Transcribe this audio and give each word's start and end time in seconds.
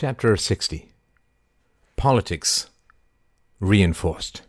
Chapter 0.00 0.36
60 0.36 0.92
Politics 1.96 2.70
Reinforced. 3.58 4.42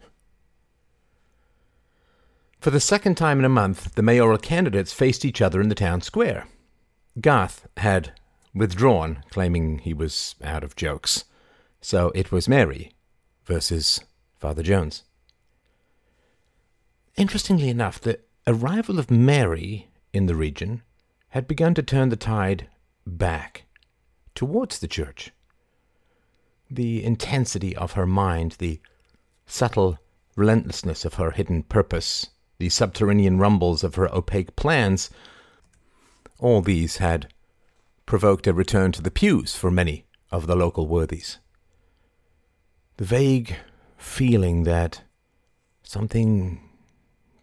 For 2.59 2.69
the 2.69 2.79
second 2.79 3.15
time 3.15 3.39
in 3.39 3.45
a 3.45 3.49
month, 3.49 3.95
the 3.95 4.03
mayoral 4.03 4.37
candidates 4.37 4.93
faced 4.93 5.25
each 5.25 5.41
other 5.41 5.59
in 5.59 5.69
the 5.69 5.73
town 5.73 6.01
square. 6.01 6.47
Garth 7.19 7.67
had 7.77 8.13
withdrawn, 8.53 9.23
claiming 9.31 9.79
he 9.79 9.91
was 9.91 10.35
out 10.43 10.63
of 10.63 10.75
jokes. 10.75 11.25
So 11.81 12.11
it 12.13 12.31
was 12.31 12.47
Mary 12.47 12.91
versus 13.43 14.01
Father 14.37 14.61
Jones. 14.61 15.01
Interestingly 17.17 17.69
enough, 17.69 17.99
the 17.99 18.19
arrival 18.45 18.99
of 18.99 19.09
Mary 19.09 19.87
in 20.13 20.27
the 20.27 20.35
region 20.35 20.83
had 21.29 21.47
begun 21.47 21.73
to 21.73 21.81
turn 21.81 22.09
the 22.09 22.15
tide 22.15 22.67
back 23.07 23.65
towards 24.35 24.77
the 24.77 24.87
church. 24.87 25.31
The 26.69 27.03
intensity 27.03 27.75
of 27.75 27.93
her 27.93 28.05
mind, 28.05 28.55
the 28.59 28.79
subtle 29.45 29.97
relentlessness 30.35 31.03
of 31.03 31.15
her 31.15 31.31
hidden 31.31 31.63
purpose, 31.63 32.27
the 32.59 32.69
subterranean 32.69 33.39
rumbles 33.39 33.83
of 33.83 33.95
her 33.95 34.13
opaque 34.13 34.55
plans, 34.55 35.09
all 36.37 36.61
these 36.61 36.97
had 36.97 37.33
provoked 38.05 38.47
a 38.47 38.53
return 38.53 38.91
to 38.93 39.01
the 39.01 39.11
pews 39.11 39.55
for 39.55 39.69
many 39.69 40.05
of 40.31 40.47
the 40.47 40.55
local 40.55 40.87
worthies. 40.87 41.37
The 42.97 43.05
vague 43.05 43.55
feeling 43.97 44.63
that 44.63 45.01
something 45.83 46.61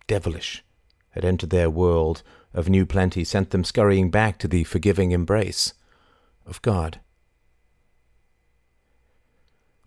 devilish 0.06 0.64
had 1.10 1.24
entered 1.24 1.50
their 1.50 1.70
world 1.70 2.22
of 2.54 2.68
new 2.68 2.86
plenty 2.86 3.24
sent 3.24 3.50
them 3.50 3.64
scurrying 3.64 4.10
back 4.10 4.38
to 4.38 4.48
the 4.48 4.64
forgiving 4.64 5.12
embrace 5.12 5.74
of 6.46 6.62
God. 6.62 7.00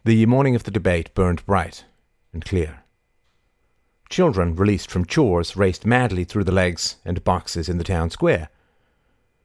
The 0.05 0.25
morning 0.25 0.55
of 0.55 0.64
the 0.64 0.72
debate 0.72 1.14
burned 1.14 1.45
bright 1.45 1.83
and 2.31 2.45
clear. 2.45 2.83
Children 4.09 4.55
released 4.55 4.89
from 4.89 5.05
chores 5.05 5.58
raced 5.58 5.86
madly 5.86 6.23
through 6.23 6.45
the 6.45 6.53
legs 6.53 6.95
and 7.03 7.23
boxes 7.23 7.67
in 7.67 7.78
the 7.78 7.83
town 7.83 8.09
square, 8.09 8.50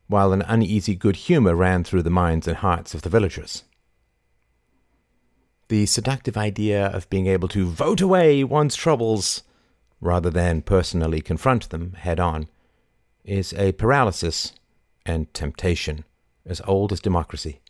while 0.06 0.32
an 0.32 0.42
uneasy 0.42 0.94
good 0.94 1.16
humour 1.16 1.56
ran 1.56 1.82
through 1.82 2.04
the 2.04 2.10
minds 2.10 2.46
and 2.46 2.58
hearts 2.58 2.94
of 2.94 3.02
the 3.02 3.08
villagers. 3.08 3.64
The 5.68 5.86
seductive 5.86 6.36
idea 6.36 6.86
of 6.86 7.10
being 7.10 7.26
able 7.26 7.48
to 7.48 7.66
vote 7.66 8.00
away 8.00 8.44
one's 8.44 8.76
troubles 8.76 9.42
rather 10.00 10.30
than 10.30 10.62
personally 10.62 11.20
confront 11.20 11.70
them 11.70 11.94
head 11.94 12.20
on 12.20 12.46
is 13.24 13.52
a 13.54 13.72
paralysis 13.72 14.52
and 15.04 15.32
temptation 15.34 16.04
as 16.46 16.62
old 16.64 16.92
as 16.92 17.00
democracy. 17.00 17.60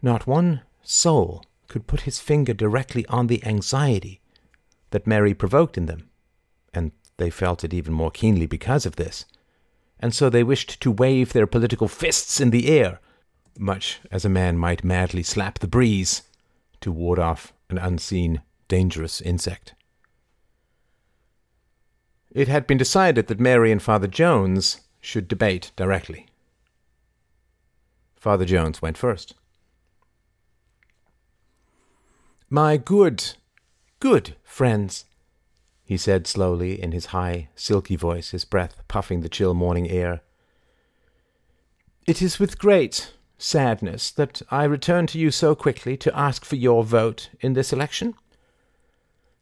Not 0.00 0.26
one 0.26 0.62
soul 0.82 1.44
could 1.68 1.86
put 1.86 2.02
his 2.02 2.20
finger 2.20 2.52
directly 2.52 3.06
on 3.06 3.26
the 3.26 3.44
anxiety 3.44 4.20
that 4.90 5.06
Mary 5.06 5.34
provoked 5.34 5.78
in 5.78 5.86
them, 5.86 6.08
and 6.74 6.92
they 7.16 7.30
felt 7.30 7.64
it 7.64 7.72
even 7.72 7.92
more 7.92 8.10
keenly 8.10 8.46
because 8.46 8.86
of 8.86 8.96
this, 8.96 9.24
and 10.00 10.14
so 10.14 10.28
they 10.28 10.42
wished 10.42 10.80
to 10.80 10.90
wave 10.90 11.32
their 11.32 11.46
political 11.46 11.88
fists 11.88 12.40
in 12.40 12.50
the 12.50 12.68
air, 12.68 13.00
much 13.58 14.00
as 14.10 14.24
a 14.24 14.28
man 14.28 14.58
might 14.58 14.82
madly 14.82 15.22
slap 15.22 15.58
the 15.58 15.68
breeze 15.68 16.22
to 16.80 16.90
ward 16.90 17.18
off 17.18 17.52
an 17.68 17.78
unseen, 17.78 18.42
dangerous 18.68 19.20
insect. 19.20 19.74
It 22.30 22.48
had 22.48 22.66
been 22.66 22.78
decided 22.78 23.26
that 23.26 23.40
Mary 23.40 23.72
and 23.72 23.82
Father 23.82 24.06
Jones 24.06 24.80
should 25.00 25.28
debate 25.28 25.72
directly. 25.76 26.26
Father 28.16 28.44
Jones 28.44 28.80
went 28.80 28.96
first. 28.96 29.34
My 32.52 32.78
good, 32.78 33.34
good 34.00 34.34
friends, 34.42 35.04
he 35.84 35.96
said 35.96 36.26
slowly 36.26 36.82
in 36.82 36.90
his 36.90 37.06
high, 37.06 37.48
silky 37.54 37.94
voice, 37.94 38.30
his 38.30 38.44
breath 38.44 38.82
puffing 38.88 39.20
the 39.20 39.28
chill 39.28 39.54
morning 39.54 39.88
air. 39.88 40.22
It 42.08 42.20
is 42.20 42.40
with 42.40 42.58
great 42.58 43.12
sadness 43.38 44.10
that 44.10 44.42
I 44.50 44.64
return 44.64 45.06
to 45.08 45.18
you 45.18 45.30
so 45.30 45.54
quickly 45.54 45.96
to 45.98 46.18
ask 46.18 46.44
for 46.44 46.56
your 46.56 46.82
vote 46.82 47.30
in 47.40 47.52
this 47.52 47.72
election. 47.72 48.14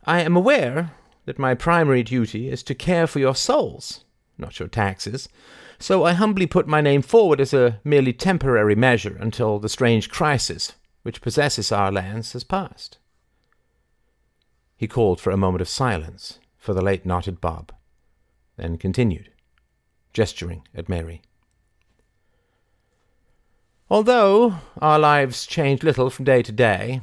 I 0.05 0.21
am 0.21 0.37
aware 0.37 0.93
that 1.25 1.39
my 1.39 1.55
primary 1.55 2.03
duty 2.03 2.51
is 2.51 2.63
to 2.65 2.75
care 2.75 3.07
for 3.07 3.21
your 3.21 3.35
souls, 3.35 4.05
not 4.37 4.59
your 4.59 4.69
taxes, 4.69 5.31
so 5.79 6.05
I 6.05 6.13
humbly 6.13 6.47
put 6.47 6.69
my 6.69 6.83
name 6.83 7.01
forward 7.01 7.41
as 7.41 7.55
a 7.55 7.81
merely 7.85 8.13
temporary 8.13 8.75
measure 8.75 9.17
until 9.19 9.59
the 9.59 9.71
strange 9.71 10.11
crisis 10.11 10.75
which 11.03 11.21
possesses 11.21 11.73
our 11.73 11.91
lands 11.91 12.33
has 12.33 12.45
passed. 12.45 12.99
He 14.77 14.87
called 14.87 15.21
for 15.21 15.31
a 15.31 15.37
moment 15.37 15.61
of 15.61 15.69
silence 15.69 16.39
for 16.57 16.75
the 16.75 16.83
late 16.83 17.05
Knotted 17.05 17.41
Bob, 17.41 17.73
then 18.57 18.79
continued, 18.79 19.31
gesturing 20.13 20.63
at 20.75 20.89
Mary. 20.89 21.23
Although 23.91 24.57
our 24.81 24.99
lives 24.99 25.47
change 25.47 25.83
little 25.83 26.11
from 26.11 26.27
day 26.27 26.43
to 26.43 26.53
day, 26.53 27.01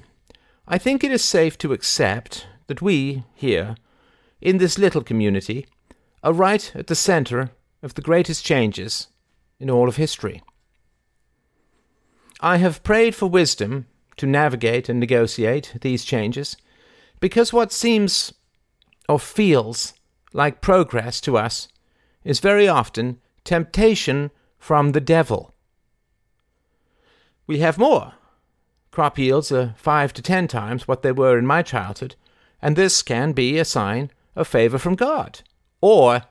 I 0.67 0.77
think 0.77 1.03
it 1.03 1.11
is 1.11 1.23
safe 1.23 1.57
to 1.59 1.73
accept 1.73 2.47
that 2.67 2.81
we, 2.81 3.23
here, 3.33 3.75
in 4.39 4.57
this 4.57 4.77
little 4.77 5.03
community, 5.03 5.65
are 6.23 6.33
right 6.33 6.71
at 6.75 6.87
the 6.87 6.95
center 6.95 7.51
of 7.81 7.95
the 7.95 8.01
greatest 8.01 8.45
changes 8.45 9.07
in 9.59 9.69
all 9.69 9.87
of 9.87 9.95
history. 9.95 10.41
I 12.41 12.57
have 12.57 12.83
prayed 12.83 13.15
for 13.15 13.27
wisdom 13.27 13.87
to 14.17 14.25
navigate 14.25 14.89
and 14.89 14.99
negotiate 14.99 15.75
these 15.81 16.05
changes 16.05 16.57
because 17.19 17.53
what 17.53 17.71
seems 17.71 18.33
or 19.07 19.19
feels 19.19 19.93
like 20.33 20.61
progress 20.61 21.21
to 21.21 21.37
us 21.37 21.67
is 22.23 22.39
very 22.39 22.67
often 22.67 23.19
temptation 23.43 24.31
from 24.57 24.91
the 24.91 25.01
devil. 25.01 25.53
We 27.47 27.59
have 27.59 27.77
more. 27.77 28.13
Crop 28.91 29.17
yields 29.17 29.51
are 29.51 29.75
five 29.77 30.13
to 30.13 30.21
ten 30.21 30.47
times 30.47 30.87
what 30.87 31.03
they 31.03 31.11
were 31.11 31.37
in 31.37 31.45
my 31.45 31.61
childhood, 31.61 32.15
and 32.61 32.75
this 32.75 33.03
can 33.03 33.33
be 33.33 33.57
a 33.57 33.65
sign 33.65 34.09
of 34.35 34.47
favor 34.47 34.77
from 34.77 34.95
God. 34.95 35.41
Or 35.81 36.23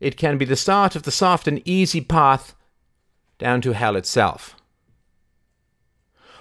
it 0.00 0.16
can 0.16 0.38
be 0.38 0.44
the 0.44 0.56
start 0.56 0.96
of 0.96 1.04
the 1.04 1.10
soft 1.10 1.46
and 1.46 1.62
easy 1.66 2.00
path 2.00 2.56
down 3.38 3.60
to 3.60 3.72
hell 3.72 3.96
itself. 3.96 4.56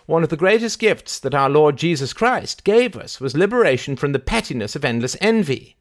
One 0.09 0.23
of 0.23 0.29
the 0.29 0.37
greatest 0.37 0.79
gifts 0.79 1.19
that 1.19 1.35
our 1.35 1.51
Lord 1.51 1.77
Jesus 1.77 2.13
Christ 2.13 2.63
gave 2.63 2.97
us 2.97 3.21
was 3.21 3.37
liberation 3.37 3.95
from 3.95 4.11
the 4.11 4.17
pettiness 4.17 4.75
of 4.75 4.83
endless 4.83 5.15
envy. 5.21 5.75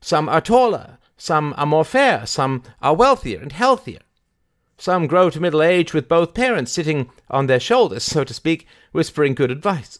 Some 0.00 0.26
are 0.26 0.40
taller, 0.40 0.96
some 1.18 1.52
are 1.58 1.66
more 1.66 1.84
fair, 1.84 2.24
some 2.24 2.62
are 2.80 2.94
wealthier 2.94 3.38
and 3.38 3.52
healthier. 3.52 3.98
Some 4.78 5.06
grow 5.06 5.28
to 5.28 5.38
middle 5.38 5.60
age 5.60 5.92
with 5.92 6.08
both 6.08 6.32
parents 6.32 6.72
sitting 6.72 7.10
on 7.28 7.46
their 7.46 7.60
shoulders, 7.60 8.04
so 8.04 8.24
to 8.24 8.32
speak, 8.32 8.66
whispering 8.92 9.34
good 9.34 9.50
advice. 9.50 9.98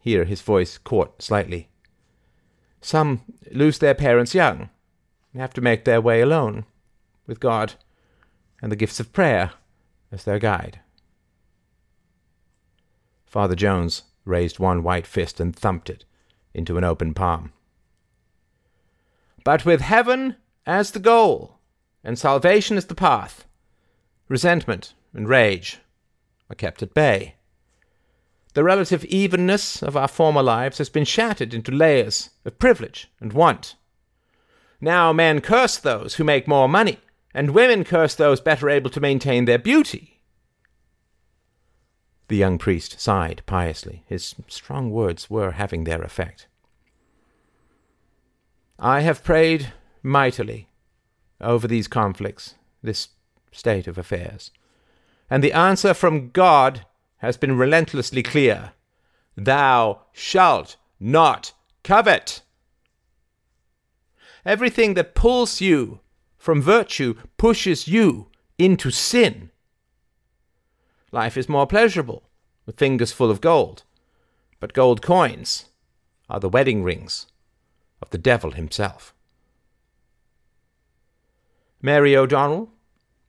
Here 0.00 0.24
his 0.24 0.40
voice 0.40 0.78
caught 0.78 1.20
slightly. 1.20 1.68
Some 2.80 3.20
lose 3.50 3.78
their 3.78 3.94
parents 3.94 4.34
young, 4.34 4.70
and 5.34 5.42
have 5.42 5.52
to 5.52 5.60
make 5.60 5.84
their 5.84 6.00
way 6.00 6.22
alone, 6.22 6.64
with 7.26 7.40
God 7.40 7.74
and 8.62 8.72
the 8.72 8.76
gifts 8.76 9.00
of 9.00 9.12
prayer 9.12 9.52
as 10.10 10.24
their 10.24 10.38
guide. 10.38 10.78
Father 13.32 13.54
Jones 13.54 14.02
raised 14.26 14.58
one 14.58 14.82
white 14.82 15.06
fist 15.06 15.40
and 15.40 15.56
thumped 15.56 15.88
it 15.88 16.04
into 16.52 16.76
an 16.76 16.84
open 16.84 17.14
palm. 17.14 17.52
But 19.42 19.64
with 19.64 19.80
heaven 19.80 20.36
as 20.66 20.90
the 20.90 21.00
goal 21.00 21.58
and 22.04 22.18
salvation 22.18 22.76
as 22.76 22.86
the 22.86 22.94
path, 22.94 23.46
resentment 24.28 24.92
and 25.14 25.26
rage 25.26 25.78
are 26.50 26.54
kept 26.54 26.82
at 26.82 26.92
bay. 26.92 27.36
The 28.52 28.62
relative 28.62 29.02
evenness 29.06 29.82
of 29.82 29.96
our 29.96 30.08
former 30.08 30.42
lives 30.42 30.76
has 30.76 30.90
been 30.90 31.06
shattered 31.06 31.54
into 31.54 31.72
layers 31.72 32.28
of 32.44 32.58
privilege 32.58 33.10
and 33.18 33.32
want 33.32 33.76
now 34.84 35.12
men 35.12 35.40
curse 35.40 35.78
those 35.78 36.16
who 36.16 36.24
make 36.24 36.48
more 36.48 36.68
money, 36.68 36.98
and 37.32 37.54
women 37.54 37.84
curse 37.84 38.16
those 38.16 38.40
better 38.40 38.68
able 38.68 38.90
to 38.90 39.00
maintain 39.00 39.44
their 39.44 39.58
beauty. 39.58 40.11
The 42.28 42.36
young 42.36 42.58
priest 42.58 43.00
sighed 43.00 43.42
piously. 43.46 44.04
His 44.06 44.34
strong 44.48 44.90
words 44.90 45.28
were 45.28 45.52
having 45.52 45.84
their 45.84 46.02
effect. 46.02 46.46
I 48.78 49.00
have 49.00 49.22
prayed 49.22 49.72
mightily 50.02 50.68
over 51.40 51.68
these 51.68 51.88
conflicts, 51.88 52.54
this 52.82 53.08
state 53.52 53.86
of 53.86 53.98
affairs, 53.98 54.50
and 55.30 55.42
the 55.42 55.52
answer 55.52 55.94
from 55.94 56.30
God 56.30 56.84
has 57.18 57.36
been 57.36 57.56
relentlessly 57.56 58.22
clear 58.22 58.72
Thou 59.36 60.02
shalt 60.12 60.76
not 60.98 61.52
covet. 61.84 62.42
Everything 64.44 64.94
that 64.94 65.14
pulls 65.14 65.60
you 65.60 66.00
from 66.36 66.60
virtue 66.60 67.14
pushes 67.36 67.86
you 67.86 68.28
into 68.58 68.90
sin. 68.90 69.51
Life 71.12 71.36
is 71.36 71.48
more 71.48 71.66
pleasurable 71.66 72.22
with 72.64 72.78
fingers 72.78 73.12
full 73.12 73.30
of 73.30 73.42
gold. 73.42 73.82
But 74.60 74.72
gold 74.72 75.02
coins 75.02 75.66
are 76.30 76.40
the 76.40 76.48
wedding 76.48 76.82
rings 76.82 77.26
of 78.00 78.08
the 78.10 78.18
devil 78.18 78.52
himself. 78.52 79.12
Mary 81.82 82.16
O'Donnell 82.16 82.70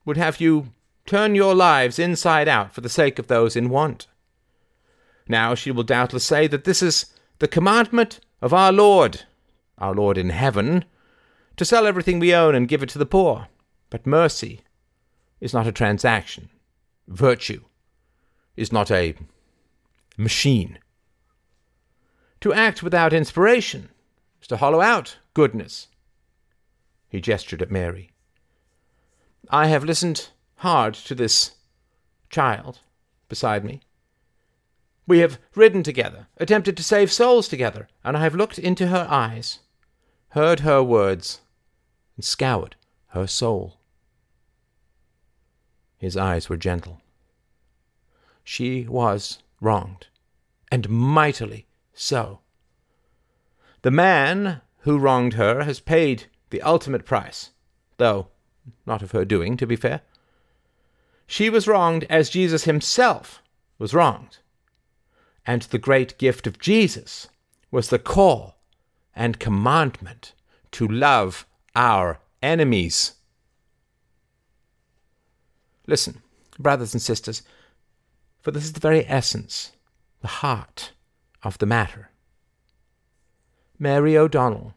would 0.06 0.16
have 0.16 0.40
you 0.40 0.72
turn 1.04 1.34
your 1.34 1.54
lives 1.54 1.98
inside 1.98 2.48
out 2.48 2.72
for 2.72 2.80
the 2.80 2.88
sake 2.88 3.18
of 3.18 3.26
those 3.26 3.54
in 3.54 3.68
want. 3.68 4.06
Now 5.28 5.54
she 5.54 5.70
will 5.70 5.82
doubtless 5.82 6.24
say 6.24 6.46
that 6.46 6.64
this 6.64 6.82
is 6.82 7.06
the 7.38 7.48
commandment 7.48 8.20
of 8.40 8.54
our 8.54 8.72
Lord, 8.72 9.24
our 9.76 9.94
Lord 9.94 10.16
in 10.16 10.30
heaven, 10.30 10.86
to 11.56 11.64
sell 11.64 11.86
everything 11.86 12.18
we 12.18 12.34
own 12.34 12.54
and 12.54 12.68
give 12.68 12.82
it 12.82 12.88
to 12.90 12.98
the 12.98 13.06
poor. 13.06 13.48
But 13.90 14.06
mercy 14.06 14.62
is 15.40 15.52
not 15.52 15.66
a 15.66 15.72
transaction. 15.72 16.48
Virtue 17.08 17.62
is 18.56 18.72
not 18.72 18.90
a 18.90 19.14
machine. 20.16 20.78
To 22.40 22.52
act 22.52 22.82
without 22.82 23.12
inspiration 23.12 23.88
is 24.40 24.48
to 24.48 24.58
hollow 24.58 24.80
out 24.80 25.16
goodness. 25.32 25.88
He 27.08 27.20
gestured 27.20 27.62
at 27.62 27.70
Mary. 27.70 28.10
I 29.50 29.66
have 29.68 29.84
listened 29.84 30.28
hard 30.56 30.94
to 30.94 31.14
this 31.14 31.52
child 32.30 32.80
beside 33.28 33.64
me. 33.64 33.80
We 35.06 35.18
have 35.18 35.38
ridden 35.54 35.82
together, 35.82 36.28
attempted 36.38 36.76
to 36.76 36.82
save 36.82 37.12
souls 37.12 37.46
together, 37.46 37.88
and 38.02 38.16
I 38.16 38.20
have 38.20 38.34
looked 38.34 38.58
into 38.58 38.86
her 38.88 39.06
eyes, 39.10 39.58
heard 40.30 40.60
her 40.60 40.82
words, 40.82 41.40
and 42.16 42.24
scoured 42.24 42.76
her 43.08 43.26
soul. 43.26 43.78
His 45.98 46.16
eyes 46.16 46.48
were 46.48 46.56
gentle. 46.56 47.00
She 48.44 48.86
was 48.86 49.38
wronged, 49.60 50.06
and 50.70 50.88
mightily 50.88 51.66
so. 51.94 52.40
The 53.82 53.90
man 53.90 54.60
who 54.80 54.98
wronged 54.98 55.34
her 55.34 55.64
has 55.64 55.80
paid 55.80 56.26
the 56.50 56.62
ultimate 56.62 57.04
price, 57.04 57.50
though 57.96 58.28
not 58.86 59.02
of 59.02 59.12
her 59.12 59.24
doing, 59.24 59.56
to 59.56 59.66
be 59.66 59.76
fair. 59.76 60.02
She 61.26 61.50
was 61.50 61.66
wronged 61.66 62.04
as 62.10 62.30
Jesus 62.30 62.64
himself 62.64 63.42
was 63.78 63.94
wronged. 63.94 64.38
And 65.46 65.62
the 65.62 65.78
great 65.78 66.16
gift 66.18 66.46
of 66.46 66.58
Jesus 66.58 67.28
was 67.70 67.88
the 67.88 67.98
call 67.98 68.56
and 69.14 69.38
commandment 69.38 70.32
to 70.72 70.86
love 70.86 71.46
our 71.74 72.20
enemies. 72.42 73.14
Listen, 75.86 76.22
brothers 76.58 76.94
and 76.94 77.02
sisters, 77.02 77.42
for 78.44 78.50
this 78.50 78.64
is 78.64 78.74
the 78.74 78.80
very 78.80 79.08
essence, 79.08 79.72
the 80.20 80.28
heart 80.28 80.92
of 81.42 81.56
the 81.58 81.66
matter. 81.66 82.10
Mary 83.78 84.16
O'Donnell 84.16 84.74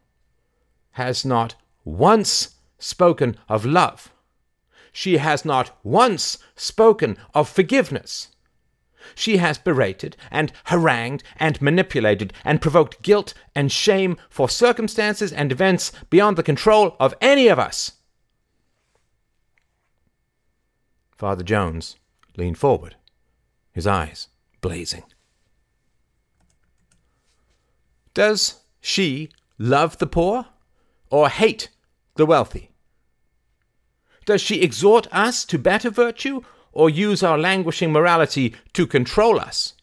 has 0.92 1.26
not 1.26 1.56
once 1.84 2.56
spoken 2.80 3.38
of 3.50 3.66
love. 3.66 4.12
She 4.94 5.18
has 5.18 5.44
not 5.44 5.78
once 5.84 6.38
spoken 6.56 7.18
of 7.34 7.50
forgiveness. 7.50 8.30
She 9.14 9.38
has 9.38 9.58
berated 9.58 10.16
and 10.32 10.54
harangued 10.66 11.24
and 11.36 11.62
manipulated 11.62 12.32
and 12.46 12.62
provoked 12.62 13.02
guilt 13.02 13.34
and 13.54 13.70
shame 13.70 14.18
for 14.30 14.48
circumstances 14.48 15.34
and 15.34 15.52
events 15.52 15.92
beyond 16.10 16.38
the 16.38 16.44
control 16.44 16.96
of 17.02 17.14
any 17.20 17.50
of 17.50 17.60
us. 17.60 17.94
Father 21.12 21.44
Jones 21.44 21.98
leaned 22.38 22.58
forward, 22.58 22.96
his 23.78 23.86
eyes 23.86 24.28
blazing. 24.60 25.04
Does 28.16 28.62
she 28.82 29.30
love 29.60 30.00
the 30.00 30.08
poor 30.08 30.48
or 31.12 31.30
hate 31.30 31.70
the 32.16 32.26
wealthy? 32.26 32.72
Does 34.26 34.42
she 34.42 34.64
exhort 34.64 35.06
us 35.12 35.46
to 35.46 35.60
better 35.60 35.92
virtue 35.92 36.42
or 36.72 36.90
use 36.90 37.22
our 37.22 37.38
languishing 37.38 37.92
morality 37.92 38.56
to 38.74 38.88
control 38.88 39.40
us? 39.40 39.76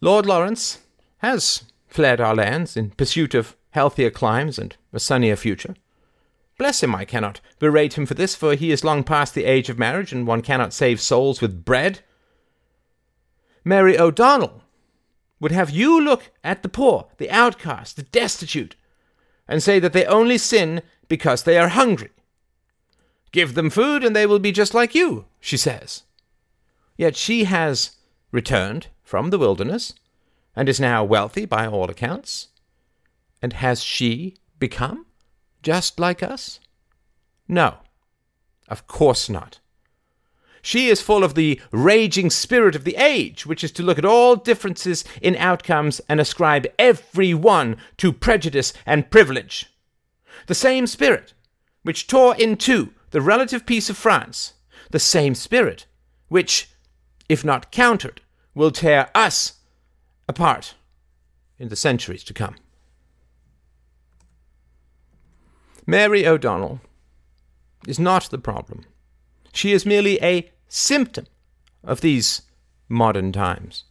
Lord 0.00 0.26
Lawrence 0.26 0.80
has 1.18 1.62
fled 1.86 2.20
our 2.20 2.34
lands 2.34 2.76
in 2.76 2.90
pursuit 2.90 3.34
of 3.34 3.54
healthier 3.70 4.10
climes 4.10 4.58
and 4.58 4.76
a 4.92 4.98
sunnier 4.98 5.36
future. 5.36 5.76
Bless 6.58 6.82
him, 6.82 6.92
I 6.92 7.04
cannot 7.04 7.40
berate 7.60 7.96
him 7.96 8.04
for 8.04 8.14
this, 8.14 8.34
for 8.34 8.56
he 8.56 8.72
is 8.72 8.82
long 8.82 9.04
past 9.04 9.32
the 9.36 9.44
age 9.44 9.68
of 9.68 9.78
marriage, 9.78 10.12
and 10.12 10.26
one 10.26 10.42
cannot 10.42 10.72
save 10.72 11.00
souls 11.00 11.40
with 11.40 11.64
bread. 11.64 12.00
Mary 13.64 13.98
O'Donnell 13.98 14.62
would 15.40 15.52
have 15.52 15.70
you 15.70 16.00
look 16.00 16.30
at 16.42 16.62
the 16.62 16.68
poor, 16.68 17.08
the 17.16 17.30
outcast, 17.30 17.96
the 17.96 18.02
destitute, 18.02 18.76
and 19.48 19.62
say 19.62 19.78
that 19.78 19.92
they 19.92 20.04
only 20.04 20.38
sin 20.38 20.82
because 21.08 21.42
they 21.42 21.58
are 21.58 21.68
hungry. 21.68 22.10
Give 23.32 23.54
them 23.54 23.70
food 23.70 24.04
and 24.04 24.14
they 24.14 24.26
will 24.26 24.38
be 24.38 24.52
just 24.52 24.74
like 24.74 24.94
you, 24.94 25.26
she 25.40 25.56
says. 25.56 26.04
Yet 26.96 27.16
she 27.16 27.44
has 27.44 27.96
returned 28.30 28.88
from 29.02 29.30
the 29.30 29.38
wilderness 29.38 29.94
and 30.54 30.68
is 30.68 30.78
now 30.80 31.02
wealthy 31.02 31.44
by 31.44 31.66
all 31.66 31.90
accounts. 31.90 32.48
And 33.42 33.54
has 33.54 33.82
she 33.82 34.36
become 34.58 35.06
just 35.62 35.98
like 35.98 36.22
us? 36.22 36.60
No, 37.48 37.78
of 38.68 38.86
course 38.86 39.28
not. 39.28 39.58
She 40.64 40.88
is 40.88 41.02
full 41.02 41.22
of 41.22 41.34
the 41.34 41.60
raging 41.72 42.30
spirit 42.30 42.74
of 42.74 42.84
the 42.84 42.96
age, 42.96 43.44
which 43.44 43.62
is 43.62 43.70
to 43.72 43.82
look 43.82 43.98
at 43.98 44.04
all 44.06 44.34
differences 44.34 45.04
in 45.20 45.36
outcomes 45.36 46.00
and 46.08 46.18
ascribe 46.18 46.66
every 46.78 47.34
one 47.34 47.76
to 47.98 48.14
prejudice 48.14 48.72
and 48.86 49.10
privilege. 49.10 49.66
The 50.46 50.54
same 50.54 50.86
spirit 50.86 51.34
which 51.82 52.06
tore 52.06 52.34
in 52.36 52.56
two 52.56 52.94
the 53.10 53.20
relative 53.20 53.66
peace 53.66 53.90
of 53.90 53.98
France, 53.98 54.54
the 54.90 54.98
same 54.98 55.34
spirit 55.34 55.84
which, 56.28 56.70
if 57.28 57.44
not 57.44 57.70
countered, 57.70 58.22
will 58.54 58.70
tear 58.70 59.10
us 59.14 59.58
apart 60.26 60.76
in 61.58 61.68
the 61.68 61.76
centuries 61.76 62.24
to 62.24 62.32
come. 62.32 62.56
Mary 65.86 66.26
O'Donnell 66.26 66.80
is 67.86 67.98
not 67.98 68.30
the 68.30 68.38
problem. 68.38 68.86
She 69.52 69.72
is 69.72 69.84
merely 69.84 70.20
a 70.22 70.50
symptom 70.68 71.26
of 71.82 72.00
these 72.00 72.42
modern 72.88 73.32
times. 73.32 73.84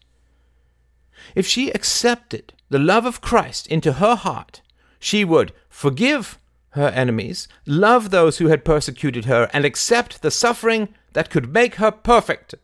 If 1.36 1.48
she 1.48 1.72
accepted 1.72 2.53
the 2.70 2.80
love 2.80 3.06
of 3.06 3.22
Christ 3.22 3.68
into 3.68 3.94
her 3.94 4.15
heart, 4.15 4.62
she 5.00 5.24
would 5.24 5.53
forgive 5.70 6.38
her 6.72 6.88
enemies, 6.88 7.48
love 7.65 8.10
those 8.10 8.39
who 8.39 8.48
had 8.48 8.65
persecuted 8.65 9.25
her, 9.25 9.50
and 9.53 9.63
accept 9.63 10.22
the 10.22 10.32
suffering 10.32 10.89
that 11.13 11.30
could 11.30 11.53
make 11.53 11.75
her 11.75 11.92
perfect. 11.92 12.56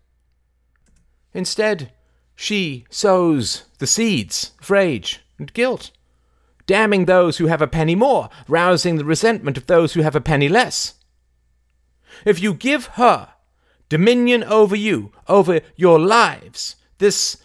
Instead, 1.34 1.92
she 2.36 2.86
sows 2.90 3.66
the 3.78 3.88
seeds 3.88 4.54
of 4.60 4.72
rage 4.72 5.22
and 5.38 5.54
guilt 5.54 5.92
damning 6.70 7.06
those 7.06 7.40
who 7.40 7.48
have 7.48 7.64
a 7.64 7.68
penny 7.68 7.96
more, 7.96 8.30
rousing 8.48 8.98
the 8.98 9.04
resentment 9.04 9.58
of 9.58 9.66
those 9.66 9.94
who 9.94 10.04
have 10.04 10.16
a 10.16 10.22
penny 10.22 10.48
less. 10.48 10.94
If 12.26 12.40
you 12.44 12.54
give 12.54 12.86
her 12.94 13.30
dominion 13.90 14.44
over 14.44 14.76
you, 14.76 15.12
over 15.28 15.62
your 15.76 16.00
lives, 16.00 16.76
this 17.00 17.38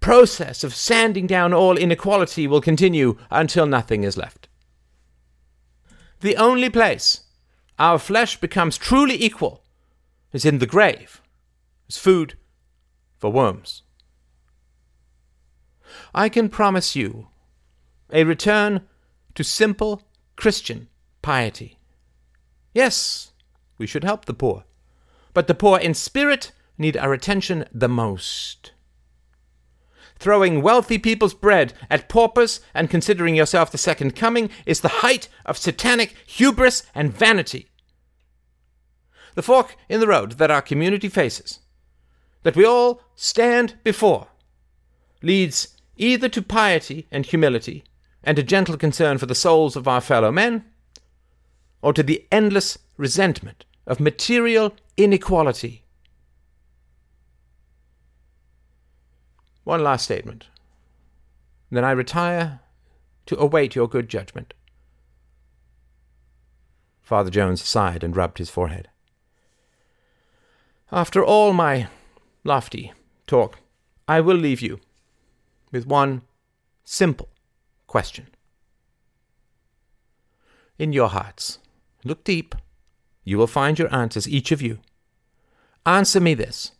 process 0.00 0.64
of 0.64 0.74
sanding 0.74 1.26
down 1.26 1.52
all 1.52 1.76
inequality 1.76 2.46
will 2.46 2.60
continue 2.60 3.18
until 3.30 3.66
nothing 3.66 4.02
is 4.04 4.16
left. 4.16 4.48
The 6.20 6.36
only 6.36 6.70
place 6.70 7.22
our 7.78 7.98
flesh 7.98 8.38
becomes 8.38 8.78
truly 8.78 9.20
equal 9.22 9.62
is 10.32 10.44
in 10.44 10.58
the 10.58 10.66
grave, 10.66 11.20
as 11.88 11.98
food 11.98 12.36
for 13.18 13.30
worms. 13.30 13.82
I 16.14 16.28
can 16.28 16.48
promise 16.48 16.96
you 16.96 17.28
a 18.12 18.24
return 18.24 18.82
to 19.34 19.42
simple 19.42 20.02
Christian 20.36 20.88
piety. 21.22 21.78
Yes, 22.74 23.32
we 23.78 23.86
should 23.86 24.04
help 24.04 24.24
the 24.24 24.34
poor, 24.34 24.64
but 25.34 25.46
the 25.46 25.54
poor 25.54 25.78
in 25.78 25.94
spirit 25.94 26.52
need 26.78 26.96
our 26.96 27.12
attention 27.12 27.64
the 27.72 27.88
most. 27.88 28.72
Throwing 30.18 30.62
wealthy 30.62 30.98
people's 30.98 31.34
bread 31.34 31.74
at 31.90 32.08
paupers 32.08 32.60
and 32.74 32.90
considering 32.90 33.34
yourself 33.34 33.72
the 33.72 33.78
second 33.78 34.14
coming 34.14 34.50
is 34.66 34.80
the 34.80 35.02
height 35.02 35.28
of 35.44 35.58
satanic 35.58 36.14
hubris 36.26 36.84
and 36.94 37.12
vanity. 37.12 37.68
The 39.34 39.42
fork 39.42 39.76
in 39.88 40.00
the 40.00 40.06
road 40.06 40.32
that 40.32 40.50
our 40.50 40.62
community 40.62 41.08
faces, 41.08 41.60
that 42.42 42.56
we 42.56 42.64
all 42.64 43.02
stand 43.16 43.76
before, 43.82 44.28
leads 45.22 45.76
either 45.96 46.28
to 46.28 46.42
piety 46.42 47.06
and 47.10 47.24
humility 47.26 47.84
and 48.22 48.38
a 48.38 48.42
gentle 48.42 48.76
concern 48.76 49.18
for 49.18 49.26
the 49.26 49.34
souls 49.34 49.74
of 49.74 49.88
our 49.88 50.00
fellow 50.00 50.30
men, 50.30 50.64
or 51.80 51.92
to 51.92 52.02
the 52.02 52.26
endless 52.30 52.78
resentment 52.96 53.64
of 53.86 54.00
material 54.00 54.74
inequality. 54.96 55.84
One 59.64 59.82
last 59.82 60.04
statement. 60.04 60.46
Then 61.70 61.84
I 61.84 61.92
retire 61.92 62.60
to 63.26 63.38
await 63.38 63.74
your 63.74 63.88
good 63.88 64.08
judgment. 64.08 64.54
Father 67.00 67.30
Jones 67.30 67.62
sighed 67.62 68.04
and 68.04 68.16
rubbed 68.16 68.38
his 68.38 68.50
forehead. 68.50 68.88
After 70.90 71.24
all 71.24 71.52
my 71.52 71.88
lofty 72.44 72.92
talk, 73.26 73.58
I 74.06 74.20
will 74.20 74.36
leave 74.36 74.60
you 74.60 74.80
with 75.70 75.86
one 75.86 76.22
simple 76.84 77.28
question. 77.86 78.28
In 80.78 80.92
your 80.92 81.08
hearts, 81.08 81.58
look 82.04 82.24
deep. 82.24 82.54
You 83.24 83.38
will 83.38 83.46
find 83.46 83.78
your 83.78 83.92
answers, 83.94 84.28
each 84.28 84.52
of 84.52 84.62
you. 84.62 84.78
Answer 85.86 86.20
me 86.20 86.34
this 86.34 86.72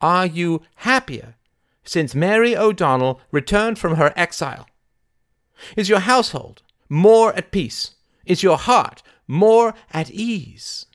Are 0.00 0.26
you 0.26 0.62
happier 0.76 1.36
since 1.84 2.14
Mary 2.14 2.56
O'Donnell 2.56 3.20
returned 3.30 3.78
from 3.78 3.96
her 3.96 4.12
exile? 4.16 4.66
Is 5.76 5.88
your 5.88 6.00
household 6.00 6.62
more 6.88 7.34
at 7.34 7.50
peace? 7.50 7.94
Is 8.24 8.42
your 8.42 8.58
heart 8.58 9.02
more 9.26 9.74
at 9.92 10.10
ease? 10.10 10.86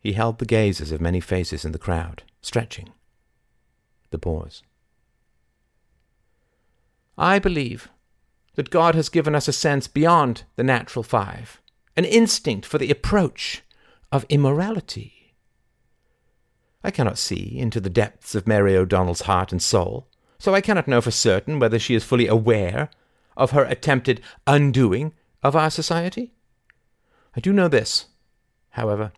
He 0.00 0.12
held 0.12 0.38
the 0.38 0.46
gazes 0.46 0.92
of 0.92 1.00
many 1.00 1.20
faces 1.20 1.64
in 1.64 1.72
the 1.72 1.78
crowd, 1.78 2.22
stretching. 2.40 2.90
The 4.10 4.18
pause. 4.18 4.62
I 7.16 7.38
believe 7.38 7.88
that 8.54 8.70
God 8.70 8.94
has 8.94 9.08
given 9.08 9.34
us 9.34 9.48
a 9.48 9.52
sense 9.52 9.88
beyond 9.88 10.44
the 10.56 10.62
natural 10.62 11.02
five, 11.02 11.60
an 11.98 12.04
instinct 12.04 12.64
for 12.64 12.78
the 12.78 12.92
approach 12.92 13.64
of 14.12 14.24
immorality. 14.28 15.34
I 16.84 16.92
cannot 16.92 17.18
see 17.18 17.58
into 17.58 17.80
the 17.80 17.90
depths 17.90 18.36
of 18.36 18.46
Mary 18.46 18.76
O'Donnell's 18.76 19.22
heart 19.22 19.50
and 19.50 19.60
soul, 19.60 20.06
so 20.38 20.54
I 20.54 20.60
cannot 20.60 20.86
know 20.86 21.00
for 21.00 21.10
certain 21.10 21.58
whether 21.58 21.76
she 21.76 21.96
is 21.96 22.04
fully 22.04 22.28
aware 22.28 22.88
of 23.36 23.50
her 23.50 23.64
attempted 23.64 24.20
undoing 24.46 25.12
of 25.42 25.56
our 25.56 25.70
society. 25.70 26.30
I 27.34 27.40
do 27.40 27.52
know 27.52 27.66
this, 27.66 28.06
however. 28.70 29.10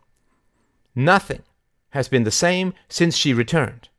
Nothing 0.94 1.42
has 1.90 2.08
been 2.08 2.24
the 2.24 2.30
same 2.30 2.72
since 2.88 3.14
she 3.14 3.34
returned, 3.34 3.90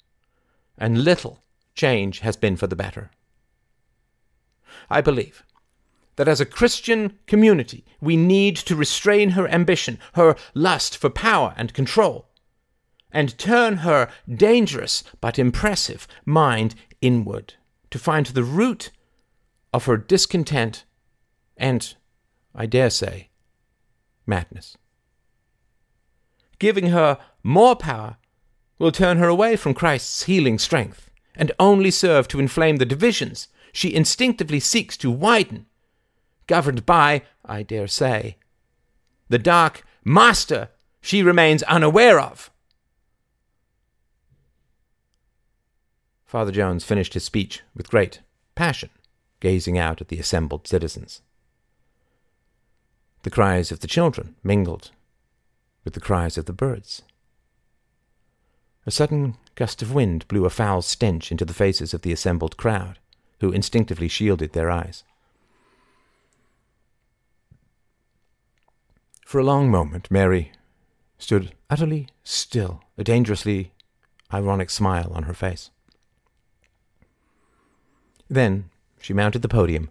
and 0.76 1.04
little 1.04 1.44
change 1.76 2.22
has 2.22 2.36
been 2.36 2.58
for 2.58 2.66
the 2.66 2.76
better. 2.76 3.12
I 4.90 5.02
believe 5.02 5.44
that 6.16 6.28
as 6.28 6.42
a 6.42 6.46
Christian 6.46 7.18
community, 7.28 7.86
we 8.00 8.18
need 8.18 8.56
to 8.58 8.76
restrain 8.76 9.32
her 9.32 9.48
ambition, 9.48 9.98
her 10.14 10.36
lust 10.54 10.98
for 10.98 11.10
power 11.10 11.54
and 11.58 11.74
control, 11.74 12.30
and 13.12 13.38
turn 13.38 13.78
her 13.78 14.10
dangerous 14.34 15.04
but 15.20 15.40
impressive 15.40 16.08
mind 16.26 16.76
inward 17.02 17.56
to 17.90 18.00
find 18.00 18.28
the 18.28 18.44
root 18.44 18.92
of 19.74 19.86
her 19.86 19.98
discontent 19.98 20.86
and, 21.58 21.96
I 22.54 22.66
dare 22.66 22.90
say, 22.90 23.30
madness. 24.26 24.78
Giving 26.60 26.88
her 26.88 27.18
more 27.44 27.76
power 27.76 28.18
will 28.78 28.92
turn 28.92 29.18
her 29.18 29.28
away 29.28 29.56
from 29.56 29.74
Christ's 29.74 30.24
healing 30.24 30.58
strength 30.60 31.10
and 31.36 31.52
only 31.60 31.92
serve 31.92 32.28
to 32.30 32.40
inflame 32.40 32.78
the 32.78 32.86
divisions 32.86 33.48
she 33.74 33.94
instinctively 33.94 34.60
seeks 34.60 34.98
to 34.98 35.10
widen, 35.10 35.66
governed 36.52 36.86
by, 36.86 37.22
I 37.46 37.64
dare 37.64 37.88
say, 37.88 38.36
the 39.30 39.40
dark 39.40 39.86
master 40.04 40.68
she 41.00 41.24
remains 41.24 41.64
unaware 41.64 42.20
of. 42.20 42.52
Father 46.26 46.52
Jones 46.52 46.84
finished 46.84 47.14
his 47.14 47.24
speech 47.24 47.62
with 47.74 47.90
great 47.90 48.20
passion, 48.54 48.90
gazing 49.40 49.78
out 49.78 50.02
at 50.02 50.10
the 50.10 50.20
assembled 50.20 50.68
citizens. 50.68 51.22
The 53.24 53.30
cries 53.30 53.72
of 53.72 53.80
the 53.80 53.88
children 53.88 54.36
mingled 54.44 54.92
with 55.86 55.94
the 55.94 56.02
cries 56.02 56.38
of 56.38 56.48
the 56.48 56.60
birds. 56.66 57.02
A 58.86 58.92
sudden 58.92 59.38
gust 59.56 59.82
of 59.82 59.94
wind 59.94 60.28
blew 60.28 60.44
a 60.44 60.50
foul 60.50 60.82
stench 60.82 61.32
into 61.32 61.46
the 61.46 61.54
faces 61.54 61.94
of 61.94 62.02
the 62.02 62.12
assembled 62.12 62.58
crowd 62.58 63.00
who 63.40 63.54
instinctively 63.54 64.10
shielded 64.10 64.52
their 64.52 64.70
eyes. 64.70 65.06
For 69.32 69.40
a 69.40 69.46
long 69.46 69.72
moment, 69.72 70.12
Mary 70.12 70.52
stood 71.18 71.54
utterly 71.70 72.10
still, 72.22 72.84
a 72.98 73.04
dangerously 73.06 73.72
ironic 74.34 74.70
smile 74.70 75.10
on 75.16 75.24
her 75.24 75.34
face. 75.34 75.70
Then 78.30 78.70
she 79.00 79.14
mounted 79.14 79.42
the 79.42 79.48
podium 79.48 79.90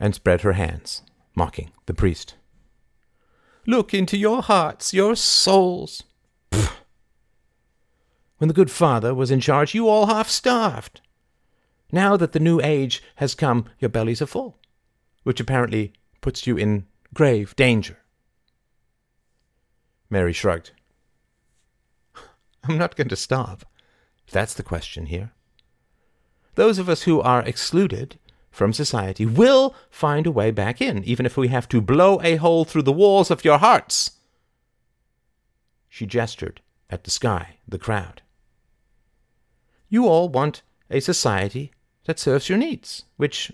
and 0.00 0.16
spread 0.16 0.40
her 0.40 0.54
hands, 0.54 1.02
mocking 1.36 1.70
the 1.86 1.94
priest. 1.94 2.34
Look 3.68 3.94
into 3.94 4.16
your 4.16 4.42
hearts, 4.42 4.92
your 4.92 5.14
souls. 5.14 6.02
When 6.50 8.48
the 8.48 8.52
good 8.52 8.72
father 8.72 9.14
was 9.14 9.30
in 9.30 9.38
charge, 9.38 9.76
you 9.76 9.88
all 9.88 10.06
half 10.06 10.28
starved. 10.28 11.02
Now 11.92 12.16
that 12.16 12.32
the 12.32 12.40
new 12.40 12.60
age 12.60 13.00
has 13.22 13.36
come, 13.36 13.66
your 13.78 13.90
bellies 13.90 14.20
are 14.20 14.26
full, 14.26 14.58
which 15.22 15.38
apparently 15.38 15.92
puts 16.20 16.48
you 16.48 16.56
in 16.56 16.86
grave 17.16 17.56
danger. 17.56 17.96
Mary 20.10 20.34
shrugged. 20.34 20.72
I'm 22.62 22.76
not 22.76 22.94
going 22.94 23.08
to 23.08 23.16
starve. 23.16 23.64
That's 24.30 24.52
the 24.52 24.62
question 24.62 25.06
here. 25.06 25.32
Those 26.56 26.78
of 26.78 26.90
us 26.90 27.04
who 27.04 27.22
are 27.22 27.40
excluded 27.40 28.18
from 28.50 28.74
society 28.74 29.24
will 29.24 29.74
find 29.88 30.26
a 30.26 30.30
way 30.30 30.50
back 30.50 30.82
in, 30.82 31.02
even 31.04 31.24
if 31.24 31.38
we 31.38 31.48
have 31.48 31.66
to 31.70 31.80
blow 31.80 32.20
a 32.22 32.36
hole 32.36 32.66
through 32.66 32.82
the 32.82 32.92
walls 32.92 33.30
of 33.30 33.46
your 33.46 33.56
hearts. 33.56 34.10
She 35.88 36.04
gestured 36.04 36.60
at 36.90 37.04
the 37.04 37.10
sky, 37.10 37.56
the 37.66 37.78
crowd. 37.78 38.20
You 39.88 40.06
all 40.06 40.28
want 40.28 40.60
a 40.90 41.00
society 41.00 41.72
that 42.04 42.18
serves 42.18 42.50
your 42.50 42.58
needs, 42.58 43.04
which, 43.16 43.50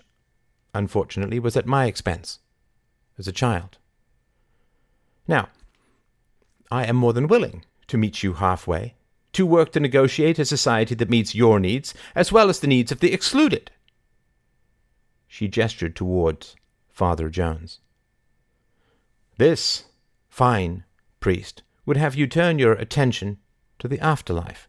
unfortunately, 0.73 1.39
was 1.39 1.55
at 1.55 1.65
my 1.65 1.85
expense 1.85 2.39
as 3.17 3.27
a 3.27 3.31
child. 3.31 3.77
Now, 5.27 5.49
I 6.71 6.85
am 6.85 6.95
more 6.95 7.13
than 7.13 7.27
willing 7.27 7.65
to 7.87 7.97
meet 7.97 8.23
you 8.23 8.33
halfway, 8.33 8.95
to 9.33 9.45
work 9.45 9.71
to 9.73 9.79
negotiate 9.79 10.39
a 10.39 10.45
society 10.45 10.95
that 10.95 11.09
meets 11.09 11.35
your 11.35 11.59
needs 11.59 11.93
as 12.15 12.31
well 12.31 12.49
as 12.49 12.59
the 12.59 12.67
needs 12.67 12.91
of 12.91 12.99
the 12.99 13.13
excluded. 13.13 13.71
She 15.27 15.47
gestured 15.47 15.95
towards 15.95 16.55
Father 16.89 17.29
Jones. 17.29 17.79
This 19.37 19.85
fine 20.29 20.83
priest 21.19 21.63
would 21.85 21.97
have 21.97 22.15
you 22.15 22.27
turn 22.27 22.59
your 22.59 22.73
attention 22.73 23.39
to 23.79 23.87
the 23.87 23.99
afterlife 23.99 24.67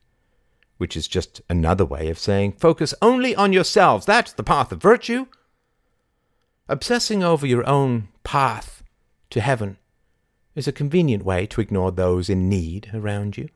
which 0.76 0.96
is 0.96 1.08
just 1.08 1.40
another 1.48 1.84
way 1.84 2.08
of 2.08 2.18
saying 2.18 2.52
focus 2.52 2.94
only 3.00 3.34
on 3.34 3.52
yourselves. 3.52 4.06
That's 4.06 4.32
the 4.32 4.42
path 4.42 4.72
of 4.72 4.82
virtue. 4.82 5.26
Obsessing 6.68 7.22
over 7.22 7.46
your 7.46 7.68
own 7.68 8.08
path 8.22 8.82
to 9.30 9.40
heaven 9.40 9.76
is 10.54 10.66
a 10.66 10.72
convenient 10.72 11.24
way 11.24 11.46
to 11.46 11.60
ignore 11.60 11.90
those 11.90 12.30
in 12.30 12.48
need 12.48 12.90
around 12.94 13.36
you. 13.36 13.48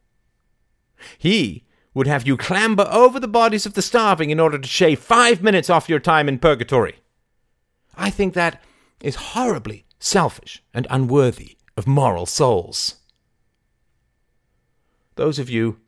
He 1.16 1.64
would 1.94 2.06
have 2.06 2.26
you 2.26 2.36
clamber 2.36 2.86
over 2.90 3.18
the 3.18 3.28
bodies 3.28 3.66
of 3.66 3.74
the 3.74 3.82
starving 3.82 4.30
in 4.30 4.40
order 4.40 4.58
to 4.58 4.68
shave 4.68 4.98
five 4.98 5.42
minutes 5.42 5.70
off 5.70 5.88
your 5.88 6.00
time 6.00 6.28
in 6.28 6.38
purgatory. 6.38 6.96
I 7.96 8.10
think 8.10 8.34
that 8.34 8.62
is 9.00 9.14
horribly 9.14 9.86
selfish 9.98 10.62
and 10.74 10.86
unworthy 10.90 11.56
of 11.76 11.86
moral 11.86 12.26
souls. 12.26 12.96
Those 15.14 15.38
of 15.38 15.48
you 15.48 15.78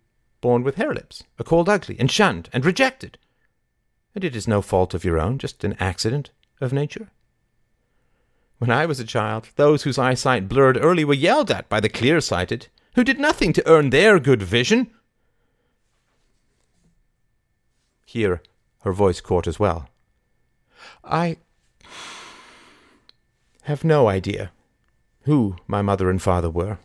born 0.41 0.63
with 0.63 0.77
hare 0.77 0.95
lips, 0.95 1.23
are 1.39 1.45
called 1.45 1.69
ugly, 1.69 1.97
and 1.99 2.11
shunned, 2.11 2.49
and 2.53 2.65
rejected. 2.65 3.19
And 4.15 4.25
it 4.25 4.35
is 4.35 4.49
no 4.49 4.63
fault 4.63 4.95
of 4.95 5.05
your 5.05 5.19
own, 5.19 5.39
just 5.39 5.65
an 5.65 5.77
accident 5.79 6.31
of 6.61 6.73
nature. 6.73 7.11
When 8.59 8.71
I 8.71 8.87
was 8.87 9.01
a 9.01 9.05
child, 9.05 9.49
those 9.57 9.85
whose 9.85 9.99
eyesight 9.99 10.49
blurred 10.49 10.77
early 10.77 11.05
were 11.05 11.15
yelled 11.15 11.51
at 11.51 11.69
by 11.69 11.81
the 11.81 11.89
clear 11.89 12.21
sighted, 12.21 12.69
who 12.95 13.05
did 13.05 13.19
nothing 13.19 13.53
to 13.55 13.67
earn 13.67 13.91
their 13.91 14.19
good 14.19 14.43
vision. 14.43 14.91
Here 18.05 18.43
her 18.83 18.93
voice 18.93 19.21
caught 19.21 19.47
as 19.47 19.59
well. 19.59 19.89
I 21.05 21.37
have 23.63 23.85
no 23.85 24.09
idea 24.09 24.53
who 25.23 25.57
my 25.67 25.83
mother 25.83 26.11
and 26.11 26.21
father 26.21 26.51
were, 26.51 26.79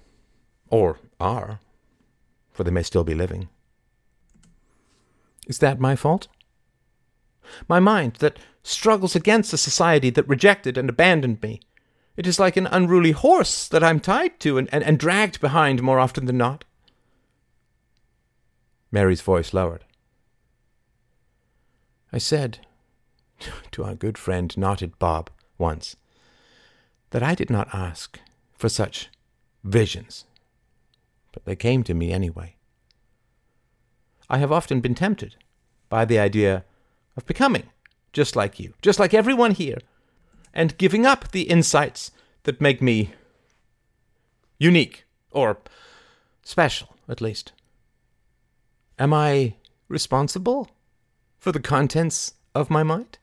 or 0.70 1.00
are 1.20 1.60
for 2.56 2.64
they 2.64 2.72
may 2.72 2.84
still 2.84 3.04
be 3.04 3.14
living. 3.14 3.50
Is 5.46 5.60
that 5.60 5.80
my 5.80 5.96
fault? 5.98 6.30
My 7.68 7.80
mind 7.80 8.16
that 8.16 8.40
struggles 8.64 9.16
against 9.16 9.54
a 9.54 9.58
society 9.58 10.10
that 10.10 10.28
rejected 10.28 10.78
and 10.78 10.90
abandoned 10.90 11.42
me. 11.42 11.62
It 12.18 12.26
is 12.26 12.40
like 12.40 12.58
an 12.58 12.68
unruly 12.68 13.12
horse 13.12 13.68
that 13.68 13.84
I'm 13.84 14.00
tied 14.00 14.40
to 14.42 14.58
and, 14.58 14.70
and, 14.72 14.84
and 14.84 14.98
dragged 14.98 15.40
behind 15.42 15.84
more 15.84 16.00
often 16.00 16.26
than 16.26 16.38
not. 16.38 16.64
Mary's 18.92 19.22
voice 19.22 19.54
lowered. 19.54 19.84
I 22.14 22.18
said 22.18 22.60
to 23.72 23.84
our 23.84 23.96
good 23.96 24.18
friend 24.18 24.58
Knotted 24.58 24.98
Bob 25.00 25.30
once 25.58 25.96
that 27.10 27.22
I 27.22 27.36
did 27.36 27.50
not 27.50 27.74
ask 27.74 28.20
for 28.54 28.70
such 28.70 29.10
visions, 29.64 30.26
but 31.34 31.46
they 31.46 31.56
came 31.56 31.84
to 31.84 31.94
me 31.94 32.12
anyway. 32.12 32.56
I 34.30 34.38
have 34.38 34.52
often 34.52 34.80
been 34.80 34.96
tempted 34.96 35.36
by 35.90 36.06
the 36.06 36.18
idea 36.18 36.64
of 37.16 37.26
becoming 37.26 37.70
just 38.16 38.36
like 38.36 38.60
you, 38.60 38.74
just 38.82 38.98
like 38.98 39.14
everyone 39.14 39.52
here, 39.52 39.80
and 40.54 40.78
giving 40.78 41.06
up 41.06 41.32
the 41.32 41.44
insights 41.44 42.12
that 42.44 42.62
make 42.62 42.82
me 42.82 43.12
unique, 44.58 45.04
or 45.32 45.58
special, 46.42 46.96
at 47.10 47.20
least. 47.20 47.52
Am 48.98 49.14
I 49.14 49.56
responsible 49.90 50.70
for 51.38 51.52
the 51.52 51.60
contents 51.60 52.36
of 52.56 52.70
my 52.70 52.84
mind? 52.84 53.18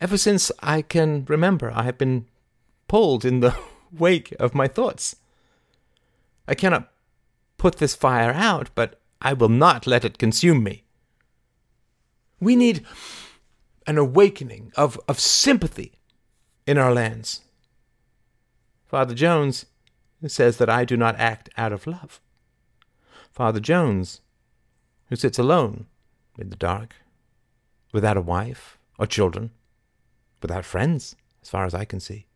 Ever 0.00 0.16
since 0.16 0.50
I 0.60 0.80
can 0.80 1.26
remember, 1.26 1.70
I 1.70 1.82
have 1.82 1.98
been 1.98 2.26
pulled 2.88 3.26
in 3.26 3.40
the 3.40 3.54
wake 3.92 4.34
of 4.40 4.54
my 4.54 4.68
thoughts. 4.68 5.16
I 6.48 6.54
cannot 6.54 6.90
put 7.58 7.76
this 7.76 7.94
fire 7.94 8.32
out, 8.32 8.70
but 8.74 8.98
I 9.20 9.34
will 9.34 9.50
not 9.50 9.86
let 9.86 10.04
it 10.04 10.18
consume 10.18 10.62
me. 10.62 10.83
We 12.44 12.56
need 12.56 12.84
an 13.86 13.98
awakening 13.98 14.72
of, 14.76 15.00
of 15.08 15.18
sympathy 15.18 15.92
in 16.66 16.78
our 16.78 16.92
lands. 16.92 17.40
Father 18.86 19.14
Jones 19.14 19.66
says 20.26 20.58
that 20.58 20.70
I 20.70 20.84
do 20.84 20.96
not 20.96 21.18
act 21.18 21.48
out 21.56 21.72
of 21.72 21.86
love. 21.86 22.20
Father 23.32 23.60
Jones, 23.60 24.20
who 25.08 25.16
sits 25.16 25.38
alone 25.38 25.86
in 26.38 26.50
the 26.50 26.56
dark, 26.56 26.96
without 27.92 28.16
a 28.16 28.22
wife 28.22 28.78
or 28.98 29.06
children, 29.06 29.50
without 30.40 30.64
friends, 30.64 31.16
as 31.42 31.48
far 31.48 31.64
as 31.64 31.74
I 31.74 31.84
can 31.84 32.00
see, 32.00 32.26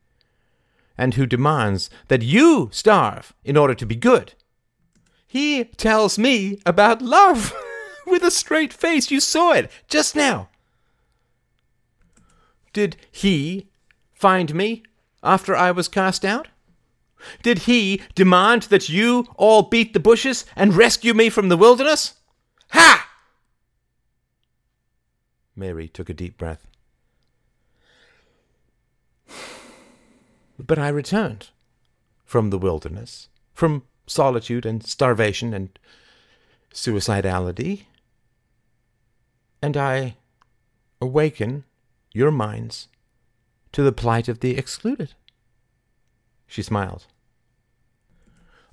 and 0.96 1.14
who 1.14 1.26
demands 1.26 1.90
that 2.08 2.22
you 2.22 2.68
starve 2.72 3.32
in 3.44 3.56
order 3.56 3.74
to 3.74 3.86
be 3.86 3.96
good. 3.96 4.34
He 5.26 5.64
tells 5.64 6.18
me 6.18 6.60
about 6.64 7.02
love 7.02 7.54
with 8.08 8.22
a 8.22 8.30
straight 8.30 8.72
face. 8.72 9.10
You 9.10 9.20
saw 9.20 9.52
it 9.52 9.70
just 9.88 10.16
now. 10.16 10.48
Did 12.72 12.96
he 13.10 13.68
find 14.14 14.54
me 14.54 14.82
after 15.22 15.56
I 15.56 15.70
was 15.70 15.88
cast 15.88 16.24
out? 16.24 16.48
Did 17.42 17.60
he 17.60 18.02
demand 18.14 18.62
that 18.64 18.88
you 18.88 19.26
all 19.36 19.62
beat 19.62 19.92
the 19.92 20.00
bushes 20.00 20.44
and 20.54 20.74
rescue 20.74 21.14
me 21.14 21.30
from 21.30 21.48
the 21.48 21.56
wilderness? 21.56 22.14
Ha! 22.70 23.10
Mary 25.56 25.88
took 25.88 26.08
a 26.08 26.14
deep 26.14 26.38
breath. 26.38 26.66
But 30.58 30.78
I 30.78 30.88
returned 30.88 31.48
from 32.24 32.50
the 32.50 32.58
wilderness, 32.58 33.28
from 33.54 33.82
solitude 34.06 34.64
and 34.64 34.84
starvation 34.84 35.52
and 35.54 35.76
suicidality, 36.72 37.86
and 39.62 39.76
I 39.76 40.16
awaken 41.00 41.64
your 42.12 42.30
minds 42.30 42.88
to 43.72 43.82
the 43.82 43.92
plight 43.92 44.28
of 44.28 44.40
the 44.40 44.56
excluded. 44.56 45.14
She 46.46 46.62
smiled. 46.62 47.06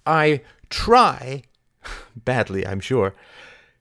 I 0.05 0.41
try, 0.69 1.43
badly 2.15 2.65
I'm 2.65 2.79
sure, 2.79 3.13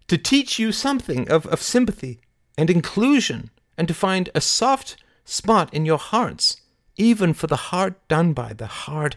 to 0.08 0.18
teach 0.18 0.58
you 0.58 0.72
something 0.72 1.30
of, 1.30 1.46
of 1.46 1.62
sympathy 1.62 2.20
and 2.58 2.70
inclusion, 2.70 3.50
and 3.76 3.88
to 3.88 3.94
find 3.94 4.30
a 4.34 4.40
soft 4.40 4.96
spot 5.24 5.72
in 5.72 5.84
your 5.84 5.98
hearts, 5.98 6.60
even 6.96 7.34
for 7.34 7.46
the 7.46 7.56
hard 7.56 7.94
done 8.08 8.32
by, 8.32 8.52
the 8.52 8.66
hard 8.66 9.16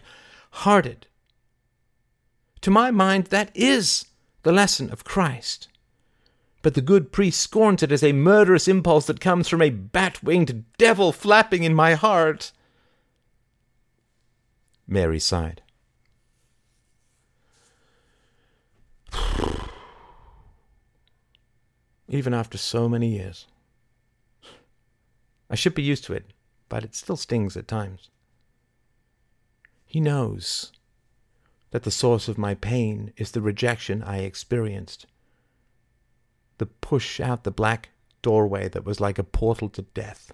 hearted. 0.50 1.06
To 2.62 2.70
my 2.70 2.90
mind, 2.90 3.26
that 3.26 3.50
is 3.54 4.06
the 4.42 4.52
lesson 4.52 4.90
of 4.90 5.04
Christ. 5.04 5.68
But 6.68 6.74
the 6.74 6.82
good 6.82 7.12
priest 7.12 7.40
scorns 7.40 7.82
it 7.82 7.90
as 7.90 8.02
a 8.02 8.12
murderous 8.12 8.68
impulse 8.68 9.06
that 9.06 9.22
comes 9.22 9.48
from 9.48 9.62
a 9.62 9.70
bat 9.70 10.22
winged 10.22 10.66
devil 10.76 11.12
flapping 11.12 11.62
in 11.62 11.74
my 11.74 11.94
heart. 11.94 12.52
Mary 14.86 15.18
sighed. 15.18 15.62
Even 22.06 22.34
after 22.34 22.58
so 22.58 22.86
many 22.86 23.16
years. 23.16 23.46
I 25.48 25.54
should 25.54 25.74
be 25.74 25.82
used 25.82 26.04
to 26.04 26.12
it, 26.12 26.34
but 26.68 26.84
it 26.84 26.94
still 26.94 27.16
stings 27.16 27.56
at 27.56 27.66
times. 27.66 28.10
He 29.86 30.00
knows 30.00 30.70
that 31.70 31.84
the 31.84 31.90
source 31.90 32.28
of 32.28 32.36
my 32.36 32.54
pain 32.54 33.14
is 33.16 33.30
the 33.30 33.40
rejection 33.40 34.02
I 34.02 34.18
experienced. 34.18 35.06
The 36.58 36.66
push 36.66 37.20
out 37.20 37.44
the 37.44 37.50
black 37.50 37.90
doorway 38.22 38.68
that 38.68 38.84
was 38.84 39.00
like 39.00 39.18
a 39.18 39.24
portal 39.24 39.68
to 39.70 39.82
death. 39.82 40.32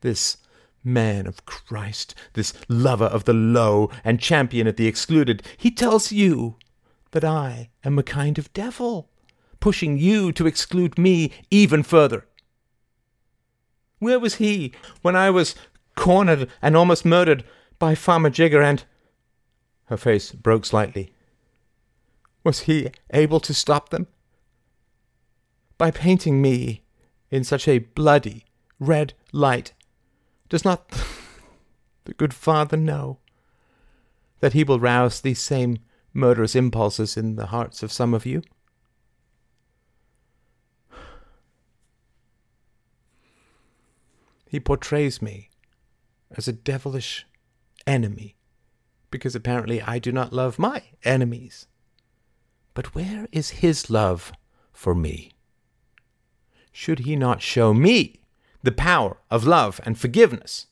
This 0.00 0.38
man 0.84 1.26
of 1.26 1.44
Christ, 1.46 2.14
this 2.34 2.52
lover 2.68 3.06
of 3.06 3.24
the 3.24 3.32
low 3.32 3.90
and 4.04 4.20
champion 4.20 4.66
of 4.66 4.76
the 4.76 4.86
excluded, 4.86 5.42
he 5.56 5.70
tells 5.70 6.12
you 6.12 6.56
that 7.12 7.24
I 7.24 7.70
am 7.84 7.98
a 7.98 8.02
kind 8.02 8.38
of 8.38 8.52
devil, 8.52 9.08
pushing 9.60 9.98
you 9.98 10.32
to 10.32 10.46
exclude 10.46 10.98
me 10.98 11.32
even 11.50 11.82
further. 11.82 12.26
Where 13.98 14.20
was 14.20 14.36
he 14.36 14.72
when 15.02 15.16
I 15.16 15.30
was 15.30 15.54
cornered 15.96 16.48
and 16.62 16.76
almost 16.76 17.04
murdered 17.04 17.44
by 17.78 17.94
Farmer 17.94 18.30
Jigger 18.30 18.62
and. 18.62 18.84
Her 19.86 19.96
face 19.96 20.32
broke 20.32 20.64
slightly. 20.64 21.12
Was 22.44 22.60
he 22.60 22.90
able 23.10 23.40
to 23.40 23.54
stop 23.54 23.88
them? 23.88 24.06
By 25.78 25.92
painting 25.92 26.42
me 26.42 26.82
in 27.30 27.44
such 27.44 27.68
a 27.68 27.78
bloody 27.78 28.44
red 28.80 29.14
light 29.32 29.72
does 30.48 30.64
not 30.64 30.90
the 32.04 32.14
good 32.14 32.34
Father 32.34 32.76
know 32.76 33.18
that 34.40 34.52
he 34.52 34.64
will 34.64 34.80
rouse 34.80 35.20
these 35.20 35.40
same 35.40 35.78
murderous 36.12 36.56
impulses 36.56 37.16
in 37.16 37.36
the 37.36 37.46
hearts 37.46 37.82
of 37.82 37.92
some 37.92 38.12
of 38.12 38.26
you? 38.26 38.42
He 44.48 44.58
portrays 44.58 45.20
me 45.20 45.50
as 46.30 46.48
a 46.48 46.52
devilish 46.52 47.26
enemy, 47.86 48.34
because 49.10 49.34
apparently 49.34 49.82
I 49.82 49.98
do 49.98 50.10
not 50.10 50.32
love 50.32 50.58
my 50.58 50.82
enemies. 51.04 51.66
But 52.72 52.94
where 52.94 53.28
is 53.30 53.50
his 53.50 53.90
love 53.90 54.32
for 54.72 54.94
me? 54.94 55.32
Should 56.72 57.00
he 57.00 57.16
not 57.16 57.42
show 57.42 57.74
me 57.74 58.18
the 58.62 58.72
power 58.72 59.16
of 59.30 59.46
love 59.46 59.80
and 59.84 59.98
forgiveness. 59.98 60.66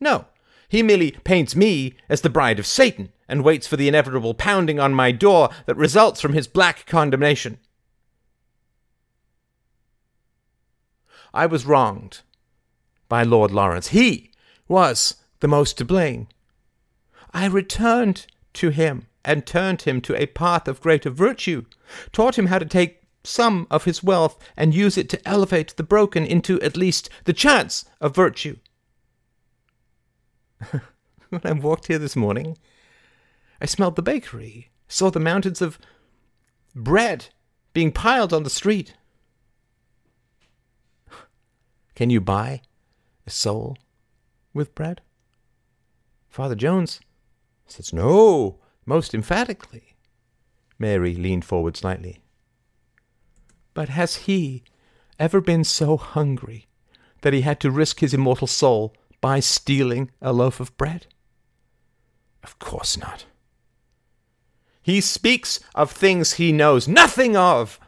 No, 0.00 0.26
he 0.68 0.82
merely 0.82 1.12
paints 1.12 1.56
me 1.56 1.94
as 2.08 2.20
the 2.20 2.30
bride 2.30 2.58
of 2.58 2.66
Satan 2.66 3.12
and 3.28 3.44
waits 3.44 3.66
for 3.66 3.76
the 3.76 3.88
inevitable 3.88 4.34
pounding 4.34 4.80
on 4.80 4.92
my 4.94 5.12
door 5.12 5.50
that 5.66 5.76
results 5.76 6.20
from 6.20 6.32
his 6.32 6.46
black 6.46 6.86
condemnation. 6.86 7.58
I 11.32 11.46
was 11.46 11.66
wronged 11.66 12.20
by 13.08 13.22
Lord 13.22 13.52
Lawrence. 13.52 13.88
He 13.88 14.32
was 14.66 15.16
the 15.40 15.48
most 15.48 15.78
to 15.78 15.84
blame. 15.84 16.26
I 17.32 17.46
returned 17.46 18.26
to 18.54 18.70
him 18.70 19.06
and 19.24 19.46
turned 19.46 19.82
him 19.82 20.00
to 20.00 20.20
a 20.20 20.26
path 20.26 20.66
of 20.66 20.80
greater 20.80 21.10
virtue, 21.10 21.64
taught 22.12 22.38
him 22.38 22.46
how 22.46 22.58
to 22.58 22.64
take 22.64 22.99
some 23.22 23.66
of 23.70 23.84
his 23.84 24.02
wealth 24.02 24.38
and 24.56 24.74
use 24.74 24.96
it 24.96 25.08
to 25.10 25.28
elevate 25.28 25.76
the 25.76 25.82
broken 25.82 26.24
into 26.24 26.60
at 26.62 26.76
least 26.76 27.10
the 27.24 27.32
chance 27.32 27.84
of 28.00 28.14
virtue. 28.14 28.56
when 30.70 31.40
I 31.44 31.52
walked 31.52 31.86
here 31.86 31.98
this 31.98 32.16
morning, 32.16 32.56
I 33.60 33.66
smelled 33.66 33.96
the 33.96 34.02
bakery, 34.02 34.70
saw 34.88 35.10
the 35.10 35.20
mountains 35.20 35.60
of 35.60 35.78
bread 36.74 37.28
being 37.72 37.92
piled 37.92 38.32
on 38.32 38.42
the 38.42 38.50
street. 38.50 38.94
Can 41.94 42.10
you 42.10 42.20
buy 42.20 42.62
a 43.26 43.30
soul 43.30 43.76
with 44.54 44.74
bread? 44.74 45.02
Father 46.28 46.54
Jones 46.54 47.00
says, 47.66 47.92
No, 47.92 48.60
most 48.86 49.14
emphatically. 49.14 49.96
Mary 50.78 51.14
leaned 51.14 51.44
forward 51.44 51.76
slightly. 51.76 52.22
But 53.74 53.88
has 53.88 54.16
he 54.16 54.64
ever 55.18 55.40
been 55.40 55.64
so 55.64 55.96
hungry 55.96 56.66
that 57.22 57.32
he 57.32 57.42
had 57.42 57.60
to 57.60 57.70
risk 57.70 58.00
his 58.00 58.14
immortal 58.14 58.46
soul 58.46 58.94
by 59.20 59.40
stealing 59.40 60.10
a 60.20 60.32
loaf 60.32 60.60
of 60.60 60.76
bread? 60.76 61.06
Of 62.42 62.58
course 62.58 62.96
not. 62.96 63.26
He 64.82 65.00
speaks 65.00 65.60
of 65.74 65.90
things 65.90 66.34
he 66.34 66.52
knows 66.52 66.88
nothing 66.88 67.36
of. 67.36 67.78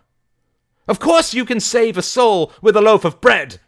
Of 0.86 1.00
course, 1.00 1.32
you 1.32 1.44
can 1.44 1.60
save 1.60 1.96
a 1.96 2.02
soul 2.02 2.52
with 2.60 2.76
a 2.76 2.82
loaf 2.82 3.04
of 3.04 3.20
bread. 3.20 3.60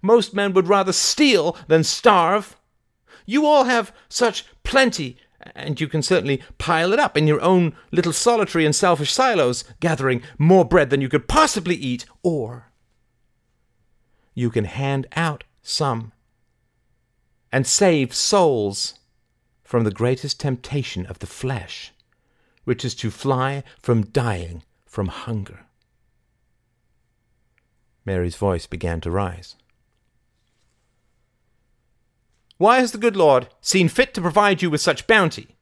Most 0.00 0.32
men 0.32 0.52
would 0.52 0.68
rather 0.68 0.92
steal 0.92 1.56
than 1.66 1.82
starve. 1.82 2.56
You 3.26 3.46
all 3.46 3.64
have 3.64 3.92
such 4.08 4.44
plenty, 4.62 5.16
and 5.54 5.80
you 5.80 5.88
can 5.88 6.02
certainly 6.02 6.42
pile 6.58 6.92
it 6.92 6.98
up 6.98 7.16
in 7.16 7.26
your 7.26 7.40
own 7.40 7.74
little 7.90 8.12
solitary 8.12 8.64
and 8.64 8.74
selfish 8.74 9.12
silos, 9.12 9.64
gathering 9.80 10.22
more 10.38 10.64
bread 10.64 10.90
than 10.90 11.00
you 11.00 11.08
could 11.08 11.28
possibly 11.28 11.76
eat, 11.76 12.06
or 12.22 12.70
you 14.34 14.50
can 14.50 14.64
hand 14.64 15.06
out 15.16 15.44
some 15.62 16.12
and 17.52 17.66
save 17.66 18.14
souls 18.14 18.94
from 19.64 19.84
the 19.84 19.90
greatest 19.90 20.40
temptation 20.40 21.06
of 21.06 21.18
the 21.18 21.26
flesh, 21.26 21.92
which 22.64 22.84
is 22.84 22.94
to 22.94 23.10
fly 23.10 23.62
from 23.80 24.02
dying 24.06 24.62
from 24.86 25.08
hunger. 25.08 25.66
Mary's 28.04 28.36
voice 28.36 28.66
began 28.66 29.00
to 29.00 29.10
rise. 29.10 29.56
Why 32.58 32.80
has 32.80 32.90
the 32.90 32.98
good 32.98 33.16
Lord 33.16 33.48
seen 33.60 33.88
fit 33.88 34.12
to 34.14 34.20
provide 34.20 34.62
you 34.62 34.68
with 34.68 34.80
such 34.80 35.06
bounty? 35.06 35.56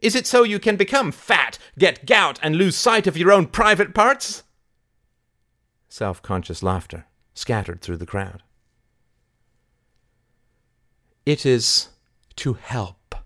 Is 0.00 0.14
it 0.14 0.26
so 0.26 0.44
you 0.44 0.60
can 0.60 0.76
become 0.76 1.10
fat, 1.10 1.58
get 1.76 2.06
gout, 2.06 2.38
and 2.42 2.56
lose 2.56 2.76
sight 2.76 3.08
of 3.08 3.16
your 3.16 3.32
own 3.32 3.46
private 3.46 3.92
parts? 3.92 4.44
Self 5.88 6.22
conscious 6.22 6.62
laughter 6.62 7.06
scattered 7.34 7.80
through 7.80 7.96
the 7.96 8.06
crowd. 8.06 8.42
It 11.26 11.44
is 11.44 11.88
to 12.36 12.54
help. 12.54 13.16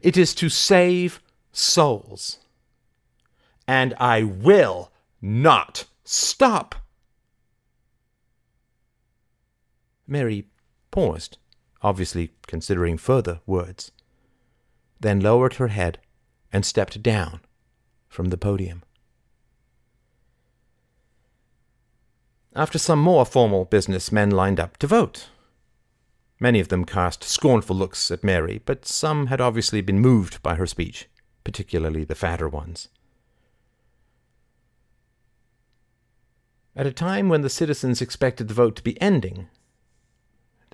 It 0.00 0.16
is 0.16 0.34
to 0.36 0.48
save 0.48 1.20
souls. 1.52 2.38
And 3.68 3.94
I 3.98 4.22
will 4.22 4.90
not 5.20 5.84
stop. 6.04 6.74
Mary 10.06 10.46
paused, 10.94 11.38
obviously 11.82 12.30
considering 12.46 12.96
further 12.96 13.40
words, 13.46 13.90
then 15.00 15.18
lowered 15.18 15.54
her 15.54 15.66
head 15.66 15.98
and 16.52 16.64
stepped 16.64 17.02
down 17.02 17.40
from 18.08 18.26
the 18.26 18.38
podium. 18.38 18.84
After 22.54 22.78
some 22.78 23.00
more 23.00 23.26
formal 23.26 23.64
business, 23.64 24.12
men 24.12 24.30
lined 24.30 24.60
up 24.60 24.76
to 24.76 24.86
vote. 24.86 25.30
Many 26.38 26.60
of 26.60 26.68
them 26.68 26.84
cast 26.84 27.24
scornful 27.24 27.74
looks 27.74 28.12
at 28.12 28.22
Mary, 28.22 28.62
but 28.64 28.86
some 28.86 29.26
had 29.26 29.40
obviously 29.40 29.80
been 29.80 29.98
moved 29.98 30.40
by 30.44 30.54
her 30.54 30.66
speech, 30.66 31.08
particularly 31.42 32.04
the 32.04 32.14
fatter 32.14 32.48
ones. 32.48 32.88
At 36.76 36.86
a 36.86 36.92
time 36.92 37.28
when 37.28 37.42
the 37.42 37.50
citizens 37.50 38.00
expected 38.00 38.46
the 38.46 38.54
vote 38.54 38.76
to 38.76 38.82
be 38.84 39.00
ending, 39.02 39.48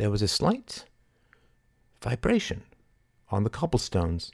there 0.01 0.11
was 0.11 0.23
a 0.23 0.29
slight 0.29 0.87
vibration 2.01 2.63
on 3.29 3.45
the 3.45 3.51
cobblestones, 3.51 4.33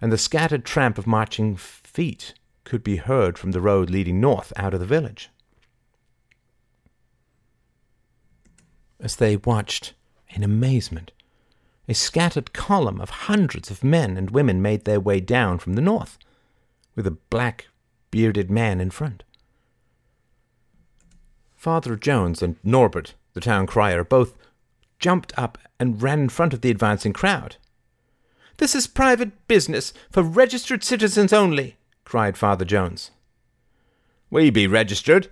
and 0.00 0.10
the 0.10 0.18
scattered 0.18 0.64
tramp 0.64 0.98
of 0.98 1.06
marching 1.06 1.54
feet 1.56 2.34
could 2.64 2.82
be 2.82 2.96
heard 2.96 3.38
from 3.38 3.52
the 3.52 3.60
road 3.60 3.88
leading 3.88 4.20
north 4.20 4.52
out 4.56 4.74
of 4.74 4.80
the 4.80 4.86
village. 4.86 5.30
As 8.98 9.14
they 9.14 9.36
watched 9.36 9.94
in 10.30 10.42
amazement, 10.42 11.12
a 11.86 11.94
scattered 11.94 12.52
column 12.52 13.00
of 13.00 13.10
hundreds 13.10 13.70
of 13.70 13.84
men 13.84 14.16
and 14.16 14.32
women 14.32 14.60
made 14.60 14.84
their 14.84 14.98
way 14.98 15.20
down 15.20 15.60
from 15.60 15.74
the 15.74 15.80
north, 15.80 16.18
with 16.96 17.06
a 17.06 17.12
black 17.30 17.68
bearded 18.10 18.50
man 18.50 18.80
in 18.80 18.90
front. 18.90 19.22
Father 21.54 21.94
Jones 21.94 22.42
and 22.42 22.56
Norbert, 22.64 23.14
the 23.34 23.40
town 23.40 23.68
crier, 23.68 24.02
both 24.02 24.34
jumped 24.98 25.32
up 25.38 25.58
and 25.78 26.02
ran 26.02 26.20
in 26.20 26.28
front 26.28 26.52
of 26.52 26.60
the 26.60 26.70
advancing 26.70 27.12
crowd. 27.12 27.56
This 28.58 28.74
is 28.74 28.86
private 28.86 29.46
business 29.46 29.92
for 30.10 30.22
registered 30.22 30.82
citizens 30.82 31.32
only, 31.32 31.76
cried 32.04 32.36
Father 32.36 32.64
Jones. 32.64 33.12
We 34.30 34.50
be 34.50 34.66
registered, 34.66 35.28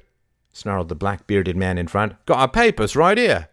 snarled 0.52 0.88
the 0.88 0.94
black 0.94 1.26
bearded 1.26 1.57
man 1.57 1.76
in 1.76 1.88
front. 1.88 2.14
Got 2.24 2.38
our 2.38 2.48
papers 2.48 2.96
right 2.96 3.18
here. 3.18 3.48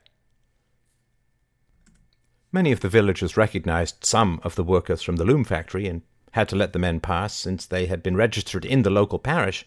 Many 2.52 2.72
of 2.72 2.82
the 2.82 2.90
villagers 2.90 3.36
recognized 3.36 4.06
some 4.06 4.40
of 4.44 4.56
the 4.56 4.64
workers 4.64 5.02
from 5.02 5.16
the 5.16 5.26
loom 5.26 5.44
factory 5.44 5.88
and 5.88 6.04
had 6.32 6.48
to 6.50 6.56
let 6.56 6.72
the 6.72 6.80
men 6.80 7.00
pass 7.00 7.34
since 7.34 7.66
they 7.66 7.88
had 7.88 8.04
been 8.04 8.16
registered 8.16 8.64
in 8.64 8.84
the 8.84 8.90
local 8.92 9.18
parish, 9.18 9.66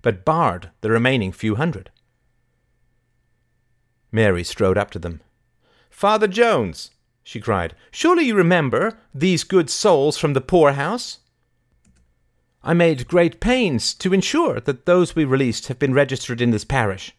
but 0.00 0.24
barred 0.24 0.70
the 0.80 0.90
remaining 0.90 1.32
few 1.32 1.56
hundred. 1.56 1.90
Mary 4.10 4.42
strode 4.42 4.78
up 4.78 4.90
to 4.90 4.98
them. 4.98 5.20
Father 5.94 6.26
Jones, 6.26 6.90
she 7.22 7.38
cried, 7.40 7.72
surely 7.92 8.24
you 8.24 8.34
remember 8.34 8.98
these 9.14 9.44
good 9.44 9.70
souls 9.70 10.18
from 10.18 10.32
the 10.32 10.40
poorhouse? 10.40 11.20
I 12.64 12.74
made 12.74 13.06
great 13.06 13.38
pains 13.38 13.94
to 13.94 14.12
ensure 14.12 14.58
that 14.58 14.86
those 14.86 15.14
we 15.14 15.24
released 15.24 15.68
have 15.68 15.78
been 15.78 15.94
registered 15.94 16.40
in 16.40 16.50
this 16.50 16.64
parish, 16.64 17.14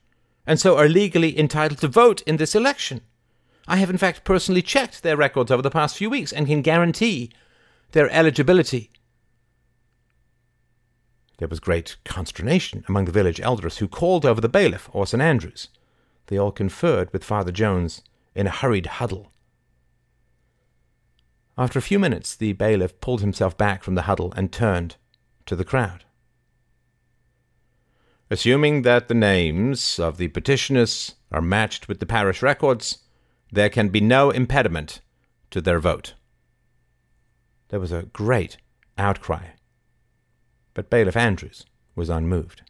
and 0.46 0.60
so 0.60 0.78
are 0.78 0.90
legally 0.90 1.40
entitled 1.40 1.80
to 1.80 1.88
vote 1.88 2.22
in 2.24 2.36
this 2.36 2.54
election. 2.54 3.00
I 3.66 3.78
have 3.78 3.90
in 3.90 3.98
fact 3.98 4.26
personally 4.26 4.62
checked 4.62 5.04
their 5.04 5.16
records 5.16 5.52
over 5.52 5.62
the 5.62 5.72
past 5.72 5.96
few 5.96 6.10
weeks 6.10 6.34
and 6.34 6.46
can 6.46 6.62
guarantee 6.62 7.32
their 7.94 8.10
eligibility. 8.10 8.92
There 11.38 11.48
was 11.48 11.62
great 11.62 11.96
consternation 12.04 12.84
among 12.90 13.06
the 13.06 13.14
village 13.14 13.40
elders 13.40 13.78
who 13.78 13.88
called 13.88 14.26
over 14.26 14.42
the 14.42 14.50
bailiff 14.50 14.90
Orson 14.92 15.22
Andrews. 15.22 15.70
They 16.28 16.38
all 16.38 16.52
conferred 16.52 17.14
with 17.14 17.24
Father 17.24 17.54
Jones 17.54 18.02
in 18.36 18.48
a 18.48 18.52
hurried 18.52 18.86
huddle. 18.86 19.32
After 21.58 21.80
a 21.80 21.82
few 21.82 22.00
minutes, 22.00 22.36
the 22.36 22.54
bailiff 22.54 23.00
pulled 23.00 23.22
himself 23.22 23.58
back 23.58 23.84
from 23.84 23.96
the 23.96 24.04
huddle 24.04 24.34
and 24.36 24.52
turned 24.52 24.98
to 25.46 25.56
the 25.56 25.64
crowd. 25.64 26.04
Assuming 28.30 28.82
that 28.82 29.08
the 29.08 29.14
names 29.14 30.00
of 30.00 30.18
the 30.18 30.28
petitioners 30.30 31.16
are 31.32 31.42
matched 31.42 31.88
with 31.88 32.00
the 32.00 32.06
parish 32.06 32.42
records, 32.42 33.00
there 33.52 33.70
can 33.70 33.90
be 33.90 34.02
no 34.02 34.32
impediment 34.32 35.00
to 35.52 35.62
their 35.62 35.80
vote. 35.80 36.16
There 37.70 37.80
was 37.80 37.92
a 37.92 38.10
great 38.12 38.58
outcry, 38.98 39.50
but 40.74 40.90
Bailiff 40.90 41.16
Andrews 41.16 41.66
was 41.96 42.10
unmoved. 42.10 42.64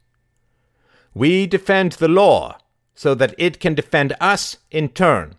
We 1.13 1.47
defend 1.47 1.93
the 1.93 2.09
law 2.09 2.57
so 2.93 3.15
that 3.15 3.33
it 3.37 3.59
can 3.59 3.73
defend 3.73 4.15
us 4.19 4.57
in 4.69 4.89
turn, 4.89 5.35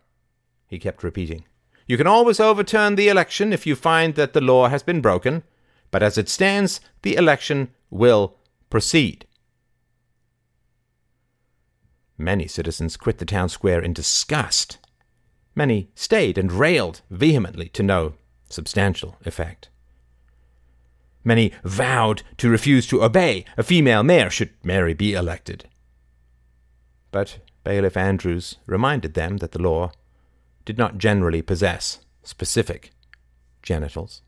he 0.66 0.78
kept 0.78 1.02
repeating. 1.02 1.44
You 1.86 1.96
can 1.96 2.06
always 2.06 2.40
overturn 2.40 2.96
the 2.96 3.08
election 3.08 3.52
if 3.52 3.66
you 3.66 3.76
find 3.76 4.14
that 4.14 4.32
the 4.32 4.40
law 4.40 4.68
has 4.68 4.82
been 4.82 5.00
broken, 5.00 5.44
but 5.90 6.02
as 6.02 6.18
it 6.18 6.28
stands, 6.28 6.80
the 7.02 7.14
election 7.14 7.70
will 7.90 8.36
proceed. 8.70 9.26
Many 12.18 12.48
citizens 12.48 12.96
quit 12.96 13.18
the 13.18 13.24
town 13.24 13.48
square 13.48 13.80
in 13.80 13.92
disgust 13.92 14.78
Many 15.56 15.88
stayed 15.94 16.36
and 16.36 16.52
railed 16.52 17.00
vehemently 17.10 17.70
to 17.70 17.82
no 17.82 18.12
substantial 18.50 19.16
effect. 19.24 19.70
Many 21.24 21.50
vowed 21.64 22.22
to 22.36 22.50
refuse 22.50 22.86
to 22.88 23.02
obey 23.02 23.46
a 23.56 23.62
female 23.62 24.02
mayor 24.02 24.28
should 24.28 24.50
Mary 24.62 24.92
be 24.92 25.14
elected. 25.14 25.68
But 27.10 27.38
Bailiff 27.64 27.96
Andrews 27.96 28.56
reminded 28.66 29.14
them 29.14 29.38
that 29.38 29.52
the 29.52 29.62
law 29.62 29.92
did 30.66 30.76
not 30.76 30.98
generally 30.98 31.40
possess 31.40 32.00
specific 32.22 32.90
genitals. 33.62 34.20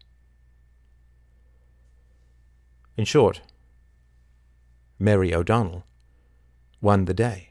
In 2.97 3.05
short, 3.05 3.43
Mary 4.99 5.35
O'Donnell 5.35 5.85
won 6.81 7.05
the 7.05 7.15
day 7.15 7.51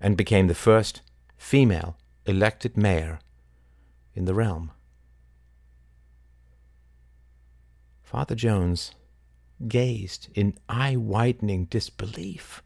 and 0.00 0.16
became 0.16 0.48
the 0.48 0.54
first 0.54 1.00
female 1.38 1.96
elected 2.26 2.76
mayor 2.76 3.20
in 4.14 4.26
the 4.26 4.34
realm. 4.34 4.70
Father 8.02 8.34
Jones 8.34 8.92
gazed 9.66 10.28
in 10.34 10.58
eye 10.68 10.96
widening 10.96 11.64
disbelief 11.66 12.62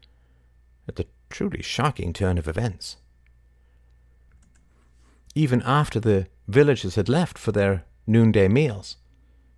at 0.87 0.95
the 0.95 1.05
truly 1.29 1.61
shocking 1.61 2.13
turn 2.13 2.37
of 2.37 2.47
events. 2.47 2.97
Even 5.39 5.61
after 5.61 6.01
the 6.01 6.27
villagers 6.49 6.95
had 6.95 7.07
left 7.07 7.37
for 7.37 7.53
their 7.53 7.85
noonday 8.05 8.49
meals, 8.49 8.97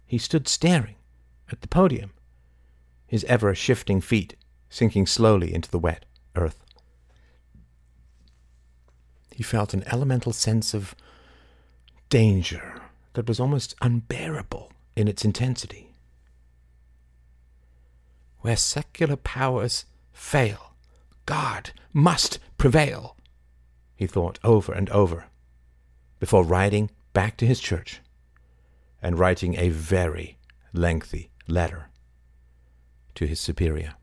he 0.06 0.20
stood 0.20 0.48
staring 0.48 0.94
at 1.52 1.62
the 1.62 1.68
podium, 1.68 2.12
his 3.08 3.24
ever 3.24 3.56
shifting 3.56 4.00
feet 4.00 4.36
sinking 4.70 5.08
slowly 5.08 5.52
into 5.52 5.72
the 5.72 5.80
wet 5.80 6.06
earth. 6.36 6.64
He 9.32 9.42
felt 9.42 9.74
an 9.74 9.84
elemental 9.88 10.34
sense 10.34 10.76
of 10.76 10.94
danger 12.10 12.80
that 13.14 13.28
was 13.28 13.40
almost 13.40 13.74
unbearable 13.82 14.72
in 14.96 15.08
its 15.08 15.26
intensity. 15.26 15.96
Where 18.42 18.56
secular 18.56 19.16
powers 19.16 19.86
fail, 20.14 20.76
God 21.26 21.72
must 21.92 22.38
prevail, 22.60 23.18
he 23.96 24.06
thought 24.06 24.38
over 24.44 24.74
and 24.74 24.88
over, 24.92 25.26
before 26.22 26.44
riding 26.44 26.92
back 27.14 27.36
to 27.36 27.48
his 27.48 27.60
church 27.60 28.00
and 29.02 29.18
writing 29.18 29.56
a 29.56 29.70
very 29.70 30.38
lengthy 30.72 31.32
letter 31.48 31.90
to 33.16 33.26
his 33.26 33.40
superior. 33.40 33.96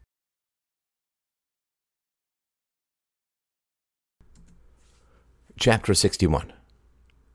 Chapter 5.59 5.95
61 5.95 6.53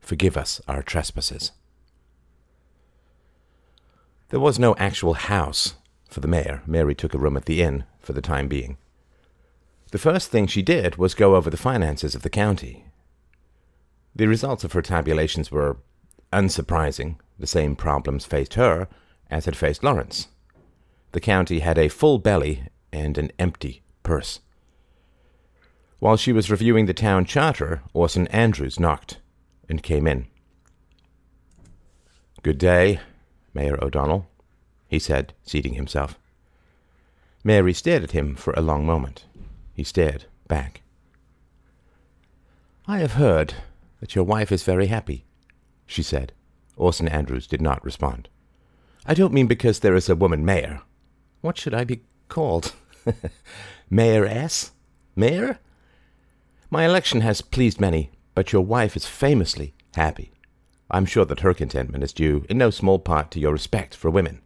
Forgive 0.00 0.36
us 0.36 0.60
our 0.68 0.82
trespasses. 0.82 1.52
There 4.28 4.40
was 4.40 4.58
no 4.58 4.76
actual 4.76 5.14
house 5.14 5.74
for 6.10 6.20
the 6.20 6.28
mayor. 6.28 6.62
Mary 6.66 6.94
took 6.94 7.14
a 7.14 7.18
room 7.18 7.38
at 7.38 7.46
the 7.46 7.62
inn 7.62 7.84
for 8.00 8.12
the 8.12 8.20
time 8.20 8.48
being. 8.48 8.76
The 9.92 9.98
first 9.98 10.30
thing 10.30 10.46
she 10.46 10.60
did 10.60 10.96
was 10.96 11.14
go 11.14 11.36
over 11.36 11.48
the 11.48 11.56
finances 11.56 12.14
of 12.14 12.20
the 12.20 12.30
county. 12.30 12.84
The 14.14 14.28
results 14.28 14.64
of 14.64 14.72
her 14.72 14.82
tabulations 14.82 15.50
were 15.50 15.78
unsurprising. 16.32 17.16
The 17.38 17.46
same 17.46 17.74
problems 17.74 18.24
faced 18.24 18.54
her 18.54 18.88
as 19.30 19.46
had 19.46 19.56
faced 19.56 19.82
Lawrence. 19.82 20.28
The 21.12 21.20
county 21.20 21.60
had 21.60 21.78
a 21.78 21.88
full 21.88 22.18
belly 22.18 22.68
and 22.92 23.18
an 23.18 23.32
empty 23.38 23.82
purse. 24.02 24.40
While 25.98 26.16
she 26.16 26.32
was 26.32 26.50
reviewing 26.50 26.86
the 26.86 26.94
town 26.94 27.24
charter, 27.24 27.82
Orson 27.92 28.26
Andrews 28.28 28.78
knocked 28.78 29.18
and 29.68 29.82
came 29.82 30.06
in. 30.06 30.26
Good 32.42 32.58
day, 32.58 33.00
Mayor 33.54 33.82
O'Donnell, 33.82 34.28
he 34.86 34.98
said, 34.98 35.32
seating 35.42 35.74
himself. 35.74 36.18
Mary 37.42 37.72
stared 37.72 38.02
at 38.02 38.10
him 38.10 38.34
for 38.34 38.52
a 38.52 38.60
long 38.60 38.84
moment. 38.84 39.24
He 39.72 39.82
stared 39.82 40.26
back. 40.46 40.82
I 42.86 42.98
have 42.98 43.14
heard 43.14 43.54
that 44.04 44.14
your 44.14 44.24
wife 44.24 44.52
is 44.52 44.62
very 44.64 44.88
happy, 44.88 45.24
she 45.86 46.02
said. 46.02 46.30
Orson 46.76 47.08
Andrews 47.08 47.46
did 47.46 47.62
not 47.62 47.82
respond. 47.82 48.28
I 49.06 49.14
don't 49.14 49.32
mean 49.32 49.46
because 49.46 49.80
there 49.80 49.94
is 49.94 50.10
a 50.10 50.14
woman 50.14 50.44
mayor. 50.44 50.82
What 51.40 51.56
should 51.56 51.72
I 51.72 51.84
be 51.84 52.02
called? 52.28 52.74
Mayoress? 53.90 54.72
Mayor? 55.16 55.58
My 56.68 56.84
election 56.84 57.22
has 57.22 57.40
pleased 57.40 57.80
many, 57.80 58.10
but 58.34 58.52
your 58.52 58.60
wife 58.60 58.94
is 58.94 59.06
famously 59.06 59.72
happy. 59.94 60.32
I'm 60.90 61.06
sure 61.06 61.24
that 61.24 61.40
her 61.40 61.54
contentment 61.54 62.04
is 62.04 62.12
due 62.12 62.44
in 62.50 62.58
no 62.58 62.68
small 62.68 62.98
part 62.98 63.30
to 63.30 63.40
your 63.40 63.52
respect 63.52 63.94
for 63.94 64.10
women. 64.10 64.42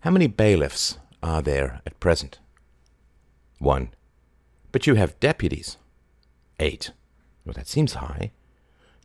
How 0.00 0.10
many 0.10 0.26
bailiffs 0.26 0.98
are 1.22 1.40
there 1.40 1.80
at 1.86 1.98
present? 2.00 2.38
One. 3.60 3.94
But 4.72 4.86
you 4.86 4.96
have 4.96 5.18
deputies. 5.20 5.78
Eight. 6.60 6.90
Well, 7.46 7.54
that 7.54 7.68
seems 7.68 7.94
high. 7.94 8.32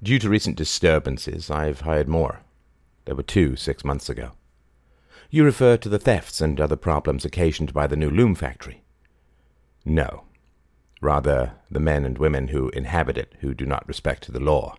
Due 0.02 0.18
to 0.18 0.30
recent 0.30 0.58
disturbances, 0.58 1.52
I've 1.52 1.82
hired 1.82 2.10
more. 2.10 2.42
There 3.06 3.16
were 3.16 3.24
two 3.24 3.56
six 3.56 3.86
months 3.86 4.10
ago. 4.10 4.32
You 5.30 5.46
refer 5.46 5.78
to 5.78 5.88
the 5.88 6.00
thefts 6.00 6.42
and 6.42 6.60
other 6.60 6.76
problems 6.76 7.24
occasioned 7.24 7.72
by 7.72 7.86
the 7.86 7.96
new 7.96 8.10
loom 8.10 8.34
factory. 8.34 8.82
No. 9.86 10.24
Rather, 11.02 11.54
the 11.70 11.80
men 11.80 12.04
and 12.04 12.18
women 12.18 12.50
who 12.50 12.70
inhabit 12.70 13.18
it 13.18 13.36
who 13.42 13.54
do 13.54 13.66
not 13.66 13.88
respect 13.88 14.32
the 14.32 14.40
law. 14.40 14.76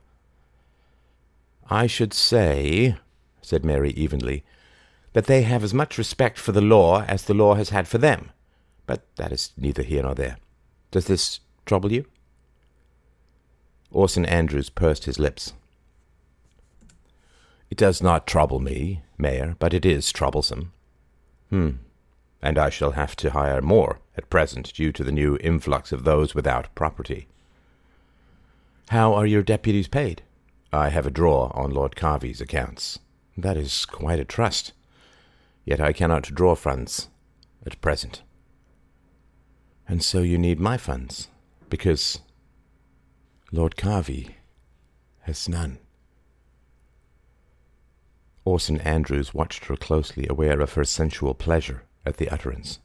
I 1.70 1.86
should 1.86 2.12
say, 2.12 2.96
said 3.40 3.64
Mary 3.64 3.92
evenly, 3.92 4.44
that 5.12 5.26
they 5.26 5.42
have 5.42 5.62
as 5.62 5.72
much 5.72 5.98
respect 5.98 6.38
for 6.38 6.52
the 6.52 6.60
law 6.60 7.02
as 7.02 7.24
the 7.24 7.34
law 7.34 7.54
has 7.54 7.70
had 7.70 7.86
for 7.86 7.98
them. 7.98 8.30
But 8.86 9.06
that 9.16 9.32
is 9.32 9.52
neither 9.56 9.82
here 9.82 10.02
nor 10.02 10.14
there. 10.14 10.38
Does 10.90 11.06
this 11.06 11.40
trouble 11.64 11.92
you? 11.92 12.06
Orson 13.92 14.24
Andrews 14.24 14.70
pursed 14.70 15.04
his 15.04 15.18
lips. 15.18 15.52
It 17.70 17.78
does 17.78 18.02
not 18.02 18.26
trouble 18.26 18.58
me, 18.58 19.02
Mayor, 19.16 19.56
but 19.58 19.72
it 19.72 19.86
is 19.86 20.12
troublesome. 20.12 20.72
Hmm. 21.50 21.70
And 22.42 22.58
I 22.58 22.70
shall 22.70 22.92
have 22.92 23.14
to 23.16 23.30
hire 23.30 23.62
more 23.62 24.00
at 24.16 24.28
present 24.28 24.74
due 24.74 24.92
to 24.92 25.04
the 25.04 25.12
new 25.12 25.38
influx 25.40 25.92
of 25.92 26.04
those 26.04 26.34
without 26.34 26.74
property. 26.74 27.28
How 28.88 29.14
are 29.14 29.26
your 29.26 29.42
deputies 29.42 29.88
paid? 29.88 30.22
I 30.72 30.88
have 30.88 31.06
a 31.06 31.10
draw 31.10 31.50
on 31.54 31.70
Lord 31.70 31.96
Carvey's 31.96 32.40
accounts. 32.40 32.98
That 33.36 33.56
is 33.56 33.86
quite 33.86 34.18
a 34.18 34.24
trust. 34.24 34.72
Yet 35.64 35.80
I 35.80 35.92
cannot 35.92 36.34
draw 36.34 36.54
funds 36.54 37.08
at 37.64 37.80
present. 37.80 38.22
And 39.88 40.02
so 40.02 40.20
you 40.20 40.36
need 40.36 40.58
my 40.58 40.76
funds, 40.76 41.28
because 41.70 42.20
Lord 43.54 43.76
Carvey 43.76 44.36
has 45.20 45.46
none. 45.46 45.78
Orson 48.46 48.80
Andrews 48.80 49.34
watched 49.34 49.66
her 49.66 49.76
closely, 49.76 50.26
aware 50.26 50.62
of 50.62 50.72
her 50.72 50.84
sensual 50.84 51.34
pleasure 51.34 51.82
at 52.06 52.16
the 52.16 52.30
utterance. 52.30 52.78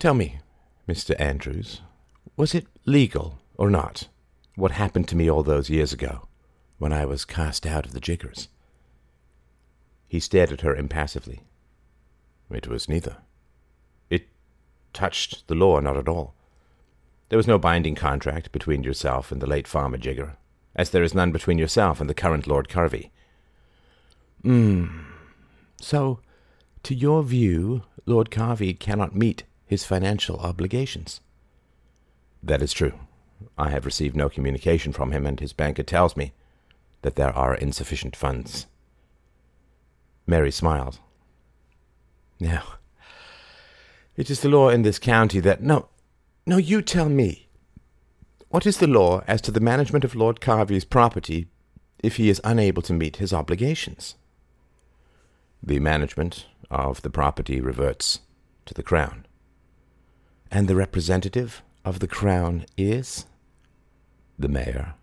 Tell 0.00 0.12
me, 0.12 0.40
Mr. 0.88 1.18
Andrews, 1.20 1.82
was 2.36 2.52
it 2.52 2.66
legal 2.84 3.38
or 3.56 3.70
not, 3.70 4.08
what 4.56 4.72
happened 4.72 5.06
to 5.08 5.16
me 5.16 5.30
all 5.30 5.44
those 5.44 5.70
years 5.70 5.92
ago, 5.92 6.26
when 6.78 6.92
I 6.92 7.06
was 7.06 7.24
cast 7.24 7.64
out 7.64 7.86
of 7.86 7.92
the 7.92 8.00
Jiggers? 8.00 8.48
He 10.08 10.18
stared 10.18 10.50
at 10.50 10.62
her 10.62 10.74
impassively. 10.74 11.42
It 12.50 12.66
was 12.66 12.88
neither. 12.88 13.18
It 14.10 14.26
touched 14.92 15.46
the 15.46 15.54
law 15.54 15.78
not 15.78 15.96
at 15.96 16.08
all. 16.08 16.35
There 17.28 17.36
was 17.36 17.46
no 17.46 17.58
binding 17.58 17.94
contract 17.94 18.52
between 18.52 18.84
yourself 18.84 19.32
and 19.32 19.42
the 19.42 19.46
late 19.46 19.66
Farmer 19.66 19.98
Jigger, 19.98 20.36
as 20.74 20.90
there 20.90 21.02
is 21.02 21.14
none 21.14 21.32
between 21.32 21.58
yourself 21.58 22.00
and 22.00 22.08
the 22.08 22.14
current 22.14 22.46
Lord 22.46 22.68
Carvey. 22.68 23.10
Hmm. 24.42 24.86
So, 25.80 26.20
to 26.84 26.94
your 26.94 27.22
view, 27.24 27.82
Lord 28.06 28.30
Carvey 28.30 28.78
cannot 28.78 29.16
meet 29.16 29.42
his 29.66 29.84
financial 29.84 30.38
obligations. 30.38 31.20
That 32.42 32.62
is 32.62 32.72
true. 32.72 32.92
I 33.58 33.70
have 33.70 33.84
received 33.84 34.16
no 34.16 34.28
communication 34.28 34.92
from 34.92 35.10
him, 35.10 35.26
and 35.26 35.40
his 35.40 35.52
banker 35.52 35.82
tells 35.82 36.16
me 36.16 36.32
that 37.02 37.16
there 37.16 37.32
are 37.32 37.54
insufficient 37.54 38.14
funds. 38.14 38.66
Mary 40.26 40.52
smiled. 40.52 41.00
Now, 42.38 42.74
it 44.16 44.30
is 44.30 44.40
the 44.40 44.48
law 44.48 44.68
in 44.68 44.82
this 44.82 44.98
county 44.98 45.40
that. 45.40 45.62
No, 45.62 45.88
no, 46.46 46.56
you 46.58 46.80
tell 46.80 47.08
me. 47.08 47.48
What 48.48 48.66
is 48.66 48.78
the 48.78 48.86
law 48.86 49.22
as 49.26 49.40
to 49.42 49.50
the 49.50 49.60
management 49.60 50.04
of 50.04 50.14
Lord 50.14 50.40
Carvey's 50.40 50.84
property 50.84 51.48
if 52.02 52.16
he 52.16 52.30
is 52.30 52.40
unable 52.44 52.82
to 52.82 52.92
meet 52.92 53.16
his 53.16 53.32
obligations? 53.32 54.14
The 55.60 55.80
management 55.80 56.46
of 56.70 57.02
the 57.02 57.10
property 57.10 57.60
reverts 57.60 58.20
to 58.66 58.74
the 58.74 58.84
Crown. 58.84 59.26
And 60.48 60.68
the 60.68 60.76
representative 60.76 61.62
of 61.84 61.98
the 61.98 62.06
Crown 62.06 62.64
is? 62.76 63.26
The 64.38 64.48
mayor. 64.48 64.94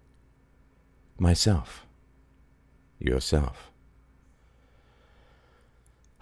Myself. 1.20 1.86
Yourself. 3.00 3.70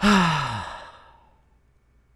Ah, 0.03 0.70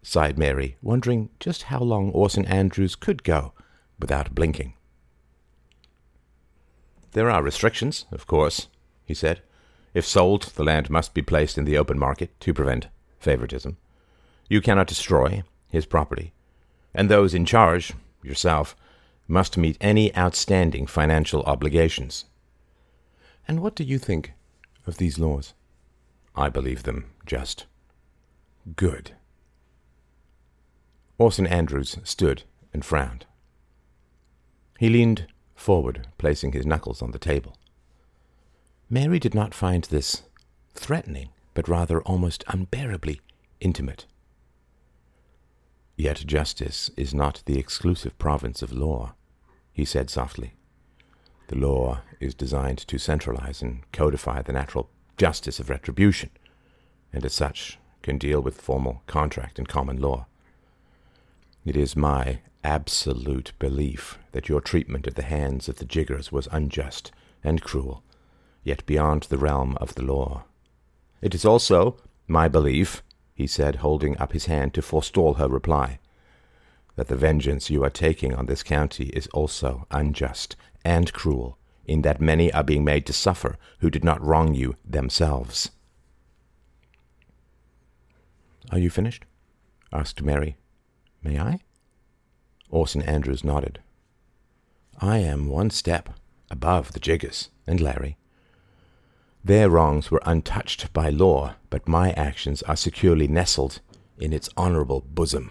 sighed 0.06 0.38
Mary, 0.38 0.76
wondering 0.80 1.28
just 1.40 1.64
how 1.64 1.80
long 1.80 2.12
Orson 2.12 2.44
Andrews 2.44 2.94
could 2.94 3.24
go 3.24 3.52
without 3.98 4.36
blinking. 4.36 4.72
There 7.10 7.28
are 7.28 7.42
restrictions, 7.42 8.04
of 8.12 8.28
course, 8.28 8.68
he 9.04 9.14
said. 9.14 9.42
If 9.94 10.06
sold, 10.06 10.52
the 10.54 10.62
land 10.62 10.90
must 10.90 11.12
be 11.12 11.22
placed 11.22 11.58
in 11.58 11.64
the 11.64 11.76
open 11.76 11.98
market 11.98 12.38
to 12.40 12.54
prevent 12.54 12.86
favoritism. 13.18 13.78
You 14.48 14.60
cannot 14.60 14.86
destroy 14.86 15.42
his 15.68 15.86
property, 15.86 16.32
and 16.94 17.08
those 17.08 17.34
in 17.34 17.44
charge, 17.44 17.92
yourself, 18.22 18.76
must 19.26 19.58
meet 19.58 19.76
any 19.80 20.16
outstanding 20.16 20.86
financial 20.86 21.42
obligations. 21.42 22.26
And 23.48 23.58
what 23.58 23.74
do 23.74 23.82
you 23.82 23.98
think 23.98 24.34
of 24.86 24.98
these 24.98 25.18
laws? 25.18 25.52
I 26.36 26.48
believe 26.48 26.84
them 26.84 27.06
just. 27.24 27.66
Good. 28.76 29.15
Orson 31.18 31.46
Andrews 31.46 31.96
stood 32.04 32.42
and 32.72 32.84
frowned. 32.84 33.26
He 34.78 34.90
leaned 34.90 35.26
forward, 35.54 36.08
placing 36.18 36.52
his 36.52 36.66
knuckles 36.66 37.00
on 37.00 37.12
the 37.12 37.18
table. 37.18 37.56
Mary 38.90 39.18
did 39.18 39.34
not 39.34 39.54
find 39.54 39.84
this 39.84 40.22
threatening, 40.74 41.30
but 41.54 41.68
rather 41.68 42.02
almost 42.02 42.44
unbearably 42.48 43.20
intimate. 43.60 44.04
Yet 45.96 46.26
justice 46.26 46.90
is 46.96 47.14
not 47.14 47.42
the 47.46 47.58
exclusive 47.58 48.18
province 48.18 48.60
of 48.60 48.72
law, 48.72 49.14
he 49.72 49.86
said 49.86 50.10
softly. 50.10 50.52
The 51.48 51.56
law 51.56 52.00
is 52.20 52.34
designed 52.34 52.78
to 52.78 52.98
centralize 52.98 53.62
and 53.62 53.90
codify 53.92 54.42
the 54.42 54.52
natural 54.52 54.90
justice 55.16 55.58
of 55.58 55.70
retribution, 55.70 56.28
and 57.12 57.24
as 57.24 57.32
such 57.32 57.78
can 58.02 58.18
deal 58.18 58.40
with 58.40 58.60
formal 58.60 59.02
contract 59.06 59.58
and 59.58 59.66
common 59.66 60.00
law. 60.00 60.26
It 61.66 61.76
is 61.76 61.96
my 61.96 62.38
absolute 62.62 63.50
belief 63.58 64.20
that 64.30 64.48
your 64.48 64.60
treatment 64.60 65.08
at 65.08 65.16
the 65.16 65.22
hands 65.22 65.68
of 65.68 65.78
the 65.78 65.84
Jiggers 65.84 66.30
was 66.30 66.46
unjust 66.52 67.10
and 67.42 67.60
cruel, 67.60 68.04
yet 68.62 68.86
beyond 68.86 69.24
the 69.24 69.36
realm 69.36 69.76
of 69.80 69.96
the 69.96 70.04
law. 70.04 70.44
It 71.20 71.34
is 71.34 71.44
also 71.44 71.96
my 72.28 72.46
belief, 72.46 73.02
he 73.34 73.48
said, 73.48 73.76
holding 73.76 74.16
up 74.18 74.32
his 74.32 74.46
hand 74.46 74.74
to 74.74 74.82
forestall 74.82 75.34
her 75.34 75.48
reply, 75.48 75.98
that 76.94 77.08
the 77.08 77.16
vengeance 77.16 77.68
you 77.68 77.82
are 77.82 77.90
taking 77.90 78.32
on 78.32 78.46
this 78.46 78.62
county 78.62 79.06
is 79.06 79.26
also 79.34 79.88
unjust 79.90 80.54
and 80.84 81.12
cruel, 81.12 81.58
in 81.84 82.02
that 82.02 82.20
many 82.20 82.52
are 82.52 82.62
being 82.62 82.84
made 82.84 83.06
to 83.06 83.12
suffer 83.12 83.56
who 83.80 83.90
did 83.90 84.04
not 84.04 84.24
wrong 84.24 84.54
you 84.54 84.76
themselves. 84.84 85.72
Are 88.70 88.78
you 88.78 88.88
finished? 88.88 89.24
asked 89.92 90.22
Mary. 90.22 90.56
May 91.26 91.40
I? 91.40 91.58
Orson 92.70 93.02
Andrews 93.02 93.42
nodded. 93.42 93.80
I 95.00 95.18
am 95.18 95.48
one 95.48 95.70
step 95.70 96.10
above 96.52 96.92
the 96.92 97.00
Jiggers 97.00 97.50
and 97.66 97.80
Larry. 97.80 98.16
Their 99.42 99.68
wrongs 99.68 100.08
were 100.08 100.22
untouched 100.24 100.92
by 100.92 101.10
law, 101.10 101.56
but 101.68 101.88
my 101.88 102.12
actions 102.12 102.62
are 102.62 102.76
securely 102.76 103.26
nestled 103.26 103.80
in 104.18 104.32
its 104.32 104.48
honorable 104.56 105.00
bosom. 105.00 105.50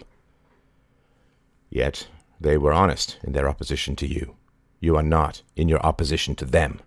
Yet 1.68 2.08
they 2.40 2.56
were 2.56 2.72
honest 2.72 3.18
in 3.22 3.34
their 3.34 3.46
opposition 3.48 3.96
to 3.96 4.06
you. 4.06 4.36
You 4.80 4.96
are 4.96 5.02
not 5.02 5.42
in 5.56 5.68
your 5.68 5.84
opposition 5.84 6.34
to 6.36 6.46
them. 6.46 6.80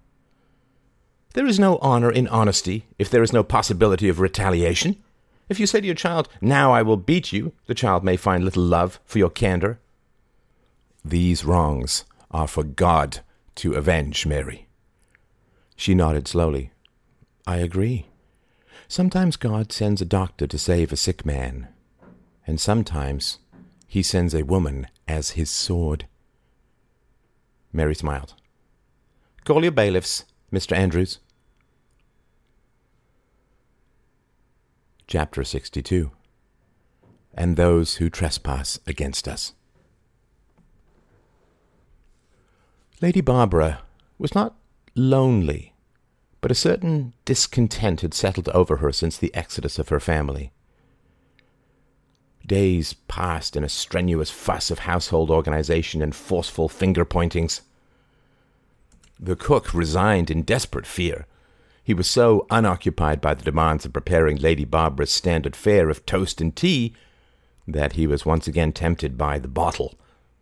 There 1.36 1.46
is 1.46 1.60
no 1.60 1.78
honor 1.78 2.12
in 2.12 2.28
honesty 2.28 2.86
if 2.98 3.12
there 3.12 3.22
is 3.22 3.34
no 3.34 3.44
possibility 3.44 4.10
of 4.10 4.20
retaliation. 4.20 4.96
If 5.50 5.60
you 5.60 5.66
say 5.66 5.82
to 5.82 5.86
your 5.86 5.96
child, 5.96 6.30
Now 6.40 6.72
I 6.72 6.84
will 6.84 6.98
beat 6.98 7.34
you, 7.34 7.54
the 7.66 7.74
child 7.74 8.04
may 8.04 8.16
find 8.16 8.46
little 8.46 8.64
love 8.64 9.00
for 9.04 9.18
your 9.18 9.32
candor. 9.32 9.80
These 11.04 11.44
wrongs 11.44 12.06
are 12.30 12.48
for 12.48 12.64
God 12.64 13.22
to 13.56 13.74
avenge, 13.74 14.26
Mary. 14.28 14.68
She 15.76 15.96
nodded 15.96 16.28
slowly. 16.28 16.72
I 17.48 17.58
agree. 17.58 18.06
Sometimes 18.88 19.38
God 19.38 19.72
sends 19.72 20.02
a 20.02 20.06
doctor 20.06 20.46
to 20.46 20.58
save 20.58 20.92
a 20.92 20.98
sick 20.98 21.26
man, 21.26 21.68
and 22.46 22.60
sometimes 22.60 23.40
he 23.88 24.04
sends 24.04 24.36
a 24.36 24.44
woman 24.44 24.88
as 25.08 25.32
his 25.32 25.50
sword. 25.50 26.06
Mary 27.74 27.96
smiled. 27.96 28.36
Call 29.46 29.64
your 29.64 29.72
bailiffs, 29.72 30.26
Mr. 30.52 30.76
Andrews. 30.76 31.20
Chapter 35.10 35.44
62 35.44 36.12
And 37.34 37.56
Those 37.56 37.96
Who 37.96 38.12
Trespass 38.12 38.80
Against 38.86 39.28
Us. 39.28 39.54
Lady 43.02 43.20
Barbara 43.20 43.82
was 44.20 44.36
not 44.36 44.54
lonely, 44.94 45.74
but 46.42 46.52
a 46.52 46.54
certain 46.54 47.14
discontent 47.26 48.02
had 48.02 48.14
settled 48.14 48.50
over 48.50 48.76
her 48.78 48.92
since 48.92 49.18
the 49.18 49.34
exodus 49.34 49.80
of 49.80 49.90
her 49.90 50.00
family. 50.00 50.52
Days 52.46 52.94
passed 52.94 53.56
in 53.56 53.64
a 53.64 53.70
strenuous 53.70 54.30
fuss 54.30 54.70
of 54.70 54.80
household 54.80 55.32
organization 55.32 56.04
and 56.04 56.14
forceful 56.14 56.70
finger 56.70 57.04
pointings. 57.04 57.64
The 59.20 59.36
cook 59.36 59.74
resigned 59.74 60.30
in 60.30 60.44
desperate 60.44 60.86
fear. 60.86 61.26
He 61.90 61.96
was 61.96 62.06
so 62.06 62.46
unoccupied 62.52 63.20
by 63.20 63.34
the 63.34 63.44
demands 63.44 63.84
of 63.84 63.94
preparing 63.94 64.38
Lady 64.38 64.64
Barbara's 64.64 65.12
standard 65.12 65.56
fare 65.56 65.90
of 65.90 66.06
toast 66.06 66.40
and 66.40 66.56
tea 66.56 66.94
that 67.68 67.94
he 67.94 68.06
was 68.06 68.28
once 68.28 68.48
again 68.48 68.74
tempted 68.74 69.18
by 69.18 69.40
the 69.40 69.48
bottle, 69.48 69.96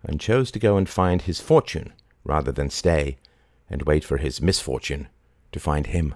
and 0.04 0.20
chose 0.20 0.52
to 0.52 0.60
go 0.60 0.76
and 0.76 0.90
find 0.90 1.22
his 1.22 1.40
fortune 1.40 1.94
rather 2.26 2.52
than 2.52 2.70
stay 2.70 3.16
and 3.70 3.84
wait 3.84 4.04
for 4.04 4.18
his 4.18 4.42
misfortune 4.42 5.08
to 5.54 5.60
find 5.62 5.88
him. 5.88 6.16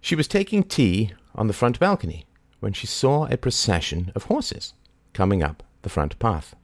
She 0.00 0.16
was 0.16 0.26
taking 0.26 0.64
tea 0.64 1.12
on 1.36 1.46
the 1.46 1.52
front 1.52 1.78
balcony 1.78 2.26
when 2.58 2.72
she 2.72 2.88
saw 2.88 3.26
a 3.26 3.36
procession 3.36 4.10
of 4.16 4.24
horses 4.24 4.74
coming 5.12 5.44
up 5.44 5.62
the 5.82 5.88
front 5.88 6.18
path. 6.18 6.56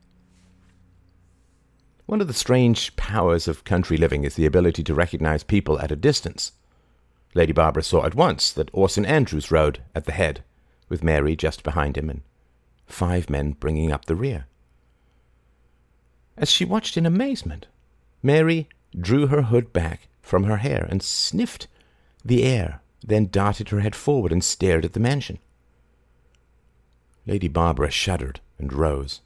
One 2.09 2.23
of 2.23 2.27
the 2.27 2.33
strange 2.33 2.97
powers 2.97 3.47
of 3.47 3.65
country 3.65 3.99
living 3.99 4.25
is 4.25 4.35
the 4.35 4.47
ability 4.47 4.83
to 4.85 4.95
recognize 4.95 5.45
people 5.45 5.79
at 5.79 5.93
a 5.93 5.95
distance. 5.95 6.53
Lady 7.35 7.53
Barbara 7.53 7.83
saw 7.83 8.07
at 8.07 8.15
once 8.15 8.51
that 8.51 8.71
Orson 8.73 9.05
Andrews 9.05 9.51
rode 9.51 9.83
at 9.95 10.07
the 10.07 10.13
head, 10.13 10.43
with 10.89 11.05
Mary 11.05 11.37
just 11.37 11.63
behind 11.63 11.99
him 11.99 12.09
and 12.09 12.23
five 12.87 13.29
men 13.29 13.53
bringing 13.53 13.93
up 13.93 14.07
the 14.07 14.17
rear. 14.17 14.47
As 16.35 16.51
she 16.51 16.65
watched 16.65 16.97
in 16.97 17.05
amazement, 17.05 17.67
Mary 18.23 18.71
drew 18.99 19.27
her 19.27 19.43
hood 19.43 19.75
back 19.75 20.09
from 20.23 20.45
her 20.45 20.57
hair 20.57 20.89
and 20.91 21.03
sniffed 21.03 21.69
the 22.25 22.43
air, 22.43 22.81
then 23.05 23.29
darted 23.31 23.69
her 23.69 23.81
head 23.81 23.95
forward 23.95 24.33
and 24.33 24.43
stared 24.43 24.87
at 24.87 24.95
the 24.95 24.99
mansion. 24.99 25.39
Lady 27.27 27.49
Barbara 27.49 27.91
shuddered 27.91 28.41
and 28.59 28.73
rose. 28.73 29.21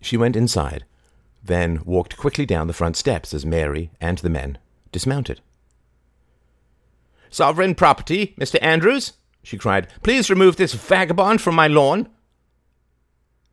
She 0.00 0.16
went 0.16 0.36
inside, 0.36 0.86
then 1.42 1.80
walked 1.84 2.16
quickly 2.16 2.46
down 2.46 2.66
the 2.66 2.72
front 2.72 2.96
steps 2.96 3.34
as 3.34 3.44
Mary 3.44 3.90
and 4.00 4.18
the 4.18 4.30
men 4.30 4.58
dismounted. 4.92 5.40
Sovereign 7.30 7.74
property, 7.74 8.34
Mr. 8.38 8.58
Andrews, 8.62 9.14
she 9.42 9.58
cried. 9.58 9.88
Please 10.02 10.30
remove 10.30 10.56
this 10.56 10.74
vagabond 10.74 11.40
from 11.40 11.54
my 11.54 11.66
lawn. 11.66 12.08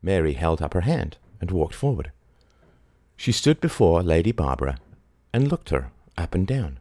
Mary 0.01 0.33
held 0.33 0.61
up 0.61 0.73
her 0.73 0.81
hand 0.81 1.17
and 1.41 1.49
walked 1.49 1.73
forward. 1.73 2.11
She 3.15 3.31
stood 3.31 3.59
before 3.59 4.03
Lady 4.03 4.31
Barbara 4.31 4.77
and 5.33 5.49
looked 5.49 5.69
her 5.69 5.91
up 6.17 6.35
and 6.35 6.45
down. 6.45 6.79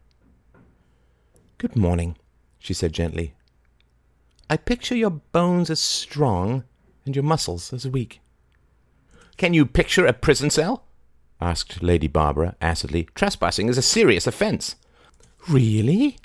Good 1.56 1.74
morning, 1.74 2.16
she 2.58 2.74
said 2.74 2.92
gently. 2.92 3.34
I 4.50 4.56
picture 4.56 4.94
your 4.94 5.10
bones 5.10 5.70
as 5.70 5.80
strong 5.80 6.64
and 7.04 7.14
your 7.14 7.24
muscles 7.24 7.72
as 7.72 7.88
weak. 7.88 8.20
Can 9.36 9.54
you 9.54 9.66
picture 9.66 10.06
a 10.06 10.12
prison 10.12 10.50
cell? 10.50 10.84
Asked 11.40 11.82
Lady 11.82 12.08
Barbara 12.08 12.56
acidly. 12.60 13.08
Trespassing 13.14 13.68
is 13.68 13.78
a 13.78 13.82
serious 13.82 14.26
offence. 14.26 14.76
Really? 15.48 16.18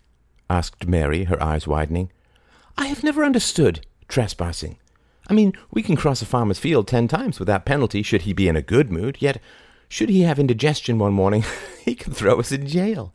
asked 0.50 0.88
Mary, 0.88 1.26
her 1.26 1.42
eyes 1.42 1.68
widening. 1.68 2.12
I 2.78 2.88
have 2.88 3.04
never 3.04 3.24
understood 3.24 3.86
trespassing. 4.08 4.78
I 5.30 5.34
mean, 5.34 5.54
we 5.72 5.82
can 5.82 5.96
cross 5.96 6.22
a 6.22 6.26
farmer's 6.26 6.60
field 6.60 6.88
ten 6.88 7.08
times 7.08 7.40
without 7.40 7.66
penalty 7.66 8.04
should 8.04 8.24
he 8.24 8.34
be 8.34 8.48
in 8.48 8.56
a 8.56 8.62
good 8.62 8.92
mood, 8.92 9.18
yet 9.20 9.42
should 9.88 10.10
he 10.10 10.22
have 10.22 10.40
indigestion 10.40 10.98
one 10.98 11.14
morning, 11.14 11.44
he 11.86 11.96
can 11.96 12.14
throw 12.14 12.40
us 12.40 12.52
in 12.52 12.68
jail. 12.68 13.14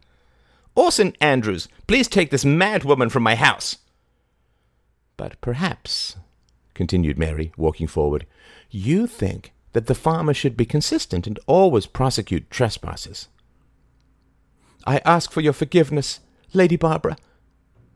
Oh, 0.76 0.84
Orson 0.84 1.14
Andrews, 1.20 1.68
please 1.88 2.06
take 2.06 2.30
this 2.30 2.44
mad 2.44 2.84
woman 2.84 3.08
from 3.08 3.24
my 3.24 3.34
house. 3.34 3.78
But 5.16 5.40
perhaps, 5.40 6.16
continued 6.74 7.18
Mary, 7.18 7.52
walking 7.56 7.88
forward, 7.88 8.26
you 8.70 9.08
think 9.08 9.52
that 9.78 9.86
the 9.86 9.94
farmer 9.94 10.34
should 10.34 10.56
be 10.56 10.66
consistent 10.66 11.28
and 11.28 11.38
always 11.46 11.86
prosecute 11.86 12.50
trespassers. 12.50 13.28
I 14.84 15.00
ask 15.04 15.30
for 15.30 15.40
your 15.40 15.52
forgiveness, 15.52 16.18
Lady 16.52 16.74
Barbara, 16.74 17.16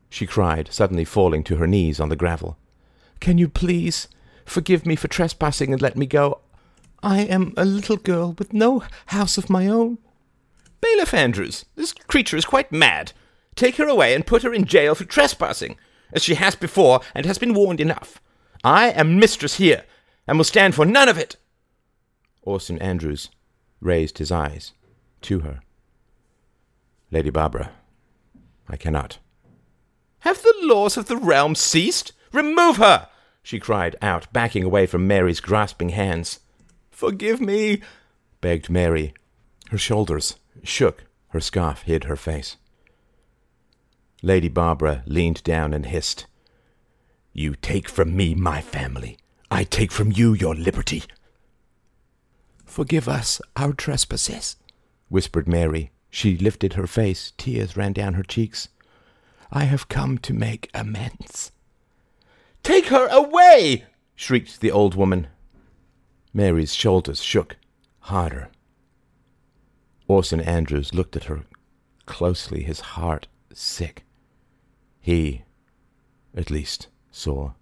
she 0.09 0.25
cried, 0.25 0.69
suddenly 0.71 1.05
falling 1.05 1.43
to 1.43 1.57
her 1.57 1.67
knees 1.67 1.99
on 1.99 2.09
the 2.09 2.15
gravel. 2.15 2.57
Can 3.19 3.37
you 3.37 3.49
please 3.49 4.07
forgive 4.45 4.87
me 4.87 4.95
for 4.95 5.09
trespassing 5.09 5.73
and 5.73 5.83
let 5.83 5.97
me 5.97 6.07
go? 6.07 6.39
I 7.03 7.23
am 7.23 7.53
a 7.57 7.65
little 7.65 7.97
girl 7.97 8.37
with 8.39 8.53
no 8.53 8.85
house 9.07 9.37
of 9.37 9.51
my 9.51 9.67
own. 9.67 9.99
Bailiff 10.81 11.13
Andrews, 11.13 11.65
this 11.75 11.93
creature 11.93 12.37
is 12.37 12.45
quite 12.45 12.71
mad. 12.71 13.11
Take 13.57 13.75
her 13.79 13.89
away 13.89 14.15
and 14.15 14.25
put 14.25 14.45
her 14.45 14.55
in 14.55 14.67
jail 14.67 14.95
for 14.95 15.05
trespassing 15.05 15.77
as 16.13 16.23
she 16.23 16.37
has 16.37 16.55
before, 16.55 17.01
and 17.13 17.27
has 17.27 17.39
been 17.39 17.55
warned 17.55 17.81
enough. 17.81 18.21
I 18.63 18.91
am 18.91 19.19
mistress 19.19 19.57
here, 19.57 19.83
and 20.29 20.39
will 20.39 20.45
stand 20.45 20.77
for 20.77 20.87
none 20.87 21.09
of 21.09 21.19
it. 21.19 21.35
Orson 22.43 22.79
Andrews 22.81 23.31
raised 23.81 24.19
his 24.19 24.31
eyes 24.31 24.73
to 25.23 25.41
her. 25.41 25.61
Lady 27.11 27.31
Barbara, 27.31 27.71
I 28.69 28.77
cannot. 28.77 29.19
Have 30.21 30.43
the 30.43 30.55
laws 30.63 30.97
of 30.97 31.07
the 31.07 31.17
realm 31.17 31.55
ceased? 31.55 32.13
Remove 32.33 32.77
her! 32.77 33.09
she 33.43 33.59
cried 33.59 33.97
out, 34.01 34.33
backing 34.33 34.63
away 34.63 34.87
from 34.87 35.07
Mary's 35.07 35.41
grasping 35.41 35.91
hands. 35.91 36.41
Forgive 36.91 37.41
me, 37.41 37.83
begged 38.41 38.71
Mary. 38.71 39.15
Her 39.71 39.79
shoulders 39.79 40.37
shook, 40.63 41.05
her 41.29 41.41
scarf 41.41 41.83
hid 41.83 42.05
her 42.05 42.17
face. 42.17 42.57
Lady 44.23 44.49
Barbara 44.49 45.03
leaned 45.07 45.43
down 45.43 45.75
and 45.75 45.87
hissed, 45.87 46.27
You 47.33 47.57
take 47.57 47.89
from 47.89 48.17
me 48.17 48.35
my 48.35 48.61
family. 48.61 49.19
I 49.51 49.65
take 49.65 49.91
from 49.91 50.13
you 50.13 50.33
your 50.33 50.55
liberty. 50.55 51.03
Forgive 52.73 53.07
us 53.07 53.39
our 53.55 53.75
trespasses, 53.75 54.57
whispered 55.11 55.47
Mary. 55.47 55.91
She 56.09 56.39
lifted 56.39 56.73
her 56.73 56.87
face. 56.87 57.35
Tears 57.37 57.77
ran 57.77 57.93
down 57.93 58.15
her 58.15 58.23
cheeks. 58.23 58.69
I 59.51 59.65
have 59.65 59.91
come 59.91 60.17
to 60.17 60.33
make 60.33 60.71
amends. 60.73 61.53
Take 62.63 62.87
her 62.87 63.09
away! 63.09 63.85
shrieked 64.15 64.63
the 64.63 64.71
old 64.71 64.95
woman. 64.95 65.27
Mary's 66.33 66.73
shoulders 66.73 67.23
shook 67.23 67.59
harder. 68.01 68.49
Orson 70.09 70.41
Andrews 70.41 70.95
looked 70.95 71.15
at 71.15 71.25
her 71.25 71.43
closely, 72.07 72.63
his 72.63 72.81
heart 72.97 73.27
sick. 73.53 74.03
He, 74.99 75.43
at 76.35 76.51
least, 76.51 76.89
saw. 77.11 77.53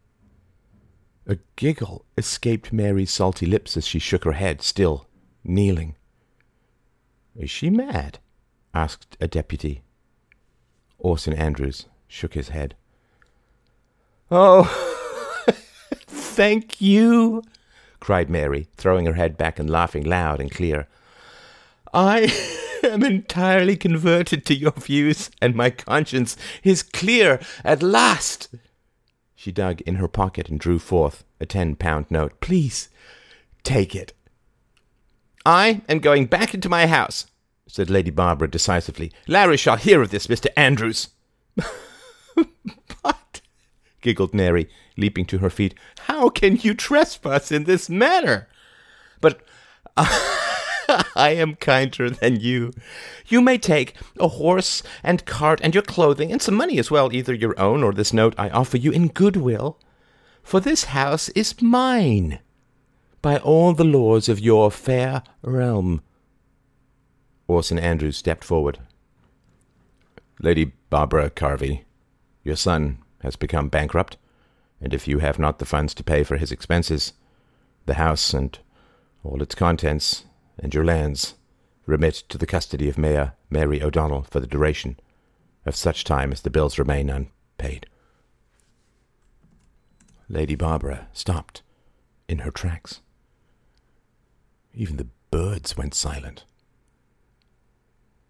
A 1.31 1.39
giggle 1.55 2.05
escaped 2.18 2.72
Mary's 2.72 3.12
salty 3.12 3.47
lips 3.47 3.76
as 3.76 3.87
she 3.87 4.01
shook 4.01 4.24
her 4.24 4.33
head, 4.33 4.62
still 4.62 5.07
kneeling. 5.45 5.95
Is 7.37 7.49
she 7.49 7.70
mad? 7.70 8.18
asked 8.74 9.16
a 9.20 9.28
deputy. 9.28 9.83
Orson 10.99 11.33
Andrews 11.33 11.87
shook 12.09 12.35
his 12.35 12.49
head. 12.49 12.74
Oh, 14.28 14.64
thank 16.09 16.81
you, 16.81 17.45
cried 18.01 18.28
Mary, 18.28 18.66
throwing 18.76 19.07
her 19.07 19.14
head 19.14 19.39
back 19.39 19.61
and 19.61 19.70
laughing 19.70 20.03
loud 20.03 20.41
and 20.41 20.51
clear. 20.51 20.89
I 21.95 22.35
am 22.83 23.05
entirely 23.05 23.76
converted 23.76 24.45
to 24.47 24.55
your 24.57 24.72
views, 24.72 25.31
and 25.41 25.55
my 25.55 25.70
conscience 25.70 26.37
is 26.64 26.83
clear 26.83 27.39
at 27.64 27.85
last. 27.85 28.49
She 29.41 29.53
dug 29.53 29.80
in 29.86 29.95
her 29.95 30.07
pocket 30.07 30.51
and 30.51 30.61
drew 30.61 30.78
forth 30.78 31.24
a 31.41 31.47
ten 31.47 31.74
pound 31.74 32.11
note. 32.11 32.38
Please, 32.41 32.91
take 33.62 33.97
it. 33.97 34.12
I 35.47 35.80
am 35.88 36.01
going 36.01 36.26
back 36.26 36.53
into 36.53 36.68
my 36.68 36.86
house, 36.86 37.24
said 37.66 37.88
Lady 37.88 38.11
Barbara 38.11 38.51
decisively. 38.51 39.11
Larry 39.26 39.57
shall 39.57 39.78
hear 39.78 40.03
of 40.03 40.11
this, 40.11 40.26
Mr. 40.26 40.49
Andrews. 40.59 41.09
but, 43.03 43.41
giggled 44.03 44.34
Mary, 44.34 44.68
leaping 44.99 45.24
to 45.24 45.38
her 45.38 45.49
feet, 45.49 45.74
how 46.01 46.28
can 46.28 46.57
you 46.57 46.74
trespass 46.74 47.51
in 47.51 47.64
this 47.64 47.88
manner? 47.88 48.47
But 49.22 49.41
I 51.20 51.30
am 51.32 51.54
kinder 51.56 52.08
than 52.08 52.40
you. 52.40 52.72
You 53.26 53.42
may 53.42 53.58
take 53.58 53.94
a 54.18 54.26
horse 54.26 54.82
and 55.02 55.26
cart 55.26 55.60
and 55.62 55.74
your 55.74 55.82
clothing 55.82 56.32
and 56.32 56.40
some 56.40 56.54
money 56.54 56.78
as 56.78 56.90
well, 56.90 57.12
either 57.12 57.34
your 57.34 57.58
own 57.60 57.84
or 57.84 57.92
this 57.92 58.14
note 58.14 58.34
I 58.38 58.48
offer 58.48 58.78
you 58.78 58.90
in 58.90 59.08
goodwill, 59.08 59.78
for 60.42 60.60
this 60.60 60.84
house 60.84 61.28
is 61.30 61.60
mine 61.60 62.38
by 63.20 63.36
all 63.36 63.74
the 63.74 63.84
laws 63.84 64.30
of 64.30 64.40
your 64.40 64.70
fair 64.70 65.22
realm. 65.42 66.00
Orson 67.46 67.78
Andrews 67.78 68.16
stepped 68.16 68.42
forward. 68.42 68.78
Lady 70.40 70.72
Barbara 70.88 71.28
Carvey, 71.28 71.84
your 72.42 72.56
son 72.56 72.96
has 73.20 73.36
become 73.36 73.68
bankrupt, 73.68 74.16
and 74.80 74.94
if 74.94 75.06
you 75.06 75.18
have 75.18 75.38
not 75.38 75.58
the 75.58 75.66
funds 75.66 75.92
to 75.92 76.02
pay 76.02 76.24
for 76.24 76.38
his 76.38 76.50
expenses, 76.50 77.12
the 77.84 77.94
house 77.94 78.32
and 78.32 78.58
all 79.22 79.42
its 79.42 79.54
contents 79.54 80.24
and 80.61 80.74
your 80.74 80.84
lands 80.84 81.34
remit 81.86 82.14
to 82.28 82.38
the 82.38 82.46
custody 82.46 82.88
of 82.88 82.98
Mayor 82.98 83.32
Mary 83.48 83.82
O'Donnell 83.82 84.22
for 84.22 84.38
the 84.38 84.46
duration 84.46 84.98
of 85.66 85.74
such 85.74 86.04
time 86.04 86.32
as 86.32 86.42
the 86.42 86.50
bills 86.50 86.78
remain 86.78 87.11
unpaid. 87.11 87.86
Lady 90.28 90.54
Barbara 90.54 91.08
stopped 91.12 91.62
in 92.28 92.40
her 92.40 92.50
tracks. 92.50 93.00
Even 94.72 94.96
the 94.96 95.08
birds 95.30 95.76
went 95.76 95.94
silent. 95.94 96.44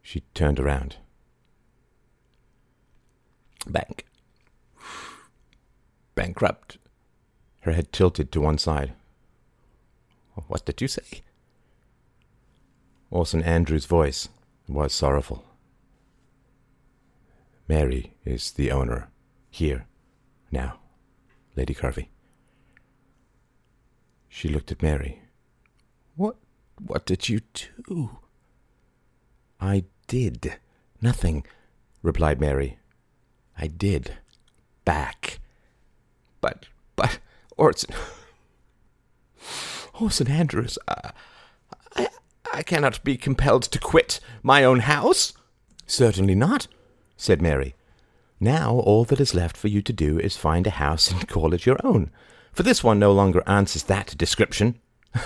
She 0.01 0.21
turned 0.33 0.59
around. 0.59 0.97
Bank. 3.67 4.07
Bankrupt. 6.15 6.79
Her 7.61 7.73
head 7.73 7.93
tilted 7.93 8.33
to 8.33 8.41
one 8.41 8.57
side. 8.57 8.95
What 10.47 10.65
did 10.65 10.81
you 10.81 10.89
say? 10.89 11.23
Orson 13.11 13.43
Andrews' 13.43 13.87
voice 13.87 14.29
was 14.69 14.93
sorrowful. 14.93 15.45
Mary 17.67 18.15
is 18.25 18.53
the 18.53 18.71
owner 18.71 19.09
here, 19.51 19.87
now, 20.51 20.79
Lady 21.57 21.75
Carvey. 21.75 22.09
She 24.29 24.49
looked 24.49 24.71
at 24.71 24.83
Mary. 24.83 25.23
What 26.17 26.37
what 26.81 27.05
did 27.05 27.29
you 27.29 27.41
do? 27.89 28.19
I 29.61 29.85
did 30.07 30.57
nothing, 31.03 31.45
replied 32.03 32.41
Mary. 32.41 32.79
I 33.59 33.67
did. 33.67 34.17
Back. 34.85 35.41
But 36.41 36.67
but 36.97 37.19
Orson 37.57 37.95
Orson 40.01 40.29
Andrews, 40.29 40.79
uh, 40.89 41.11
I 41.97 42.09
I 42.53 42.63
cannot 42.63 43.03
be 43.05 43.17
compelled 43.17 43.63
to 43.65 43.79
quit 43.79 44.21
my 44.43 44.65
own 44.65 44.81
house. 44.81 45.33
Certainly 45.87 46.35
not, 46.35 46.67
said 47.17 47.41
Mary. 47.41 47.75
Now 48.41 48.73
all 48.75 49.05
that 49.05 49.21
is 49.21 49.35
left 49.35 49.57
for 49.57 49.69
you 49.69 49.83
to 49.83 49.93
do 49.93 50.19
is 50.19 50.37
find 50.37 50.67
a 50.67 50.71
house 50.71 51.11
and 51.11 51.29
call 51.29 51.53
it 51.53 51.67
your 51.67 51.79
own, 51.85 52.11
for 52.53 52.63
this 52.63 52.83
one 52.83 52.99
no 52.99 53.13
longer 53.13 53.43
answers 53.47 53.85
that 53.85 54.17
description. 54.17 54.81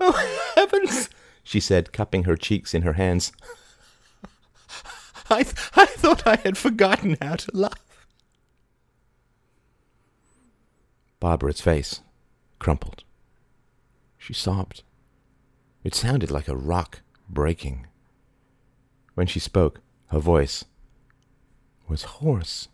oh, 0.00 0.52
heavens! 0.54 1.10
she 1.42 1.60
said, 1.60 1.92
cupping 1.92 2.24
her 2.24 2.36
cheeks 2.36 2.72
in 2.72 2.82
her 2.82 2.94
hands. 2.94 3.32
I, 5.30 5.42
th- 5.42 5.56
I 5.74 5.86
thought 5.86 6.26
I 6.26 6.36
had 6.36 6.56
forgotten 6.56 7.16
how 7.20 7.36
to 7.36 7.50
laugh. 7.52 8.06
Barbara's 11.18 11.60
face 11.60 12.00
crumpled. 12.58 13.04
She 14.24 14.32
sobbed. 14.32 14.82
It 15.82 15.94
sounded 15.94 16.30
like 16.30 16.48
a 16.48 16.56
rock 16.56 17.02
breaking. 17.28 17.86
When 19.12 19.26
she 19.26 19.38
spoke, 19.38 19.82
her 20.06 20.18
voice 20.18 20.64
was 21.88 22.04
hoarse. 22.04 22.68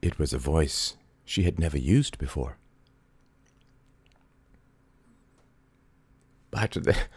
It 0.00 0.16
was 0.16 0.32
a 0.32 0.38
voice 0.38 0.96
she 1.24 1.42
had 1.42 1.58
never 1.58 1.76
used 1.76 2.16
before. 2.18 2.58
But 6.52 6.76
there, 6.80 7.08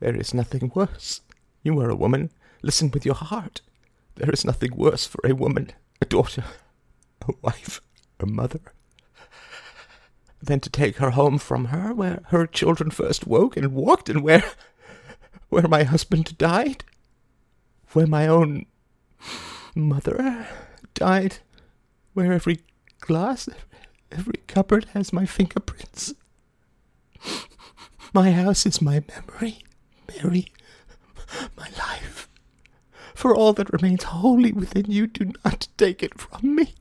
there 0.00 0.16
is 0.16 0.34
nothing 0.34 0.72
worse. 0.74 1.20
You 1.62 1.78
are 1.78 1.90
a 1.90 1.94
woman. 1.94 2.30
Listen 2.62 2.90
with 2.90 3.06
your 3.06 3.14
heart. 3.14 3.60
There 4.16 4.32
is 4.32 4.44
nothing 4.44 4.74
worse 4.74 5.06
for 5.06 5.20
a 5.24 5.36
woman, 5.36 5.70
a 6.00 6.06
daughter, 6.06 6.42
a 7.28 7.32
wife, 7.42 7.80
a 8.18 8.26
mother, 8.26 8.72
than 10.42 10.60
to 10.60 10.70
take 10.70 10.96
her 10.96 11.10
home 11.10 11.38
from 11.38 11.66
her, 11.66 11.94
where 11.94 12.22
her 12.28 12.46
children 12.46 12.90
first 12.90 13.26
woke 13.26 13.56
and 13.56 13.72
walked, 13.72 14.08
and 14.08 14.22
where, 14.22 14.44
where 15.48 15.68
my 15.68 15.84
husband 15.84 16.36
died, 16.36 16.84
where 17.92 18.06
my 18.06 18.26
own 18.26 18.66
mother 19.74 20.48
died, 20.94 21.38
where 22.14 22.32
every 22.32 22.60
glass, 23.00 23.48
every 24.10 24.40
cupboard 24.46 24.86
has 24.94 25.12
my 25.12 25.26
fingerprints. 25.26 26.14
My 28.12 28.32
house 28.32 28.66
is 28.66 28.82
my 28.82 29.02
memory, 29.08 29.58
Mary, 30.08 30.48
my 31.56 31.68
life. 31.78 32.28
For 33.14 33.34
all 33.34 33.52
that 33.54 33.72
remains 33.72 34.02
wholly 34.02 34.52
within 34.52 34.90
you, 34.90 35.06
do 35.06 35.32
not 35.44 35.68
take 35.78 36.02
it 36.02 36.20
from 36.20 36.56
me. 36.56 36.74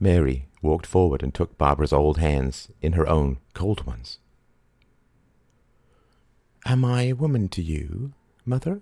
Mary 0.00 0.48
walked 0.62 0.86
forward 0.86 1.22
and 1.22 1.34
took 1.34 1.58
Barbara's 1.58 1.92
old 1.92 2.18
hands 2.18 2.68
in 2.80 2.92
her 2.92 3.08
own 3.08 3.38
cold 3.54 3.84
ones. 3.86 4.18
Am 6.66 6.84
I 6.84 7.02
a 7.04 7.14
woman 7.14 7.48
to 7.50 7.62
you, 7.62 8.12
mother? 8.44 8.80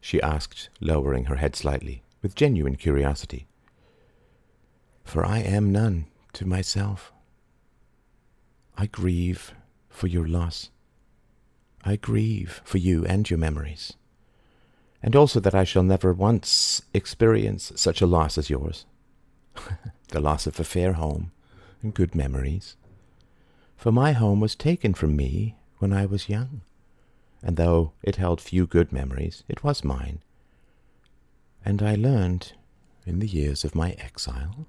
she 0.00 0.22
asked, 0.22 0.70
lowering 0.80 1.26
her 1.26 1.36
head 1.36 1.54
slightly, 1.54 2.02
with 2.22 2.34
genuine 2.34 2.76
curiosity. 2.76 3.46
For 5.04 5.24
I 5.24 5.40
am 5.40 5.70
none 5.72 6.06
to 6.32 6.46
myself. 6.46 7.12
I 8.76 8.86
grieve 8.86 9.52
for 9.88 10.06
your 10.06 10.26
loss. 10.26 10.70
I 11.84 11.96
grieve 11.96 12.62
for 12.64 12.78
you 12.78 13.04
and 13.04 13.28
your 13.28 13.38
memories, 13.38 13.94
and 15.02 15.14
also 15.14 15.40
that 15.40 15.54
I 15.54 15.64
shall 15.64 15.82
never 15.82 16.12
once 16.12 16.82
experience 16.94 17.72
such 17.76 18.00
a 18.00 18.06
loss 18.06 18.38
as 18.38 18.50
yours 18.50 18.86
the 20.10 20.20
loss 20.20 20.46
of 20.46 20.60
a 20.60 20.64
fair 20.64 20.94
home 20.94 21.32
and 21.82 21.94
good 21.94 22.14
memories. 22.14 22.76
For 23.76 23.90
my 23.90 24.12
home 24.12 24.40
was 24.40 24.54
taken 24.54 24.94
from 24.94 25.16
me 25.16 25.56
when 25.78 25.92
I 25.92 26.06
was 26.06 26.28
young, 26.28 26.60
and 27.42 27.56
though 27.56 27.92
it 28.02 28.16
held 28.16 28.40
few 28.40 28.66
good 28.66 28.92
memories, 28.92 29.42
it 29.48 29.64
was 29.64 29.82
mine. 29.82 30.20
And 31.64 31.82
I 31.82 31.94
learned, 31.94 32.52
in 33.06 33.18
the 33.18 33.26
years 33.26 33.64
of 33.64 33.74
my 33.74 33.92
exile, 33.92 34.66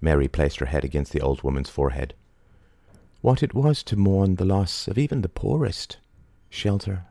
Mary 0.00 0.28
placed 0.28 0.60
her 0.60 0.66
head 0.66 0.84
against 0.84 1.12
the 1.12 1.20
old 1.20 1.42
woman's 1.42 1.68
forehead, 1.68 2.14
what 3.20 3.42
it 3.42 3.54
was 3.54 3.82
to 3.82 3.96
mourn 3.96 4.36
the 4.36 4.44
loss 4.44 4.88
of 4.88 4.96
even 4.96 5.20
the 5.20 5.28
poorest 5.28 5.98
shelter. 6.48 7.04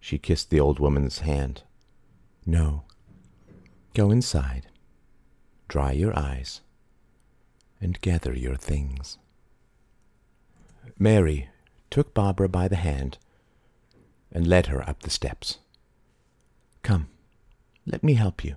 She 0.00 0.18
kissed 0.18 0.50
the 0.50 0.60
old 0.60 0.78
woman's 0.78 1.20
hand. 1.20 1.62
No. 2.44 2.82
Go 3.94 4.10
inside, 4.10 4.66
dry 5.72 5.90
your 5.90 6.14
eyes, 6.14 6.60
and 7.80 7.98
gather 8.02 8.34
your 8.34 8.56
things. 8.56 9.16
Mary 10.98 11.48
took 11.90 12.12
Barbara 12.12 12.46
by 12.46 12.68
the 12.68 12.76
hand 12.76 13.16
and 14.30 14.46
led 14.46 14.66
her 14.66 14.86
up 14.86 15.00
the 15.00 15.08
steps. 15.08 15.60
Come, 16.82 17.08
let 17.86 18.04
me 18.04 18.12
help 18.12 18.44
you. 18.44 18.56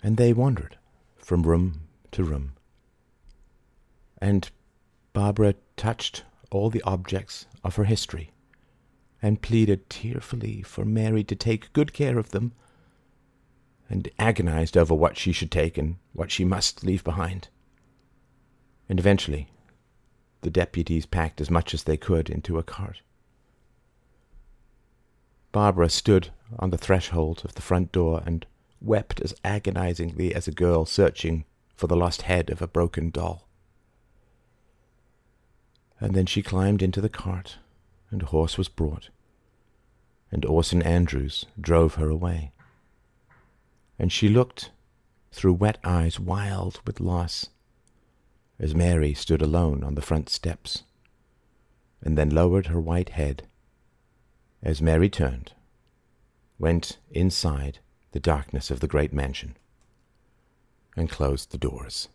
And 0.00 0.16
they 0.16 0.32
wandered 0.32 0.78
from 1.16 1.42
room 1.42 1.80
to 2.12 2.22
room. 2.22 2.52
And 4.18 4.48
Barbara 5.12 5.56
touched 5.76 6.22
all 6.52 6.70
the 6.70 6.82
objects 6.82 7.46
of 7.64 7.74
her 7.74 7.84
history 7.84 8.30
and 9.20 9.42
pleaded 9.42 9.90
tearfully 9.90 10.62
for 10.62 10.84
Mary 10.84 11.24
to 11.24 11.34
take 11.34 11.72
good 11.72 11.92
care 11.92 12.16
of 12.16 12.30
them, 12.30 12.52
and 13.94 14.10
agonized 14.18 14.76
over 14.76 14.92
what 14.92 15.16
she 15.16 15.30
should 15.30 15.52
take 15.52 15.78
and 15.78 15.96
what 16.12 16.30
she 16.32 16.44
must 16.44 16.84
leave 16.84 17.04
behind. 17.04 17.46
And 18.88 18.98
eventually, 18.98 19.48
the 20.40 20.50
deputies 20.50 21.06
packed 21.06 21.40
as 21.40 21.48
much 21.48 21.72
as 21.72 21.84
they 21.84 21.96
could 21.96 22.28
into 22.28 22.58
a 22.58 22.64
cart. 22.64 23.02
Barbara 25.52 25.88
stood 25.88 26.30
on 26.58 26.70
the 26.70 26.76
threshold 26.76 27.42
of 27.44 27.54
the 27.54 27.62
front 27.62 27.92
door 27.92 28.20
and 28.26 28.44
wept 28.80 29.20
as 29.20 29.32
agonizingly 29.44 30.34
as 30.34 30.48
a 30.48 30.52
girl 30.52 30.84
searching 30.84 31.44
for 31.76 31.86
the 31.86 31.96
lost 31.96 32.22
head 32.22 32.50
of 32.50 32.60
a 32.60 32.66
broken 32.66 33.10
doll. 33.10 33.46
And 36.00 36.14
then 36.14 36.26
she 36.26 36.42
climbed 36.42 36.82
into 36.82 37.00
the 37.00 37.08
cart, 37.08 37.58
and 38.10 38.22
a 38.22 38.26
horse 38.26 38.58
was 38.58 38.68
brought, 38.68 39.10
and 40.32 40.44
Orson 40.44 40.82
Andrews 40.82 41.46
drove 41.60 41.94
her 41.94 42.10
away. 42.10 42.50
And 43.98 44.12
she 44.12 44.28
looked 44.28 44.70
through 45.32 45.54
wet 45.54 45.78
eyes 45.84 46.18
wild 46.18 46.80
with 46.86 47.00
loss 47.00 47.48
as 48.58 48.74
Mary 48.74 49.14
stood 49.14 49.42
alone 49.42 49.82
on 49.82 49.94
the 49.94 50.02
front 50.02 50.28
steps, 50.28 50.84
and 52.00 52.16
then 52.16 52.30
lowered 52.30 52.68
her 52.68 52.80
white 52.80 53.10
head 53.10 53.48
as 54.62 54.80
Mary 54.80 55.10
turned, 55.10 55.52
went 56.58 56.98
inside 57.10 57.80
the 58.12 58.20
darkness 58.20 58.70
of 58.70 58.80
the 58.80 58.86
great 58.86 59.12
mansion, 59.12 59.56
and 60.96 61.10
closed 61.10 61.50
the 61.50 61.58
doors. 61.58 62.08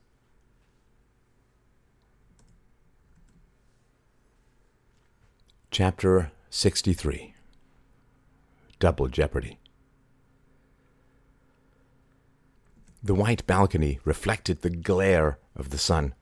Chapter 5.72 6.32
63 6.50 7.36
Double 8.80 9.08
Jeopardy 9.08 9.59
The 13.02 13.16
white 13.16 13.48
balcony 13.48 14.00
reflected 14.04 14.62
the 14.62 14.70
glare 14.70 15.38
of 15.56 15.70
the 15.70 15.78
sun. 15.78 16.14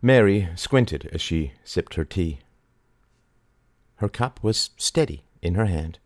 Mary 0.00 0.48
squinted 0.56 1.10
as 1.12 1.20
she 1.20 1.52
sipped 1.64 1.94
her 1.94 2.04
tea. 2.04 2.38
Her 3.96 4.08
cup 4.08 4.42
was 4.42 4.70
steady 4.76 5.24
in 5.42 5.54
her 5.54 5.66
hand, 5.66 5.98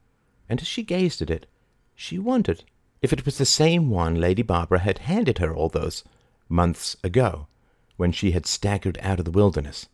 and 0.48 0.60
as 0.60 0.66
she 0.66 0.82
gazed 0.82 1.22
at 1.22 1.30
it, 1.30 1.46
she 1.94 2.18
wondered 2.18 2.64
if 3.02 3.12
it 3.12 3.24
was 3.24 3.38
the 3.38 3.44
same 3.44 3.90
one 3.90 4.14
Lady 4.14 4.42
Barbara 4.42 4.78
had 4.78 4.98
handed 4.98 5.38
her 5.38 5.54
all 5.54 5.68
those 5.68 6.04
months 6.48 6.96
ago, 7.04 7.46
when 7.96 8.12
she 8.12 8.32
had 8.32 8.46
staggered 8.46 8.98
out 9.00 9.18
of 9.18 9.24
the 9.24 9.30
wilderness 9.30 9.88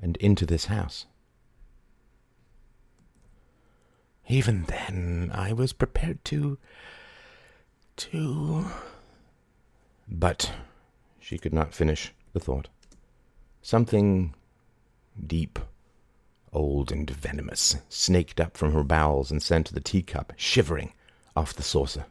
and 0.00 0.16
into 0.16 0.46
this 0.46 0.66
house. 0.66 1.06
Even 4.28 4.64
then, 4.64 5.30
I 5.32 5.52
was 5.52 5.72
prepared 5.72 6.24
to. 6.26 6.58
To. 7.96 8.66
But 10.08 10.52
she 11.18 11.38
could 11.38 11.54
not 11.54 11.74
finish 11.74 12.12
the 12.32 12.40
thought. 12.40 12.68
Something 13.62 14.34
deep, 15.26 15.58
old, 16.52 16.92
and 16.92 17.08
venomous 17.08 17.76
snaked 17.88 18.40
up 18.40 18.56
from 18.56 18.72
her 18.72 18.84
bowels 18.84 19.30
and 19.30 19.42
sent 19.42 19.72
the 19.72 19.80
teacup 19.80 20.32
shivering 20.36 20.92
off 21.34 21.54
the 21.54 21.62
saucer. 21.62 22.06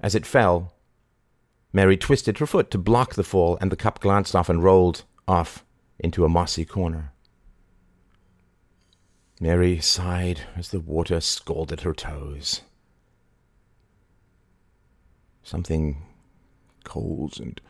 As 0.00 0.14
it 0.14 0.26
fell, 0.26 0.74
Mary 1.72 1.96
twisted 1.96 2.38
her 2.38 2.46
foot 2.46 2.70
to 2.70 2.78
block 2.78 3.14
the 3.14 3.22
fall, 3.22 3.56
and 3.60 3.70
the 3.70 3.76
cup 3.76 4.00
glanced 4.00 4.34
off 4.34 4.48
and 4.48 4.64
rolled 4.64 5.04
off 5.28 5.64
into 5.98 6.24
a 6.24 6.28
mossy 6.28 6.64
corner. 6.64 7.12
Mary 9.40 9.78
sighed 9.78 10.40
as 10.56 10.70
the 10.70 10.80
water 10.80 11.20
scalded 11.20 11.80
her 11.82 11.94
toes. 11.94 12.62
Something 15.42 16.02
cold 16.84 17.38
and 17.40 17.60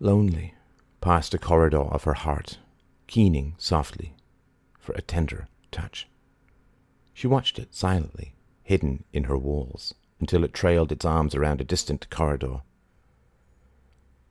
lonely 0.00 0.54
passed 1.00 1.32
the 1.32 1.38
corridor 1.38 1.82
of 1.82 2.04
her 2.04 2.14
heart, 2.14 2.58
keening 3.06 3.54
softly 3.58 4.14
for 4.78 4.92
a 4.92 5.02
tender 5.02 5.48
touch. 5.70 6.08
She 7.12 7.26
watched 7.26 7.58
it 7.58 7.74
silently, 7.74 8.34
hidden 8.62 9.04
in 9.12 9.24
her 9.24 9.38
walls, 9.38 9.94
until 10.20 10.44
it 10.44 10.52
trailed 10.54 10.92
its 10.92 11.04
arms 11.04 11.34
around 11.34 11.60
a 11.60 11.64
distant 11.64 12.10
corridor, 12.10 12.62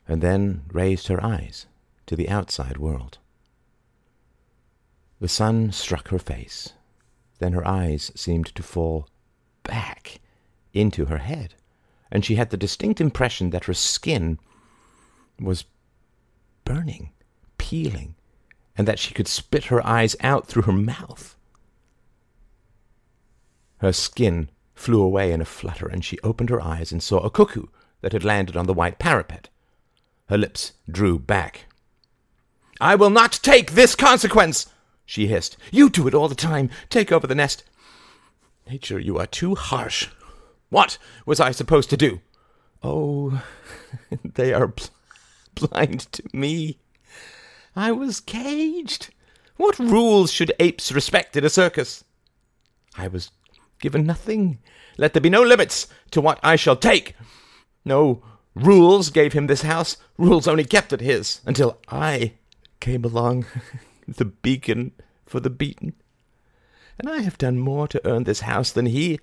and 0.07 0.21
then 0.21 0.63
raised 0.71 1.07
her 1.07 1.23
eyes 1.23 1.67
to 2.05 2.15
the 2.15 2.29
outside 2.29 2.77
world. 2.77 3.17
The 5.19 5.27
sun 5.27 5.71
struck 5.71 6.09
her 6.09 6.19
face. 6.19 6.73
Then 7.39 7.53
her 7.53 7.67
eyes 7.67 8.11
seemed 8.15 8.47
to 8.55 8.63
fall 8.63 9.07
back 9.63 10.19
into 10.73 11.05
her 11.05 11.17
head, 11.17 11.55
and 12.11 12.23
she 12.23 12.35
had 12.35 12.49
the 12.49 12.57
distinct 12.57 13.01
impression 13.01 13.49
that 13.49 13.65
her 13.65 13.73
skin 13.73 14.39
was 15.39 15.65
burning, 16.63 17.11
peeling, 17.57 18.15
and 18.77 18.87
that 18.87 18.99
she 18.99 19.13
could 19.13 19.27
spit 19.27 19.65
her 19.65 19.85
eyes 19.85 20.15
out 20.21 20.47
through 20.47 20.63
her 20.63 20.71
mouth. 20.71 21.35
Her 23.79 23.93
skin 23.93 24.49
flew 24.73 25.01
away 25.01 25.31
in 25.31 25.41
a 25.41 25.45
flutter, 25.45 25.87
and 25.87 26.03
she 26.03 26.19
opened 26.19 26.49
her 26.49 26.61
eyes 26.61 26.91
and 26.91 27.01
saw 27.01 27.19
a 27.19 27.29
cuckoo 27.29 27.67
that 28.01 28.13
had 28.13 28.23
landed 28.23 28.57
on 28.57 28.65
the 28.65 28.73
white 28.73 28.99
parapet. 28.99 29.49
Her 30.27 30.37
lips 30.37 30.73
drew 30.89 31.19
back. 31.19 31.65
I 32.81 32.95
will 32.95 33.09
not 33.09 33.39
take 33.41 33.71
this 33.71 33.95
consequence, 33.95 34.67
she 35.05 35.27
hissed. 35.27 35.55
You 35.71 35.89
do 35.89 36.07
it 36.07 36.13
all 36.13 36.27
the 36.27 36.35
time. 36.35 36.69
Take 36.89 37.11
over 37.11 37.27
the 37.27 37.35
nest. 37.35 37.63
Nature, 38.69 38.99
you 38.99 39.17
are 39.17 39.27
too 39.27 39.55
harsh. 39.55 40.09
What 40.70 40.97
was 41.26 41.39
I 41.39 41.51
supposed 41.51 41.89
to 41.91 41.97
do? 41.97 42.22
Oh, 42.84 43.43
they 44.24 44.53
are 44.53 44.68
bl- 44.68 44.84
blind 45.55 46.11
to 46.13 46.24
me. 46.34 46.80
I 47.76 47.91
was 47.91 48.20
caged. 48.20 49.13
What 49.57 49.80
rules 49.80 50.32
should 50.32 50.53
apes 50.59 50.91
respect 50.91 51.36
in 51.36 51.45
a 51.45 51.49
circus? 51.49 52.03
I 52.97 53.07
was 53.07 53.32
given 53.80 54.05
nothing. 54.05 54.59
Let 54.97 55.13
there 55.13 55.22
be 55.22 55.30
no 55.30 55.41
limits 55.41 55.88
to 56.11 56.22
what 56.22 56.39
I 56.43 56.55
shall 56.55 56.76
take. 56.76 57.16
No 57.84 58.24
rules 58.53 59.09
gave 59.09 59.34
him 59.34 59.47
this 59.47 59.61
house. 59.61 59.97
Rules 60.18 60.47
only 60.47 60.63
kept 60.63 60.93
it 60.93 61.01
his 61.01 61.41
until 61.45 61.78
I 61.89 62.34
came 62.80 63.03
along, 63.03 63.45
the 64.07 64.26
beacon 64.26 64.91
for 65.26 65.39
the 65.39 65.49
beaten. 65.49 65.93
And 66.97 67.09
I 67.09 67.20
have 67.20 67.38
done 67.38 67.59
more 67.59 67.88
to 67.89 68.07
earn 68.07 68.24
this 68.24 68.41
house 68.41 68.72
than 68.72 68.86
he. 68.86 69.20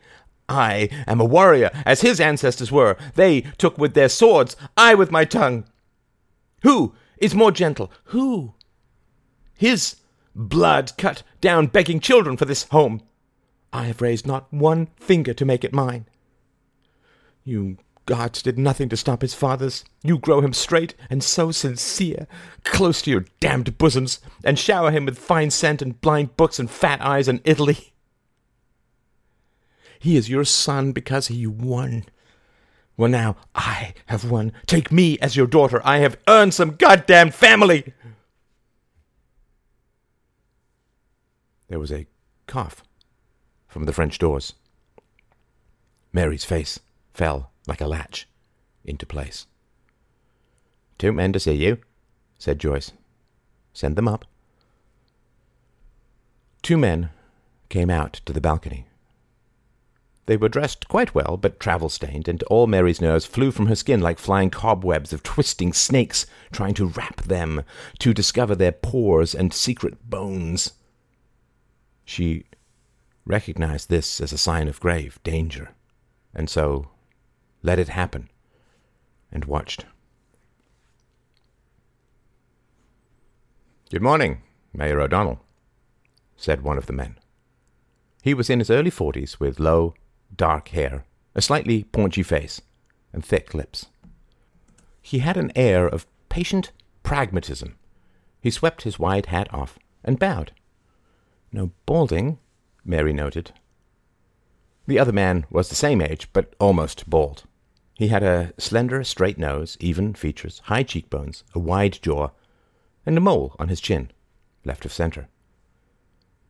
I 0.49 0.89
am 1.07 1.21
a 1.21 1.25
warrior, 1.25 1.71
as 1.87 2.01
his 2.01 2.21
ancestors 2.21 2.71
were. 2.71 2.97
They 3.15 3.43
took 3.59 3.79
with 3.79 3.95
their 3.95 4.09
swords, 4.09 4.57
I 4.77 4.95
with 4.95 5.11
my 5.11 5.25
tongue. 5.25 5.65
Who 6.63 6.95
is 7.19 7.35
more 7.35 7.53
gentle? 7.53 7.91
Who? 8.07 8.55
His 9.55 9.97
blood 10.35 10.93
cut 10.99 11.23
down 11.41 11.67
begging 11.67 12.01
children 12.01 12.37
for 12.37 12.45
this 12.45 12.65
home. 12.65 13.03
I 13.73 13.85
have 13.85 14.03
raised 14.03 14.27
not 14.27 14.53
one 14.53 14.89
finger 14.97 15.33
to 15.35 15.45
make 15.45 15.65
it 15.65 15.73
mine. 15.73 16.07
You 17.45 17.79
gods 18.07 18.43
did 18.43 18.59
nothing 18.59 18.89
to 18.89 18.97
stop 18.97 19.23
his 19.23 19.35
fathers. 19.35 19.85
You 20.03 20.19
grow 20.19 20.41
him 20.41 20.53
straight 20.53 20.95
and 21.09 21.23
so 21.23 21.51
sincere, 21.51 22.27
close 22.65 23.03
to 23.03 23.11
your 23.11 23.25
damned 23.41 23.79
bosoms, 23.79 24.21
and 24.45 24.59
shower 24.59 24.91
him 24.91 25.07
with 25.07 25.19
fine 25.19 25.51
scent 25.51 25.81
and 25.83 26.01
blind 26.01 26.37
books 26.37 26.59
and 26.59 26.71
fat 26.71 27.01
eyes 27.01 27.29
and 27.29 27.41
Italy. 27.45 27.92
He 30.03 30.17
is 30.17 30.29
your 30.29 30.43
son 30.43 30.91
because 30.91 31.29
he 31.29 31.47
won. 31.47 32.07
Well, 32.97 33.09
now 33.09 33.37
I 33.55 33.95
have 34.07 34.29
won. 34.29 34.53
Take 34.67 34.91
me 34.91 35.17
as 35.21 35.37
your 35.37 35.47
daughter. 35.47 35.81
I 35.85 35.99
have 35.99 36.19
earned 36.27 36.55
some 36.55 36.75
goddamn 36.75 37.31
family. 37.31 37.95
There 41.69 41.79
was 41.79 41.93
a 41.93 42.09
cough 42.49 42.83
from 43.69 43.85
the 43.85 43.93
French 43.93 44.19
doors. 44.19 44.55
Mary's 46.13 46.45
face 46.45 46.81
fell 47.15 47.53
like 47.69 47.81
a 47.81 47.87
latch 47.87 48.27
into 48.85 49.07
place. 49.07 49.47
Two 50.99 51.13
men 51.13 51.33
to 51.33 51.39
see 51.39 51.53
you, 51.53 51.79
said 52.41 52.59
Joyce. 52.59 52.91
Send 53.73 53.95
them 53.95 54.09
up. 54.09 54.25
Two 56.61 56.77
men 56.77 57.11
came 57.69 57.89
out 57.89 58.15
to 58.25 58.33
the 58.33 58.41
balcony. 58.41 58.89
They 60.33 60.39
were 60.39 60.49
dressed 60.49 60.89
quite 60.89 61.15
well, 61.15 61.37
but 61.37 61.61
travel 61.61 61.91
stained, 61.91 62.27
and 62.27 62.43
all 62.45 62.67
Mary's 62.67 63.03
nerves 63.03 63.27
flew 63.27 63.51
from 63.51 63.67
her 63.67 63.75
skin 63.75 64.01
like 64.01 64.19
flying 64.19 64.49
cobwebs 64.49 65.13
of 65.13 65.23
twisting 65.23 65.75
snakes 65.75 66.25
trying 66.51 66.73
to 66.73 66.87
wrap 66.87 67.21
them, 67.21 67.65
to 67.99 68.15
discover 68.15 68.55
their 68.55 68.73
pores 68.73 69.35
and 69.35 69.53
secret 69.53 70.09
bones. 70.09 70.73
She 72.07 72.47
recognized 73.27 73.91
this 73.91 74.23
as 74.23 74.33
a 74.33 74.39
sign 74.39 74.69
of 74.69 74.81
grave 74.81 75.21
danger, 75.23 75.75
and 76.35 76.49
so 76.49 76.89
let 77.63 77.79
it 77.79 77.91
happen, 77.91 78.31
and 79.31 79.45
watched. 79.45 79.85
Good 83.91 84.01
morning, 84.01 84.41
Mayor 84.73 84.99
O'Donnell, 84.99 85.41
said 86.39 86.63
one 86.63 86.79
of 86.79 86.87
the 86.87 86.95
men. 86.95 87.19
He 88.23 88.33
was 88.33 88.49
in 88.49 88.61
his 88.61 88.71
early 88.71 88.89
forties, 88.89 89.39
with 89.39 89.61
low, 89.61 89.93
dark 90.37 90.69
hair, 90.69 91.05
a 91.35 91.43
slightly 91.43 91.85
paunchy 91.85 92.23
face, 92.23 92.61
and 93.13 93.25
thick 93.25 93.55
lips. 93.55 93.87
He 95.01 95.19
had 95.19 95.37
an 95.37 95.53
air 95.57 95.87
of 95.87 96.07
patient 96.29 96.73
pragmatism. 97.03 97.77
He 98.41 98.51
swept 98.51 98.83
his 98.83 98.99
wide 98.99 99.27
hat 99.27 99.53
off 99.53 99.79
and 100.05 100.19
bowed. 100.19 100.53
No 101.53 101.73
balding, 101.87 102.39
Mary 102.85 103.13
noted. 103.13 103.53
The 104.87 104.99
other 104.99 105.13
man 105.13 105.47
was 105.51 105.69
the 105.69 105.75
same 105.75 106.01
age, 106.01 106.29
but 106.33 106.55
almost 106.59 107.09
bald. 107.09 107.45
He 107.95 108.09
had 108.09 108.23
a 108.23 108.53
slender, 108.59 109.05
straight 109.05 109.39
nose, 109.39 109.77
even 109.79 110.15
features, 110.15 110.61
high 110.65 110.83
cheekbones, 110.83 111.45
a 111.55 111.59
wide 111.59 111.99
jaw, 112.03 112.31
and 113.07 113.17
a 113.17 113.21
mole 113.21 113.55
on 113.59 113.69
his 113.69 113.81
chin, 113.81 114.11
left 114.65 114.85
of 114.85 114.93
center. 114.93 115.29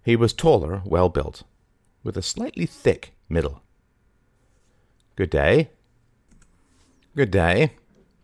He 0.05 0.17
was 0.17 0.33
taller, 0.33 0.83
well 0.85 1.09
built, 1.09 1.43
with 2.03 2.17
a 2.17 2.23
slightly 2.23 2.67
thick 2.67 3.13
middle. 3.29 3.63
Good 5.15 5.31
day. 5.31 5.71
Good 7.15 7.31
day, 7.31 7.73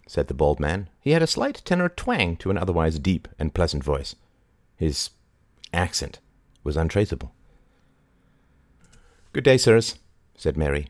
said 0.07 0.29
the 0.29 0.35
bald 0.35 0.59
man. 0.59 0.89
He 1.01 1.11
had 1.11 1.23
a 1.23 1.27
slight 1.27 1.61
tenor 1.67 1.91
twang 1.91 2.37
to 2.39 2.51
an 2.51 2.57
otherwise 2.57 2.99
deep 2.99 3.29
and 3.39 3.53
pleasant 3.53 3.85
voice. 3.85 4.17
His 4.77 5.11
accent 5.73 6.19
was 6.65 6.79
untraceable. 6.79 7.35
Good 9.35 9.45
day, 9.45 9.59
sirs, 9.59 9.97
said 10.35 10.57
Mary. 10.57 10.89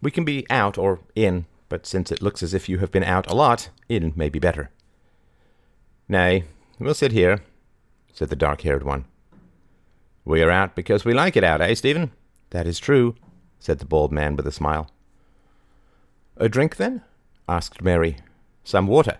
We 0.00 0.10
can 0.10 0.24
be 0.24 0.46
out 0.48 0.78
or 0.78 1.00
in, 1.14 1.44
but 1.68 1.84
since 1.84 2.10
it 2.10 2.22
looks 2.22 2.42
as 2.42 2.54
if 2.54 2.68
you 2.68 2.78
have 2.78 2.90
been 2.90 3.04
out 3.04 3.30
a 3.30 3.34
lot, 3.34 3.68
in 3.86 4.14
may 4.16 4.30
be 4.30 4.38
better. 4.38 4.70
Nay, 6.08 6.44
we'll 6.78 6.94
sit 6.94 7.12
here, 7.12 7.42
said 8.14 8.30
the 8.30 8.36
dark 8.36 8.62
haired 8.62 8.82
one. 8.82 9.04
We 10.24 10.42
are 10.42 10.50
out 10.50 10.74
because 10.74 11.04
we 11.04 11.12
like 11.12 11.36
it 11.36 11.44
out, 11.44 11.60
eh, 11.60 11.74
Stephen? 11.74 12.12
That 12.50 12.66
is 12.66 12.78
true, 12.78 13.14
said 13.58 13.78
the 13.78 13.84
bald 13.84 14.10
man 14.10 14.36
with 14.36 14.46
a 14.46 14.52
smile. 14.52 14.90
A 16.36 16.48
drink, 16.48 16.76
then? 16.76 17.02
asked 17.48 17.82
Mary. 17.82 18.16
Some 18.64 18.86
water, 18.86 19.18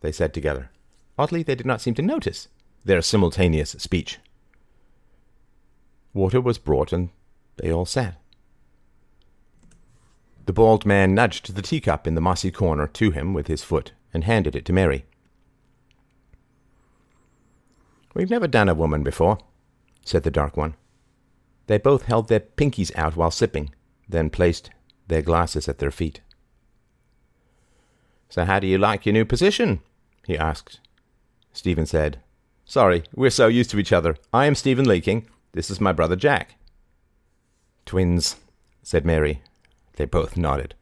they 0.00 0.12
said 0.12 0.32
together. 0.32 0.70
Oddly, 1.18 1.42
they 1.42 1.54
did 1.54 1.66
not 1.66 1.80
seem 1.80 1.94
to 1.94 2.02
notice 2.02 2.48
their 2.84 3.02
simultaneous 3.02 3.70
speech. 3.70 4.18
Water 6.14 6.40
was 6.40 6.58
brought, 6.58 6.92
and 6.92 7.10
they 7.56 7.72
all 7.72 7.86
sat. 7.86 8.16
The 10.44 10.52
bald 10.52 10.84
man 10.84 11.14
nudged 11.14 11.54
the 11.54 11.62
teacup 11.62 12.06
in 12.06 12.14
the 12.14 12.20
mossy 12.20 12.50
corner 12.50 12.86
to 12.88 13.10
him 13.10 13.32
with 13.32 13.46
his 13.46 13.62
foot 13.62 13.92
and 14.12 14.24
handed 14.24 14.56
it 14.56 14.64
to 14.66 14.72
Mary. 14.72 15.04
We've 18.14 18.30
never 18.30 18.48
done 18.48 18.68
a 18.68 18.74
woman 18.74 19.02
before, 19.02 19.38
said 20.04 20.24
the 20.24 20.30
dark 20.30 20.56
one. 20.56 20.74
They 21.66 21.78
both 21.78 22.02
held 22.02 22.28
their 22.28 22.40
pinkies 22.40 22.94
out 22.96 23.16
while 23.16 23.30
sipping, 23.30 23.70
then 24.08 24.30
placed 24.30 24.70
their 25.06 25.22
glasses 25.22 25.68
at 25.68 25.78
their 25.78 25.90
feet. 25.90 26.20
So 28.32 28.46
how 28.46 28.60
do 28.60 28.66
you 28.66 28.78
like 28.78 29.04
your 29.04 29.12
new 29.12 29.26
position? 29.26 29.80
he 30.26 30.38
asked. 30.38 30.80
Stephen 31.52 31.84
said, 31.84 32.18
Sorry, 32.64 33.04
we're 33.14 33.28
so 33.28 33.46
used 33.46 33.68
to 33.72 33.78
each 33.78 33.92
other. 33.92 34.16
I 34.32 34.46
am 34.46 34.54
Stephen 34.54 34.86
Leaking. 34.86 35.28
This 35.52 35.70
is 35.70 35.82
my 35.82 35.92
brother 35.92 36.16
Jack. 36.16 36.54
Twins, 37.84 38.36
said 38.82 39.04
Mary. 39.04 39.42
They 39.96 40.06
both 40.06 40.38
nodded. 40.38 40.74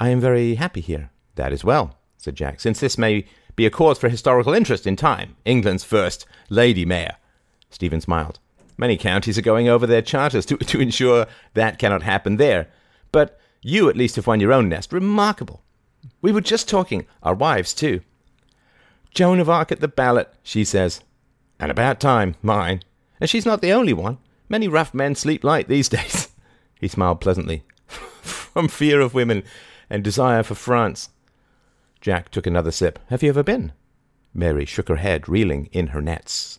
I 0.00 0.08
am 0.08 0.20
very 0.20 0.56
happy 0.56 0.80
here. 0.80 1.10
That 1.36 1.52
is 1.52 1.62
well, 1.62 1.98
said 2.16 2.34
Jack, 2.34 2.58
since 2.58 2.80
this 2.80 2.98
may 2.98 3.26
be 3.54 3.64
a 3.64 3.70
cause 3.70 4.00
for 4.00 4.08
historical 4.08 4.52
interest 4.52 4.88
in 4.88 4.96
time. 4.96 5.36
England's 5.44 5.84
first 5.84 6.26
lady 6.50 6.84
mayor. 6.84 7.14
Stephen 7.70 8.00
smiled. 8.00 8.40
Many 8.76 8.96
counties 8.96 9.38
are 9.38 9.42
going 9.42 9.68
over 9.68 9.86
their 9.86 10.02
charters 10.02 10.44
to, 10.46 10.56
to 10.56 10.80
ensure 10.80 11.26
that 11.54 11.78
cannot 11.78 12.02
happen 12.02 12.38
there. 12.38 12.66
But 13.12 13.38
you 13.62 13.88
at 13.88 13.96
least 13.96 14.16
have 14.16 14.26
won 14.26 14.40
your 14.40 14.52
own 14.52 14.68
nest. 14.68 14.92
Remarkable. 14.92 15.62
We 16.20 16.32
were 16.32 16.40
just 16.40 16.68
talking, 16.68 17.06
our 17.22 17.34
wives 17.34 17.74
too. 17.74 18.00
Joan 19.14 19.40
of 19.40 19.48
Arc 19.48 19.72
at 19.72 19.80
the 19.80 19.88
ballot, 19.88 20.32
she 20.42 20.64
says. 20.64 21.00
And 21.58 21.70
about 21.70 22.00
time, 22.00 22.36
mine. 22.42 22.82
And 23.20 23.30
she's 23.30 23.46
not 23.46 23.62
the 23.62 23.72
only 23.72 23.92
one. 23.92 24.18
Many 24.48 24.68
rough 24.68 24.92
men 24.92 25.14
sleep 25.14 25.42
light 25.42 25.68
these 25.68 25.88
days. 25.90 26.28
he 26.80 26.88
smiled 26.88 27.20
pleasantly. 27.20 27.64
From 27.86 28.68
fear 28.68 29.00
of 29.00 29.14
women 29.14 29.42
and 29.88 30.04
desire 30.04 30.42
for 30.42 30.54
France. 30.54 31.10
Jack 32.00 32.28
took 32.30 32.46
another 32.46 32.70
sip. 32.70 32.98
Have 33.08 33.22
you 33.22 33.30
ever 33.30 33.42
been? 33.42 33.72
Mary 34.34 34.66
shook 34.66 34.88
her 34.88 34.96
head, 34.96 35.28
reeling 35.28 35.66
in 35.72 35.88
her 35.88 36.02
nets. 36.02 36.58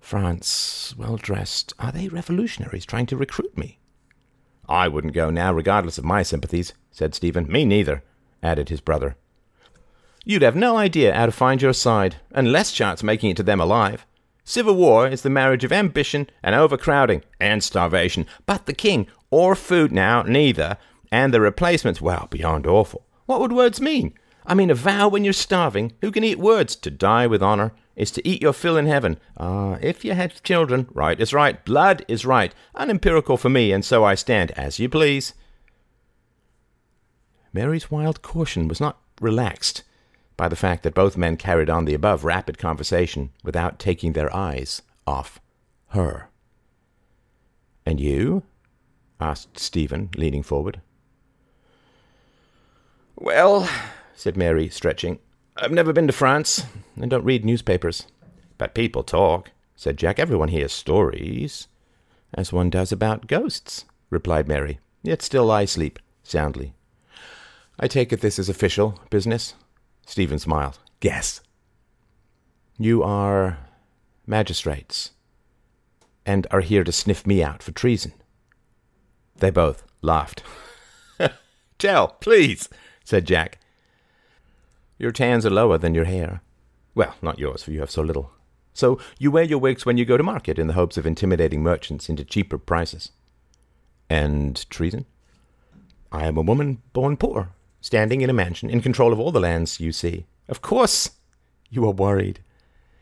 France, 0.00 0.94
well 0.96 1.16
dressed. 1.16 1.72
Are 1.78 1.92
they 1.92 2.08
revolutionaries 2.08 2.86
trying 2.86 3.06
to 3.06 3.16
recruit 3.16 3.56
me? 3.56 3.78
I 4.68 4.88
wouldn't 4.88 5.14
go 5.14 5.30
now, 5.30 5.52
regardless 5.52 5.96
of 5.98 6.04
my 6.04 6.22
sympathies, 6.22 6.72
said 6.90 7.14
Stephen. 7.14 7.50
Me 7.50 7.64
neither, 7.64 8.02
added 8.42 8.68
his 8.68 8.80
brother. 8.80 9.16
You'd 10.24 10.42
have 10.42 10.56
no 10.56 10.76
idea 10.76 11.14
how 11.14 11.26
to 11.26 11.32
find 11.32 11.62
your 11.62 11.72
side, 11.72 12.16
and 12.32 12.50
less 12.50 12.72
chance 12.72 13.02
making 13.02 13.30
it 13.30 13.36
to 13.38 13.42
them 13.42 13.60
alive. 13.60 14.04
Civil 14.44 14.74
war 14.74 15.08
is 15.08 15.22
the 15.22 15.30
marriage 15.30 15.64
of 15.64 15.72
ambition 15.72 16.28
and 16.42 16.54
overcrowding 16.54 17.22
and 17.40 17.62
starvation. 17.62 18.26
But 18.44 18.66
the 18.66 18.72
king, 18.72 19.06
or 19.30 19.54
food 19.54 19.92
now, 19.92 20.22
neither, 20.22 20.78
and 21.10 21.32
the 21.32 21.40
replacements, 21.40 22.00
well, 22.00 22.28
beyond 22.30 22.66
awful. 22.66 23.04
What 23.26 23.40
would 23.40 23.52
words 23.52 23.80
mean? 23.80 24.14
I 24.46 24.54
mean, 24.54 24.70
a 24.70 24.74
vow 24.74 25.08
when 25.08 25.24
you're 25.24 25.32
starving. 25.32 25.92
Who 26.00 26.12
can 26.12 26.22
eat 26.22 26.38
words? 26.38 26.76
To 26.76 26.90
die 26.90 27.26
with 27.26 27.42
honor 27.42 27.72
is 27.96 28.10
to 28.12 28.28
eat 28.28 28.42
your 28.42 28.52
fill 28.52 28.76
in 28.76 28.86
heaven. 28.86 29.18
Ah, 29.36 29.72
uh, 29.72 29.78
if 29.80 30.04
you 30.04 30.12
had 30.12 30.42
children, 30.44 30.88
right 30.92 31.18
is 31.20 31.32
right, 31.32 31.64
blood 31.64 32.04
is 32.06 32.24
right. 32.24 32.54
Unempirical 32.74 33.36
for 33.36 33.48
me, 33.48 33.72
and 33.72 33.84
so 33.84 34.04
I 34.04 34.14
stand 34.14 34.52
as 34.52 34.78
you 34.78 34.88
please. 34.88 35.34
Mary's 37.56 37.90
wild 37.90 38.20
caution 38.20 38.68
was 38.68 38.82
not 38.82 39.00
relaxed 39.18 39.82
by 40.36 40.46
the 40.46 40.54
fact 40.54 40.82
that 40.82 40.92
both 40.92 41.16
men 41.16 41.38
carried 41.38 41.70
on 41.70 41.86
the 41.86 41.94
above 41.94 42.22
rapid 42.22 42.58
conversation 42.58 43.30
without 43.42 43.78
taking 43.78 44.12
their 44.12 44.34
eyes 44.36 44.82
off 45.06 45.40
her. 45.88 46.28
And 47.86 47.98
you? 47.98 48.42
asked 49.18 49.58
Stephen, 49.58 50.10
leaning 50.18 50.42
forward. 50.42 50.82
Well, 53.14 53.66
said 54.14 54.36
Mary, 54.36 54.68
stretching, 54.68 55.18
I've 55.56 55.72
never 55.72 55.94
been 55.94 56.08
to 56.08 56.12
France, 56.12 56.66
and 56.94 57.10
don't 57.10 57.24
read 57.24 57.42
newspapers. 57.42 58.06
But 58.58 58.74
people 58.74 59.02
talk, 59.02 59.50
said 59.74 59.96
Jack. 59.96 60.18
Everyone 60.18 60.48
hears 60.48 60.74
stories. 60.74 61.68
As 62.34 62.52
one 62.52 62.68
does 62.68 62.92
about 62.92 63.26
ghosts, 63.26 63.86
replied 64.10 64.46
Mary. 64.46 64.78
Yet 65.02 65.22
still 65.22 65.50
I 65.50 65.64
sleep 65.64 65.98
soundly. 66.22 66.75
I 67.78 67.88
take 67.88 68.12
it 68.12 68.20
this 68.20 68.38
is 68.38 68.48
official 68.48 69.00
business? 69.10 69.54
Stephen 70.06 70.38
smiled. 70.38 70.78
Guess. 71.00 71.40
You 72.78 73.02
are 73.02 73.58
magistrates, 74.26 75.12
and 76.24 76.46
are 76.50 76.60
here 76.60 76.84
to 76.84 76.92
sniff 76.92 77.26
me 77.26 77.42
out 77.42 77.62
for 77.62 77.72
treason. 77.72 78.12
They 79.36 79.50
both 79.50 79.84
laughed. 80.02 80.42
Tell, 81.78 82.08
please, 82.08 82.68
said 83.04 83.26
Jack. 83.26 83.58
Your 84.98 85.12
tans 85.12 85.44
are 85.44 85.50
lower 85.50 85.76
than 85.76 85.94
your 85.94 86.06
hair. 86.06 86.40
Well, 86.94 87.14
not 87.20 87.38
yours, 87.38 87.62
for 87.62 87.70
you 87.70 87.80
have 87.80 87.90
so 87.90 88.02
little. 88.02 88.32
So 88.72 88.98
you 89.18 89.30
wear 89.30 89.44
your 89.44 89.58
wigs 89.58 89.84
when 89.84 89.98
you 89.98 90.04
go 90.04 90.16
to 90.16 90.22
market 90.22 90.58
in 90.58 90.66
the 90.66 90.74
hopes 90.74 90.96
of 90.96 91.06
intimidating 91.06 91.62
merchants 91.62 92.08
into 92.08 92.24
cheaper 92.24 92.58
prices. 92.58 93.10
And 94.08 94.68
treason? 94.70 95.04
I 96.10 96.26
am 96.26 96.36
a 96.36 96.42
woman 96.42 96.82
born 96.92 97.16
poor, 97.16 97.50
standing 97.80 98.20
in 98.20 98.30
a 98.30 98.34
mansion 98.34 98.70
in 98.70 98.80
control 98.80 99.12
of 99.12 99.20
all 99.20 99.32
the 99.32 99.40
lands 99.40 99.80
you 99.80 99.92
see. 99.92 100.26
Of 100.48 100.62
course, 100.62 101.10
you 101.70 101.84
are 101.86 101.92
worried. 101.92 102.40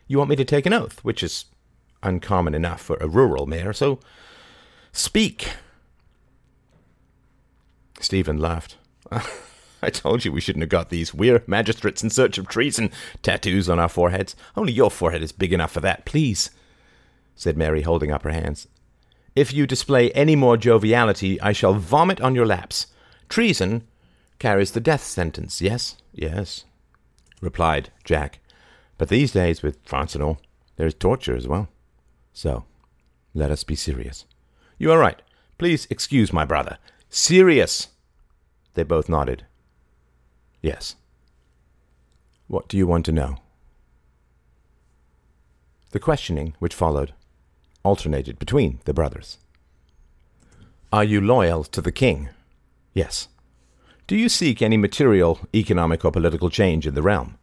You 0.07 0.17
want 0.17 0.29
me 0.29 0.35
to 0.35 0.45
take 0.45 0.65
an 0.65 0.73
oath, 0.73 1.03
which 1.03 1.23
is 1.23 1.45
uncommon 2.03 2.53
enough 2.53 2.81
for 2.81 2.97
a 2.97 3.07
rural 3.07 3.45
mayor, 3.45 3.73
so 3.73 3.99
speak. 4.91 5.49
Stephen 7.99 8.37
laughed. 8.37 8.77
I 9.81 9.89
told 9.89 10.25
you 10.25 10.31
we 10.31 10.41
shouldn't 10.41 10.63
have 10.63 10.69
got 10.69 10.89
these. 10.89 11.13
We're 11.13 11.43
magistrates 11.47 12.03
in 12.03 12.09
search 12.09 12.37
of 12.37 12.47
treason 12.47 12.91
tattoos 13.21 13.69
on 13.69 13.79
our 13.79 13.89
foreheads. 13.89 14.35
Only 14.55 14.73
your 14.73 14.89
forehead 14.89 15.21
is 15.21 15.31
big 15.31 15.53
enough 15.53 15.71
for 15.71 15.81
that, 15.81 16.05
please, 16.05 16.49
said 17.35 17.57
Mary, 17.57 17.81
holding 17.81 18.11
up 18.11 18.23
her 18.23 18.31
hands. 18.31 18.67
If 19.35 19.53
you 19.53 19.67
display 19.67 20.11
any 20.11 20.35
more 20.35 20.57
joviality, 20.57 21.39
I 21.41 21.51
shall 21.51 21.73
vomit 21.73 22.21
on 22.21 22.35
your 22.35 22.45
laps. 22.45 22.87
Treason 23.29 23.83
carries 24.45 24.73
the 24.73 24.79
death 24.79 25.03
sentence, 25.03 25.59
yes? 25.59 25.97
Yes, 26.13 26.65
replied 27.41 27.89
Jack. 28.03 28.37
But 28.95 29.09
these 29.09 29.31
days, 29.31 29.63
with 29.63 29.79
France 29.83 30.13
and 30.13 30.23
all, 30.23 30.37
there 30.75 30.85
is 30.85 30.93
torture 30.93 31.35
as 31.35 31.47
well. 31.47 31.67
So, 32.31 32.65
let 33.33 33.49
us 33.49 33.63
be 33.63 33.75
serious. 33.75 34.25
You 34.77 34.91
are 34.91 34.99
right. 34.99 35.19
Please 35.57 35.87
excuse 35.89 36.31
my 36.31 36.45
brother. 36.45 36.77
Serious! 37.09 37.87
They 38.75 38.83
both 38.83 39.09
nodded. 39.09 39.47
Yes. 40.61 40.95
What 42.45 42.67
do 42.67 42.77
you 42.77 42.85
want 42.85 43.05
to 43.07 43.11
know? 43.11 43.37
The 45.89 45.99
questioning 45.99 46.53
which 46.59 46.75
followed 46.75 47.15
alternated 47.81 48.37
between 48.37 48.79
the 48.85 48.93
brothers. 48.93 49.39
Are 50.93 51.03
you 51.03 51.19
loyal 51.19 51.63
to 51.63 51.81
the 51.81 51.91
king? 51.91 52.29
Yes. 52.93 53.27
Do 54.07 54.15
you 54.15 54.29
seek 54.29 54.61
any 54.61 54.77
material, 54.77 55.39
economic, 55.51 56.05
or 56.05 56.11
political 56.11 56.51
change 56.51 56.85
in 56.85 56.93
the 56.93 57.01
realm? 57.01 57.39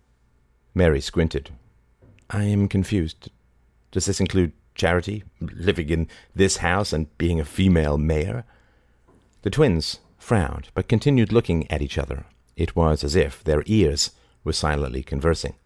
Mary 0.77 1.01
squinted. 1.01 1.51
I 2.31 2.45
am 2.45 2.69
confused. 2.69 3.31
Does 3.91 4.07
this 4.07 4.21
include 4.21 4.53
charity, 4.77 5.25
living 5.41 5.89
in 5.89 6.07
this 6.37 6.59
house, 6.59 6.93
and 6.93 7.19
being 7.19 7.41
a 7.41 7.45
female 7.45 7.99
mayor? 7.99 8.45
The 9.43 9.51
twins 9.51 9.99
frowned, 10.19 10.69
but 10.73 10.87
continued 10.87 11.33
looking 11.33 11.69
at 11.69 11.83
each 11.83 11.99
other. 11.99 12.27
It 12.57 12.77
was 12.77 13.03
as 13.03 13.17
if 13.17 13.43
their 13.43 13.65
ears 13.67 14.13
were 14.45 14.53
silently 14.53 15.03
conversing. 15.03 15.57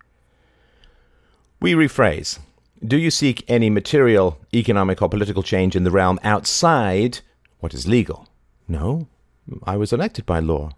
We 1.61 1.75
rephrase. 1.75 2.39
Do 2.83 2.97
you 2.97 3.11
seek 3.11 3.45
any 3.49 3.69
material, 3.69 4.41
economic, 4.55 5.03
or 5.03 5.11
political 5.11 5.43
change 5.43 5.77
in 5.77 5.85
the 5.85 5.91
realm 5.91 6.19
outside 6.23 7.21
what 7.61 7.75
is 7.75 7.87
legal? 7.87 8.29
No. 8.67 9.09
I 9.65 9.77
was 9.77 9.93
elected 9.93 10.25
by 10.25 10.41
law. 10.41 10.71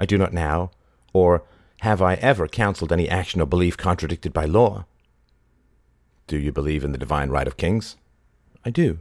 I 0.00 0.06
do 0.06 0.18
not 0.18 0.32
now, 0.32 0.70
or 1.12 1.44
have 1.80 2.00
I 2.00 2.14
ever 2.14 2.48
counseled 2.48 2.90
any 2.90 3.08
action 3.08 3.40
or 3.40 3.46
belief 3.46 3.76
contradicted 3.76 4.32
by 4.32 4.46
law? 4.46 4.86
Do 6.26 6.38
you 6.38 6.52
believe 6.52 6.82
in 6.82 6.92
the 6.92 6.98
divine 6.98 7.28
right 7.28 7.46
of 7.46 7.58
kings? 7.58 7.96
I 8.64 8.70
do. 8.70 8.98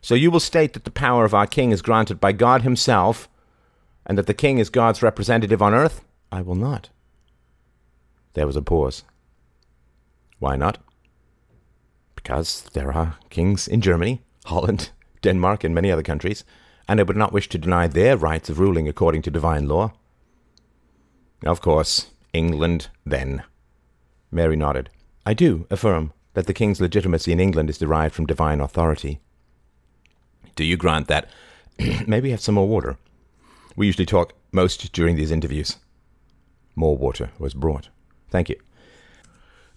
So 0.00 0.14
you 0.14 0.30
will 0.30 0.40
state 0.40 0.72
that 0.72 0.84
the 0.84 0.90
power 0.90 1.24
of 1.24 1.34
our 1.34 1.46
king 1.46 1.70
is 1.70 1.82
granted 1.82 2.18
by 2.18 2.32
God 2.32 2.62
himself, 2.62 3.28
and 4.06 4.16
that 4.16 4.26
the 4.26 4.34
king 4.34 4.58
is 4.58 4.70
God's 4.70 5.02
representative 5.02 5.60
on 5.60 5.74
earth? 5.74 6.02
I 6.32 6.40
will 6.40 6.54
not. 6.54 6.88
There 8.32 8.46
was 8.46 8.56
a 8.56 8.62
pause. 8.62 9.04
Why 10.38 10.56
not? 10.56 10.78
Because 12.16 12.62
there 12.72 12.92
are 12.92 13.18
kings 13.28 13.68
in 13.68 13.80
Germany, 13.80 14.22
Holland, 14.46 14.90
Denmark, 15.20 15.62
and 15.62 15.74
many 15.74 15.90
other 15.90 16.02
countries, 16.02 16.42
and 16.88 16.98
I 16.98 17.02
would 17.02 17.16
not 17.16 17.32
wish 17.32 17.48
to 17.50 17.58
deny 17.58 17.86
their 17.86 18.16
rights 18.16 18.48
of 18.48 18.58
ruling 18.58 18.88
according 18.88 19.22
to 19.22 19.30
divine 19.30 19.68
law. 19.68 19.92
Of 21.44 21.60
course, 21.60 22.10
England, 22.32 22.88
then. 23.04 23.42
Mary 24.30 24.56
nodded. 24.56 24.90
I 25.26 25.34
do 25.34 25.66
affirm 25.70 26.12
that 26.34 26.46
the 26.46 26.54
king's 26.54 26.80
legitimacy 26.80 27.32
in 27.32 27.40
England 27.40 27.68
is 27.68 27.78
derived 27.78 28.14
from 28.14 28.26
divine 28.26 28.60
authority. 28.60 29.20
Do 30.56 30.64
you 30.64 30.76
grant 30.76 31.08
that? 31.08 31.28
Maybe 32.06 32.30
have 32.30 32.40
some 32.40 32.54
more 32.54 32.68
water. 32.68 32.96
We 33.76 33.86
usually 33.86 34.06
talk 34.06 34.34
most 34.52 34.92
during 34.92 35.16
these 35.16 35.30
interviews. 35.30 35.76
More 36.74 36.96
water 36.96 37.30
was 37.38 37.54
brought. 37.54 37.88
Thank 38.30 38.48
you. 38.48 38.56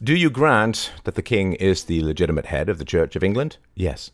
Do 0.03 0.13
you 0.13 0.29
grant 0.29 0.91
that 1.05 1.15
the 1.15 1.21
king 1.21 1.53
is 1.53 1.85
the 1.85 2.03
legitimate 2.03 2.47
head 2.47 2.69
of 2.69 2.77
the 2.77 2.85
Church 2.85 3.15
of 3.15 3.23
England? 3.23 3.57
Yes. 3.75 4.11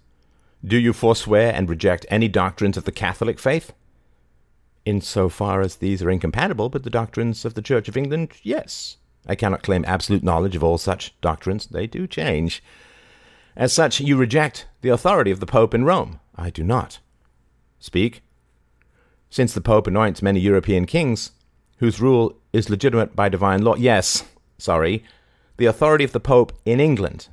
Do 0.64 0.78
you 0.78 0.94
forswear 0.94 1.52
and 1.54 1.70
reject 1.70 2.06
any 2.10 2.28
doctrines 2.28 2.78
of 2.78 2.86
the 2.86 2.92
Catholic 2.92 3.40
faith? 3.40 3.74
In 4.86 5.02
so 5.02 5.30
far 5.30 5.62
as 5.62 5.76
these 5.76 6.02
are 6.02 6.10
incompatible 6.10 6.70
with 6.70 6.84
the 6.84 6.90
doctrines 6.90 7.46
of 7.46 7.54
the 7.54 7.62
Church 7.62 7.88
of 7.88 7.96
England, 7.96 8.32
yes. 8.42 8.98
I 9.28 9.36
cannot 9.36 9.64
claim 9.64 9.86
absolute 9.86 10.24
knowledge 10.24 10.56
of 10.56 10.64
all 10.64 10.78
such 10.78 11.20
doctrines. 11.22 11.68
They 11.68 11.86
do 11.86 12.08
change. 12.08 12.64
As 13.56 13.72
such, 13.72 14.00
you 14.00 14.18
reject 14.18 14.66
the 14.82 14.90
authority 14.90 15.30
of 15.30 15.40
the 15.40 15.46
Pope 15.46 15.74
in 15.74 15.86
Rome. 15.86 16.20
I 16.36 16.50
do 16.50 16.64
not. 16.64 17.00
Speak. 17.80 18.24
Since 19.30 19.54
the 19.54 19.62
Pope 19.62 19.88
anoints 19.88 20.22
many 20.22 20.40
European 20.40 20.86
kings, 20.86 21.32
whose 21.78 22.02
rule 22.02 22.38
is 22.52 22.70
legitimate 22.70 23.16
by 23.16 23.30
divine 23.30 23.62
law. 23.62 23.76
Yes, 23.76 24.24
sorry. 24.58 25.04
The 25.58 25.66
authority 25.68 26.04
of 26.04 26.12
the 26.12 26.20
Pope 26.20 26.54
in 26.66 26.80
England. 26.80 27.28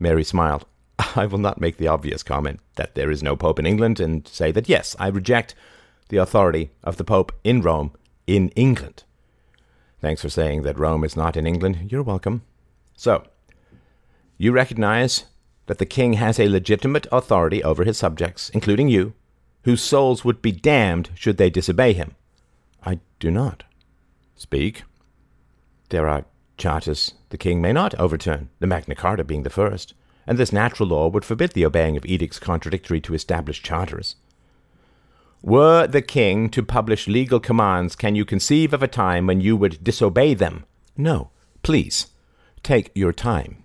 Mary 0.00 0.24
smiled. 0.24 0.66
I 1.16 1.26
will 1.26 1.38
not 1.38 1.60
make 1.60 1.76
the 1.76 1.88
obvious 1.88 2.22
comment 2.22 2.60
that 2.76 2.94
there 2.94 3.10
is 3.10 3.22
no 3.22 3.36
Pope 3.36 3.58
in 3.58 3.66
England 3.66 4.00
and 4.00 4.26
say 4.26 4.50
that 4.52 4.68
yes, 4.68 4.96
I 4.98 5.08
reject 5.08 5.54
the 6.14 6.22
authority 6.22 6.70
of 6.84 6.96
the 6.96 7.02
Pope 7.02 7.32
in 7.42 7.60
Rome 7.60 7.90
in 8.24 8.50
England. 8.50 9.02
Thanks 10.00 10.22
for 10.22 10.28
saying 10.28 10.62
that 10.62 10.78
Rome 10.78 11.02
is 11.02 11.16
not 11.16 11.36
in 11.36 11.44
England. 11.44 11.90
You're 11.90 12.04
welcome. 12.04 12.42
So, 12.94 13.24
you 14.38 14.52
recognize 14.52 15.24
that 15.66 15.78
the 15.78 15.86
king 15.86 16.12
has 16.12 16.38
a 16.38 16.48
legitimate 16.48 17.08
authority 17.10 17.64
over 17.64 17.82
his 17.82 17.98
subjects, 17.98 18.48
including 18.50 18.88
you, 18.88 19.14
whose 19.64 19.82
souls 19.82 20.24
would 20.24 20.40
be 20.40 20.52
damned 20.52 21.10
should 21.16 21.36
they 21.36 21.50
disobey 21.50 21.94
him. 21.94 22.14
I 22.84 23.00
do 23.18 23.32
not. 23.32 23.64
Speak. 24.36 24.84
There 25.88 26.06
are 26.06 26.26
charters 26.56 27.14
the 27.30 27.38
king 27.38 27.60
may 27.60 27.72
not 27.72 27.98
overturn, 27.98 28.50
the 28.60 28.68
Magna 28.68 28.94
Carta 28.94 29.24
being 29.24 29.42
the 29.42 29.50
first, 29.50 29.94
and 30.28 30.38
this 30.38 30.52
natural 30.52 30.90
law 30.90 31.08
would 31.08 31.24
forbid 31.24 31.54
the 31.54 31.66
obeying 31.66 31.96
of 31.96 32.06
edicts 32.06 32.38
contradictory 32.38 33.00
to 33.00 33.14
established 33.14 33.64
charters. 33.64 34.14
Were 35.44 35.86
the 35.86 36.00
king 36.00 36.48
to 36.50 36.62
publish 36.62 37.06
legal 37.06 37.38
commands, 37.38 37.94
can 37.94 38.14
you 38.14 38.24
conceive 38.24 38.72
of 38.72 38.82
a 38.82 38.88
time 38.88 39.26
when 39.26 39.42
you 39.42 39.58
would 39.58 39.84
disobey 39.84 40.32
them? 40.32 40.64
No. 40.96 41.32
Please, 41.62 42.06
take 42.62 42.90
your 42.94 43.12
time. 43.12 43.62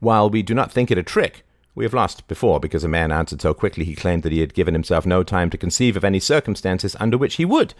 While 0.00 0.28
we 0.28 0.42
do 0.42 0.52
not 0.52 0.70
think 0.70 0.90
it 0.90 0.98
a 0.98 1.02
trick, 1.02 1.46
we 1.74 1.86
have 1.86 1.94
lost 1.94 2.28
before 2.28 2.60
because 2.60 2.84
a 2.84 2.88
man 2.88 3.12
answered 3.12 3.40
so 3.40 3.54
quickly 3.54 3.86
he 3.86 3.94
claimed 3.94 4.24
that 4.24 4.32
he 4.32 4.40
had 4.40 4.52
given 4.52 4.74
himself 4.74 5.06
no 5.06 5.22
time 5.22 5.48
to 5.48 5.56
conceive 5.56 5.96
of 5.96 6.04
any 6.04 6.20
circumstances 6.20 6.94
under 7.00 7.16
which 7.16 7.36
he 7.36 7.46
would 7.46 7.72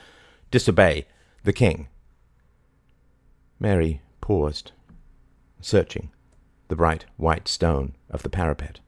disobey 0.51 1.05
the 1.45 1.53
king. 1.53 1.89
Mary 3.59 4.01
paused, 4.23 4.73
searching 5.61 6.09
the 6.69 6.77
bright 6.77 7.05
white 7.19 7.49
stone 7.49 7.95
of 8.09 8.23
the 8.23 8.31
parapet. 8.31 8.81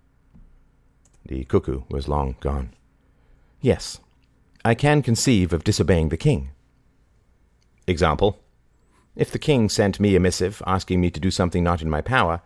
The 1.27 1.45
cuckoo 1.45 1.83
was 1.91 2.09
long 2.09 2.37
gone. 2.41 2.73
Yes, 3.61 4.01
I 4.65 4.75
can 4.75 5.03
conceive 5.03 5.53
of 5.53 5.65
disobeying 5.65 6.09
the 6.11 6.17
king. 6.17 6.51
Example 7.87 8.41
If 9.17 9.31
the 9.31 9.39
king 9.39 9.69
sent 9.69 9.99
me 9.99 10.15
a 10.15 10.21
missive 10.21 10.63
asking 10.67 11.01
me 11.01 11.11
to 11.11 11.21
do 11.21 11.31
something 11.31 11.65
not 11.65 11.83
in 11.83 11.91
my 11.91 12.01
power, 12.01 12.43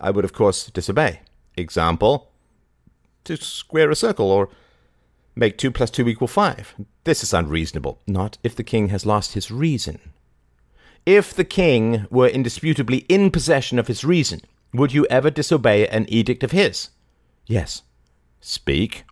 I 0.00 0.10
would, 0.10 0.24
of 0.24 0.32
course, 0.32 0.66
disobey. 0.70 1.20
Example 1.56 2.30
to 3.24 3.36
square 3.36 3.90
a 3.90 3.96
circle 3.96 4.30
or 4.30 4.50
make 5.34 5.56
2 5.58 5.70
plus 5.70 5.90
2 5.90 6.08
equal 6.08 6.28
5. 6.28 6.74
This 7.04 7.22
is 7.22 7.32
unreasonable. 7.32 8.00
Not 8.06 8.38
if 8.42 8.54
the 8.54 8.64
king 8.64 8.88
has 8.88 9.06
lost 9.06 9.34
his 9.34 9.50
reason. 9.50 9.98
If 11.06 11.34
the 11.34 11.44
king 11.44 12.06
were 12.10 12.28
indisputably 12.28 12.98
in 13.08 13.30
possession 13.30 13.78
of 13.78 13.88
his 13.88 14.04
reason, 14.04 14.40
would 14.72 14.92
you 14.92 15.06
ever 15.06 15.30
disobey 15.30 15.86
an 15.88 16.06
edict 16.08 16.42
of 16.42 16.50
his? 16.50 16.90
Yes. 17.46 17.82
Speak. 18.40 19.04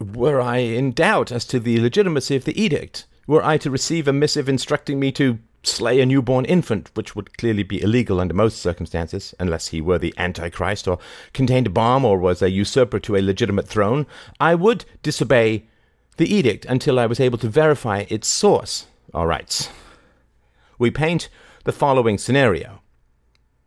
Were 0.00 0.40
I 0.40 0.58
in 0.58 0.92
doubt 0.92 1.30
as 1.30 1.44
to 1.46 1.60
the 1.60 1.78
legitimacy 1.78 2.34
of 2.34 2.44
the 2.44 2.58
edict, 2.58 3.06
were 3.26 3.44
I 3.44 3.58
to 3.58 3.70
receive 3.70 4.08
a 4.08 4.14
missive 4.14 4.48
instructing 4.48 4.98
me 4.98 5.12
to 5.12 5.38
slay 5.62 6.00
a 6.00 6.06
newborn 6.06 6.46
infant, 6.46 6.90
which 6.94 7.14
would 7.14 7.36
clearly 7.36 7.62
be 7.62 7.82
illegal 7.82 8.18
under 8.18 8.32
most 8.32 8.62
circumstances, 8.62 9.34
unless 9.38 9.68
he 9.68 9.82
were 9.82 9.98
the 9.98 10.14
Antichrist, 10.16 10.88
or 10.88 10.98
contained 11.34 11.66
a 11.66 11.70
bomb, 11.70 12.06
or 12.06 12.18
was 12.18 12.40
a 12.40 12.50
usurper 12.50 12.98
to 13.00 13.14
a 13.14 13.20
legitimate 13.20 13.68
throne, 13.68 14.06
I 14.40 14.54
would 14.54 14.86
disobey 15.02 15.66
the 16.16 16.34
edict 16.34 16.64
until 16.64 16.98
I 16.98 17.04
was 17.04 17.20
able 17.20 17.36
to 17.38 17.48
verify 17.50 18.06
its 18.08 18.26
source. 18.26 18.86
All 19.12 19.26
right. 19.26 19.70
We 20.78 20.90
paint 20.90 21.28
the 21.64 21.72
following 21.72 22.16
scenario. 22.16 22.80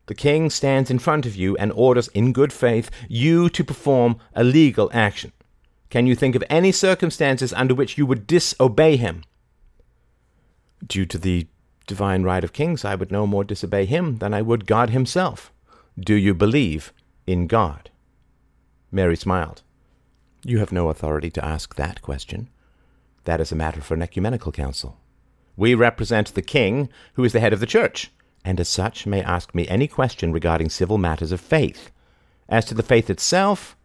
The 0.07 0.15
king 0.15 0.49
stands 0.49 0.89
in 0.89 0.97
front 0.97 1.27
of 1.27 1.35
you 1.35 1.55
and 1.57 1.71
orders 1.73 2.07
in 2.09 2.33
good 2.33 2.51
faith 2.51 2.89
you 3.07 3.49
to 3.49 3.63
perform 3.63 4.17
a 4.33 4.43
legal 4.43 4.89
action. 4.93 5.31
Can 5.93 6.07
you 6.07 6.15
think 6.15 6.33
of 6.33 6.43
any 6.49 6.71
circumstances 6.71 7.53
under 7.53 7.75
which 7.75 7.99
you 7.99 8.07
would 8.07 8.25
disobey 8.25 8.95
him? 8.95 9.23
Due 10.83 11.05
to 11.05 11.19
the 11.19 11.45
divine 11.85 12.23
right 12.23 12.43
of 12.43 12.51
kings, 12.51 12.83
I 12.83 12.95
would 12.95 13.11
no 13.11 13.27
more 13.27 13.43
disobey 13.43 13.85
him 13.85 14.17
than 14.17 14.33
I 14.33 14.41
would 14.41 14.65
God 14.65 14.89
himself. 14.89 15.53
Do 15.99 16.15
you 16.15 16.33
believe 16.33 16.91
in 17.27 17.45
God? 17.45 17.91
Mary 18.91 19.15
smiled. 19.15 19.61
You 20.43 20.57
have 20.57 20.71
no 20.71 20.89
authority 20.89 21.29
to 21.29 21.45
ask 21.45 21.75
that 21.75 22.01
question. 22.01 22.49
That 23.25 23.39
is 23.39 23.51
a 23.51 23.55
matter 23.55 23.81
for 23.81 23.93
an 23.93 24.01
ecumenical 24.01 24.51
council. 24.51 24.97
We 25.55 25.75
represent 25.75 26.33
the 26.33 26.41
king, 26.41 26.89
who 27.13 27.23
is 27.23 27.33
the 27.33 27.39
head 27.39 27.53
of 27.53 27.59
the 27.59 27.67
church, 27.67 28.11
and 28.43 28.59
as 28.59 28.67
such 28.67 29.05
may 29.05 29.21
ask 29.21 29.53
me 29.53 29.67
any 29.67 29.87
question 29.87 30.33
regarding 30.33 30.71
civil 30.71 30.97
matters 30.97 31.31
of 31.31 31.39
faith. 31.39 31.91
As 32.49 32.65
to 32.65 32.73
the 32.73 32.81
faith 32.81 33.11
itself, 33.11 33.77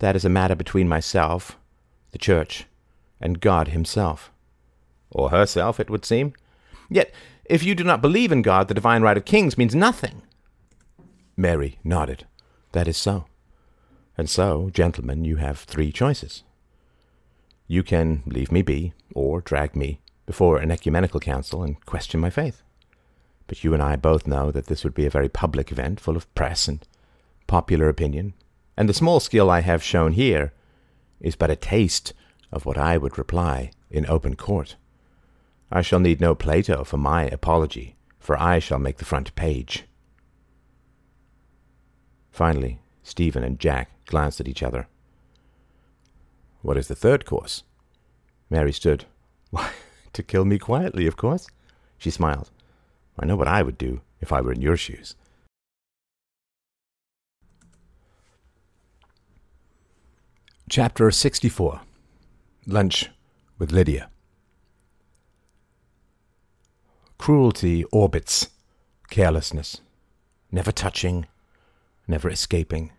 that 0.00 0.16
is 0.16 0.24
a 0.24 0.28
matter 0.28 0.54
between 0.54 0.88
myself, 0.88 1.56
the 2.10 2.18
church, 2.18 2.66
and 3.20 3.40
God 3.40 3.68
himself. 3.68 4.30
Or 5.10 5.30
herself, 5.30 5.78
it 5.78 5.88
would 5.88 6.04
seem. 6.04 6.34
Yet, 6.88 7.12
if 7.44 7.62
you 7.62 7.74
do 7.74 7.84
not 7.84 8.02
believe 8.02 8.32
in 8.32 8.42
God, 8.42 8.68
the 8.68 8.74
divine 8.74 9.02
right 9.02 9.16
of 9.16 9.24
kings 9.24 9.56
means 9.56 9.74
nothing. 9.74 10.22
Mary 11.36 11.78
nodded. 11.84 12.26
That 12.72 12.88
is 12.88 12.96
so. 12.96 13.26
And 14.16 14.28
so, 14.28 14.70
gentlemen, 14.70 15.24
you 15.24 15.36
have 15.36 15.60
three 15.60 15.92
choices. 15.92 16.42
You 17.66 17.82
can 17.82 18.22
leave 18.26 18.50
me 18.50 18.62
be, 18.62 18.92
or 19.14 19.40
drag 19.40 19.76
me 19.76 20.00
before 20.26 20.58
an 20.58 20.70
ecumenical 20.70 21.20
council 21.20 21.62
and 21.62 21.84
question 21.86 22.20
my 22.20 22.30
faith. 22.30 22.62
But 23.46 23.64
you 23.64 23.74
and 23.74 23.82
I 23.82 23.96
both 23.96 24.26
know 24.26 24.50
that 24.50 24.66
this 24.66 24.84
would 24.84 24.94
be 24.94 25.06
a 25.06 25.10
very 25.10 25.28
public 25.28 25.72
event 25.72 26.00
full 26.00 26.16
of 26.16 26.32
press 26.34 26.68
and 26.68 26.86
popular 27.46 27.88
opinion, 27.88 28.34
and 28.80 28.88
the 28.88 28.94
small 28.94 29.20
skill 29.20 29.50
I 29.50 29.60
have 29.60 29.82
shown 29.82 30.12
here 30.12 30.54
is 31.20 31.36
but 31.36 31.50
a 31.50 31.54
taste 31.54 32.14
of 32.50 32.64
what 32.64 32.78
I 32.78 32.96
would 32.96 33.18
reply 33.18 33.72
in 33.90 34.08
open 34.08 34.36
court. 34.36 34.76
I 35.70 35.82
shall 35.82 36.00
need 36.00 36.18
no 36.18 36.34
Plato 36.34 36.82
for 36.84 36.96
my 36.96 37.24
apology, 37.24 37.96
for 38.18 38.40
I 38.40 38.58
shall 38.58 38.78
make 38.78 38.96
the 38.96 39.04
front 39.04 39.34
page. 39.34 39.84
Finally, 42.30 42.80
Stephen 43.02 43.44
and 43.44 43.60
Jack 43.60 43.90
glanced 44.06 44.40
at 44.40 44.48
each 44.48 44.62
other. 44.62 44.88
What 46.62 46.78
is 46.78 46.88
the 46.88 46.94
third 46.94 47.26
course? 47.26 47.64
Mary 48.48 48.72
stood. 48.72 49.04
Why, 49.50 49.72
to 50.14 50.22
kill 50.22 50.46
me 50.46 50.58
quietly, 50.58 51.06
of 51.06 51.18
course. 51.18 51.48
She 51.98 52.10
smiled. 52.10 52.50
I 53.18 53.26
know 53.26 53.36
what 53.36 53.46
I 53.46 53.62
would 53.62 53.76
do 53.76 54.00
if 54.22 54.32
I 54.32 54.40
were 54.40 54.52
in 54.52 54.62
your 54.62 54.78
shoes. 54.78 55.16
Chapter 60.70 61.10
64 61.10 61.80
Lunch 62.64 63.10
with 63.58 63.72
Lydia. 63.72 64.08
Cruelty 67.18 67.82
orbits 67.90 68.50
carelessness, 69.08 69.80
never 70.52 70.70
touching, 70.70 71.26
never 72.06 72.30
escaping. 72.30 72.92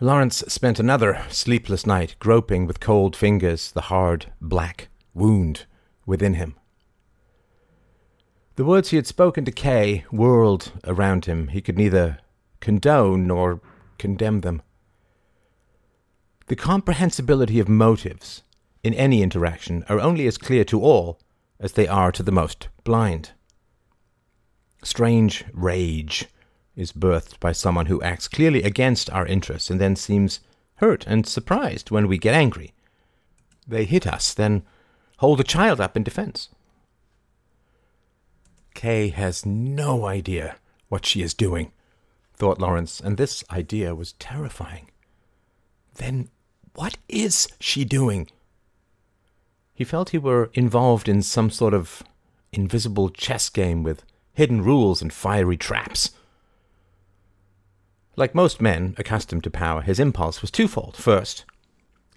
Lawrence 0.00 0.38
spent 0.48 0.80
another 0.80 1.22
sleepless 1.28 1.84
night 1.86 2.16
groping 2.18 2.66
with 2.66 2.80
cold 2.80 3.14
fingers 3.14 3.70
the 3.70 3.92
hard, 3.92 4.32
black 4.40 4.88
wound 5.12 5.66
within 6.06 6.32
him. 6.32 6.56
The 8.56 8.64
words 8.64 8.88
he 8.88 8.96
had 8.96 9.06
spoken 9.06 9.44
to 9.44 9.52
Kay 9.52 10.06
whirled 10.10 10.72
around 10.84 11.26
him. 11.26 11.48
He 11.48 11.60
could 11.60 11.76
neither 11.76 12.20
condone 12.60 13.26
nor 13.26 13.60
condemn 13.98 14.40
them. 14.40 14.62
The 16.48 16.56
comprehensibility 16.56 17.60
of 17.60 17.68
motives 17.68 18.42
in 18.82 18.94
any 18.94 19.22
interaction 19.22 19.84
are 19.86 20.00
only 20.00 20.26
as 20.26 20.38
clear 20.38 20.64
to 20.64 20.80
all 20.80 21.20
as 21.60 21.72
they 21.72 21.86
are 21.86 22.10
to 22.10 22.22
the 22.22 22.32
most 22.32 22.68
blind. 22.84 23.32
Strange 24.82 25.44
rage 25.52 26.26
is 26.74 26.90
birthed 26.90 27.38
by 27.38 27.52
someone 27.52 27.86
who 27.86 28.00
acts 28.00 28.28
clearly 28.28 28.62
against 28.62 29.10
our 29.10 29.26
interests 29.26 29.68
and 29.68 29.78
then 29.78 29.94
seems 29.94 30.40
hurt 30.76 31.06
and 31.06 31.26
surprised 31.26 31.90
when 31.90 32.08
we 32.08 32.16
get 32.16 32.34
angry. 32.34 32.72
They 33.66 33.84
hit 33.84 34.06
us, 34.06 34.32
then 34.32 34.62
hold 35.18 35.40
a 35.40 35.44
child 35.44 35.82
up 35.82 35.98
in 35.98 36.02
defense. 36.02 36.48
Kay 38.72 39.08
has 39.08 39.44
no 39.44 40.06
idea 40.06 40.56
what 40.88 41.04
she 41.04 41.20
is 41.20 41.34
doing, 41.34 41.72
thought 42.32 42.58
Lawrence, 42.58 43.00
and 43.00 43.18
this 43.18 43.44
idea 43.50 43.94
was 43.94 44.14
terrifying. 44.14 44.90
Then 45.96 46.30
what 46.74 46.96
is 47.08 47.48
she 47.60 47.84
doing? 47.84 48.28
He 49.74 49.84
felt 49.84 50.10
he 50.10 50.18
were 50.18 50.50
involved 50.54 51.08
in 51.08 51.22
some 51.22 51.50
sort 51.50 51.74
of 51.74 52.02
invisible 52.52 53.10
chess 53.10 53.48
game 53.48 53.82
with 53.82 54.04
hidden 54.32 54.62
rules 54.62 55.02
and 55.02 55.12
fiery 55.12 55.56
traps. 55.56 56.10
Like 58.16 58.34
most 58.34 58.60
men 58.60 58.94
accustomed 58.98 59.44
to 59.44 59.50
power, 59.50 59.80
his 59.80 60.00
impulse 60.00 60.42
was 60.42 60.50
twofold. 60.50 60.96
First, 60.96 61.44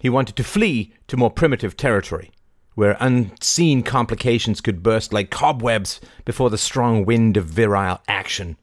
he 0.00 0.08
wanted 0.08 0.34
to 0.36 0.44
flee 0.44 0.92
to 1.06 1.16
more 1.16 1.30
primitive 1.30 1.76
territory, 1.76 2.32
where 2.74 2.96
unseen 2.98 3.84
complications 3.84 4.60
could 4.60 4.82
burst 4.82 5.12
like 5.12 5.30
cobwebs 5.30 6.00
before 6.24 6.50
the 6.50 6.58
strong 6.58 7.04
wind 7.04 7.36
of 7.36 7.44
virile 7.44 8.00
action. 8.08 8.56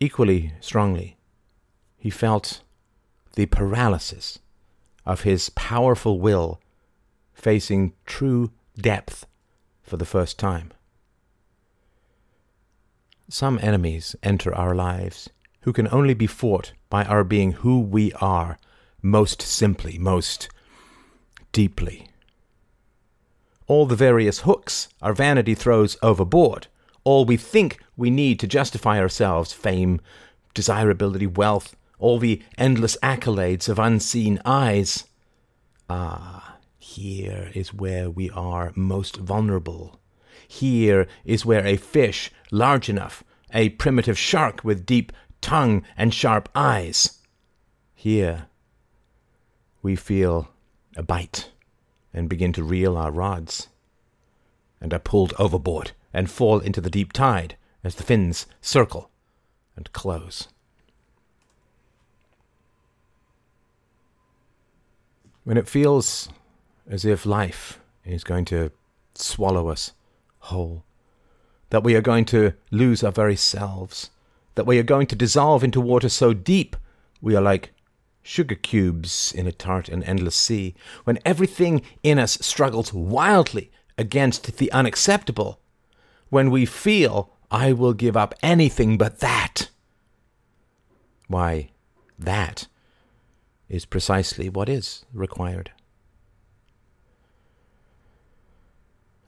Equally 0.00 0.52
strongly, 0.60 1.16
he 1.96 2.10
felt 2.10 2.62
the 3.38 3.46
paralysis 3.46 4.40
of 5.06 5.20
his 5.20 5.48
powerful 5.50 6.18
will 6.18 6.60
facing 7.32 7.92
true 8.04 8.50
depth 8.76 9.26
for 9.80 9.96
the 9.96 10.04
first 10.04 10.40
time. 10.40 10.72
Some 13.28 13.60
enemies 13.62 14.16
enter 14.24 14.52
our 14.52 14.74
lives 14.74 15.30
who 15.60 15.72
can 15.72 15.86
only 15.92 16.14
be 16.14 16.26
fought 16.26 16.72
by 16.90 17.04
our 17.04 17.22
being 17.22 17.52
who 17.52 17.78
we 17.78 18.12
are 18.14 18.58
most 19.02 19.40
simply, 19.40 19.98
most 19.98 20.48
deeply. 21.52 22.08
All 23.68 23.86
the 23.86 23.94
various 23.94 24.40
hooks 24.40 24.88
our 25.00 25.12
vanity 25.12 25.54
throws 25.54 25.96
overboard, 26.02 26.66
all 27.04 27.24
we 27.24 27.36
think 27.36 27.78
we 27.96 28.10
need 28.10 28.40
to 28.40 28.48
justify 28.48 28.98
ourselves 28.98 29.52
fame, 29.52 30.00
desirability, 30.54 31.28
wealth, 31.28 31.76
all 31.98 32.18
the 32.18 32.42
endless 32.56 32.96
accolades 33.02 33.68
of 33.68 33.78
unseen 33.78 34.40
eyes. 34.44 35.04
Ah, 35.88 36.56
here 36.78 37.50
is 37.54 37.74
where 37.74 38.08
we 38.10 38.30
are 38.30 38.72
most 38.74 39.16
vulnerable 39.16 39.98
here 40.48 41.06
is 41.24 41.44
where 41.44 41.66
a 41.66 41.76
fish 41.76 42.32
large 42.50 42.88
enough, 42.88 43.22
a 43.52 43.68
primitive 43.70 44.18
shark 44.18 44.64
with 44.64 44.86
deep 44.86 45.12
tongue 45.40 45.84
and 45.96 46.12
sharp 46.12 46.48
eyes. 46.54 47.18
Here 47.94 48.46
we 49.82 49.94
feel 49.94 50.48
a 50.96 51.02
bite 51.02 51.50
and 52.14 52.28
begin 52.28 52.52
to 52.54 52.64
reel 52.64 52.96
our 52.96 53.10
rods, 53.10 53.68
and 54.80 54.92
are 54.94 54.98
pulled 54.98 55.34
overboard 55.38 55.92
and 56.12 56.30
fall 56.30 56.58
into 56.58 56.80
the 56.80 56.90
deep 56.90 57.12
tide 57.12 57.56
as 57.84 57.96
the 57.96 58.02
fins 58.02 58.46
circle 58.62 59.10
and 59.76 59.92
close. 59.92 60.48
When 65.48 65.56
it 65.56 65.66
feels 65.66 66.28
as 66.86 67.06
if 67.06 67.24
life 67.24 67.80
is 68.04 68.22
going 68.22 68.44
to 68.52 68.70
swallow 69.14 69.70
us 69.70 69.92
whole. 70.40 70.84
That 71.70 71.82
we 71.82 71.96
are 71.96 72.02
going 72.02 72.26
to 72.26 72.52
lose 72.70 73.02
our 73.02 73.10
very 73.10 73.34
selves. 73.34 74.10
That 74.56 74.66
we 74.66 74.78
are 74.78 74.82
going 74.82 75.06
to 75.06 75.16
dissolve 75.16 75.64
into 75.64 75.80
water 75.80 76.10
so 76.10 76.34
deep 76.34 76.76
we 77.22 77.34
are 77.34 77.40
like 77.40 77.72
sugar 78.20 78.56
cubes 78.56 79.32
in 79.32 79.46
a 79.46 79.52
tart 79.52 79.88
and 79.88 80.04
endless 80.04 80.36
sea. 80.36 80.74
When 81.04 81.18
everything 81.24 81.80
in 82.02 82.18
us 82.18 82.36
struggles 82.42 82.92
wildly 82.92 83.70
against 83.96 84.58
the 84.58 84.70
unacceptable. 84.70 85.60
When 86.28 86.50
we 86.50 86.66
feel, 86.66 87.32
I 87.50 87.72
will 87.72 87.94
give 87.94 88.18
up 88.18 88.34
anything 88.42 88.98
but 88.98 89.20
that. 89.20 89.70
Why, 91.26 91.70
that 92.18 92.66
is 93.68 93.84
precisely 93.84 94.48
what 94.48 94.68
is 94.68 95.04
required. 95.12 95.70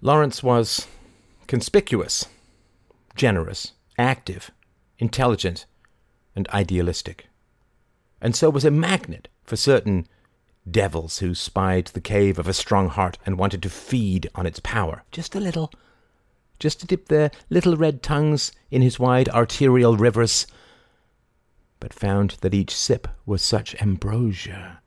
Lawrence 0.02 0.42
was 0.42 0.86
conspicuous, 1.46 2.26
generous, 3.14 3.72
active, 3.98 4.50
intelligent, 4.98 5.66
and 6.34 6.48
idealistic. 6.48 7.26
And 8.20 8.34
so 8.34 8.48
was 8.50 8.64
a 8.64 8.70
magnet 8.70 9.28
for 9.44 9.56
certain 9.56 10.06
devils 10.70 11.18
who 11.18 11.34
spied 11.34 11.86
the 11.86 12.00
cave 12.00 12.38
of 12.38 12.48
a 12.48 12.52
strong 12.52 12.88
heart 12.88 13.18
and 13.26 13.38
wanted 13.38 13.62
to 13.62 13.70
feed 13.70 14.28
on 14.34 14.46
its 14.46 14.60
power, 14.60 15.02
just 15.10 15.34
a 15.34 15.40
little, 15.40 15.70
just 16.58 16.80
to 16.80 16.86
dip 16.86 17.08
their 17.08 17.30
little 17.48 17.76
red 17.76 18.02
tongues 18.02 18.52
in 18.70 18.80
his 18.80 18.98
wide 18.98 19.28
arterial 19.30 19.96
rivers, 19.96 20.46
but 21.80 21.92
found 21.92 22.36
that 22.42 22.54
each 22.54 22.74
sip 22.74 23.08
was 23.26 23.42
such 23.42 23.74
ambrosia 23.82 24.80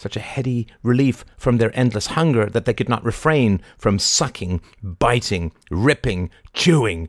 such 0.00 0.16
a 0.16 0.20
heady 0.20 0.66
relief 0.82 1.24
from 1.36 1.58
their 1.58 1.76
endless 1.78 2.08
hunger 2.08 2.46
that 2.46 2.64
they 2.64 2.72
could 2.72 2.88
not 2.88 3.04
refrain 3.04 3.60
from 3.76 3.98
sucking, 3.98 4.60
biting, 4.82 5.52
ripping, 5.70 6.30
chewing. 6.54 7.08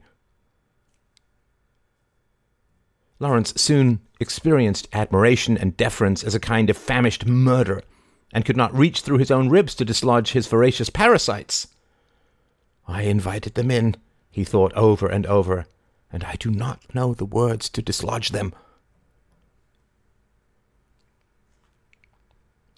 Lawrence 3.20 3.54
soon 3.56 4.02
experienced 4.20 4.90
admiration 4.94 5.58
and 5.58 5.78
deference 5.78 6.24
as 6.24 6.36
a 6.36 6.40
kind 6.40 6.70
of 6.70 6.78
famished 6.78 7.26
murder, 7.26 7.82
and 8.34 8.46
could 8.46 8.58
not 8.58 8.78
reach 8.78 9.02
through 9.02 9.18
his 9.18 9.32
own 9.32 9.50
ribs 9.50 9.74
to 9.76 9.86
dislodge 9.86 10.32
his 10.32 10.48
voracious 10.48 10.90
parasites. 10.90 11.68
I 12.88 13.04
invited 13.04 13.56
them 13.56 13.72
in, 13.72 13.96
he 14.30 14.44
thought 14.44 14.74
over 14.74 15.08
and 15.08 15.26
over, 15.26 15.66
and 16.12 16.24
I 16.24 16.36
do 16.36 16.52
not 16.52 16.94
know 16.94 17.14
the 17.14 17.26
words 17.26 17.70
to 17.70 17.82
dislodge 17.82 18.30
them. 18.30 18.54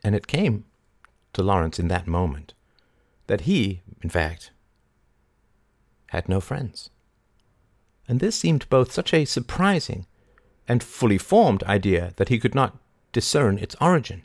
And 0.04 0.16
it 0.16 0.28
came 0.28 0.66
to 1.34 1.44
Lawrence 1.44 1.80
in 1.80 1.88
that 1.88 2.08
moment 2.08 2.54
that 3.28 3.42
he, 3.42 3.82
in 4.02 4.10
fact, 4.10 4.52
had 6.08 6.28
no 6.30 6.40
friends. 6.40 6.90
And 8.08 8.20
this 8.20 8.36
seemed 8.36 8.70
both 8.70 8.92
such 8.92 9.14
a 9.14 9.26
surprising 9.26 10.06
and 10.68 10.84
fully 10.84 11.18
formed 11.18 11.64
idea 11.64 12.14
that 12.18 12.30
he 12.30 12.40
could 12.40 12.54
not 12.54 12.78
discern 13.12 13.58
its 13.58 13.76
origin. 13.80 14.24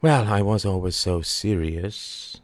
Well, 0.00 0.28
I 0.28 0.40
was 0.42 0.64
always 0.64 0.96
so 0.96 1.20
serious, 1.20 2.40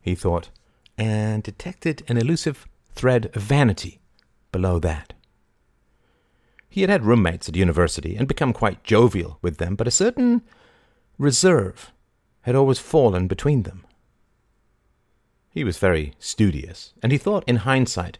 he 0.00 0.14
thought, 0.14 0.50
and 0.98 1.42
detected 1.42 2.02
an 2.08 2.16
elusive 2.16 2.66
thread 2.92 3.26
of 3.26 3.42
vanity 3.42 4.00
below 4.50 4.78
that. 4.80 5.12
He 6.70 6.82
had 6.82 6.90
had 6.90 7.04
roommates 7.04 7.48
at 7.48 7.56
university 7.56 8.14
and 8.14 8.28
become 8.28 8.52
quite 8.52 8.84
jovial 8.84 9.38
with 9.42 9.58
them, 9.58 9.74
but 9.74 9.88
a 9.88 9.90
certain 9.90 10.42
reserve 11.18 11.92
had 12.42 12.54
always 12.54 12.78
fallen 12.78 13.26
between 13.26 13.64
them. 13.64 13.84
He 15.50 15.64
was 15.64 15.78
very 15.78 16.14
studious, 16.20 16.94
and 17.02 17.10
he 17.10 17.18
thought 17.18 17.42
in 17.48 17.56
hindsight 17.56 18.18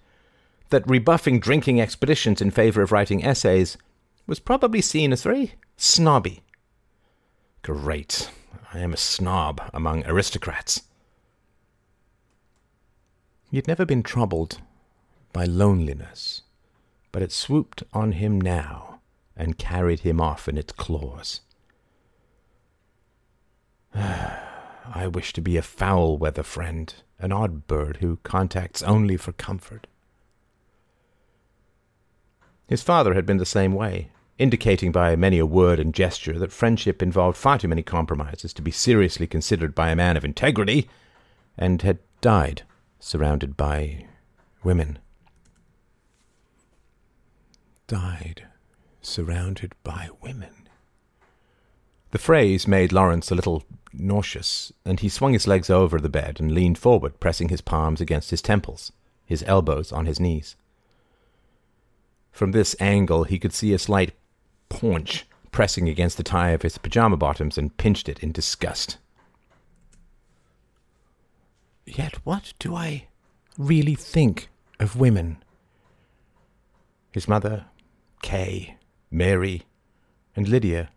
that 0.70 0.88
rebuffing 0.90 1.38
drinking 1.38 1.80
expeditions 1.80 2.42
in 2.42 2.50
favor 2.50 2.82
of 2.82 2.90
writing 2.90 3.24
essays 3.24 3.78
was 4.26 4.40
probably 4.40 4.80
seen 4.80 5.12
as 5.12 5.22
very 5.22 5.54
snobby. 5.76 6.42
Great, 7.62 8.30
I 8.74 8.80
am 8.80 8.92
a 8.92 8.96
snob 8.96 9.62
among 9.72 10.04
aristocrats. 10.06 10.82
He 13.48 13.56
had 13.58 13.68
never 13.68 13.86
been 13.86 14.02
troubled 14.02 14.60
by 15.32 15.44
loneliness 15.44 16.42
but 17.12 17.22
it 17.22 17.32
swooped 17.32 17.82
on 17.92 18.12
him 18.12 18.40
now 18.40 19.00
and 19.36 19.58
carried 19.58 20.00
him 20.00 20.20
off 20.20 20.48
in 20.48 20.58
its 20.58 20.72
claws. 20.72 21.40
I 23.94 25.08
wish 25.12 25.32
to 25.34 25.40
be 25.40 25.56
a 25.56 25.62
foul 25.62 26.18
weather 26.18 26.42
friend, 26.42 26.92
an 27.18 27.32
odd 27.32 27.66
bird 27.66 27.98
who 28.00 28.18
contacts 28.22 28.82
only 28.82 29.16
for 29.16 29.32
comfort. 29.32 29.86
His 32.66 32.82
father 32.82 33.14
had 33.14 33.26
been 33.26 33.38
the 33.38 33.46
same 33.46 33.72
way, 33.72 34.10
indicating 34.38 34.92
by 34.92 35.16
many 35.16 35.38
a 35.38 35.46
word 35.46 35.80
and 35.80 35.92
gesture 35.92 36.38
that 36.38 36.52
friendship 36.52 37.02
involved 37.02 37.36
far 37.36 37.58
too 37.58 37.68
many 37.68 37.82
compromises 37.82 38.52
to 38.54 38.62
be 38.62 38.70
seriously 38.70 39.26
considered 39.26 39.74
by 39.74 39.90
a 39.90 39.96
man 39.96 40.16
of 40.16 40.24
integrity, 40.24 40.88
and 41.58 41.82
had 41.82 41.98
died 42.20 42.62
surrounded 42.98 43.56
by 43.56 44.06
women 44.62 44.98
died 47.90 48.46
surrounded 49.02 49.74
by 49.82 50.08
women. 50.20 50.68
The 52.12 52.18
phrase 52.18 52.68
made 52.68 52.92
Lawrence 52.92 53.32
a 53.32 53.34
little 53.34 53.64
nauseous, 53.92 54.72
and 54.84 55.00
he 55.00 55.08
swung 55.08 55.32
his 55.32 55.48
legs 55.48 55.68
over 55.68 55.98
the 55.98 56.08
bed 56.08 56.38
and 56.38 56.52
leaned 56.52 56.78
forward, 56.78 57.18
pressing 57.18 57.48
his 57.48 57.60
palms 57.60 58.00
against 58.00 58.30
his 58.30 58.40
temples, 58.40 58.92
his 59.26 59.42
elbows 59.44 59.90
on 59.90 60.06
his 60.06 60.20
knees. 60.20 60.54
From 62.30 62.52
this 62.52 62.76
angle 62.78 63.24
he 63.24 63.40
could 63.40 63.52
see 63.52 63.72
a 63.72 63.78
slight 63.78 64.12
paunch 64.68 65.26
pressing 65.50 65.88
against 65.88 66.16
the 66.16 66.22
tie 66.22 66.50
of 66.50 66.62
his 66.62 66.78
pajama 66.78 67.16
bottoms 67.16 67.58
and 67.58 67.76
pinched 67.76 68.08
it 68.08 68.20
in 68.20 68.30
disgust. 68.30 68.98
Yet 71.84 72.24
what 72.24 72.52
do 72.60 72.76
I 72.76 73.08
really 73.58 73.96
think 73.96 74.48
of 74.78 74.94
women? 74.94 75.42
His 77.10 77.26
mother 77.26 77.66
Kay, 78.22 78.76
Mary, 79.10 79.62
and 80.36 80.48
Lydia, 80.48 80.90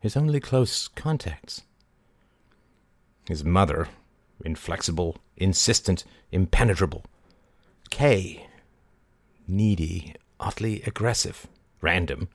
his 0.00 0.16
only 0.16 0.40
close 0.40 0.88
contacts. 0.88 1.62
His 3.28 3.44
mother, 3.44 3.88
inflexible, 4.44 5.18
insistent, 5.36 6.04
impenetrable. 6.30 7.04
Kay, 7.90 8.46
needy, 9.46 10.14
oddly 10.40 10.82
aggressive, 10.82 11.46
random. 11.80 12.28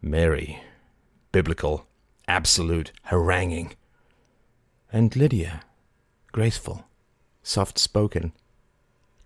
Mary, 0.00 0.60
biblical, 1.30 1.86
absolute, 2.26 2.92
haranguing. 3.04 3.74
And 4.92 5.14
Lydia, 5.14 5.62
graceful, 6.32 6.86
soft 7.42 7.78
spoken, 7.78 8.32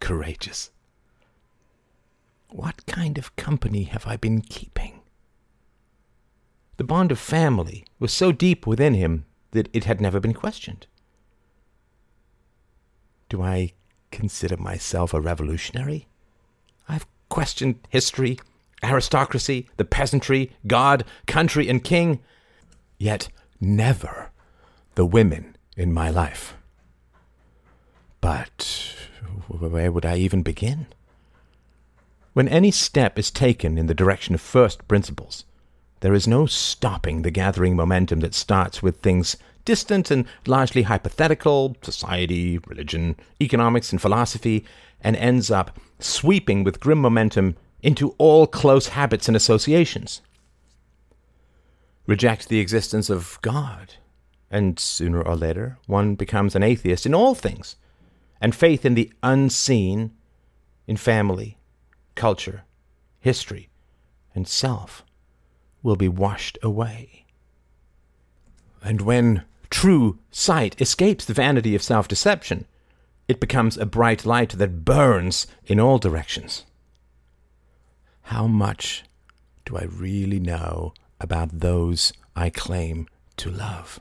courageous. 0.01 0.71
What 2.49 2.87
kind 2.87 3.19
of 3.19 3.37
company 3.37 3.85
have 3.85 4.07
I 4.07 4.17
been 4.17 4.41
keeping? 4.41 5.01
The 6.77 6.85
bond 6.85 7.11
of 7.11 7.19
family 7.19 7.85
was 7.99 8.13
so 8.13 8.33
deep 8.33 8.67
within 8.67 8.95
him 8.95 9.25
that 9.53 9.69
it 9.73 9.85
had 9.85 10.01
never 10.01 10.21
been 10.21 10.35
questioned. 10.35 10.87
Do 13.29 13.43
I 13.43 13.73
consider 14.11 14.57
myself 14.57 15.13
a 15.13 15.21
revolutionary? 15.21 16.07
I've 16.89 17.07
questioned 17.29 17.81
history, 17.89 18.39
aristocracy, 18.83 19.69
the 19.77 19.85
peasantry, 19.85 20.53
God, 20.67 21.05
country, 21.27 21.69
and 21.69 21.83
king, 21.83 22.21
yet 22.99 23.29
never 23.61 24.31
the 24.95 25.07
women 25.07 25.57
in 25.77 25.93
my 25.93 26.11
life. 26.11 26.55
But 28.21 28.95
where 29.49 29.91
would 29.91 30.07
I 30.07 30.17
even 30.17 30.43
begin? 30.43 30.87
When 32.37 32.49
any 32.49 32.71
step 32.71 33.19
is 33.19 33.31
taken 33.31 33.79
in 33.79 33.87
the 33.87 33.95
direction 33.95 34.35
of 34.35 34.43
first 34.43 34.87
principles, 34.89 35.47
there 36.01 36.13
is 36.13 36.29
no 36.29 36.45
stopping 36.45 37.23
the 37.23 37.31
gathering 37.31 37.75
momentum 37.75 38.21
that 38.21 38.35
starts 38.35 38.83
with 38.83 39.01
things 39.01 39.39
distant 39.65 40.11
and 40.11 40.27
largely 40.47 40.83
hypothetical, 40.83 41.79
society, 41.81 42.59
religion, 42.67 43.17
economics, 43.41 43.91
and 43.91 44.03
philosophy, 44.03 44.67
and 45.01 45.17
ends 45.17 45.51
up 45.51 45.81
sweeping 45.99 46.63
with 46.63 46.79
grim 46.79 46.99
momentum 46.99 47.57
into 47.81 48.11
all 48.19 48.47
close 48.47 48.89
habits 48.89 49.29
and 49.29 49.37
associations. 49.37 50.21
Reject 52.07 52.51
the 52.51 52.61
existence 52.61 53.09
of 53.09 53.39
God, 53.41 53.95
and 54.51 54.79
sooner 54.79 55.23
or 55.23 55.37
later 55.37 55.79
one 55.87 56.17
becomes 56.17 56.55
an 56.55 56.63
atheist 56.63 57.07
in 57.07 57.15
all 57.15 57.35
things, 57.35 57.77
and 58.43 58.55
faith 58.55 58.85
in 58.85 58.93
the 58.93 59.11
unseen, 59.23 60.13
in 60.87 60.99
family, 60.99 61.57
culture, 62.17 62.65
history, 63.21 63.69
and 64.35 64.49
self 64.49 65.05
will 65.83 65.97
be 65.97 66.09
washed 66.09 66.59
away. 66.63 67.25
And 68.83 69.01
when 69.01 69.45
true 69.71 70.19
sight 70.31 70.81
escapes 70.81 71.25
the 71.25 71.35
vanity 71.35 71.75
of 71.75 71.83
self 71.83 72.09
deception, 72.09 72.67
it 73.29 73.41
becomes 73.41 73.77
a 73.77 73.87
bright 73.87 74.25
light 74.25 74.51
that 74.51 74.85
burns 74.85 75.47
in 75.65 75.81
all 75.81 75.99
directions. 75.99 76.65
How 78.23 78.47
much 78.47 79.05
do 79.65 79.77
I 79.77 79.85
really 79.85 80.41
know 80.41 80.95
about 81.21 81.61
those 81.61 82.13
I 82.35 82.51
claim 82.51 83.09
to 83.39 83.51
love? 83.51 84.01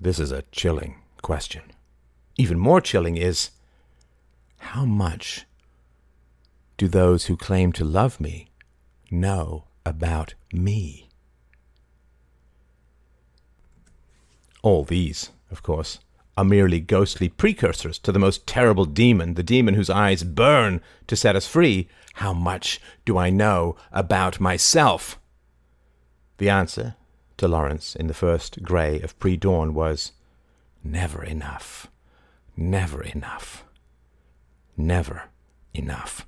This 0.00 0.18
is 0.18 0.30
a 0.30 0.42
chilling 0.52 0.96
question. 1.22 1.62
Even 2.36 2.58
more 2.58 2.80
chilling 2.80 3.16
is 3.16 3.50
how 4.66 4.84
much 4.84 5.46
do 6.76 6.88
those 6.88 7.26
who 7.26 7.36
claim 7.36 7.72
to 7.72 7.84
love 7.84 8.20
me 8.20 8.48
know 9.12 9.64
about 9.84 10.34
me? 10.52 11.08
All 14.62 14.82
these, 14.82 15.30
of 15.52 15.62
course, 15.62 16.00
are 16.36 16.44
merely 16.44 16.80
ghostly 16.80 17.28
precursors 17.28 17.98
to 18.00 18.10
the 18.10 18.18
most 18.18 18.44
terrible 18.44 18.84
demon, 18.84 19.34
the 19.34 19.44
demon 19.44 19.74
whose 19.74 19.88
eyes 19.88 20.24
burn 20.24 20.80
to 21.06 21.14
set 21.14 21.36
us 21.36 21.46
free. 21.46 21.88
How 22.14 22.32
much 22.32 22.80
do 23.04 23.16
I 23.16 23.30
know 23.30 23.76
about 23.92 24.40
myself? 24.40 25.16
The 26.38 26.50
answer 26.50 26.96
to 27.36 27.46
Lawrence 27.46 27.94
in 27.94 28.08
the 28.08 28.14
first 28.14 28.64
grey 28.64 29.00
of 29.00 29.16
pre 29.20 29.36
dawn 29.36 29.74
was 29.74 30.10
never 30.82 31.22
enough, 31.22 31.86
never 32.56 33.02
enough 33.04 33.65
never 34.76 35.24
enough. 35.74 36.26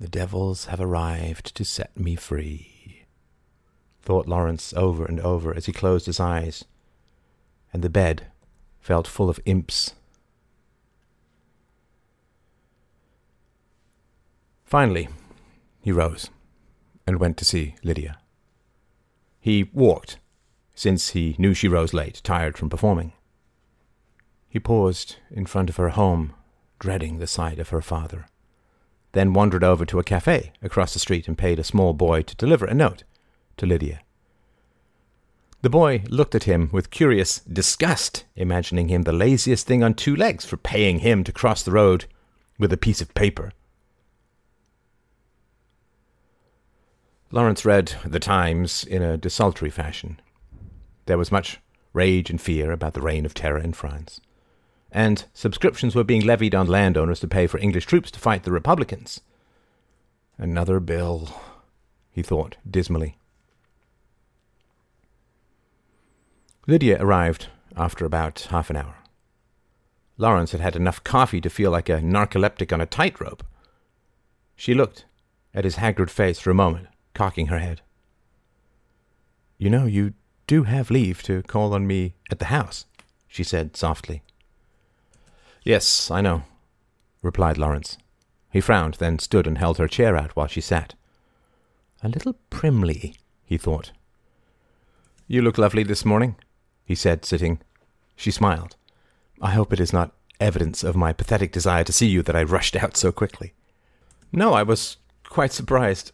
The 0.00 0.08
devils 0.08 0.66
have 0.66 0.80
arrived 0.80 1.54
to 1.56 1.64
set 1.64 1.98
me 1.98 2.16
free, 2.16 3.04
thought 4.00 4.26
Lawrence 4.26 4.72
over 4.74 5.04
and 5.04 5.20
over 5.20 5.54
as 5.54 5.66
he 5.66 5.72
closed 5.72 6.06
his 6.06 6.18
eyes, 6.18 6.64
and 7.72 7.82
the 7.82 7.90
bed 7.90 8.26
felt 8.80 9.06
full 9.06 9.28
of 9.28 9.40
imps. 9.44 9.94
Finally, 14.64 15.08
He 15.82 15.92
rose 15.92 16.30
and 17.06 17.18
went 17.18 17.36
to 17.38 17.44
see 17.44 17.74
Lydia. 17.82 18.18
He 19.40 19.64
walked, 19.72 20.18
since 20.74 21.10
he 21.10 21.34
knew 21.38 21.54
she 21.54 21.68
rose 21.68 21.92
late, 21.92 22.20
tired 22.22 22.56
from 22.56 22.70
performing. 22.70 23.12
He 24.50 24.58
paused 24.58 25.16
in 25.30 25.46
front 25.46 25.70
of 25.70 25.76
her 25.76 25.90
home, 25.90 26.34
dreading 26.80 27.18
the 27.18 27.28
sight 27.28 27.60
of 27.60 27.68
her 27.68 27.80
father, 27.80 28.26
then 29.12 29.32
wandered 29.32 29.62
over 29.62 29.86
to 29.86 30.00
a 30.00 30.04
cafe 30.04 30.52
across 30.60 30.92
the 30.92 30.98
street 30.98 31.28
and 31.28 31.38
paid 31.38 31.60
a 31.60 31.64
small 31.64 31.94
boy 31.94 32.22
to 32.22 32.34
deliver 32.34 32.66
a 32.66 32.74
note 32.74 33.04
to 33.58 33.66
Lydia. 33.66 34.00
The 35.62 35.70
boy 35.70 36.02
looked 36.08 36.34
at 36.34 36.44
him 36.44 36.68
with 36.72 36.90
curious 36.90 37.40
disgust, 37.40 38.24
imagining 38.34 38.88
him 38.88 39.02
the 39.02 39.12
laziest 39.12 39.68
thing 39.68 39.84
on 39.84 39.94
two 39.94 40.16
legs 40.16 40.44
for 40.44 40.56
paying 40.56 40.98
him 40.98 41.22
to 41.24 41.32
cross 41.32 41.62
the 41.62 41.70
road 41.70 42.06
with 42.58 42.72
a 42.72 42.78
piece 42.78 43.00
of 43.00 43.14
paper. 43.14 43.52
Lawrence 47.30 47.64
read 47.64 47.94
The 48.04 48.18
Times 48.18 48.82
in 48.82 49.02
a 49.02 49.16
desultory 49.16 49.70
fashion. 49.70 50.20
There 51.06 51.18
was 51.18 51.30
much 51.30 51.60
rage 51.92 52.30
and 52.30 52.40
fear 52.40 52.72
about 52.72 52.94
the 52.94 53.02
reign 53.02 53.24
of 53.24 53.34
terror 53.34 53.58
in 53.58 53.72
France, 53.72 54.20
and 54.92 55.24
subscriptions 55.34 55.94
were 55.94 56.04
being 56.04 56.24
levied 56.24 56.54
on 56.54 56.66
landowners 56.66 57.20
to 57.20 57.28
pay 57.28 57.46
for 57.46 57.58
English 57.58 57.86
troops 57.86 58.10
to 58.10 58.18
fight 58.18 58.42
the 58.42 58.52
Republicans. 58.52 59.20
Another 60.38 60.80
bill, 60.80 61.28
he 62.10 62.22
thought 62.22 62.56
dismally. 62.68 63.18
Lydia 66.66 66.98
arrived 67.00 67.48
after 67.76 68.04
about 68.04 68.40
half 68.50 68.70
an 68.70 68.76
hour. 68.76 68.96
Lawrence 70.16 70.52
had 70.52 70.60
had 70.60 70.76
enough 70.76 71.02
coffee 71.02 71.40
to 71.40 71.48
feel 71.50 71.70
like 71.70 71.88
a 71.88 72.00
narcoleptic 72.00 72.72
on 72.72 72.80
a 72.80 72.86
tightrope. 72.86 73.42
She 74.54 74.74
looked 74.74 75.06
at 75.54 75.64
his 75.64 75.76
haggard 75.76 76.10
face 76.10 76.38
for 76.38 76.50
a 76.50 76.54
moment 76.54 76.88
cocking 77.14 77.46
her 77.46 77.58
head. 77.58 77.80
You 79.58 79.70
know, 79.70 79.86
you 79.86 80.14
do 80.46 80.64
have 80.64 80.90
leave 80.90 81.22
to 81.24 81.42
call 81.42 81.74
on 81.74 81.86
me 81.86 82.14
at 82.30 82.38
the 82.38 82.46
house, 82.46 82.86
she 83.28 83.44
said 83.44 83.76
softly. 83.76 84.22
Yes, 85.62 86.10
I 86.10 86.20
know, 86.20 86.42
replied 87.22 87.58
Lawrence. 87.58 87.98
He 88.50 88.60
frowned, 88.60 88.94
then 88.94 89.18
stood 89.18 89.46
and 89.46 89.58
held 89.58 89.78
her 89.78 89.88
chair 89.88 90.16
out 90.16 90.34
while 90.34 90.46
she 90.46 90.60
sat. 90.60 90.94
A 92.02 92.08
little 92.08 92.34
primly, 92.48 93.14
he 93.44 93.58
thought. 93.58 93.92
You 95.28 95.42
look 95.42 95.58
lovely 95.58 95.82
this 95.82 96.04
morning, 96.04 96.36
he 96.84 96.94
said, 96.94 97.24
sitting. 97.24 97.60
She 98.16 98.30
smiled. 98.30 98.76
I 99.40 99.52
hope 99.52 99.72
it 99.72 99.80
is 99.80 99.92
not 99.92 100.12
evidence 100.40 100.82
of 100.82 100.96
my 100.96 101.12
pathetic 101.12 101.52
desire 101.52 101.84
to 101.84 101.92
see 101.92 102.06
you 102.06 102.22
that 102.22 102.34
I 102.34 102.42
rushed 102.42 102.74
out 102.74 102.96
so 102.96 103.12
quickly. 103.12 103.52
No, 104.32 104.54
I 104.54 104.62
was 104.62 104.96
quite 105.28 105.52
surprised. 105.52 106.12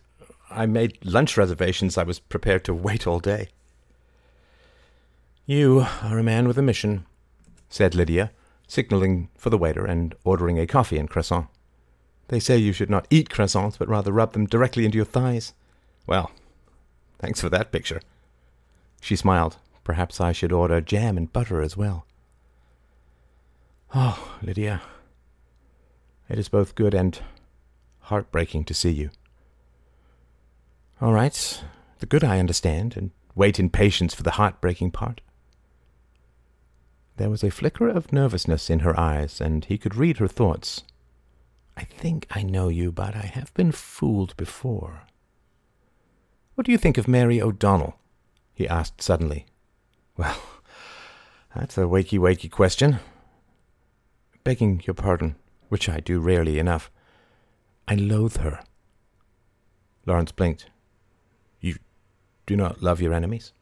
I 0.50 0.66
made 0.66 0.98
lunch 1.04 1.36
reservations. 1.36 1.96
I 1.96 2.02
was 2.02 2.18
prepared 2.18 2.64
to 2.64 2.74
wait 2.74 3.06
all 3.06 3.20
day. 3.20 3.48
You 5.46 5.86
are 6.02 6.18
a 6.18 6.24
man 6.24 6.48
with 6.48 6.58
a 6.58 6.62
mission, 6.62 7.06
said 7.68 7.94
Lydia, 7.94 8.32
signaling 8.66 9.28
for 9.36 9.50
the 9.50 9.58
waiter 9.58 9.84
and 9.84 10.14
ordering 10.24 10.58
a 10.58 10.66
coffee 10.66 10.98
and 10.98 11.08
croissant. 11.08 11.48
They 12.28 12.40
say 12.40 12.56
you 12.56 12.72
should 12.72 12.90
not 12.90 13.06
eat 13.10 13.28
croissants, 13.28 13.78
but 13.78 13.88
rather 13.88 14.12
rub 14.12 14.32
them 14.32 14.46
directly 14.46 14.84
into 14.84 14.96
your 14.96 15.04
thighs. 15.04 15.54
Well, 16.06 16.30
thanks 17.18 17.40
for 17.40 17.48
that 17.50 17.72
picture. 17.72 18.00
She 19.00 19.16
smiled. 19.16 19.58
Perhaps 19.84 20.20
I 20.20 20.32
should 20.32 20.52
order 20.52 20.80
jam 20.80 21.16
and 21.16 21.32
butter 21.32 21.62
as 21.62 21.76
well. 21.76 22.06
Oh, 23.94 24.36
Lydia, 24.42 24.82
it 26.28 26.38
is 26.38 26.48
both 26.48 26.74
good 26.74 26.92
and 26.92 27.20
heartbreaking 28.00 28.64
to 28.64 28.74
see 28.74 28.90
you. 28.90 29.10
All 31.00 31.12
right, 31.12 31.62
the 32.00 32.06
good 32.06 32.24
I 32.24 32.40
understand, 32.40 32.96
and 32.96 33.12
wait 33.36 33.60
in 33.60 33.70
patience 33.70 34.12
for 34.12 34.24
the 34.24 34.32
heartbreaking 34.32 34.90
part. 34.90 35.20
There 37.16 37.30
was 37.30 37.42
a 37.42 37.50
flicker 37.50 37.88
of 37.88 38.12
nervousness 38.12 38.68
in 38.68 38.80
her 38.80 38.98
eyes, 38.98 39.40
and 39.40 39.64
he 39.64 39.78
could 39.78 39.94
read 39.94 40.18
her 40.18 40.28
thoughts. 40.28 40.82
I 41.76 41.84
think 41.84 42.26
I 42.30 42.42
know 42.42 42.68
you, 42.68 42.92
but 42.92 43.14
I 43.14 43.26
have 43.26 43.52
been 43.54 43.72
fooled 43.72 44.36
before. 44.36 45.02
What 46.54 46.66
do 46.66 46.72
you 46.72 46.78
think 46.78 46.98
of 46.98 47.08
Mary 47.08 47.40
O'Donnell? 47.40 47.98
he 48.54 48.68
asked 48.68 49.02
suddenly. 49.02 49.46
Well, 50.16 50.38
that's 51.54 51.76
a 51.76 51.82
wakey 51.82 52.18
wakey 52.18 52.50
question. 52.50 52.98
Begging 54.44 54.82
your 54.86 54.94
pardon, 54.94 55.36
which 55.68 55.88
I 55.88 56.00
do 56.00 56.20
rarely 56.20 56.58
enough, 56.58 56.90
I 57.88 57.94
loathe 57.94 58.38
her. 58.38 58.60
Lawrence 60.06 60.32
blinked 60.32 60.66
You 61.60 61.76
do 62.46 62.56
not 62.56 62.82
love 62.82 63.00
your 63.00 63.12
enemies. 63.12 63.52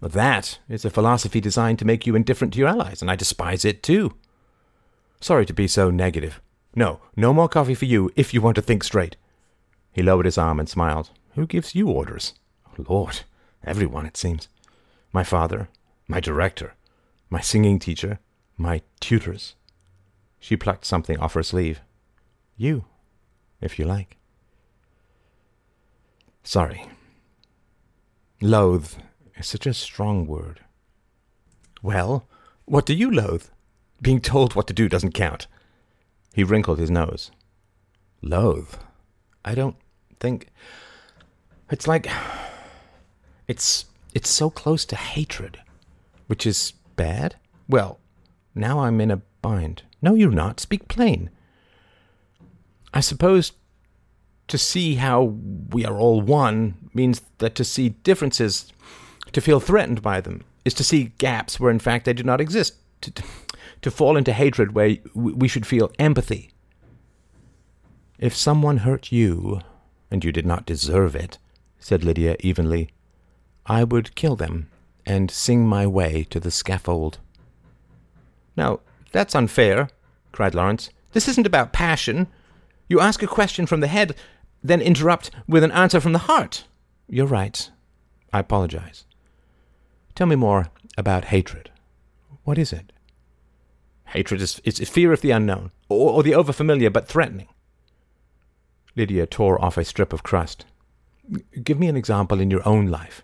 That 0.00 0.58
is 0.68 0.84
a 0.84 0.90
philosophy 0.90 1.40
designed 1.40 1.78
to 1.80 1.84
make 1.84 2.06
you 2.06 2.14
indifferent 2.14 2.52
to 2.54 2.58
your 2.58 2.68
allies, 2.68 3.02
and 3.02 3.10
I 3.10 3.16
despise 3.16 3.64
it 3.64 3.82
too. 3.82 4.14
Sorry 5.20 5.44
to 5.46 5.52
be 5.52 5.66
so 5.66 5.90
negative. 5.90 6.40
No, 6.74 7.00
no 7.16 7.34
more 7.34 7.48
coffee 7.48 7.74
for 7.74 7.86
you 7.86 8.10
if 8.14 8.32
you 8.32 8.40
want 8.40 8.54
to 8.56 8.62
think 8.62 8.84
straight. 8.84 9.16
He 9.92 10.02
lowered 10.02 10.26
his 10.26 10.38
arm 10.38 10.60
and 10.60 10.68
smiled. 10.68 11.10
Who 11.34 11.46
gives 11.46 11.74
you 11.74 11.88
orders? 11.88 12.34
Oh, 12.66 12.84
Lord, 12.88 13.20
everyone, 13.64 14.06
it 14.06 14.16
seems. 14.16 14.48
My 15.12 15.24
father, 15.24 15.68
my 16.06 16.20
director, 16.20 16.74
my 17.30 17.40
singing 17.40 17.78
teacher, 17.78 18.20
my 18.56 18.82
tutors. 19.00 19.56
She 20.38 20.56
plucked 20.56 20.84
something 20.84 21.18
off 21.18 21.34
her 21.34 21.42
sleeve. 21.42 21.80
You, 22.56 22.84
if 23.60 23.78
you 23.78 23.84
like. 23.84 24.16
Sorry, 26.44 26.88
Loathe 28.40 28.92
such 29.42 29.66
a 29.66 29.74
strong 29.74 30.26
word. 30.26 30.60
Well, 31.82 32.26
what 32.64 32.86
do 32.86 32.94
you 32.94 33.10
loathe? 33.10 33.46
Being 34.00 34.20
told 34.20 34.54
what 34.54 34.66
to 34.68 34.72
do 34.72 34.88
doesn't 34.88 35.12
count. 35.12 35.46
He 36.34 36.44
wrinkled 36.44 36.78
his 36.78 36.90
nose. 36.90 37.30
Loathe? 38.22 38.74
I 39.44 39.54
don't 39.54 39.76
think. 40.20 40.48
It's 41.70 41.86
like. 41.86 42.08
It's. 43.46 43.86
It's 44.14 44.30
so 44.30 44.50
close 44.50 44.84
to 44.86 44.96
hatred. 44.96 45.60
Which 46.26 46.46
is 46.46 46.72
bad? 46.96 47.36
Well, 47.68 47.98
now 48.54 48.80
I'm 48.80 49.00
in 49.00 49.10
a 49.10 49.22
bind. 49.42 49.82
No, 50.02 50.14
you're 50.14 50.30
not. 50.30 50.60
Speak 50.60 50.88
plain. 50.88 51.30
I 52.92 53.00
suppose 53.00 53.52
to 54.48 54.58
see 54.58 54.96
how 54.96 55.22
we 55.70 55.84
are 55.84 55.98
all 55.98 56.20
one 56.20 56.90
means 56.94 57.22
that 57.38 57.54
to 57.54 57.64
see 57.64 57.90
differences, 57.90 58.72
to 59.32 59.40
feel 59.40 59.60
threatened 59.60 60.02
by 60.02 60.20
them, 60.20 60.44
is 60.64 60.74
to 60.74 60.84
see 60.84 61.12
gaps 61.18 61.58
where 61.58 61.70
in 61.70 61.78
fact 61.78 62.04
they 62.04 62.12
do 62.12 62.22
not 62.22 62.40
exist, 62.40 62.74
to, 63.00 63.12
to 63.82 63.90
fall 63.90 64.16
into 64.16 64.32
hatred 64.32 64.74
where 64.74 64.96
we 65.14 65.48
should 65.48 65.66
feel 65.66 65.92
empathy. 65.98 66.50
If 68.18 68.34
someone 68.34 68.78
hurt 68.78 69.12
you, 69.12 69.60
and 70.10 70.24
you 70.24 70.32
did 70.32 70.46
not 70.46 70.66
deserve 70.66 71.14
it, 71.14 71.38
said 71.78 72.04
Lydia 72.04 72.36
evenly, 72.40 72.90
I 73.66 73.84
would 73.84 74.14
kill 74.14 74.36
them 74.36 74.70
and 75.06 75.30
sing 75.30 75.66
my 75.66 75.86
way 75.86 76.26
to 76.30 76.40
the 76.40 76.50
scaffold. 76.50 77.18
Now, 78.56 78.80
that's 79.12 79.34
unfair, 79.34 79.88
cried 80.32 80.54
Lawrence. 80.54 80.90
This 81.12 81.28
isn't 81.28 81.46
about 81.46 81.72
passion. 81.72 82.26
You 82.88 83.00
ask 83.00 83.22
a 83.22 83.26
question 83.26 83.66
from 83.66 83.80
the 83.80 83.86
head, 83.86 84.14
then 84.62 84.80
interrupt 84.80 85.30
with 85.46 85.62
an 85.62 85.72
answer 85.72 86.00
from 86.00 86.12
the 86.12 86.18
heart. 86.20 86.64
You're 87.08 87.26
right. 87.26 87.70
I 88.32 88.40
apologize. 88.40 89.04
Tell 90.18 90.26
me 90.26 90.34
more 90.34 90.66
about 90.96 91.26
hatred. 91.26 91.70
What 92.42 92.58
is 92.58 92.72
it? 92.72 92.92
Hatred 94.06 94.42
is, 94.42 94.58
is 94.64 94.88
fear 94.88 95.12
of 95.12 95.20
the 95.20 95.30
unknown, 95.30 95.70
or, 95.88 96.10
or 96.10 96.22
the 96.24 96.32
overfamiliar 96.32 96.92
but 96.92 97.06
threatening. 97.06 97.46
Lydia 98.96 99.28
tore 99.28 99.64
off 99.64 99.78
a 99.78 99.84
strip 99.84 100.12
of 100.12 100.24
crust. 100.24 100.64
Give 101.62 101.78
me 101.78 101.86
an 101.86 101.96
example 101.96 102.40
in 102.40 102.50
your 102.50 102.66
own 102.68 102.88
life. 102.88 103.22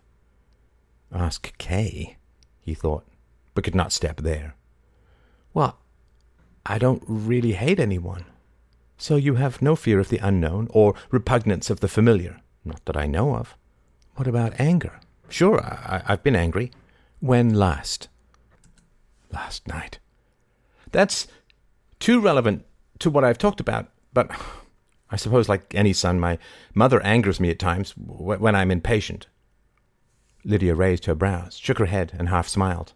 Ask 1.12 1.58
Kay, 1.58 2.16
he 2.60 2.74
thought, 2.74 3.04
but 3.56 3.64
could 3.64 3.74
not 3.74 3.90
step 3.90 4.18
there. 4.18 4.54
Well, 5.52 5.80
I 6.64 6.78
don't 6.78 7.02
really 7.08 7.54
hate 7.54 7.80
anyone. 7.80 8.24
So 8.98 9.16
you 9.16 9.34
have 9.34 9.60
no 9.60 9.74
fear 9.74 9.98
of 9.98 10.10
the 10.10 10.18
unknown 10.18 10.68
or 10.70 10.94
repugnance 11.10 11.70
of 11.70 11.80
the 11.80 11.88
familiar? 11.88 12.40
Not 12.64 12.84
that 12.84 12.96
I 12.96 13.08
know 13.08 13.34
of. 13.34 13.56
What 14.14 14.28
about 14.28 14.60
anger? 14.60 15.00
Sure, 15.28 15.60
I, 15.60 16.00
have 16.06 16.22
been 16.22 16.36
angry. 16.36 16.70
When 17.24 17.54
last? 17.54 18.08
Last 19.32 19.66
night. 19.66 19.98
That's 20.92 21.26
too 21.98 22.20
relevant 22.20 22.66
to 22.98 23.08
what 23.08 23.24
I've 23.24 23.38
talked 23.38 23.60
about, 23.60 23.88
but 24.12 24.30
I 25.10 25.16
suppose, 25.16 25.48
like 25.48 25.74
any 25.74 25.94
son, 25.94 26.20
my 26.20 26.38
mother 26.74 27.00
angers 27.00 27.40
me 27.40 27.48
at 27.48 27.58
times 27.58 27.94
when 27.96 28.54
I'm 28.54 28.70
impatient. 28.70 29.26
Lydia 30.44 30.74
raised 30.74 31.06
her 31.06 31.14
brows, 31.14 31.56
shook 31.56 31.78
her 31.78 31.86
head, 31.86 32.12
and 32.18 32.28
half 32.28 32.46
smiled. 32.46 32.92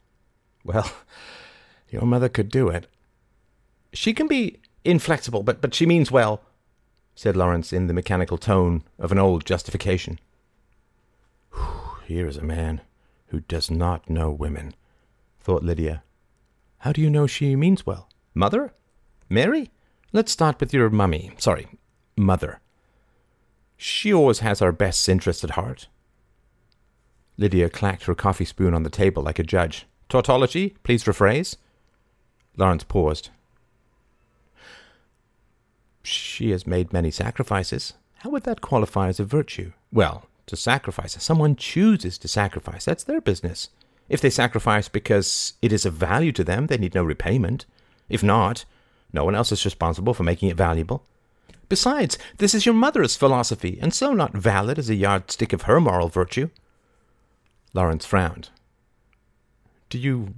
Well, 0.62 0.92
your 1.88 2.02
mother 2.02 2.28
could 2.28 2.50
do 2.50 2.68
it. 2.68 2.86
She 3.94 4.12
can 4.12 4.28
be 4.28 4.58
inflexible, 4.84 5.42
but, 5.42 5.62
but 5.62 5.74
she 5.74 5.86
means 5.86 6.12
well. 6.12 6.42
said 7.14 7.34
Lawrence 7.34 7.72
in 7.72 7.86
the 7.86 7.94
mechanical 7.94 8.36
tone 8.36 8.84
of 8.98 9.10
an 9.10 9.18
old 9.18 9.46
justification. 9.46 10.18
Here 12.04 12.28
is 12.28 12.36
a 12.36 12.42
man 12.42 12.82
who 13.28 13.40
does 13.40 13.70
not 13.70 14.10
know 14.10 14.30
women, 14.30 14.74
thought 15.40 15.62
Lydia. 15.62 16.02
How 16.78 16.92
do 16.92 17.00
you 17.00 17.10
know 17.10 17.26
she 17.26 17.56
means 17.56 17.86
well? 17.86 18.08
Mother? 18.34 18.72
Mary? 19.28 19.70
Let's 20.12 20.32
start 20.32 20.60
with 20.60 20.72
your 20.72 20.90
mummy. 20.90 21.32
Sorry, 21.38 21.66
mother. 22.16 22.60
She 23.76 24.12
always 24.12 24.40
has 24.40 24.62
our 24.62 24.72
best 24.72 25.08
interests 25.08 25.44
at 25.44 25.50
heart. 25.50 25.88
Lydia 27.36 27.68
clacked 27.68 28.04
her 28.04 28.14
coffee 28.14 28.44
spoon 28.44 28.74
on 28.74 28.82
the 28.82 28.90
table 28.90 29.22
like 29.22 29.38
a 29.38 29.44
judge. 29.44 29.86
Tautology, 30.08 30.76
please 30.82 31.04
rephrase. 31.04 31.56
Lawrence 32.56 32.84
paused. 32.84 33.30
She 36.02 36.50
has 36.50 36.66
made 36.66 36.92
many 36.92 37.10
sacrifices. 37.10 37.94
How 38.16 38.30
would 38.30 38.44
that 38.44 38.60
qualify 38.60 39.08
as 39.08 39.20
a 39.20 39.24
virtue? 39.24 39.72
Well, 39.92 40.27
to 40.48 40.56
sacrifice. 40.56 41.16
Someone 41.22 41.56
chooses 41.56 42.18
to 42.18 42.28
sacrifice. 42.28 42.84
That's 42.84 43.04
their 43.04 43.20
business. 43.20 43.68
If 44.08 44.20
they 44.20 44.30
sacrifice 44.30 44.88
because 44.88 45.54
it 45.62 45.72
is 45.72 45.84
of 45.86 45.94
value 45.94 46.32
to 46.32 46.44
them, 46.44 46.66
they 46.66 46.78
need 46.78 46.94
no 46.94 47.04
repayment. 47.04 47.66
If 48.08 48.22
not, 48.22 48.64
no 49.12 49.24
one 49.24 49.34
else 49.34 49.52
is 49.52 49.64
responsible 49.64 50.14
for 50.14 50.22
making 50.22 50.48
it 50.48 50.56
valuable. 50.56 51.04
Besides, 51.68 52.18
this 52.38 52.54
is 52.54 52.64
your 52.64 52.74
mother's 52.74 53.16
philosophy, 53.16 53.78
and 53.82 53.92
so 53.92 54.14
not 54.14 54.32
valid 54.32 54.78
as 54.78 54.88
a 54.88 54.94
yardstick 54.94 55.52
of 55.52 55.62
her 55.62 55.80
moral 55.80 56.08
virtue. 56.08 56.48
Lawrence 57.74 58.06
frowned. 58.06 58.48
Do 59.90 59.98
you 59.98 60.34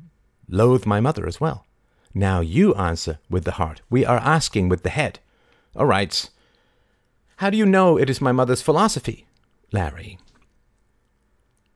loathe 0.48 0.86
my 0.86 1.00
mother 1.00 1.26
as 1.26 1.40
well? 1.40 1.66
Now 2.12 2.40
you 2.40 2.74
answer 2.74 3.18
with 3.28 3.44
the 3.44 3.52
heart. 3.52 3.82
We 3.88 4.04
are 4.04 4.18
asking 4.18 4.68
with 4.68 4.82
the 4.82 4.90
head. 4.90 5.20
All 5.76 5.86
right. 5.86 6.28
How 7.36 7.50
do 7.50 7.56
you 7.56 7.66
know 7.66 7.96
it 7.96 8.10
is 8.10 8.20
my 8.20 8.32
mother's 8.32 8.62
philosophy? 8.62 9.26
Larry. 9.72 10.18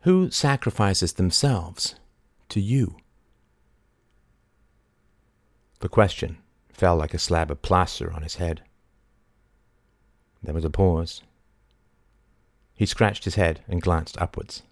Who 0.00 0.30
sacrifices 0.30 1.14
themselves 1.14 1.94
to 2.48 2.60
you? 2.60 2.96
The 5.80 5.88
question 5.88 6.38
fell 6.72 6.96
like 6.96 7.14
a 7.14 7.18
slab 7.18 7.50
of 7.50 7.62
plaster 7.62 8.12
on 8.12 8.22
his 8.22 8.36
head. 8.36 8.62
There 10.42 10.54
was 10.54 10.64
a 10.64 10.70
pause. 10.70 11.22
He 12.74 12.86
scratched 12.86 13.24
his 13.24 13.36
head 13.36 13.60
and 13.68 13.80
glanced 13.80 14.20
upwards. 14.20 14.62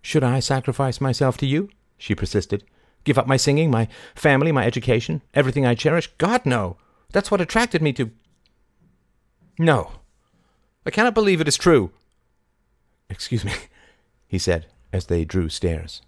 Should 0.00 0.24
I 0.24 0.40
sacrifice 0.40 1.00
myself 1.00 1.36
to 1.38 1.46
you? 1.46 1.68
she 1.98 2.14
persisted. 2.14 2.64
Give 3.04 3.18
up 3.18 3.26
my 3.26 3.36
singing, 3.36 3.70
my 3.70 3.88
family, 4.14 4.50
my 4.50 4.66
education, 4.66 5.22
everything 5.34 5.66
I 5.66 5.74
cherish? 5.74 6.08
God, 6.18 6.46
no! 6.46 6.76
That's 7.12 7.30
what 7.30 7.40
attracted 7.40 7.82
me 7.82 7.92
to. 7.94 8.10
No. 9.58 9.92
I 10.84 10.90
cannot 10.90 11.14
believe 11.14 11.40
it 11.40 11.48
is 11.48 11.56
true. 11.56 11.92
Excuse 13.08 13.44
me, 13.44 13.52
he 14.26 14.38
said 14.38 14.66
as 14.92 15.06
they 15.06 15.24
drew 15.24 15.48
stares. 15.48 16.02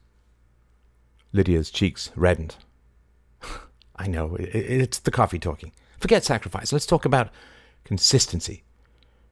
Lydia's 1.33 1.71
cheeks 1.71 2.11
reddened. 2.15 2.57
I 3.97 4.07
know, 4.07 4.37
it's 4.39 4.99
the 4.99 5.11
coffee 5.11 5.39
talking. 5.39 5.73
Forget 5.99 6.25
sacrifice. 6.25 6.73
Let's 6.73 6.87
talk 6.87 7.05
about 7.05 7.31
consistency. 7.85 8.63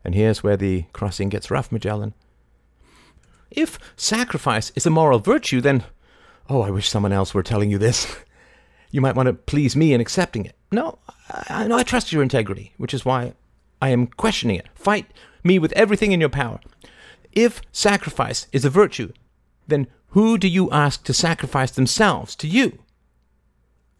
And 0.04 0.14
here's 0.14 0.42
where 0.42 0.56
the 0.56 0.86
crossing 0.92 1.28
gets 1.28 1.50
rough, 1.50 1.70
Magellan. 1.70 2.14
If 3.50 3.78
sacrifice 3.96 4.72
is 4.74 4.86
a 4.86 4.90
moral 4.90 5.18
virtue, 5.18 5.60
then. 5.60 5.84
Oh, 6.48 6.62
I 6.62 6.70
wish 6.70 6.88
someone 6.88 7.12
else 7.12 7.34
were 7.34 7.42
telling 7.42 7.70
you 7.70 7.78
this. 7.78 8.16
you 8.90 9.00
might 9.00 9.14
want 9.14 9.26
to 9.26 9.32
please 9.32 9.76
me 9.76 9.92
in 9.92 10.00
accepting 10.00 10.44
it. 10.44 10.56
No, 10.70 10.98
I, 11.28 11.68
I 11.70 11.82
trust 11.82 12.12
your 12.12 12.22
integrity, 12.22 12.72
which 12.78 12.94
is 12.94 13.04
why 13.04 13.34
I 13.82 13.88
am 13.88 14.06
questioning 14.06 14.56
it. 14.56 14.68
Fight 14.74 15.06
me 15.42 15.58
with 15.58 15.72
everything 15.72 16.12
in 16.12 16.20
your 16.20 16.28
power. 16.28 16.60
If 17.32 17.60
sacrifice 17.72 18.46
is 18.52 18.64
a 18.64 18.70
virtue, 18.70 19.12
then 19.66 19.88
who 20.10 20.38
do 20.38 20.46
you 20.46 20.70
ask 20.70 21.02
to 21.04 21.12
sacrifice 21.12 21.72
themselves 21.72 22.36
to 22.36 22.46
you? 22.46 22.78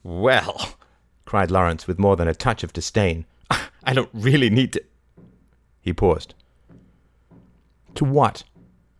Well, 0.04 0.76
cried 1.24 1.50
Lawrence 1.50 1.88
with 1.88 1.98
more 1.98 2.14
than 2.14 2.28
a 2.28 2.34
touch 2.34 2.62
of 2.62 2.72
disdain, 2.72 3.26
I 3.84 3.92
don't 3.92 4.10
really 4.12 4.50
need 4.50 4.72
to. 4.74 4.84
He 5.80 5.92
paused. 5.92 6.34
To 7.96 8.04
what? 8.04 8.44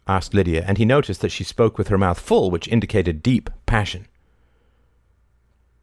asked 0.09 0.35
Lydia, 0.35 0.65
and 0.67 0.79
he 0.79 0.85
noticed 0.85 1.21
that 1.21 1.31
she 1.31 1.45
spoke 1.45 1.79
with 1.79 1.89
her 1.89 1.97
mouth 1.97 2.19
full, 2.19 2.51
which 2.51 2.67
indicated 2.67 3.23
deep 3.23 3.49
passion. 3.67 4.09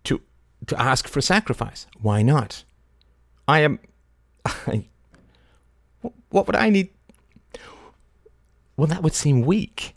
To 0.03 0.21
to 0.67 0.80
ask 0.80 1.07
for 1.07 1.21
sacrifice. 1.21 1.88
Why 2.01 2.21
not? 2.21 2.65
I 3.47 3.59
am. 3.59 3.80
I, 4.45 4.86
what 6.30 6.48
would 6.48 6.56
I 6.56 6.70
need? 6.70 6.90
Well, 8.78 8.88
that 8.88 9.03
would 9.03 9.14
seem 9.14 9.41
weak. 9.41 9.95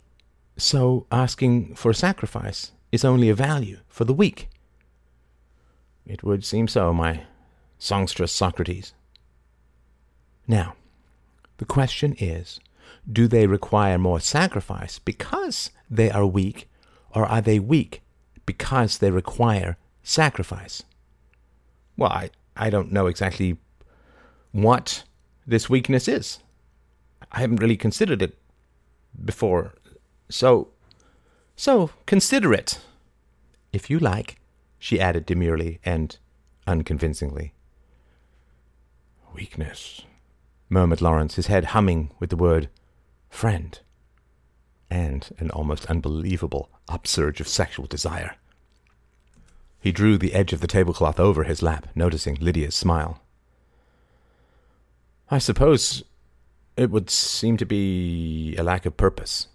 So 0.57 1.07
asking 1.11 1.75
for 1.75 1.91
a 1.91 1.95
sacrifice 1.95 2.71
is 2.91 3.03
only 3.05 3.29
a 3.29 3.35
value 3.35 3.79
for 3.87 4.05
the 4.05 4.13
weak. 4.13 4.49
It 6.05 6.23
would 6.23 6.43
seem 6.45 6.67
so, 6.67 6.93
my 6.93 7.23
songstress 7.79 8.31
Socrates. 8.31 8.93
Now, 10.47 10.75
the 11.57 11.65
question 11.65 12.15
is 12.19 12.59
do 13.11 13.27
they 13.27 13.47
require 13.47 13.97
more 13.97 14.19
sacrifice 14.19 14.99
because 14.99 15.69
they 15.89 16.09
are 16.09 16.25
weak, 16.25 16.69
or 17.13 17.25
are 17.25 17.41
they 17.41 17.59
weak 17.59 18.01
because 18.45 18.97
they 18.97 19.11
require 19.11 19.77
sacrifice? 20.03 20.83
Well, 21.97 22.11
I, 22.11 22.29
I 22.55 22.69
don't 22.69 22.91
know 22.91 23.07
exactly 23.07 23.57
what 24.53 25.03
this 25.45 25.69
weakness 25.69 26.07
is. 26.07 26.39
I 27.31 27.41
haven't 27.41 27.59
really 27.59 27.75
considered 27.75 28.21
it 28.21 28.37
before. 29.25 29.73
So, 30.29 30.69
so 31.57 31.89
consider 32.05 32.53
it, 32.53 32.79
if 33.73 33.89
you 33.89 33.99
like, 33.99 34.37
she 34.79 35.01
added 35.01 35.25
demurely 35.25 35.79
and 35.83 36.17
unconvincingly. 36.65 37.53
Weakness, 39.33 40.01
murmured 40.69 41.01
Lawrence, 41.01 41.35
his 41.35 41.47
head 41.47 41.65
humming 41.65 42.11
with 42.19 42.29
the 42.29 42.37
word 42.37 42.69
friend, 43.29 43.79
and 44.89 45.29
an 45.39 45.49
almost 45.49 45.87
unbelievable 45.87 46.69
upsurge 46.87 47.41
of 47.41 47.47
sexual 47.47 47.87
desire. 47.87 48.35
He 49.79 49.91
drew 49.91 50.17
the 50.17 50.33
edge 50.33 50.53
of 50.53 50.61
the 50.61 50.67
tablecloth 50.67 51.19
over 51.19 51.43
his 51.43 51.63
lap, 51.63 51.87
noticing 51.95 52.35
Lydia's 52.35 52.75
smile. 52.75 53.22
I 55.33 55.39
suppose 55.39 56.03
it 56.77 56.91
would 56.91 57.09
seem 57.09 57.57
to 57.57 57.65
be 57.65 58.55
a 58.55 58.63
lack 58.63 58.85
of 58.85 58.97
purpose. 58.97 59.47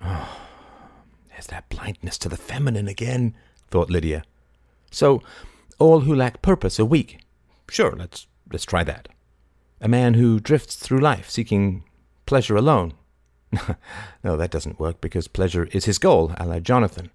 Oh, 0.00 0.38
there's 1.30 1.48
that 1.48 1.68
blindness 1.68 2.16
to 2.18 2.28
the 2.28 2.36
feminine 2.36 2.86
again, 2.86 3.34
thought 3.68 3.90
Lydia. 3.90 4.22
So, 4.90 5.20
all 5.80 6.00
who 6.00 6.14
lack 6.14 6.42
purpose 6.42 6.78
are 6.78 6.84
weak. 6.84 7.18
Sure, 7.68 7.96
let's 7.96 8.28
let's 8.52 8.64
try 8.64 8.84
that. 8.84 9.08
A 9.80 9.88
man 9.88 10.14
who 10.14 10.38
drifts 10.38 10.76
through 10.76 11.00
life 11.00 11.28
seeking 11.28 11.82
pleasure 12.24 12.54
alone 12.54 12.94
no, 14.22 14.36
that 14.36 14.52
doesn't 14.52 14.78
work 14.78 15.00
because 15.00 15.26
pleasure 15.26 15.64
is 15.72 15.86
his 15.86 15.98
goal, 15.98 16.32
a 16.36 16.46
la 16.46 16.60
Jonathan. 16.60 17.10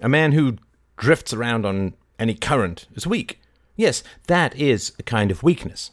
A 0.00 0.08
man 0.08 0.32
who 0.32 0.56
drifts 0.96 1.34
around 1.34 1.66
on 1.66 1.92
any 2.18 2.34
current 2.34 2.86
is 2.94 3.06
weak. 3.06 3.38
Yes, 3.76 4.02
that 4.28 4.56
is 4.56 4.92
a 4.98 5.02
kind 5.02 5.30
of 5.30 5.42
weakness. 5.42 5.90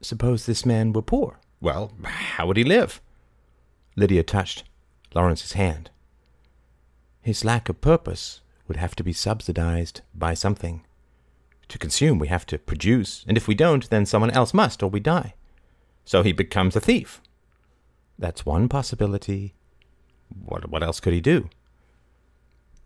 Suppose 0.00 0.46
this 0.46 0.66
man 0.66 0.92
were 0.92 1.02
poor. 1.02 1.38
Well, 1.60 1.92
how 2.04 2.46
would 2.46 2.56
he 2.56 2.64
live? 2.64 3.00
Lydia 3.96 4.22
touched 4.22 4.64
Lawrence's 5.14 5.54
hand. 5.54 5.90
His 7.22 7.44
lack 7.44 7.68
of 7.68 7.80
purpose 7.80 8.40
would 8.68 8.76
have 8.76 8.94
to 8.96 9.04
be 9.04 9.12
subsidized 9.12 10.02
by 10.14 10.34
something. 10.34 10.84
To 11.68 11.78
consume, 11.78 12.18
we 12.18 12.28
have 12.28 12.46
to 12.46 12.58
produce, 12.58 13.24
and 13.26 13.36
if 13.36 13.48
we 13.48 13.54
don't, 13.54 13.88
then 13.90 14.06
someone 14.06 14.30
else 14.30 14.54
must, 14.54 14.82
or 14.82 14.90
we 14.90 15.00
die. 15.00 15.34
So 16.04 16.22
he 16.22 16.32
becomes 16.32 16.76
a 16.76 16.80
thief, 16.80 17.20
that's 18.18 18.46
one 18.46 18.68
possibility. 18.68 19.54
What, 20.28 20.70
what 20.70 20.82
else 20.82 21.00
could 21.00 21.12
he 21.12 21.20
do? 21.20 21.48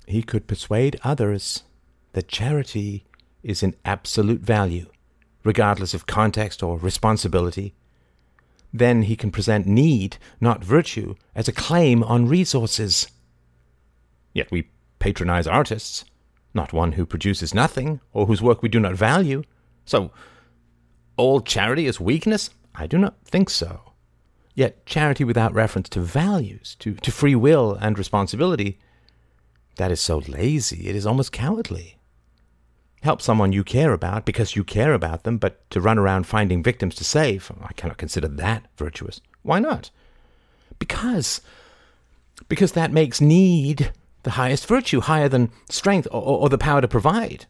He 0.07 0.23
could 0.23 0.47
persuade 0.47 0.99
others 1.05 1.65
that 2.13 2.29
charity 2.29 3.05
is 3.43 3.63
an 3.63 3.75
absolute 3.85 4.41
value, 4.41 4.87
regardless 5.45 5.95
of 5.95 6.07
context 6.07 6.63
or 6.63 6.79
responsibility. 6.79 7.75
Then 8.73 9.03
he 9.03 9.17
can 9.17 9.31
present 9.31 9.67
need, 9.67 10.17
not 10.41 10.65
virtue, 10.65 11.15
as 11.35 11.49
a 11.49 11.53
claim 11.53 12.03
on 12.03 12.29
resources. 12.29 13.09
Yet 14.33 14.51
we 14.51 14.71
patronize 14.99 15.47
artists, 15.47 16.05
not 16.55 16.73
one 16.73 16.93
who 16.93 17.07
produces 17.07 17.55
nothing 17.55 18.01
or 18.13 18.27
whose 18.27 18.43
work 18.43 18.63
we 18.63 18.69
do 18.69 18.81
not 18.81 18.95
value. 18.95 19.43
So, 19.85 20.13
all 21.17 21.41
charity 21.41 21.87
is 21.87 22.01
weakness? 22.01 22.51
I 22.75 22.87
do 22.87 22.99
not 22.99 23.17
think 23.25 23.51
so. 23.51 23.93
Yet 24.55 24.85
charity 24.87 25.25
without 25.25 25.55
reference 25.55 25.89
to 25.91 26.01
values, 26.01 26.77
to, 26.81 26.95
to 26.95 27.13
free 27.13 27.35
will 27.35 27.75
and 27.81 27.99
responsibility, 27.99 28.79
that 29.77 29.91
is 29.91 30.01
so 30.01 30.19
lazy, 30.29 30.89
it 30.89 30.97
is 30.97 31.07
almost 31.07 31.33
cowardly. 31.33 32.00
Help 33.03 33.23
someone 33.23 33.53
you 33.53 33.65
care 33.65 33.93
about 33.93 34.25
because 34.25 34.57
you 34.57 34.65
care 34.65 34.93
about 34.93 35.25
them, 35.25 35.39
but 35.39 35.69
to 35.71 35.81
run 35.81 35.99
around 35.99 36.25
finding 36.25 36.63
victims 36.63 36.95
to 36.97 37.05
save, 37.05 37.51
I 37.63 37.73
cannot 37.73 37.99
consider 37.99 38.29
that 38.29 38.67
virtuous. 38.77 39.21
Why 39.43 39.59
not? 39.59 39.91
Because 40.79 41.41
because 42.49 42.73
that 42.73 42.93
makes 42.93 43.21
need 43.21 43.93
the 44.23 44.33
highest 44.33 44.67
virtue, 44.67 45.01
higher 45.01 45.29
than 45.29 45.51
strength 45.69 46.09
or, 46.11 46.23
or 46.23 46.49
the 46.49 46.59
power 46.59 46.81
to 46.81 46.89
provide. 46.89 47.47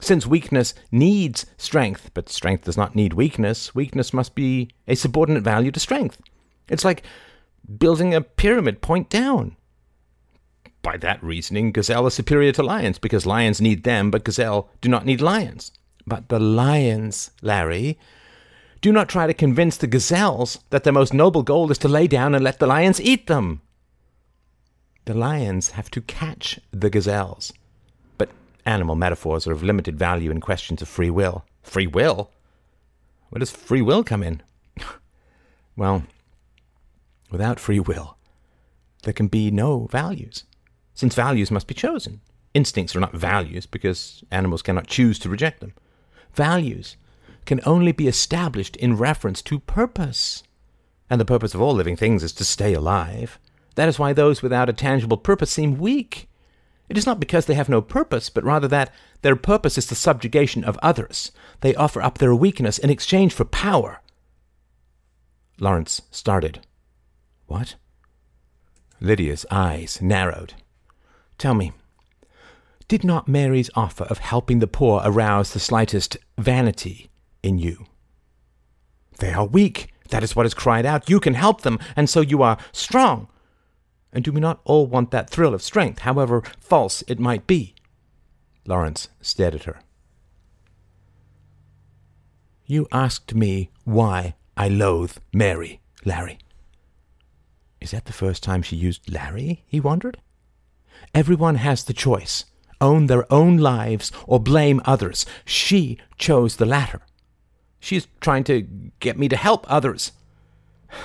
Since 0.00 0.26
weakness 0.26 0.74
needs 0.90 1.46
strength, 1.56 2.10
but 2.14 2.28
strength 2.28 2.64
does 2.64 2.76
not 2.76 2.94
need 2.94 3.14
weakness, 3.14 3.74
weakness 3.74 4.12
must 4.12 4.34
be 4.34 4.70
a 4.88 4.96
subordinate 4.96 5.44
value 5.44 5.70
to 5.70 5.80
strength. 5.80 6.20
It's 6.68 6.84
like 6.84 7.04
building 7.78 8.14
a 8.14 8.20
pyramid 8.20 8.80
point 8.80 9.08
down. 9.08 9.56
By 10.84 10.98
that 10.98 11.24
reasoning, 11.24 11.72
gazelle 11.72 12.06
is 12.06 12.14
superior 12.14 12.52
to 12.52 12.62
lions 12.62 12.98
because 12.98 13.24
lions 13.24 13.58
need 13.58 13.84
them, 13.84 14.10
but 14.10 14.22
gazelle 14.22 14.68
do 14.82 14.88
not 14.90 15.06
need 15.06 15.22
lions. 15.22 15.72
But 16.06 16.28
the 16.28 16.38
lions, 16.38 17.30
Larry, 17.40 17.98
do 18.82 18.92
not 18.92 19.08
try 19.08 19.26
to 19.26 19.32
convince 19.32 19.78
the 19.78 19.86
gazelles 19.86 20.58
that 20.68 20.84
their 20.84 20.92
most 20.92 21.14
noble 21.14 21.42
goal 21.42 21.70
is 21.70 21.78
to 21.78 21.88
lay 21.88 22.06
down 22.06 22.34
and 22.34 22.44
let 22.44 22.58
the 22.58 22.66
lions 22.66 23.00
eat 23.00 23.28
them. 23.28 23.62
The 25.06 25.14
lions 25.14 25.70
have 25.70 25.90
to 25.92 26.02
catch 26.02 26.60
the 26.70 26.90
gazelles. 26.90 27.50
But 28.18 28.28
animal 28.66 28.94
metaphors 28.94 29.46
are 29.46 29.52
of 29.52 29.62
limited 29.62 29.98
value 29.98 30.30
in 30.30 30.42
questions 30.42 30.82
of 30.82 30.88
free 30.88 31.08
will. 31.08 31.46
Free 31.62 31.86
will? 31.86 32.30
Where 33.30 33.40
does 33.40 33.50
free 33.50 33.80
will 33.80 34.04
come 34.04 34.22
in? 34.22 34.42
well, 35.76 36.04
without 37.30 37.58
free 37.58 37.80
will, 37.80 38.18
there 39.04 39.14
can 39.14 39.28
be 39.28 39.50
no 39.50 39.88
values, 39.90 40.44
since 40.94 41.14
values 41.14 41.50
must 41.50 41.66
be 41.66 41.74
chosen. 41.74 42.20
Instincts 42.54 42.94
are 42.94 43.00
not 43.00 43.12
values 43.14 43.66
because 43.66 44.22
animals 44.30 44.62
cannot 44.62 44.86
choose 44.86 45.18
to 45.18 45.28
reject 45.28 45.60
them. 45.60 45.74
Values 46.34 46.96
can 47.46 47.60
only 47.66 47.92
be 47.92 48.08
established 48.08 48.76
in 48.76 48.96
reference 48.96 49.42
to 49.42 49.58
purpose. 49.58 50.42
And 51.10 51.20
the 51.20 51.24
purpose 51.24 51.54
of 51.54 51.60
all 51.60 51.74
living 51.74 51.96
things 51.96 52.22
is 52.22 52.32
to 52.34 52.44
stay 52.44 52.72
alive. 52.72 53.38
That 53.74 53.88
is 53.88 53.98
why 53.98 54.12
those 54.12 54.40
without 54.40 54.68
a 54.68 54.72
tangible 54.72 55.16
purpose 55.16 55.50
seem 55.50 55.78
weak. 55.78 56.28
It 56.88 56.96
is 56.96 57.06
not 57.06 57.20
because 57.20 57.46
they 57.46 57.54
have 57.54 57.68
no 57.68 57.82
purpose, 57.82 58.30
but 58.30 58.44
rather 58.44 58.68
that 58.68 58.92
their 59.22 59.36
purpose 59.36 59.76
is 59.76 59.86
the 59.86 59.94
subjugation 59.94 60.64
of 60.64 60.78
others. 60.82 61.32
They 61.60 61.74
offer 61.74 62.00
up 62.00 62.18
their 62.18 62.34
weakness 62.34 62.78
in 62.78 62.90
exchange 62.90 63.32
for 63.32 63.44
power. 63.44 64.00
Lawrence 65.58 66.02
started. 66.10 66.60
What? 67.46 67.76
Lydia's 69.00 69.44
eyes 69.50 70.00
narrowed. 70.00 70.54
Tell 71.38 71.54
me, 71.54 71.72
did 72.86 73.04
not 73.04 73.28
Mary's 73.28 73.70
offer 73.74 74.04
of 74.04 74.18
helping 74.18 74.58
the 74.58 74.66
poor 74.66 75.00
arouse 75.04 75.52
the 75.52 75.60
slightest 75.60 76.16
vanity 76.38 77.08
in 77.42 77.58
you? 77.58 77.86
They 79.18 79.32
are 79.32 79.46
weak. 79.46 79.92
That 80.10 80.22
is 80.22 80.36
what 80.36 80.46
is 80.46 80.54
cried 80.54 80.84
out. 80.84 81.08
You 81.08 81.18
can 81.18 81.34
help 81.34 81.62
them, 81.62 81.78
and 81.96 82.10
so 82.10 82.20
you 82.20 82.42
are 82.42 82.58
strong. 82.72 83.28
And 84.12 84.22
do 84.22 84.32
we 84.32 84.40
not 84.40 84.60
all 84.64 84.86
want 84.86 85.10
that 85.10 85.30
thrill 85.30 85.54
of 85.54 85.62
strength, 85.62 86.00
however 86.00 86.42
false 86.60 87.02
it 87.08 87.18
might 87.18 87.46
be? 87.46 87.74
Lawrence 88.66 89.08
stared 89.20 89.54
at 89.54 89.64
her. 89.64 89.80
You 92.66 92.86
asked 92.92 93.34
me 93.34 93.70
why 93.84 94.34
I 94.56 94.68
loathe 94.68 95.16
Mary, 95.32 95.80
Larry. 96.04 96.38
Is 97.80 97.90
that 97.90 98.06
the 98.06 98.12
first 98.12 98.42
time 98.42 98.62
she 98.62 98.76
used 98.76 99.10
Larry? 99.10 99.64
he 99.66 99.80
wondered. 99.80 100.18
Everyone 101.14 101.56
has 101.56 101.84
the 101.84 101.92
choice 101.92 102.44
own 102.80 103.06
their 103.06 103.32
own 103.32 103.56
lives 103.56 104.12
or 104.26 104.38
blame 104.38 104.80
others. 104.84 105.24
She 105.44 105.98
chose 106.18 106.56
the 106.56 106.66
latter. 106.66 107.00
She's 107.80 108.06
trying 108.20 108.44
to 108.44 108.62
get 109.00 109.18
me 109.18 109.28
to 109.28 109.36
help 109.36 109.64
others. 109.68 110.12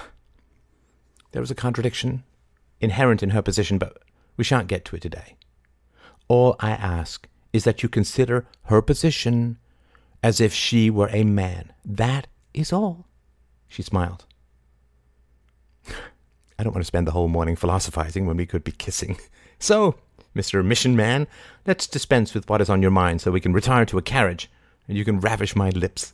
There 1.32 1.42
was 1.42 1.52
a 1.52 1.56
contradiction 1.56 2.24
inherent 2.82 3.22
in 3.22 3.30
her 3.32 3.44
position, 3.44 3.78
but 3.78 4.02
we 4.36 4.44
shan't 4.44 4.68
get 4.68 4.84
to 4.86 4.96
it 4.96 5.02
today. 5.04 5.36
All 6.28 6.56
I 6.60 6.72
ask 6.72 7.28
is 7.54 7.66
that 7.66 7.84
you 7.84 7.90
consider 7.90 8.48
her 8.64 8.82
position 8.82 9.60
as 10.24 10.42
if 10.42 10.54
she 10.54 10.90
were 10.90 11.10
a 11.12 11.24
man. 11.24 11.72
That 11.86 12.26
is 12.54 12.74
all. 12.74 13.06
She 13.68 13.84
smiled. 13.84 14.26
I 16.58 16.64
don't 16.64 16.74
want 16.74 16.82
to 16.82 16.88
spend 16.88 17.06
the 17.06 17.12
whole 17.12 17.28
morning 17.28 17.56
philosophizing 17.56 18.26
when 18.26 18.38
we 18.38 18.48
could 18.48 18.64
be 18.64 18.72
kissing. 18.72 19.20
So, 19.60 19.96
Mr. 20.36 20.64
Mission 20.64 20.96
Man, 20.96 21.28
let's 21.66 21.88
dispense 21.88 22.34
with 22.34 22.50
what 22.50 22.62
is 22.62 22.70
on 22.70 22.82
your 22.82 22.92
mind 22.92 23.22
so 23.22 23.32
we 23.32 23.42
can 23.42 23.54
retire 23.54 23.86
to 23.86 23.98
a 23.98 24.02
carriage 24.02 24.50
and 24.88 24.98
you 24.98 25.06
can 25.06 25.20
ravish 25.20 25.56
my 25.56 25.70
lips. 25.70 26.14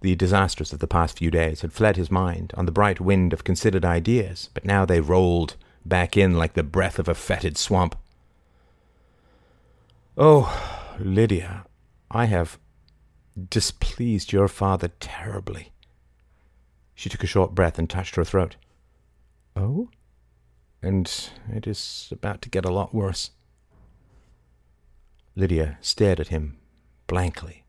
The 0.00 0.14
disasters 0.14 0.72
of 0.72 0.78
the 0.78 0.86
past 0.86 1.18
few 1.18 1.30
days 1.30 1.60
had 1.60 1.72
fled 1.72 1.96
his 1.96 2.10
mind 2.10 2.54
on 2.56 2.64
the 2.64 2.72
bright 2.72 3.00
wind 3.00 3.32
of 3.32 3.44
considered 3.44 3.84
ideas, 3.84 4.48
but 4.54 4.64
now 4.64 4.86
they 4.86 5.00
rolled 5.00 5.56
back 5.84 6.16
in 6.16 6.38
like 6.38 6.54
the 6.54 6.62
breath 6.62 6.98
of 6.98 7.08
a 7.08 7.14
fetid 7.14 7.58
swamp. 7.58 7.96
Oh, 10.16 10.96
Lydia, 10.98 11.66
I 12.10 12.26
have 12.26 12.58
displeased 13.48 14.32
your 14.32 14.48
father 14.48 14.88
terribly. 15.00 15.72
She 16.94 17.08
took 17.08 17.22
a 17.22 17.26
short 17.28 17.54
breath 17.54 17.78
and 17.78 17.88
touched 17.88 18.16
her 18.16 18.24
throat. 18.24 18.56
Oh? 19.54 19.88
And 20.82 21.30
it 21.52 21.66
is 21.66 22.08
about 22.10 22.40
to 22.42 22.48
get 22.48 22.64
a 22.64 22.72
lot 22.72 22.94
worse. 22.94 23.30
Lydia 25.36 25.78
stared 25.80 26.20
at 26.20 26.28
him 26.28 26.58
blankly 27.06 27.60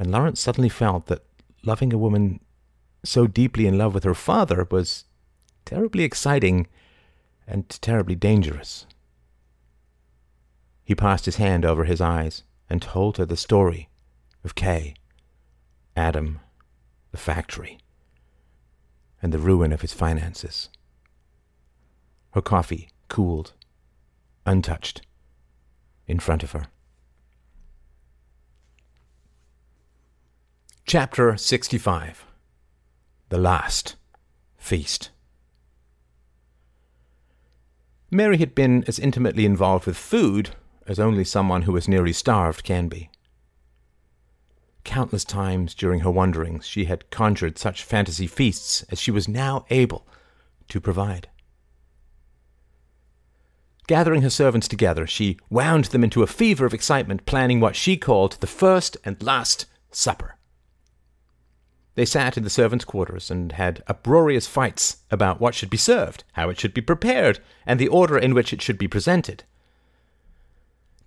and 0.00 0.10
Lawrence 0.10 0.40
suddenly 0.40 0.70
felt 0.70 1.06
that 1.06 1.26
loving 1.62 1.92
a 1.92 1.98
woman 1.98 2.40
so 3.04 3.26
deeply 3.26 3.66
in 3.66 3.76
love 3.76 3.92
with 3.92 4.04
her 4.04 4.14
father 4.14 4.66
was 4.70 5.04
terribly 5.66 6.04
exciting 6.04 6.66
and 7.46 7.68
terribly 7.68 8.14
dangerous. 8.14 8.86
He 10.82 10.94
passed 10.94 11.26
his 11.26 11.36
hand 11.36 11.66
over 11.66 11.84
his 11.84 12.00
eyes 12.00 12.44
and 12.70 12.80
told 12.80 13.18
her 13.18 13.26
the 13.26 13.36
story 13.36 13.90
of 14.42 14.54
Kay, 14.54 14.94
Adam, 15.94 16.40
the 17.12 17.18
factory, 17.18 17.78
and 19.20 19.34
the 19.34 19.38
ruin 19.38 19.70
of 19.70 19.82
his 19.82 19.92
finances. 19.92 20.70
Her 22.32 22.42
coffee 22.42 22.90
cooled, 23.08 23.52
untouched, 24.46 25.02
in 26.06 26.20
front 26.20 26.42
of 26.42 26.52
her. 26.52 26.66
Chapter 30.86 31.36
65 31.36 32.24
The 33.28 33.38
Last 33.38 33.96
Feast. 34.56 35.10
Mary 38.10 38.38
had 38.38 38.54
been 38.54 38.84
as 38.88 38.98
intimately 38.98 39.46
involved 39.46 39.86
with 39.86 39.96
food 39.96 40.50
as 40.86 40.98
only 40.98 41.24
someone 41.24 41.62
who 41.62 41.76
is 41.76 41.86
nearly 41.86 42.12
starved 42.12 42.64
can 42.64 42.88
be. 42.88 43.08
Countless 44.82 45.24
times 45.24 45.74
during 45.74 46.00
her 46.00 46.10
wanderings 46.10 46.66
she 46.66 46.86
had 46.86 47.10
conjured 47.10 47.58
such 47.58 47.84
fantasy 47.84 48.26
feasts 48.26 48.82
as 48.90 49.00
she 49.00 49.10
was 49.10 49.28
now 49.28 49.64
able 49.70 50.06
to 50.68 50.80
provide. 50.80 51.28
Gathering 53.90 54.22
her 54.22 54.30
servants 54.30 54.68
together, 54.68 55.04
she 55.04 55.36
wound 55.50 55.86
them 55.86 56.04
into 56.04 56.22
a 56.22 56.28
fever 56.28 56.64
of 56.64 56.72
excitement, 56.72 57.26
planning 57.26 57.58
what 57.58 57.74
she 57.74 57.96
called 57.96 58.36
the 58.38 58.46
first 58.46 58.96
and 59.04 59.20
last 59.20 59.66
supper. 59.90 60.36
They 61.96 62.04
sat 62.04 62.36
in 62.36 62.44
the 62.44 62.50
servants' 62.50 62.84
quarters 62.84 63.32
and 63.32 63.50
had 63.50 63.82
uproarious 63.88 64.46
fights 64.46 64.98
about 65.10 65.40
what 65.40 65.56
should 65.56 65.70
be 65.70 65.76
served, 65.76 66.22
how 66.34 66.48
it 66.50 66.60
should 66.60 66.72
be 66.72 66.80
prepared, 66.80 67.40
and 67.66 67.80
the 67.80 67.88
order 67.88 68.16
in 68.16 68.32
which 68.32 68.52
it 68.52 68.62
should 68.62 68.78
be 68.78 68.86
presented. 68.86 69.42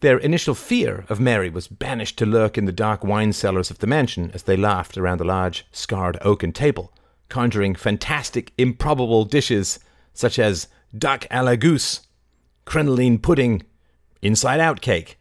Their 0.01 0.17
initial 0.17 0.53
fear 0.53 1.05
of 1.07 1.21
Mary 1.21 1.49
was 1.49 1.69
banished 1.69 2.17
to 2.17 2.25
lurk 2.25 2.57
in 2.57 2.65
the 2.65 2.73
dark 2.73 3.01
wine 3.01 3.31
cellars 3.31 3.71
of 3.71 3.79
the 3.79 3.87
mansion 3.87 4.29
as 4.33 4.43
they 4.43 4.57
laughed 4.57 4.97
around 4.97 5.19
the 5.19 5.23
large, 5.23 5.65
scarred 5.71 6.17
oaken 6.19 6.51
table, 6.51 6.91
conjuring 7.29 7.75
fantastic, 7.75 8.51
improbable 8.57 9.23
dishes 9.23 9.79
such 10.13 10.37
as 10.37 10.67
duck 10.93 11.25
a 11.31 11.41
la 11.43 11.55
goose, 11.55 12.01
crinoline 12.65 13.19
pudding, 13.19 13.63
inside 14.21 14.59
out 14.59 14.81
cake, 14.81 15.19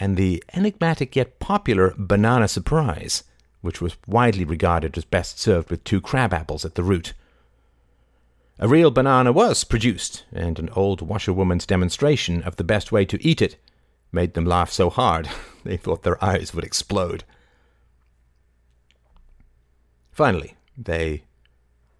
and 0.00 0.16
the 0.16 0.42
enigmatic 0.52 1.14
yet 1.16 1.38
popular 1.38 1.94
banana 1.96 2.48
surprise 2.48 3.24
which 3.64 3.80
was 3.80 3.96
widely 4.06 4.44
regarded 4.44 4.96
as 4.98 5.06
best 5.06 5.40
served 5.40 5.70
with 5.70 5.82
two 5.84 5.98
crab 5.98 6.34
apples 6.34 6.66
at 6.66 6.74
the 6.74 6.82
root. 6.82 7.14
A 8.58 8.68
real 8.68 8.90
banana 8.90 9.32
was 9.32 9.64
produced, 9.64 10.24
and 10.30 10.58
an 10.58 10.68
old 10.76 11.00
washerwoman's 11.00 11.64
demonstration 11.64 12.42
of 12.42 12.56
the 12.56 12.62
best 12.62 12.92
way 12.92 13.06
to 13.06 13.26
eat 13.26 13.40
it 13.40 13.56
made 14.12 14.34
them 14.34 14.44
laugh 14.44 14.70
so 14.70 14.90
hard 14.90 15.30
they 15.64 15.78
thought 15.78 16.02
their 16.02 16.22
eyes 16.22 16.54
would 16.54 16.62
explode. 16.62 17.24
Finally, 20.12 20.54
they 20.76 21.24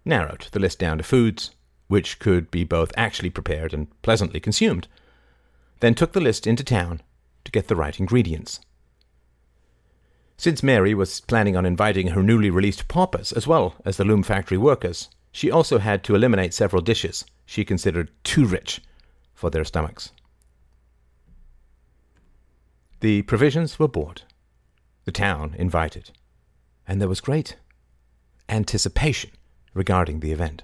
narrowed 0.05 0.47
the 0.51 0.59
list 0.59 0.77
down 0.77 0.99
to 0.99 1.03
foods 1.03 1.49
which 1.87 2.19
could 2.19 2.49
be 2.51 2.63
both 2.63 2.91
actually 2.97 3.29
prepared 3.29 3.73
and 3.73 3.87
pleasantly 4.01 4.39
consumed, 4.39 4.87
then 5.79 5.93
took 5.93 6.13
the 6.13 6.21
list 6.21 6.47
into 6.47 6.63
town 6.63 7.01
to 7.43 7.51
get 7.51 7.67
the 7.67 7.75
right 7.75 7.99
ingredients. 7.99 8.59
Since 10.37 10.63
Mary 10.63 10.93
was 10.93 11.21
planning 11.21 11.55
on 11.55 11.65
inviting 11.65 12.07
her 12.07 12.21
newly 12.21 12.49
released 12.49 12.87
paupers 12.87 13.31
as 13.31 13.47
well 13.47 13.75
as 13.85 13.97
the 13.97 14.03
loom 14.03 14.23
factory 14.23 14.57
workers, 14.57 15.09
she 15.31 15.51
also 15.51 15.79
had 15.79 16.03
to 16.03 16.15
eliminate 16.15 16.53
several 16.53 16.81
dishes 16.81 17.25
she 17.45 17.63
considered 17.63 18.11
too 18.23 18.45
rich 18.45 18.81
for 19.33 19.49
their 19.49 19.63
stomachs. 19.63 20.11
The 23.01 23.21
provisions 23.23 23.77
were 23.77 23.87
bought, 23.87 24.23
the 25.03 25.11
town 25.11 25.55
invited, 25.57 26.11
and 26.87 26.99
there 26.99 27.09
was 27.09 27.21
great 27.21 27.57
anticipation 28.49 29.31
regarding 29.73 30.19
the 30.19 30.31
event. 30.31 30.63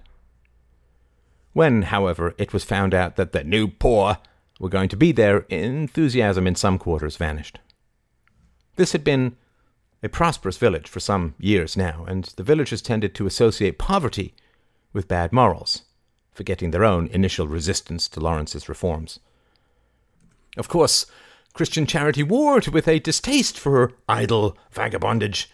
When, 1.53 1.83
however, 1.83 2.33
it 2.37 2.53
was 2.53 2.63
found 2.63 2.93
out 2.93 3.15
that 3.17 3.33
the 3.33 3.43
new 3.43 3.67
poor 3.67 4.17
were 4.59 4.69
going 4.69 4.89
to 4.89 4.97
be 4.97 5.11
there, 5.11 5.39
enthusiasm 5.49 6.47
in 6.47 6.55
some 6.55 6.77
quarters 6.77 7.17
vanished. 7.17 7.59
This 8.75 8.91
had 8.93 9.03
been 9.03 9.35
a 10.03 10.09
prosperous 10.09 10.57
village 10.57 10.87
for 10.87 10.99
some 10.99 11.35
years 11.37 11.75
now, 11.75 12.05
and 12.07 12.25
the 12.35 12.43
villagers 12.43 12.81
tended 12.81 13.13
to 13.15 13.27
associate 13.27 13.77
poverty 13.77 14.33
with 14.93 15.07
bad 15.07 15.31
morals, 15.31 15.83
forgetting 16.31 16.71
their 16.71 16.85
own 16.85 17.07
initial 17.07 17.47
resistance 17.47 18.07
to 18.07 18.19
Lawrence's 18.19 18.69
reforms. 18.69 19.19
Of 20.57 20.69
course, 20.69 21.05
Christian 21.53 21.85
charity 21.85 22.23
warred 22.23 22.67
with 22.67 22.87
a 22.87 22.99
distaste 22.99 23.59
for 23.59 23.93
idle 24.07 24.57
vagabondage, 24.71 25.47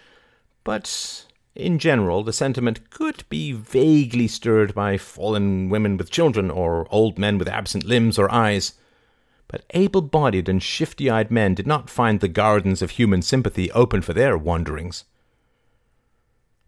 but 0.64 1.26
in 1.58 1.80
general, 1.80 2.24
the 2.24 2.32
sentiment 2.32 2.90
could 2.92 3.24
be 3.30 3.52
vaguely 3.52 4.28
stirred 4.28 4.76
by 4.76 4.98
fallen 4.98 5.70
women 5.70 5.98
with 5.98 6.12
children 6.12 6.52
or 6.52 6.88
old 6.92 7.18
men 7.18 7.38
with 7.38 7.48
absent 7.48 7.84
limbs 7.84 8.20
or 8.20 8.32
eyes. 8.32 8.74
But 9.48 9.66
able 9.72 10.02
bodied 10.02 10.48
and 10.48 10.62
shifty 10.62 11.10
eyed 11.10 11.32
men 11.32 11.56
did 11.56 11.66
not 11.66 11.90
find 11.90 12.20
the 12.20 12.28
gardens 12.28 12.82
of 12.82 12.92
human 12.92 13.22
sympathy 13.22 13.72
open 13.72 14.02
for 14.02 14.14
their 14.14 14.38
wanderings. 14.38 15.04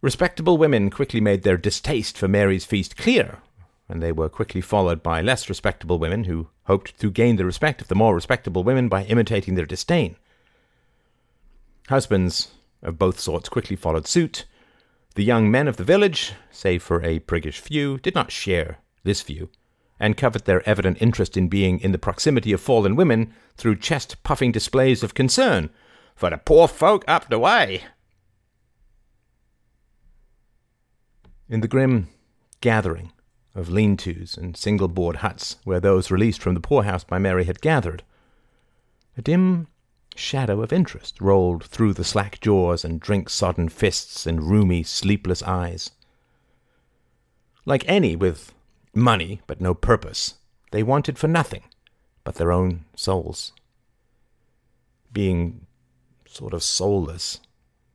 Respectable 0.01 0.57
women 0.57 0.89
quickly 0.89 1.21
made 1.21 1.43
their 1.43 1.57
distaste 1.57 2.17
for 2.17 2.27
Mary's 2.27 2.65
feast 2.65 2.97
clear, 2.97 3.39
and 3.87 4.01
they 4.01 4.11
were 4.11 4.29
quickly 4.29 4.61
followed 4.61 5.03
by 5.03 5.21
less 5.21 5.49
respectable 5.49 5.99
women 5.99 6.23
who 6.23 6.47
hoped 6.63 6.97
to 6.99 7.11
gain 7.11 7.35
the 7.35 7.45
respect 7.45 7.81
of 7.81 7.89
the 7.89 7.95
more 7.95 8.15
respectable 8.15 8.63
women 8.63 8.89
by 8.89 9.03
imitating 9.03 9.55
their 9.55 9.65
disdain. 9.65 10.15
Husbands 11.89 12.51
of 12.81 12.97
both 12.97 13.19
sorts 13.19 13.49
quickly 13.49 13.75
followed 13.75 14.07
suit. 14.07 14.45
The 15.19 15.25
young 15.25 15.51
men 15.51 15.67
of 15.67 15.75
the 15.75 15.83
village, 15.83 16.31
save 16.49 16.81
for 16.81 17.03
a 17.03 17.19
priggish 17.19 17.59
few, 17.59 17.97
did 17.97 18.15
not 18.15 18.31
share 18.31 18.79
this 19.03 19.21
view 19.21 19.49
and 19.99 20.15
covered 20.15 20.45
their 20.45 20.65
evident 20.65 21.01
interest 21.01 21.35
in 21.35 21.49
being 21.49 21.81
in 21.81 21.91
the 21.91 21.97
proximity 21.97 22.53
of 22.53 22.61
fallen 22.61 22.95
women 22.95 23.33
through 23.57 23.79
chest 23.79 24.23
puffing 24.23 24.53
displays 24.53 25.03
of 25.03 25.13
concern 25.13 25.71
for 26.15 26.29
the 26.29 26.37
poor 26.37 26.69
folk 26.69 27.03
up 27.05 27.27
the 27.29 27.37
way. 27.37 27.83
In 31.49 31.59
the 31.59 31.67
grim 31.67 32.07
gathering 32.61 33.11
of 33.53 33.67
lean 33.67 33.97
tos 33.97 34.37
and 34.37 34.55
single 34.55 34.87
board 34.87 35.17
huts 35.17 35.57
where 35.65 35.81
those 35.81 36.09
released 36.09 36.41
from 36.41 36.53
the 36.53 36.61
poorhouse 36.61 37.03
by 37.03 37.19
Mary 37.19 37.43
had 37.43 37.59
gathered, 37.59 38.03
a 39.17 39.21
dim 39.21 39.67
shadow 40.15 40.61
of 40.61 40.73
interest 40.73 41.19
rolled 41.21 41.63
through 41.63 41.93
the 41.93 42.03
slack 42.03 42.39
jaws 42.41 42.83
and 42.83 42.99
drink 42.99 43.29
sodden 43.29 43.69
fists 43.69 44.25
and 44.25 44.39
rheumy, 44.41 44.85
sleepless 44.85 45.41
eyes. 45.43 45.91
Like 47.65 47.83
any 47.87 48.15
with 48.15 48.53
money, 48.93 49.41
but 49.47 49.61
no 49.61 49.73
purpose. 49.73 50.35
They 50.71 50.83
wanted 50.83 51.17
for 51.17 51.27
nothing 51.27 51.63
but 52.23 52.35
their 52.35 52.51
own 52.51 52.85
souls. 52.95 53.53
Being 55.11 55.65
sort 56.25 56.53
of 56.53 56.63
soulless, 56.63 57.39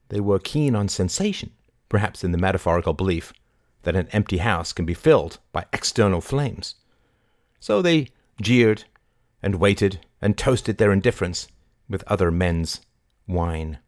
they 0.09 0.21
were 0.21 0.39
keen 0.39 0.75
on 0.75 0.89
sensation, 0.89 1.51
perhaps 1.89 2.25
in 2.25 2.33
the 2.33 2.39
metaphorical 2.39 2.93
belief 2.93 3.33
that 3.83 3.97
an 3.97 4.09
empty 4.13 4.39
house 4.39 4.73
can 4.73 4.85
be 4.85 4.95
filled 4.95 5.39
by 5.53 5.67
external 5.73 6.21
flames. 6.21 6.75
So 7.61 7.81
they 7.81 8.09
jeered 8.41 8.85
and 9.43 9.57
waited 9.57 10.01
and 10.21 10.37
toasted 10.37 10.79
their 10.79 10.93
indifference 10.93 11.49
with 11.89 12.05
other 12.07 12.31
men's 12.31 12.81
wine. 13.27 13.79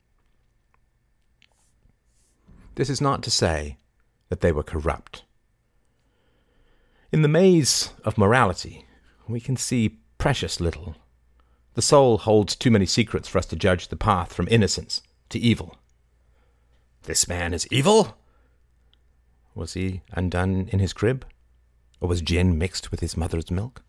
This 2.74 2.90
is 2.90 3.00
not 3.00 3.22
to 3.22 3.30
say 3.30 3.78
that 4.28 4.40
they 4.40 4.52
were 4.52 4.62
corrupt. 4.62 5.24
In 7.12 7.22
the 7.22 7.28
maze 7.28 7.90
of 8.04 8.18
morality, 8.18 8.84
we 9.28 9.40
can 9.40 9.56
see 9.56 9.98
precious 10.18 10.60
little. 10.60 10.96
The 11.74 11.82
soul 11.82 12.18
holds 12.18 12.56
too 12.56 12.70
many 12.70 12.86
secrets 12.86 13.28
for 13.28 13.38
us 13.38 13.46
to 13.46 13.56
judge 13.56 13.88
the 13.88 13.96
path 13.96 14.32
from 14.32 14.48
innocence 14.50 15.02
to 15.30 15.38
evil. 15.38 15.76
This 17.04 17.28
man 17.28 17.54
is 17.54 17.68
evil? 17.70 18.16
Was 19.54 19.74
he 19.74 20.02
undone 20.12 20.68
in 20.72 20.80
his 20.80 20.92
crib? 20.92 21.24
Or 22.00 22.08
was 22.08 22.20
gin 22.20 22.58
mixed 22.58 22.90
with 22.90 23.00
his 23.00 23.16
mother's 23.16 23.50
milk? 23.50 23.82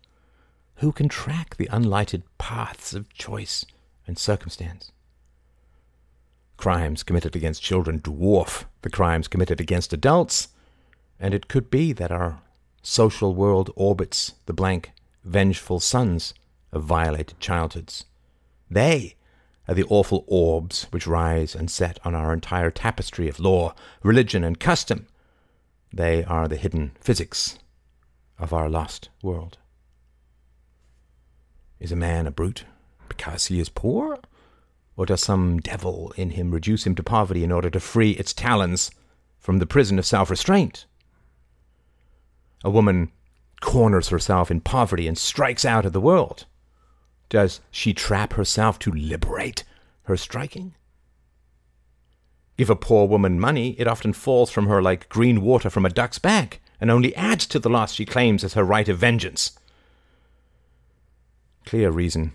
Who 0.76 0.92
can 0.92 1.08
track 1.08 1.56
the 1.56 1.68
unlighted 1.70 2.22
paths 2.38 2.94
of 2.94 3.12
choice 3.12 3.66
and 4.08 4.18
circumstance? 4.18 4.90
Crimes 6.56 7.04
committed 7.04 7.36
against 7.36 7.62
children 7.62 8.00
dwarf 8.00 8.64
the 8.82 8.90
crimes 8.90 9.28
committed 9.28 9.60
against 9.60 9.92
adults, 9.92 10.48
and 11.20 11.34
it 11.34 11.48
could 11.48 11.70
be 11.70 11.92
that 11.92 12.10
our 12.10 12.40
social 12.82 13.34
world 13.34 13.70
orbits 13.76 14.34
the 14.46 14.52
blank, 14.52 14.92
vengeful 15.24 15.80
suns 15.80 16.34
of 16.72 16.84
violated 16.84 17.38
childhoods. 17.40 18.04
They 18.70 19.14
are 19.66 19.74
the 19.74 19.84
awful 19.84 20.24
orbs 20.26 20.86
which 20.90 21.06
rise 21.06 21.54
and 21.54 21.70
set 21.70 21.98
on 22.04 22.14
our 22.14 22.32
entire 22.32 22.70
tapestry 22.70 23.28
of 23.28 23.40
law, 23.40 23.74
religion, 24.02 24.42
and 24.42 24.58
custom. 24.58 25.06
They 25.92 26.24
are 26.24 26.48
the 26.48 26.56
hidden 26.56 26.92
physics 27.00 27.58
of 28.38 28.52
our 28.52 28.68
lost 28.68 29.10
world. 29.22 29.58
Is 31.80 31.92
a 31.92 31.96
man 31.96 32.26
a 32.26 32.30
brute 32.30 32.64
because 33.18 33.46
he 33.46 33.60
is 33.60 33.68
poor? 33.68 34.18
Or 34.96 35.04
does 35.04 35.22
some 35.22 35.58
devil 35.58 36.12
in 36.16 36.30
him 36.30 36.52
reduce 36.52 36.86
him 36.86 36.94
to 36.94 37.02
poverty 37.02 37.44
in 37.44 37.52
order 37.52 37.68
to 37.70 37.80
free 37.80 38.12
its 38.12 38.32
talons 38.32 38.90
from 39.38 39.58
the 39.58 39.66
prison 39.66 39.98
of 39.98 40.06
self 40.06 40.30
restraint? 40.30 40.86
A 42.64 42.70
woman 42.70 43.10
corners 43.60 44.08
herself 44.08 44.50
in 44.50 44.60
poverty 44.60 45.06
and 45.06 45.18
strikes 45.18 45.64
out 45.64 45.84
of 45.84 45.92
the 45.92 46.00
world. 46.00 46.46
Does 47.28 47.60
she 47.70 47.92
trap 47.92 48.34
herself 48.34 48.78
to 48.80 48.92
liberate 48.92 49.64
her 50.04 50.16
striking? 50.16 50.74
Give 52.56 52.70
a 52.70 52.76
poor 52.76 53.06
woman 53.06 53.38
money, 53.38 53.76
it 53.78 53.86
often 53.86 54.12
falls 54.12 54.50
from 54.50 54.66
her 54.66 54.80
like 54.80 55.08
green 55.08 55.42
water 55.42 55.70
from 55.70 55.84
a 55.84 55.90
duck's 55.90 56.18
back, 56.18 56.60
and 56.80 56.90
only 56.90 57.14
adds 57.14 57.46
to 57.46 57.58
the 57.58 57.68
loss 57.68 57.92
she 57.92 58.04
claims 58.04 58.42
as 58.42 58.54
her 58.54 58.64
right 58.64 58.88
of 58.88 58.98
vengeance. 58.98 59.58
Clear 61.64 61.90
reason 61.90 62.32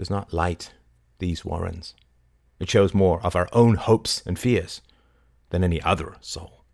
does 0.00 0.08
not 0.08 0.32
light 0.32 0.72
these 1.18 1.44
warrens. 1.44 1.94
It 2.58 2.70
shows 2.70 2.94
more 2.94 3.20
of 3.22 3.36
our 3.36 3.50
own 3.52 3.74
hopes 3.74 4.22
and 4.24 4.38
fears 4.38 4.80
than 5.50 5.62
any 5.62 5.78
other 5.82 6.16
soul. 6.22 6.64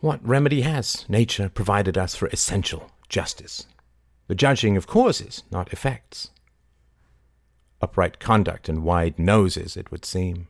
What 0.00 0.20
remedy 0.22 0.60
has 0.60 1.06
nature 1.08 1.48
provided 1.48 1.96
us 1.96 2.14
for 2.14 2.26
essential 2.26 2.90
justice? 3.08 3.64
The 4.26 4.34
judging 4.34 4.76
of 4.76 4.86
causes, 4.86 5.42
not 5.50 5.72
effects. 5.72 6.32
Upright 7.80 8.18
conduct 8.18 8.68
and 8.68 8.84
wide 8.84 9.18
noses, 9.18 9.74
it 9.74 9.90
would 9.90 10.04
seem. 10.04 10.48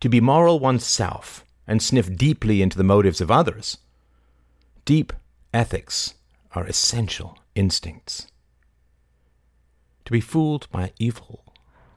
To 0.00 0.08
be 0.08 0.20
moral 0.20 0.58
oneself 0.58 1.44
and 1.68 1.80
sniff 1.80 2.12
deeply 2.16 2.62
into 2.62 2.78
the 2.78 2.82
motives 2.82 3.20
of 3.20 3.30
others. 3.30 3.78
Deep 4.84 5.12
ethics 5.52 6.14
are 6.54 6.66
essential 6.66 7.38
instincts. 7.54 8.28
To 10.06 10.12
be 10.12 10.20
fooled 10.20 10.68
by 10.70 10.92
evil 10.98 11.44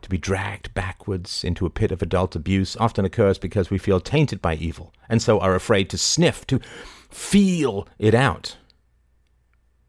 to 0.08 0.10
be 0.10 0.18
dragged 0.18 0.74
backwards 0.74 1.44
into 1.44 1.66
a 1.66 1.70
pit 1.70 1.92
of 1.92 2.02
adult 2.02 2.34
abuse 2.34 2.78
often 2.78 3.04
occurs 3.04 3.38
because 3.38 3.70
we 3.70 3.78
feel 3.78 4.00
tainted 4.00 4.42
by 4.42 4.56
evil 4.56 4.94
and 5.10 5.22
so 5.22 5.38
are 5.40 5.54
afraid 5.54 5.90
to 5.90 5.98
sniff, 5.98 6.48
to 6.48 6.62
feel 7.10 7.86
it 8.00 8.14
out. 8.14 8.56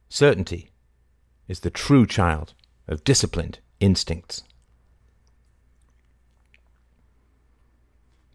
Certainty 0.08 0.70
is 1.46 1.60
the 1.60 1.70
true 1.70 2.04
child 2.04 2.54
of 2.88 3.04
disciplined 3.04 3.60
instincts. 3.78 4.42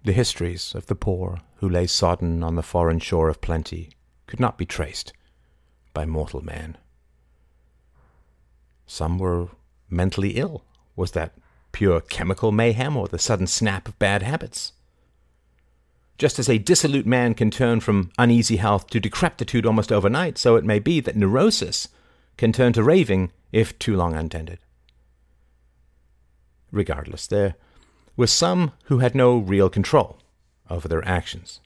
The 0.06 0.14
histories 0.14 0.74
of 0.76 0.86
the 0.86 0.96
poor 0.96 1.42
who 1.56 1.68
lay 1.68 1.88
sodden 1.88 2.44
on 2.44 2.56
the 2.56 2.64
foreign 2.64 3.00
shore 3.00 3.28
of 3.28 3.42
plenty 3.42 3.92
could 4.26 4.40
not 4.40 4.58
be 4.58 4.66
traced 4.66 5.12
by 5.94 6.06
mortal 6.06 6.42
man. 6.42 6.78
Some 8.86 9.18
were 9.20 9.50
mentally 9.90 10.32
ill. 10.32 10.64
Was 10.96 11.12
that 11.12 11.34
pure 11.74 12.00
chemical 12.00 12.54
mayhem 12.54 12.96
or 12.96 13.10
the 13.10 13.20
sudden 13.20 13.48
snap 13.48 13.90
of 13.90 14.00
bad 14.00 14.24
habits. 14.24 14.72
Just 16.18 16.40
as 16.40 16.48
a 16.48 16.60
dissolute 16.60 17.06
man 17.06 17.34
can 17.34 17.52
turn 17.52 17.82
from 17.82 18.12
uneasy 18.18 18.56
health 18.58 18.88
to 18.92 19.00
decrepitude 19.00 19.66
almost 19.66 19.92
overnight, 19.92 20.38
so 20.38 20.56
it 20.56 20.64
may 20.64 20.80
be 20.80 21.02
that 21.02 21.18
neurosis 21.18 21.90
can 22.38 22.54
turn 22.54 22.72
to 22.74 22.84
raving 22.84 23.32
if 23.52 23.78
too 23.78 23.98
long 23.98 24.16
untended. 24.16 24.60
Regardless, 26.72 27.28
there 27.28 27.56
were 28.16 28.28
some 28.28 28.72
who 28.86 29.00
had 29.00 29.16
no 29.16 29.38
real 29.38 29.70
control 29.70 30.20
over 30.70 30.88
their 30.88 31.06
actions. 31.06 31.60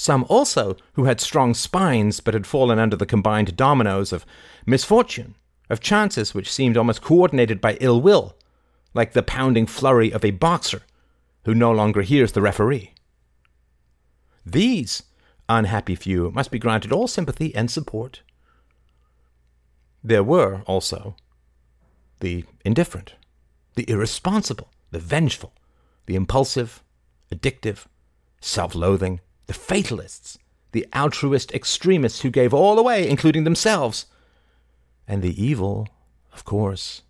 Some 0.00 0.24
also 0.30 0.78
who 0.94 1.04
had 1.04 1.20
strong 1.20 1.52
spines 1.52 2.20
but 2.20 2.32
had 2.32 2.46
fallen 2.46 2.78
under 2.78 2.96
the 2.96 3.04
combined 3.04 3.54
dominoes 3.54 4.14
of 4.14 4.24
misfortune, 4.64 5.34
of 5.68 5.80
chances 5.80 6.32
which 6.32 6.50
seemed 6.50 6.78
almost 6.78 7.02
coordinated 7.02 7.60
by 7.60 7.76
ill 7.82 8.00
will, 8.00 8.34
like 8.94 9.12
the 9.12 9.22
pounding 9.22 9.66
flurry 9.66 10.10
of 10.10 10.24
a 10.24 10.30
boxer 10.30 10.84
who 11.44 11.54
no 11.54 11.70
longer 11.70 12.00
hears 12.00 12.32
the 12.32 12.40
referee. 12.40 12.94
These 14.46 15.02
unhappy 15.50 15.96
few 15.96 16.30
must 16.30 16.50
be 16.50 16.58
granted 16.58 16.92
all 16.92 17.06
sympathy 17.06 17.54
and 17.54 17.70
support. 17.70 18.22
There 20.02 20.24
were 20.24 20.62
also 20.66 21.14
the 22.20 22.46
indifferent, 22.64 23.16
the 23.74 23.84
irresponsible, 23.86 24.70
the 24.92 24.98
vengeful, 24.98 25.52
the 26.06 26.14
impulsive, 26.14 26.82
addictive, 27.30 27.84
self 28.40 28.74
loathing, 28.74 29.20
the 29.50 29.54
fatalists, 29.54 30.38
the 30.70 30.86
altruist 30.92 31.50
extremists 31.50 32.20
who 32.20 32.30
gave 32.30 32.54
all 32.54 32.78
away, 32.78 33.08
including 33.08 33.42
themselves, 33.42 34.06
and 35.08 35.22
the 35.22 35.44
evil, 35.44 35.88
of 36.32 36.44
course. 36.44 37.02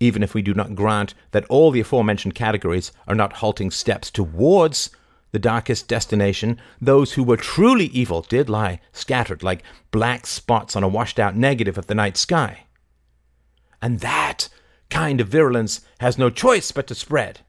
Even 0.00 0.24
if 0.24 0.34
we 0.34 0.42
do 0.42 0.54
not 0.54 0.74
grant 0.74 1.14
that 1.30 1.44
all 1.44 1.70
the 1.70 1.78
aforementioned 1.78 2.34
categories 2.34 2.90
are 3.06 3.14
not 3.14 3.34
halting 3.34 3.70
steps 3.70 4.10
towards 4.10 4.90
the 5.30 5.38
darkest 5.38 5.86
destination, 5.86 6.60
those 6.80 7.12
who 7.12 7.22
were 7.22 7.36
truly 7.36 7.86
evil 7.86 8.22
did 8.22 8.50
lie 8.50 8.80
scattered 8.90 9.44
like 9.44 9.62
black 9.92 10.26
spots 10.26 10.74
on 10.74 10.82
a 10.82 10.88
washed 10.88 11.20
out 11.20 11.36
negative 11.36 11.78
of 11.78 11.86
the 11.86 11.94
night 11.94 12.16
sky. 12.16 12.64
And 13.80 14.00
that 14.00 14.48
kind 14.90 15.20
of 15.20 15.28
virulence 15.28 15.80
has 16.00 16.18
no 16.18 16.28
choice 16.28 16.72
but 16.72 16.88
to 16.88 16.96
spread. 16.96 17.42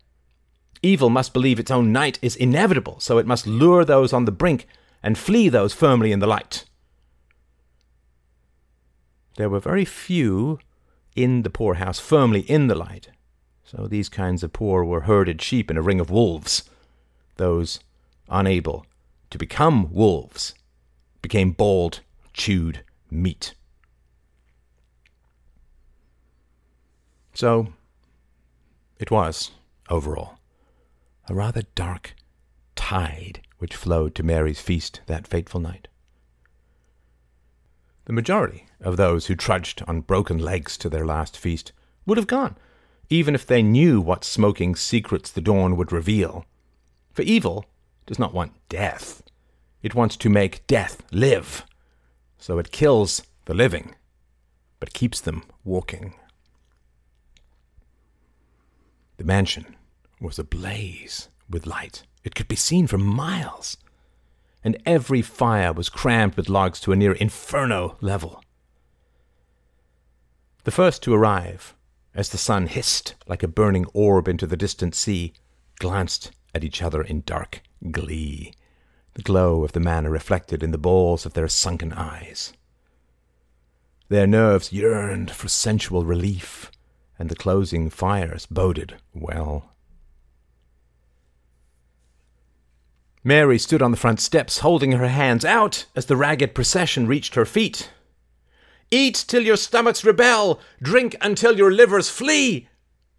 Evil 0.84 1.10
must 1.10 1.34
believe 1.34 1.60
its 1.60 1.72
own 1.72 1.92
night 1.92 2.20
is 2.22 2.36
inevitable, 2.36 3.00
so 3.00 3.18
it 3.18 3.26
must 3.26 3.48
lure 3.48 3.84
those 3.84 4.14
on 4.14 4.26
the 4.26 4.32
brink 4.32 4.68
and 5.02 5.18
flee 5.18 5.50
those 5.50 5.74
firmly 5.74 6.12
in 6.12 6.20
the 6.20 6.28
light. 6.28 6.66
There 9.38 9.50
were 9.50 9.60
very 9.60 9.86
few 9.86 10.60
in 11.16 11.44
the 11.44 11.50
poorhouse, 11.50 12.00
firmly 12.00 12.42
in 12.42 12.68
the 12.68 12.76
light, 12.76 13.10
so 13.64 13.88
these 13.88 14.10
kinds 14.10 14.44
of 14.44 14.54
poor 14.54 14.84
were 14.84 15.02
herded 15.02 15.42
sheep 15.42 15.70
in 15.70 15.78
a 15.78 15.82
ring 15.82 16.00
of 16.00 16.10
wolves. 16.10 16.70
Those 17.38 17.80
unable 18.30 18.86
to 19.30 19.38
become 19.38 19.92
wolves 19.92 20.54
became 21.22 21.52
bald, 21.52 22.02
chewed 22.34 22.84
meat. 23.12 23.54
So, 27.34 27.74
it 29.00 29.12
was, 29.12 29.52
overall, 29.90 30.37
a 31.30 31.36
rather 31.36 31.64
dark 31.76 32.16
tide 32.76 33.42
which 33.58 33.76
flowed 33.76 34.16
to 34.16 34.24
Mary's 34.24 34.62
feast 34.62 35.02
that 35.08 35.28
fateful 35.28 35.60
night. 35.60 35.88
The 38.06 38.14
majority 38.14 38.66
of 38.80 38.96
those 38.96 39.26
who 39.26 39.36
trudged 39.36 39.84
on 39.88 40.02
broken 40.02 40.38
legs 40.38 40.78
to 40.78 40.90
their 40.90 41.06
last 41.06 41.38
feast 41.38 41.74
would 42.06 42.18
have 42.18 42.28
gone, 42.28 42.56
even 43.10 43.36
if 43.36 43.46
they 43.46 43.62
knew 43.62 44.00
what 44.00 44.24
smoking 44.24 44.76
secrets 44.76 45.32
the 45.32 45.42
dawn 45.42 45.76
would 45.76 45.92
reveal. 45.92 46.46
For 47.12 47.24
evil 47.24 47.66
does 48.06 48.20
not 48.20 48.34
want 48.34 48.54
death, 48.70 49.24
it 49.82 49.96
wants 49.96 50.16
to 50.18 50.30
make 50.30 50.66
death 50.68 51.04
live. 51.12 51.66
So 52.38 52.60
it 52.60 52.72
kills 52.72 53.24
the 53.46 53.54
living, 53.54 53.96
but 54.80 54.94
keeps 54.94 55.20
them 55.20 55.44
walking. 55.66 56.14
The 59.18 59.24
mansion 59.24 59.76
was 60.20 60.40
ablaze 60.40 61.30
with 61.50 61.68
light. 61.68 62.04
It 62.24 62.36
could 62.36 62.48
be 62.48 62.56
seen 62.56 62.88
for 62.88 62.98
miles, 62.98 63.78
and 64.64 64.78
every 64.86 65.22
fire 65.22 65.72
was 65.72 65.90
crammed 65.90 66.36
with 66.36 66.50
logs 66.50 66.80
to 66.82 66.92
a 66.92 66.96
near 66.96 67.14
inferno 67.14 67.98
level. 68.02 68.44
The 70.64 70.72
first 70.72 71.02
to 71.04 71.14
arrive, 71.14 71.74
as 72.14 72.30
the 72.30 72.38
sun 72.38 72.68
hissed 72.68 73.16
like 73.28 73.44
a 73.44 73.48
burning 73.48 73.86
orb 73.94 74.28
into 74.28 74.46
the 74.46 74.58
distant 74.58 74.96
sea, 74.96 75.34
glanced 75.80 76.32
at 76.54 76.64
each 76.64 76.82
other 76.82 77.02
in 77.02 77.22
dark 77.26 77.62
glee, 77.92 78.54
the 79.14 79.22
glow 79.22 79.64
of 79.64 79.72
the 79.72 79.80
manor 79.80 80.10
reflected 80.10 80.62
in 80.62 80.72
the 80.72 80.78
balls 80.78 81.26
of 81.26 81.34
their 81.34 81.48
sunken 81.48 81.94
eyes. 81.94 82.54
Their 84.10 84.28
nerves 84.28 84.74
yearned 84.74 85.32
for 85.32 85.48
sensual 85.48 86.06
relief, 86.06 86.72
and 87.18 87.30
the 87.30 87.36
closing 87.36 87.90
fires 87.90 88.46
boded 88.46 88.96
well. 89.14 89.74
Mary 93.28 93.60
stood 93.60 93.82
on 93.82 93.92
the 93.92 93.98
front 93.98 94.22
steps, 94.22 94.60
holding 94.60 94.94
her 94.94 95.10
hands 95.10 95.44
out 95.44 95.86
as 95.98 96.06
the 96.06 96.16
ragged 96.16 96.56
procession 96.56 97.08
reached 97.08 97.36
her 97.36 97.44
feet. 97.44 97.92
Eat 98.90 99.26
till 99.28 99.44
your 99.44 99.58
stomachs 99.58 100.06
rebel, 100.06 100.62
drink 100.82 101.14
until 101.20 101.58
your 101.58 101.70
livers 101.70 102.10
flee, 102.10 102.70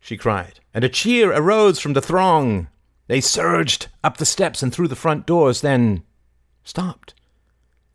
she 0.00 0.16
cried, 0.16 0.60
and 0.72 0.82
a 0.82 0.88
cheer 0.88 1.30
arose 1.30 1.78
from 1.78 1.92
the 1.92 2.00
throng. 2.00 2.68
They 3.06 3.20
surged 3.20 3.88
up 4.02 4.16
the 4.16 4.24
steps 4.24 4.62
and 4.62 4.72
through 4.72 4.88
the 4.88 4.96
front 4.96 5.26
doors, 5.26 5.60
then 5.60 6.04
stopped 6.64 7.12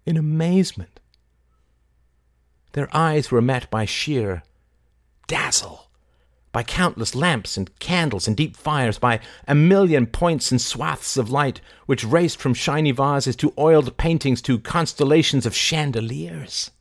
in 0.06 0.16
amazement. 0.16 1.00
Their 2.74 2.96
eyes 2.96 3.32
were 3.32 3.42
met 3.42 3.72
by 3.72 3.86
sheer 3.86 4.44
dazzle 5.26 5.83
by 6.54 6.64
countless 6.64 7.16
lamps 7.16 7.58
and 7.58 7.78
candles 7.80 8.28
and 8.28 8.38
deep 8.38 8.56
fires, 8.56 8.98
by 9.00 9.20
a 9.48 9.56
million 9.56 10.06
points 10.06 10.52
and 10.52 10.62
swaths 10.62 11.18
of 11.18 11.32
light 11.32 11.60
which 11.88 12.06
raced 12.06 12.40
from 12.40 12.54
shiny 12.54 12.92
vases 12.92 13.36
to 13.36 13.54
oiled 13.58 13.98
paintings 13.98 14.42
to 14.44 14.60
constellations 14.60 15.46
of 15.46 15.56
chandeliers. 15.56 16.72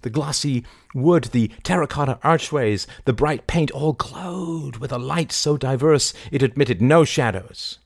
The 0.00 0.10
glossy 0.10 0.64
wood, 0.94 1.24
the 1.24 1.52
terracotta 1.62 2.18
archways, 2.24 2.88
the 3.04 3.12
bright 3.12 3.46
paint 3.46 3.70
all 3.70 3.92
glowed 3.92 4.78
with 4.78 4.90
a 4.90 4.98
light 4.98 5.30
so 5.30 5.56
diverse 5.56 6.12
it 6.32 6.42
admitted 6.42 6.82
no 6.82 7.04
shadows. 7.04 7.78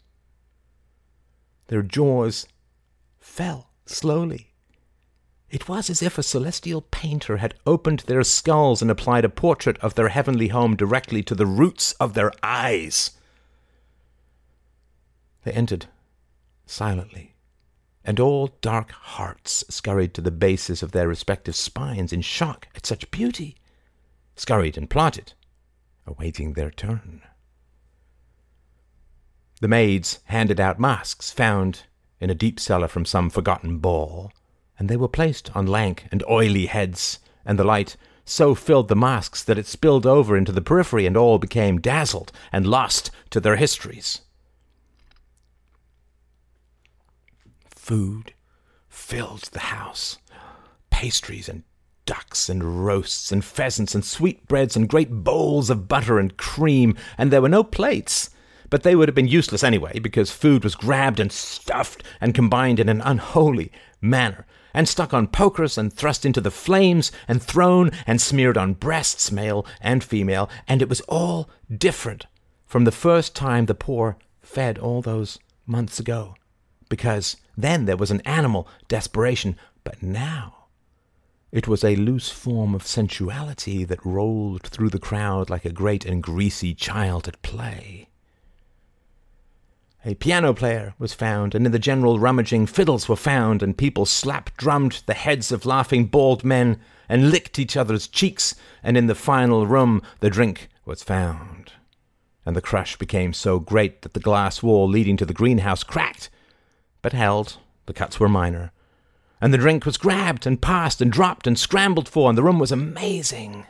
Their 1.67 1.83
jaws 1.83 2.47
fell 3.19 3.71
slowly 3.85 4.55
it 5.51 5.69
was 5.69 5.89
as 5.89 6.03
if 6.03 6.19
a 6.19 6.23
celestial 6.23 6.83
painter 6.83 7.37
had 7.37 7.55
opened 7.67 8.01
their 8.01 8.25
skulls 8.25 8.83
and 8.83 8.91
applied 8.91 9.25
a 9.25 9.29
portrait 9.29 9.79
of 9.79 9.95
their 9.95 10.09
heavenly 10.09 10.49
home 10.49 10.75
directly 10.77 11.23
to 11.23 11.35
the 11.35 11.47
roots 11.47 11.93
of 11.93 12.15
their 12.15 12.33
eyes. 12.43 13.13
They 15.45 15.53
entered 15.53 15.87
silently, 16.67 17.37
and 18.05 18.19
all 18.19 18.57
dark 18.61 18.91
hearts 18.91 19.65
scurried 19.71 20.15
to 20.15 20.21
the 20.21 20.33
bases 20.33 20.83
of 20.83 20.91
their 20.91 21.07
respective 21.07 21.55
spines 21.55 22.13
in 22.13 22.23
shock 22.23 22.67
at 22.75 22.85
such 22.85 23.11
beauty, 23.13 23.57
scurried 24.35 24.77
and 24.77 24.91
plotted, 24.91 25.35
awaiting 26.07 26.53
their 26.55 26.73
turn. 26.73 27.23
The 29.61 29.69
maids 29.69 30.19
handed 30.25 30.61
out 30.61 30.81
masks 30.81 31.31
found 31.31 31.85
in 32.21 32.31
a 32.31 32.35
deep 32.35 32.59
cellar 32.59 32.89
from 32.89 33.05
some 33.05 33.31
forgotten 33.31 33.79
ball 33.79 34.33
and 34.79 34.89
they 34.89 34.97
were 34.97 35.09
placed 35.09 35.55
on 35.57 35.67
lank 35.67 36.07
and 36.11 36.23
oily 36.29 36.67
heads, 36.67 37.19
and 37.45 37.59
the 37.59 37.65
light 37.65 37.97
so 38.25 38.55
filled 38.55 38.89
the 38.89 38.97
masks 38.97 39.43
that 39.45 39.59
it 39.59 39.67
spilled 39.67 40.05
over 40.05 40.37
into 40.37 40.53
the 40.53 40.61
periphery, 40.61 41.07
and 41.07 41.17
all 41.17 41.39
became 41.39 41.81
dazzled 41.81 42.33
and 42.53 42.67
lost 42.67 43.11
to 43.31 43.41
their 43.41 43.57
histories. 43.57 44.23
Food 47.69 48.35
filled 48.89 49.43
the 49.53 49.61
house 49.61 50.19
pastries 50.91 51.49
and 51.49 51.63
ducks 52.07 52.49
and 52.49 52.87
roasts 52.87 53.31
and 53.31 53.45
pheasants 53.45 53.95
and 53.95 54.05
sweetbreads 54.05 54.77
and 54.77 54.89
great 54.89 55.11
bowls 55.11 55.69
of 55.69 55.87
butter 55.87 56.19
and 56.19 56.37
cream, 56.37 56.97
and 57.19 57.31
there 57.31 57.43
were 57.43 57.49
no 57.49 57.63
plates. 57.63 58.31
But 58.71 58.83
they 58.83 58.97
would 58.97 59.07
have 59.07 59.15
been 59.15 59.29
useless 59.29 59.63
anyway, 59.63 59.99
because 59.99 60.31
food 60.31 60.65
was 60.65 60.75
grabbed 60.75 61.21
and 61.21 61.31
stuffed 61.31 62.03
and 62.21 62.35
combined 62.35 62.81
in 62.81 62.89
an 62.89 63.01
unholy 63.03 63.71
manner 64.01 64.47
and 64.77 64.87
stuck 64.87 65.15
on 65.15 65.27
pokers 65.27 65.79
and 65.79 65.91
thrust 65.91 66.27
into 66.27 66.41
the 66.41 66.51
flames 66.51 67.11
and 67.27 67.43
thrown 67.43 67.91
and 68.07 68.21
smeared 68.21 68.59
on 68.59 68.75
breasts, 68.75 69.33
male 69.33 69.67
and 69.81 70.05
female, 70.05 70.51
and 70.69 70.83
it 70.83 70.89
was 70.89 71.01
all 71.09 71.49
different 71.75 72.27
from 72.67 72.85
the 72.85 72.93
first 72.93 73.35
time 73.35 73.65
the 73.65 73.75
poor 73.75 74.19
fed 74.43 74.79
all 74.79 75.01
those 75.01 75.39
months 75.67 75.99
ago. 75.99 76.35
Because 76.91 77.37
then 77.57 77.87
there 77.87 77.97
was 77.97 78.11
an 78.11 78.21
animal 78.21 78.69
desperation, 78.87 79.57
but 79.83 80.03
now 80.03 80.67
it 81.51 81.67
was 81.67 81.83
a 81.83 81.97
loose 81.97 82.29
form 82.29 82.75
of 82.75 82.87
sensuality 82.87 83.83
that 83.85 84.05
rolled 84.05 84.65
through 84.65 84.91
the 84.91 84.99
crowd 84.99 85.49
like 85.49 85.65
a 85.65 85.73
great 85.73 86.05
and 86.05 86.23
greasy 86.23 86.75
child 86.75 87.27
at 87.27 87.41
play. 87.41 88.06
A 90.07 90.15
piano 90.15 90.55
player 90.55 90.95
was 91.01 91.13
found, 91.13 91.53
and 91.53 91.67
in 91.67 91.73
the 91.73 91.81
general 91.81 92.21
rummaging, 92.21 92.65
fiddles 92.65 93.09
were 93.09 93.17
found, 93.17 93.61
and 93.61 93.77
people 93.77 94.07
slap 94.07 94.57
drummed 94.57 95.03
the 95.07 95.15
heads 95.15 95.51
of 95.51 95.67
laughing 95.67 96.07
bald 96.07 96.45
men 96.45 96.79
and 97.09 97.33
licked 97.33 97.59
each 97.59 97.77
other's 97.77 98.07
cheeks, 98.07 98.55
and 98.85 98.97
in 98.97 99.09
the 99.09 99.17
final 99.17 99.67
room 99.67 100.01
the 100.21 100.31
drink 100.31 100.69
was 100.85 101.03
found. 101.03 101.73
And 102.45 102.55
the 102.55 102.63
crush 102.63 102.97
became 102.97 103.33
so 103.33 103.59
great 103.59 104.03
that 104.03 104.15
the 104.15 104.21
glass 104.21 104.63
wall 104.63 104.87
leading 104.87 105.17
to 105.17 105.27
the 105.27 105.35
greenhouse 105.35 105.83
cracked, 105.83 106.31
but 107.03 107.13
held, 107.13 107.57
the 107.87 107.93
cuts 107.93 108.21
were 108.21 108.29
minor, 108.29 108.71
and 109.41 109.53
the 109.53 109.59
drink 109.59 109.85
was 109.85 109.99
grabbed 109.99 110.47
and 110.47 110.63
passed 110.63 111.01
and 111.01 111.11
dropped 111.11 111.49
and 111.49 111.59
scrambled 111.59 112.09
for, 112.09 112.29
and 112.29 112.39
the 112.39 112.45
room 112.45 112.61
was 112.61 112.71
amazing. 112.71 113.67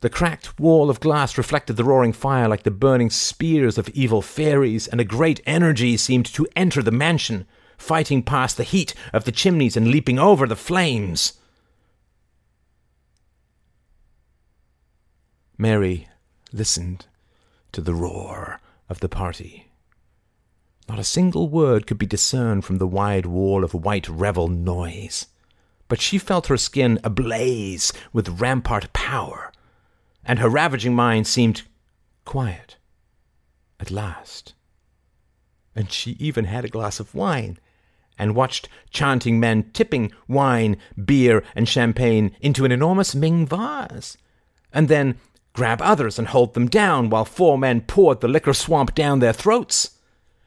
The 0.00 0.10
cracked 0.10 0.60
wall 0.60 0.90
of 0.90 1.00
glass 1.00 1.36
reflected 1.36 1.76
the 1.76 1.84
roaring 1.84 2.12
fire 2.12 2.48
like 2.48 2.62
the 2.62 2.70
burning 2.70 3.10
spears 3.10 3.78
of 3.78 3.88
evil 3.88 4.22
fairies, 4.22 4.86
and 4.86 5.00
a 5.00 5.04
great 5.04 5.40
energy 5.44 5.96
seemed 5.96 6.26
to 6.26 6.46
enter 6.54 6.82
the 6.82 6.92
mansion, 6.92 7.46
fighting 7.76 8.22
past 8.22 8.56
the 8.56 8.62
heat 8.62 8.94
of 9.12 9.24
the 9.24 9.32
chimneys 9.32 9.76
and 9.76 9.88
leaping 9.88 10.18
over 10.18 10.46
the 10.46 10.54
flames. 10.54 11.32
Mary 15.56 16.06
listened 16.52 17.06
to 17.72 17.80
the 17.80 17.94
roar 17.94 18.60
of 18.88 19.00
the 19.00 19.08
party. 19.08 19.72
Not 20.88 21.00
a 21.00 21.04
single 21.04 21.48
word 21.48 21.88
could 21.88 21.98
be 21.98 22.06
discerned 22.06 22.64
from 22.64 22.76
the 22.76 22.86
wide 22.86 23.26
wall 23.26 23.64
of 23.64 23.74
white 23.74 24.08
revel 24.08 24.46
noise, 24.46 25.26
but 25.88 26.00
she 26.00 26.18
felt 26.18 26.46
her 26.46 26.56
skin 26.56 27.00
ablaze 27.02 27.92
with 28.12 28.40
rampart 28.40 28.92
power 28.92 29.52
and 30.28 30.38
her 30.38 30.48
ravaging 30.48 30.94
mind 30.94 31.26
seemed 31.26 31.62
quiet 32.26 32.76
at 33.80 33.90
last. 33.90 34.52
And 35.74 35.90
she 35.90 36.12
even 36.20 36.44
had 36.44 36.66
a 36.66 36.68
glass 36.68 37.00
of 37.00 37.14
wine 37.14 37.58
and 38.18 38.34
watched 38.34 38.68
chanting 38.90 39.40
men 39.40 39.70
tipping 39.72 40.12
wine, 40.28 40.76
beer, 41.02 41.42
and 41.54 41.66
champagne 41.66 42.36
into 42.40 42.66
an 42.66 42.72
enormous 42.72 43.14
Ming 43.14 43.46
vase, 43.46 44.18
and 44.72 44.88
then 44.88 45.16
grab 45.54 45.80
others 45.80 46.18
and 46.18 46.28
hold 46.28 46.52
them 46.52 46.68
down 46.68 47.08
while 47.08 47.24
four 47.24 47.56
men 47.56 47.80
poured 47.80 48.20
the 48.20 48.28
liquor 48.28 48.52
swamp 48.52 48.94
down 48.94 49.20
their 49.20 49.32
throats. 49.32 49.98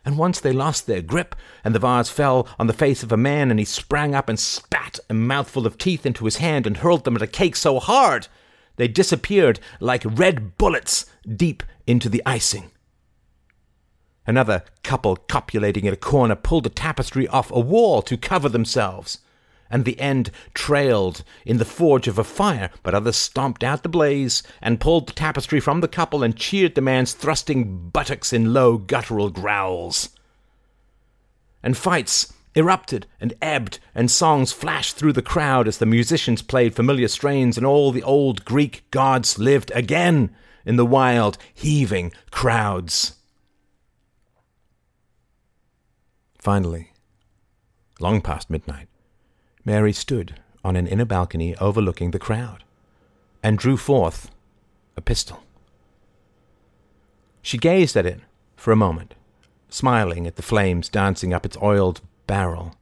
And 0.03 0.17
once 0.17 0.39
they 0.39 0.51
lost 0.51 0.85
their 0.85 1.01
grip, 1.01 1.35
and 1.63 1.73
the 1.73 1.79
vase 1.79 2.09
fell 2.09 2.47
on 2.59 2.67
the 2.67 2.73
face 2.73 3.03
of 3.03 3.11
a 3.11 3.17
man, 3.17 3.49
and 3.49 3.59
he 3.59 3.65
sprang 3.65 4.13
up 4.13 4.29
and 4.29 4.39
spat 4.39 4.99
a 5.09 5.13
mouthful 5.13 5.65
of 5.65 5.77
teeth 5.77 6.05
into 6.05 6.25
his 6.25 6.37
hand 6.37 6.67
and 6.67 6.77
hurled 6.77 7.03
them 7.03 7.15
at 7.15 7.21
a 7.21 7.27
cake 7.27 7.55
so 7.55 7.79
hard 7.79 8.27
they 8.75 8.87
disappeared 8.87 9.59
like 9.79 10.03
red 10.05 10.57
bullets 10.57 11.05
deep 11.27 11.63
into 11.85 12.09
the 12.09 12.21
icing. 12.25 12.71
Another 14.27 14.63
couple 14.83 15.15
copulating 15.15 15.85
in 15.85 15.93
a 15.93 15.97
corner 15.97 16.35
pulled 16.35 16.65
a 16.65 16.69
tapestry 16.69 17.27
off 17.27 17.51
a 17.51 17.59
wall 17.59 18.01
to 18.03 18.17
cover 18.17 18.49
themselves, 18.49 19.19
and 19.69 19.83
the 19.83 19.99
end 19.99 20.29
trailed 20.53 21.23
in 21.45 21.57
the 21.57 21.65
forge 21.65 22.07
of 22.07 22.19
a 22.19 22.23
fire, 22.23 22.69
but 22.83 22.93
others 22.93 23.15
stomped 23.15 23.63
out 23.63 23.83
the 23.83 23.89
blaze 23.89 24.43
and 24.61 24.79
pulled 24.79 25.07
the 25.07 25.13
tapestry 25.13 25.59
from 25.59 25.81
the 25.81 25.87
couple 25.87 26.23
and 26.23 26.35
cheered 26.35 26.75
the 26.75 26.81
man's 26.81 27.13
thrusting 27.13 27.89
buttocks 27.89 28.31
in 28.31 28.53
low 28.53 28.77
guttural 28.77 29.29
growls. 29.29 30.09
And 31.63 31.77
fights 31.77 32.33
erupted 32.55 33.07
and 33.19 33.33
ebbed, 33.41 33.79
and 33.95 34.11
songs 34.11 34.51
flashed 34.51 34.95
through 34.95 35.13
the 35.13 35.21
crowd 35.21 35.67
as 35.67 35.77
the 35.77 35.85
musicians 35.85 36.41
played 36.41 36.75
familiar 36.75 37.07
strains, 37.07 37.57
and 37.57 37.65
all 37.65 37.91
the 37.91 38.03
old 38.03 38.43
Greek 38.45 38.83
gods 38.91 39.39
lived 39.39 39.71
again 39.73 40.35
in 40.65 40.75
the 40.75 40.85
wild, 40.85 41.37
heaving 41.53 42.11
crowds. 42.29 43.15
Finally, 46.39 46.91
long 47.99 48.19
past 48.19 48.49
midnight, 48.49 48.87
Mary 49.63 49.93
stood 49.93 50.35
on 50.63 50.75
an 50.75 50.87
inner 50.87 51.05
balcony 51.05 51.55
overlooking 51.57 52.11
the 52.11 52.19
crowd 52.19 52.63
and 53.43 53.57
drew 53.57 53.77
forth 53.77 54.31
a 54.95 55.01
pistol. 55.01 55.43
She 57.41 57.57
gazed 57.57 57.95
at 57.95 58.05
it 58.05 58.19
for 58.55 58.71
a 58.71 58.75
moment, 58.75 59.15
smiling 59.69 60.27
at 60.27 60.35
the 60.35 60.41
flames 60.41 60.89
dancing 60.89 61.33
up 61.33 61.45
its 61.45 61.57
oiled 61.61 62.01
barrel. 62.27 62.75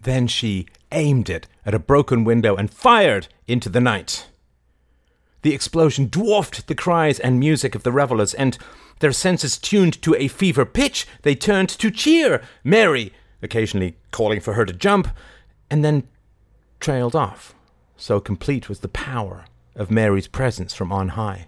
Then 0.00 0.26
she 0.26 0.66
aimed 0.92 1.28
it 1.28 1.46
at 1.66 1.74
a 1.74 1.78
broken 1.78 2.24
window 2.24 2.56
and 2.56 2.72
fired 2.72 3.28
into 3.46 3.68
the 3.68 3.80
night. 3.80 4.28
The 5.42 5.54
explosion 5.54 6.08
dwarfed 6.08 6.66
the 6.66 6.74
cries 6.74 7.18
and 7.18 7.38
music 7.38 7.74
of 7.74 7.82
the 7.82 7.92
revelers, 7.92 8.34
and 8.34 8.58
their 9.00 9.12
senses 9.12 9.58
tuned 9.58 10.00
to 10.02 10.14
a 10.16 10.28
fever 10.28 10.64
pitch, 10.64 11.06
they 11.22 11.34
turned 11.34 11.68
to 11.68 11.90
cheer 11.90 12.42
Mary, 12.64 13.12
occasionally 13.42 13.96
calling 14.10 14.40
for 14.40 14.54
her 14.54 14.64
to 14.64 14.72
jump, 14.72 15.08
and 15.70 15.84
then 15.84 16.08
trailed 16.80 17.14
off. 17.14 17.54
So 17.96 18.20
complete 18.20 18.68
was 18.68 18.80
the 18.80 18.88
power 18.88 19.44
of 19.74 19.90
Mary's 19.90 20.26
presence 20.26 20.74
from 20.74 20.92
on 20.92 21.10
high. 21.10 21.46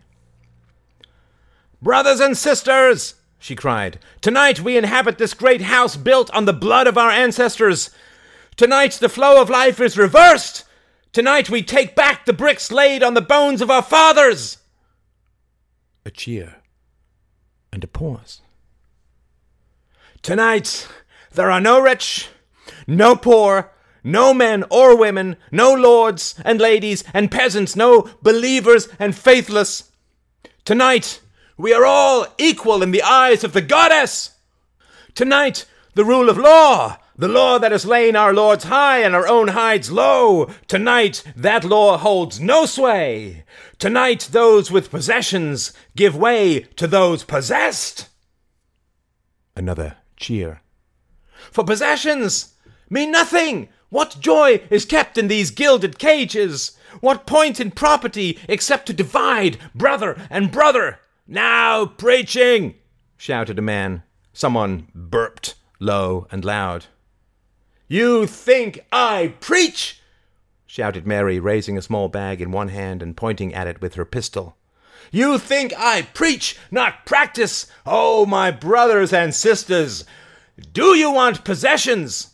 Brothers 1.83 2.21
and 2.21 2.37
sisters, 2.37 3.15
she 3.41 3.57
cried. 3.57 3.99
Tonight 4.21 4.61
we 4.61 4.77
inhabit 4.77 5.19
this 5.19 5.35
great 5.35 5.63
house 5.63 5.97
built 5.97 6.31
on 6.31 6.45
the 6.45 6.53
blood 6.53 6.87
of 6.87 6.99
our 6.99 7.11
ancestors. 7.11 7.91
Tonight 8.55 8.93
the 8.93 9.09
flow 9.09 9.41
of 9.41 9.49
life 9.51 9.81
is 9.81 9.97
reversed. 9.97 10.65
Tonight 11.13 11.49
we 11.49 11.63
take 11.63 11.97
back 11.97 12.27
the 12.27 12.35
bricks 12.35 12.71
laid 12.71 13.03
on 13.03 13.15
the 13.15 13.23
bones 13.23 13.63
of 13.63 13.71
our 13.71 13.83
fathers. 13.83 14.59
A 16.05 16.11
cheer 16.11 16.57
and 17.73 17.83
a 17.83 17.89
pause. 17.89 18.43
Tonight 20.21 20.87
there 21.33 21.51
are 21.51 21.63
no 21.63 21.81
rich, 21.81 22.29
no 22.87 23.17
poor, 23.17 23.73
no 24.05 24.35
men 24.35 24.65
or 24.71 24.97
women, 24.97 25.37
no 25.51 25.73
lords 25.73 26.35
and 26.45 26.61
ladies 26.61 27.05
and 27.15 27.31
peasants, 27.31 27.75
no 27.75 28.11
believers 28.23 28.89
and 28.99 29.17
faithless. 29.17 29.91
Tonight 30.67 31.21
we 31.61 31.75
are 31.75 31.85
all 31.85 32.27
equal 32.39 32.83
in 32.83 32.91
the 32.91 33.03
eyes 33.03 33.45
of 33.45 33.53
the 33.53 33.61
goddess. 33.61 34.31
Tonight, 35.15 35.67
the 35.95 36.07
rule 36.07 36.31
of 36.31 36.39
law, 36.39 36.97
the 37.17 37.29
law 37.29 37.59
that 37.59 37.73
has 37.73 37.85
lain 37.85 38.17
our 38.17 38.33
lords 38.33 38.65
high 38.65 39.01
and 39.01 39.15
our 39.15 39.29
own 39.29 39.49
hides 39.49 39.91
low, 39.91 40.49
tonight 40.69 41.23
that 41.37 41.63
law 41.63 41.99
holds 41.99 42.41
no 42.41 42.65
sway. 42.65 43.45
Tonight, 43.79 44.31
those 44.33 44.71
with 44.71 44.91
possessions 44.91 45.75
give 45.95 46.17
way 46.17 46.61
to 46.77 46.87
those 46.87 47.25
possessed. 47.25 48.09
Another 49.55 49.97
cheer. 50.17 50.63
For 51.53 51.63
possessions 51.63 52.55
mean 52.89 53.11
nothing. 53.11 53.69
What 53.91 54.17
joy 54.19 54.63
is 54.71 54.87
kept 54.87 55.19
in 55.19 55.29
these 55.29 55.51
gilded 55.51 55.99
cages? 55.99 56.79
What 57.01 57.27
point 57.27 57.61
in 57.61 57.71
property 57.71 58.39
except 58.49 58.87
to 58.87 58.95
divide 58.95 59.59
brother 59.75 60.17
and 60.31 60.51
brother? 60.51 61.01
Now 61.33 61.87
preaching! 61.87 62.75
shouted 63.17 63.57
a 63.57 63.63
man. 63.63 64.03
Someone 64.33 64.89
burped 64.97 65.55
low 65.79 66.27
and 66.33 66.45
loud. 66.45 66.87
You 67.87 68.27
think 68.27 68.85
I 68.91 69.35
preach? 69.39 70.03
shouted 70.67 71.07
Mary, 71.07 71.39
raising 71.39 71.79
a 71.79 71.83
small 71.83 72.09
bag 72.09 72.41
in 72.41 72.51
one 72.51 72.67
hand 72.67 73.01
and 73.01 73.17
pointing 73.17 73.55
at 73.55 73.69
it 73.69 73.81
with 73.81 73.95
her 73.95 74.05
pistol. 74.05 74.57
You 75.13 75.39
think 75.39 75.73
I 75.79 76.03
preach, 76.03 76.59
not 76.69 77.07
practice? 77.07 77.71
Oh, 77.87 78.27
my 78.27 78.51
brothers 78.51 79.13
and 79.13 79.33
sisters, 79.33 80.05
do 80.73 80.97
you 80.97 81.13
want 81.13 81.45
possessions? 81.45 82.33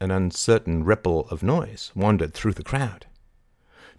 An 0.00 0.10
uncertain 0.10 0.82
ripple 0.82 1.28
of 1.28 1.44
noise 1.44 1.92
wandered 1.94 2.34
through 2.34 2.54
the 2.54 2.64
crowd. 2.64 3.06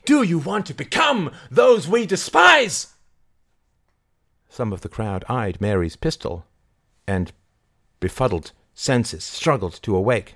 Do 0.04 0.22
you 0.22 0.38
want 0.38 0.66
to 0.66 0.74
become 0.74 1.32
those 1.50 1.88
we 1.88 2.06
despise? 2.06 2.93
Some 4.54 4.72
of 4.72 4.82
the 4.82 4.88
crowd 4.88 5.26
eyed 5.28 5.60
Mary's 5.60 5.96
pistol, 5.96 6.46
and, 7.08 7.32
befuddled 8.00 8.52
senses, 8.76 9.24
struggled 9.24 9.82
to 9.82 9.96
awake. 9.96 10.36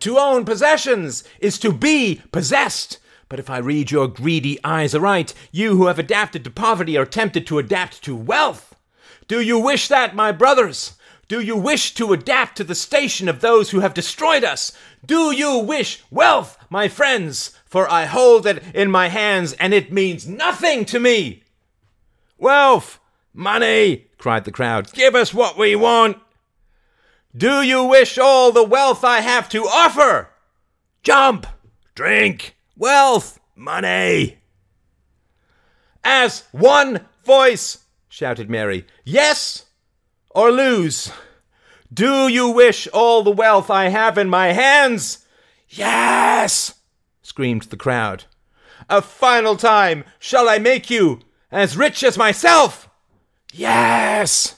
To 0.00 0.18
own 0.18 0.44
possessions 0.44 1.22
is 1.38 1.60
to 1.60 1.72
be 1.72 2.20
possessed. 2.32 2.98
But 3.28 3.38
if 3.38 3.48
I 3.48 3.58
read 3.58 3.92
your 3.92 4.08
greedy 4.08 4.58
eyes 4.64 4.92
aright, 4.92 5.34
you 5.52 5.76
who 5.76 5.86
have 5.86 6.00
adapted 6.00 6.42
to 6.42 6.50
poverty 6.50 6.98
are 6.98 7.06
tempted 7.06 7.46
to 7.46 7.60
adapt 7.60 8.02
to 8.02 8.16
wealth. 8.16 8.74
Do 9.28 9.40
you 9.40 9.56
wish 9.56 9.86
that, 9.86 10.16
my 10.16 10.32
brothers? 10.32 10.94
Do 11.28 11.40
you 11.40 11.56
wish 11.56 11.94
to 11.94 12.12
adapt 12.12 12.56
to 12.56 12.64
the 12.64 12.74
station 12.74 13.28
of 13.28 13.40
those 13.40 13.70
who 13.70 13.78
have 13.78 13.94
destroyed 13.94 14.42
us? 14.42 14.72
Do 15.06 15.30
you 15.30 15.58
wish 15.58 16.02
wealth, 16.10 16.58
my 16.68 16.88
friends? 16.88 17.52
For 17.64 17.88
I 17.88 18.06
hold 18.06 18.48
it 18.48 18.64
in 18.74 18.90
my 18.90 19.10
hands, 19.10 19.52
and 19.52 19.72
it 19.72 19.92
means 19.92 20.26
nothing 20.26 20.84
to 20.86 20.98
me. 20.98 21.41
Wealth! 22.42 22.98
Money! 23.32 24.08
cried 24.18 24.44
the 24.44 24.50
crowd. 24.50 24.92
Give 24.92 25.14
us 25.14 25.32
what 25.32 25.56
we 25.56 25.76
want! 25.76 26.16
Do 27.36 27.62
you 27.62 27.84
wish 27.84 28.18
all 28.18 28.50
the 28.50 28.64
wealth 28.64 29.04
I 29.04 29.20
have 29.20 29.48
to 29.50 29.62
offer? 29.62 30.28
Jump! 31.04 31.46
Drink! 31.94 32.56
Wealth! 32.76 33.38
Money! 33.54 34.38
As 36.02 36.42
one 36.50 37.06
voice! 37.24 37.84
shouted 38.08 38.50
Mary. 38.50 38.86
Yes 39.04 39.66
or 40.30 40.50
lose? 40.50 41.12
Do 41.94 42.26
you 42.26 42.50
wish 42.50 42.88
all 42.88 43.22
the 43.22 43.30
wealth 43.30 43.70
I 43.70 43.86
have 43.86 44.18
in 44.18 44.28
my 44.28 44.48
hands? 44.48 45.24
Yes! 45.68 46.74
screamed 47.22 47.62
the 47.62 47.76
crowd. 47.76 48.24
A 48.90 49.00
final 49.00 49.56
time, 49.56 50.02
shall 50.18 50.48
I 50.48 50.58
make 50.58 50.90
you 50.90 51.20
as 51.52 51.76
rich 51.76 52.02
as 52.02 52.16
myself? 52.16 52.88
Yes! 53.52 54.56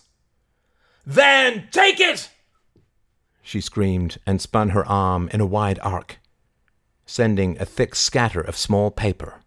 Then 1.04 1.68
take 1.70 2.00
it! 2.00 2.30
She 3.42 3.60
screamed 3.60 4.18
and 4.24 4.40
spun 4.40 4.70
her 4.70 4.86
arm 4.86 5.28
in 5.32 5.40
a 5.40 5.46
wide 5.46 5.80
arc, 5.80 6.18
sending 7.04 7.60
a 7.60 7.66
thick 7.66 7.94
scatter 7.94 8.40
of 8.40 8.56
small 8.56 8.90
paper 8.90 9.42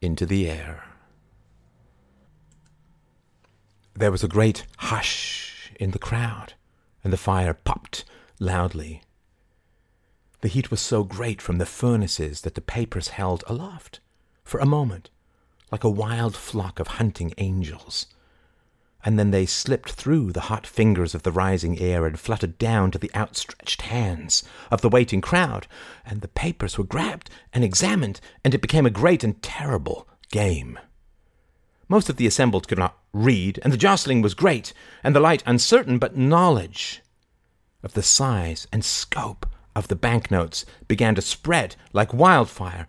into 0.00 0.26
the 0.26 0.48
air. 0.48 0.84
There 3.94 4.12
was 4.12 4.22
a 4.22 4.28
great 4.28 4.66
hush 4.76 5.72
in 5.80 5.90
the 5.90 5.98
crowd, 5.98 6.52
and 7.02 7.12
the 7.12 7.16
fire 7.16 7.54
popped 7.54 8.04
loudly. 8.38 9.02
The 10.40 10.48
heat 10.48 10.70
was 10.70 10.80
so 10.80 11.02
great 11.02 11.42
from 11.42 11.58
the 11.58 11.66
furnaces 11.66 12.42
that 12.42 12.54
the 12.54 12.60
papers 12.60 13.08
held 13.08 13.42
aloft, 13.48 13.98
for 14.44 14.60
a 14.60 14.66
moment, 14.66 15.10
like 15.70 15.84
a 15.84 15.90
wild 15.90 16.34
flock 16.34 16.80
of 16.80 16.88
hunting 16.88 17.32
angels. 17.38 18.06
And 19.04 19.18
then 19.18 19.30
they 19.30 19.46
slipped 19.46 19.92
through 19.92 20.32
the 20.32 20.42
hot 20.42 20.66
fingers 20.66 21.14
of 21.14 21.22
the 21.22 21.32
rising 21.32 21.78
air 21.78 22.04
and 22.04 22.18
fluttered 22.18 22.58
down 22.58 22.90
to 22.90 22.98
the 22.98 23.10
outstretched 23.14 23.82
hands 23.82 24.42
of 24.70 24.80
the 24.80 24.88
waiting 24.88 25.20
crowd, 25.20 25.66
and 26.04 26.20
the 26.20 26.28
papers 26.28 26.76
were 26.76 26.84
grabbed 26.84 27.30
and 27.52 27.62
examined, 27.62 28.20
and 28.44 28.54
it 28.54 28.62
became 28.62 28.86
a 28.86 28.90
great 28.90 29.22
and 29.22 29.40
terrible 29.42 30.08
game. 30.30 30.78
Most 31.88 32.10
of 32.10 32.16
the 32.16 32.26
assembled 32.26 32.68
could 32.68 32.78
not 32.78 32.98
read, 33.12 33.58
and 33.62 33.72
the 33.72 33.78
jostling 33.78 34.20
was 34.20 34.34
great, 34.34 34.72
and 35.02 35.14
the 35.14 35.20
light 35.20 35.42
uncertain, 35.46 35.98
but 35.98 36.16
knowledge 36.16 37.02
of 37.82 37.94
the 37.94 38.02
size 38.02 38.66
and 38.72 38.84
scope 38.84 39.46
of 39.74 39.88
the 39.88 39.96
banknotes 39.96 40.66
began 40.88 41.14
to 41.14 41.22
spread 41.22 41.76
like 41.92 42.12
wildfire, 42.12 42.88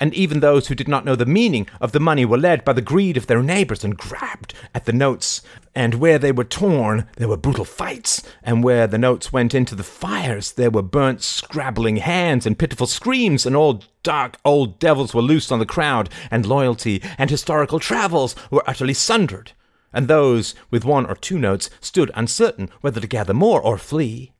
and 0.00 0.14
even 0.14 0.40
those 0.40 0.66
who 0.66 0.74
did 0.74 0.88
not 0.88 1.04
know 1.04 1.14
the 1.14 1.26
meaning 1.26 1.68
of 1.80 1.92
the 1.92 2.00
money 2.00 2.24
were 2.24 2.38
led 2.38 2.64
by 2.64 2.72
the 2.72 2.80
greed 2.80 3.18
of 3.18 3.26
their 3.26 3.42
neighbors 3.42 3.84
and 3.84 3.98
grabbed 3.98 4.54
at 4.74 4.86
the 4.86 4.92
notes. 4.92 5.42
And 5.74 5.94
where 5.96 6.18
they 6.18 6.32
were 6.32 6.44
torn, 6.44 7.06
there 7.16 7.28
were 7.28 7.36
brutal 7.36 7.66
fights, 7.66 8.22
and 8.42 8.64
where 8.64 8.86
the 8.86 8.98
notes 8.98 9.32
went 9.32 9.54
into 9.54 9.74
the 9.74 9.84
fires, 9.84 10.52
there 10.52 10.70
were 10.70 10.82
burnt, 10.82 11.22
scrabbling 11.22 11.98
hands 11.98 12.46
and 12.46 12.58
pitiful 12.58 12.86
screams, 12.86 13.44
and 13.44 13.54
all 13.54 13.84
dark 14.02 14.38
old 14.44 14.78
devils 14.78 15.14
were 15.14 15.22
loosed 15.22 15.52
on 15.52 15.58
the 15.58 15.66
crowd, 15.66 16.08
and 16.30 16.46
loyalty 16.46 17.02
and 17.18 17.28
historical 17.28 17.78
travels 17.78 18.34
were 18.50 18.64
utterly 18.66 18.94
sundered, 18.94 19.52
and 19.92 20.08
those 20.08 20.54
with 20.70 20.84
one 20.84 21.06
or 21.06 21.14
two 21.14 21.38
notes 21.38 21.68
stood 21.80 22.10
uncertain 22.14 22.70
whether 22.80 23.00
to 23.00 23.06
gather 23.06 23.34
more 23.34 23.60
or 23.60 23.76
flee, 23.76 24.32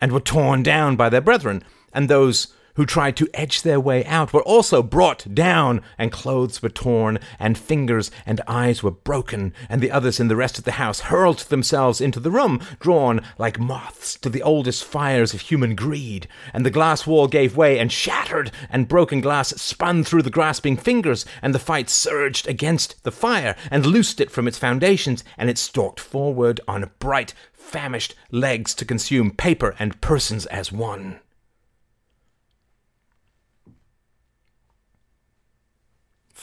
and 0.00 0.12
were 0.12 0.20
torn 0.20 0.62
down 0.62 0.96
by 0.96 1.08
their 1.08 1.20
brethren, 1.20 1.62
and 1.92 2.10
those 2.10 2.48
who 2.74 2.84
tried 2.84 3.16
to 3.16 3.28
edge 3.34 3.62
their 3.62 3.80
way 3.80 4.04
out 4.04 4.32
were 4.32 4.42
also 4.42 4.82
brought 4.82 5.32
down, 5.34 5.80
and 5.96 6.10
clothes 6.10 6.62
were 6.62 6.68
torn, 6.68 7.18
and 7.38 7.56
fingers 7.56 8.10
and 8.26 8.40
eyes 8.46 8.82
were 8.82 8.90
broken, 8.90 9.52
and 9.68 9.80
the 9.80 9.90
others 9.90 10.18
in 10.18 10.28
the 10.28 10.36
rest 10.36 10.58
of 10.58 10.64
the 10.64 10.72
house 10.72 11.00
hurled 11.00 11.38
themselves 11.38 12.00
into 12.00 12.18
the 12.20 12.30
room, 12.30 12.60
drawn 12.80 13.20
like 13.38 13.58
moths 13.58 14.16
to 14.16 14.28
the 14.28 14.42
oldest 14.42 14.84
fires 14.84 15.32
of 15.34 15.42
human 15.42 15.74
greed, 15.74 16.26
and 16.52 16.66
the 16.66 16.70
glass 16.70 17.06
wall 17.06 17.28
gave 17.28 17.56
way 17.56 17.78
and 17.78 17.92
shattered, 17.92 18.50
and 18.68 18.88
broken 18.88 19.20
glass 19.20 19.50
spun 19.50 20.02
through 20.02 20.22
the 20.22 20.30
grasping 20.30 20.76
fingers, 20.76 21.24
and 21.40 21.54
the 21.54 21.58
fight 21.58 21.88
surged 21.88 22.48
against 22.48 23.02
the 23.04 23.12
fire, 23.12 23.54
and 23.70 23.86
loosed 23.86 24.20
it 24.20 24.30
from 24.30 24.48
its 24.48 24.58
foundations, 24.58 25.22
and 25.38 25.48
it 25.48 25.58
stalked 25.58 26.00
forward 26.00 26.60
on 26.66 26.90
bright, 26.98 27.34
famished 27.52 28.14
legs 28.30 28.74
to 28.74 28.84
consume 28.84 29.30
paper 29.30 29.74
and 29.78 30.00
persons 30.00 30.46
as 30.46 30.70
one. 30.70 31.20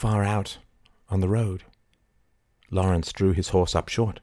Far 0.01 0.23
out 0.23 0.57
on 1.09 1.19
the 1.19 1.29
road, 1.29 1.61
Lawrence 2.71 3.13
drew 3.13 3.33
his 3.33 3.49
horse 3.49 3.75
up 3.75 3.87
short, 3.87 4.19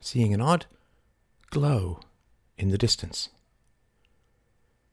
seeing 0.00 0.34
an 0.34 0.40
odd 0.40 0.66
glow 1.50 2.00
in 2.56 2.70
the 2.70 2.76
distance. 2.76 3.28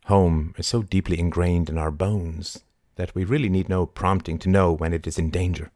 Home 0.06 0.54
is 0.60 0.68
so 0.68 0.84
deeply 0.84 1.18
ingrained 1.18 1.68
in 1.68 1.80
our 1.80 1.90
bones 1.90 2.62
that 2.94 3.16
we 3.16 3.24
really 3.24 3.50
need 3.50 3.68
no 3.68 3.88
prompting 3.88 4.38
to 4.38 4.50
know 4.50 4.72
when 4.72 4.94
it 4.94 5.08
is 5.08 5.18
in 5.18 5.32
danger. 5.32 5.72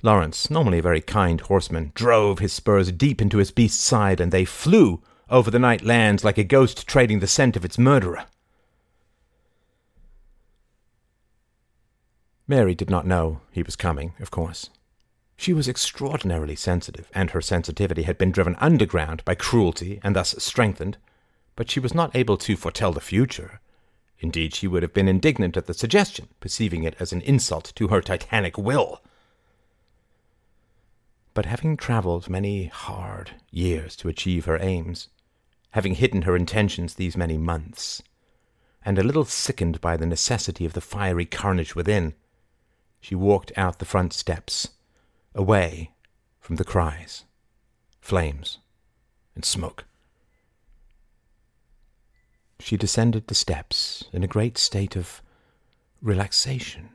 Lawrence, 0.00 0.48
normally 0.48 0.78
a 0.78 0.82
very 0.82 1.02
kind 1.02 1.42
horseman, 1.42 1.92
drove 1.94 2.38
his 2.38 2.54
spurs 2.54 2.90
deep 2.90 3.20
into 3.20 3.36
his 3.36 3.50
beast's 3.50 3.84
side, 3.84 4.18
and 4.18 4.32
they 4.32 4.46
flew 4.46 5.02
over 5.28 5.50
the 5.50 5.58
night 5.58 5.82
lands 5.82 6.24
like 6.24 6.38
a 6.38 6.42
ghost 6.42 6.86
trading 6.86 7.20
the 7.20 7.26
scent 7.26 7.54
of 7.54 7.66
its 7.66 7.76
murderer. 7.76 8.24
Mary 12.48 12.74
did 12.74 12.88
not 12.88 13.06
know 13.06 13.40
he 13.50 13.62
was 13.62 13.74
coming, 13.74 14.14
of 14.20 14.30
course. 14.30 14.70
She 15.36 15.52
was 15.52 15.68
extraordinarily 15.68 16.54
sensitive, 16.54 17.10
and 17.12 17.30
her 17.30 17.40
sensitivity 17.40 18.02
had 18.02 18.16
been 18.16 18.30
driven 18.30 18.54
underground 18.56 19.24
by 19.24 19.34
cruelty 19.34 20.00
and 20.02 20.14
thus 20.14 20.34
strengthened, 20.38 20.96
but 21.56 21.70
she 21.70 21.80
was 21.80 21.94
not 21.94 22.14
able 22.14 22.36
to 22.38 22.56
foretell 22.56 22.92
the 22.92 23.00
future. 23.00 23.60
Indeed, 24.20 24.54
she 24.54 24.68
would 24.68 24.82
have 24.82 24.94
been 24.94 25.08
indignant 25.08 25.56
at 25.56 25.66
the 25.66 25.74
suggestion, 25.74 26.28
perceiving 26.40 26.84
it 26.84 26.94
as 27.00 27.12
an 27.12 27.20
insult 27.22 27.72
to 27.74 27.88
her 27.88 28.00
titanic 28.00 28.56
will. 28.56 29.02
But 31.34 31.46
having 31.46 31.76
travelled 31.76 32.30
many 32.30 32.66
hard 32.66 33.32
years 33.50 33.94
to 33.96 34.08
achieve 34.08 34.46
her 34.46 34.58
aims, 34.62 35.08
having 35.72 35.96
hidden 35.96 36.22
her 36.22 36.36
intentions 36.36 36.94
these 36.94 37.16
many 37.16 37.36
months, 37.36 38.02
and 38.84 38.98
a 38.98 39.02
little 39.02 39.24
sickened 39.24 39.80
by 39.80 39.96
the 39.96 40.06
necessity 40.06 40.64
of 40.64 40.72
the 40.72 40.80
fiery 40.80 41.26
carnage 41.26 41.74
within, 41.74 42.14
she 43.06 43.14
walked 43.14 43.52
out 43.56 43.78
the 43.78 43.84
front 43.84 44.12
steps, 44.12 44.70
away 45.32 45.92
from 46.40 46.56
the 46.56 46.64
cries, 46.64 47.22
flames, 48.00 48.58
and 49.36 49.44
smoke. 49.44 49.84
She 52.58 52.76
descended 52.76 53.28
the 53.28 53.34
steps 53.36 54.02
in 54.12 54.24
a 54.24 54.26
great 54.26 54.58
state 54.58 54.96
of 54.96 55.22
relaxation, 56.02 56.88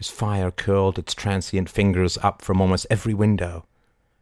as 0.00 0.08
fire 0.08 0.50
curled 0.50 0.98
its 0.98 1.14
transient 1.14 1.70
fingers 1.70 2.18
up 2.20 2.42
from 2.42 2.60
almost 2.60 2.88
every 2.90 3.14
window, 3.14 3.66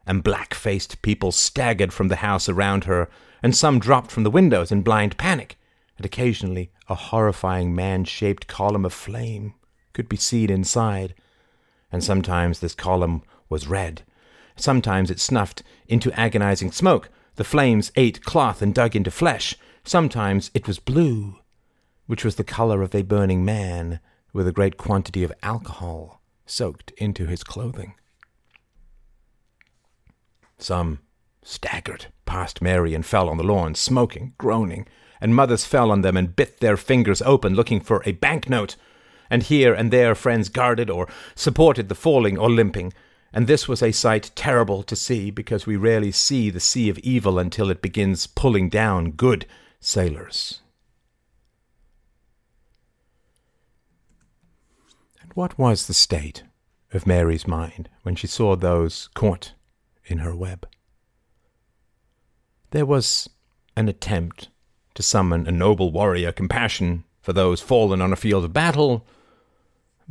and 0.05 0.23
black 0.23 0.53
faced 0.53 1.01
people 1.01 1.31
staggered 1.31 1.91
from 1.91 2.09
the 2.09 2.17
house 2.17 2.47
around 2.47 2.83
her, 2.83 3.09
and 3.41 3.55
some 3.55 3.79
dropped 3.79 4.11
from 4.11 4.21
the 4.21 4.29
windows 4.29 4.71
in 4.71 4.83
blind 4.83 5.17
panic, 5.17 5.57
and 5.97 6.05
occasionally 6.05 6.69
a 6.87 6.93
horrifying 6.93 7.73
man 7.73 8.03
shaped 8.03 8.45
column 8.45 8.85
of 8.85 8.93
flame 8.93 9.55
could 9.93 10.09
be 10.09 10.17
seen 10.17 10.49
inside, 10.49 11.13
and 11.91 12.03
sometimes 12.03 12.59
this 12.59 12.75
column 12.75 13.23
was 13.49 13.67
red. 13.67 14.03
Sometimes 14.55 15.09
it 15.09 15.19
snuffed 15.19 15.63
into 15.87 16.11
agonizing 16.19 16.71
smoke. 16.71 17.09
The 17.35 17.43
flames 17.43 17.91
ate 17.95 18.23
cloth 18.23 18.61
and 18.61 18.73
dug 18.73 18.95
into 18.95 19.11
flesh. 19.11 19.55
Sometimes 19.83 20.51
it 20.53 20.67
was 20.67 20.79
blue, 20.79 21.39
which 22.05 22.23
was 22.23 22.35
the 22.35 22.43
color 22.43 22.81
of 22.81 22.93
a 22.93 23.01
burning 23.01 23.43
man 23.43 23.99
with 24.33 24.47
a 24.47 24.51
great 24.51 24.77
quantity 24.77 25.23
of 25.23 25.33
alcohol 25.41 26.21
soaked 26.45 26.91
into 26.97 27.25
his 27.25 27.43
clothing. 27.43 27.95
Some 30.57 30.99
staggered 31.43 32.07
past 32.25 32.61
Mary 32.61 32.93
and 32.93 33.05
fell 33.05 33.29
on 33.29 33.37
the 33.37 33.43
lawn, 33.43 33.73
smoking, 33.73 34.33
groaning, 34.37 34.87
and 35.19 35.35
mothers 35.35 35.65
fell 35.65 35.91
on 35.91 36.01
them 36.01 36.15
and 36.15 36.35
bit 36.35 36.59
their 36.59 36.77
fingers 36.77 37.21
open 37.23 37.55
looking 37.55 37.79
for 37.79 38.01
a 38.05 38.11
banknote 38.11 38.75
and 39.31 39.41
here 39.43 39.73
and 39.73 39.89
there 39.89 40.13
friends 40.13 40.49
guarded 40.49 40.91
or 40.91 41.07
supported 41.33 41.89
the 41.89 41.95
falling 41.95 42.37
or 42.37 42.51
limping. 42.51 42.93
And 43.33 43.47
this 43.47 43.65
was 43.67 43.81
a 43.81 43.93
sight 43.93 44.29
terrible 44.35 44.83
to 44.83 44.95
see, 44.95 45.31
because 45.31 45.65
we 45.65 45.77
rarely 45.77 46.11
see 46.11 46.49
the 46.49 46.59
sea 46.59 46.89
of 46.89 46.99
evil 46.99 47.39
until 47.39 47.71
it 47.71 47.81
begins 47.81 48.27
pulling 48.27 48.67
down 48.67 49.11
good 49.11 49.45
sailors. 49.79 50.59
And 55.21 55.31
what 55.33 55.57
was 55.57 55.87
the 55.87 55.93
state 55.93 56.43
of 56.91 57.07
Mary's 57.07 57.47
mind 57.47 57.87
when 58.03 58.15
she 58.15 58.27
saw 58.27 58.57
those 58.57 59.07
caught 59.13 59.53
in 60.05 60.17
her 60.17 60.35
web? 60.35 60.67
There 62.71 62.85
was 62.85 63.29
an 63.77 63.87
attempt 63.87 64.49
to 64.95 65.01
summon 65.01 65.47
a 65.47 65.51
noble 65.51 65.93
warrior 65.93 66.33
compassion 66.33 67.05
for 67.21 67.31
those 67.31 67.61
fallen 67.61 68.01
on 68.01 68.11
a 68.11 68.17
field 68.17 68.43
of 68.43 68.51
battle, 68.51 69.05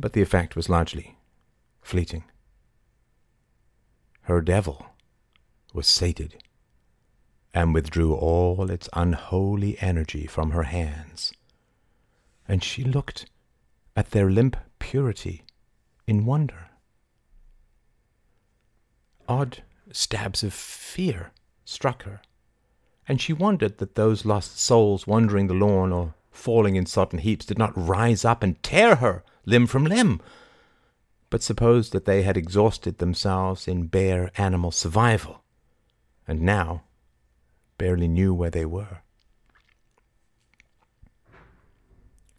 but 0.01 0.13
the 0.13 0.21
effect 0.21 0.55
was 0.55 0.67
largely 0.67 1.15
fleeting. 1.81 2.23
Her 4.23 4.41
devil 4.41 4.87
was 5.73 5.87
sated 5.87 6.43
and 7.53 7.73
withdrew 7.73 8.13
all 8.13 8.71
its 8.71 8.89
unholy 8.93 9.77
energy 9.79 10.25
from 10.25 10.51
her 10.51 10.63
hands, 10.63 11.33
and 12.47 12.63
she 12.63 12.83
looked 12.83 13.25
at 13.95 14.11
their 14.11 14.29
limp 14.29 14.57
purity 14.79 15.43
in 16.07 16.25
wonder. 16.25 16.69
Odd 19.27 19.63
stabs 19.91 20.43
of 20.43 20.53
fear 20.53 21.31
struck 21.65 22.03
her, 22.03 22.21
and 23.07 23.21
she 23.21 23.33
wondered 23.33 23.77
that 23.77 23.95
those 23.95 24.25
lost 24.25 24.59
souls 24.59 25.05
wandering 25.05 25.47
the 25.47 25.53
lawn 25.53 25.91
or 25.91 26.15
falling 26.31 26.75
in 26.75 26.85
sodden 26.85 27.19
heaps 27.19 27.45
did 27.45 27.57
not 27.57 27.73
rise 27.75 28.23
up 28.23 28.41
and 28.41 28.61
tear 28.63 28.95
her 28.95 29.23
limb 29.45 29.67
from 29.67 29.85
limb, 29.85 30.21
but 31.29 31.41
supposed 31.41 31.93
that 31.93 32.05
they 32.05 32.23
had 32.23 32.37
exhausted 32.37 32.97
themselves 32.97 33.67
in 33.67 33.87
bare 33.87 34.31
animal 34.37 34.71
survival, 34.71 35.43
and 36.27 36.41
now 36.41 36.83
barely 37.77 38.07
knew 38.07 38.33
where 38.33 38.49
they 38.49 38.65
were. 38.65 39.01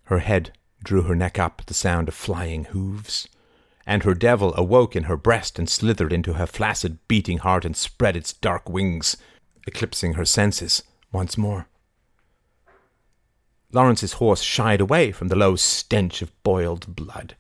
Her 0.05 0.19
head 0.19 0.53
drew 0.85 1.03
her 1.03 1.15
neck 1.15 1.39
up 1.39 1.61
at 1.61 1.67
the 1.67 1.75
sound 1.75 2.09
of 2.09 2.15
flying 2.15 2.65
hoofs, 2.65 3.29
and 3.87 4.03
her 4.05 4.15
devil 4.15 4.55
awoke 4.55 4.95
in 4.95 5.05
her 5.05 5.17
breast 5.17 5.59
and 5.59 5.69
slithered 5.69 6.13
into 6.13 6.35
her 6.35 6.47
flaccid, 6.47 6.99
beating 7.09 7.39
heart 7.39 7.65
and 7.65 7.77
spread 7.77 8.17
its 8.17 8.33
dark 8.33 8.69
wings, 8.69 9.17
eclipsing 9.67 10.15
her 10.15 10.25
senses 10.25 10.83
once 11.13 11.39
more. 11.39 11.67
Lawrence's 13.73 14.15
horse 14.15 14.43
shied 14.43 14.81
away 14.81 15.13
from 15.13 15.29
the 15.29 15.37
low 15.37 15.57
stench 15.57 16.23
of 16.23 16.31
boiled 16.43 16.95
blood. 16.95 17.35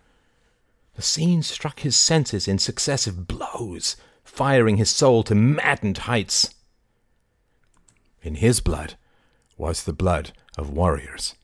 The 0.94 1.02
scene 1.02 1.42
struck 1.42 1.80
his 1.80 1.96
senses 1.96 2.48
in 2.48 2.58
successive 2.58 3.28
blows, 3.28 3.96
firing 4.24 4.76
his 4.76 4.90
soul 4.90 5.22
to 5.24 5.34
maddened 5.34 5.98
heights. 5.98 6.54
In 8.22 8.36
his 8.36 8.60
blood 8.60 8.94
was 9.56 9.84
the 9.84 9.92
blood 9.92 10.32
of 10.56 10.70
warriors. 10.70 11.34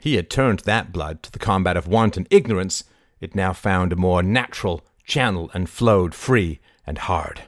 He 0.00 0.14
had 0.14 0.30
turned 0.30 0.60
that 0.60 0.92
blood 0.92 1.22
to 1.24 1.32
the 1.32 1.38
combat 1.38 1.76
of 1.76 1.88
wanton 1.88 2.26
ignorance. 2.30 2.84
It 3.20 3.34
now 3.34 3.52
found 3.52 3.92
a 3.92 3.96
more 3.96 4.22
natural 4.22 4.84
channel 5.04 5.50
and 5.52 5.68
flowed 5.68 6.14
free 6.14 6.60
and 6.86 6.98
hard. 6.98 7.42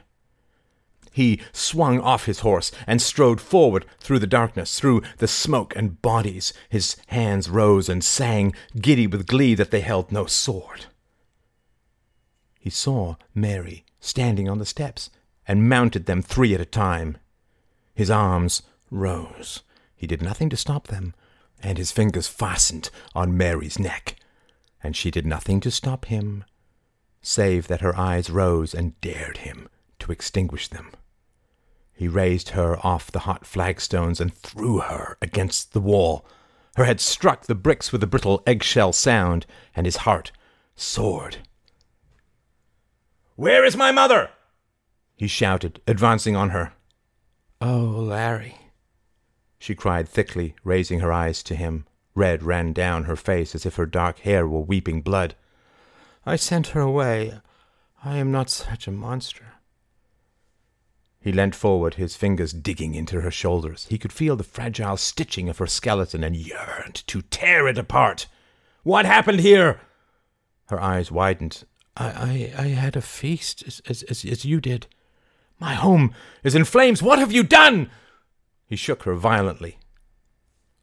He 1.11 1.41
swung 1.51 1.99
off 1.99 2.25
his 2.25 2.39
horse 2.39 2.71
and 2.87 3.01
strode 3.01 3.41
forward 3.41 3.85
through 3.99 4.19
the 4.19 4.27
darkness, 4.27 4.79
through 4.79 5.01
the 5.17 5.27
smoke 5.27 5.75
and 5.75 6.01
bodies. 6.01 6.53
His 6.69 6.95
hands 7.07 7.49
rose 7.49 7.89
and 7.89 8.03
sang, 8.03 8.53
giddy 8.79 9.07
with 9.07 9.27
glee 9.27 9.53
that 9.55 9.71
they 9.71 9.81
held 9.81 10.11
no 10.11 10.25
sword. 10.25 10.85
He 12.59 12.69
saw 12.69 13.15
Mary 13.35 13.83
standing 13.99 14.47
on 14.47 14.59
the 14.59 14.65
steps 14.65 15.09
and 15.47 15.67
mounted 15.67 16.05
them 16.05 16.21
three 16.21 16.53
at 16.53 16.61
a 16.61 16.65
time. 16.65 17.17
His 17.93 18.09
arms 18.09 18.61
rose. 18.89 19.63
He 19.95 20.07
did 20.07 20.21
nothing 20.21 20.49
to 20.49 20.57
stop 20.57 20.87
them, 20.87 21.13
and 21.61 21.77
his 21.77 21.91
fingers 21.91 22.27
fastened 22.27 22.89
on 23.13 23.37
Mary's 23.37 23.77
neck, 23.77 24.15
and 24.81 24.95
she 24.95 25.11
did 25.11 25.25
nothing 25.25 25.59
to 25.61 25.71
stop 25.71 26.05
him, 26.05 26.45
save 27.21 27.67
that 27.67 27.81
her 27.81 27.97
eyes 27.97 28.29
rose 28.29 28.73
and 28.73 28.99
dared 29.01 29.37
him 29.37 29.67
to 29.99 30.11
extinguish 30.11 30.67
them. 30.67 30.91
He 31.93 32.07
raised 32.07 32.49
her 32.49 32.77
off 32.85 33.11
the 33.11 33.19
hot 33.19 33.45
flagstones 33.45 34.19
and 34.19 34.33
threw 34.33 34.79
her 34.79 35.17
against 35.21 35.73
the 35.73 35.81
wall. 35.81 36.25
Her 36.75 36.85
head 36.85 36.99
struck 36.99 37.45
the 37.45 37.55
bricks 37.55 37.91
with 37.91 38.01
a 38.03 38.07
brittle 38.07 38.41
eggshell 38.47 38.93
sound, 38.93 39.45
and 39.75 39.85
his 39.85 39.97
heart 39.97 40.31
soared. 40.75 41.37
Where 43.35 43.65
is 43.65 43.75
my 43.77 43.91
mother? 43.91 44.29
he 45.15 45.27
shouted, 45.27 45.81
advancing 45.85 46.35
on 46.35 46.49
her. 46.49 46.73
Oh, 47.59 47.77
Larry, 47.79 48.57
she 49.59 49.75
cried 49.75 50.09
thickly, 50.09 50.55
raising 50.63 51.01
her 51.01 51.11
eyes 51.11 51.43
to 51.43 51.55
him. 51.55 51.85
Red 52.15 52.41
ran 52.41 52.73
down 52.73 53.03
her 53.03 53.15
face 53.15 53.53
as 53.53 53.63
if 53.63 53.75
her 53.75 53.85
dark 53.85 54.19
hair 54.19 54.47
were 54.47 54.61
weeping 54.61 55.03
blood. 55.03 55.35
I 56.25 56.35
sent 56.35 56.69
her 56.69 56.81
away. 56.81 57.39
I 58.03 58.17
am 58.17 58.31
not 58.31 58.49
such 58.49 58.87
a 58.87 58.91
monster. 58.91 59.53
He 61.21 61.31
leant 61.31 61.53
forward, 61.53 61.93
his 61.93 62.15
fingers 62.15 62.51
digging 62.51 62.95
into 62.95 63.21
her 63.21 63.29
shoulders. 63.29 63.85
He 63.89 63.99
could 63.99 64.11
feel 64.11 64.35
the 64.35 64.43
fragile 64.43 64.97
stitching 64.97 65.49
of 65.49 65.59
her 65.59 65.67
skeleton 65.67 66.23
and 66.23 66.35
yearned 66.35 67.03
to 67.07 67.21
tear 67.21 67.67
it 67.67 67.77
apart. 67.77 68.25
What 68.81 69.05
happened 69.05 69.39
here? 69.39 69.81
Her 70.69 70.81
eyes 70.81 71.11
widened. 71.11 71.63
I, 71.95 72.51
I, 72.57 72.63
I 72.63 72.67
had 72.69 72.95
a 72.95 73.01
feast, 73.01 73.63
as, 73.67 73.81
as, 73.87 74.01
as, 74.03 74.25
as 74.25 74.45
you 74.45 74.59
did. 74.59 74.87
My 75.59 75.75
home 75.75 76.15
is 76.43 76.55
in 76.55 76.65
flames. 76.65 77.03
What 77.03 77.19
have 77.19 77.31
you 77.31 77.43
done? 77.43 77.91
He 78.65 78.75
shook 78.75 79.03
her 79.03 79.13
violently. 79.13 79.77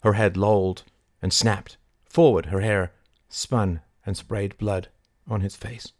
Her 0.03 0.13
head 0.13 0.37
lolled 0.37 0.85
and 1.21 1.33
snapped. 1.33 1.79
Forward, 2.05 2.47
her 2.47 2.61
hair 2.61 2.93
spun 3.29 3.81
and 4.07 4.17
sprayed 4.17 4.57
blood 4.57 4.89
on 5.27 5.41
his 5.41 5.57
face. 5.57 5.93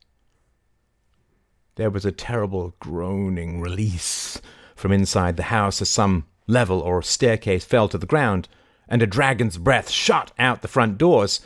There 1.79 1.91
was 1.91 2.05
a 2.05 2.11
terrible 2.11 2.75
groaning 2.81 3.61
release 3.61 4.43
from 4.75 4.91
inside 4.91 5.37
the 5.37 5.45
house 5.45 5.81
as 5.81 5.89
some 5.89 6.27
level 6.49 6.81
or 6.81 7.03
staircase 7.03 7.65
fell 7.65 7.89
to 7.89 7.97
the 7.97 8.05
ground, 8.05 8.49
and 8.89 9.01
a 9.01 9.07
dragon's 9.07 9.59
breath 9.59 9.89
shot 9.89 10.33
out 10.41 10.61
the 10.61 10.67
front 10.67 10.99
doors. 10.99 11.41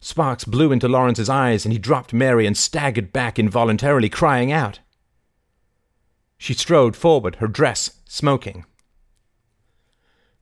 Sparks 0.00 0.44
blew 0.44 0.72
into 0.72 0.88
Lawrence's 0.88 1.28
eyes, 1.28 1.64
and 1.64 1.72
he 1.72 1.78
dropped 1.78 2.12
Mary 2.12 2.44
and 2.44 2.56
staggered 2.56 3.12
back 3.12 3.38
involuntarily, 3.38 4.08
crying 4.08 4.50
out. 4.50 4.80
She 6.38 6.54
strode 6.54 6.96
forward, 6.96 7.36
her 7.36 7.46
dress 7.46 8.00
smoking. 8.04 8.64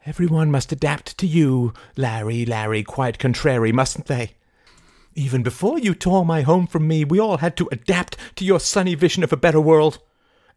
Everyone 0.07 0.51
must 0.51 0.73
adapt 0.73 1.19
to 1.19 1.27
you, 1.27 1.75
Larry, 1.95 2.47
Larry, 2.47 2.83
quite 2.83 3.19
contrary, 3.19 3.71
mustn't 3.71 4.07
they? 4.07 4.37
Even 5.18 5.43
before 5.43 5.78
you 5.78 5.94
tore 5.94 6.26
my 6.26 6.43
home 6.43 6.66
from 6.66 6.86
me, 6.86 7.02
we 7.02 7.18
all 7.18 7.38
had 7.38 7.56
to 7.56 7.70
adapt 7.72 8.18
to 8.36 8.44
your 8.44 8.60
sunny 8.60 8.94
vision 8.94 9.24
of 9.24 9.32
a 9.32 9.36
better 9.36 9.60
world. 9.60 9.98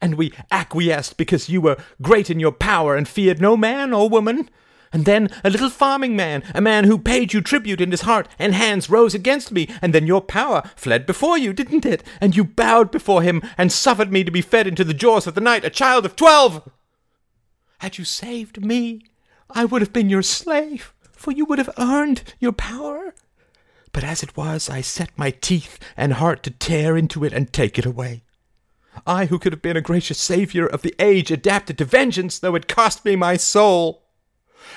And 0.01 0.15
we 0.15 0.33
acquiesced 0.51 1.15
because 1.15 1.47
you 1.47 1.61
were 1.61 1.77
great 2.01 2.29
in 2.29 2.41
your 2.41 2.51
power 2.51 2.97
and 2.97 3.07
feared 3.07 3.39
no 3.39 3.55
man 3.55 3.93
or 3.93 4.09
woman. 4.09 4.49
And 4.91 5.05
then 5.05 5.29
a 5.45 5.49
little 5.49 5.69
farming 5.69 6.13
man, 6.17 6.43
a 6.53 6.59
man 6.59 6.83
who 6.83 6.97
paid 6.97 7.31
you 7.31 7.39
tribute 7.39 7.79
in 7.79 7.91
his 7.91 8.01
heart 8.01 8.27
and 8.37 8.53
hands, 8.53 8.89
rose 8.89 9.15
against 9.15 9.53
me, 9.53 9.69
and 9.81 9.93
then 9.93 10.05
your 10.05 10.19
power 10.19 10.69
fled 10.75 11.05
before 11.05 11.37
you, 11.37 11.53
didn't 11.53 11.85
it? 11.85 12.03
And 12.19 12.35
you 12.35 12.43
bowed 12.43 12.91
before 12.91 13.21
him 13.21 13.41
and 13.57 13.71
suffered 13.71 14.11
me 14.11 14.25
to 14.25 14.31
be 14.31 14.41
fed 14.41 14.67
into 14.67 14.83
the 14.83 14.93
jaws 14.93 15.25
of 15.25 15.35
the 15.35 15.41
night, 15.41 15.63
a 15.63 15.69
child 15.69 16.05
of 16.05 16.17
twelve. 16.17 16.69
Had 17.77 17.97
you 17.97 18.03
saved 18.03 18.65
me, 18.65 19.03
I 19.49 19.63
would 19.63 19.81
have 19.81 19.93
been 19.93 20.09
your 20.09 20.23
slave, 20.23 20.93
for 21.13 21.31
you 21.31 21.45
would 21.45 21.59
have 21.59 21.73
earned 21.77 22.33
your 22.41 22.51
power. 22.51 23.13
But 23.99 24.07
as 24.07 24.23
it 24.23 24.37
was, 24.37 24.69
I 24.69 24.79
set 24.79 25.09
my 25.17 25.31
teeth 25.31 25.77
and 25.97 26.13
heart 26.13 26.41
to 26.43 26.51
tear 26.51 26.95
into 26.95 27.25
it 27.25 27.33
and 27.33 27.51
take 27.51 27.77
it 27.77 27.85
away. 27.85 28.23
I, 29.05 29.25
who 29.25 29.37
could 29.37 29.51
have 29.51 29.61
been 29.61 29.75
a 29.75 29.81
gracious 29.81 30.17
saviour 30.17 30.67
of 30.67 30.83
the 30.83 30.95
age, 30.99 31.31
adapted 31.31 31.77
to 31.79 31.83
vengeance, 31.83 32.39
though 32.39 32.55
it 32.55 32.69
cost 32.69 33.03
me 33.03 33.17
my 33.17 33.35
soul. 33.35 34.05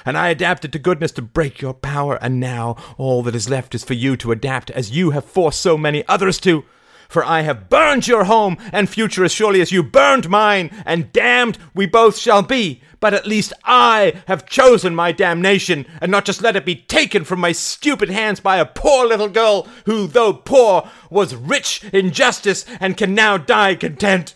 And 0.05 0.19
I 0.19 0.31
adapted 0.31 0.73
to 0.73 0.81
goodness 0.81 1.13
to 1.13 1.23
break 1.23 1.61
your 1.61 1.73
power, 1.73 2.17
and 2.21 2.41
now 2.41 2.75
all 2.99 3.23
that 3.23 3.37
is 3.37 3.49
left 3.49 3.77
is 3.77 3.85
for 3.85 3.95
you 3.95 4.17
to 4.17 4.33
adapt 4.33 4.73
as 4.73 4.91
you 4.91 5.11
have 5.11 5.25
forced 5.25 5.61
so 5.61 5.79
many 5.79 6.03
others 6.09 6.41
to. 6.41 6.65
For 7.13 7.23
I 7.27 7.43
have 7.43 7.69
burned 7.69 8.09
your 8.09 8.25
home 8.25 8.57
and 8.73 8.89
future 8.89 9.23
as 9.23 9.33
surely 9.33 9.61
as 9.61 9.71
you 9.71 9.83
burned 9.83 10.31
mine, 10.31 10.71
and 10.87 11.13
damned 11.13 11.59
we 11.75 11.85
both 11.85 12.17
shall 12.17 12.41
be. 12.41 12.81
But 13.01 13.13
at 13.13 13.27
least 13.27 13.53
I 13.65 14.23
have 14.29 14.47
chosen 14.47 14.95
my 14.95 15.13
damnation, 15.13 15.85
and 16.01 16.11
not 16.11 16.25
just 16.25 16.41
let 16.41 16.57
it 16.57 16.65
be 16.65 16.75
taken 16.75 17.25
from 17.25 17.39
my 17.39 17.53
stupid 17.53 18.09
hands 18.09 18.41
by 18.41 18.57
a 18.57 18.65
poor 18.65 19.07
little 19.07 19.29
girl 19.29 19.69
who, 19.85 20.07
though 20.07 20.33
poor, 20.33 20.89
was 21.11 21.35
rich 21.35 21.85
in 21.93 22.13
justice 22.13 22.65
and 22.81 22.97
can 22.97 23.15
now 23.15 23.37
die 23.37 23.75
content. 23.75 24.35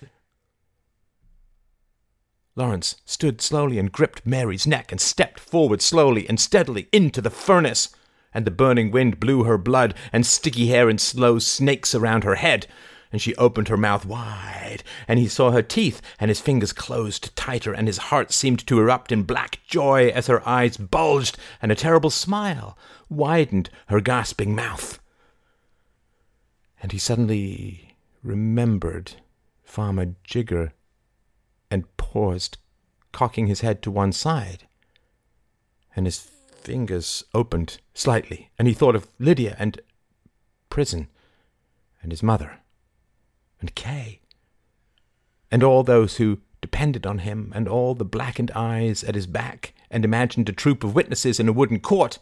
Lawrence 2.57 2.97
stood 3.07 3.41
slowly 3.41 3.79
and 3.79 3.91
gripped 3.91 4.27
Mary's 4.27 4.67
neck 4.67 4.93
and 4.93 5.01
stepped 5.01 5.41
forward 5.41 5.81
slowly 5.81 6.29
and 6.29 6.39
steadily 6.39 6.89
into 6.93 7.23
the 7.23 7.31
furnace 7.31 7.89
and 8.37 8.45
the 8.45 8.51
burning 8.51 8.91
wind 8.91 9.19
blew 9.19 9.45
her 9.45 9.57
blood 9.57 9.95
and 10.13 10.27
sticky 10.27 10.67
hair 10.67 10.91
in 10.91 10.99
slow 10.99 11.39
snakes 11.39 11.95
around 11.95 12.23
her 12.23 12.35
head. 12.35 12.67
And 13.11 13.23
she 13.23 13.35
opened 13.37 13.69
her 13.69 13.79
mouth 13.79 14.05
wide, 14.05 14.83
and 15.09 15.19
he 15.19 15.27
saw 15.27 15.53
her 15.53 15.63
teeth, 15.63 16.03
and 16.21 16.29
his 16.29 16.39
fingers 16.39 16.75
closed 16.75 17.35
tighter, 17.35 17.73
and 17.73 17.89
his 17.89 17.97
heart 17.97 18.33
seemed 18.33 18.67
to 18.67 18.79
erupt 18.79 19.11
in 19.11 19.23
black 19.23 19.61
joy 19.67 20.09
as 20.09 20.27
her 20.27 20.47
eyes 20.47 20.77
bulged, 20.77 21.39
and 21.63 21.73
a 21.73 21.75
terrible 21.75 22.11
smile 22.11 22.77
widened 23.09 23.71
her 23.87 24.03
gasping 24.03 24.55
mouth. 24.55 25.01
And 26.83 26.93
he 26.93 26.99
suddenly 26.99 27.97
remembered 28.23 29.13
Farmer 29.65 30.15
Jigger, 30.25 30.73
and 31.71 31.85
paused, 31.97 32.59
cocking 33.13 33.47
his 33.47 33.63
head 33.63 33.81
to 33.81 33.91
one 33.91 34.13
side, 34.13 34.67
and 35.95 36.05
his 36.05 36.31
fingers 36.67 37.23
opened 37.33 37.79
slightly, 37.95 38.51
and 38.59 38.67
he 38.67 38.75
thought 38.75 38.97
of 38.97 39.07
Lydia 39.21 39.55
and 39.57 39.81
prison, 40.69 41.07
and 42.03 42.11
his 42.11 42.25
mother, 42.25 42.59
and 43.61 43.73
Kay, 43.77 44.21
and 45.49 45.63
all 45.63 45.85
those 45.85 46.17
who 46.17 46.41
depended 46.61 47.07
on 47.07 47.19
him, 47.19 47.53
and 47.55 47.69
all 47.69 47.95
the 47.95 48.05
blackened 48.05 48.51
eyes 48.51 49.05
at 49.05 49.15
his 49.15 49.29
back, 49.29 49.75
and 49.93 50.05
imagined 50.05 50.49
a 50.49 50.53
troop 50.53 50.83
of 50.83 50.97
witnesses 50.97 51.39
in 51.39 51.49
a 51.49 51.53
wooden 51.53 51.79
court, 51.79 52.19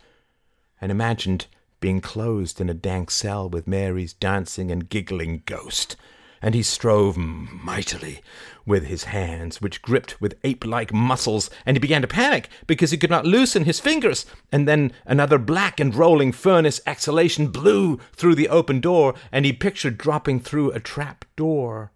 and 0.78 0.92
imagined 0.92 1.46
being 1.80 2.02
closed 2.02 2.60
in 2.60 2.68
a 2.68 2.74
dank 2.74 3.10
cell 3.10 3.48
with 3.48 3.66
Mary's 3.66 4.12
dancing 4.12 4.70
and 4.70 4.90
giggling 4.90 5.42
ghost, 5.46 5.96
and 6.44 6.54
he 6.54 6.62
strove 6.62 7.16
mightily 7.16 8.20
with 8.66 8.84
his 8.84 9.04
hands, 9.04 9.62
which 9.62 9.80
gripped 9.80 10.20
with 10.20 10.38
ape 10.44 10.66
like 10.66 10.92
muscles, 10.92 11.48
and 11.64 11.74
he 11.74 11.80
began 11.80 12.02
to 12.02 12.06
panic 12.06 12.50
because 12.66 12.90
he 12.90 12.98
could 12.98 13.08
not 13.08 13.24
loosen 13.24 13.64
his 13.64 13.80
fingers. 13.80 14.26
And 14.52 14.68
then 14.68 14.92
another 15.06 15.38
black 15.38 15.80
and 15.80 15.94
rolling 15.94 16.32
furnace 16.32 16.82
exhalation 16.86 17.46
blew 17.46 17.98
through 18.12 18.34
the 18.34 18.50
open 18.50 18.80
door, 18.80 19.14
and 19.32 19.46
he 19.46 19.54
pictured 19.54 19.96
dropping 19.96 20.40
through 20.40 20.70
a 20.72 20.80
trap 20.80 21.24
door 21.34 21.92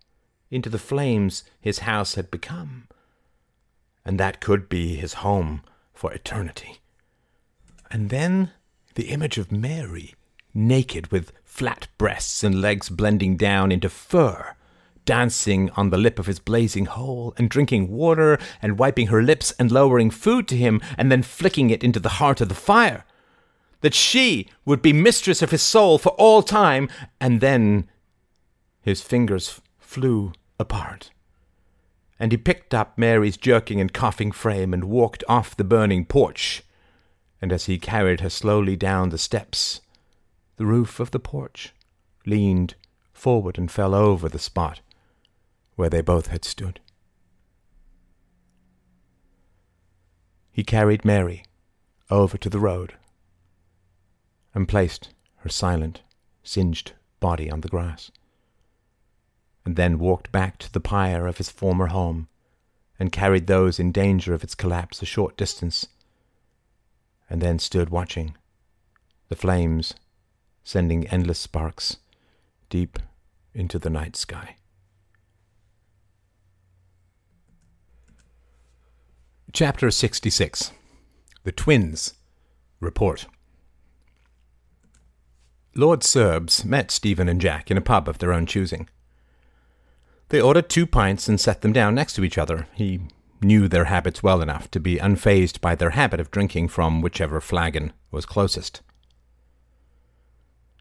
into 0.50 0.70
the 0.70 0.78
flames 0.78 1.44
his 1.60 1.80
house 1.80 2.14
had 2.14 2.30
become. 2.30 2.88
And 4.02 4.18
that 4.18 4.40
could 4.40 4.70
be 4.70 4.96
his 4.96 5.14
home 5.14 5.60
for 5.92 6.10
eternity. 6.10 6.78
And 7.90 8.08
then 8.08 8.52
the 8.94 9.10
image 9.10 9.36
of 9.36 9.52
Mary, 9.52 10.14
naked 10.54 11.12
with 11.12 11.32
flat 11.48 11.88
breasts 11.96 12.44
and 12.44 12.60
legs 12.60 12.88
blending 12.88 13.36
down 13.36 13.72
into 13.72 13.88
fur, 13.88 14.54
dancing 15.04 15.70
on 15.70 15.90
the 15.90 15.96
lip 15.96 16.18
of 16.18 16.26
his 16.26 16.38
blazing 16.38 16.84
hole, 16.84 17.34
and 17.36 17.48
drinking 17.48 17.88
water, 17.88 18.38
and 18.62 18.78
wiping 18.78 19.08
her 19.08 19.22
lips, 19.22 19.50
and 19.58 19.72
lowering 19.72 20.10
food 20.10 20.46
to 20.46 20.56
him, 20.56 20.80
and 20.96 21.10
then 21.10 21.22
flicking 21.22 21.70
it 21.70 21.82
into 21.82 21.98
the 21.98 22.20
heart 22.20 22.40
of 22.40 22.48
the 22.48 22.54
fire. 22.54 23.04
That 23.80 23.94
she 23.94 24.48
would 24.64 24.82
be 24.82 24.92
mistress 24.92 25.42
of 25.42 25.50
his 25.50 25.62
soul 25.62 25.98
for 25.98 26.10
all 26.10 26.42
time, 26.42 26.88
and 27.20 27.40
then 27.40 27.88
his 28.82 29.00
fingers 29.00 29.60
flew 29.78 30.32
apart. 30.60 31.10
And 32.20 32.30
he 32.30 32.38
picked 32.38 32.74
up 32.74 32.98
Mary's 32.98 33.36
jerking 33.36 33.80
and 33.80 33.92
coughing 33.92 34.32
frame 34.32 34.74
and 34.74 34.84
walked 34.84 35.24
off 35.28 35.56
the 35.56 35.64
burning 35.64 36.04
porch. 36.04 36.62
And 37.40 37.52
as 37.52 37.66
he 37.66 37.78
carried 37.78 38.20
her 38.20 38.30
slowly 38.30 38.76
down 38.76 39.08
the 39.08 39.18
steps, 39.18 39.80
the 40.58 40.66
roof 40.66 40.98
of 40.98 41.12
the 41.12 41.20
porch 41.20 41.72
leaned 42.26 42.74
forward 43.12 43.56
and 43.56 43.70
fell 43.70 43.94
over 43.94 44.28
the 44.28 44.40
spot 44.40 44.80
where 45.76 45.88
they 45.88 46.00
both 46.00 46.26
had 46.26 46.44
stood. 46.44 46.80
He 50.50 50.64
carried 50.64 51.04
Mary 51.04 51.44
over 52.10 52.36
to 52.36 52.50
the 52.50 52.58
road 52.58 52.94
and 54.52 54.68
placed 54.68 55.10
her 55.36 55.48
silent, 55.48 56.02
singed 56.42 56.92
body 57.20 57.48
on 57.48 57.60
the 57.60 57.68
grass, 57.68 58.10
and 59.64 59.76
then 59.76 60.00
walked 60.00 60.32
back 60.32 60.58
to 60.58 60.72
the 60.72 60.80
pyre 60.80 61.28
of 61.28 61.38
his 61.38 61.50
former 61.50 61.86
home 61.86 62.26
and 62.98 63.12
carried 63.12 63.46
those 63.46 63.78
in 63.78 63.92
danger 63.92 64.34
of 64.34 64.42
its 64.42 64.56
collapse 64.56 65.00
a 65.00 65.06
short 65.06 65.36
distance, 65.36 65.86
and 67.30 67.40
then 67.40 67.60
stood 67.60 67.90
watching 67.90 68.34
the 69.28 69.36
flames 69.36 69.94
sending 70.68 71.06
endless 71.06 71.38
sparks 71.38 71.96
deep 72.68 72.98
into 73.54 73.78
the 73.78 73.88
night 73.88 74.14
sky. 74.14 74.54
Chapter 79.50 79.90
66 79.90 80.72
The 81.44 81.52
Twins 81.52 82.12
Report 82.80 83.24
Lord 85.74 86.04
Serbs 86.04 86.66
met 86.66 86.90
Stephen 86.90 87.30
and 87.30 87.40
Jack 87.40 87.70
in 87.70 87.78
a 87.78 87.80
pub 87.80 88.06
of 88.06 88.18
their 88.18 88.34
own 88.34 88.44
choosing. 88.44 88.90
They 90.28 90.38
ordered 90.38 90.68
two 90.68 90.86
pints 90.86 91.28
and 91.28 91.40
set 91.40 91.62
them 91.62 91.72
down 91.72 91.94
next 91.94 92.12
to 92.16 92.24
each 92.24 92.36
other. 92.36 92.66
He 92.74 93.00
knew 93.40 93.68
their 93.68 93.86
habits 93.86 94.22
well 94.22 94.42
enough 94.42 94.70
to 94.72 94.80
be 94.80 94.98
unfazed 94.98 95.62
by 95.62 95.74
their 95.74 95.90
habit 95.90 96.20
of 96.20 96.30
drinking 96.30 96.68
from 96.68 97.00
whichever 97.00 97.40
flagon 97.40 97.94
was 98.10 98.26
closest. 98.26 98.82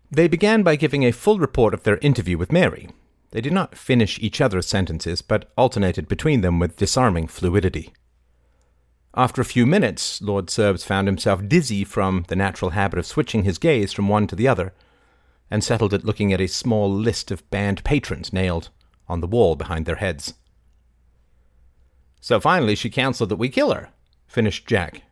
They 0.09 0.27
began 0.27 0.63
by 0.63 0.77
giving 0.77 1.03
a 1.03 1.11
full 1.11 1.37
report 1.37 1.73
of 1.73 1.83
their 1.83 1.97
interview 1.97 2.37
with 2.37 2.51
Mary. 2.51 2.89
They 3.31 3.41
did 3.41 3.51
not 3.51 3.77
finish 3.77 4.17
each 4.19 4.39
other's 4.39 4.67
sentences, 4.67 5.21
but 5.21 5.51
alternated 5.57 6.07
between 6.07 6.41
them 6.41 6.59
with 6.59 6.77
disarming 6.77 7.27
fluidity. 7.27 7.93
After 9.13 9.41
a 9.41 9.45
few 9.45 9.65
minutes, 9.65 10.21
Lord 10.21 10.49
Serbs 10.49 10.83
found 10.83 11.07
himself 11.07 11.47
dizzy 11.47 11.83
from 11.83 12.23
the 12.29 12.35
natural 12.35 12.71
habit 12.71 12.99
of 12.99 13.05
switching 13.05 13.43
his 13.43 13.57
gaze 13.57 13.91
from 13.91 14.07
one 14.07 14.27
to 14.27 14.35
the 14.35 14.47
other, 14.47 14.73
and 15.51 15.63
settled 15.63 15.93
at 15.93 16.05
looking 16.05 16.31
at 16.31 16.41
a 16.41 16.47
small 16.47 16.89
list 16.91 17.31
of 17.31 17.49
band 17.49 17.83
patrons 17.83 18.31
nailed 18.31 18.69
on 19.09 19.19
the 19.19 19.27
wall 19.27 19.55
behind 19.55 19.85
their 19.85 19.95
heads. 19.95 20.33
So 22.21 22.39
finally, 22.39 22.75
she 22.75 22.89
counseled 22.89 23.29
that 23.29 23.37
we 23.37 23.49
kill 23.49 23.73
her, 23.73 23.89
finished 24.27 24.67
Jack. 24.67 25.03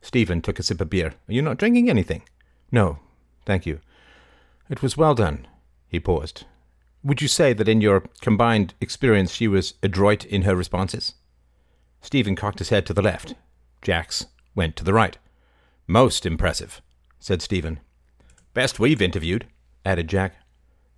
Stephen 0.00 0.40
took 0.40 0.58
a 0.58 0.62
sip 0.62 0.80
of 0.80 0.90
beer. 0.90 1.14
Are 1.28 1.32
you 1.32 1.42
not 1.42 1.56
drinking 1.56 1.90
anything? 1.90 2.22
No, 2.70 2.98
thank 3.44 3.66
you. 3.66 3.80
It 4.68 4.82
was 4.82 4.96
well 4.96 5.14
done. 5.14 5.46
He 5.88 6.00
paused. 6.00 6.44
Would 7.04 7.22
you 7.22 7.28
say 7.28 7.52
that 7.52 7.68
in 7.68 7.80
your 7.80 8.02
combined 8.20 8.74
experience 8.80 9.32
she 9.32 9.46
was 9.46 9.74
adroit 9.82 10.24
in 10.24 10.42
her 10.42 10.56
responses? 10.56 11.14
Stephen 12.00 12.34
cocked 12.34 12.58
his 12.58 12.70
head 12.70 12.84
to 12.86 12.92
the 12.92 13.02
left. 13.02 13.34
Jack's 13.80 14.26
went 14.54 14.74
to 14.76 14.84
the 14.84 14.92
right. 14.92 15.18
Most 15.86 16.26
impressive, 16.26 16.82
said 17.20 17.42
Stephen. 17.42 17.78
Best 18.54 18.80
we've 18.80 19.00
interviewed, 19.00 19.46
added 19.84 20.08
Jack. 20.08 20.34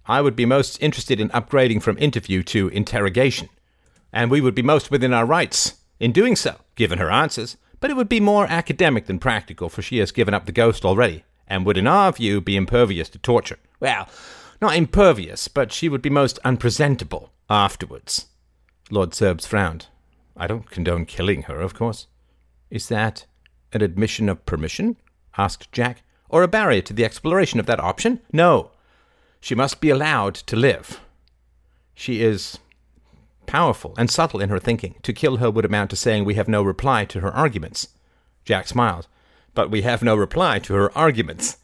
I 0.06 0.22
would 0.22 0.36
be 0.36 0.46
most 0.46 0.82
interested 0.82 1.20
in 1.20 1.28
upgrading 1.30 1.82
from 1.82 1.98
interview 1.98 2.42
to 2.44 2.68
interrogation, 2.68 3.50
and 4.10 4.30
we 4.30 4.40
would 4.40 4.54
be 4.54 4.62
most 4.62 4.90
within 4.90 5.12
our 5.12 5.26
rights 5.26 5.74
in 6.00 6.12
doing 6.12 6.36
so, 6.36 6.56
given 6.76 6.98
her 6.98 7.10
answers, 7.10 7.58
but 7.80 7.90
it 7.90 7.96
would 7.96 8.08
be 8.08 8.20
more 8.20 8.46
academic 8.46 9.06
than 9.06 9.18
practical, 9.18 9.68
for 9.68 9.82
she 9.82 9.98
has 9.98 10.10
given 10.10 10.32
up 10.32 10.46
the 10.46 10.52
ghost 10.52 10.86
already, 10.86 11.24
and 11.48 11.66
would, 11.66 11.76
in 11.76 11.86
our 11.86 12.12
view, 12.12 12.40
be 12.40 12.56
impervious 12.56 13.08
to 13.08 13.18
torture. 13.18 13.58
Well, 13.80 14.08
not 14.60 14.76
impervious, 14.76 15.48
but 15.48 15.72
she 15.72 15.88
would 15.88 16.02
be 16.02 16.10
most 16.10 16.38
unpresentable 16.44 17.32
afterwards. 17.50 18.26
Lord 18.90 19.14
Serbs 19.14 19.46
frowned. 19.46 19.86
I 20.36 20.46
don't 20.46 20.70
condone 20.70 21.04
killing 21.04 21.42
her, 21.42 21.60
of 21.60 21.74
course. 21.74 22.06
Is 22.70 22.88
that 22.88 23.26
an 23.72 23.82
admission 23.82 24.28
of 24.28 24.46
permission? 24.46 24.96
asked 25.36 25.72
Jack. 25.72 26.02
Or 26.28 26.42
a 26.42 26.48
barrier 26.48 26.82
to 26.82 26.92
the 26.92 27.04
exploration 27.04 27.58
of 27.58 27.66
that 27.66 27.80
option? 27.80 28.20
No. 28.32 28.70
She 29.40 29.54
must 29.54 29.80
be 29.80 29.90
allowed 29.90 30.34
to 30.34 30.56
live. 30.56 31.00
She 31.94 32.22
is 32.22 32.58
powerful 33.46 33.94
and 33.96 34.10
subtle 34.10 34.40
in 34.40 34.50
her 34.50 34.58
thinking. 34.58 34.96
To 35.02 35.12
kill 35.12 35.38
her 35.38 35.50
would 35.50 35.64
amount 35.64 35.90
to 35.90 35.96
saying 35.96 36.24
we 36.24 36.34
have 36.34 36.48
no 36.48 36.62
reply 36.62 37.04
to 37.06 37.20
her 37.20 37.32
arguments. 37.32 37.88
Jack 38.44 38.68
smiled. 38.68 39.06
But 39.58 39.72
we 39.72 39.82
have 39.82 40.04
no 40.04 40.14
reply 40.14 40.60
to 40.60 40.74
her 40.74 40.96
arguments. 40.96 41.56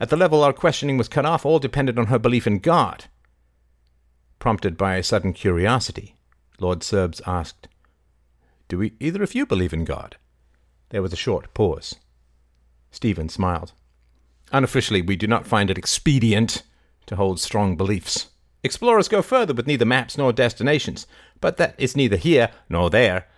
At 0.00 0.10
the 0.10 0.16
level 0.16 0.42
our 0.42 0.52
questioning 0.52 0.98
was 0.98 1.06
cut 1.06 1.24
off, 1.24 1.46
all 1.46 1.60
depended 1.60 1.96
on 1.96 2.06
her 2.06 2.18
belief 2.18 2.44
in 2.44 2.58
God. 2.58 3.04
Prompted 4.40 4.76
by 4.76 4.96
a 4.96 5.02
sudden 5.04 5.32
curiosity, 5.32 6.16
Lord 6.58 6.82
Serbs 6.82 7.22
asked, 7.24 7.68
do 8.66 8.78
we, 8.78 8.94
either 8.98 9.22
of 9.22 9.36
you 9.36 9.46
believe 9.46 9.72
in 9.72 9.84
God? 9.84 10.16
There 10.88 11.02
was 11.02 11.12
a 11.12 11.16
short 11.16 11.54
pause. 11.54 11.94
Stephen 12.90 13.28
smiled. 13.28 13.74
Unofficially, 14.50 15.00
we 15.00 15.14
do 15.14 15.28
not 15.28 15.46
find 15.46 15.70
it 15.70 15.78
expedient 15.78 16.64
to 17.06 17.14
hold 17.14 17.38
strong 17.38 17.76
beliefs. 17.76 18.26
Explorers 18.64 19.06
go 19.06 19.22
further 19.22 19.54
with 19.54 19.68
neither 19.68 19.84
maps 19.84 20.18
nor 20.18 20.32
destinations, 20.32 21.06
but 21.40 21.58
that 21.58 21.76
is 21.78 21.94
neither 21.94 22.16
here 22.16 22.50
nor 22.68 22.90
there. 22.90 23.28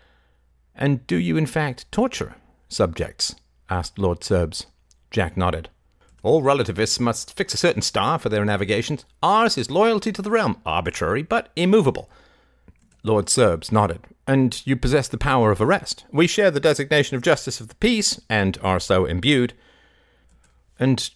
And 0.74 1.06
do 1.06 1.16
you, 1.16 1.36
in 1.36 1.44
fact, 1.44 1.92
torture 1.92 2.36
subjects? 2.70 3.34
Asked 3.70 3.98
Lord 3.98 4.22
Serbs. 4.22 4.66
Jack 5.10 5.36
nodded. 5.36 5.68
All 6.22 6.42
relativists 6.42 6.98
must 6.98 7.36
fix 7.36 7.54
a 7.54 7.58
certain 7.58 7.82
star 7.82 8.18
for 8.18 8.28
their 8.28 8.44
navigations. 8.44 9.04
Ours 9.22 9.56
is 9.56 9.70
loyalty 9.70 10.12
to 10.12 10.22
the 10.22 10.30
realm, 10.30 10.60
arbitrary 10.66 11.22
but 11.22 11.50
immovable. 11.56 12.10
Lord 13.02 13.28
Serbs 13.28 13.70
nodded. 13.70 14.00
And 14.26 14.60
you 14.66 14.76
possess 14.76 15.08
the 15.08 15.16
power 15.16 15.50
of 15.50 15.60
arrest. 15.60 16.04
We 16.12 16.26
share 16.26 16.50
the 16.50 16.60
designation 16.60 17.16
of 17.16 17.22
Justice 17.22 17.60
of 17.60 17.68
the 17.68 17.74
Peace, 17.76 18.20
and 18.28 18.58
are 18.62 18.80
so 18.80 19.04
imbued. 19.04 19.54
And 20.78 21.08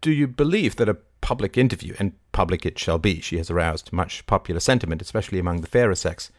do 0.00 0.10
you 0.10 0.26
believe 0.26 0.76
that 0.76 0.88
a 0.88 0.98
public 1.20 1.58
interview, 1.58 1.94
and 1.98 2.12
public 2.32 2.64
it 2.64 2.78
shall 2.78 2.98
be, 2.98 3.20
she 3.20 3.36
has 3.36 3.50
aroused 3.50 3.92
much 3.92 4.24
popular 4.26 4.60
sentiment, 4.60 5.02
especially 5.02 5.38
among 5.38 5.60
the 5.60 5.66
fairer 5.66 5.94
sex, 5.94 6.30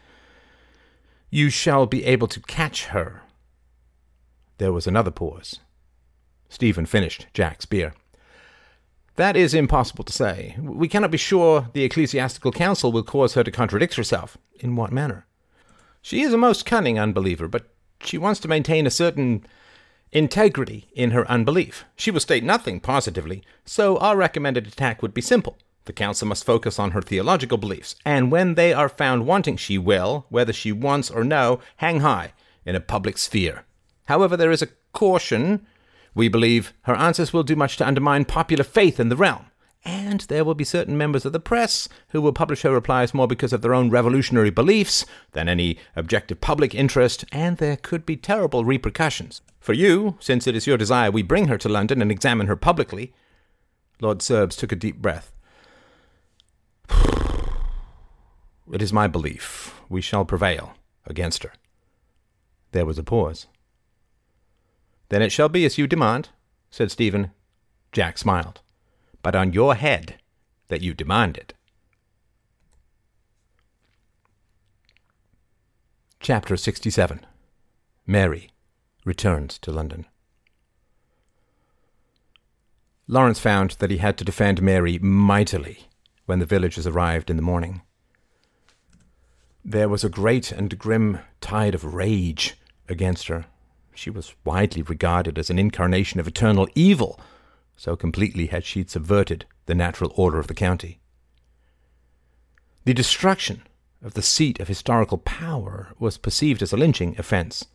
you 1.30 1.50
shall 1.50 1.86
be 1.86 2.04
able 2.04 2.26
to 2.28 2.40
catch 2.40 2.86
her? 2.86 3.22
There 4.58 4.72
was 4.72 4.86
another 4.86 5.10
pause. 5.10 5.60
Stephen 6.48 6.86
finished 6.86 7.26
Jack's 7.32 7.66
beer. 7.66 7.94
That 9.16 9.36
is 9.36 9.52
impossible 9.54 10.04
to 10.04 10.12
say. 10.12 10.56
We 10.58 10.88
cannot 10.88 11.10
be 11.10 11.18
sure 11.18 11.68
the 11.72 11.84
ecclesiastical 11.84 12.52
council 12.52 12.92
will 12.92 13.02
cause 13.02 13.34
her 13.34 13.44
to 13.44 13.50
contradict 13.50 13.96
herself. 13.96 14.38
In 14.60 14.76
what 14.76 14.92
manner? 14.92 15.26
She 16.00 16.22
is 16.22 16.32
a 16.32 16.38
most 16.38 16.64
cunning 16.64 16.98
unbeliever, 16.98 17.46
but 17.46 17.66
she 18.00 18.18
wants 18.18 18.40
to 18.40 18.48
maintain 18.48 18.86
a 18.86 18.90
certain 18.90 19.46
integrity 20.12 20.88
in 20.94 21.10
her 21.10 21.30
unbelief. 21.30 21.84
She 21.96 22.10
will 22.10 22.20
state 22.20 22.44
nothing 22.44 22.80
positively, 22.80 23.42
so 23.64 23.98
our 23.98 24.16
recommended 24.16 24.66
attack 24.66 25.02
would 25.02 25.14
be 25.14 25.20
simple. 25.20 25.56
The 25.84 25.92
council 25.92 26.28
must 26.28 26.44
focus 26.44 26.78
on 26.78 26.92
her 26.92 27.02
theological 27.02 27.58
beliefs, 27.58 27.96
and 28.04 28.30
when 28.30 28.54
they 28.54 28.72
are 28.72 28.88
found 28.88 29.26
wanting, 29.26 29.56
she 29.56 29.78
will, 29.78 30.26
whether 30.28 30.52
she 30.52 30.70
wants 30.70 31.10
or 31.10 31.24
no, 31.24 31.60
hang 31.76 32.00
high 32.00 32.32
in 32.64 32.76
a 32.76 32.80
public 32.80 33.18
sphere. 33.18 33.64
However, 34.06 34.36
there 34.36 34.50
is 34.50 34.62
a 34.62 34.68
caution. 34.92 35.66
We 36.14 36.28
believe 36.28 36.72
her 36.82 36.94
answers 36.94 37.32
will 37.32 37.42
do 37.42 37.56
much 37.56 37.76
to 37.78 37.86
undermine 37.86 38.24
popular 38.24 38.64
faith 38.64 39.00
in 39.00 39.08
the 39.08 39.16
realm, 39.16 39.46
and 39.84 40.20
there 40.22 40.44
will 40.44 40.54
be 40.54 40.64
certain 40.64 40.96
members 40.98 41.24
of 41.24 41.32
the 41.32 41.40
press 41.40 41.88
who 42.08 42.20
will 42.20 42.32
publish 42.32 42.62
her 42.62 42.72
replies 42.72 43.14
more 43.14 43.26
because 43.26 43.52
of 43.52 43.62
their 43.62 43.74
own 43.74 43.90
revolutionary 43.90 44.50
beliefs 44.50 45.06
than 45.32 45.48
any 45.48 45.78
objective 45.96 46.40
public 46.40 46.74
interest, 46.74 47.24
and 47.32 47.56
there 47.56 47.76
could 47.76 48.04
be 48.04 48.16
terrible 48.16 48.64
repercussions. 48.64 49.40
For 49.60 49.72
you, 49.72 50.16
since 50.20 50.46
it 50.46 50.56
is 50.56 50.66
your 50.66 50.76
desire 50.76 51.10
we 51.10 51.22
bring 51.22 51.48
her 51.48 51.58
to 51.58 51.68
London 51.68 52.02
and 52.02 52.10
examine 52.10 52.46
her 52.48 52.56
publicly. 52.56 53.12
Lord 54.00 54.20
Serbs 54.20 54.56
took 54.56 54.72
a 54.72 54.76
deep 54.76 55.00
breath. 55.00 55.32
It 58.72 58.80
is 58.80 58.92
my 58.92 59.06
belief 59.06 59.80
we 59.88 60.00
shall 60.00 60.24
prevail 60.24 60.74
against 61.04 61.42
her. 61.42 61.52
There 62.70 62.86
was 62.86 62.96
a 62.96 63.02
pause. 63.02 63.46
Then 65.12 65.22
it 65.22 65.30
shall 65.30 65.48
be 65.48 65.64
as 65.64 65.78
you 65.78 65.86
demand, 65.86 66.30
said 66.70 66.90
Stephen. 66.90 67.30
Jack 67.92 68.18
smiled 68.18 68.62
but 69.22 69.36
on 69.36 69.52
your 69.52 69.74
head 69.74 70.16
that 70.68 70.82
you 70.82 70.94
demand 70.94 71.36
it. 71.36 71.54
Chapter 76.20 76.56
67 76.56 77.24
Mary 78.06 78.50
returns 79.04 79.58
to 79.58 79.72
London. 79.72 80.06
Lawrence 83.08 83.40
found 83.40 83.72
that 83.72 83.90
he 83.90 83.98
had 83.98 84.16
to 84.18 84.24
defend 84.24 84.62
Mary 84.62 84.98
mightily 84.98 85.88
when 86.26 86.38
the 86.38 86.46
villagers 86.46 86.86
arrived 86.86 87.30
in 87.30 87.36
the 87.36 87.42
morning. 87.42 87.82
There 89.64 89.88
was 89.88 90.04
a 90.04 90.08
great 90.08 90.52
and 90.52 90.78
grim 90.78 91.18
tide 91.40 91.74
of 91.74 91.94
rage 91.94 92.56
against 92.88 93.28
her. 93.28 93.46
She 93.94 94.10
was 94.10 94.34
widely 94.44 94.82
regarded 94.82 95.38
as 95.38 95.50
an 95.50 95.58
incarnation 95.58 96.18
of 96.20 96.26
eternal 96.26 96.68
evil 96.74 97.20
so 97.76 97.96
completely 97.96 98.46
had 98.46 98.64
she 98.64 98.84
subverted 98.84 99.44
the 99.66 99.74
natural 99.74 100.12
order 100.14 100.38
of 100.38 100.46
the 100.46 100.54
county. 100.54 101.00
The 102.84 102.94
destruction 102.94 103.62
of 104.02 104.14
the 104.14 104.22
seat 104.22 104.60
of 104.60 104.68
historical 104.68 105.18
power 105.18 105.92
was 105.98 106.18
perceived 106.18 106.62
as 106.62 106.72
a 106.72 106.76
lynching 106.76 107.16
offence, 107.18 107.66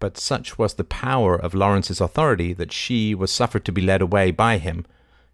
but 0.00 0.18
such 0.18 0.58
was 0.58 0.74
the 0.74 0.84
power 0.84 1.34
of 1.34 1.54
Lawrence's 1.54 2.00
authority 2.00 2.52
that 2.54 2.72
she 2.72 3.14
was 3.14 3.30
suffered 3.30 3.64
to 3.64 3.72
be 3.72 3.82
led 3.82 4.00
away 4.00 4.30
by 4.30 4.58
him 4.58 4.86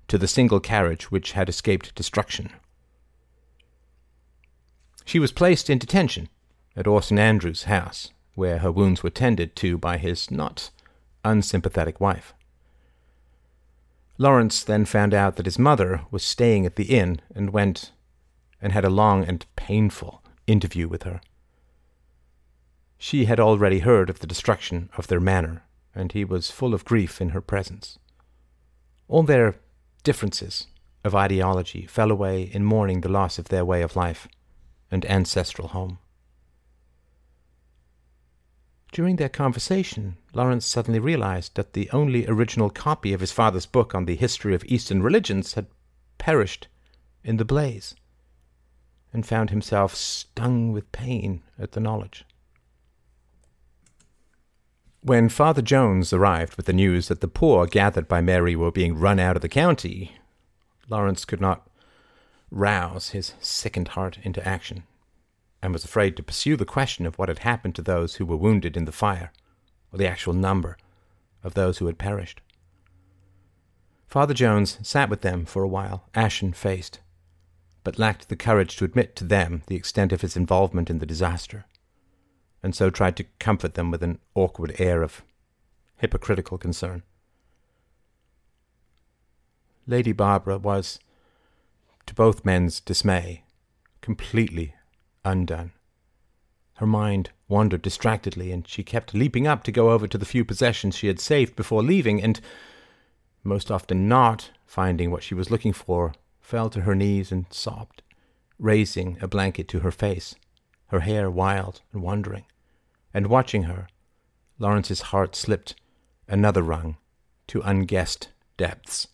to 0.08 0.18
the 0.18 0.28
single 0.28 0.60
carriage 0.60 1.10
which 1.10 1.32
had 1.32 1.48
escaped 1.48 1.94
destruction. 1.94 2.52
She 5.04 5.18
was 5.18 5.32
placed 5.32 5.68
in 5.68 5.78
detention 5.78 6.28
at 6.76 6.86
Orson 6.86 7.18
Andrews' 7.18 7.64
house, 7.64 8.10
where 8.34 8.58
her 8.58 8.72
wounds 8.72 9.02
were 9.02 9.10
tended 9.10 9.54
to 9.56 9.78
by 9.78 9.98
his 9.98 10.30
not 10.30 10.70
unsympathetic 11.24 12.00
wife. 12.00 12.34
Lawrence 14.18 14.62
then 14.62 14.84
found 14.84 15.12
out 15.12 15.36
that 15.36 15.46
his 15.46 15.58
mother 15.58 16.02
was 16.10 16.22
staying 16.22 16.66
at 16.66 16.76
the 16.76 16.96
inn 16.96 17.20
and 17.34 17.50
went 17.50 17.90
and 18.60 18.72
had 18.72 18.84
a 18.84 18.90
long 18.90 19.24
and 19.24 19.44
painful 19.56 20.22
interview 20.46 20.86
with 20.88 21.02
her. 21.02 21.20
She 22.96 23.24
had 23.24 23.40
already 23.40 23.80
heard 23.80 24.08
of 24.08 24.20
the 24.20 24.26
destruction 24.26 24.88
of 24.96 25.08
their 25.08 25.20
manor, 25.20 25.64
and 25.94 26.12
he 26.12 26.24
was 26.24 26.50
full 26.50 26.74
of 26.74 26.84
grief 26.84 27.20
in 27.20 27.30
her 27.30 27.40
presence. 27.40 27.98
All 29.08 29.24
their 29.24 29.56
differences 30.04 30.68
of 31.04 31.14
ideology 31.14 31.86
fell 31.86 32.10
away 32.10 32.42
in 32.42 32.64
mourning 32.64 33.00
the 33.00 33.10
loss 33.10 33.38
of 33.38 33.48
their 33.48 33.64
way 33.64 33.82
of 33.82 33.96
life 33.96 34.26
and 34.90 35.04
ancestral 35.06 35.68
home. 35.68 35.98
During 38.94 39.16
their 39.16 39.28
conversation, 39.28 40.18
Lawrence 40.34 40.64
suddenly 40.64 41.00
realized 41.00 41.56
that 41.56 41.72
the 41.72 41.90
only 41.90 42.28
original 42.28 42.70
copy 42.70 43.12
of 43.12 43.18
his 43.18 43.32
father's 43.32 43.66
book 43.66 43.92
on 43.92 44.04
the 44.04 44.14
history 44.14 44.54
of 44.54 44.64
Eastern 44.66 45.02
religions 45.02 45.54
had 45.54 45.66
perished 46.16 46.68
in 47.24 47.36
the 47.36 47.44
blaze, 47.44 47.96
and 49.12 49.26
found 49.26 49.50
himself 49.50 49.96
stung 49.96 50.70
with 50.70 50.92
pain 50.92 51.42
at 51.58 51.72
the 51.72 51.80
knowledge. 51.80 52.24
When 55.00 55.28
Father 55.28 55.60
Jones 55.60 56.12
arrived 56.12 56.54
with 56.54 56.66
the 56.66 56.72
news 56.72 57.08
that 57.08 57.20
the 57.20 57.26
poor 57.26 57.66
gathered 57.66 58.06
by 58.06 58.20
Mary 58.20 58.54
were 58.54 58.70
being 58.70 58.96
run 58.96 59.18
out 59.18 59.34
of 59.34 59.42
the 59.42 59.48
county, 59.48 60.18
Lawrence 60.88 61.24
could 61.24 61.40
not 61.40 61.68
rouse 62.48 63.08
his 63.08 63.34
sickened 63.40 63.88
heart 63.88 64.18
into 64.22 64.46
action 64.46 64.84
and 65.64 65.72
was 65.72 65.82
afraid 65.82 66.14
to 66.14 66.22
pursue 66.22 66.58
the 66.58 66.66
question 66.66 67.06
of 67.06 67.18
what 67.18 67.30
had 67.30 67.38
happened 67.38 67.74
to 67.74 67.80
those 67.80 68.16
who 68.16 68.26
were 68.26 68.36
wounded 68.36 68.76
in 68.76 68.84
the 68.84 68.92
fire, 68.92 69.32
or 69.90 69.98
the 69.98 70.06
actual 70.06 70.34
number 70.34 70.76
of 71.42 71.54
those 71.54 71.78
who 71.78 71.86
had 71.86 71.96
perished. 71.96 72.42
Father 74.06 74.34
Jones 74.34 74.78
sat 74.82 75.08
with 75.08 75.22
them 75.22 75.46
for 75.46 75.62
a 75.62 75.68
while, 75.68 76.04
ashen 76.14 76.52
faced, 76.52 77.00
but 77.82 77.98
lacked 77.98 78.28
the 78.28 78.36
courage 78.36 78.76
to 78.76 78.84
admit 78.84 79.16
to 79.16 79.24
them 79.24 79.62
the 79.66 79.74
extent 79.74 80.12
of 80.12 80.20
his 80.20 80.36
involvement 80.36 80.90
in 80.90 80.98
the 80.98 81.06
disaster, 81.06 81.64
and 82.62 82.76
so 82.76 82.90
tried 82.90 83.16
to 83.16 83.24
comfort 83.38 83.72
them 83.72 83.90
with 83.90 84.02
an 84.02 84.18
awkward 84.34 84.76
air 84.78 85.02
of 85.02 85.24
hypocritical 85.96 86.58
concern. 86.58 87.02
Lady 89.86 90.12
Barbara 90.12 90.58
was, 90.58 90.98
to 92.04 92.14
both 92.14 92.44
men's 92.44 92.80
dismay, 92.80 93.44
completely 94.02 94.73
undone. 95.24 95.72
Her 96.74 96.86
mind 96.86 97.30
wandered 97.48 97.82
distractedly, 97.82 98.50
and 98.50 98.66
she 98.66 98.82
kept 98.82 99.14
leaping 99.14 99.46
up 99.46 99.62
to 99.64 99.72
go 99.72 99.90
over 99.90 100.08
to 100.08 100.18
the 100.18 100.26
few 100.26 100.44
possessions 100.44 100.96
she 100.96 101.06
had 101.06 101.20
saved 101.20 101.54
before 101.54 101.82
leaving, 101.82 102.22
and, 102.22 102.40
most 103.44 103.70
often 103.70 104.08
not 104.08 104.50
finding 104.66 105.10
what 105.10 105.22
she 105.22 105.34
was 105.34 105.50
looking 105.50 105.72
for, 105.72 106.14
fell 106.40 106.68
to 106.70 106.82
her 106.82 106.94
knees 106.94 107.30
and 107.30 107.46
sobbed, 107.50 108.02
raising 108.58 109.18
a 109.20 109.28
blanket 109.28 109.68
to 109.68 109.80
her 109.80 109.92
face, 109.92 110.34
her 110.88 111.00
hair 111.00 111.30
wild 111.30 111.80
and 111.92 112.02
wandering. 112.02 112.44
And 113.12 113.28
watching 113.28 113.64
her, 113.64 113.88
Lawrence's 114.58 115.02
heart 115.02 115.36
slipped 115.36 115.76
another 116.26 116.62
rung 116.62 116.96
to 117.48 117.60
unguessed 117.60 118.28
depths 118.56 119.08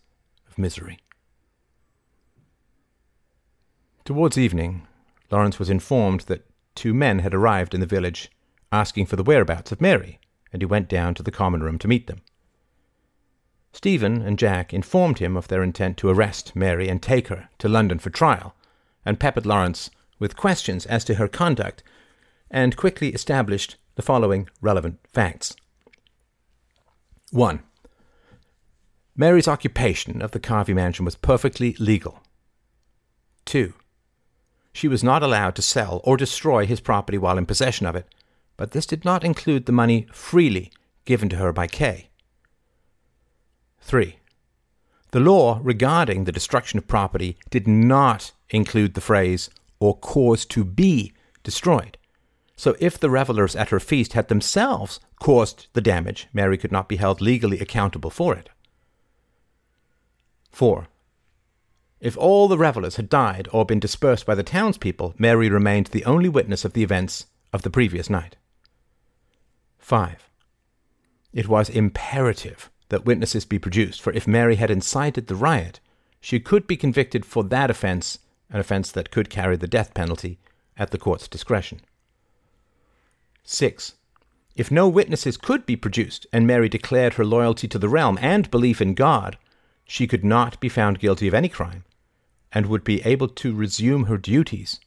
of 0.48 0.56
misery. 0.58 0.98
Towards 4.04 4.38
evening, 4.38 4.86
Lawrence 5.30 5.58
was 5.58 5.70
informed 5.70 6.20
that 6.22 6.46
two 6.74 6.92
men 6.92 7.20
had 7.20 7.34
arrived 7.34 7.74
in 7.74 7.80
the 7.80 7.86
village 7.86 8.30
asking 8.72 9.06
for 9.06 9.16
the 9.16 9.22
whereabouts 9.22 9.72
of 9.72 9.80
Mary, 9.80 10.20
and 10.52 10.62
he 10.62 10.66
went 10.66 10.88
down 10.88 11.14
to 11.14 11.22
the 11.22 11.30
common 11.30 11.62
room 11.62 11.78
to 11.78 11.88
meet 11.88 12.06
them. 12.06 12.20
Stephen 13.72 14.20
and 14.22 14.38
Jack 14.38 14.74
informed 14.74 15.18
him 15.18 15.36
of 15.36 15.48
their 15.48 15.62
intent 15.62 15.96
to 15.96 16.08
arrest 16.08 16.56
Mary 16.56 16.88
and 16.88 17.02
take 17.02 17.28
her 17.28 17.48
to 17.58 17.68
London 17.68 17.98
for 17.98 18.10
trial, 18.10 18.54
and 19.04 19.20
peppered 19.20 19.46
Lawrence 19.46 19.90
with 20.18 20.36
questions 20.36 20.86
as 20.86 21.04
to 21.04 21.14
her 21.14 21.28
conduct, 21.28 21.82
and 22.50 22.76
quickly 22.76 23.08
established 23.10 23.76
the 23.94 24.02
following 24.02 24.48
relevant 24.60 24.98
facts. 25.12 25.54
1. 27.30 27.62
Mary's 29.16 29.48
occupation 29.48 30.20
of 30.20 30.32
the 30.32 30.40
Carvey 30.40 30.74
mansion 30.74 31.04
was 31.04 31.14
perfectly 31.14 31.74
legal. 31.78 32.20
2 33.44 33.74
she 34.80 34.88
was 34.88 35.04
not 35.04 35.22
allowed 35.22 35.54
to 35.54 35.60
sell 35.60 36.00
or 36.04 36.16
destroy 36.16 36.64
his 36.64 36.80
property 36.80 37.18
while 37.18 37.36
in 37.36 37.44
possession 37.44 37.84
of 37.84 37.94
it, 37.94 38.06
but 38.56 38.70
this 38.70 38.86
did 38.86 39.04
not 39.04 39.22
include 39.22 39.66
the 39.66 39.72
money 39.72 40.06
freely 40.10 40.72
given 41.04 41.28
to 41.28 41.36
her 41.36 41.52
by 41.52 41.66
Kay. 41.66 42.08
3. 43.82 44.16
The 45.10 45.20
law 45.20 45.60
regarding 45.62 46.24
the 46.24 46.32
destruction 46.32 46.78
of 46.78 46.88
property 46.88 47.36
did 47.50 47.68
not 47.68 48.32
include 48.48 48.94
the 48.94 49.02
phrase, 49.02 49.50
or 49.80 49.98
cause 49.98 50.46
to 50.46 50.64
be 50.64 51.12
destroyed. 51.42 51.98
So 52.56 52.74
if 52.80 52.98
the 52.98 53.10
revelers 53.10 53.54
at 53.54 53.68
her 53.68 53.80
feast 53.80 54.14
had 54.14 54.28
themselves 54.28 54.98
caused 55.18 55.66
the 55.74 55.82
damage, 55.82 56.26
Mary 56.32 56.56
could 56.56 56.72
not 56.72 56.88
be 56.88 56.96
held 56.96 57.20
legally 57.20 57.60
accountable 57.60 58.08
for 58.08 58.34
it. 58.34 58.48
4. 60.52 60.88
If 62.00 62.16
all 62.16 62.48
the 62.48 62.56
revellers 62.56 62.96
had 62.96 63.10
died 63.10 63.48
or 63.52 63.66
been 63.66 63.78
dispersed 63.78 64.24
by 64.24 64.34
the 64.34 64.42
townspeople, 64.42 65.14
Mary 65.18 65.50
remained 65.50 65.88
the 65.88 66.04
only 66.06 66.30
witness 66.30 66.64
of 66.64 66.72
the 66.72 66.82
events 66.82 67.26
of 67.52 67.62
the 67.62 67.70
previous 67.70 68.08
night. 68.08 68.36
5. 69.78 70.30
It 71.32 71.46
was 71.46 71.68
imperative 71.68 72.70
that 72.88 73.04
witnesses 73.04 73.44
be 73.44 73.58
produced, 73.58 74.00
for 74.00 74.12
if 74.12 74.26
Mary 74.26 74.56
had 74.56 74.70
incited 74.70 75.26
the 75.26 75.34
riot, 75.34 75.80
she 76.20 76.40
could 76.40 76.66
be 76.66 76.76
convicted 76.76 77.26
for 77.26 77.44
that 77.44 77.70
offence, 77.70 78.18
an 78.50 78.60
offence 78.60 78.90
that 78.92 79.10
could 79.10 79.30
carry 79.30 79.56
the 79.56 79.68
death 79.68 79.92
penalty, 79.94 80.38
at 80.76 80.90
the 80.90 80.98
court's 80.98 81.28
discretion. 81.28 81.80
6. 83.44 83.94
If 84.56 84.70
no 84.70 84.88
witnesses 84.88 85.36
could 85.36 85.66
be 85.66 85.76
produced, 85.76 86.26
and 86.32 86.46
Mary 86.46 86.68
declared 86.68 87.14
her 87.14 87.24
loyalty 87.24 87.68
to 87.68 87.78
the 87.78 87.88
realm 87.88 88.18
and 88.20 88.50
belief 88.50 88.80
in 88.80 88.94
God, 88.94 89.36
she 89.84 90.06
could 90.06 90.24
not 90.24 90.58
be 90.60 90.68
found 90.68 90.98
guilty 90.98 91.28
of 91.28 91.34
any 91.34 91.48
crime, 91.48 91.84
and 92.52 92.66
would 92.66 92.84
be 92.84 93.02
able 93.02 93.28
to 93.28 93.54
resume 93.54 94.04
her 94.04 94.18
duties 94.18 94.80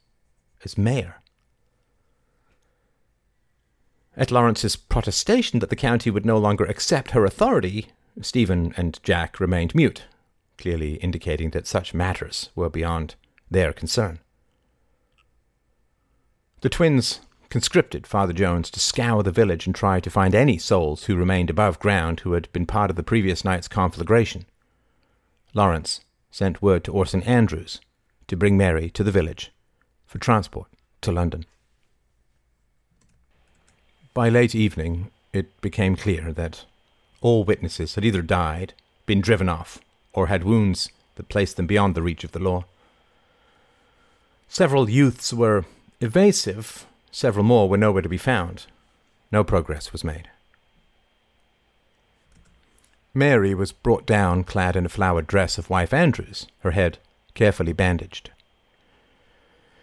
as 0.64 0.77
mayor. 0.77 1.22
At 4.15 4.31
Lawrence's 4.31 4.76
protestation 4.76 5.60
that 5.60 5.69
the 5.69 5.76
county 5.76 6.11
would 6.11 6.26
no 6.26 6.38
longer 6.38 6.65
accept 6.65 7.11
her 7.11 7.26
authority, 7.26 7.88
Stephen 8.22 8.73
and 8.77 8.99
Jack 9.02 9.40
remained 9.40 9.73
mute, 9.73 10.03
clearly 10.57 10.95
indicating 10.95 11.49
that 11.52 11.65
such 11.65 11.94
matters 11.94 12.52
were 12.56 12.69
beyond 12.69 13.15
their 13.49 13.73
concern. 13.73 14.19
The 16.61 16.69
twins 16.69 17.22
conscripted 17.49 18.07
Father 18.07 18.34
Jones 18.34 18.69
to 18.72 18.80
scour 18.80 19.22
the 19.22 19.31
village 19.31 19.65
and 19.65 19.76
try 19.76 19.99
to 19.99 20.10
find 20.10 20.34
any 20.34 20.57
souls 20.57 21.06
who 21.06 21.15
remained 21.15 21.49
above 21.49 21.80
ground 21.80 22.22
who 22.22 22.34
had 22.34 22.52
been 22.52 22.65
part 22.65 22.90
of 22.90 22.95
the 22.95 23.03
previous 23.03 23.44
night's 23.44 23.68
conflagration. 23.68 24.45
Lawrence 25.53 26.02
sent 26.34 26.64
word 26.64 26.84
to 26.84 26.92
Orson 26.92 27.22
Andrews 27.24 27.80
to 28.26 28.36
bring 28.36 28.58
Mary 28.58 28.90
to 28.90 29.04
the 29.04 29.12
village 29.12 29.52
for 30.08 30.18
transport 30.18 30.68
to 31.02 31.12
London. 31.12 31.46
By 34.16 34.30
late 34.30 34.56
evening, 34.56 35.12
it 35.32 35.62
became 35.62 35.96
clear 35.96 36.34
that 36.34 36.66
all 37.22 37.44
witnesses 37.44 37.94
had 37.94 38.04
either 38.04 38.24
died, 38.24 38.74
been 39.06 39.22
driven 39.22 39.48
off, 39.48 39.78
or 40.12 40.26
had 40.26 40.44
wounds 40.44 40.90
that 41.16 41.30
placed 41.30 41.56
them 41.56 41.68
beyond 41.68 41.94
the 41.94 42.02
reach 42.02 42.24
of 42.24 42.32
the 42.32 42.40
law. 42.40 42.66
Several 44.50 44.90
youths 44.90 45.34
were 45.34 45.66
evasive, 46.02 46.88
several 47.12 47.46
more 47.46 47.70
were 47.70 47.78
nowhere 47.78 48.02
to 48.02 48.10
be 48.10 48.18
found. 48.18 48.66
No 49.32 49.44
progress 49.44 49.92
was 49.92 50.04
made. 50.04 50.30
Mary 53.15 53.53
was 53.53 53.72
brought 53.72 54.06
down 54.06 54.44
clad 54.44 54.76
in 54.76 54.85
a 54.85 54.90
flowered 54.90 55.27
dress 55.27 55.57
of 55.57 55.69
wife 55.69 55.94
Andrews, 55.94 56.48
her 56.60 56.72
head 56.72 56.98
carefully 57.35 57.73
bandaged. 57.73 58.31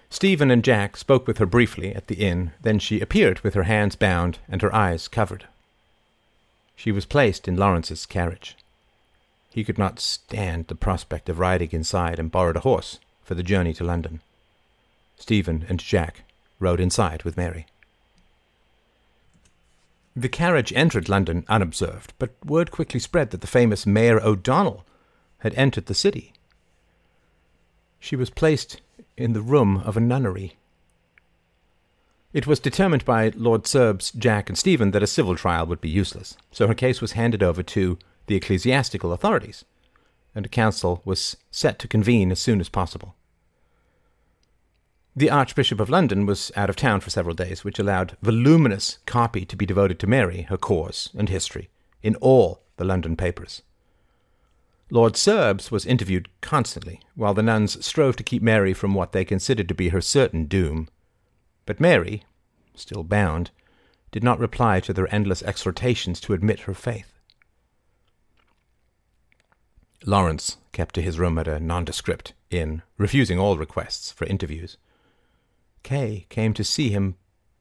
Stephen 0.09 0.51
and 0.51 0.65
Jack 0.65 0.97
spoke 0.97 1.29
with 1.29 1.39
her 1.39 1.47
briefly 1.47 1.95
at 1.95 2.09
the 2.09 2.17
inn, 2.17 2.51
then 2.61 2.81
she 2.81 3.01
appeared 3.01 3.41
with 3.41 3.55
her 3.55 3.63
hands 3.63 3.95
bound 3.95 4.39
and 4.49 4.61
her 4.61 4.75
eyes 4.75 5.07
covered. 5.07 5.47
She 6.75 6.91
was 6.91 7.07
placed 7.07 7.47
in 7.47 7.57
Lawrence's 7.57 8.07
carriage. 8.07 8.57
He 9.53 9.63
could 9.63 9.79
not 9.79 10.01
stand 10.01 10.67
the 10.67 10.75
prospect 10.75 11.29
of 11.29 11.39
riding 11.39 11.71
inside 11.71 12.19
and 12.19 12.31
borrowed 12.31 12.57
a 12.57 12.61
horse 12.61 12.99
for 13.23 13.37
the 13.37 13.45
journey 13.45 13.73
to 13.75 13.85
London. 13.85 14.21
Stephen 15.17 15.65
and 15.69 15.79
Jack 15.79 16.23
rode 16.59 16.81
inside 16.81 17.23
with 17.23 17.37
Mary. 17.37 17.67
The 20.17 20.29
carriage 20.29 20.73
entered 20.73 21.09
London 21.09 21.45
unobserved, 21.49 22.15
but 22.19 22.35
word 22.45 22.71
quickly 22.71 22.99
spread 22.99 23.31
that 23.31 23.41
the 23.41 23.47
famous 23.47 23.87
Mayor 23.87 24.21
O'Donnell 24.21 24.85
had 25.39 25.55
entered 25.55 25.87
the 25.87 25.95
city. 25.95 26.33
She 28.01 28.17
was 28.17 28.31
placed 28.31 28.81
in 29.17 29.35
the 29.35 29.43
room 29.43 29.79
of 29.79 29.97
a 29.97 30.01
nunnery. 30.01 30.57
It 32.33 32.47
was 32.47 32.61
determined 32.61 33.05
by 33.05 33.33
Lord 33.35 33.67
Serbs, 33.67 34.11
Jack, 34.13 34.49
and 34.49 34.59
Stephen 34.59 34.93
that 34.93 35.03
a 35.03 35.07
civil 35.07 35.37
trial 35.37 35.67
would 35.67 35.81
be 35.81 35.89
useless, 35.89 36.37
so 36.51 36.67
her 36.67 36.75
case 36.75 37.01
was 37.01 37.13
handed 37.13 37.43
over 37.43 37.63
to 37.63 37.99
the 38.27 38.37
ecclesiastical 38.37 39.13
authorities, 39.13 39.65
and 40.35 40.47
a 40.47 40.49
council 40.49 41.03
was 41.05 41.37
set 41.51 41.79
to 41.81 41.89
convene 41.89 42.31
as 42.31 42.41
soon 42.41 42.61
as 42.61 42.69
possible. 42.69 43.15
The 45.17 45.31
Archbishop 45.31 45.81
of 45.81 45.91
London 45.91 46.25
was 46.25 46.53
out 46.55 46.71
of 46.71 46.77
town 46.77 47.01
for 47.01 47.11
several 47.11 47.35
days, 47.35 47.65
which 47.65 47.81
allowed 47.81 48.17
voluminous 48.23 48.99
copy 49.07 49.45
to 49.45 49.57
be 49.57 49.67
devoted 49.67 49.99
to 49.99 50.07
Mary, 50.07 50.43
her 50.43 50.57
cause, 50.57 51.11
and 51.19 51.29
history 51.29 51.69
in 52.01 52.15
all 52.17 52.63
the 52.77 52.85
London 52.85 53.17
papers. 53.17 53.63
Lord 54.89 55.17
Serbs 55.17 55.71
was 55.71 55.85
interviewed 55.85 56.29
constantly, 56.41 57.01
while 57.15 57.35
the 57.35 57.43
nuns 57.43 57.85
strove 57.85 58.17
to 58.17 58.23
keep 58.23 58.43
Mary 58.43 58.73
from 58.73 58.95
what 58.95 59.13
they 59.13 59.25
considered 59.25 59.69
to 59.69 59.75
be 59.75 59.89
her 59.89 60.01
certain 60.01 60.47
doom. 60.47 60.89
But 61.67 61.81
Mary, 61.81 62.25
still 62.75 63.03
bound, 63.03 63.51
did 64.13 64.23
not 64.25 64.39
reply 64.39 64.81
to 64.81 64.93
their 64.93 65.13
endless 65.13 65.43
exhortations 65.43 66.21
to 66.21 66.35
admit 66.35 66.61
her 66.61 66.75
faith. 66.75 67.13
Lawrence 70.07 70.57
kept 70.73 70.95
to 70.95 71.03
his 71.03 71.19
room 71.19 71.39
at 71.39 71.49
a 71.49 71.61
nondescript 71.61 72.33
inn, 72.51 72.83
refusing 72.97 73.39
all 73.39 73.59
requests 73.59 74.13
for 74.13 74.25
interviews. 74.27 74.77
Kay 75.83 76.27
came 76.29 76.55
to 76.55 76.65
see 76.65 76.91
him, 76.91 77.17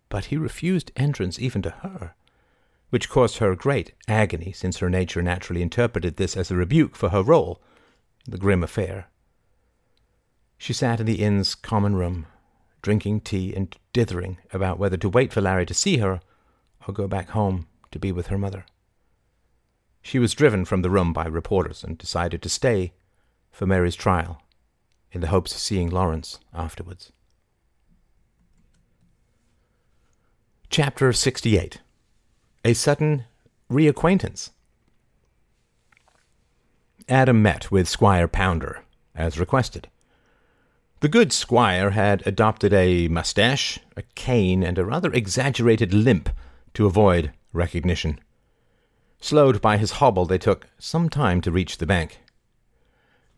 but 0.10 0.26
he 0.26 0.38
refused 0.38 0.92
entrance 0.96 1.40
even 1.40 1.62
to 1.62 1.70
her 1.70 2.16
which 2.90 3.10
caused 3.10 3.38
her 3.38 3.56
great 3.56 3.94
agony, 4.08 4.52
since 4.52 4.78
her 4.78 4.90
nature 4.90 5.22
naturally 5.22 5.62
interpreted 5.62 6.18
this 6.18 6.36
as 6.36 6.50
a 6.50 6.56
rebuke 6.56 6.96
for 6.96 7.10
her 7.10 7.24
role 7.24 7.62
in 8.26 8.32
the 8.32 8.38
grim 8.38 8.64
affair. 8.64 9.08
She 10.58 10.74
sat 10.74 11.00
in 11.00 11.06
the 11.06 11.22
inn's 11.22 11.56
common 11.56 11.96
room, 11.96 12.26
drinking 12.82 13.22
tea 13.22 13.54
and 13.54 13.76
dithering 13.94 14.38
about 14.52 14.80
whether 14.80 14.98
to 14.98 15.10
wait 15.10 15.32
for 15.32 15.42
Larry 15.42 15.66
to 15.68 15.74
see 15.74 15.98
her 15.98 16.20
or 16.88 16.94
go 16.94 17.08
back 17.08 17.30
home 17.30 17.68
to 17.92 18.00
be 18.00 18.12
with 18.12 18.28
her 18.28 18.38
mother. 18.38 18.66
She 20.02 20.20
was 20.20 20.34
driven 20.34 20.66
from 20.66 20.82
the 20.82 20.90
room 20.90 21.14
by 21.14 21.26
reporters 21.26 21.84
and 21.84 21.98
decided 21.98 22.42
to 22.42 22.50
stay 22.50 22.94
for 23.52 23.66
Mary's 23.66 23.96
trial 23.96 24.42
in 25.12 25.22
the 25.22 25.28
hopes 25.28 25.52
of 25.54 25.60
seeing 25.60 25.90
Lawrence 25.90 26.40
afterwards. 26.54 27.12
Chapter 30.72 31.12
68 31.12 31.82
a 32.64 32.74
sudden 32.74 33.26
reacquaintance. 33.72 34.52
Adam 37.10 37.42
met 37.42 37.72
with 37.72 37.90
Squire 37.90 38.28
Pounder, 38.28 38.84
as 39.16 39.40
requested. 39.40 39.88
The 41.00 41.08
good 41.08 41.34
squire 41.34 41.90
had 41.90 42.22
adopted 42.28 42.72
a 42.72 43.08
mustache, 43.08 43.80
a 43.98 44.04
cane, 44.14 44.62
and 44.62 44.78
a 44.78 44.86
rather 44.86 45.12
exaggerated 45.12 45.92
limp 45.92 46.30
to 46.76 46.86
avoid 46.86 47.32
recognition. 47.52 48.20
Slowed 49.20 49.62
by 49.62 49.78
his 49.78 49.94
hobble, 49.94 50.28
they 50.28 50.38
took 50.38 50.68
some 50.78 51.10
time 51.10 51.42
to 51.42 51.52
reach 51.52 51.80
the 51.80 51.88
bank. 51.88 52.20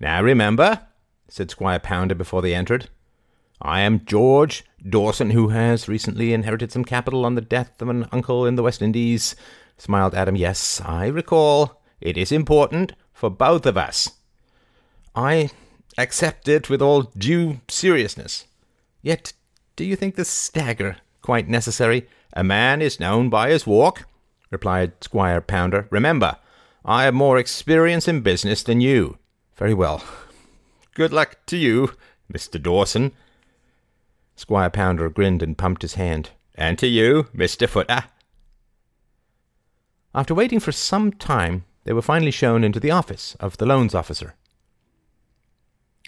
Now 0.01 0.21
remember, 0.21 0.81
said 1.29 1.49
Squire 1.49 1.79
Pounder 1.79 2.13
before 2.13 2.41
they 2.41 2.53
entered, 2.53 2.89
I 3.61 3.79
am 3.81 4.03
George 4.03 4.65
Dawson, 4.87 5.31
who 5.31 5.49
has 5.49 5.87
recently 5.87 6.33
inherited 6.33 6.71
some 6.71 6.85
capital 6.85 7.25
on 7.25 7.35
the 7.35 7.41
death 7.41 7.81
of 7.81 7.89
an 7.89 8.07
uncle 8.11 8.45
in 8.45 8.55
the 8.55 8.63
West 8.63 8.81
Indies, 8.81 9.35
smiled 9.77 10.15
Adam. 10.15 10.35
Yes, 10.35 10.81
I 10.81 11.07
recall. 11.07 11.81
It 11.99 12.17
is 12.17 12.31
important 12.31 12.93
for 13.13 13.29
both 13.29 13.65
of 13.65 13.77
us. 13.77 14.11
I 15.15 15.51
accept 15.97 16.47
it 16.47 16.69
with 16.69 16.81
all 16.81 17.03
due 17.03 17.61
seriousness. 17.67 18.45
Yet, 19.01 19.33
do 19.75 19.83
you 19.83 19.95
think 19.95 20.15
the 20.15 20.25
stagger 20.25 20.97
quite 21.21 21.47
necessary? 21.47 22.07
A 22.33 22.43
man 22.43 22.81
is 22.81 22.99
known 22.99 23.29
by 23.29 23.49
his 23.49 23.67
walk, 23.67 24.05
replied 24.49 24.93
Squire 25.01 25.41
Pounder. 25.41 25.87
Remember, 25.91 26.37
I 26.83 27.03
have 27.03 27.13
more 27.13 27.37
experience 27.37 28.07
in 28.07 28.21
business 28.21 28.63
than 28.63 28.81
you. 28.81 29.17
Very 29.55 29.73
well. 29.73 30.03
Good 30.95 31.13
luck 31.13 31.37
to 31.47 31.57
you, 31.57 31.93
Mr. 32.31 32.61
Dawson. 32.61 33.11
Squire 34.41 34.72
Pounder 34.72 35.07
grinned 35.07 35.43
and 35.43 35.55
pumped 35.55 35.84
his 35.84 35.93
hand. 35.93 36.31
And 36.55 36.80
to 36.80 36.88
you, 36.88 37.27
Mr. 37.35 37.69
Footer. 37.69 38.05
After 40.15 40.34
waiting 40.34 40.59
for 40.59 40.72
some 40.72 41.11
time, 41.11 41.63
they 41.84 41.93
were 41.93 42.01
finally 42.01 42.31
shown 42.31 42.63
into 42.63 42.80
the 42.80 42.89
office 42.89 43.35
of 43.39 43.57
the 43.57 43.68
loans 43.68 43.93
officer. 43.93 44.34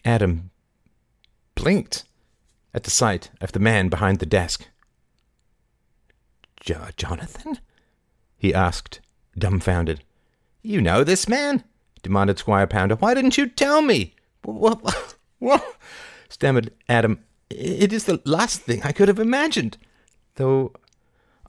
Adam 0.04 0.50
blinked 1.54 2.06
at 2.74 2.86
the 2.86 2.90
sight 2.90 3.30
of 3.40 3.52
the 3.52 3.60
man 3.60 3.88
behind 3.88 4.18
the 4.18 4.26
desk. 4.26 4.68
Jo- 6.60 6.88
Jonathan? 6.98 7.60
he 8.36 8.52
asked, 8.52 9.00
dumbfounded. 9.38 10.04
You 10.64 10.82
know 10.82 11.04
this 11.04 11.30
man? 11.30 11.64
demanded 12.02 12.40
Squire 12.40 12.66
Pounder. 12.66 12.96
Why 12.96 13.14
didn't 13.14 13.38
you 13.38 13.48
tell 13.48 13.84
me? 13.84 14.16
What? 14.42 15.16
What? 15.38 15.78
stammered 16.30 16.72
Adam. 16.90 17.24
It 17.50 17.94
is 17.94 18.06
the 18.06 18.22
last 18.26 18.62
thing 18.62 18.82
I 18.84 18.92
could 18.92 19.08
have 19.08 19.20
imagined. 19.20 19.78
Though 20.36 20.74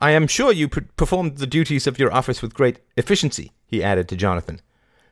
I 0.01 0.11
am 0.11 0.27
sure 0.27 0.53
you 0.53 0.69
performed 0.69 1.39
the 1.39 1.47
duties 1.47 1.87
of 1.87 1.99
your 1.99 2.13
office 2.13 2.43
with 2.43 2.55
great 2.55 2.81
efficiency, 2.97 3.53
he 3.67 3.83
added 3.83 4.09
to 4.09 4.17
Jonathan. 4.17 4.61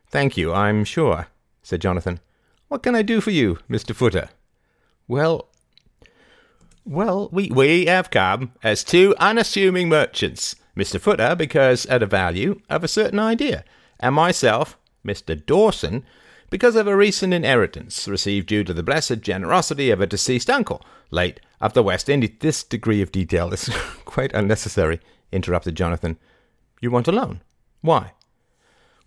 Thank 0.09 0.37
you, 0.37 0.53
I'm 0.53 0.85
sure, 0.85 1.29
said 1.63 1.81
Jonathan. 1.81 2.21
What 2.69 2.83
can 2.83 2.95
I 2.95 3.03
do 3.03 3.21
for 3.21 3.31
you, 3.31 3.59
Mr. 3.71 3.95
Footer? 3.95 4.29
Well, 5.09 5.49
well, 6.85 7.29
we, 7.33 7.49
we 7.49 7.87
have 7.87 8.11
come 8.11 8.53
as 8.63 8.83
two 8.83 9.15
unassuming 9.19 9.89
merchants, 9.89 10.57
Mr. 10.77 11.01
Footer 11.01 11.37
because 11.37 11.87
at 11.87 12.03
a 12.03 12.07
value 12.07 12.61
of 12.69 12.83
a 12.83 12.89
certain 12.89 13.19
idea, 13.19 13.65
and 14.01 14.15
myself, 14.15 14.77
Mr. 15.07 15.35
Dawson, 15.47 16.05
because 16.53 16.77
of 16.77 16.87
a 16.87 16.95
recent 16.95 17.33
inheritance 17.33 18.07
received 18.07 18.47
due 18.47 18.63
to 18.63 18.75
the 18.75 18.83
blessed 18.83 19.23
generosity 19.23 19.91
of 19.91 20.03
a 20.03 20.07
deceased 20.07 20.51
uncle, 20.51 20.85
late 21.11 21.41
of 21.63 21.73
the 21.73 21.83
West 21.83 22.11
Indies. 22.11 22.37
This 22.41 22.63
degree 22.63 23.01
of 23.01 23.11
detail 23.11 23.55
is 23.55 23.71
quite 24.05 24.35
unnecessary, 24.35 25.01
interrupted 25.33 25.75
Jonathan. 25.75 26.19
You 26.83 26.91
want 26.91 27.09
a 27.09 27.13
loan? 27.13 27.41
Why? 27.81 28.13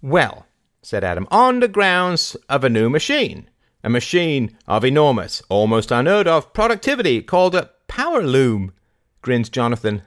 Well, 0.02 0.48
said 0.82 1.04
Adam, 1.04 1.28
on 1.30 1.60
the 1.60 1.68
grounds 1.68 2.36
of 2.50 2.64
a 2.64 2.70
new 2.70 2.90
machine. 2.90 3.48
A 3.84 3.90
machine 3.90 4.58
of 4.68 4.84
enormous, 4.84 5.44
almost 5.48 5.92
unheard 5.92 6.28
of 6.28 6.52
productivity 6.52 7.22
called 7.22 7.54
a 7.54 7.70
power 7.88 8.24
loom, 8.24 8.74
grinned 9.22 9.52
Jonathan. 9.52 10.02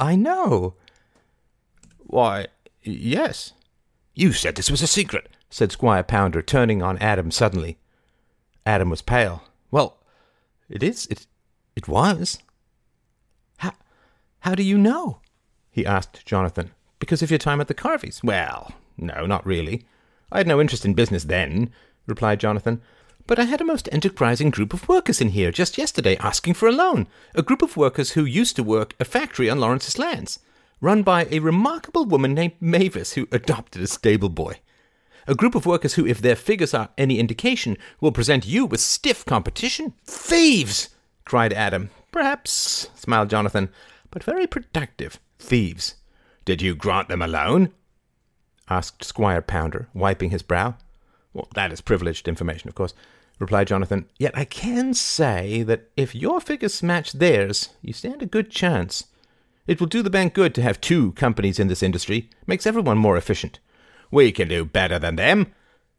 I 0.00 0.16
know. 0.16 0.74
Why, 2.00 2.48
yes, 2.82 3.52
You 4.12 4.32
said 4.32 4.56
this 4.56 4.72
was 4.72 4.82
a 4.82 4.88
secret, 4.88 5.28
said 5.54 5.70
Squire 5.70 6.02
Pounder, 6.02 6.42
turning 6.42 6.82
on 6.82 6.98
Adam 6.98 7.30
suddenly. 7.30 7.78
Adam 8.66 8.90
was 8.90 9.02
pale. 9.02 9.44
Well, 9.70 10.00
it 10.68 10.82
is. 10.82 11.06
It, 11.06 11.28
it 11.76 11.86
was. 11.86 12.38
How, 13.58 13.74
how 14.40 14.56
do 14.56 14.64
you 14.64 14.76
know? 14.76 15.20
he 15.70 15.86
asked 15.86 16.26
Jonathan. 16.26 16.72
Because 16.98 17.22
of 17.22 17.30
your 17.30 17.38
time 17.38 17.60
at 17.60 17.68
the 17.68 17.74
Carveys. 17.74 18.24
Well, 18.24 18.72
no, 18.98 19.26
not 19.26 19.46
really. 19.46 19.86
I 20.32 20.38
had 20.38 20.48
no 20.48 20.60
interest 20.60 20.84
in 20.84 20.92
business 20.92 21.22
then, 21.22 21.70
replied 22.08 22.40
Jonathan. 22.40 22.82
But 23.28 23.38
I 23.38 23.44
had 23.44 23.60
a 23.60 23.64
most 23.64 23.88
enterprising 23.92 24.50
group 24.50 24.74
of 24.74 24.88
workers 24.88 25.20
in 25.20 25.28
here 25.28 25.52
just 25.52 25.78
yesterday 25.78 26.16
asking 26.16 26.54
for 26.54 26.66
a 26.66 26.72
loan. 26.72 27.06
A 27.36 27.42
group 27.42 27.62
of 27.62 27.76
workers 27.76 28.12
who 28.12 28.24
used 28.24 28.56
to 28.56 28.64
work 28.64 28.96
a 28.98 29.04
factory 29.04 29.48
on 29.48 29.60
Lawrence's 29.60 30.00
lands, 30.00 30.40
run 30.80 31.04
by 31.04 31.28
a 31.30 31.38
remarkable 31.38 32.06
woman 32.06 32.34
named 32.34 32.54
Mavis 32.60 33.12
who 33.12 33.28
adopted 33.30 33.82
a 33.82 33.86
stable 33.86 34.28
boy. 34.28 34.58
A 35.26 35.34
group 35.34 35.54
of 35.54 35.66
workers 35.66 35.94
who, 35.94 36.06
if 36.06 36.20
their 36.20 36.36
figures 36.36 36.74
are 36.74 36.90
any 36.98 37.18
indication, 37.18 37.78
will 38.00 38.12
present 38.12 38.46
you 38.46 38.66
with 38.66 38.80
stiff 38.80 39.24
competition. 39.24 39.94
Thieves! 40.04 40.90
cried 41.24 41.52
Adam. 41.52 41.90
Perhaps, 42.12 42.88
smiled 42.94 43.30
Jonathan, 43.30 43.70
but 44.10 44.22
very 44.22 44.46
productive 44.46 45.18
thieves. 45.38 45.94
Did 46.44 46.60
you 46.60 46.74
grant 46.74 47.08
them 47.08 47.22
a 47.22 47.26
loan? 47.26 47.72
asked 48.68 49.04
Squire 49.04 49.40
Pounder, 49.40 49.88
wiping 49.94 50.30
his 50.30 50.42
brow. 50.42 50.76
Well, 51.32 51.48
that 51.54 51.72
is 51.72 51.80
privileged 51.80 52.28
information, 52.28 52.68
of 52.68 52.74
course, 52.74 52.94
replied 53.38 53.68
Jonathan. 53.68 54.06
Yet 54.18 54.36
I 54.36 54.44
can 54.44 54.94
say 54.94 55.62
that 55.64 55.90
if 55.96 56.14
your 56.14 56.40
figures 56.40 56.82
match 56.82 57.12
theirs, 57.12 57.70
you 57.82 57.92
stand 57.92 58.22
a 58.22 58.26
good 58.26 58.50
chance. 58.50 59.04
It 59.66 59.80
will 59.80 59.86
do 59.86 60.02
the 60.02 60.10
bank 60.10 60.34
good 60.34 60.54
to 60.54 60.62
have 60.62 60.80
two 60.80 61.12
companies 61.12 61.58
in 61.58 61.68
this 61.68 61.82
industry. 61.82 62.28
Makes 62.46 62.66
everyone 62.66 62.98
more 62.98 63.16
efficient. 63.16 63.58
We 64.10 64.32
can 64.32 64.48
do 64.48 64.64
better 64.64 64.98
than 64.98 65.16
them, 65.16 65.52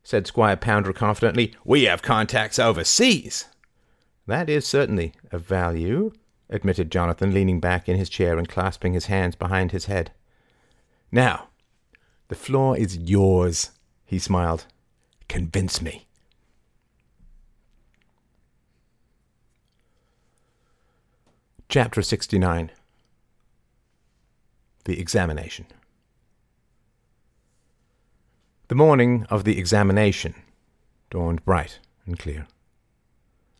said 0.03 0.27
Squire 0.27 0.55
Pounder 0.55 0.93
confidently. 0.93 1.53
We 1.63 1.83
have 1.83 2.01
contacts 2.01 2.59
overseas. 2.59 3.45
That 4.27 4.49
is 4.49 4.65
certainly 4.65 5.13
of 5.31 5.43
value, 5.43 6.11
admitted 6.49 6.91
Jonathan, 6.91 7.33
leaning 7.33 7.59
back 7.59 7.87
in 7.87 7.97
his 7.97 8.09
chair 8.09 8.37
and 8.37 8.47
clasping 8.47 8.93
his 8.93 9.05
hands 9.05 9.35
behind 9.35 9.71
his 9.71 9.85
head. 9.85 10.11
Now, 11.11 11.49
the 12.27 12.35
floor 12.35 12.77
is 12.77 12.97
yours, 12.97 13.71
he 14.05 14.19
smiled. 14.19 14.65
Convince 15.27 15.81
me. 15.81 16.07
Chapter 21.67 22.01
69 22.01 22.71
The 24.85 24.99
Examination 24.99 25.65
The 28.67 28.73
morning 28.73 29.27
of 29.29 29.43
the 29.43 29.59
examination 29.59 30.33
dawned 31.11 31.45
bright 31.45 31.77
and 32.07 32.17
clear. 32.17 32.47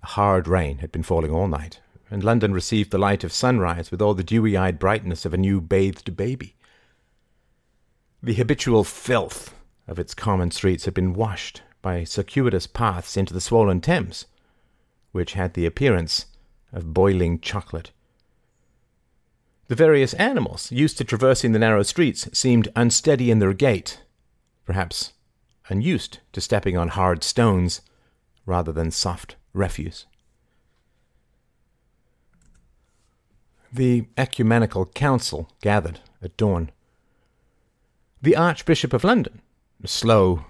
A 0.02 0.07
hard 0.07 0.48
rain 0.48 0.80
had 0.80 0.91
been 0.91 1.03
falling 1.03 1.30
all 1.30 1.48
night, 1.48 1.80
and 2.10 2.23
London 2.23 2.53
received 2.53 2.90
the 2.90 2.98
light 2.98 3.23
of 3.23 3.32
sunrise 3.32 3.91
with 3.91 4.02
all 4.02 4.15
the 4.15 4.23
dewy 4.23 4.57
eyed 4.57 4.80
brightness 4.80 5.23
of 5.23 5.32
a 5.32 5.38
new 5.38 5.61
bathed 5.61 6.18
baby. 6.18 6.56
The 8.23 8.34
habitual 8.34 8.84
filth 8.84 9.53
of 9.88 9.99
its 9.99 10.15
common 10.15 10.49
streets 10.49 10.86
had 10.86 10.95
been 10.95 11.14
washed 11.14 11.61
by 11.84 12.03
circuitous 12.03 12.65
paths 12.65 13.15
into 13.15 13.32
the 13.32 13.41
swollen 13.41 13.82
Thames, 13.82 14.26
which 15.11 15.34
had 15.34 15.53
the 15.53 15.68
appearance 15.68 16.26
of 16.73 16.95
boiling 16.95 17.40
chocolate. 17.40 17.91
The 19.68 19.76
various 19.76 20.15
animals 20.15 20.72
used 20.72 20.98
to 20.98 21.03
traversing 21.03 21.52
the 21.52 21.60
narrow 21.60 21.84
streets 21.84 22.27
seemed 22.34 22.69
unsteady 22.76 23.30
in 23.30 23.38
their 23.38 23.53
gait, 23.53 24.02
perhaps 24.66 25.14
unused 25.70 26.20
to 26.34 26.42
stepping 26.42 26.78
on 26.78 26.90
hard 26.90 27.24
stones 27.24 27.82
rather 28.46 28.72
than 28.72 28.92
soft 28.92 29.36
refuse. 29.54 30.06
The 33.72 34.08
Ecumenical 34.18 34.86
Council 34.86 35.50
gathered 35.62 36.00
at 36.22 36.38
dawn. 36.38 36.72
The 38.22 38.36
Archbishop 38.36 38.94
of 38.94 39.04
London, 39.04 39.42
a 39.84 39.88
slow, 39.88 40.46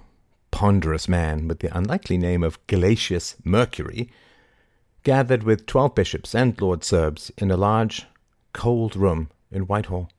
ponderous 0.51 1.07
man 1.07 1.47
with 1.47 1.59
the 1.59 1.75
unlikely 1.75 2.17
name 2.17 2.43
of 2.43 2.65
Gelasius 2.67 3.35
Mercury, 3.43 4.09
gathered 5.03 5.43
with 5.43 5.65
twelve 5.65 5.95
bishops 5.95 6.35
and 6.35 6.59
Lord 6.59 6.83
Serbs 6.83 7.31
in 7.37 7.51
a 7.51 7.57
large, 7.57 8.05
cold 8.53 8.95
room 8.95 9.29
in 9.51 9.63
Whitehall. 9.63 10.09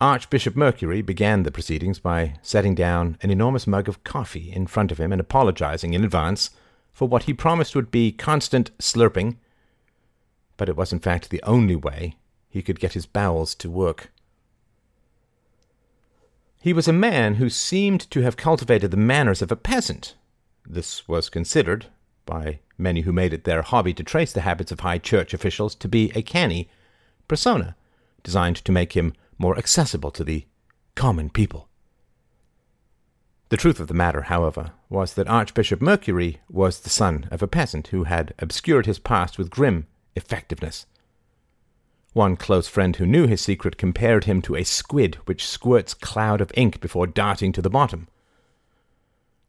Archbishop 0.00 0.56
Mercury 0.56 1.02
began 1.02 1.42
the 1.42 1.50
proceedings 1.50 1.98
by 1.98 2.34
setting 2.42 2.74
down 2.74 3.18
an 3.22 3.30
enormous 3.30 3.66
mug 3.66 3.88
of 3.88 4.02
coffee 4.02 4.50
in 4.52 4.66
front 4.66 4.90
of 4.90 4.98
him 4.98 5.12
and 5.12 5.20
apologizing 5.20 5.92
in 5.92 6.04
advance 6.04 6.50
for 6.92 7.06
what 7.06 7.24
he 7.24 7.34
promised 7.34 7.76
would 7.76 7.90
be 7.90 8.10
constant 8.10 8.76
slurping 8.78 9.36
but 10.60 10.68
it 10.68 10.76
was 10.76 10.92
in 10.92 10.98
fact 10.98 11.30
the 11.30 11.42
only 11.44 11.74
way 11.74 12.16
he 12.50 12.60
could 12.60 12.78
get 12.78 12.92
his 12.92 13.06
bowels 13.06 13.54
to 13.54 13.70
work. 13.70 14.12
He 16.60 16.74
was 16.74 16.86
a 16.86 16.92
man 16.92 17.36
who 17.36 17.48
seemed 17.48 18.10
to 18.10 18.20
have 18.20 18.36
cultivated 18.36 18.90
the 18.90 18.98
manners 18.98 19.40
of 19.40 19.50
a 19.50 19.56
peasant. 19.56 20.16
This 20.68 21.08
was 21.08 21.30
considered, 21.30 21.86
by 22.26 22.58
many 22.76 23.00
who 23.00 23.10
made 23.10 23.32
it 23.32 23.44
their 23.44 23.62
hobby 23.62 23.94
to 23.94 24.04
trace 24.04 24.34
the 24.34 24.42
habits 24.42 24.70
of 24.70 24.80
high 24.80 24.98
church 24.98 25.32
officials, 25.32 25.74
to 25.76 25.88
be 25.88 26.12
a 26.14 26.20
canny 26.20 26.68
persona, 27.26 27.74
designed 28.22 28.56
to 28.56 28.70
make 28.70 28.92
him 28.92 29.14
more 29.40 29.56
accessible 29.56 30.10
to 30.10 30.22
the 30.22 30.44
common 30.94 31.30
people. 31.30 31.66
The 33.48 33.56
truth 33.56 33.80
of 33.80 33.88
the 33.88 33.94
matter, 33.94 34.22
however, 34.22 34.72
was 34.90 35.14
that 35.14 35.26
Archbishop 35.26 35.80
Mercury 35.80 36.40
was 36.48 36.80
the 36.80 36.90
son 36.90 37.26
of 37.30 37.42
a 37.42 37.48
peasant 37.48 37.88
who 37.88 38.04
had 38.04 38.34
obscured 38.38 38.84
his 38.84 38.98
past 38.98 39.38
with 39.38 39.50
grim 39.50 39.86
effectiveness. 40.14 40.86
One 42.12 42.36
close 42.36 42.68
friend 42.68 42.94
who 42.94 43.06
knew 43.06 43.26
his 43.26 43.40
secret 43.40 43.78
compared 43.78 44.24
him 44.24 44.42
to 44.42 44.56
a 44.56 44.62
squid 44.62 45.14
which 45.24 45.48
squirts 45.48 45.94
cloud 45.94 46.42
of 46.42 46.52
ink 46.54 46.80
before 46.80 47.06
darting 47.06 47.52
to 47.52 47.62
the 47.62 47.70
bottom. 47.70 48.08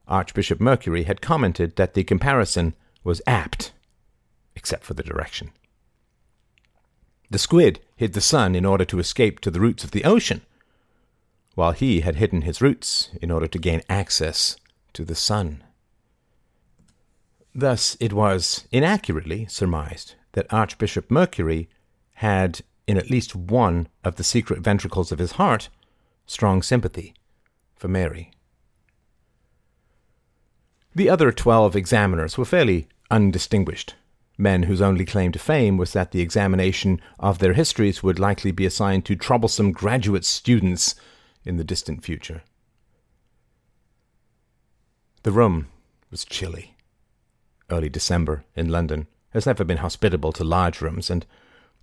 Archbishop 0.08 0.62
Mercury 0.62 1.04
had 1.04 1.22
commented 1.22 1.76
that 1.76 1.96
the 1.96 2.06
comparison 2.06 2.76
was 3.04 3.22
apt, 3.28 3.74
except 4.56 4.84
for 4.84 4.94
the 4.94 5.04
direction. 5.04 5.52
The 7.32 7.40
squid 7.40 7.80
hid 7.96 8.12
the 8.12 8.20
sun 8.20 8.56
in 8.56 8.66
order 8.66 8.84
to 8.84 9.00
escape 9.00 9.40
to 9.40 9.50
the 9.50 9.62
roots 9.62 9.86
of 9.86 9.92
the 9.92 10.04
ocean, 10.04 10.42
while 11.56 11.72
he 11.72 12.02
had 12.02 12.18
hidden 12.18 12.42
his 12.42 12.62
roots 12.62 13.10
in 13.22 13.32
order 13.32 13.48
to 13.48 13.58
gain 13.58 13.82
access 13.90 14.58
to 14.92 15.06
the 15.06 15.16
sun. 15.16 15.64
Thus 17.56 17.96
it 18.02 18.12
was 18.12 18.68
inaccurately 18.70 19.46
surmised 19.46 20.16
that 20.34 20.52
Archbishop 20.52 21.10
Mercury 21.10 21.70
had, 22.16 22.62
in 22.86 22.98
at 22.98 23.10
least 23.10 23.34
one 23.34 23.88
of 24.04 24.18
the 24.18 24.26
secret 24.26 24.60
ventricles 24.60 25.14
of 25.14 25.20
his 25.20 25.34
heart, 25.34 25.70
strong 26.26 26.62
sympathy 26.62 27.14
for 27.78 27.88
Mary. 27.88 28.32
The 30.94 31.10
other 31.10 31.32
twelve 31.32 31.78
examiners 31.78 32.38
were 32.38 32.44
fairly 32.44 32.90
undistinguished, 33.10 33.96
men 34.42 34.64
whose 34.64 34.82
only 34.82 35.06
claim 35.06 35.32
to 35.32 35.40
fame 35.40 35.78
was 35.78 35.94
that 35.94 36.12
the 36.12 36.22
examination 36.22 37.00
of 37.20 37.40
their 37.40 37.54
histories 37.54 38.04
would 38.04 38.20
likely 38.20 38.52
be 38.52 38.66
assigned 38.66 39.06
to 39.06 39.16
troublesome 39.16 39.72
graduate 39.72 40.26
students 40.26 40.96
in 41.46 41.58
the 41.58 41.64
distant 41.64 42.04
future. 42.04 42.42
The 45.24 45.32
room 45.32 45.68
was 46.10 46.26
chilly. 46.26 46.76
Early 47.70 47.90
December 47.90 48.44
in 48.56 48.70
London 48.70 49.08
has 49.30 49.46
never 49.46 49.64
been 49.64 49.78
hospitable 49.78 50.34
to 50.34 50.44
large 50.44 50.82
rooms, 50.82 51.10
and 51.10 51.26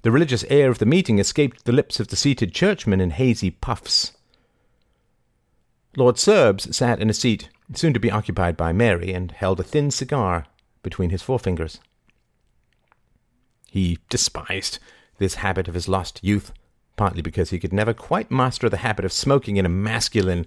the 0.02 0.10
religious 0.10 0.44
air 0.50 0.70
of 0.70 0.78
the 0.78 0.86
meeting 0.86 1.18
escaped 1.18 1.64
the 1.64 1.72
lips 1.72 1.98
of 2.00 2.08
the 2.08 2.16
seated 2.16 2.52
churchmen 2.52 3.00
in 3.00 3.10
hazy 3.10 3.50
puffs. 3.50 4.12
Lord 5.96 6.18
Serbs 6.18 6.76
sat 6.76 7.00
in 7.00 7.08
a 7.08 7.14
seat 7.14 7.48
soon 7.74 7.92
to 7.92 8.00
be 8.00 8.10
occupied 8.10 8.56
by 8.56 8.72
Mary, 8.72 9.12
and 9.12 9.32
held 9.32 9.60
a 9.60 9.64
thin 9.64 9.90
cigar 9.90 10.46
between 10.82 11.10
his 11.10 11.22
forefingers. 11.22 11.78
He 13.70 13.98
despised 14.08 14.78
this 15.18 15.36
habit 15.36 15.68
of 15.68 15.74
his 15.74 15.88
lost 15.88 16.20
youth, 16.22 16.52
partly 16.96 17.22
because 17.22 17.50
he 17.50 17.58
could 17.58 17.72
never 17.72 17.94
quite 17.94 18.30
master 18.30 18.68
the 18.68 18.78
habit 18.78 19.04
of 19.04 19.12
smoking 19.12 19.56
in 19.56 19.66
a 19.66 19.70
masculine 19.70 20.46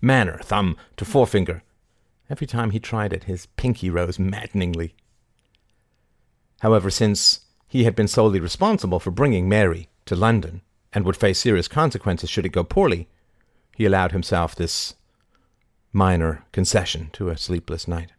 manner, 0.00 0.38
thumb 0.42 0.76
to 0.96 1.04
forefinger. 1.04 1.62
Every 2.30 2.46
time 2.46 2.70
he 2.70 2.80
tried 2.80 3.12
it, 3.12 3.24
his 3.24 3.46
pinky 3.56 3.90
rose 3.90 4.18
maddeningly. 4.18 4.94
However, 6.60 6.90
since 6.90 7.46
he 7.68 7.84
had 7.84 7.94
been 7.94 8.08
solely 8.08 8.40
responsible 8.40 9.00
for 9.00 9.10
bringing 9.10 9.48
Mary 9.48 9.88
to 10.06 10.16
London 10.16 10.62
and 10.92 11.04
would 11.04 11.16
face 11.16 11.38
serious 11.38 11.68
consequences 11.68 12.30
should 12.30 12.46
it 12.46 12.52
go 12.52 12.64
poorly, 12.64 13.08
he 13.76 13.84
allowed 13.84 14.12
himself 14.12 14.54
this 14.54 14.94
minor 15.92 16.44
concession 16.52 17.10
to 17.12 17.28
a 17.28 17.36
sleepless 17.36 17.86
night. 17.88 18.12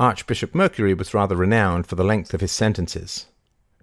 Archbishop 0.00 0.54
Mercury 0.54 0.94
was 0.94 1.12
rather 1.12 1.34
renowned 1.34 1.88
for 1.88 1.96
the 1.96 2.04
length 2.04 2.32
of 2.32 2.40
his 2.40 2.52
sentences, 2.52 3.26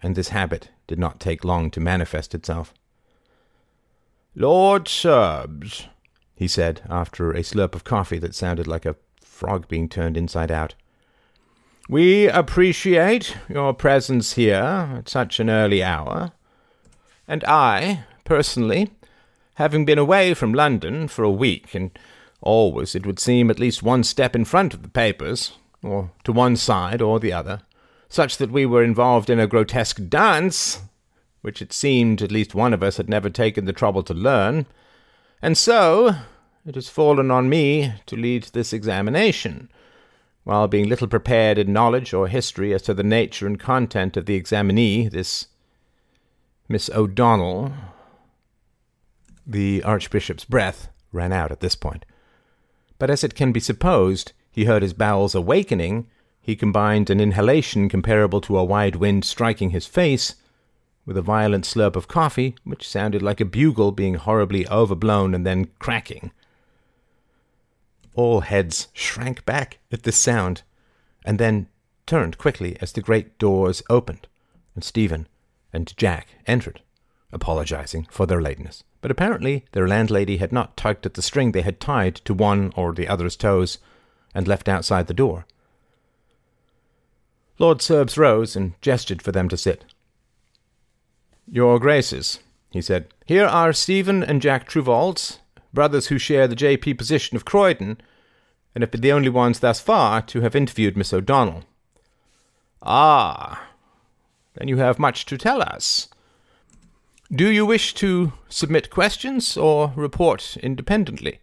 and 0.02 0.16
this 0.16 0.30
habit 0.30 0.70
did 0.88 0.98
not 0.98 1.20
take 1.20 1.44
long 1.44 1.70
to 1.72 1.82
manifest 1.82 2.34
itself. 2.34 2.74
Lord 4.34 4.88
Serbs, 4.88 5.88
he 6.34 6.48
said 6.48 6.82
after 6.90 7.32
a 7.32 7.42
slurp 7.42 7.76
of 7.76 7.84
coffee 7.84 8.18
that 8.20 8.34
sounded 8.34 8.66
like 8.66 8.86
a 8.86 8.96
frog 9.20 9.68
being 9.68 9.90
turned 9.90 10.16
inside 10.16 10.52
out. 10.52 10.74
We 11.90 12.30
appreciate 12.30 13.36
your 13.50 13.74
presence 13.74 14.34
here 14.34 14.96
at 14.98 15.10
such 15.10 15.42
an 15.42 15.50
early 15.50 15.84
hour, 15.84 16.32
and 17.28 17.44
I, 17.44 18.06
personally, 18.24 18.90
having 19.56 19.84
been 19.84 19.98
away 19.98 20.34
from 20.34 20.54
London 20.54 21.10
for 21.10 21.24
a 21.24 21.30
week, 21.30 21.76
and 21.76 21.92
always, 22.40 22.96
it 22.96 23.06
would 23.06 23.20
seem, 23.20 23.50
at 23.50 23.60
least 23.60 23.84
one 23.84 24.04
step 24.04 24.34
in 24.34 24.46
front 24.46 24.74
of 24.74 24.82
the 24.82 24.90
papers, 24.90 25.52
or 25.86 26.12
to 26.24 26.32
one 26.32 26.56
side 26.56 27.02
or 27.02 27.20
the 27.20 27.32
other, 27.32 27.62
such 28.10 28.38
that 28.38 28.52
we 28.52 28.66
were 28.66 28.84
involved 28.84 29.30
in 29.30 29.40
a 29.40 29.48
grotesque 29.48 30.00
dance, 30.10 30.82
which 31.42 31.62
it 31.62 31.72
seemed 31.72 32.22
at 32.22 32.32
least 32.32 32.56
one 32.56 32.74
of 32.74 32.84
us 32.84 32.98
had 32.98 33.10
never 33.10 33.30
taken 33.30 33.66
the 33.66 33.74
trouble 33.74 34.04
to 34.04 34.14
learn, 34.14 34.66
and 35.42 35.58
so 35.58 36.16
it 36.66 36.76
has 36.76 36.90
fallen 36.90 37.30
on 37.30 37.48
me 37.48 37.94
to 38.08 38.16
lead 38.16 38.44
this 38.46 38.74
examination 38.74 39.70
while 40.44 40.68
being 40.68 40.88
little 40.88 41.08
prepared 41.08 41.58
in 41.58 41.74
knowledge 41.74 42.14
or 42.14 42.28
history 42.28 42.74
as 42.74 42.84
to 42.84 42.94
the 42.94 43.04
nature 43.04 43.48
and 43.48 43.60
content 43.60 44.16
of 44.16 44.28
the 44.28 44.36
examinee, 44.36 45.08
this 45.08 45.48
Miss 46.70 46.90
O'Donnell. 46.92 47.74
The 49.46 49.84
Archbishop's 49.84 50.46
breath 50.46 50.90
ran 51.12 51.34
out 51.34 51.52
at 51.52 51.60
this 51.60 51.76
point. 51.76 52.06
But 52.98 53.10
as 53.10 53.24
it 53.24 53.36
can 53.36 53.52
be 53.52 53.60
supposed, 53.60 54.34
he 54.56 54.64
heard 54.64 54.82
his 54.82 54.94
bowels 54.94 55.36
awakening, 55.36 56.08
he 56.40 56.56
combined 56.56 57.10
an 57.10 57.20
inhalation 57.20 57.90
comparable 57.90 58.40
to 58.40 58.58
a 58.58 58.64
wide 58.64 58.96
wind 58.96 59.26
striking 59.26 59.72
his 59.72 59.86
face 59.86 60.36
with 61.06 61.18
a 61.18 61.22
violent 61.22 61.66
slurp 61.66 61.98
of 61.98 62.08
coffee, 62.08 62.56
which 62.64 62.88
sounded 62.88 63.22
like 63.22 63.42
a 63.42 63.46
bugle 63.46 63.92
being 63.92 64.14
horribly 64.14 64.66
overblown 64.70 65.36
and 65.36 65.46
then 65.46 65.68
cracking. 65.78 66.32
All 68.14 68.40
heads 68.40 68.88
shrank 68.94 69.46
back 69.46 69.80
at 69.92 70.04
this 70.04 70.16
sound, 70.16 70.62
and 71.26 71.38
then 71.38 71.68
turned 72.06 72.38
quickly 72.38 72.78
as 72.80 72.94
the 72.94 73.02
great 73.02 73.38
doors 73.38 73.84
opened, 73.90 74.26
and 74.74 74.86
Stephen 74.86 75.28
and 75.74 75.94
Jack 75.98 76.30
entered, 76.48 76.82
apologizing 77.34 78.08
for 78.10 78.26
their 78.26 78.42
lateness. 78.42 78.86
But 79.02 79.12
apparently 79.12 79.66
their 79.74 79.86
landlady 79.86 80.38
had 80.38 80.54
not 80.54 80.78
tugged 80.78 81.06
at 81.06 81.16
the 81.16 81.22
string 81.22 81.52
they 81.52 81.62
had 81.62 81.82
tied 81.82 82.16
to 82.24 82.34
one 82.34 82.72
or 82.78 82.94
the 82.94 83.10
other's 83.10 83.36
toes, 83.36 83.80
and 84.36 84.48
left 84.48 84.70
outside 84.70 85.08
the 85.08 85.14
door. 85.14 85.46
Lord 87.58 87.82
Serbs 87.82 88.18
rose 88.18 88.56
and 88.56 88.74
gestured 88.82 89.22
for 89.22 89.32
them 89.32 89.48
to 89.50 89.58
sit. 89.58 89.86
Your 91.50 91.80
Graces, 91.80 92.40
he 92.70 92.82
said, 92.82 93.08
here 93.26 93.46
are 93.46 93.72
Stephen 93.72 94.22
and 94.24 94.42
Jack 94.42 94.68
Truvalds, 94.68 95.40
brothers 95.74 96.08
who 96.08 96.18
share 96.18 96.48
the 96.48 96.56
JP 96.56 96.98
position 96.98 97.38
of 97.38 97.46
Croydon, 97.46 97.98
and 98.74 98.82
have 98.82 98.92
been 98.92 99.02
the 99.02 99.14
only 99.14 99.30
ones 99.30 99.60
thus 99.60 99.80
far 99.80 100.22
to 100.24 100.42
have 100.42 100.56
interviewed 100.56 100.98
Miss 100.98 101.14
O'Donnell. 101.14 101.64
Ah, 102.82 103.70
then 104.56 104.68
you 104.68 104.78
have 104.78 105.00
much 105.00 105.26
to 105.26 105.38
tell 105.38 105.62
us. 105.62 106.10
Do 107.32 107.50
you 107.50 107.66
wish 107.66 107.94
to 107.96 108.34
submit 108.50 108.90
questions 108.90 109.58
or 109.58 109.94
report 109.96 110.58
independently? 110.58 111.40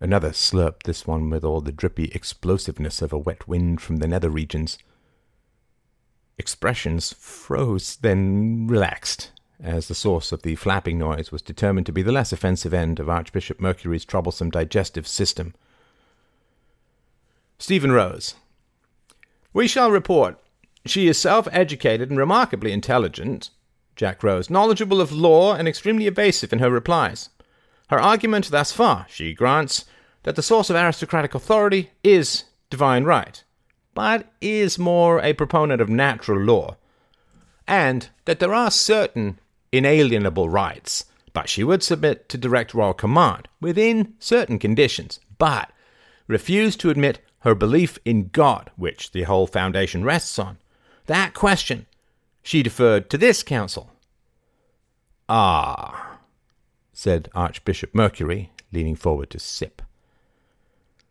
Another 0.00 0.30
slurp, 0.30 0.84
this 0.84 1.06
one 1.06 1.28
with 1.28 1.44
all 1.44 1.60
the 1.60 1.72
drippy 1.72 2.10
explosiveness 2.14 3.02
of 3.02 3.12
a 3.12 3.18
wet 3.18 3.48
wind 3.48 3.80
from 3.80 3.96
the 3.96 4.06
nether 4.06 4.30
regions. 4.30 4.78
Expressions 6.38 7.12
froze, 7.14 7.96
then 7.96 8.68
relaxed, 8.68 9.32
as 9.60 9.88
the 9.88 9.94
source 9.94 10.30
of 10.30 10.42
the 10.42 10.54
flapping 10.54 10.98
noise 10.98 11.32
was 11.32 11.42
determined 11.42 11.86
to 11.86 11.92
be 11.92 12.02
the 12.02 12.12
less 12.12 12.32
offensive 12.32 12.72
end 12.72 13.00
of 13.00 13.08
Archbishop 13.08 13.60
Mercury's 13.60 14.04
troublesome 14.04 14.50
digestive 14.50 15.08
system. 15.08 15.52
Stephen 17.58 17.90
rose. 17.90 18.36
We 19.52 19.66
shall 19.66 19.90
report. 19.90 20.38
She 20.86 21.08
is 21.08 21.18
self 21.18 21.48
educated 21.50 22.08
and 22.08 22.18
remarkably 22.18 22.70
intelligent. 22.70 23.50
Jack 23.96 24.22
rose, 24.22 24.48
knowledgeable 24.48 25.00
of 25.00 25.10
law 25.10 25.54
and 25.54 25.66
extremely 25.66 26.06
evasive 26.06 26.52
in 26.52 26.60
her 26.60 26.70
replies. 26.70 27.30
Her 27.88 28.00
argument 28.00 28.50
thus 28.50 28.72
far, 28.72 29.06
she 29.08 29.34
grants, 29.34 29.84
that 30.22 30.36
the 30.36 30.42
source 30.42 30.70
of 30.70 30.76
aristocratic 30.76 31.34
authority 31.34 31.90
is 32.04 32.44
divine 32.70 33.04
right, 33.04 33.42
but 33.94 34.30
is 34.40 34.78
more 34.78 35.20
a 35.20 35.32
proponent 35.32 35.80
of 35.80 35.88
natural 35.88 36.40
law, 36.40 36.76
and 37.66 38.08
that 38.26 38.40
there 38.40 38.54
are 38.54 38.70
certain 38.70 39.38
inalienable 39.72 40.48
rights, 40.48 41.06
but 41.32 41.48
she 41.48 41.64
would 41.64 41.82
submit 41.82 42.28
to 42.28 42.38
direct 42.38 42.74
royal 42.74 42.94
command 42.94 43.48
within 43.60 44.14
certain 44.18 44.58
conditions, 44.58 45.20
but 45.38 45.70
refused 46.26 46.80
to 46.80 46.90
admit 46.90 47.20
her 47.40 47.54
belief 47.54 47.98
in 48.04 48.28
God, 48.28 48.70
which 48.76 49.12
the 49.12 49.22
whole 49.22 49.46
foundation 49.46 50.04
rests 50.04 50.38
on. 50.38 50.58
That 51.06 51.32
question 51.32 51.86
she 52.42 52.62
deferred 52.62 53.10
to 53.10 53.18
this 53.18 53.42
council. 53.42 53.90
Ah, 55.28 56.07
said 56.98 57.28
Archbishop 57.32 57.94
Mercury, 57.94 58.50
leaning 58.72 58.96
forward 58.96 59.30
to 59.30 59.38
sip. 59.38 59.82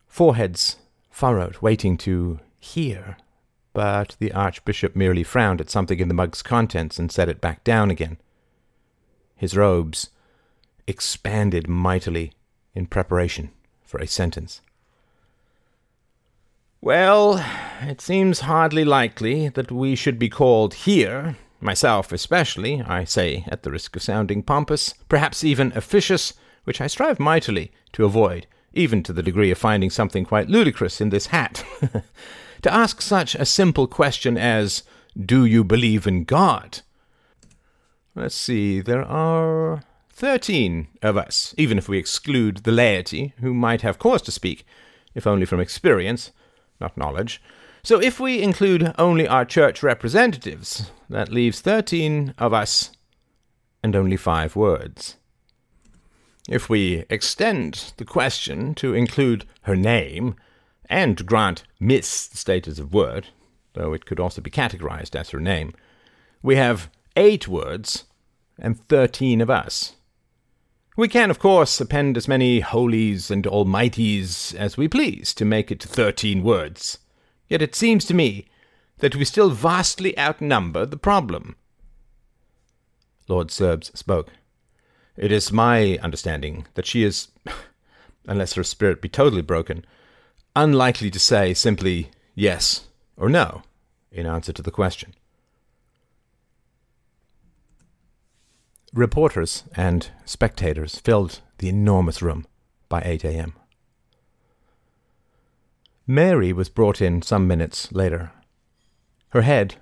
Foreheads 0.05 0.75
furrowed, 1.09 1.55
waiting 1.61 1.95
to 1.99 2.41
hear, 2.59 3.15
but 3.71 4.17
the 4.19 4.33
Archbishop 4.33 4.97
merely 4.97 5.23
frowned 5.23 5.61
at 5.61 5.69
something 5.69 5.97
in 6.01 6.09
the 6.09 6.13
mug's 6.13 6.41
contents 6.41 6.99
and 6.99 7.09
set 7.09 7.29
it 7.29 7.39
back 7.39 7.63
down 7.63 7.89
again. 7.89 8.17
His 9.37 9.55
robes 9.55 10.09
expanded 10.87 11.69
mightily 11.69 12.33
in 12.75 12.87
preparation 12.87 13.51
for 13.85 14.01
a 14.01 14.07
sentence. 14.07 14.59
Well, 16.81 17.41
it 17.81 18.01
seems 18.01 18.41
hardly 18.41 18.83
likely 18.83 19.47
that 19.47 19.71
we 19.71 19.95
should 19.95 20.19
be 20.19 20.27
called 20.27 20.73
here, 20.73 21.37
myself 21.59 22.11
especially, 22.11 22.81
I 22.81 23.03
say, 23.03 23.45
at 23.47 23.63
the 23.63 23.71
risk 23.71 23.95
of 23.95 24.03
sounding 24.03 24.43
pompous, 24.43 24.93
perhaps 25.09 25.43
even 25.43 25.71
officious, 25.75 26.33
which 26.63 26.81
I 26.81 26.87
strive 26.87 27.19
mightily 27.19 27.71
to 27.93 28.05
avoid, 28.05 28.47
even 28.73 29.03
to 29.03 29.13
the 29.13 29.23
degree 29.23 29.51
of 29.51 29.57
finding 29.57 29.89
something 29.89 30.25
quite 30.25 30.49
ludicrous 30.49 31.01
in 31.01 31.09
this 31.09 31.27
hat. 31.27 31.63
to 32.61 32.73
ask 32.73 33.01
such 33.01 33.35
a 33.35 33.45
simple 33.45 33.87
question 33.87 34.37
as, 34.37 34.83
Do 35.19 35.45
you 35.45 35.63
believe 35.63 36.07
in 36.07 36.23
God? 36.23 36.81
Let's 38.15 38.35
see, 38.35 38.81
there 38.81 39.03
are 39.03 39.83
thirteen 40.09 40.87
of 41.03 41.15
us, 41.17 41.53
even 41.57 41.77
if 41.77 41.87
we 41.87 41.99
exclude 41.99 42.57
the 42.57 42.71
laity, 42.71 43.33
who 43.39 43.53
might 43.53 43.81
have 43.81 43.99
cause 43.99 44.23
to 44.23 44.31
speak, 44.31 44.65
if 45.13 45.27
only 45.27 45.45
from 45.45 45.59
experience, 45.59 46.31
not 46.81 46.97
knowledge. 46.97 47.41
So 47.87 48.01
if 48.01 48.19
we 48.19 48.41
include 48.41 48.93
only 48.97 49.29
our 49.29 49.45
church 49.45 49.81
representatives, 49.81 50.91
that 51.09 51.31
leaves 51.31 51.61
thirteen 51.61 52.33
of 52.37 52.51
us 52.51 52.91
and 53.81 53.95
only 53.95 54.17
five 54.17 54.57
words. 54.57 55.15
If 56.49 56.69
we 56.69 57.05
extend 57.09 57.93
the 57.95 58.03
question 58.03 58.75
to 58.75 58.93
include 58.93 59.45
her 59.61 59.77
name, 59.77 60.35
and 60.89 61.25
grant 61.25 61.63
Miss 61.79 62.27
the 62.27 62.35
status 62.35 62.77
of 62.77 62.93
word, 62.93 63.29
though 63.71 63.93
it 63.93 64.05
could 64.05 64.19
also 64.19 64.41
be 64.41 64.51
categorized 64.51 65.15
as 65.15 65.29
her 65.29 65.39
name, 65.39 65.73
we 66.41 66.57
have 66.57 66.89
eight 67.15 67.47
words 67.47 68.03
and 68.59 68.85
thirteen 68.89 69.39
of 69.39 69.49
us. 69.49 69.95
We 70.97 71.07
can, 71.07 71.31
of 71.31 71.39
course, 71.39 71.79
append 71.79 72.17
as 72.17 72.27
many 72.27 72.59
holies 72.59 73.31
and 73.31 73.45
almighties 73.45 74.53
as 74.55 74.75
we 74.75 74.89
please 74.89 75.33
to 75.35 75.45
make 75.45 75.71
it 75.71 75.81
thirteen 75.81 76.43
words. 76.43 76.97
Yet 77.49 77.61
it 77.61 77.75
seems 77.75 78.05
to 78.05 78.13
me 78.13 78.45
that 78.99 79.15
we 79.15 79.25
still 79.25 79.49
vastly 79.49 80.17
outnumber 80.17 80.85
the 80.85 80.97
problem. 80.97 81.55
Lord 83.27 83.51
Serbs 83.51 83.91
spoke. 83.97 84.29
It 85.15 85.31
is 85.31 85.51
my 85.51 85.97
understanding 86.01 86.67
that 86.75 86.85
she 86.85 87.03
is, 87.03 87.29
unless 88.27 88.53
her 88.53 88.63
spirit 88.63 89.01
be 89.01 89.09
totally 89.09 89.41
broken, 89.41 89.85
unlikely 90.55 91.11
to 91.11 91.19
say 91.19 91.53
simply 91.53 92.11
yes 92.35 92.87
or 93.15 93.29
no 93.29 93.63
in 94.11 94.25
answer 94.25 94.53
to 94.53 94.61
the 94.61 94.71
question. 94.71 95.13
Reporters 98.93 99.63
and 99.75 100.09
spectators 100.25 100.97
filled 100.97 101.41
the 101.57 101.69
enormous 101.69 102.21
room 102.21 102.47
by 102.89 103.01
8 103.01 103.25
a.m. 103.25 103.53
Mary 106.07 106.53
was 106.53 106.69
brought 106.69 107.01
in 107.01 107.21
some 107.21 107.45
minutes 107.47 107.91
later. 107.91 108.31
Her 109.29 109.41
head 109.41 109.75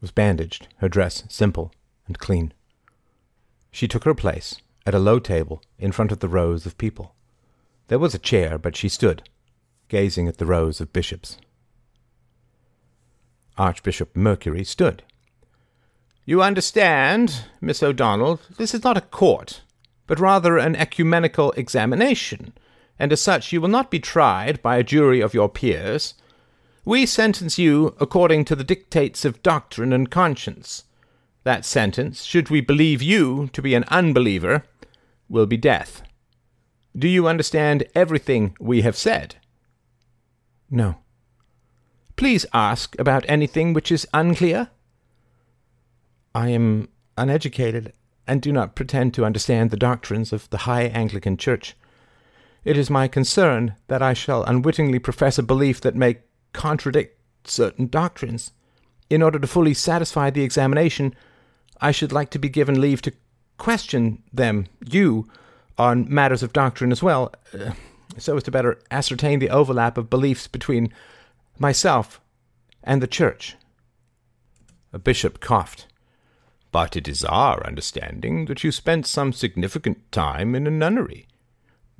was 0.00 0.10
bandaged, 0.10 0.66
her 0.78 0.88
dress 0.88 1.22
simple 1.28 1.72
and 2.06 2.18
clean. 2.18 2.52
She 3.70 3.86
took 3.86 4.04
her 4.04 4.14
place 4.14 4.56
at 4.84 4.94
a 4.94 4.98
low 4.98 5.20
table 5.20 5.62
in 5.78 5.92
front 5.92 6.10
of 6.10 6.18
the 6.18 6.28
rows 6.28 6.66
of 6.66 6.76
people. 6.76 7.14
There 7.86 7.98
was 7.98 8.14
a 8.14 8.18
chair, 8.18 8.58
but 8.58 8.76
she 8.76 8.88
stood, 8.88 9.28
gazing 9.88 10.26
at 10.26 10.38
the 10.38 10.46
rows 10.46 10.80
of 10.80 10.92
bishops. 10.92 11.38
Archbishop 13.56 14.16
Mercury 14.16 14.64
stood 14.64 15.04
you 16.30 16.42
understand, 16.42 17.44
Miss 17.60 17.82
O'Donnell, 17.82 18.40
this 18.56 18.72
is 18.72 18.84
not 18.84 18.96
a 18.96 19.00
court. 19.00 19.62
but 20.06 20.20
rather 20.20 20.58
an 20.58 20.76
ecumenical 20.76 21.50
examination, 21.52 22.52
and 23.00 23.12
as 23.12 23.20
such 23.20 23.50
you 23.50 23.60
will 23.60 23.68
not 23.68 23.90
be 23.90 23.98
tried 23.98 24.62
by 24.62 24.76
a 24.76 24.84
jury 24.84 25.20
of 25.20 25.34
your 25.34 25.48
peers. 25.48 26.14
We 26.84 27.06
sentence 27.06 27.58
you 27.58 27.96
according 27.98 28.44
to 28.44 28.54
the 28.54 28.62
dictates 28.62 29.24
of 29.24 29.42
doctrine 29.42 29.92
and 29.92 30.10
conscience. 30.10 30.84
That 31.42 31.64
sentence, 31.64 32.22
should 32.24 32.50
we 32.50 32.60
believe 32.60 33.02
you 33.02 33.48
to 33.54 33.62
be 33.62 33.74
an 33.74 33.84
unbeliever, 33.88 34.64
will 35.28 35.46
be 35.46 35.56
death. 35.56 36.02
Do 36.96 37.08
you 37.08 37.26
understand 37.26 37.86
everything 37.94 38.54
we 38.60 38.82
have 38.82 38.96
said? 38.96 39.36
No. 40.70 40.98
Please 42.16 42.44
ask 42.52 42.98
about 42.98 43.24
anything 43.28 43.72
which 43.72 43.90
is 43.90 44.06
unclear. 44.12 44.68
I 46.34 46.48
am 46.50 46.88
uneducated 47.16 47.94
and 48.26 48.42
do 48.42 48.52
not 48.52 48.74
pretend 48.74 49.14
to 49.14 49.24
understand 49.24 49.70
the 49.70 49.76
doctrines 49.76 50.32
of 50.32 50.50
the 50.50 50.58
High 50.58 50.84
Anglican 50.84 51.38
Church. 51.38 51.76
It 52.64 52.76
is 52.76 52.90
my 52.90 53.08
concern 53.08 53.74
that 53.88 54.02
I 54.02 54.12
shall 54.12 54.44
unwittingly 54.44 54.98
profess 54.98 55.38
a 55.38 55.42
belief 55.42 55.80
that 55.80 55.94
may 55.94 56.18
contradict 56.52 57.18
certain 57.44 57.86
doctrines. 57.86 58.52
In 59.08 59.22
order 59.22 59.38
to 59.38 59.46
fully 59.46 59.74
satisfy 59.74 60.30
the 60.30 60.42
examination, 60.42 61.14
I 61.80 61.90
should 61.90 62.12
like 62.12 62.30
to 62.30 62.38
be 62.38 62.48
given 62.48 62.80
leave 62.80 63.02
to 63.02 63.12
question 63.56 64.22
them, 64.32 64.66
you, 64.84 65.28
on 65.78 66.12
matters 66.12 66.42
of 66.42 66.52
doctrine 66.52 66.92
as 66.92 67.02
well, 67.02 67.32
uh, 67.54 67.72
so 68.18 68.36
as 68.36 68.42
to 68.44 68.50
better 68.50 68.78
ascertain 68.90 69.38
the 69.38 69.50
overlap 69.50 69.96
of 69.96 70.10
beliefs 70.10 70.46
between 70.46 70.92
myself 71.58 72.20
and 72.84 73.02
the 73.02 73.06
Church. 73.06 73.56
A 74.92 74.98
bishop 74.98 75.40
coughed. 75.40 75.86
But 76.72 76.96
it 76.96 77.08
is 77.08 77.24
our 77.24 77.66
understanding 77.66 78.44
that 78.46 78.62
you 78.62 78.70
spent 78.70 79.06
some 79.06 79.32
significant 79.32 80.10
time 80.12 80.54
in 80.54 80.66
a 80.66 80.70
nunnery. 80.70 81.26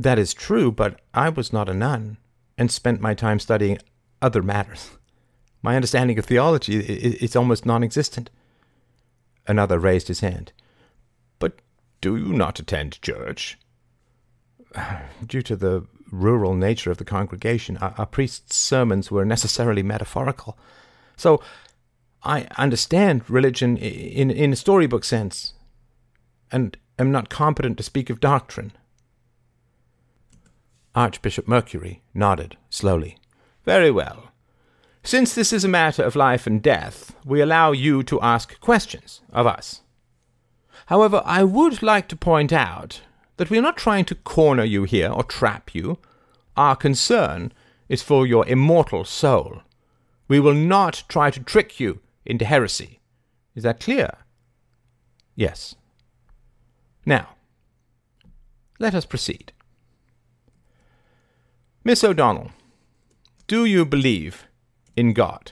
That 0.01 0.19
is 0.19 0.33
true, 0.33 0.73
but 0.73 0.99
I 1.13 1.29
was 1.29 1.53
not 1.53 1.69
a 1.69 1.75
nun, 1.75 2.17
and 2.57 2.71
spent 2.71 3.03
my 3.03 3.13
time 3.13 3.39
studying 3.39 3.77
other 4.23 4.43
matters. 4.43 4.93
My 5.61 5.77
understanding 5.77 6.19
of 6.19 6.25
theology 6.25 6.79
is 6.79 7.37
almost 7.37 7.67
non 7.67 7.85
existent. 7.85 8.31
Another 9.47 9.79
raised 9.79 10.09
his 10.09 10.21
hand. 10.21 10.53
But 11.39 11.61
do 12.01 12.17
you 12.17 12.33
not 12.33 12.59
attend 12.59 13.03
church? 13.03 13.59
Due 15.27 15.43
to 15.43 15.55
the 15.55 15.87
rural 16.11 16.55
nature 16.55 16.91
of 16.91 16.97
the 16.97 17.05
congregation, 17.05 17.77
our, 17.77 17.95
our 17.99 18.07
priest's 18.07 18.57
sermons 18.57 19.11
were 19.11 19.27
necessarily 19.27 19.83
metaphorical. 19.83 20.57
So 21.19 21.43
I 22.23 22.47
understand 22.57 23.29
religion 23.29 23.77
in, 23.77 24.31
in 24.31 24.55
a 24.55 24.57
storybook 24.57 25.05
sense, 25.05 25.53
and 26.51 26.79
am 26.99 27.13
not 27.13 27.29
competent 27.29 27.77
to 27.77 27.83
speak 27.83 28.09
of 28.09 28.19
doctrine. 28.19 28.73
Archbishop 30.95 31.47
Mercury 31.47 32.03
nodded 32.15 32.57
slowly. 32.69 33.17
Very 33.65 33.91
well. 33.91 34.33
Since 35.03 35.35
this 35.35 35.53
is 35.53 35.65
a 35.65 35.69
matter 35.69 36.03
of 36.03 36.17
life 36.17 36.47
and 36.47 36.61
death, 36.61 37.15
we 37.25 37.41
allow 37.41 37.73
you 37.73 38.03
to 38.05 38.21
ask 38.21 38.59
questions 38.61 39.23
of 39.33 39.47
us. 39.47 39.83
However, 40.87 41.23
I 41.25 41.45
would 41.45 41.83
like 41.83 42.09
to 42.09 42.17
point 42.17 42.53
out 42.53 43.03
that 43.37 43.49
we 43.49 43.59
are 43.59 43.63
not 43.63 43.77
trying 43.77 44.05
to 44.07 44.15
corner 44.15 44.65
you 44.65 44.85
here 44.85 45.11
or 45.11 45.23
trap 45.23 45.75
you. 45.75 45.99
Our 46.57 46.77
concern 46.77 47.53
is 47.89 48.03
for 48.03 48.27
your 48.27 48.47
immortal 48.47 49.05
soul. 49.05 49.63
We 50.29 50.41
will 50.41 50.55
not 50.55 51.05
try 51.09 51.31
to 51.31 51.41
trick 51.41 51.81
you 51.81 52.01
into 52.27 52.45
heresy. 52.45 53.01
Is 53.55 53.63
that 53.63 53.81
clear? 53.81 54.19
Yes. 55.35 55.75
Now, 57.07 57.31
let 58.79 58.95
us 58.95 59.07
proceed. 59.07 59.53
Miss 61.91 62.05
O'Donnell, 62.05 62.53
do 63.49 63.65
you 63.65 63.85
believe 63.85 64.47
in 64.95 65.13
God? 65.13 65.51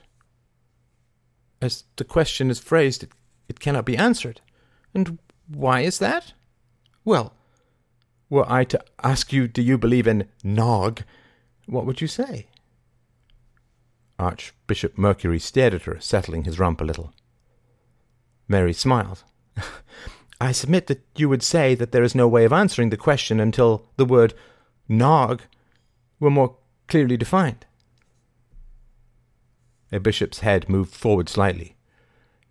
As 1.60 1.82
the 1.97 2.05
question 2.05 2.48
is 2.48 2.60
phrased, 2.60 3.02
it, 3.02 3.10
it 3.48 3.59
cannot 3.59 3.85
be 3.85 3.97
answered. 3.97 4.40
And 4.94 5.19
why 5.48 5.81
is 5.81 5.98
that? 5.98 6.35
Well, 7.05 7.35
were 8.31 8.47
I 8.48 8.62
to 8.66 8.81
ask 9.02 9.32
you, 9.32 9.48
do 9.48 9.60
you 9.60 9.77
believe 9.77 10.06
in 10.06 10.28
Nog, 10.44 11.02
what 11.66 11.86
would 11.86 12.01
you 12.01 12.06
say? 12.06 12.47
Archbishop 14.16 14.97
Mercury 14.97 15.40
stared 15.40 15.74
at 15.74 15.86
her, 15.86 15.98
settling 15.98 16.44
his 16.44 16.60
rump 16.60 16.81
a 16.81 16.85
little. 16.85 17.12
Mary 18.47 18.73
smiled. 18.73 19.24
I 20.40 20.52
submit 20.52 20.86
that 20.86 21.05
you 21.16 21.28
would 21.28 21.43
say 21.43 21.74
that 21.74 21.90
there 21.90 22.05
is 22.05 22.15
no 22.15 22.28
way 22.28 22.44
of 22.44 22.52
answering 22.52 22.90
the 22.90 22.97
question 22.97 23.40
until 23.40 23.89
the 23.97 24.05
word 24.05 24.35
Nog 24.89 25.43
were 26.20 26.31
more 26.31 26.57
clearly 26.86 27.16
defined. 27.16 27.66
A 29.90 30.01
bishop's 30.01 30.40
head 30.40 30.69
moved 30.69 30.95
forward 30.95 31.28
slightly. 31.28 31.77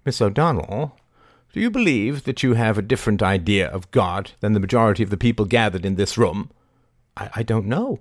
Miss 0.06 0.22
O'Donnell, 0.22 0.98
do 1.54 1.60
you 1.60 1.70
believe 1.70 2.24
that 2.24 2.44
you 2.44 2.54
have 2.54 2.78
a 2.78 2.84
different 2.84 3.22
idea 3.22 3.68
of 3.68 3.92
God 3.92 4.32
than 4.40 4.54
the 4.54 4.60
majority 4.60 5.04
of 5.04 5.10
the 5.10 5.18
people 5.18 5.46
gathered 5.46 5.86
in 5.86 5.96
this 5.96 6.18
room? 6.18 6.52
I, 7.16 7.30
I 7.36 7.44
don't 7.44 7.68
know, 7.68 8.00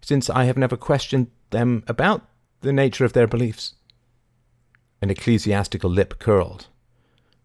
since 0.00 0.28
I 0.28 0.44
have 0.44 0.56
never 0.58 0.76
questioned 0.76 1.28
them 1.50 1.84
about 1.86 2.22
the 2.60 2.72
nature 2.72 3.04
of 3.04 3.12
their 3.12 3.26
beliefs. 3.26 3.74
An 5.00 5.10
ecclesiastical 5.10 5.90
lip 5.90 6.18
curled. 6.18 6.66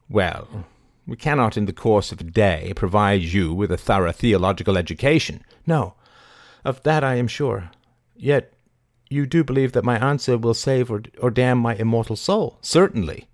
Well, 0.09 0.65
we 1.05 1.15
cannot 1.15 1.57
in 1.57 1.65
the 1.65 1.73
course 1.73 2.11
of 2.11 2.21
a 2.21 2.23
day 2.23 2.73
provide 2.75 3.21
you 3.21 3.53
with 3.53 3.71
a 3.71 3.77
thorough 3.77 4.11
theological 4.11 4.77
education. 4.77 5.43
No, 5.65 5.95
of 6.67 6.83
that 6.83 7.03
I 7.03 7.15
am 7.15 7.27
sure. 7.27 7.71
Yet 8.15 8.53
you 9.09 9.25
do 9.25 9.43
believe 9.43 9.71
that 9.71 9.85
my 9.85 9.97
answer 9.97 10.37
will 10.37 10.53
save 10.53 10.91
or, 10.91 11.01
or 11.19 11.31
damn 11.31 11.57
my 11.57 11.75
immortal 11.75 12.17
soul? 12.17 12.59
Certainly. 12.61 13.29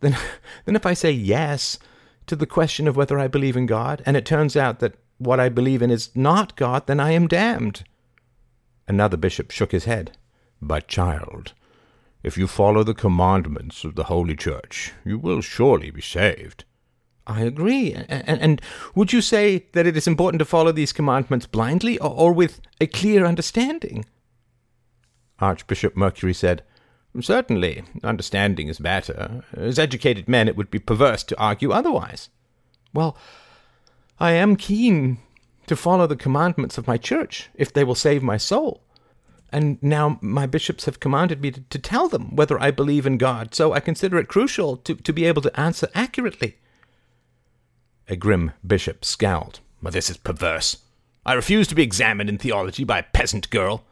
Then, 0.00 0.16
then 0.66 0.76
if 0.76 0.84
I 0.84 0.92
say 0.92 1.10
yes 1.10 1.78
to 2.26 2.36
the 2.36 2.46
question 2.46 2.86
of 2.86 2.94
whether 2.94 3.18
I 3.18 3.26
believe 3.26 3.56
in 3.56 3.64
God, 3.64 4.02
and 4.04 4.16
it 4.16 4.26
turns 4.26 4.54
out 4.54 4.80
that 4.80 4.96
what 5.16 5.40
I 5.40 5.48
believe 5.48 5.80
in 5.80 5.90
is 5.90 6.14
not 6.14 6.56
God, 6.56 6.86
then 6.86 7.00
I 7.00 7.12
am 7.12 7.26
damned. 7.26 7.84
Another 8.86 9.16
bishop 9.16 9.50
shook 9.50 9.72
his 9.72 9.86
head. 9.86 10.16
But, 10.60 10.88
child, 10.88 11.54
if 12.22 12.36
you 12.36 12.46
follow 12.46 12.84
the 12.84 12.94
commandments 12.94 13.82
of 13.84 13.94
the 13.94 14.04
Holy 14.04 14.36
Church, 14.36 14.92
you 15.04 15.18
will 15.18 15.40
surely 15.40 15.90
be 15.90 16.02
saved. 16.02 16.64
I 17.28 17.42
agree. 17.42 17.92
And, 17.92 18.40
and, 18.40 18.62
would 18.94 19.12
you 19.12 19.20
say 19.20 19.66
that 19.72 19.86
it 19.86 19.98
is 19.98 20.06
important 20.06 20.38
to 20.38 20.46
follow 20.46 20.72
these 20.72 20.94
commandments 20.94 21.46
blindly 21.46 21.98
or, 21.98 22.10
or 22.10 22.32
with 22.32 22.62
a 22.80 22.86
clear 22.86 23.26
understanding? 23.26 24.06
Archbishop 25.38 25.94
Mercury 25.94 26.32
said, 26.32 26.62
Certainly, 27.20 27.84
understanding 28.02 28.68
is 28.68 28.78
better. 28.78 29.44
As 29.54 29.78
educated 29.78 30.28
men, 30.28 30.48
it 30.48 30.56
would 30.56 30.70
be 30.70 30.78
perverse 30.78 31.22
to 31.24 31.38
argue 31.38 31.70
otherwise. 31.70 32.30
Well, 32.94 33.16
I 34.18 34.32
am 34.32 34.56
keen 34.56 35.18
to 35.66 35.76
follow 35.76 36.06
the 36.06 36.16
commandments 36.16 36.78
of 36.78 36.86
my 36.86 36.96
church, 36.96 37.50
if 37.54 37.72
they 37.72 37.84
will 37.84 37.94
save 37.94 38.22
my 38.22 38.38
soul. 38.38 38.82
And 39.50 39.82
now 39.82 40.18
my 40.22 40.46
bishops 40.46 40.86
have 40.86 41.00
commanded 41.00 41.40
me 41.42 41.50
to, 41.50 41.60
to 41.60 41.78
tell 41.78 42.08
them 42.08 42.36
whether 42.36 42.60
I 42.60 42.70
believe 42.70 43.06
in 43.06 43.18
God, 43.18 43.54
so 43.54 43.72
I 43.72 43.80
consider 43.80 44.18
it 44.18 44.28
crucial 44.28 44.76
to, 44.78 44.94
to 44.94 45.12
be 45.12 45.24
able 45.24 45.42
to 45.42 45.60
answer 45.60 45.88
accurately. 45.94 46.56
A 48.08 48.16
grim 48.16 48.52
bishop 48.66 49.04
scowled. 49.04 49.60
Well, 49.82 49.92
this 49.92 50.10
is 50.10 50.16
perverse. 50.16 50.78
I 51.26 51.34
refuse 51.34 51.68
to 51.68 51.74
be 51.74 51.82
examined 51.82 52.30
in 52.30 52.38
theology 52.38 52.84
by 52.84 53.00
a 53.00 53.02
peasant 53.12 53.50
girl. 53.50 53.84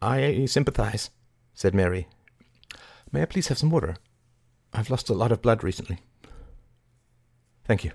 I 0.00 0.46
sympathize, 0.46 1.10
said 1.54 1.74
Mary. 1.74 2.08
May 3.12 3.22
I 3.22 3.26
please 3.26 3.48
have 3.48 3.58
some 3.58 3.70
water? 3.70 3.96
I've 4.72 4.90
lost 4.90 5.10
a 5.10 5.14
lot 5.14 5.30
of 5.30 5.42
blood 5.42 5.62
recently. 5.62 5.98
Thank 7.64 7.84
you. 7.84 7.92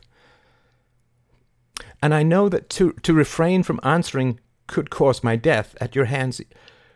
And 2.01 2.13
I 2.13 2.23
know 2.23 2.47
that 2.47 2.69
to, 2.71 2.93
to 3.01 3.13
refrain 3.13 3.63
from 3.63 3.79
answering 3.81 4.39
could 4.67 4.89
cause 4.89 5.23
my 5.23 5.35
death 5.35 5.75
at 5.81 5.95
your 5.95 6.05
hands. 6.05 6.39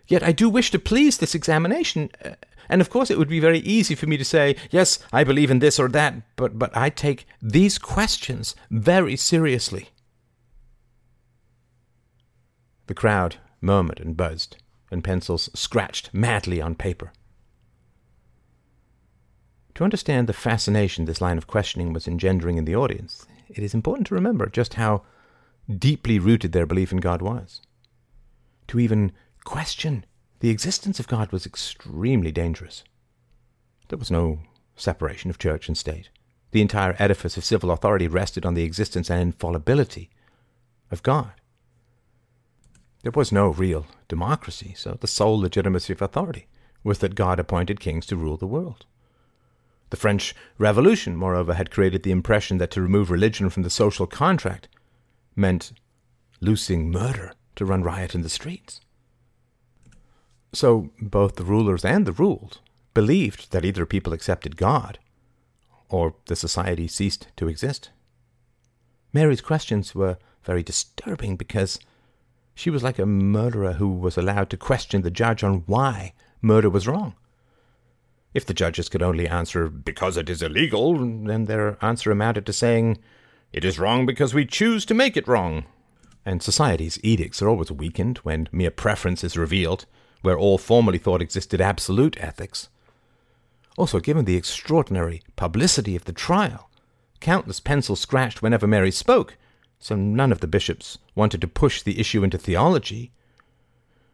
Yet 0.07 0.21
I 0.21 0.31
do 0.31 0.47
wish 0.49 0.69
to 0.71 0.79
please 0.79 1.17
this 1.17 1.33
examination. 1.33 2.11
Uh, 2.23 2.31
And 2.71 2.79
of 2.79 2.89
course, 2.89 3.11
it 3.11 3.17
would 3.17 3.27
be 3.27 3.41
very 3.41 3.59
easy 3.59 3.95
for 3.95 4.07
me 4.07 4.15
to 4.15 4.23
say, 4.23 4.55
yes, 4.71 4.97
I 5.11 5.25
believe 5.25 5.51
in 5.51 5.59
this 5.59 5.77
or 5.77 5.89
that, 5.89 6.15
but, 6.37 6.57
but 6.57 6.75
I 6.75 6.89
take 6.89 7.27
these 7.41 7.77
questions 7.77 8.55
very 8.71 9.17
seriously. 9.17 9.89
The 12.87 12.93
crowd 12.93 13.35
murmured 13.59 13.99
and 13.99 14.15
buzzed 14.15 14.55
and 14.89 15.03
pencils 15.03 15.49
scratched 15.53 16.13
madly 16.13 16.61
on 16.61 16.75
paper. 16.75 17.11
To 19.75 19.83
understand 19.83 20.27
the 20.27 20.33
fascination 20.33 21.03
this 21.03 21.19
line 21.19 21.37
of 21.37 21.47
questioning 21.47 21.91
was 21.91 22.07
engendering 22.07 22.57
in 22.57 22.63
the 22.63 22.75
audience, 22.75 23.25
it 23.49 23.63
is 23.63 23.73
important 23.73 24.07
to 24.07 24.15
remember 24.15 24.45
just 24.45 24.75
how 24.75 25.03
deeply 25.69 26.19
rooted 26.19 26.53
their 26.53 26.65
belief 26.65 26.93
in 26.93 26.99
God 26.99 27.21
was. 27.21 27.61
To 28.69 28.79
even 28.79 29.11
question 29.43 30.05
the 30.41 30.49
existence 30.49 30.99
of 30.99 31.07
God 31.07 31.31
was 31.31 31.45
extremely 31.45 32.31
dangerous. 32.31 32.83
There 33.89 33.99
was 33.99 34.09
no 34.09 34.39
separation 34.75 35.29
of 35.29 35.37
church 35.37 35.67
and 35.67 35.77
state. 35.77 36.09
The 36.49 36.61
entire 36.61 36.95
edifice 36.97 37.37
of 37.37 37.45
civil 37.45 37.69
authority 37.69 38.07
rested 38.07 38.43
on 38.43 38.55
the 38.55 38.63
existence 38.63 39.11
and 39.11 39.21
infallibility 39.21 40.09
of 40.89 41.03
God. 41.03 41.33
There 43.03 43.11
was 43.11 43.31
no 43.31 43.49
real 43.49 43.85
democracy, 44.07 44.73
so 44.75 44.97
the 44.99 45.07
sole 45.07 45.39
legitimacy 45.39 45.93
of 45.93 46.01
authority 46.01 46.47
was 46.83 46.99
that 46.99 47.13
God 47.13 47.39
appointed 47.39 47.79
kings 47.79 48.07
to 48.07 48.15
rule 48.15 48.37
the 48.37 48.47
world. 48.47 48.85
The 49.91 49.97
French 49.97 50.35
Revolution, 50.57 51.15
moreover, 51.15 51.53
had 51.53 51.69
created 51.69 52.01
the 52.01 52.11
impression 52.11 52.57
that 52.57 52.71
to 52.71 52.81
remove 52.81 53.11
religion 53.11 53.51
from 53.51 53.61
the 53.61 53.69
social 53.69 54.07
contract 54.07 54.67
meant 55.35 55.71
loosing 56.39 56.89
murder 56.89 57.33
to 57.57 57.65
run 57.65 57.83
riot 57.83 58.15
in 58.15 58.23
the 58.23 58.29
streets. 58.29 58.81
So 60.53 60.89
both 61.01 61.35
the 61.35 61.45
rulers 61.45 61.85
and 61.85 62.05
the 62.05 62.11
ruled 62.11 62.59
believed 62.93 63.51
that 63.51 63.63
either 63.63 63.85
people 63.85 64.13
accepted 64.13 64.57
God 64.57 64.99
or 65.89 66.15
the 66.25 66.35
society 66.35 66.87
ceased 66.87 67.27
to 67.37 67.47
exist. 67.47 67.89
Mary's 69.13 69.41
questions 69.41 69.93
were 69.93 70.17
very 70.43 70.63
disturbing 70.63 71.35
because 71.35 71.79
she 72.53 72.69
was 72.69 72.83
like 72.83 72.99
a 72.99 73.05
murderer 73.05 73.73
who 73.73 73.89
was 73.89 74.17
allowed 74.17 74.49
to 74.49 74.57
question 74.57 75.01
the 75.01 75.11
judge 75.11 75.43
on 75.43 75.63
why 75.65 76.13
murder 76.41 76.69
was 76.69 76.87
wrong. 76.87 77.15
If 78.33 78.45
the 78.45 78.53
judges 78.53 78.87
could 78.87 79.01
only 79.01 79.27
answer, 79.27 79.67
because 79.67 80.15
it 80.15 80.29
is 80.29 80.41
illegal, 80.41 80.97
then 80.97 81.45
their 81.45 81.77
answer 81.83 82.11
amounted 82.11 82.45
to 82.45 82.53
saying, 82.53 82.97
it 83.51 83.65
is 83.65 83.79
wrong 83.79 84.05
because 84.05 84.33
we 84.33 84.45
choose 84.45 84.85
to 84.85 84.93
make 84.93 85.17
it 85.17 85.27
wrong. 85.27 85.65
And 86.25 86.41
society's 86.41 86.99
edicts 87.03 87.41
are 87.41 87.49
always 87.49 87.71
weakened 87.71 88.19
when 88.19 88.47
mere 88.51 88.71
preference 88.71 89.23
is 89.23 89.37
revealed, 89.37 89.85
where 90.21 90.37
all 90.37 90.57
formerly 90.57 90.97
thought 90.97 91.21
existed 91.21 91.61
absolute 91.61 92.17
ethics. 92.19 92.69
Also, 93.77 93.99
given 93.99 94.25
the 94.25 94.35
extraordinary 94.35 95.21
publicity 95.35 95.95
of 95.95 96.05
the 96.05 96.13
trial, 96.13 96.69
countless 97.19 97.59
pencils 97.59 97.99
scratched 97.99 98.41
whenever 98.41 98.67
Mary 98.67 98.91
spoke, 98.91 99.37
so 99.79 99.95
none 99.95 100.31
of 100.31 100.39
the 100.39 100.47
bishops 100.47 100.97
wanted 101.15 101.41
to 101.41 101.47
push 101.47 101.81
the 101.81 101.99
issue 101.99 102.23
into 102.23 102.37
theology. 102.37 103.11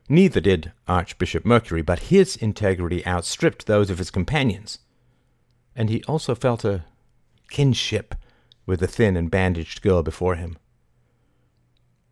Neither 0.07 0.39
did 0.39 0.71
Archbishop 0.87 1.45
Mercury, 1.45 1.81
but 1.81 1.99
his 1.99 2.37
integrity 2.37 3.05
outstripped 3.05 3.65
those 3.65 3.89
of 3.89 3.97
his 3.97 4.09
companions. 4.09 4.79
And 5.75 5.89
he 5.89 6.03
also 6.03 6.33
felt 6.33 6.63
a 6.63 6.85
kinship 7.49 8.15
with 8.65 8.79
the 8.79 8.87
thin 8.87 9.17
and 9.17 9.31
bandaged 9.31 9.81
girl 9.81 10.03
before 10.03 10.35
him. 10.35 10.57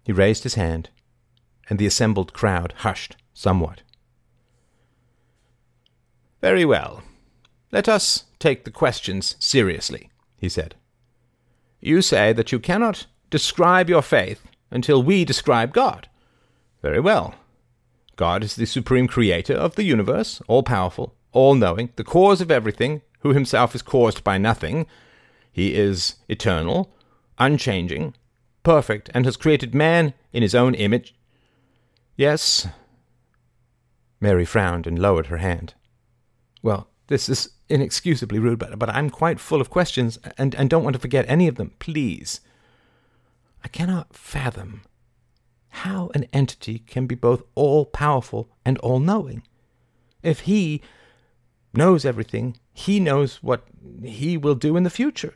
He 0.03 0.11
raised 0.11 0.43
his 0.43 0.55
hand, 0.55 0.89
and 1.69 1.79
the 1.79 1.85
assembled 1.85 2.33
crowd 2.33 2.73
hushed 2.79 3.15
somewhat. 3.33 3.81
Very 6.45 6.63
well. 6.63 7.01
Let 7.71 7.89
us 7.89 8.25
take 8.37 8.65
the 8.65 8.69
questions 8.69 9.35
seriously, 9.39 10.11
he 10.37 10.47
said. 10.47 10.75
You 11.81 12.03
say 12.03 12.33
that 12.33 12.51
you 12.51 12.59
cannot 12.59 13.07
describe 13.31 13.89
your 13.89 14.03
faith 14.03 14.43
until 14.69 15.01
we 15.01 15.25
describe 15.25 15.73
God. 15.73 16.07
Very 16.83 16.99
well. 16.99 17.33
God 18.15 18.43
is 18.43 18.55
the 18.55 18.67
supreme 18.67 19.07
creator 19.07 19.55
of 19.55 19.73
the 19.73 19.85
universe, 19.85 20.39
all 20.47 20.61
powerful, 20.61 21.15
all 21.31 21.55
knowing, 21.55 21.89
the 21.95 22.03
cause 22.03 22.41
of 22.41 22.51
everything, 22.51 23.01
who 23.21 23.33
himself 23.33 23.73
is 23.73 23.81
caused 23.81 24.23
by 24.23 24.37
nothing. 24.37 24.85
He 25.51 25.73
is 25.73 26.17
eternal, 26.29 26.93
unchanging, 27.39 28.13
perfect, 28.61 29.09
and 29.15 29.25
has 29.25 29.35
created 29.35 29.73
man 29.73 30.13
in 30.31 30.43
his 30.43 30.53
own 30.53 30.75
image. 30.75 31.15
Yes. 32.15 32.67
Mary 34.21 34.45
frowned 34.45 34.85
and 34.85 34.99
lowered 34.99 35.25
her 35.25 35.37
hand. 35.37 35.73
Well, 36.65 36.87
this 37.09 37.29
is 37.29 37.49
inexcusably 37.69 38.39
rude, 38.39 38.57
but, 38.57 38.79
but 38.79 38.89
I'm 38.89 39.11
quite 39.11 39.39
full 39.39 39.61
of 39.61 39.69
questions 39.69 40.17
and, 40.35 40.55
and 40.55 40.67
don't 40.67 40.83
want 40.83 40.95
to 40.95 40.99
forget 40.99 41.23
any 41.27 41.47
of 41.47 41.57
them. 41.57 41.73
Please. 41.77 42.41
I 43.63 43.67
cannot 43.67 44.15
fathom 44.15 44.81
how 45.69 46.09
an 46.15 46.25
entity 46.33 46.79
can 46.79 47.05
be 47.05 47.13
both 47.13 47.43
all 47.53 47.85
powerful 47.85 48.49
and 48.65 48.79
all 48.79 48.99
knowing. 48.99 49.43
If 50.23 50.41
he 50.41 50.81
knows 51.71 52.03
everything, 52.03 52.57
he 52.73 52.99
knows 52.99 53.43
what 53.43 53.67
he 54.03 54.35
will 54.35 54.55
do 54.55 54.75
in 54.75 54.81
the 54.81 54.89
future. 54.89 55.35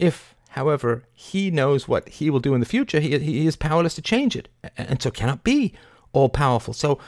If, 0.00 0.34
however, 0.48 1.04
he 1.12 1.52
knows 1.52 1.86
what 1.86 2.08
he 2.08 2.30
will 2.30 2.40
do 2.40 2.54
in 2.54 2.58
the 2.58 2.66
future, 2.66 2.98
he, 2.98 3.16
he 3.16 3.46
is 3.46 3.54
powerless 3.54 3.94
to 3.94 4.02
change 4.02 4.34
it, 4.34 4.48
and 4.76 5.00
so 5.00 5.12
cannot 5.12 5.44
be 5.44 5.72
all 6.12 6.28
powerful. 6.28 6.74
So 6.74 6.98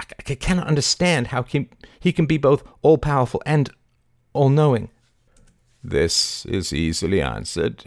I, 0.00 0.04
I 0.32 0.34
cannot 0.34 0.66
understand 0.66 1.28
how 1.28 1.42
he, 1.42 1.68
he 1.98 2.12
can 2.12 2.26
be 2.26 2.38
both 2.38 2.62
all 2.82 2.98
powerful 2.98 3.42
and 3.44 3.70
all 4.32 4.48
knowing. 4.48 4.90
This 5.82 6.44
is 6.46 6.72
easily 6.72 7.20
answered, 7.20 7.84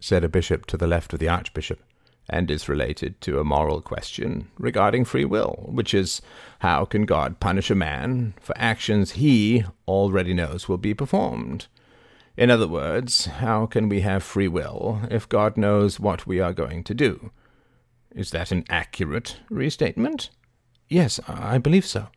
said 0.00 0.24
a 0.24 0.28
bishop 0.28 0.66
to 0.66 0.76
the 0.76 0.86
left 0.86 1.12
of 1.12 1.18
the 1.18 1.28
archbishop 1.28 1.80
and 2.28 2.50
is 2.50 2.68
related 2.68 3.20
to 3.20 3.38
a 3.38 3.44
moral 3.44 3.80
question 3.80 4.48
regarding 4.58 5.04
free 5.04 5.24
will, 5.24 5.64
which 5.68 5.94
is 5.94 6.20
how 6.60 6.84
can 6.84 7.04
God 7.04 7.38
punish 7.38 7.70
a 7.70 7.74
man 7.74 8.34
for 8.40 8.56
actions 8.58 9.12
he 9.12 9.64
already 9.86 10.34
knows 10.34 10.68
will 10.68 10.78
be 10.78 10.94
performed? 10.94 11.66
In 12.36 12.50
other 12.50 12.68
words, 12.68 13.26
how 13.26 13.66
can 13.66 13.88
we 13.88 14.00
have 14.00 14.22
free 14.22 14.48
will 14.48 15.00
if 15.10 15.28
God 15.28 15.56
knows 15.56 16.00
what 16.00 16.26
we 16.26 16.40
are 16.40 16.52
going 16.52 16.84
to 16.84 16.94
do? 16.94 17.30
Is 18.14 18.30
that 18.32 18.50
an 18.50 18.64
accurate 18.68 19.36
restatement? 19.48 20.30
Yes, 20.88 21.20
I 21.26 21.58
believe 21.58 21.84
so. 21.84 22.08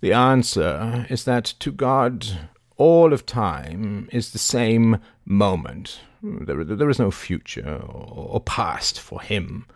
The 0.00 0.12
answer 0.12 1.06
is 1.08 1.24
that 1.24 1.44
to 1.60 1.70
God 1.70 2.48
all 2.76 3.12
of 3.12 3.26
time 3.26 4.08
is 4.12 4.30
the 4.30 4.38
same 4.38 4.98
moment, 5.24 6.00
there, 6.22 6.64
there 6.64 6.90
is 6.90 6.98
no 6.98 7.10
future 7.10 7.80
or 7.84 8.40
past 8.40 8.98
for 8.98 9.20
him. 9.20 9.66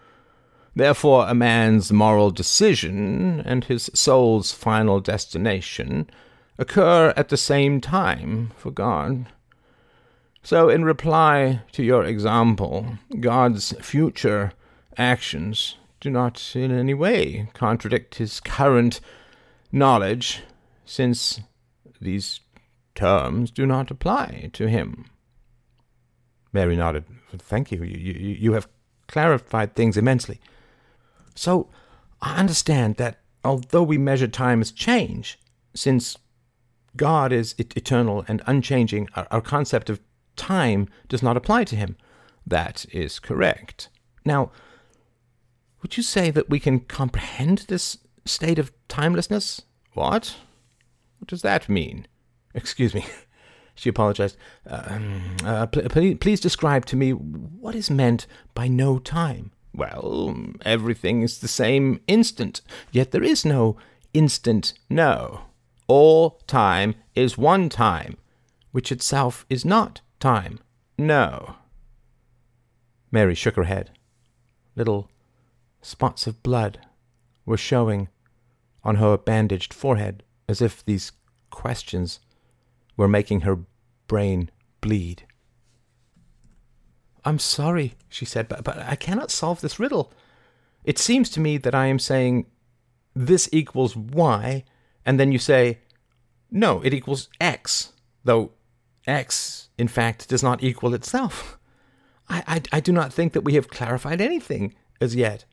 Therefore, 0.74 1.26
a 1.28 1.34
man's 1.34 1.92
moral 1.92 2.30
decision 2.30 3.40
and 3.40 3.64
his 3.64 3.90
soul's 3.94 4.52
final 4.52 5.00
destination 5.00 6.10
occur 6.58 7.14
at 7.16 7.28
the 7.28 7.36
same 7.36 7.80
time 7.80 8.52
for 8.56 8.70
God. 8.70 9.26
So, 10.42 10.68
in 10.68 10.84
reply 10.84 11.62
to 11.72 11.82
your 11.82 12.04
example, 12.04 12.98
God's 13.20 13.72
future 13.80 14.52
actions 14.96 15.76
do 16.06 16.10
not 16.10 16.54
in 16.54 16.70
any 16.70 16.94
way 16.94 17.48
contradict 17.52 18.14
his 18.14 18.38
current 18.38 19.00
knowledge, 19.72 20.42
since 20.84 21.40
these 22.00 22.40
terms 22.94 23.50
do 23.50 23.66
not 23.66 23.90
apply 23.90 24.50
to 24.52 24.68
him. 24.68 25.06
Mary 26.52 26.76
nodded. 26.76 27.04
Thank 27.36 27.72
you. 27.72 27.82
You, 27.82 27.98
you. 27.98 28.34
you 28.34 28.52
have 28.52 28.68
clarified 29.08 29.74
things 29.74 29.96
immensely. 29.96 30.40
So, 31.34 31.68
I 32.22 32.38
understand 32.38 32.96
that 32.96 33.18
although 33.44 33.82
we 33.82 33.98
measure 33.98 34.28
time 34.28 34.60
as 34.60 34.70
change, 34.70 35.40
since 35.74 36.16
God 36.96 37.32
is 37.32 37.56
eternal 37.58 38.24
and 38.28 38.42
unchanging, 38.46 39.08
our, 39.16 39.26
our 39.32 39.40
concept 39.40 39.90
of 39.90 40.00
time 40.36 40.88
does 41.08 41.22
not 41.22 41.36
apply 41.36 41.64
to 41.64 41.76
him. 41.76 41.96
That 42.46 42.86
is 42.92 43.18
correct. 43.18 43.88
Now, 44.24 44.52
would 45.86 45.96
you 45.96 46.02
say 46.02 46.32
that 46.32 46.50
we 46.50 46.58
can 46.58 46.80
comprehend 46.80 47.58
this 47.68 47.96
state 48.24 48.58
of 48.58 48.72
timelessness? 48.88 49.62
What? 49.94 50.34
What 51.20 51.28
does 51.28 51.42
that 51.42 51.68
mean? 51.68 52.08
Excuse 52.54 52.92
me. 52.92 53.06
She 53.78 53.90
apologized. 53.90 54.38
Um, 54.66 55.36
uh, 55.44 55.66
pl- 55.66 56.16
please 56.16 56.40
describe 56.40 56.86
to 56.86 56.96
me 56.96 57.10
what 57.10 57.74
is 57.74 57.90
meant 57.90 58.26
by 58.54 58.68
no 58.68 58.98
time. 58.98 59.50
Well, 59.74 60.34
everything 60.64 61.20
is 61.20 61.40
the 61.40 61.46
same 61.46 62.00
instant, 62.06 62.62
yet 62.90 63.10
there 63.10 63.22
is 63.22 63.44
no 63.44 63.76
instant 64.14 64.72
no. 64.88 65.42
All 65.88 66.40
time 66.46 66.94
is 67.14 67.36
one 67.36 67.68
time, 67.68 68.16
which 68.72 68.90
itself 68.90 69.44
is 69.50 69.66
not 69.66 70.00
time. 70.20 70.58
No. 70.96 71.56
Mary 73.12 73.34
shook 73.34 73.56
her 73.56 73.64
head. 73.64 73.90
Little 74.74 75.10
spots 75.86 76.26
of 76.26 76.42
blood 76.42 76.80
were 77.44 77.56
showing 77.56 78.08
on 78.82 78.96
her 78.96 79.16
bandaged 79.16 79.72
forehead 79.72 80.24
as 80.48 80.60
if 80.60 80.84
these 80.84 81.12
questions 81.50 82.18
were 82.96 83.08
making 83.08 83.42
her 83.42 83.60
brain 84.08 84.50
bleed. 84.80 85.24
I'm 87.24 87.38
sorry, 87.38 87.94
she 88.08 88.24
said, 88.24 88.48
but, 88.48 88.64
but 88.64 88.78
I 88.78 88.96
cannot 88.96 89.30
solve 89.30 89.60
this 89.60 89.78
riddle. 89.78 90.12
It 90.84 90.98
seems 90.98 91.30
to 91.30 91.40
me 91.40 91.56
that 91.58 91.74
I 91.74 91.86
am 91.86 91.98
saying 91.98 92.46
this 93.14 93.48
equals 93.52 93.96
y, 93.96 94.64
and 95.04 95.18
then 95.18 95.32
you 95.32 95.38
say, 95.38 95.78
no, 96.50 96.80
it 96.82 96.94
equals 96.94 97.28
x, 97.40 97.92
though 98.24 98.52
x, 99.06 99.68
in 99.78 99.88
fact, 99.88 100.28
does 100.28 100.42
not 100.42 100.62
equal 100.62 100.94
itself. 100.94 101.58
I, 102.28 102.42
I, 102.46 102.76
I 102.76 102.80
do 102.80 102.92
not 102.92 103.12
think 103.12 103.32
that 103.32 103.44
we 103.44 103.54
have 103.54 103.68
clarified 103.68 104.20
anything 104.20 104.74
as 105.00 105.14
yet. 105.14 105.44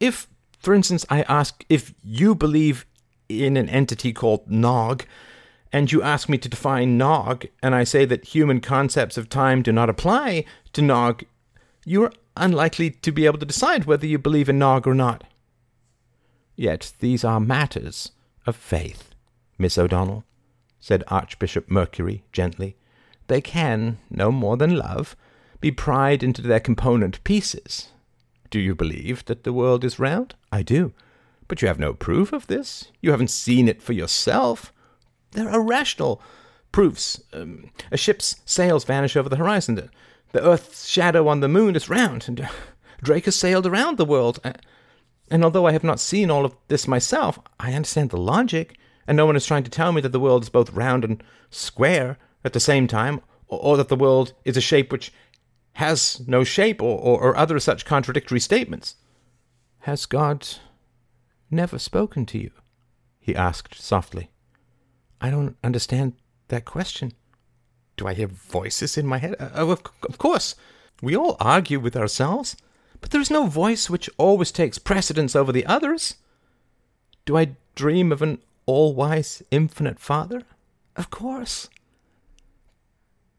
If, 0.00 0.28
for 0.58 0.74
instance, 0.74 1.04
I 1.08 1.22
ask 1.22 1.64
if 1.68 1.94
you 2.02 2.34
believe 2.34 2.86
in 3.28 3.56
an 3.56 3.68
entity 3.68 4.12
called 4.12 4.50
Nog, 4.50 5.04
and 5.72 5.90
you 5.90 6.02
ask 6.02 6.28
me 6.28 6.38
to 6.38 6.48
define 6.48 6.96
Nog, 6.96 7.46
and 7.62 7.74
I 7.74 7.84
say 7.84 8.04
that 8.04 8.26
human 8.26 8.60
concepts 8.60 9.16
of 9.16 9.28
time 9.28 9.62
do 9.62 9.72
not 9.72 9.90
apply 9.90 10.44
to 10.72 10.82
Nog, 10.82 11.24
you 11.84 12.04
are 12.04 12.12
unlikely 12.36 12.90
to 12.90 13.12
be 13.12 13.26
able 13.26 13.38
to 13.38 13.46
decide 13.46 13.84
whether 13.84 14.06
you 14.06 14.18
believe 14.18 14.48
in 14.48 14.58
Nog 14.58 14.86
or 14.86 14.94
not. 14.94 15.24
Yet 16.56 16.92
these 17.00 17.24
are 17.24 17.40
matters 17.40 18.12
of 18.46 18.56
faith, 18.56 19.14
Miss 19.58 19.76
O'Donnell, 19.76 20.24
said 20.78 21.02
Archbishop 21.08 21.70
Mercury 21.70 22.24
gently. 22.32 22.76
They 23.26 23.40
can, 23.40 23.98
no 24.10 24.30
more 24.30 24.56
than 24.56 24.76
love, 24.76 25.16
be 25.60 25.70
pried 25.70 26.22
into 26.22 26.42
their 26.42 26.60
component 26.60 27.24
pieces. 27.24 27.88
Do 28.50 28.60
you 28.60 28.74
believe 28.74 29.24
that 29.26 29.44
the 29.44 29.52
world 29.52 29.84
is 29.84 29.98
round? 29.98 30.34
I 30.52 30.62
do. 30.62 30.92
But 31.48 31.60
you 31.60 31.68
have 31.68 31.78
no 31.78 31.92
proof 31.92 32.32
of 32.32 32.46
this. 32.46 32.90
You 33.00 33.10
haven't 33.10 33.30
seen 33.30 33.68
it 33.68 33.82
for 33.82 33.92
yourself. 33.92 34.72
There 35.32 35.50
are 35.50 35.60
rational 35.60 36.22
proofs. 36.72 37.22
Um, 37.32 37.70
a 37.92 37.96
ship's 37.96 38.36
sails 38.44 38.84
vanish 38.84 39.16
over 39.16 39.28
the 39.28 39.36
horizon. 39.36 39.74
The, 39.74 39.90
the 40.32 40.42
Earth's 40.42 40.88
shadow 40.88 41.28
on 41.28 41.40
the 41.40 41.48
moon 41.48 41.76
is 41.76 41.88
round, 41.88 42.24
and 42.26 42.40
uh, 42.40 42.48
Drake 43.02 43.26
has 43.26 43.36
sailed 43.36 43.66
around 43.66 43.96
the 43.96 44.04
world. 44.04 44.40
Uh, 44.42 44.54
and 45.30 45.44
although 45.44 45.66
I 45.66 45.72
have 45.72 45.84
not 45.84 46.00
seen 46.00 46.30
all 46.30 46.44
of 46.44 46.56
this 46.68 46.88
myself, 46.88 47.38
I 47.60 47.72
understand 47.72 48.10
the 48.10 48.16
logic, 48.16 48.78
and 49.06 49.16
no 49.16 49.26
one 49.26 49.36
is 49.36 49.46
trying 49.46 49.64
to 49.64 49.70
tell 49.70 49.92
me 49.92 50.00
that 50.00 50.10
the 50.10 50.20
world 50.20 50.42
is 50.42 50.48
both 50.48 50.72
round 50.72 51.04
and 51.04 51.22
square 51.50 52.18
at 52.44 52.52
the 52.52 52.60
same 52.60 52.86
time, 52.86 53.20
or, 53.48 53.58
or 53.60 53.76
that 53.76 53.88
the 53.88 53.96
world 53.96 54.32
is 54.44 54.56
a 54.56 54.60
shape 54.60 54.90
which 54.90 55.12
has 55.74 56.22
no 56.26 56.44
shape, 56.44 56.80
or, 56.80 56.98
or, 56.98 57.20
or 57.20 57.36
other 57.36 57.58
such 57.58 57.84
contradictory 57.84 58.40
statements. 58.40 58.96
Has 59.80 60.06
God 60.06 60.46
never 61.50 61.78
spoken 61.78 62.26
to 62.26 62.38
you? 62.38 62.50
he 63.20 63.34
asked 63.34 63.80
softly. 63.80 64.30
I 65.20 65.30
don't 65.30 65.56
understand 65.64 66.12
that 66.48 66.64
question. 66.64 67.12
Do 67.96 68.06
I 68.06 68.14
hear 68.14 68.26
voices 68.26 68.98
in 68.98 69.06
my 69.06 69.18
head? 69.18 69.34
Uh, 69.40 69.50
of, 69.54 69.82
of 70.08 70.18
course. 70.18 70.54
We 71.02 71.16
all 71.16 71.36
argue 71.40 71.80
with 71.80 71.96
ourselves, 71.96 72.56
but 73.00 73.10
there 73.10 73.20
is 73.20 73.30
no 73.30 73.46
voice 73.46 73.90
which 73.90 74.10
always 74.16 74.52
takes 74.52 74.78
precedence 74.78 75.34
over 75.34 75.52
the 75.52 75.66
others. 75.66 76.16
Do 77.24 77.36
I 77.36 77.56
dream 77.74 78.12
of 78.12 78.22
an 78.22 78.38
all 78.66 78.94
wise, 78.94 79.42
infinite 79.50 79.98
Father? 79.98 80.42
Of 80.96 81.10
course. 81.10 81.68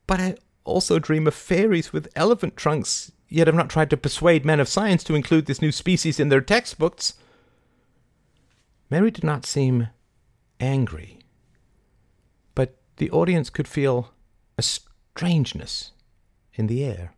But 0.07 0.19
I 0.19 0.35
also 0.65 0.99
dream 0.99 1.27
of 1.27 1.33
fairies 1.33 1.93
with 1.93 2.09
elephant 2.15 2.57
trunks, 2.57 3.11
yet 3.29 3.47
have 3.47 3.55
not 3.55 3.69
tried 3.69 3.89
to 3.91 3.97
persuade 3.97 4.43
men 4.43 4.59
of 4.59 4.67
science 4.67 5.03
to 5.05 5.15
include 5.15 5.45
this 5.45 5.61
new 5.61 5.71
species 5.71 6.19
in 6.19 6.29
their 6.29 6.41
textbooks. 6.41 7.13
Mary 8.89 9.11
did 9.11 9.23
not 9.23 9.45
seem 9.45 9.87
angry, 10.59 11.19
but 12.53 12.75
the 12.97 13.09
audience 13.11 13.49
could 13.49 13.67
feel 13.67 14.11
a 14.57 14.61
strangeness 14.61 15.91
in 16.53 16.67
the 16.67 16.83
air, 16.83 17.13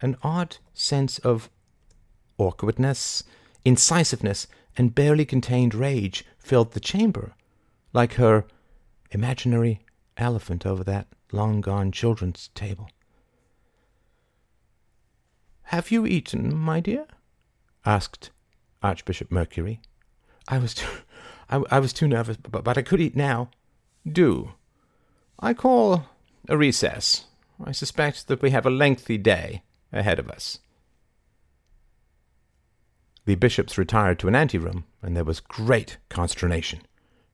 an 0.00 0.16
odd 0.22 0.58
sense 0.74 1.18
of 1.20 1.50
awkwardness, 2.38 3.22
incisiveness, 3.64 4.46
and 4.76 4.94
barely 4.94 5.24
contained 5.24 5.74
rage 5.74 6.24
filled 6.38 6.72
the 6.72 6.80
chamber, 6.80 7.34
like 7.92 8.14
her 8.14 8.44
imaginary 9.10 9.80
elephant 10.16 10.64
over 10.64 10.84
that 10.84 11.06
long 11.32 11.60
gone 11.60 11.92
children's 11.92 12.48
table. 12.54 12.88
Have 15.64 15.90
you 15.90 16.06
eaten, 16.06 16.56
my 16.56 16.80
dear? 16.80 17.06
asked 17.86 18.30
Archbishop 18.82 19.30
Mercury. 19.30 19.80
I 20.48 20.58
was 20.58 20.74
too, 20.74 20.88
I, 21.48 21.62
I 21.70 21.78
was 21.78 21.92
too 21.92 22.08
nervous, 22.08 22.36
but, 22.36 22.64
but 22.64 22.76
I 22.76 22.82
could 22.82 23.00
eat 23.00 23.14
now. 23.14 23.50
Do. 24.10 24.52
I 25.38 25.54
call 25.54 26.06
a 26.48 26.56
recess. 26.56 27.26
I 27.64 27.72
suspect 27.72 28.28
that 28.28 28.42
we 28.42 28.50
have 28.50 28.66
a 28.66 28.70
lengthy 28.70 29.18
day 29.18 29.62
ahead 29.92 30.18
of 30.18 30.28
us. 30.28 30.58
The 33.26 33.34
bishops 33.34 33.78
retired 33.78 34.18
to 34.20 34.28
an 34.28 34.34
anteroom, 34.34 34.84
and 35.02 35.16
there 35.16 35.24
was 35.24 35.40
great 35.40 35.98
consternation. 36.08 36.80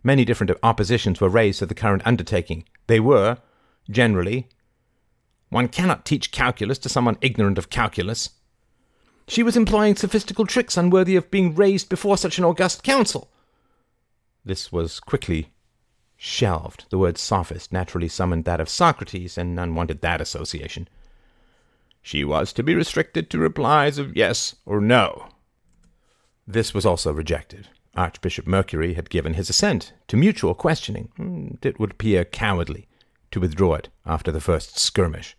Many 0.02 0.24
different 0.24 0.52
oppositions 0.62 1.20
were 1.20 1.28
raised 1.28 1.60
to 1.60 1.66
the 1.66 1.74
current 1.74 2.02
undertaking. 2.04 2.64
They 2.86 3.00
were, 3.00 3.38
generally, 3.90 4.48
one 5.48 5.68
cannot 5.68 6.04
teach 6.04 6.32
calculus 6.32 6.78
to 6.78 6.88
someone 6.88 7.18
ignorant 7.20 7.58
of 7.58 7.70
calculus. 7.70 8.30
She 9.28 9.42
was 9.42 9.56
employing 9.56 9.96
sophistical 9.96 10.46
tricks 10.46 10.76
unworthy 10.76 11.16
of 11.16 11.30
being 11.30 11.54
raised 11.54 11.88
before 11.88 12.16
such 12.16 12.38
an 12.38 12.44
august 12.44 12.82
council. 12.82 13.30
This 14.44 14.70
was 14.70 15.00
quickly 15.00 15.52
shelved. 16.16 16.86
The 16.90 16.98
word 16.98 17.18
sophist 17.18 17.72
naturally 17.72 18.08
summoned 18.08 18.44
that 18.44 18.60
of 18.60 18.68
Socrates, 18.68 19.36
and 19.36 19.54
none 19.54 19.74
wanted 19.74 20.00
that 20.00 20.20
association. 20.20 20.88
She 22.02 22.24
was 22.24 22.52
to 22.52 22.62
be 22.62 22.74
restricted 22.74 23.30
to 23.30 23.38
replies 23.38 23.98
of 23.98 24.16
yes 24.16 24.54
or 24.64 24.80
no. 24.80 25.28
This 26.46 26.72
was 26.72 26.86
also 26.86 27.12
rejected. 27.12 27.68
Archbishop 27.96 28.46
Mercury 28.46 28.94
had 28.94 29.10
given 29.10 29.34
his 29.34 29.50
assent 29.50 29.92
to 30.06 30.16
mutual 30.16 30.54
questioning. 30.54 31.08
Hmm, 31.16 31.54
it 31.62 31.80
would 31.80 31.92
appear 31.92 32.24
cowardly 32.24 32.86
to 33.36 33.40
withdraw 33.40 33.74
it 33.74 33.90
after 34.06 34.32
the 34.32 34.40
first 34.40 34.78
skirmish. 34.78 35.36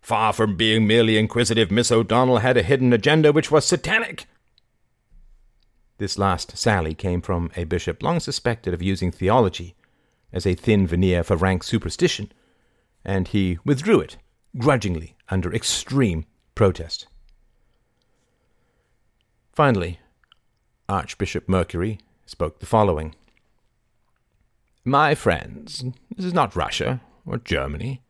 Far 0.00 0.32
from 0.32 0.56
being 0.56 0.88
merely 0.88 1.16
inquisitive, 1.16 1.70
Miss 1.70 1.92
O'Donnell 1.92 2.38
had 2.38 2.56
a 2.56 2.64
hidden 2.64 2.92
agenda 2.92 3.32
which 3.32 3.52
was 3.52 3.64
satanic. 3.64 4.26
This 5.98 6.18
last 6.18 6.58
sally 6.58 6.94
came 6.94 7.22
from 7.22 7.52
a 7.54 7.62
bishop 7.62 8.02
long 8.02 8.18
suspected 8.18 8.74
of 8.74 8.82
using 8.82 9.12
theology 9.12 9.76
as 10.32 10.44
a 10.44 10.56
thin 10.56 10.84
veneer 10.84 11.22
for 11.22 11.36
rank 11.36 11.62
superstition, 11.62 12.32
and 13.04 13.28
he 13.28 13.60
withdrew 13.64 14.00
it 14.00 14.16
grudgingly 14.58 15.14
under 15.28 15.54
extreme 15.54 16.26
protest. 16.56 17.06
Finally, 19.52 20.00
Archbishop 20.88 21.48
Mercury 21.48 22.00
spoke 22.26 22.58
the 22.58 22.66
following 22.66 23.14
My 24.84 25.14
friends, 25.14 25.84
this 26.16 26.26
is 26.26 26.34
not 26.34 26.56
Russia 26.56 27.00
or 27.24 27.38
Germany. 27.38 28.02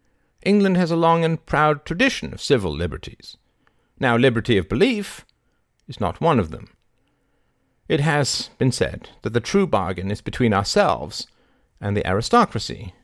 England 0.43 0.79
has 0.79 0.91
a 0.91 0.97
long 0.97 1.23
and 1.23 1.45
proud 1.45 1.85
tradition 1.85 2.33
of 2.33 2.41
civil 2.41 2.73
liberties. 2.73 3.37
Now, 4.01 4.17
liberty 4.17 4.57
of 4.57 4.71
belief 4.71 5.27
is 5.87 6.01
not 6.01 6.21
one 6.21 6.39
of 6.39 6.51
them. 6.51 6.71
It 7.89 8.01
has 8.01 8.49
been 8.57 8.73
said 8.73 9.11
that 9.21 9.35
the 9.35 9.41
true 9.41 9.67
bargain 9.67 10.11
is 10.11 10.23
between 10.23 10.55
ourselves 10.55 11.27
and 11.79 11.95
the 11.95 12.07
aristocracy, 12.07 12.95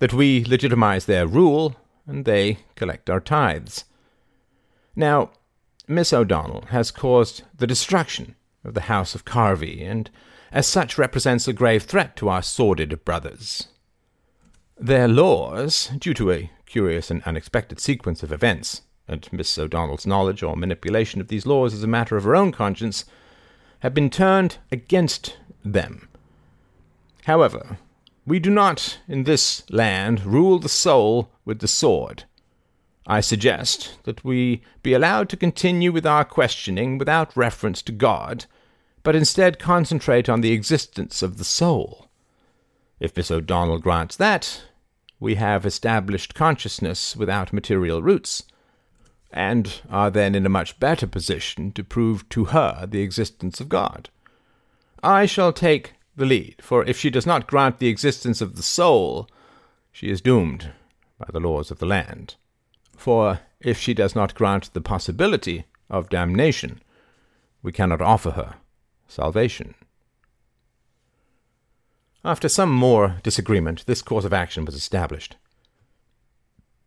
that 0.00 0.12
we 0.12 0.44
legitimize 0.44 1.06
their 1.06 1.26
rule 1.26 1.76
and 2.06 2.26
they 2.26 2.58
collect 2.76 3.08
our 3.08 3.20
tithes. 3.20 3.84
Now, 4.94 5.30
Miss 5.86 6.12
O'Donnell 6.12 6.66
has 6.68 6.90
caused 6.90 7.42
the 7.56 7.66
destruction 7.66 8.34
of 8.64 8.74
the 8.74 8.82
House 8.82 9.14
of 9.14 9.24
Carvey, 9.24 9.82
and 9.82 10.10
as 10.52 10.66
such 10.66 10.98
represents 10.98 11.46
a 11.46 11.52
grave 11.52 11.82
threat 11.82 12.16
to 12.16 12.28
our 12.28 12.42
sordid 12.42 13.04
brothers. 13.04 13.68
Their 14.78 15.08
laws, 15.08 15.90
due 15.98 16.14
to 16.14 16.30
a 16.30 16.50
curious 16.66 17.10
and 17.10 17.22
unexpected 17.24 17.80
sequence 17.80 18.22
of 18.22 18.32
events, 18.32 18.82
and 19.08 19.26
Miss 19.32 19.58
O'Donnell's 19.58 20.06
knowledge 20.06 20.42
or 20.42 20.56
manipulation 20.56 21.20
of 21.20 21.28
these 21.28 21.46
laws 21.46 21.74
as 21.74 21.82
a 21.82 21.88
matter 21.88 22.16
of 22.16 22.24
her 22.24 22.36
own 22.36 22.52
conscience, 22.52 23.04
have 23.80 23.94
been 23.94 24.10
turned 24.10 24.58
against 24.70 25.36
them. 25.64 26.08
However, 27.24 27.78
we 28.26 28.38
do 28.38 28.50
not, 28.50 28.98
in 29.08 29.24
this 29.24 29.64
land, 29.70 30.24
rule 30.24 30.58
the 30.58 30.68
soul 30.68 31.30
with 31.44 31.60
the 31.60 31.68
sword. 31.68 32.24
I 33.06 33.20
suggest 33.20 33.98
that 34.04 34.22
we 34.22 34.62
be 34.82 34.92
allowed 34.92 35.30
to 35.30 35.36
continue 35.36 35.92
with 35.92 36.04
our 36.04 36.26
questioning 36.26 36.98
without 36.98 37.34
reference 37.36 37.80
to 37.82 37.92
God, 37.92 38.44
but 39.02 39.16
instead 39.16 39.58
concentrate 39.58 40.28
on 40.28 40.40
the 40.40 40.52
existence 40.52 41.22
of 41.22 41.38
the 41.38 41.44
soul. 41.44 42.08
If 43.00 43.16
Miss 43.16 43.30
O'Donnell 43.30 43.78
grants 43.78 44.16
that, 44.16 44.62
we 45.20 45.36
have 45.36 45.66
established 45.66 46.34
consciousness 46.34 47.16
without 47.16 47.52
material 47.52 48.02
roots, 48.02 48.44
and 49.30 49.80
are 49.90 50.10
then 50.10 50.34
in 50.34 50.46
a 50.46 50.50
much 50.50 50.78
better 50.80 51.06
position 51.06 51.72
to 51.72 51.84
prove 51.84 52.28
to 52.30 52.46
her 52.46 52.86
the 52.86 53.02
existence 53.02 53.60
of 53.60 53.68
God. 53.68 54.08
I 55.02 55.26
shall 55.26 55.52
take 55.52 55.94
the 56.16 56.26
lead, 56.26 56.56
for 56.60 56.84
if 56.84 56.98
she 56.98 57.10
does 57.10 57.26
not 57.26 57.46
grant 57.46 57.78
the 57.78 57.88
existence 57.88 58.40
of 58.40 58.56
the 58.56 58.62
soul, 58.62 59.28
she 59.92 60.10
is 60.10 60.20
doomed 60.20 60.72
by 61.18 61.26
the 61.32 61.40
laws 61.40 61.70
of 61.70 61.78
the 61.78 61.86
land. 61.86 62.34
For 62.96 63.40
if 63.60 63.78
she 63.78 63.94
does 63.94 64.14
not 64.14 64.34
grant 64.34 64.72
the 64.72 64.80
possibility 64.80 65.66
of 65.88 66.08
damnation, 66.08 66.82
we 67.62 67.72
cannot 67.72 68.02
offer 68.02 68.32
her 68.32 68.54
salvation. 69.08 69.74
After 72.24 72.48
some 72.48 72.70
more 72.70 73.16
disagreement, 73.22 73.84
this 73.86 74.02
course 74.02 74.24
of 74.24 74.32
action 74.32 74.64
was 74.64 74.74
established. 74.74 75.36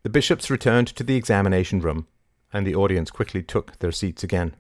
The 0.03 0.09
bishops 0.09 0.50
returned 0.50 0.88
to 0.90 1.03
the 1.03 1.16
examination 1.16 1.80
room, 1.80 2.08
and 2.53 2.66
the 2.66 2.75
audience 2.75 3.11
quickly 3.11 3.43
took 3.43 3.77
their 3.80 3.91
seats 3.91 4.24
again. 4.24 4.56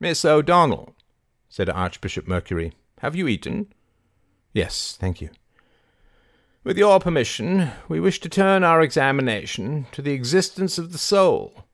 Miss 0.00 0.24
O'Donnell, 0.24 0.94
said 1.48 1.68
Archbishop 1.68 2.26
Mercury, 2.26 2.72
have 2.98 3.16
you 3.16 3.28
eaten? 3.28 3.72
Yes, 4.52 4.96
thank 4.98 5.20
you. 5.20 5.30
With 6.64 6.78
your 6.78 7.00
permission, 7.00 7.70
we 7.88 7.98
wish 7.98 8.20
to 8.20 8.28
turn 8.28 8.62
our 8.62 8.80
examination 8.80 9.86
to 9.92 10.02
the 10.02 10.12
existence 10.12 10.78
of 10.78 10.92
the 10.92 10.98
soul. 10.98 11.64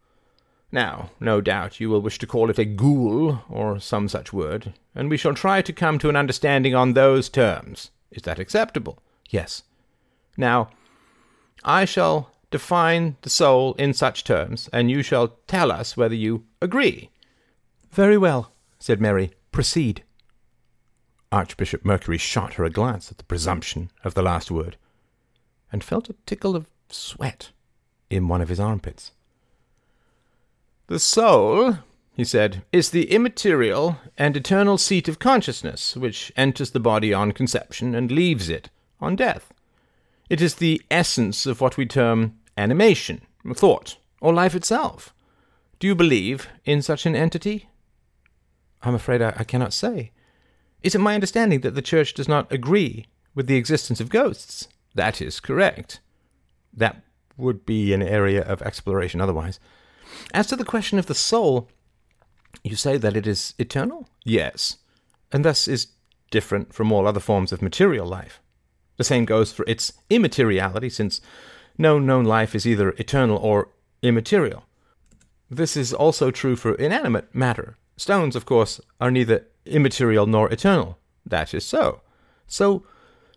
Now, 0.71 1.11
no 1.19 1.41
doubt 1.41 1.81
you 1.81 1.89
will 1.89 2.03
wish 2.03 2.19
to 2.19 2.27
call 2.27 2.51
it 2.51 2.59
a 2.59 2.65
ghoul, 2.65 3.43
or 3.49 3.81
some 3.81 4.09
such 4.09 4.33
word, 4.33 4.75
and 4.95 5.09
we 5.09 5.17
shall 5.17 5.35
try 5.35 5.63
to 5.63 5.73
come 5.73 5.99
to 5.99 6.11
an 6.11 6.17
understanding 6.17 6.75
on 6.75 6.93
those 6.93 7.29
terms. 7.29 7.91
Is 8.11 8.23
that 8.23 8.39
acceptable? 8.39 9.03
Yes. 9.31 9.63
Now, 10.37 10.69
I 11.65 11.85
shall 11.87 12.31
define 12.51 13.17
the 13.23 13.31
soul 13.31 13.75
in 13.75 13.95
such 13.95 14.25
terms, 14.25 14.69
and 14.73 14.91
you 14.91 15.03
shall 15.03 15.39
tell 15.47 15.73
us 15.73 15.97
whether 15.97 16.15
you 16.15 16.45
agree. 16.61 17.11
Very 17.91 18.19
well, 18.19 18.53
said 18.79 19.01
Mary. 19.01 19.33
Proceed. 19.53 20.03
Archbishop 21.33 21.85
Mercury 21.85 22.19
shot 22.19 22.55
her 22.55 22.65
a 22.65 22.71
glance 22.71 23.11
at 23.11 23.19
the 23.19 23.25
presumption 23.25 23.91
of 24.05 24.15
the 24.15 24.23
last 24.23 24.51
word, 24.51 24.77
and 25.73 25.83
felt 25.83 26.11
a 26.11 26.15
tickle 26.27 26.55
of 26.55 26.71
sweat 26.91 27.51
in 28.11 28.29
one 28.29 28.41
of 28.41 28.49
his 28.49 28.61
armpits. 28.61 29.13
The 30.89 30.99
soul, 30.99 31.77
he 32.15 32.25
said, 32.25 32.65
is 32.73 32.91
the 32.91 33.11
immaterial 33.13 33.99
and 34.17 34.35
eternal 34.35 34.79
seat 34.79 35.07
of 35.07 35.19
consciousness, 35.19 35.95
which 35.95 36.33
enters 36.35 36.71
the 36.71 36.81
body 36.81 37.13
on 37.13 37.33
conception 37.33 37.95
and 37.95 38.11
leaves 38.11 38.49
it 38.49 38.71
on 38.99 39.15
death. 39.15 39.53
It 40.31 40.41
is 40.41 40.55
the 40.55 40.81
essence 40.91 41.45
of 41.45 41.61
what 41.61 41.77
we 41.77 41.85
term 41.85 42.39
animation, 42.57 43.21
thought, 43.55 43.99
or 44.23 44.33
life 44.33 44.55
itself. 44.55 45.13
Do 45.79 45.87
you 45.87 45.95
believe 45.95 46.49
in 46.65 46.81
such 46.81 47.05
an 47.05 47.15
entity? 47.15 47.69
I'm 48.83 48.95
afraid 48.95 49.21
I, 49.21 49.35
I 49.37 49.45
cannot 49.45 49.75
say. 49.75 50.13
Is 50.83 50.95
it 50.95 51.03
my 51.03 51.15
understanding 51.15 51.61
that 51.61 51.75
the 51.75 51.83
Church 51.83 52.15
does 52.15 52.29
not 52.29 52.51
agree 52.51 53.05
with 53.35 53.47
the 53.47 53.57
existence 53.57 54.01
of 54.01 54.09
ghosts? 54.09 54.69
That 54.95 55.21
is 55.21 55.39
correct. 55.39 56.01
That 56.73 57.03
would 57.37 57.67
be 57.67 57.93
an 57.93 58.03
area 58.03 58.43
of 58.43 58.63
exploration 58.63 59.21
otherwise. 59.21 59.61
As 60.33 60.47
to 60.49 60.57
the 60.57 60.65
question 60.65 60.99
of 60.99 61.07
the 61.07 61.15
soul, 61.15 61.69
you 62.63 62.77
say 62.77 62.97
that 62.97 63.17
it 63.17 63.27
is 63.27 63.55
eternal? 63.59 64.09
Yes, 64.25 64.79
and 65.33 65.45
thus 65.45 65.69
is 65.69 65.89
different 66.31 66.75
from 66.75 66.93
all 66.93 67.07
other 67.07 67.21
forms 67.21 67.53
of 67.53 67.63
material 67.63 68.07
life. 68.07 68.41
The 68.97 69.05
same 69.05 69.25
goes 69.25 69.53
for 69.53 69.65
its 69.67 69.93
immateriality, 70.11 70.91
since 70.91 71.21
no 71.79 71.99
known 71.99 72.25
life 72.25 72.55
is 72.55 72.67
either 72.67 72.91
eternal 72.99 73.39
or 73.39 73.71
immaterial. 74.03 74.65
This 75.51 75.77
is 75.77 75.95
also 75.95 76.31
true 76.31 76.57
for 76.57 76.75
inanimate 76.75 77.35
matter. 77.35 77.79
Stones, 77.97 78.37
of 78.37 78.45
course, 78.45 78.81
are 79.01 79.11
neither 79.11 79.47
immaterial 79.65 80.27
nor 80.27 80.53
eternal. 80.53 80.99
That 81.25 81.55
is 81.55 81.65
so. 81.65 82.01
So, 82.47 82.85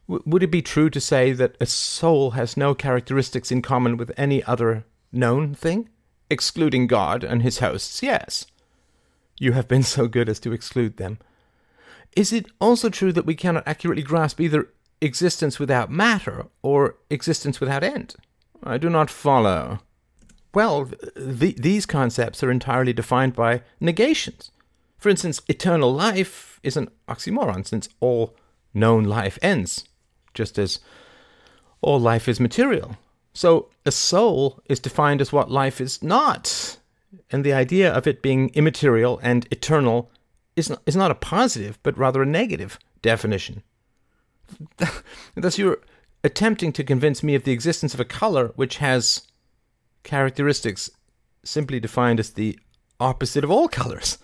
w- 0.08 0.24
would 0.26 0.44
it 0.44 0.52
be 0.52 0.62
true 0.62 0.90
to 0.90 1.00
say 1.00 1.32
that 1.32 1.56
a 1.60 1.66
soul 1.66 2.32
has 2.32 2.58
no 2.58 2.74
characteristics 2.74 3.52
in 3.52 3.62
common 3.62 3.98
with 3.98 4.12
any 4.18 4.44
other 4.44 4.86
known 5.12 5.54
thing? 5.54 5.90
Excluding 6.32 6.88
God 6.88 7.26
and 7.26 7.44
his 7.44 7.60
hosts, 7.60 8.02
yes. 8.02 8.46
You 9.38 9.52
have 9.52 9.68
been 9.68 9.84
so 9.98 10.08
good 10.08 10.30
as 10.30 10.40
to 10.40 10.54
exclude 10.54 10.96
them. 10.96 11.20
Is 12.16 12.32
it 12.32 12.46
also 12.60 12.90
true 12.90 13.12
that 13.12 13.26
we 13.26 13.36
cannot 13.36 13.68
accurately 13.68 14.04
grasp 14.04 14.40
either 14.40 14.70
existence 15.02 15.60
without 15.60 15.92
matter 15.92 16.48
or 16.62 16.96
existence 17.10 17.60
without 17.60 17.84
end? 17.84 18.16
I 18.64 18.78
do 18.78 18.90
not 18.90 19.10
follow. 19.10 19.80
Well, 20.54 20.90
th- 21.16 21.58
these 21.58 21.86
concepts 21.86 22.44
are 22.44 22.52
entirely 22.52 22.94
defined 22.94 23.34
by 23.34 23.64
negations. 23.80 24.52
For 24.98 25.10
instance, 25.10 25.42
eternal 25.50 25.94
life 25.94 26.60
is 26.64 26.78
an 26.78 26.90
oxymoron 27.10 27.68
since 27.68 27.90
all 28.00 28.36
known 28.74 29.04
life 29.04 29.38
ends, 29.42 29.86
just 30.34 30.58
as 30.58 30.80
all 31.82 32.00
life 32.00 32.30
is 32.30 32.40
material. 32.40 32.98
So 33.34 33.70
a 33.86 33.92
soul 33.92 34.62
is 34.66 34.80
defined 34.80 35.22
as 35.22 35.32
what 35.32 35.50
life 35.50 35.80
is 35.80 36.04
not, 36.04 36.78
and 37.32 37.44
the 37.44 37.54
idea 37.54 37.92
of 37.92 38.08
it 38.08 38.22
being 38.22 38.50
immaterial 38.54 39.20
and 39.24 39.48
eternal 39.52 40.12
is 40.56 40.70
not, 40.70 40.82
is 40.86 40.96
not 40.96 41.12
a 41.12 41.16
positive, 41.16 41.80
but 41.84 41.98
rather 41.98 42.22
a 42.22 42.26
negative 42.26 42.78
definition. 43.02 43.64
Thus, 45.36 45.58
you're 45.58 45.80
attempting 46.24 46.72
to 46.74 46.84
convince 46.84 47.24
me 47.24 47.36
of 47.36 47.44
the 47.44 47.52
existence 47.52 47.94
of 47.94 48.00
a 48.00 48.06
color 48.06 48.52
which 48.56 48.78
has 48.78 49.28
characteristics 50.04 50.90
simply 51.44 51.80
defined 51.80 52.20
as 52.20 52.32
the 52.32 52.60
opposite 53.00 53.44
of 53.44 53.52
all 53.52 53.68
colors. 53.82 54.18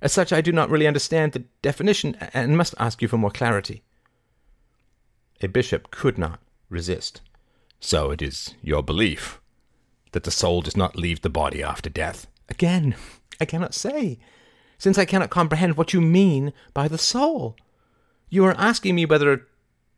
As 0.00 0.12
such, 0.12 0.32
I 0.32 0.40
do 0.40 0.52
not 0.52 0.70
really 0.70 0.86
understand 0.86 1.32
the 1.32 1.44
definition 1.62 2.16
and 2.32 2.56
must 2.56 2.74
ask 2.78 3.02
you 3.02 3.08
for 3.08 3.18
more 3.18 3.30
clarity. 3.30 3.82
A 5.40 5.48
bishop 5.48 5.90
could 5.90 6.18
not 6.18 6.40
resist. 6.68 7.20
So 7.84 8.12
it 8.12 8.22
is 8.22 8.54
your 8.62 8.82
belief 8.82 9.40
that 10.12 10.22
the 10.22 10.30
soul 10.30 10.62
does 10.62 10.76
not 10.76 10.96
leave 10.96 11.20
the 11.20 11.28
body 11.28 11.62
after 11.62 11.90
death? 11.90 12.28
Again, 12.48 12.94
I 13.40 13.44
cannot 13.44 13.74
say, 13.74 14.20
since 14.78 14.98
I 14.98 15.04
cannot 15.04 15.30
comprehend 15.30 15.76
what 15.76 15.92
you 15.92 16.00
mean 16.00 16.52
by 16.72 16.86
the 16.86 16.96
soul. 16.96 17.56
You 18.30 18.44
are 18.44 18.54
asking 18.56 18.94
me 18.94 19.04
whether 19.04 19.48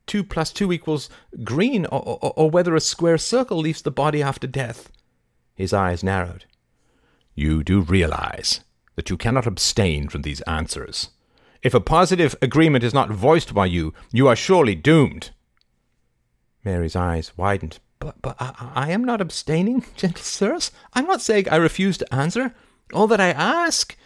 2 0.06 0.24
plus 0.24 0.50
2 0.50 0.72
equals 0.72 1.10
green 1.44 1.84
or, 1.86 2.02
or, 2.02 2.32
or 2.34 2.50
whether 2.50 2.74
a 2.74 2.80
square 2.80 3.18
circle 3.18 3.58
leaves 3.58 3.82
the 3.82 3.90
body 3.90 4.22
after 4.22 4.46
death. 4.46 4.90
His 5.54 5.74
eyes 5.74 6.02
narrowed. 6.02 6.46
You 7.34 7.62
do 7.62 7.82
realize 7.82 8.60
that 8.96 9.10
you 9.10 9.18
cannot 9.18 9.46
abstain 9.46 10.08
from 10.08 10.22
these 10.22 10.40
answers. 10.42 11.10
If 11.62 11.74
a 11.74 11.80
positive 11.80 12.34
agreement 12.40 12.82
is 12.82 12.94
not 12.94 13.10
voiced 13.10 13.52
by 13.52 13.66
you, 13.66 13.92
you 14.10 14.26
are 14.26 14.36
surely 14.36 14.74
doomed. 14.74 15.32
Mary's 16.64 16.96
eyes 16.96 17.32
widened. 17.36 17.78
But, 17.98 18.20
but 18.20 18.36
I, 18.40 18.72
I 18.74 18.90
am 18.90 19.04
not 19.04 19.20
abstaining, 19.20 19.84
gentle 19.96 20.22
sirs. 20.22 20.70
I'm 20.92 21.06
not 21.06 21.22
saying 21.22 21.48
I 21.48 21.56
refuse 21.56 21.98
to 21.98 22.14
answer. 22.14 22.54
All 22.92 23.06
that 23.08 23.20
I 23.20 23.30
ask 23.30 23.96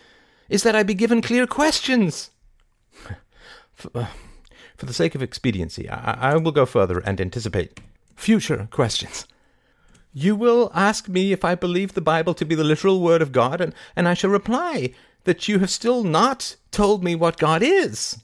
is 0.49 0.63
that 0.63 0.77
I 0.77 0.83
be 0.83 0.95
given 0.95 1.23
clear 1.23 1.47
questions. 1.47 2.31
for, 3.75 3.91
uh, 3.95 4.07
for 4.77 4.87
the 4.87 4.95
sake 4.95 5.15
of 5.15 5.23
expediency, 5.23 5.89
I, 5.89 6.33
I 6.33 6.37
will 6.37 6.53
go 6.53 6.67
further 6.67 7.01
and 7.01 7.21
anticipate 7.21 7.81
future 8.15 8.69
questions. 8.71 9.27
You 10.13 10.35
will 10.35 10.71
ask 10.75 11.09
me 11.09 11.33
if 11.33 11.45
I 11.45 11.55
believe 11.55 11.95
the 11.95 12.01
Bible 12.01 12.35
to 12.35 12.45
be 12.45 12.55
the 12.55 12.65
literal 12.65 13.01
word 13.01 13.23
of 13.23 13.33
God, 13.33 13.61
and, 13.61 13.75
and 13.95 14.09
I 14.09 14.15
shall 14.15 14.31
reply 14.31 14.95
that 15.25 15.49
you 15.49 15.59
have 15.59 15.71
still 15.71 16.03
not 16.03 16.57
told 16.71 17.05
me 17.05 17.15
what 17.15 17.37
God 17.37 17.63
is. 17.63 18.19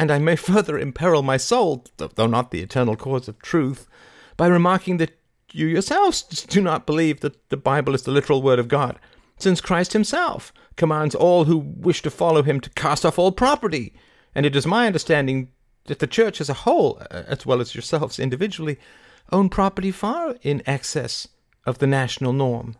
And 0.00 0.10
I 0.10 0.18
may 0.18 0.34
further 0.50 0.78
imperil 0.78 1.22
my 1.22 1.36
soul, 1.36 1.84
though 1.98 2.26
not 2.26 2.50
the 2.50 2.62
eternal 2.62 2.96
cause 2.96 3.28
of 3.28 3.38
truth, 3.40 3.86
by 4.38 4.46
remarking 4.46 4.96
that 4.96 5.18
you 5.52 5.66
yourselves 5.66 6.22
do 6.22 6.62
not 6.62 6.86
believe 6.86 7.20
that 7.20 7.50
the 7.50 7.58
Bible 7.58 7.94
is 7.94 8.02
the 8.02 8.10
literal 8.10 8.40
word 8.40 8.58
of 8.58 8.68
God, 8.68 8.98
since 9.38 9.60
Christ 9.60 9.92
himself 9.92 10.54
commands 10.76 11.14
all 11.14 11.44
who 11.44 11.58
wish 11.58 12.00
to 12.02 12.10
follow 12.10 12.42
him 12.42 12.60
to 12.60 12.70
cast 12.70 13.04
off 13.04 13.18
all 13.18 13.30
property. 13.30 13.92
And 14.34 14.46
it 14.46 14.56
is 14.56 14.66
my 14.66 14.86
understanding 14.86 15.50
that 15.84 15.98
the 15.98 16.06
church 16.06 16.40
as 16.40 16.48
a 16.48 16.54
whole, 16.64 17.02
as 17.10 17.44
well 17.44 17.60
as 17.60 17.74
yourselves 17.74 18.18
individually, 18.18 18.78
own 19.30 19.50
property 19.50 19.90
far 19.90 20.36
in 20.40 20.62
excess 20.64 21.28
of 21.66 21.78
the 21.78 21.86
national 21.86 22.32
norm. 22.32 22.76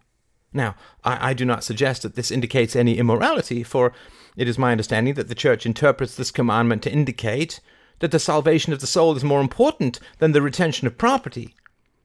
Now, 0.54 0.74
I, 1.04 1.30
I, 1.30 1.34
do 1.34 1.44
not 1.44 1.64
suggest 1.64 2.02
that 2.02 2.14
this 2.14 2.30
indicates 2.30 2.74
any 2.74 2.98
immorality, 2.98 3.62
for 3.62 3.92
it 4.36 4.48
is 4.48 4.58
my 4.58 4.72
understanding 4.72 5.14
that 5.14 5.28
the 5.28 5.34
Church 5.34 5.66
interprets 5.66 6.14
this 6.14 6.30
commandment 6.30 6.82
to 6.82 6.92
indicate 6.92 7.60
that 7.98 8.10
the 8.10 8.18
salvation 8.18 8.72
of 8.72 8.80
the 8.80 8.86
soul 8.86 9.16
is 9.16 9.24
more 9.24 9.40
important 9.40 10.00
than 10.18 10.32
the 10.32 10.42
retention 10.42 10.86
of 10.86 10.98
property. 10.98 11.54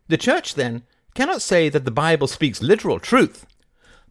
The 0.07 0.17
Church, 0.17 0.55
then, 0.55 0.83
cannot 1.13 1.41
say 1.41 1.69
that 1.69 1.85
the 1.85 1.91
Bible 1.91 2.27
speaks 2.27 2.61
literal 2.61 2.99
truth. 2.99 3.45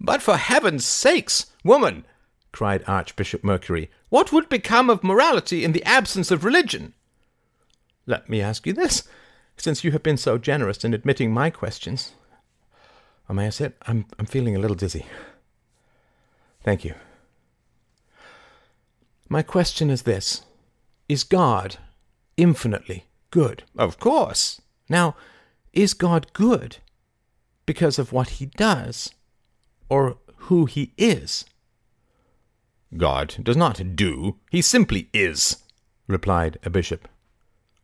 But 0.01 0.23
for 0.23 0.36
heaven's 0.36 0.84
sakes, 0.84 1.47
woman, 1.62 2.05
cried 2.52 2.83
Archbishop 2.86 3.44
Mercury, 3.44 3.91
what 4.09 4.33
would 4.33 4.49
become 4.49 4.91
of 4.91 5.05
morality 5.05 5.65
in 5.65 5.73
the 5.73 5.84
absence 5.84 6.31
of 6.31 6.44
religion? 6.44 6.94
Let 8.07 8.28
me 8.28 8.41
ask 8.41 8.67
you 8.67 8.73
this 8.73 9.05
since 9.57 9.84
you 9.84 9.93
have 9.93 10.02
been 10.02 10.17
so 10.17 10.36
generous 10.36 10.84
in 10.84 10.94
admitting 10.94 11.33
my 11.33 11.51
questions. 11.51 12.12
Oh, 13.28 13.34
may 13.34 13.47
I 13.47 13.51
sit? 13.51 13.76
I'm, 13.86 14.07
I'm 14.18 14.26
feeling 14.26 14.57
a 14.57 14.59
little 14.59 14.76
dizzy. 14.76 15.07
Thank 16.62 16.84
you. 16.84 16.94
My 19.28 19.43
question 19.43 19.91
is 19.91 20.03
this 20.03 20.43
Is 21.09 21.25
God 21.25 21.77
infinitely 22.36 23.07
good? 23.31 23.65
Of 23.77 23.99
course. 23.99 24.61
Now, 24.89 25.17
is 25.73 25.94
God 25.94 26.33
good 26.33 26.78
because 27.67 27.99
of 27.99 28.12
what 28.12 28.31
he 28.31 28.47
does 28.47 29.11
or 29.89 30.19
who 30.36 30.67
he 30.67 30.93
is? 30.97 31.44
God 32.97 33.36
does 33.43 33.57
not 33.57 33.97
do, 33.97 34.36
he 34.51 34.62
simply 34.62 35.09
is, 35.12 35.59
replied 36.07 36.59
a 36.65 36.70
bishop. 36.70 37.09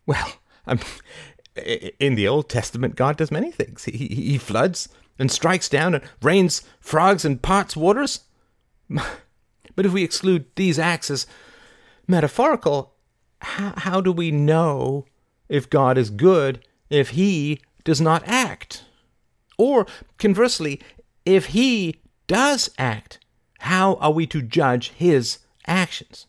Well, 0.07 0.35
um, 0.67 0.79
I'm, 1.57 1.65
in 1.99 2.15
the 2.15 2.29
Old 2.29 2.49
Testament, 2.49 2.97
God 2.97 3.17
does 3.17 3.31
many 3.31 3.51
things. 3.51 3.85
He, 3.85 3.93
he, 3.93 4.07
he 4.07 4.39
floods 4.39 4.89
and 5.19 5.31
strikes 5.31 5.69
down 5.69 5.95
and 5.95 6.05
rains 6.23 6.63
frogs 6.81 7.25
and 7.25 7.43
parts 7.43 7.77
waters. 7.77 8.21
But 9.81 9.87
if 9.87 9.95
we 9.95 10.05
exclude 10.05 10.45
these 10.57 10.79
acts 10.79 11.11
as 11.11 11.27
metaphorical, 12.07 12.93
how, 13.41 13.73
how 13.79 14.03
do 14.03 14.13
we 14.13 14.31
know 14.31 15.07
if 15.49 15.71
God 15.71 15.97
is 15.97 16.11
good 16.11 16.63
if 16.91 17.09
he 17.17 17.63
does 17.83 17.99
not 17.99 18.23
act? 18.29 18.85
Or 19.57 19.87
conversely, 20.19 20.83
if 21.25 21.47
he 21.47 21.97
does 22.27 22.69
act, 22.77 23.21
how 23.61 23.95
are 23.95 24.13
we 24.13 24.27
to 24.27 24.43
judge 24.43 24.91
his 24.91 25.39
actions? 25.67 26.27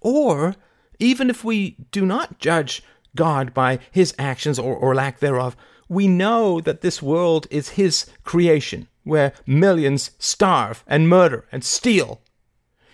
Or, 0.00 0.56
even 0.98 1.28
if 1.28 1.44
we 1.44 1.76
do 1.90 2.06
not 2.06 2.38
judge 2.38 2.82
God 3.14 3.52
by 3.52 3.78
his 3.90 4.14
actions 4.18 4.58
or, 4.58 4.74
or 4.74 4.94
lack 4.94 5.18
thereof, 5.18 5.54
we 5.86 6.08
know 6.08 6.62
that 6.62 6.80
this 6.80 7.02
world 7.02 7.46
is 7.50 7.68
his 7.76 8.06
creation, 8.24 8.88
where 9.04 9.34
millions 9.44 10.12
starve 10.18 10.82
and 10.86 11.10
murder 11.10 11.46
and 11.52 11.62
steal. 11.62 12.22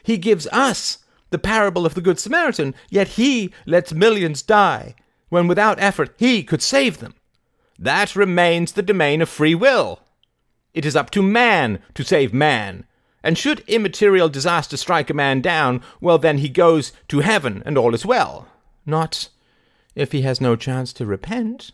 He 0.03 0.19
gives 0.19 0.47
us 0.49 0.99
the 1.31 1.39
parable 1.39 1.87
of 1.87 1.95
the 1.95 2.01
Good 2.01 2.19
Samaritan, 2.19 2.75
yet 2.91 3.09
he 3.09 3.53
lets 3.67 3.93
millions 3.93 4.43
die, 4.43 4.95
when 5.29 5.49
without 5.49 5.81
effort 5.81 6.15
he 6.19 6.43
could 6.43 6.63
save 6.63 6.99
them. 6.99 7.15
That 7.79 8.15
remains 8.15 8.73
the 8.73 8.83
domain 8.83 9.23
of 9.23 9.29
free 9.29 9.55
will. 9.55 10.01
It 10.75 10.85
is 10.85 10.97
up 10.97 11.11
to 11.11 11.23
man 11.23 11.81
to 11.95 12.05
save 12.05 12.33
man. 12.33 12.85
And 13.25 13.39
should 13.39 13.61
immaterial 13.69 14.29
disaster 14.29 14.77
strike 14.77 15.11
a 15.11 15.15
man 15.15 15.41
down, 15.41 15.83
well, 16.01 16.19
then 16.19 16.39
he 16.39 16.49
goes 16.49 16.93
to 17.09 17.21
heaven 17.21 17.63
and 17.65 17.79
all 17.79 17.95
is 17.95 18.05
well. 18.05 18.49
Not 18.85 19.29
if 19.95 20.13
he 20.13 20.23
has 20.23 20.41
no 20.41 20.57
chance 20.57 20.93
to 20.95 21.07
repent. 21.07 21.71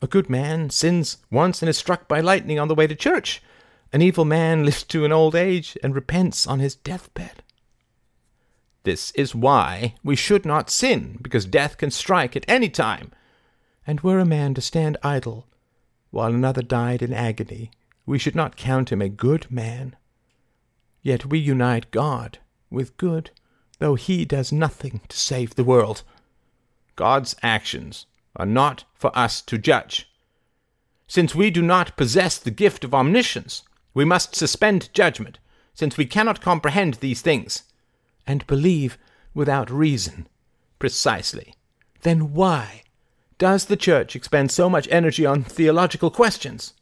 A 0.00 0.06
good 0.06 0.30
man 0.30 0.70
sins 0.70 1.18
once 1.30 1.62
and 1.62 1.68
is 1.68 1.78
struck 1.78 2.08
by 2.08 2.20
lightning 2.20 2.58
on 2.58 2.68
the 2.68 2.74
way 2.74 2.86
to 2.86 2.94
church. 2.94 3.42
An 3.92 4.02
evil 4.02 4.24
man 4.24 4.64
lives 4.64 4.82
to 4.84 5.04
an 5.04 5.12
old 5.12 5.34
age 5.34 5.76
and 5.82 5.94
repents 5.94 6.46
on 6.46 6.60
his 6.60 6.74
deathbed. 6.74 7.42
This 8.84 9.10
is 9.12 9.34
why 9.34 9.94
we 10.02 10.16
should 10.16 10.44
not 10.44 10.70
sin, 10.70 11.18
because 11.20 11.46
death 11.46 11.78
can 11.78 11.90
strike 11.90 12.36
at 12.36 12.44
any 12.48 12.68
time. 12.68 13.12
And 13.86 14.00
were 14.00 14.18
a 14.18 14.24
man 14.26 14.54
to 14.54 14.60
stand 14.60 14.96
idle 15.02 15.46
while 16.10 16.34
another 16.34 16.62
died 16.62 17.02
in 17.02 17.12
agony, 17.12 17.70
we 18.06 18.18
should 18.18 18.34
not 18.34 18.56
count 18.56 18.90
him 18.90 19.02
a 19.02 19.08
good 19.08 19.50
man. 19.50 19.94
Yet 21.02 21.26
we 21.26 21.38
unite 21.38 21.90
God 21.90 22.38
with 22.70 22.96
good, 22.96 23.30
though 23.78 23.94
he 23.94 24.24
does 24.24 24.50
nothing 24.50 25.00
to 25.08 25.16
save 25.18 25.54
the 25.54 25.64
world. 25.64 26.02
God's 26.96 27.36
actions 27.42 28.06
are 28.36 28.46
not 28.46 28.84
for 28.94 29.16
us 29.16 29.42
to 29.42 29.58
judge. 29.58 30.10
Since 31.06 31.34
we 31.34 31.50
do 31.50 31.62
not 31.62 31.96
possess 31.96 32.38
the 32.38 32.50
gift 32.50 32.84
of 32.84 32.94
omniscience, 32.94 33.62
we 33.98 34.04
must 34.04 34.36
suspend 34.36 34.94
judgment, 34.94 35.40
since 35.74 35.96
we 35.96 36.06
cannot 36.06 36.40
comprehend 36.40 36.94
these 36.94 37.20
things, 37.20 37.64
and 38.28 38.46
believe 38.46 38.96
without 39.34 39.68
reason. 39.72 40.28
Precisely. 40.78 41.56
Then 42.02 42.32
why 42.32 42.84
does 43.38 43.64
the 43.64 43.76
Church 43.76 44.14
expend 44.14 44.52
so 44.52 44.70
much 44.70 44.86
energy 44.92 45.26
on 45.26 45.42
theological 45.42 46.12
questions? 46.12 46.74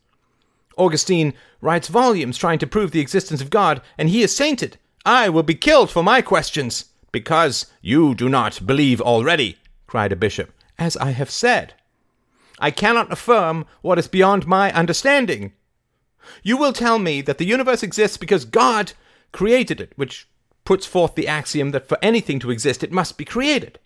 Augustine 0.77 1.33
writes 1.63 1.89
volumes 1.89 2.37
trying 2.37 2.59
to 2.59 2.67
prove 2.67 2.91
the 2.91 3.01
existence 3.01 3.41
of 3.41 3.49
God, 3.49 3.81
and 3.97 4.11
he 4.11 4.21
is 4.23 4.37
sainted. 4.37 4.77
I 5.07 5.31
will 5.31 5.43
be 5.43 5.55
killed 5.55 5.91
for 5.91 6.03
my 6.03 6.21
questions. 6.21 6.85
Because 7.13 7.65
you 7.81 8.15
do 8.15 8.29
not 8.29 8.67
believe 8.67 9.01
already, 9.01 9.57
cried 9.87 10.13
a 10.13 10.17
bishop, 10.17 10.53
as 10.79 10.99
I 10.99 11.13
have 11.13 11.31
said. 11.31 11.73
I 12.59 12.71
cannot 12.71 13.11
affirm 13.11 13.65
what 13.81 13.99
is 13.99 14.07
beyond 14.07 14.47
my 14.47 14.71
understanding. 14.75 15.55
You 16.43 16.57
will 16.57 16.73
tell 16.73 16.99
me 16.99 17.21
that 17.23 17.39
the 17.39 17.47
universe 17.47 17.83
exists 17.83 18.17
because 18.17 18.45
God 18.45 18.93
created 19.33 19.81
it, 19.81 19.93
which 19.97 20.29
puts 20.65 20.87
forth 20.87 21.15
the 21.15 21.29
axiom 21.29 21.71
that 21.71 21.89
for 21.89 21.99
anything 22.03 22.39
to 22.41 22.51
exist 22.51 22.83
it 22.83 22.93
must 22.93 23.17
be 23.17 23.25
created. 23.25 23.79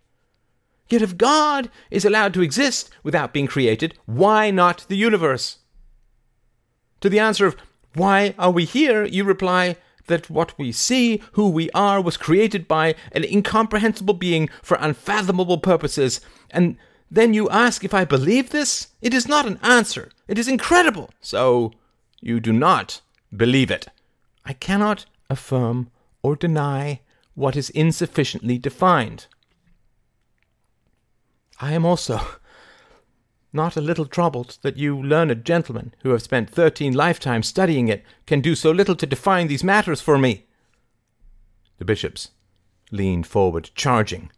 Yet 0.89 1.03
if 1.03 1.17
God 1.17 1.71
is 1.91 2.05
allowed 2.05 2.35
to 2.35 2.43
exist 2.43 2.91
without 3.03 3.33
being 3.33 3.47
created, 3.47 3.95
why 4.07 4.51
not 4.51 4.87
the 4.89 4.97
universe? 4.97 5.59
To 7.01 7.09
the 7.09 7.21
answer 7.21 7.47
of, 7.47 7.57
Why 7.95 8.35
are 8.39 8.51
we 8.51 8.65
here? 8.65 9.05
you 9.05 9.25
reply, 9.25 9.77
that 10.07 10.29
what 10.29 10.59
we 10.59 10.73
see, 10.73 11.23
who 11.33 11.49
we 11.49 11.71
are, 11.71 12.01
was 12.01 12.17
created 12.17 12.67
by 12.67 12.95
an 13.13 13.25
incomprehensible 13.25 14.15
being 14.15 14.49
for 14.63 14.77
unfathomable 14.81 15.59
purposes. 15.59 16.21
And 16.51 16.77
then 17.11 17.33
you 17.33 17.49
ask 17.49 17.85
if 17.85 17.95
I 17.95 18.05
believe 18.05 18.51
this? 18.51 18.89
It 19.01 19.15
is 19.15 19.29
not 19.29 19.47
an 19.47 19.59
answer. 19.63 20.11
It 20.29 20.39
is 20.39 20.49
incredible. 20.49 21.11
So 21.21 21.73
you 22.21 22.41
do 22.41 22.53
not 22.53 23.01
believe 23.35 23.71
it. 23.71 23.89
I 24.45 24.53
cannot 24.53 25.07
affirm 25.29 25.91
or 26.23 26.37
deny 26.37 27.01
what 27.35 27.57
is 27.57 27.71
insufficiently 27.71 28.59
defined. 28.59 29.27
I 31.61 31.73
am 31.73 31.85
also 31.85 32.21
not 33.53 33.77
a 33.77 33.81
little 33.81 34.07
troubled 34.07 34.59
that 34.63 34.77
you 34.77 35.01
learned 35.01 35.45
gentlemen, 35.45 35.95
who 36.03 36.11
have 36.11 36.23
spent 36.23 36.51
thirteen 36.51 36.95
lifetimes 36.95 37.47
studying 37.47 37.89
it, 37.89 38.05
can 38.27 38.41
do 38.41 38.55
so 38.55 38.71
little 38.71 38.97
to 38.97 39.07
define 39.07 39.49
these 39.49 39.65
matters 39.65 40.01
for 40.01 40.19
me. 40.19 40.47
The 41.79 41.85
bishops 41.85 42.31
leaned 42.91 43.27
forward, 43.27 43.71
charging, 43.75 44.31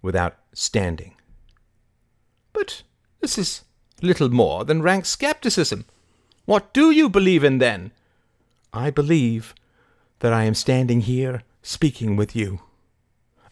without 0.00 0.36
standing. 0.52 1.14
But 2.52 2.82
this 3.20 3.38
is 3.38 3.62
little 4.02 4.28
more 4.28 4.64
than 4.64 4.82
rank 4.82 5.06
skepticism. 5.06 5.84
What 6.44 6.72
do 6.72 6.90
you 6.90 7.08
believe 7.08 7.44
in, 7.44 7.58
then? 7.58 7.92
I 8.72 8.90
believe 8.90 9.54
that 10.20 10.32
I 10.32 10.44
am 10.44 10.54
standing 10.54 11.02
here 11.02 11.42
speaking 11.62 12.16
with 12.16 12.34
you. 12.34 12.60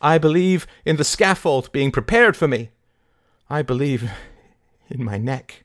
I 0.00 0.18
believe 0.18 0.66
in 0.84 0.96
the 0.96 1.04
scaffold 1.04 1.70
being 1.72 1.90
prepared 1.92 2.36
for 2.36 2.48
me. 2.48 2.70
I 3.48 3.62
believe 3.62 4.10
in 4.88 5.04
my 5.04 5.18
neck 5.18 5.64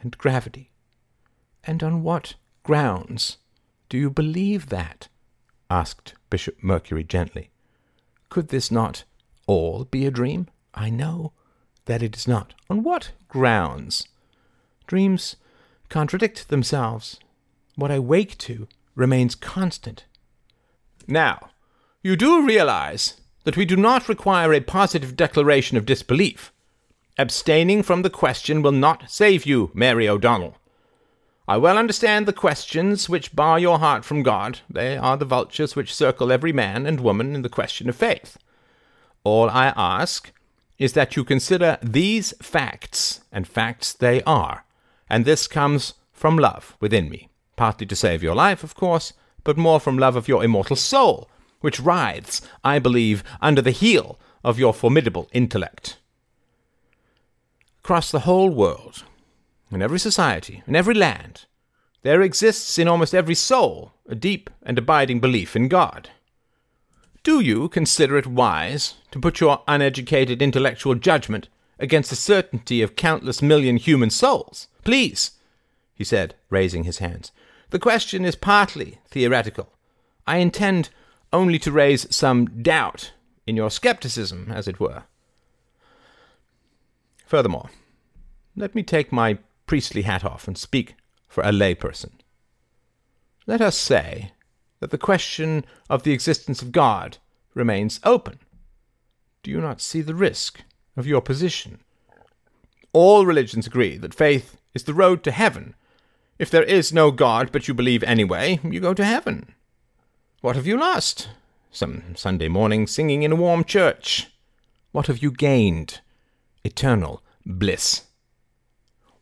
and 0.00 0.16
gravity. 0.18 0.70
And 1.64 1.82
on 1.82 2.02
what 2.02 2.34
grounds 2.62 3.38
do 3.88 3.96
you 3.98 4.10
believe 4.10 4.68
that? 4.68 5.08
asked 5.70 6.14
Bishop 6.28 6.62
Mercury 6.62 7.04
gently. 7.04 7.50
Could 8.28 8.48
this 8.48 8.70
not 8.70 9.04
all 9.46 9.84
be 9.84 10.06
a 10.06 10.10
dream? 10.10 10.48
I 10.74 10.90
know 10.90 11.32
that 11.84 12.02
it 12.02 12.16
is 12.16 12.26
not. 12.26 12.54
On 12.68 12.82
what 12.82 13.12
grounds? 13.28 14.08
Dreams 14.86 15.36
contradict 15.90 16.48
themselves. 16.48 17.20
What 17.76 17.90
I 17.90 17.98
wake 17.98 18.38
to 18.38 18.66
remains 18.94 19.34
constant. 19.34 20.06
Now, 21.06 21.50
you 22.02 22.16
do 22.16 22.46
realize 22.46 23.20
that 23.44 23.56
we 23.56 23.64
do 23.64 23.76
not 23.76 24.08
require 24.08 24.54
a 24.54 24.60
positive 24.60 25.16
declaration 25.16 25.76
of 25.76 25.86
disbelief. 25.86 26.52
Abstaining 27.18 27.82
from 27.82 28.02
the 28.02 28.10
question 28.10 28.62
will 28.62 28.72
not 28.72 29.10
save 29.10 29.44
you, 29.44 29.70
Mary 29.74 30.08
O'Donnell. 30.08 30.56
I 31.48 31.56
well 31.56 31.76
understand 31.76 32.26
the 32.26 32.32
questions 32.32 33.08
which 33.08 33.34
bar 33.34 33.58
your 33.58 33.80
heart 33.80 34.04
from 34.04 34.22
God. 34.22 34.60
They 34.70 34.96
are 34.96 35.16
the 35.16 35.24
vultures 35.24 35.74
which 35.74 35.94
circle 35.94 36.30
every 36.30 36.52
man 36.52 36.86
and 36.86 37.00
woman 37.00 37.34
in 37.34 37.42
the 37.42 37.48
question 37.48 37.88
of 37.88 37.96
faith. 37.96 38.38
All 39.24 39.50
I 39.50 39.72
ask 39.76 40.32
is 40.78 40.92
that 40.92 41.16
you 41.16 41.24
consider 41.24 41.76
these 41.82 42.32
facts, 42.40 43.20
and 43.32 43.48
facts 43.48 43.92
they 43.92 44.22
are, 44.22 44.64
and 45.10 45.24
this 45.24 45.46
comes 45.48 45.94
from 46.12 46.38
love 46.38 46.76
within 46.80 47.10
me, 47.10 47.28
partly 47.56 47.86
to 47.86 47.96
save 47.96 48.22
your 48.22 48.34
life, 48.34 48.62
of 48.62 48.74
course, 48.74 49.12
but 49.42 49.58
more 49.58 49.80
from 49.80 49.98
love 49.98 50.16
of 50.16 50.28
your 50.28 50.44
immortal 50.44 50.76
soul, 50.76 51.28
which 51.60 51.80
writhes, 51.80 52.40
I 52.64 52.78
believe, 52.78 53.24
under 53.42 53.60
the 53.60 53.72
heel 53.72 54.18
of 54.44 54.58
your 54.58 54.72
formidable 54.72 55.28
intellect. 55.32 55.98
Across 57.82 58.12
the 58.12 58.20
whole 58.20 58.50
world, 58.50 59.04
in 59.70 59.82
every 59.82 59.98
society, 59.98 60.62
in 60.66 60.76
every 60.76 60.94
land, 60.94 61.46
there 62.02 62.22
exists 62.22 62.78
in 62.78 62.88
almost 62.88 63.14
every 63.14 63.34
soul 63.34 63.92
a 64.08 64.14
deep 64.14 64.48
and 64.62 64.78
abiding 64.78 65.20
belief 65.20 65.54
in 65.54 65.68
God. 65.68 66.10
Do 67.22 67.40
you 67.40 67.68
consider 67.68 68.16
it 68.16 68.26
wise 68.26 68.94
to 69.10 69.20
put 69.20 69.40
your 69.40 69.62
uneducated 69.68 70.40
intellectual 70.40 70.94
judgment 70.94 71.48
against 71.78 72.10
the 72.10 72.16
certainty 72.16 72.80
of 72.80 72.96
countless 72.96 73.42
million 73.42 73.76
human 73.76 74.10
souls? 74.10 74.68
Please, 74.84 75.32
he 75.94 76.04
said, 76.04 76.34
raising 76.48 76.84
his 76.84 76.98
hands. 76.98 77.32
The 77.70 77.78
question 77.78 78.24
is 78.24 78.36
partly 78.36 78.98
theoretical. 79.08 79.72
I 80.26 80.38
intend 80.38 80.90
only 81.32 81.58
to 81.60 81.72
raise 81.72 82.14
some 82.14 82.62
doubt 82.62 83.12
in 83.46 83.56
your 83.56 83.70
skepticism, 83.70 84.50
as 84.52 84.66
it 84.66 84.80
were. 84.80 85.04
Furthermore, 87.26 87.70
let 88.56 88.74
me 88.74 88.82
take 88.82 89.12
my 89.12 89.38
priestly 89.66 90.02
hat 90.02 90.24
off 90.24 90.48
and 90.48 90.58
speak 90.58 90.96
for 91.28 91.42
a 91.42 91.52
layperson. 91.52 92.10
Let 93.46 93.60
us 93.60 93.76
say 93.76 94.32
that 94.80 94.90
the 94.90 94.98
question 94.98 95.64
of 95.88 96.02
the 96.02 96.12
existence 96.12 96.62
of 96.62 96.72
God 96.72 97.18
remains 97.54 98.00
open. 98.04 98.40
Do 99.42 99.50
you 99.50 99.60
not 99.60 99.80
see 99.80 100.00
the 100.02 100.14
risk 100.14 100.62
of 100.96 101.06
your 101.06 101.20
position? 101.20 101.80
All 102.92 103.26
religions 103.26 103.66
agree 103.66 103.96
that 103.98 104.14
faith 104.14 104.56
is 104.74 104.84
the 104.84 104.94
road 104.94 105.22
to 105.24 105.30
heaven. 105.30 105.74
If 106.38 106.50
there 106.50 106.62
is 106.62 106.92
no 106.92 107.10
God, 107.10 107.52
but 107.52 107.68
you 107.68 107.74
believe 107.74 108.02
anyway, 108.04 108.60
you 108.64 108.80
go 108.80 108.94
to 108.94 109.04
heaven. 109.04 109.54
What 110.40 110.56
have 110.56 110.66
you 110.66 110.78
lost? 110.78 111.28
Some 111.70 112.16
Sunday 112.16 112.48
morning 112.48 112.86
singing 112.86 113.22
in 113.22 113.32
a 113.32 113.36
warm 113.36 113.64
church. 113.64 114.28
What 114.92 115.06
have 115.06 115.18
you 115.18 115.30
gained? 115.30 116.00
Eternal 116.64 117.22
bliss. 117.44 118.02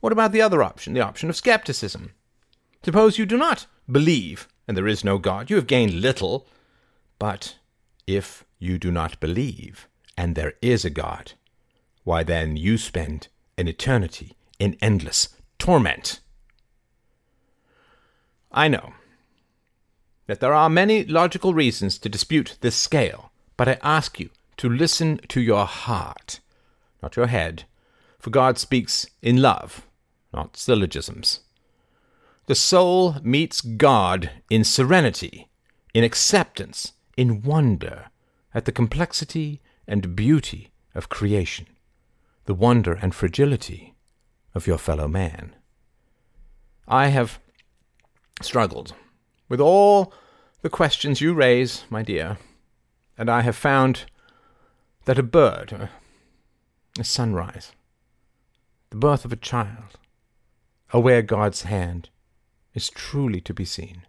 What 0.00 0.12
about 0.12 0.32
the 0.32 0.40
other 0.40 0.62
option, 0.62 0.94
the 0.94 1.00
option 1.00 1.28
of 1.28 1.36
skepticism? 1.36 2.12
Suppose 2.84 3.18
you 3.18 3.26
do 3.26 3.36
not 3.36 3.66
believe, 3.90 4.48
and 4.66 4.76
there 4.76 4.86
is 4.86 5.04
no 5.04 5.18
God. 5.18 5.50
You 5.50 5.56
have 5.56 5.66
gained 5.66 5.94
little. 5.94 6.46
But 7.18 7.56
if 8.06 8.44
you 8.58 8.78
do 8.78 8.92
not 8.92 9.18
believe, 9.18 9.88
and 10.16 10.36
there 10.36 10.54
is 10.62 10.84
a 10.84 10.90
God, 10.90 11.32
why 12.04 12.22
then 12.22 12.56
you 12.56 12.78
spend 12.78 13.28
an 13.56 13.66
eternity 13.66 14.36
in 14.58 14.76
endless 14.80 15.28
torment. 15.68 16.20
I 18.50 18.68
know 18.68 18.94
that 20.24 20.40
there 20.40 20.54
are 20.54 20.70
many 20.70 21.04
logical 21.04 21.52
reasons 21.52 21.98
to 21.98 22.08
dispute 22.08 22.56
this 22.62 22.74
scale, 22.74 23.32
but 23.58 23.68
I 23.68 23.76
ask 23.82 24.18
you 24.18 24.30
to 24.56 24.70
listen 24.70 25.20
to 25.28 25.42
your 25.42 25.66
heart, 25.66 26.40
not 27.02 27.16
your 27.16 27.26
head, 27.26 27.64
for 28.18 28.30
God 28.30 28.56
speaks 28.56 29.06
in 29.20 29.42
love, 29.42 29.86
not 30.32 30.56
syllogisms. 30.56 31.40
The 32.46 32.54
soul 32.54 33.16
meets 33.22 33.60
God 33.60 34.30
in 34.48 34.64
serenity, 34.64 35.48
in 35.92 36.02
acceptance, 36.02 36.94
in 37.14 37.42
wonder 37.42 38.06
at 38.54 38.64
the 38.64 38.72
complexity 38.72 39.60
and 39.86 40.16
beauty 40.16 40.70
of 40.94 41.10
creation, 41.10 41.66
the 42.46 42.54
wonder 42.54 42.94
and 42.94 43.14
fragility 43.14 43.92
of 44.54 44.66
your 44.66 44.78
fellow 44.78 45.06
man. 45.06 45.54
I 46.90 47.08
have 47.08 47.38
struggled 48.40 48.94
with 49.46 49.60
all 49.60 50.12
the 50.62 50.70
questions 50.70 51.20
you 51.20 51.34
raise, 51.34 51.84
my 51.90 52.02
dear, 52.02 52.38
and 53.18 53.28
I 53.28 53.42
have 53.42 53.56
found 53.56 54.06
that 55.04 55.18
a 55.18 55.22
bird, 55.22 55.90
a 56.98 57.04
sunrise, 57.04 57.72
the 58.88 58.96
birth 58.96 59.26
of 59.26 59.32
a 59.32 59.36
child, 59.36 59.98
are 60.94 61.00
where 61.00 61.20
God's 61.20 61.62
hand 61.62 62.08
is 62.72 62.88
truly 62.88 63.42
to 63.42 63.52
be 63.52 63.66
seen. 63.66 64.06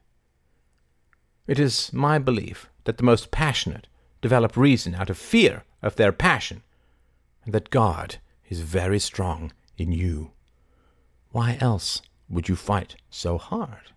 It 1.48 1.60
is 1.60 1.92
my 1.92 2.18
belief 2.18 2.70
that 2.86 2.98
the 2.98 3.04
most 3.04 3.30
passionate 3.30 3.88
develop 4.22 4.56
reason 4.56 4.96
out 4.96 5.10
of 5.10 5.18
fear 5.18 5.66
of 5.82 5.98
their 5.98 6.14
passion, 6.14 6.64
and 7.44 7.54
that 7.54 7.72
God 7.72 8.20
is 8.48 8.62
very 8.62 9.00
strong 9.00 9.52
in 9.78 9.92
you. 9.92 10.32
Why 11.32 11.58
else 11.60 12.02
would 12.30 12.48
you 12.48 12.56
fight 12.56 12.96
so 13.10 13.38
hard? 13.38 13.92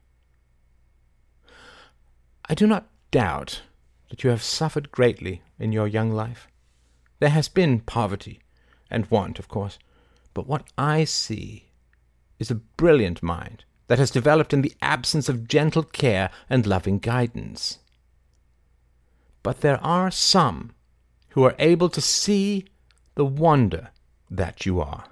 I 2.49 2.55
do 2.55 2.67
not 2.67 2.89
doubt 3.11 3.63
that 4.11 4.25
you 4.25 4.31
have 4.31 4.43
suffered 4.43 4.91
greatly 4.91 5.43
in 5.59 5.73
your 5.73 5.87
young 5.87 6.11
life. 6.11 6.49
There 7.21 7.31
has 7.31 7.49
been 7.49 7.81
poverty 7.81 8.41
and 8.91 9.11
want, 9.11 9.39
of 9.39 9.49
course, 9.49 9.79
but 10.35 10.47
what 10.47 10.65
I 10.77 11.05
see 11.05 11.71
is 12.39 12.51
a 12.51 12.57
brilliant 12.57 13.23
mind 13.23 13.65
that 13.87 13.99
has 13.99 14.11
developed 14.11 14.53
in 14.53 14.63
the 14.63 14.75
absence 14.81 15.29
of 15.29 15.47
gentle 15.47 15.83
care 15.83 16.31
and 16.49 16.67
loving 16.67 16.99
guidance. 16.99 17.79
But 19.43 19.61
there 19.61 19.83
are 19.85 20.11
some 20.11 20.73
who 21.31 21.45
are 21.45 21.55
able 21.59 21.89
to 21.91 22.01
see 22.01 22.67
the 23.15 23.25
wonder 23.25 23.91
that 24.31 24.65
you 24.65 24.81
are. 24.81 25.05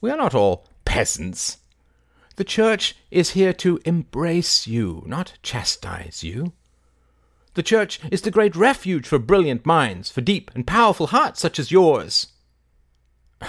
We 0.00 0.10
are 0.10 0.16
not 0.16 0.34
all 0.34 0.66
peasants. 0.84 1.58
The 2.42 2.46
church 2.48 2.96
is 3.12 3.30
here 3.38 3.52
to 3.52 3.78
embrace 3.84 4.66
you, 4.66 5.04
not 5.06 5.34
chastise 5.44 6.24
you. 6.24 6.54
The 7.54 7.62
church 7.62 8.00
is 8.10 8.22
the 8.22 8.32
great 8.32 8.56
refuge 8.56 9.06
for 9.06 9.20
brilliant 9.20 9.64
minds, 9.64 10.10
for 10.10 10.22
deep 10.22 10.50
and 10.52 10.66
powerful 10.66 11.06
hearts 11.06 11.40
such 11.40 11.60
as 11.60 11.70
yours. 11.70 12.32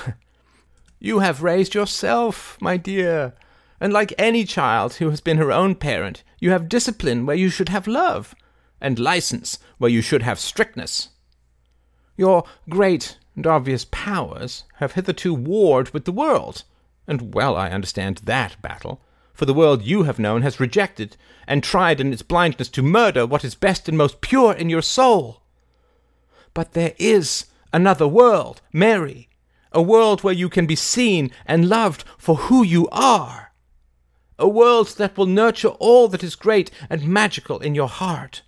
you 1.00 1.22
have 1.22 1.42
raised 1.42 1.74
yourself, 1.74 2.56
my 2.62 2.78
dear, 2.78 3.34
and 3.80 3.92
like 3.92 4.14
any 4.20 4.46
child 4.46 4.94
who 4.94 5.10
has 5.10 5.22
been 5.22 5.38
her 5.38 5.52
own 5.52 5.74
parent, 5.74 6.24
you 6.40 6.52
have 6.52 6.70
discipline 6.70 7.26
where 7.26 7.36
you 7.36 7.50
should 7.50 7.70
have 7.70 7.88
love, 7.88 8.36
and 8.80 9.00
license 9.00 9.58
where 9.80 9.90
you 9.90 10.04
should 10.04 10.22
have 10.22 10.40
strictness. 10.40 11.10
Your 12.16 12.44
great 12.70 13.18
and 13.36 13.48
obvious 13.48 13.88
powers 13.90 14.66
have 14.76 14.92
hitherto 14.92 15.34
warred 15.34 15.96
with 15.96 16.06
the 16.06 16.12
world, 16.12 16.64
and 17.08 17.34
well 17.34 17.56
I 17.56 17.70
understand 17.70 18.22
that 18.26 18.62
battle, 18.62 19.02
for 19.34 19.46
the 19.46 19.54
world 19.54 19.82
you 19.82 20.04
have 20.04 20.20
known 20.20 20.42
has 20.42 20.60
rejected 20.60 21.18
and 21.48 21.64
tried 21.64 22.00
in 22.00 22.14
its 22.14 22.22
blindness 22.22 22.70
to 22.70 22.82
murder 22.84 23.26
what 23.26 23.44
is 23.44 23.56
best 23.56 23.90
and 23.90 23.98
most 23.98 24.22
pure 24.22 24.54
in 24.54 24.70
your 24.70 24.82
soul. 24.82 25.42
But 26.54 26.74
there 26.74 26.94
is 26.98 27.46
another 27.74 28.08
world, 28.08 28.62
Mary, 28.72 29.30
a 29.72 29.82
world 29.82 30.24
where 30.24 30.34
you 30.34 30.50
can 30.50 30.66
be 30.66 30.76
seen 30.76 31.32
and 31.46 31.68
loved 31.68 32.04
for 32.18 32.36
who 32.36 32.64
you 32.64 32.88
are, 32.92 33.52
a 34.38 34.48
world 34.48 34.88
that 34.98 35.18
will 35.18 35.26
nurture 35.26 35.70
all 35.80 36.08
that 36.10 36.24
is 36.24 36.36
great 36.36 36.70
and 36.90 37.08
magical 37.08 37.60
in 37.60 37.76
your 37.76 37.90
heart. 37.90 38.44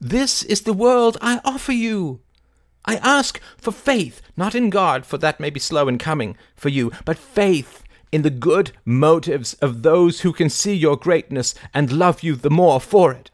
This 0.00 0.42
is 0.42 0.62
the 0.62 0.72
world 0.72 1.18
I 1.20 1.40
offer 1.44 1.72
you. 1.72 2.20
I 2.84 2.96
ask 2.96 3.40
for 3.58 3.72
faith, 3.72 4.22
not 4.36 4.54
in 4.54 4.70
God, 4.70 5.04
for 5.04 5.18
that 5.18 5.40
may 5.40 5.50
be 5.50 5.60
slow 5.60 5.88
in 5.88 5.98
coming 5.98 6.36
for 6.56 6.68
you, 6.68 6.90
but 7.04 7.18
faith 7.18 7.82
in 8.12 8.22
the 8.22 8.30
good 8.30 8.72
motives 8.84 9.54
of 9.54 9.82
those 9.82 10.20
who 10.20 10.32
can 10.32 10.50
see 10.50 10.74
your 10.74 10.96
greatness 10.96 11.54
and 11.72 11.92
love 11.92 12.22
you 12.22 12.34
the 12.34 12.50
more 12.50 12.80
for 12.80 13.12
it. 13.12 13.30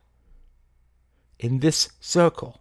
In 1.39 1.60
this 1.60 1.91
circle, 2.00 2.60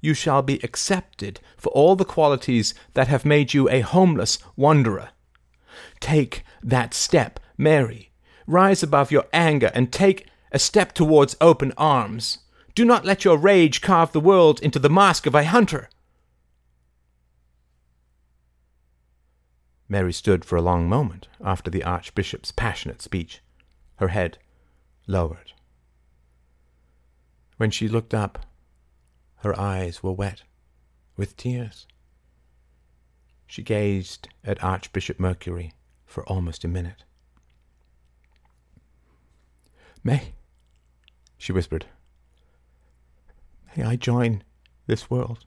you 0.00 0.12
shall 0.14 0.42
be 0.42 0.60
accepted 0.62 1.40
for 1.56 1.70
all 1.70 1.96
the 1.96 2.04
qualities 2.04 2.74
that 2.92 3.08
have 3.08 3.24
made 3.24 3.54
you 3.54 3.70
a 3.70 3.80
homeless 3.80 4.38
wanderer. 4.56 5.10
Take 6.00 6.44
that 6.62 6.92
step, 6.92 7.40
Mary. 7.56 8.10
Rise 8.46 8.82
above 8.82 9.10
your 9.10 9.24
anger 9.32 9.70
and 9.74 9.90
take 9.90 10.28
a 10.52 10.58
step 10.58 10.92
towards 10.92 11.36
open 11.40 11.72
arms. 11.78 12.38
Do 12.74 12.84
not 12.84 13.04
let 13.04 13.24
your 13.24 13.38
rage 13.38 13.80
carve 13.80 14.12
the 14.12 14.20
world 14.20 14.60
into 14.60 14.78
the 14.78 14.90
mask 14.90 15.26
of 15.26 15.34
a 15.34 15.44
hunter. 15.44 15.88
Mary 19.88 20.12
stood 20.12 20.44
for 20.44 20.56
a 20.56 20.62
long 20.62 20.88
moment 20.88 21.28
after 21.44 21.70
the 21.70 21.84
Archbishop's 21.84 22.52
passionate 22.52 23.02
speech, 23.02 23.42
her 23.96 24.08
head 24.08 24.38
lowered. 25.06 25.52
When 27.56 27.70
she 27.70 27.88
looked 27.88 28.14
up, 28.14 28.46
her 29.36 29.58
eyes 29.58 30.02
were 30.02 30.12
wet 30.12 30.42
with 31.16 31.36
tears. 31.36 31.86
She 33.46 33.62
gazed 33.62 34.28
at 34.42 34.62
Archbishop 34.64 35.20
Mercury 35.20 35.74
for 36.06 36.24
almost 36.24 36.64
a 36.64 36.68
minute. 36.68 37.04
May, 40.02 40.32
she 41.36 41.52
whispered, 41.52 41.86
may 43.76 43.84
I 43.84 43.96
join 43.96 44.42
this 44.86 45.10
world 45.10 45.44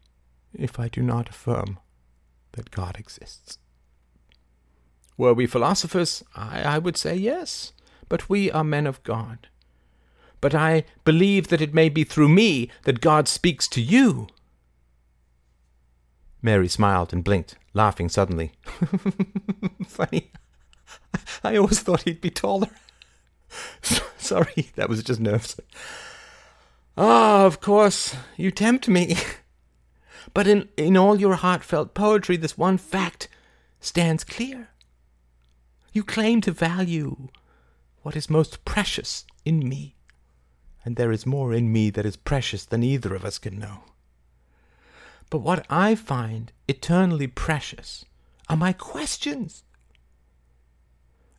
if 0.53 0.80
I 0.80 0.88
do 0.88 1.01
not 1.01 1.30
affirm 1.30 1.80
that 2.53 2.72
God 2.72 2.98
exists. 2.98 3.57
Were 5.18 5.34
we 5.34 5.48
philosophers, 5.48 6.24
I, 6.36 6.62
I 6.62 6.78
would 6.78 6.96
say 6.96 7.16
yes, 7.16 7.74
but 8.08 8.30
we 8.30 8.52
are 8.52 8.64
men 8.64 8.86
of 8.86 9.02
God. 9.04 9.48
But 10.40 10.54
I 10.54 10.86
believe 11.04 11.48
that 11.48 11.62
it 11.62 11.74
may 11.74 11.90
be 11.90 12.04
through 12.04 12.30
me 12.30 12.70
that 12.84 13.02
God 13.02 13.28
speaks 13.28 13.68
to 13.70 13.82
you. 13.82 14.28
Mary 16.42 16.68
smiled 16.68 17.12
and 17.12 17.24
blinked, 17.24 17.56
laughing 17.74 18.10
suddenly. 18.10 18.52
Funny. 19.88 20.32
I 21.44 21.58
always 21.58 21.80
thought 21.80 22.04
he'd 22.04 22.22
be 22.22 22.30
taller. 22.30 22.70
Sorry, 24.18 24.72
that 24.76 24.90
was 24.90 25.02
just 25.04 25.20
nerves. 25.20 25.60
Ah, 26.96 27.46
of 27.46 27.60
course, 27.60 28.16
you 28.38 28.52
tempt 28.52 28.88
me. 28.88 29.18
But 30.34 30.46
in, 30.46 30.68
in 30.76 30.98
all 30.98 31.20
your 31.20 31.36
heartfelt 31.36 31.94
poetry, 31.94 32.36
this 32.36 32.58
one 32.58 32.78
fact 32.78 33.30
stands 33.80 34.26
clear. 34.26 34.70
You 35.98 36.03
claim 36.03 36.42
to 36.42 36.51
value 36.51 37.30
what 38.03 38.16
is 38.16 38.30
most 38.30 38.64
precious 38.66 39.26
in 39.45 39.67
me, 39.67 39.95
and 40.85 40.95
there 40.95 41.11
is 41.11 41.26
more 41.26 41.51
in 41.51 41.72
me 41.72 41.90
that 41.90 42.06
is 42.06 42.16
precious 42.16 42.66
than 42.66 42.84
either 42.84 43.16
of 43.16 43.26
us 43.26 43.40
can 43.40 43.58
know. 43.58 43.80
But 45.32 45.40
what 45.40 45.66
I 45.72 45.95
find 45.95 46.51
eternally 46.67 47.26
precious 47.26 48.06
are 48.48 48.56
my 48.56 48.74
questions. 48.74 49.64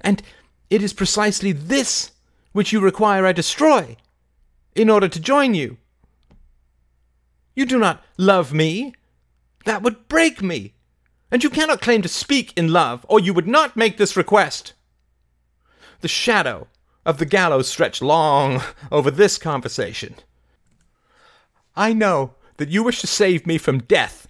And 0.01 0.25
it 0.71 0.83
is 0.83 0.93
precisely 0.93 1.53
this 1.53 2.11
which 2.51 2.73
you 2.73 2.81
require 2.81 3.27
I 3.27 3.31
destroy 3.31 3.97
in 4.75 4.91
order 4.91 5.07
to 5.07 5.21
join 5.21 5.55
you. 5.55 5.77
You 7.55 7.65
do 7.65 7.79
not 7.79 8.05
love 8.17 8.53
me. 8.53 8.93
That 9.67 9.83
would 9.83 10.09
break 10.09 10.43
me 10.43 10.75
and 11.31 11.43
you 11.43 11.51
cannot 11.51 11.81
claim 11.81 12.03
to 12.03 12.09
speak 12.09 12.53
in 12.57 12.73
love, 12.73 13.05
or 13.09 13.21
you 13.21 13.35
would 13.35 13.47
not 13.47 13.77
make 13.77 13.97
this 13.97 14.17
request. 14.17 14.73
The 16.01 16.09
shadow 16.09 16.69
of 17.05 17.19
the 17.19 17.27
gallows 17.27 17.69
stretched 17.69 18.03
long 18.03 18.63
over 18.91 19.11
this 19.11 19.39
conversation. 19.39 20.15
I 21.77 21.93
know 21.93 22.35
that 22.57 22.69
you 22.69 22.83
wish 22.83 23.01
to 23.01 23.07
save 23.07 23.47
me 23.47 23.59
from 23.59 23.81
death, 23.81 24.29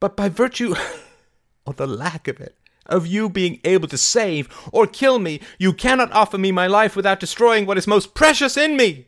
but 0.00 0.16
by 0.16 0.28
virtue, 0.28 0.74
or 1.66 1.74
the 1.74 1.86
lack 1.86 2.28
of 2.28 2.40
it, 2.40 2.56
of 2.86 3.06
you 3.06 3.28
being 3.28 3.60
able 3.64 3.88
to 3.88 3.98
save 3.98 4.48
or 4.72 4.86
kill 4.86 5.18
me, 5.18 5.40
you 5.58 5.72
cannot 5.72 6.12
offer 6.12 6.38
me 6.38 6.50
my 6.50 6.66
life 6.66 6.96
without 6.96 7.20
destroying 7.20 7.66
what 7.66 7.78
is 7.78 7.86
most 7.86 8.14
precious 8.14 8.56
in 8.56 8.76
me. 8.76 9.06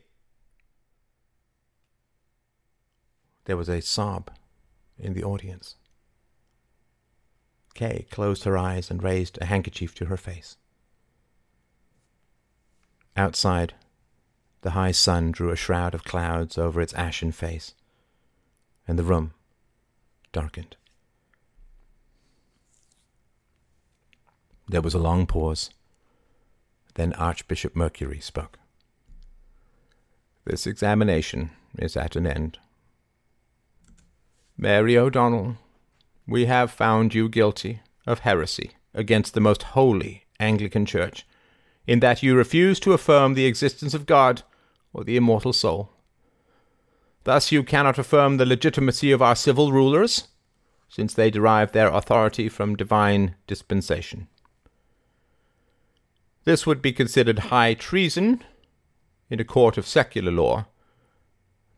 There 3.47 3.57
was 3.57 3.69
a 3.69 3.83
sob 3.83 4.31
in 4.99 5.15
the 5.15 5.25
audience. 5.25 5.75
Kay 7.75 8.07
closed 8.11 8.44
her 8.44 8.57
eyes 8.57 8.91
and 8.91 9.03
raised 9.03 9.39
a 9.41 9.47
handkerchief 9.47 9.94
to 9.97 10.07
her 10.07 10.17
face. 10.17 10.57
Outside, 13.17 13.75
the 14.62 14.70
high 14.70 14.93
sun 14.93 15.31
drew 15.31 15.51
a 15.51 15.57
shroud 15.57 15.94
of 15.94 16.05
clouds 16.05 16.57
over 16.57 16.81
its 16.81 16.94
ashen 16.94 17.33
face, 17.33 17.75
and 18.89 18.99
the 18.99 19.05
room 19.05 19.35
darkened. 20.33 20.77
There 24.69 24.83
was 24.83 24.94
a 24.94 24.99
long 24.99 25.27
pause. 25.27 25.70
Then 26.94 27.12
Archbishop 27.15 27.77
Mercury 27.77 28.20
spoke. 28.20 28.59
This 30.44 30.67
examination 30.67 31.51
is 31.78 31.97
at 31.97 32.17
an 32.17 32.27
end. 32.27 32.59
Mary 34.57 34.97
O'Donnell, 34.97 35.57
we 36.27 36.47
have 36.47 36.70
found 36.70 37.15
you 37.15 37.28
guilty 37.28 37.81
of 38.07 38.20
heresy 38.20 38.73
against 38.94 39.35
the 39.35 39.41
most 39.41 39.62
holy 39.62 40.25
Anglican 40.41 40.86
Church, 40.86 41.27
in 41.86 42.01
that 42.01 42.23
you 42.23 42.35
refuse 42.35 42.81
to 42.81 42.93
affirm 42.93 43.35
the 43.35 43.47
existence 43.47 43.94
of 43.94 44.07
God 44.07 44.43
or 44.93 45.05
the 45.05 45.17
immortal 45.17 45.53
soul. 45.53 45.91
Thus 47.25 47.53
you 47.53 47.62
cannot 47.62 47.99
affirm 47.99 48.36
the 48.36 48.47
legitimacy 48.47 49.11
of 49.11 49.23
our 49.23 49.36
civil 49.36 49.73
rulers, 49.73 50.28
since 50.89 51.15
they 51.15 51.31
derive 51.31 51.73
their 51.73 51.89
authority 51.89 52.49
from 52.49 52.77
divine 52.77 53.35
dispensation. 53.47 54.28
This 56.44 56.67
would 56.67 56.83
be 56.83 56.93
considered 56.93 57.39
high 57.51 57.75
treason 57.75 58.44
in 59.31 59.41
a 59.41 59.44
court 59.44 59.77
of 59.77 59.86
secular 59.86 60.31
law, 60.31 60.67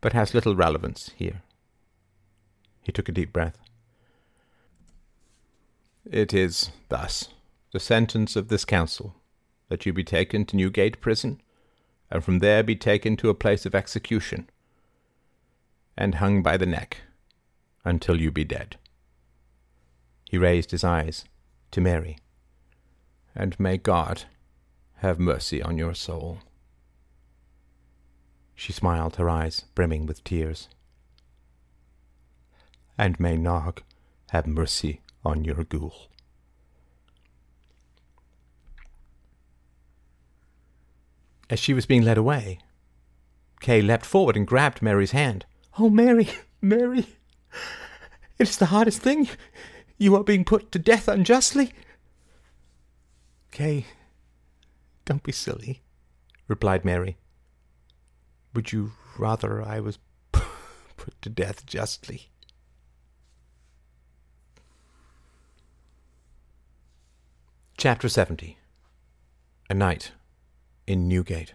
but 0.01 0.13
has 0.13 0.33
little 0.33 0.55
relevance 0.55 1.11
here. 1.15 1.41
He 2.83 2.91
took 2.91 3.09
a 3.09 3.13
deep 3.13 3.33
breath. 3.33 3.57
It 6.11 6.33
is 6.33 6.71
thus 6.87 7.29
the 7.73 7.81
sentence 7.81 8.37
of 8.37 8.47
this 8.47 8.63
council 8.63 9.15
that 9.67 9.85
you 9.85 9.91
be 9.91 10.05
taken 10.05 10.45
to 10.45 10.55
Newgate 10.55 11.01
prison, 11.01 11.41
and 12.09 12.23
from 12.23 12.39
there 12.39 12.63
be 12.63 12.77
taken 12.77 13.17
to 13.17 13.29
a 13.29 13.33
place 13.33 13.65
of 13.65 13.75
execution, 13.75 14.49
and 15.97 16.15
hung 16.15 16.41
by 16.41 16.55
the 16.55 16.65
neck 16.65 17.01
until 17.83 18.21
you 18.21 18.31
be 18.31 18.45
dead. 18.45 18.77
He 20.29 20.37
raised 20.37 20.71
his 20.71 20.83
eyes 20.83 21.25
to 21.71 21.81
Mary. 21.81 22.19
And 23.35 23.59
may 23.59 23.77
God 23.77 24.23
have 24.97 25.19
mercy 25.19 25.61
on 25.61 25.77
your 25.77 25.93
soul. 25.93 26.39
She 28.55 28.71
smiled, 28.71 29.17
her 29.17 29.29
eyes 29.29 29.65
brimming 29.75 30.05
with 30.05 30.23
tears. 30.23 30.69
And 32.97 33.19
may 33.19 33.35
Nog 33.35 33.81
have 34.29 34.47
mercy 34.47 35.01
on 35.27 35.43
your 35.43 35.61
ghoul. 35.65 36.07
As 41.49 41.59
she 41.59 41.73
was 41.73 41.85
being 41.85 42.03
led 42.03 42.17
away, 42.17 42.59
Kay 43.59 43.81
leapt 43.81 44.05
forward 44.05 44.37
and 44.37 44.47
grabbed 44.47 44.81
Mary's 44.81 45.11
hand. 45.11 45.45
Oh, 45.77 45.89
Mary, 45.89 46.29
Mary, 46.61 47.17
it 48.39 48.47
is 48.47 48.57
the 48.57 48.67
hardest 48.67 49.01
thing. 49.01 49.27
You 49.97 50.15
are 50.15 50.23
being 50.23 50.45
put 50.45 50.71
to 50.71 50.79
death 50.79 51.07
unjustly. 51.07 51.73
Kay, 53.51 53.85
don't 55.05 55.23
be 55.23 55.31
silly, 55.31 55.81
replied 56.47 56.85
Mary. 56.85 57.17
Would 58.53 58.71
you 58.71 58.93
rather 59.17 59.61
I 59.61 59.81
was 59.81 59.99
put 60.31 61.21
to 61.21 61.29
death 61.29 61.65
justly? 61.65 62.29
Chapter 67.79 68.09
70 68.09 68.57
A 69.69 69.73
Night 69.75 70.11
in 70.87 71.07
Newgate. 71.07 71.53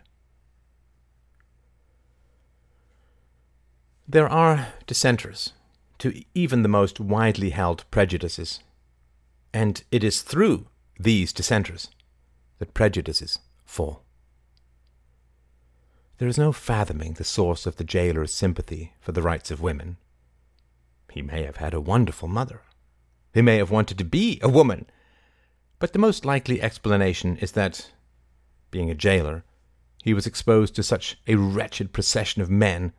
There 4.06 4.28
are 4.28 4.68
dissenters 4.86 5.52
to 5.98 6.22
even 6.32 6.62
the 6.62 6.68
most 6.68 7.00
widely 7.00 7.50
held 7.50 7.84
prejudices, 7.90 8.60
and 9.52 9.82
it 9.90 10.04
is 10.04 10.22
through 10.22 10.68
these 10.96 11.32
dissenters 11.32 11.88
that 12.60 12.72
prejudices 12.72 13.40
fall. 13.64 14.04
There 16.18 16.28
is 16.28 16.38
no 16.38 16.52
fathoming 16.52 17.14
the 17.14 17.24
source 17.24 17.66
of 17.66 17.78
the 17.78 17.84
jailer's 17.84 18.32
sympathy 18.32 18.92
for 19.00 19.10
the 19.10 19.22
rights 19.22 19.50
of 19.50 19.60
women. 19.60 19.96
He 21.10 21.20
may 21.20 21.42
have 21.42 21.56
had 21.56 21.74
a 21.74 21.80
wonderful 21.80 22.28
mother. 22.28 22.62
He 23.34 23.42
may 23.42 23.56
have 23.56 23.72
wanted 23.72 23.98
to 23.98 24.04
be 24.04 24.38
a 24.40 24.48
woman 24.48 24.86
but 25.82 25.92
the 25.92 25.98
most 25.98 26.24
likely 26.24 26.62
explanation 26.62 27.36
is 27.38 27.50
that, 27.50 27.90
being 28.70 28.88
a 28.88 28.94
jailer, 28.94 29.42
he 30.04 30.14
was 30.14 30.28
exposed 30.28 30.76
to 30.76 30.80
such 30.80 31.18
a 31.26 31.34
wretched 31.34 31.92
procession 31.92 32.40
of 32.40 32.48
men 32.48 32.92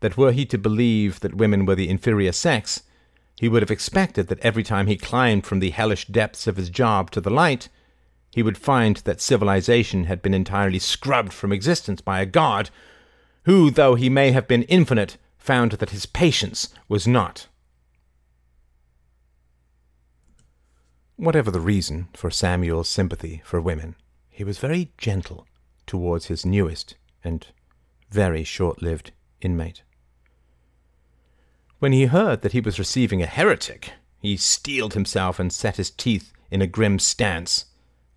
that 0.00 0.16
were 0.16 0.32
he 0.32 0.46
to 0.46 0.56
believe 0.56 1.20
that 1.20 1.34
women 1.34 1.66
were 1.66 1.74
the 1.74 1.90
inferior 1.90 2.32
sex, 2.32 2.84
he 3.38 3.46
would 3.46 3.60
have 3.60 3.70
expected 3.70 4.28
that 4.28 4.40
every 4.40 4.62
time 4.62 4.86
he 4.86 4.96
climbed 4.96 5.44
from 5.44 5.60
the 5.60 5.68
hellish 5.68 6.06
depths 6.06 6.46
of 6.46 6.56
his 6.56 6.70
job 6.70 7.10
to 7.10 7.20
the 7.20 7.28
light, 7.28 7.68
he 8.30 8.42
would 8.42 8.56
find 8.56 8.96
that 9.04 9.20
civilization 9.20 10.04
had 10.04 10.22
been 10.22 10.32
entirely 10.32 10.78
scrubbed 10.78 11.34
from 11.34 11.52
existence 11.52 12.00
by 12.00 12.22
a 12.22 12.26
god, 12.26 12.70
who, 13.42 13.70
though 13.70 13.96
he 13.96 14.08
may 14.08 14.30
have 14.30 14.48
been 14.48 14.62
infinite, 14.62 15.18
found 15.36 15.72
that 15.72 15.90
his 15.90 16.06
patience 16.06 16.70
was 16.88 17.06
not. 17.06 17.48
Whatever 21.16 21.52
the 21.52 21.60
reason 21.60 22.08
for 22.12 22.28
Samuel's 22.28 22.88
sympathy 22.88 23.40
for 23.44 23.60
women, 23.60 23.94
he 24.30 24.42
was 24.42 24.58
very 24.58 24.90
gentle 24.98 25.46
towards 25.86 26.26
his 26.26 26.44
newest 26.44 26.96
and 27.22 27.46
very 28.10 28.42
short 28.42 28.82
lived 28.82 29.12
inmate. 29.40 29.82
When 31.78 31.92
he 31.92 32.06
heard 32.06 32.40
that 32.40 32.52
he 32.52 32.60
was 32.60 32.80
receiving 32.80 33.22
a 33.22 33.26
heretic, 33.26 33.92
he 34.18 34.36
steeled 34.36 34.94
himself 34.94 35.38
and 35.38 35.52
set 35.52 35.76
his 35.76 35.90
teeth 35.90 36.32
in 36.50 36.60
a 36.60 36.66
grim 36.66 36.98
stance, 36.98 37.66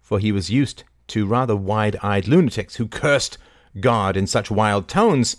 for 0.02 0.18
he 0.18 0.32
was 0.32 0.50
used 0.50 0.84
to 1.08 1.28
rather 1.28 1.56
wide 1.56 1.98
eyed 2.02 2.28
lunatics 2.28 2.78
who 2.78 2.88
cursed 2.88 3.38
God 3.80 4.18
in 4.18 4.26
such 4.26 4.50
wild 4.50 4.88
tones 4.88 5.38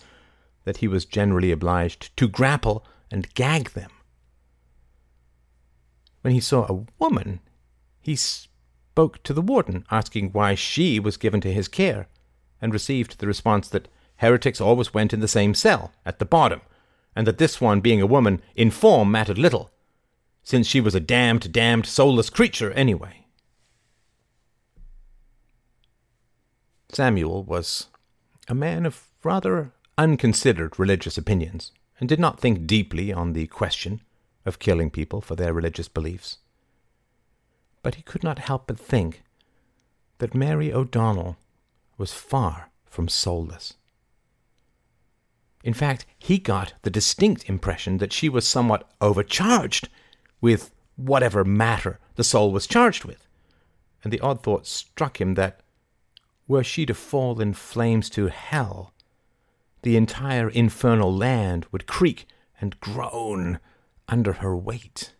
that 0.64 0.76
he 0.76 0.86
was 0.86 1.04
generally 1.04 1.50
obliged 1.50 2.16
to 2.18 2.28
grapple 2.28 2.86
and 3.10 3.34
gag 3.34 3.70
them. 3.70 3.90
When 6.20 6.34
he 6.34 6.40
saw 6.40 6.66
a 6.66 6.84
woman, 6.98 7.40
he 8.08 8.16
spoke 8.16 9.22
to 9.22 9.34
the 9.34 9.42
warden, 9.42 9.84
asking 9.90 10.30
why 10.30 10.54
she 10.54 10.98
was 10.98 11.18
given 11.18 11.42
to 11.42 11.52
his 11.52 11.68
care, 11.68 12.08
and 12.58 12.72
received 12.72 13.18
the 13.18 13.26
response 13.26 13.68
that 13.68 13.86
heretics 14.16 14.62
always 14.62 14.94
went 14.94 15.12
in 15.12 15.20
the 15.20 15.28
same 15.28 15.52
cell, 15.52 15.92
at 16.06 16.18
the 16.18 16.24
bottom, 16.24 16.62
and 17.14 17.26
that 17.26 17.36
this 17.36 17.60
one, 17.60 17.82
being 17.82 18.00
a 18.00 18.06
woman, 18.06 18.40
in 18.56 18.70
form 18.70 19.10
mattered 19.10 19.36
little, 19.36 19.70
since 20.42 20.66
she 20.66 20.80
was 20.80 20.94
a 20.94 21.00
damned, 21.00 21.52
damned, 21.52 21.84
soulless 21.84 22.30
creature 22.30 22.72
anyway. 22.72 23.26
Samuel 26.88 27.44
was 27.44 27.88
a 28.48 28.54
man 28.54 28.86
of 28.86 29.06
rather 29.22 29.72
unconsidered 29.98 30.78
religious 30.78 31.18
opinions, 31.18 31.72
and 32.00 32.08
did 32.08 32.18
not 32.18 32.40
think 32.40 32.66
deeply 32.66 33.12
on 33.12 33.34
the 33.34 33.48
question 33.48 34.00
of 34.46 34.58
killing 34.58 34.88
people 34.88 35.20
for 35.20 35.36
their 35.36 35.52
religious 35.52 35.88
beliefs 35.88 36.38
but 37.88 37.94
he 37.94 38.02
could 38.02 38.22
not 38.22 38.40
help 38.40 38.66
but 38.66 38.78
think 38.78 39.22
that 40.18 40.34
Mary 40.34 40.70
O'Donnell 40.70 41.38
was 41.96 42.12
far 42.12 42.68
from 42.84 43.08
soulless. 43.08 43.78
In 45.64 45.72
fact, 45.72 46.04
he 46.18 46.36
got 46.36 46.74
the 46.82 46.90
distinct 46.90 47.48
impression 47.48 47.96
that 47.96 48.12
she 48.12 48.28
was 48.28 48.46
somewhat 48.46 48.86
overcharged 49.00 49.88
with 50.42 50.70
whatever 50.96 51.46
matter 51.46 51.98
the 52.16 52.24
soul 52.24 52.52
was 52.52 52.66
charged 52.66 53.06
with, 53.06 53.26
and 54.04 54.12
the 54.12 54.20
odd 54.20 54.42
thought 54.42 54.66
struck 54.66 55.18
him 55.18 55.32
that 55.36 55.60
were 56.46 56.62
she 56.62 56.84
to 56.84 56.92
fall 56.92 57.40
in 57.40 57.54
flames 57.54 58.10
to 58.10 58.26
hell, 58.26 58.92
the 59.80 59.96
entire 59.96 60.50
infernal 60.50 61.10
land 61.10 61.64
would 61.72 61.86
creak 61.86 62.26
and 62.60 62.78
groan 62.80 63.58
under 64.08 64.34
her 64.34 64.54
weight. 64.54 65.14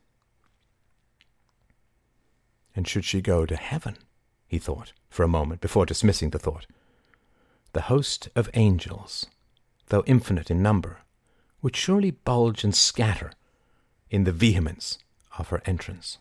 And 2.79 2.87
should 2.87 3.05
she 3.05 3.21
go 3.21 3.45
to 3.45 3.57
heaven, 3.57 3.97
he 4.47 4.61
thought 4.61 4.93
for 5.11 5.25
a 5.25 5.29
moment 5.29 5.61
before 5.61 5.85
dismissing 5.85 6.31
the 6.31 6.39
thought, 6.39 6.65
the 7.73 7.91
host 7.91 8.29
of 8.37 8.49
angels, 8.55 9.27
though 9.89 10.05
infinite 10.07 10.49
in 10.49 10.63
number, 10.63 10.99
would 11.61 11.75
surely 11.75 12.13
bulge 12.13 12.63
and 12.63 12.73
scatter 12.73 13.33
in 14.11 14.23
the 14.23 14.31
vehemence 14.31 15.01
of 15.41 15.49
her 15.49 15.61
entrance. 15.67 16.19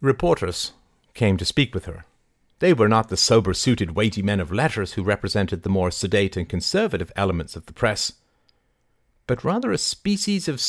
Reporters 0.00 0.70
came 1.14 1.36
to 1.38 1.44
speak 1.44 1.74
with 1.74 1.86
her. 1.86 2.04
They 2.60 2.72
were 2.72 2.88
not 2.88 3.08
the 3.08 3.16
sober 3.16 3.54
suited, 3.54 3.96
weighty 3.96 4.22
men 4.22 4.38
of 4.38 4.52
letters 4.52 4.92
who 4.92 5.02
represented 5.02 5.64
the 5.64 5.68
more 5.68 5.90
sedate 5.90 6.36
and 6.36 6.48
conservative 6.48 7.10
elements 7.16 7.56
of 7.56 7.66
the 7.66 7.72
press, 7.72 8.12
but 9.26 9.42
rather 9.42 9.72
a 9.72 9.78
species 9.78 10.46
of 10.46 10.60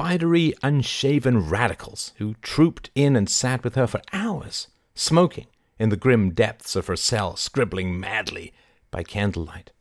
spidery, 0.00 0.54
unshaven 0.62 1.50
radicals 1.50 2.14
who 2.16 2.34
trooped 2.40 2.88
in 2.94 3.14
and 3.14 3.28
sat 3.28 3.62
with 3.62 3.74
her 3.74 3.86
for 3.86 4.00
hours, 4.14 4.68
smoking 4.94 5.46
in 5.78 5.90
the 5.90 5.96
grim 5.96 6.30
depths 6.30 6.74
of 6.74 6.86
her 6.86 6.96
cell, 6.96 7.36
scribbling 7.36 8.00
madly 8.00 8.50
by 8.90 9.02
candlelight. 9.02 9.72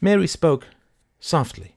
Mary 0.00 0.26
spoke 0.26 0.66
softly 1.20 1.76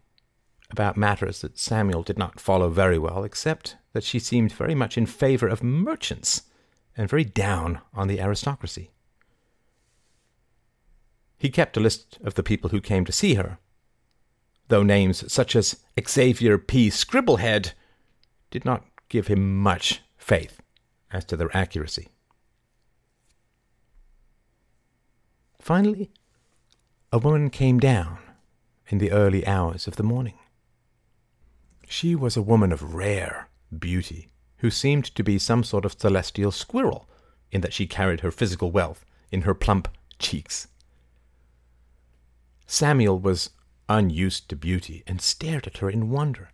about 0.71 0.97
matters 0.97 1.41
that 1.41 1.59
Samuel 1.59 2.01
did 2.01 2.17
not 2.17 2.39
follow 2.39 2.69
very 2.69 2.97
well, 2.97 3.23
except 3.23 3.75
that 3.93 4.03
she 4.03 4.17
seemed 4.17 4.51
very 4.51 4.73
much 4.73 4.97
in 4.97 5.05
favor 5.05 5.47
of 5.47 5.61
merchants 5.61 6.41
and 6.97 7.07
very 7.07 7.23
down 7.23 7.81
on 7.93 8.07
the 8.07 8.19
aristocracy. 8.19 8.89
He 11.37 11.51
kept 11.51 11.77
a 11.77 11.81
list 11.81 12.17
of 12.23 12.33
the 12.33 12.41
people 12.41 12.71
who 12.71 12.81
came 12.81 13.05
to 13.05 13.11
see 13.11 13.35
her, 13.35 13.59
though 14.67 14.83
names 14.83 15.31
such 15.31 15.55
as 15.55 15.77
Xavier 16.07 16.57
P. 16.57 16.89
Scribblehead 16.89 17.71
did 18.51 18.65
not 18.65 18.85
give 19.09 19.27
him 19.27 19.57
much 19.57 20.01
faith 20.17 20.61
as 21.11 21.23
to 21.25 21.37
their 21.37 21.55
accuracy. 21.55 22.09
Finally, 25.59 26.09
a 27.11 27.17
woman 27.17 27.49
came 27.49 27.79
down 27.79 28.19
in 28.87 28.97
the 28.97 29.11
early 29.11 29.45
hours 29.45 29.87
of 29.87 29.95
the 29.95 30.03
morning. 30.03 30.37
She 31.87 32.15
was 32.15 32.35
a 32.35 32.41
woman 32.41 32.71
of 32.71 32.93
rare 32.93 33.49
beauty, 33.77 34.29
who 34.57 34.69
seemed 34.69 35.05
to 35.15 35.23
be 35.23 35.37
some 35.37 35.63
sort 35.63 35.85
of 35.85 35.99
celestial 35.99 36.51
squirrel, 36.51 37.09
in 37.51 37.61
that 37.61 37.73
she 37.73 37.87
carried 37.87 38.21
her 38.21 38.31
physical 38.31 38.71
wealth 38.71 39.05
in 39.31 39.41
her 39.41 39.53
plump 39.53 39.87
cheeks. 40.19 40.67
Samuel 42.65 43.19
was 43.19 43.51
unused 43.89 44.49
to 44.49 44.55
beauty 44.55 45.03
and 45.07 45.21
stared 45.21 45.67
at 45.67 45.77
her 45.77 45.89
in 45.89 46.09
wonder. 46.09 46.51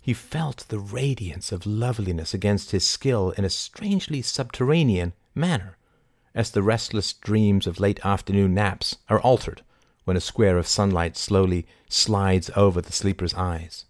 He 0.00 0.14
felt 0.14 0.66
the 0.68 0.78
radiance 0.78 1.52
of 1.52 1.66
loveliness 1.66 2.32
against 2.32 2.70
his 2.70 2.86
skill 2.86 3.30
in 3.32 3.44
a 3.44 3.50
strangely 3.50 4.22
subterranean 4.22 5.12
manner, 5.34 5.76
as 6.34 6.50
the 6.50 6.62
restless 6.62 7.12
dreams 7.12 7.66
of 7.66 7.80
late 7.80 8.04
afternoon 8.04 8.54
naps 8.54 8.96
are 9.08 9.20
altered 9.20 9.62
when 10.04 10.16
a 10.16 10.20
square 10.20 10.58
of 10.58 10.66
sunlight 10.66 11.16
slowly 11.16 11.66
slides 11.88 12.50
over 12.56 12.80
the 12.80 12.92
sleeper's 12.92 13.34
eyes. 13.34 13.84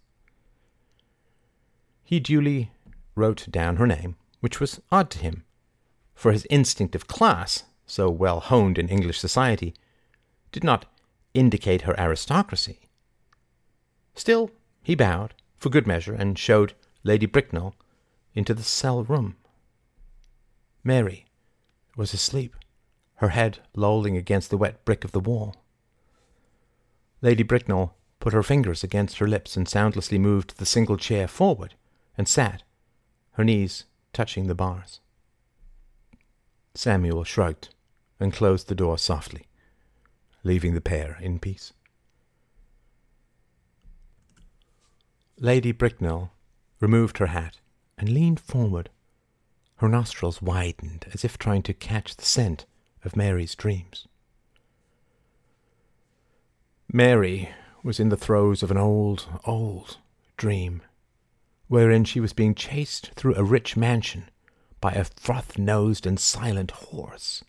He 2.03 2.19
duly 2.19 2.71
wrote 3.15 3.47
down 3.49 3.77
her 3.77 3.87
name, 3.87 4.17
which 4.41 4.59
was 4.59 4.81
odd 4.91 5.09
to 5.11 5.19
him, 5.19 5.43
for 6.13 6.31
his 6.31 6.45
instinct 6.49 6.93
of 6.93 7.07
class, 7.07 7.63
so 7.85 8.09
well 8.09 8.39
honed 8.39 8.77
in 8.77 8.89
English 8.89 9.19
society, 9.19 9.73
did 10.51 10.63
not 10.63 10.85
indicate 11.33 11.83
her 11.83 11.99
aristocracy. 11.99 12.79
Still, 14.15 14.51
he 14.83 14.95
bowed, 14.95 15.33
for 15.57 15.69
good 15.69 15.87
measure, 15.87 16.13
and 16.13 16.37
showed 16.37 16.73
Lady 17.03 17.25
Bracknell 17.25 17.75
into 18.33 18.53
the 18.53 18.63
cell 18.63 19.03
room. 19.03 19.35
Mary 20.83 21.25
was 21.95 22.13
asleep, 22.13 22.55
her 23.15 23.29
head 23.29 23.59
lolling 23.75 24.17
against 24.17 24.49
the 24.49 24.57
wet 24.57 24.83
brick 24.85 25.03
of 25.03 25.11
the 25.11 25.19
wall. 25.19 25.55
Lady 27.21 27.43
Bracknell 27.43 27.95
put 28.19 28.33
her 28.33 28.43
fingers 28.43 28.83
against 28.83 29.19
her 29.19 29.27
lips 29.27 29.55
and 29.55 29.67
soundlessly 29.67 30.17
moved 30.17 30.57
the 30.57 30.65
single 30.65 30.97
chair 30.97 31.27
forward 31.27 31.75
and 32.17 32.27
sat, 32.27 32.63
her 33.33 33.43
knees 33.43 33.85
touching 34.13 34.47
the 34.47 34.55
bars. 34.55 34.99
Samuel 36.73 37.23
shrugged 37.23 37.69
and 38.19 38.33
closed 38.33 38.67
the 38.67 38.75
door 38.75 38.97
softly, 38.97 39.47
leaving 40.43 40.73
the 40.73 40.81
pair 40.81 41.17
in 41.21 41.39
peace. 41.39 41.73
Lady 45.37 45.71
Bracknell 45.71 46.31
removed 46.79 47.17
her 47.17 47.27
hat 47.27 47.57
and 47.97 48.09
leaned 48.09 48.39
forward. 48.39 48.89
Her 49.77 49.89
nostrils 49.89 50.41
widened 50.41 51.07
as 51.13 51.25
if 51.25 51.37
trying 51.37 51.63
to 51.63 51.73
catch 51.73 52.15
the 52.15 52.25
scent 52.25 52.65
of 53.03 53.15
Mary's 53.15 53.55
dreams. 53.55 54.07
Mary 56.93 57.49
was 57.83 57.99
in 57.99 58.09
the 58.09 58.17
throes 58.17 58.61
of 58.61 58.69
an 58.69 58.77
old, 58.77 59.27
old 59.45 59.97
dream, 60.37 60.81
wherein 61.67 62.03
she 62.03 62.19
was 62.19 62.33
being 62.33 62.53
chased 62.53 63.11
through 63.15 63.35
a 63.35 63.43
rich 63.43 63.77
mansion 63.77 64.29
by 64.79 64.91
a 64.91 65.05
froth 65.05 65.57
nosed 65.57 66.05
and 66.05 66.19
silent 66.19 66.71
horse, 66.71 67.43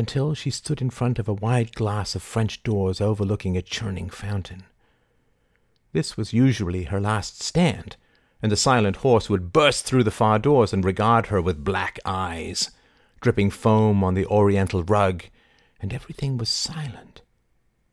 until 0.00 0.32
she 0.32 0.48
stood 0.48 0.80
in 0.80 0.88
front 0.88 1.18
of 1.18 1.28
a 1.28 1.34
wide 1.34 1.74
glass 1.74 2.14
of 2.14 2.22
French 2.22 2.62
doors 2.62 3.02
overlooking 3.02 3.54
a 3.54 3.60
churning 3.60 4.08
fountain. 4.08 4.64
This 5.92 6.16
was 6.16 6.32
usually 6.32 6.84
her 6.84 6.98
last 6.98 7.42
stand, 7.42 7.96
and 8.40 8.50
the 8.50 8.56
silent 8.56 8.96
horse 8.96 9.28
would 9.28 9.52
burst 9.52 9.84
through 9.84 10.04
the 10.04 10.10
far 10.10 10.38
doors 10.38 10.72
and 10.72 10.82
regard 10.82 11.26
her 11.26 11.42
with 11.42 11.64
black 11.64 11.98
eyes, 12.06 12.70
dripping 13.20 13.50
foam 13.50 14.02
on 14.02 14.14
the 14.14 14.24
oriental 14.24 14.82
rug, 14.84 15.24
and 15.82 15.92
everything 15.92 16.38
was 16.38 16.48
silent 16.48 17.20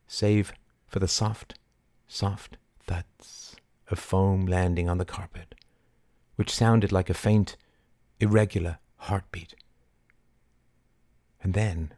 save 0.06 0.54
for 0.86 1.00
the 1.00 1.06
soft, 1.06 1.58
soft 2.06 2.56
thuds 2.86 3.54
of 3.90 3.98
foam 3.98 4.46
landing 4.46 4.88
on 4.88 4.96
the 4.96 5.04
carpet, 5.04 5.54
which 6.36 6.54
sounded 6.54 6.90
like 6.90 7.10
a 7.10 7.14
faint, 7.14 7.58
irregular 8.18 8.78
heartbeat. 8.96 9.54
And 11.42 11.52
then, 11.52 11.92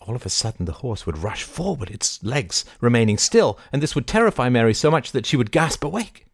all 0.00 0.16
of 0.16 0.24
a 0.24 0.30
sudden, 0.30 0.66
the 0.66 0.72
horse 0.72 1.06
would 1.06 1.18
rush 1.18 1.42
forward, 1.42 1.90
its 1.90 2.22
legs 2.24 2.64
remaining 2.80 3.18
still, 3.18 3.58
and 3.72 3.82
this 3.82 3.94
would 3.94 4.06
terrify 4.06 4.48
Mary 4.48 4.74
so 4.74 4.90
much 4.90 5.12
that 5.12 5.26
she 5.26 5.36
would 5.36 5.52
gasp 5.52 5.84
awake. 5.84 6.26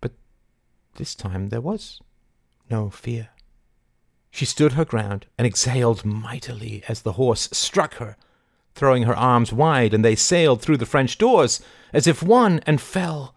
But 0.00 0.12
this 0.96 1.14
time 1.14 1.48
there 1.48 1.60
was 1.60 2.00
no 2.70 2.88
fear. 2.90 3.30
She 4.30 4.44
stood 4.44 4.72
her 4.72 4.84
ground 4.84 5.26
and 5.36 5.46
exhaled 5.46 6.04
mightily 6.04 6.82
as 6.88 7.02
the 7.02 7.12
horse 7.12 7.48
struck 7.52 7.94
her 7.94 8.16
throwing 8.74 9.02
her 9.04 9.16
arms 9.16 9.52
wide, 9.52 9.92
and 9.92 10.04
they 10.04 10.14
sailed 10.14 10.62
through 10.62 10.78
the 10.78 10.86
French 10.86 11.18
doors 11.18 11.60
as 11.92 12.06
if 12.06 12.22
one 12.22 12.60
and 12.66 12.80
fell 12.80 13.34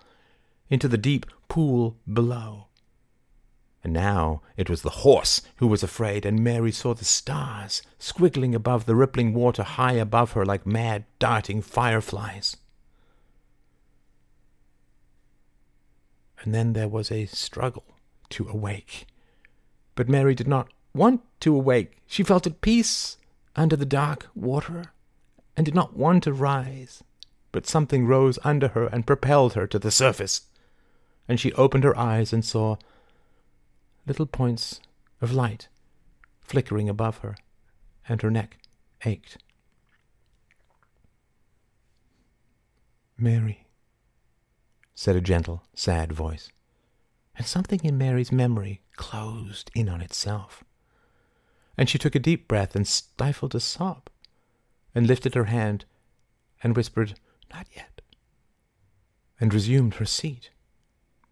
into 0.70 0.88
the 0.88 0.98
deep 0.98 1.26
pool 1.48 1.98
below. 2.12 2.68
And 3.86 3.94
now 3.94 4.42
it 4.58 4.68
was 4.68 4.82
the 4.82 5.06
horse 5.06 5.44
who 5.58 5.68
was 5.68 5.84
afraid, 5.84 6.26
and 6.26 6.44
Mary 6.44 6.72
saw 6.72 6.96
the 6.96 7.06
stars 7.06 7.84
squiggling 8.00 8.56
above 8.56 8.88
the 8.88 8.96
rippling 8.96 9.32
water 9.36 9.62
high 9.62 9.92
above 9.92 10.32
her 10.32 10.44
like 10.44 10.66
mad 10.66 11.06
darting 11.20 11.62
fireflies. 11.62 12.58
And 16.42 16.52
then 16.52 16.74
there 16.74 16.88
was 16.88 17.12
a 17.12 17.28
struggle 17.28 17.86
to 18.30 18.50
awake. 18.50 19.06
But 19.94 20.10
Mary 20.10 20.34
did 20.34 20.48
not 20.48 20.70
want 20.96 21.22
to 21.42 21.56
awake. 21.56 22.02
She 22.08 22.24
felt 22.24 22.48
at 22.48 22.62
peace 22.62 23.18
under 23.56 23.76
the 23.76 23.86
dark 23.86 24.30
water 24.34 24.86
and 25.56 25.64
did 25.64 25.76
not 25.76 25.96
want 25.96 26.24
to 26.24 26.34
rise, 26.34 27.04
but 27.52 27.68
something 27.68 28.08
rose 28.08 28.40
under 28.44 28.70
her 28.70 28.88
and 28.88 29.06
propelled 29.06 29.54
her 29.54 29.68
to 29.68 29.78
the 29.78 29.92
surface, 29.92 30.42
and 31.28 31.40
she 31.40 31.54
opened 31.54 31.84
her 31.84 31.96
eyes 31.96 32.34
and 32.34 32.44
saw 32.44 32.78
little 34.06 34.26
points 34.26 34.80
of 35.22 35.34
light 35.34 35.68
flickering 36.46 36.88
above 36.88 37.18
her, 37.20 37.36
and 38.08 38.22
her 38.22 38.32
neck 38.32 38.60
ached. 39.04 39.38
Mary, 43.18 43.66
said 44.94 45.16
a 45.16 45.22
gentle, 45.22 45.64
sad 45.74 46.12
voice, 46.12 46.50
and 47.36 47.46
something 47.48 47.80
in 47.84 47.98
Mary's 47.98 48.32
memory 48.32 48.82
closed 48.96 49.72
in 49.74 49.90
on 49.90 50.02
itself. 50.02 50.64
And 51.78 51.90
she 51.90 51.98
took 51.98 52.16
a 52.16 52.20
deep 52.20 52.48
breath 52.48 52.76
and 52.76 52.88
stifled 52.88 53.56
a 53.56 53.60
sob 53.60 54.10
and 54.94 55.08
lifted 55.08 55.36
her 55.36 55.46
hand 55.46 55.86
and 56.64 56.76
whispered, 56.76 57.20
Not 57.52 57.68
yet, 57.76 58.02
and 59.40 59.54
resumed 59.54 59.96
her 59.96 60.06
seat, 60.06 60.52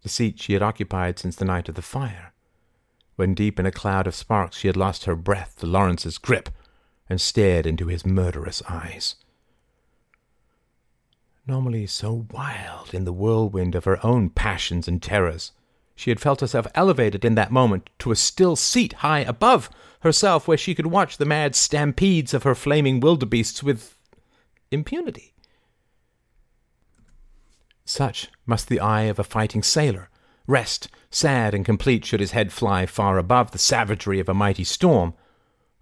the 0.02 0.08
seat 0.08 0.40
she 0.40 0.52
had 0.52 0.62
occupied 0.62 1.18
since 1.18 1.36
the 1.36 1.46
night 1.46 1.68
of 1.68 1.76
the 1.76 1.82
fire, 1.82 2.33
when 3.16 3.34
deep 3.34 3.60
in 3.60 3.66
a 3.66 3.72
cloud 3.72 4.06
of 4.06 4.14
sparks 4.14 4.56
she 4.56 4.68
had 4.68 4.76
lost 4.76 5.04
her 5.04 5.14
breath 5.14 5.56
to 5.58 5.66
Lawrence's 5.66 6.18
grip 6.18 6.48
and 7.08 7.20
stared 7.20 7.66
into 7.66 7.86
his 7.86 8.06
murderous 8.06 8.62
eyes. 8.68 9.16
Normally 11.46 11.86
so 11.86 12.26
wild 12.30 12.94
in 12.94 13.04
the 13.04 13.12
whirlwind 13.12 13.74
of 13.74 13.84
her 13.84 14.04
own 14.04 14.30
passions 14.30 14.88
and 14.88 15.02
terrors, 15.02 15.52
she 15.94 16.10
had 16.10 16.20
felt 16.20 16.40
herself 16.40 16.66
elevated 16.74 17.24
in 17.24 17.34
that 17.34 17.52
moment 17.52 17.90
to 18.00 18.10
a 18.10 18.16
still 18.16 18.56
seat 18.56 18.94
high 18.94 19.20
above 19.20 19.70
herself 20.00 20.48
where 20.48 20.56
she 20.56 20.74
could 20.74 20.86
watch 20.86 21.16
the 21.16 21.24
mad 21.24 21.54
stampedes 21.54 22.34
of 22.34 22.42
her 22.42 22.54
flaming 22.54 23.00
wildebeests 23.00 23.62
with 23.62 23.96
impunity. 24.70 25.34
Such 27.84 28.28
must 28.46 28.68
the 28.68 28.80
eye 28.80 29.02
of 29.02 29.18
a 29.18 29.24
fighting 29.24 29.62
sailor 29.62 30.08
rest, 30.46 30.88
sad 31.10 31.54
and 31.54 31.64
complete, 31.64 32.04
should 32.04 32.20
his 32.20 32.32
head 32.32 32.52
fly 32.52 32.86
far 32.86 33.18
above 33.18 33.50
the 33.50 33.58
savagery 33.58 34.20
of 34.20 34.28
a 34.28 34.34
mighty 34.34 34.64
storm, 34.64 35.14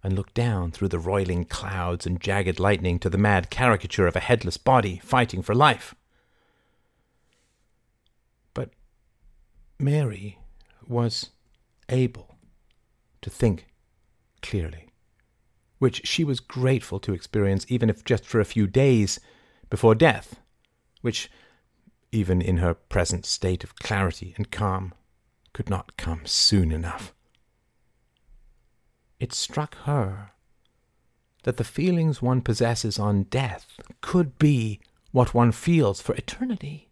and 0.02 0.15
look 0.15 0.34
down 0.34 0.70
through 0.70 0.89
the 0.89 0.99
roiling 0.99 1.44
clouds 1.44 2.07
and 2.07 2.20
jagged 2.20 2.58
lightning 2.58 2.99
to 2.99 3.08
the 3.08 3.18
mad 3.18 3.50
caricature 3.50 4.07
of 4.07 4.16
a 4.16 4.20
headless 4.20 4.57
body 4.57 5.00
fighting 5.02 5.42
for 5.42 5.55
life. 5.55 5.94
But 8.52 8.70
Mary 9.78 10.39
was 10.86 11.31
able 11.89 12.36
to 13.20 13.31
think 13.31 13.66
clearly, 14.42 14.89
which 15.78 16.07
she 16.07 16.24
was 16.24 16.41
grateful 16.41 16.99
to 17.00 17.15
experience, 17.15 17.65
even 17.68 17.89
if 17.89 18.05
just 18.05 18.24
for 18.24 18.41
a 18.41 18.44
few 18.44 18.66
days 18.66 19.20
before 19.70 19.94
death, 19.94 20.41
which, 21.00 21.31
even 22.12 22.42
in 22.42 22.58
her 22.58 22.74
present 22.74 23.26
state 23.26 23.65
of 23.65 23.76
clarity 23.76 24.34
and 24.36 24.50
calm, 24.50 24.94
could 25.52 25.68
not 25.68 25.97
come 25.97 26.24
soon 26.24 26.70
enough. 26.70 27.12
It 29.18 29.32
struck 29.32 29.74
her 29.84 30.32
that 31.44 31.57
the 31.57 31.65
feelings 31.65 32.23
one 32.23 32.41
possesses 32.41 32.99
on 32.99 33.24
death 33.24 33.66
could 34.00 34.39
be 34.39 34.81
what 35.10 35.34
one 35.34 35.52
feels 35.52 36.00
for 36.00 36.15
eternity. 36.15 36.89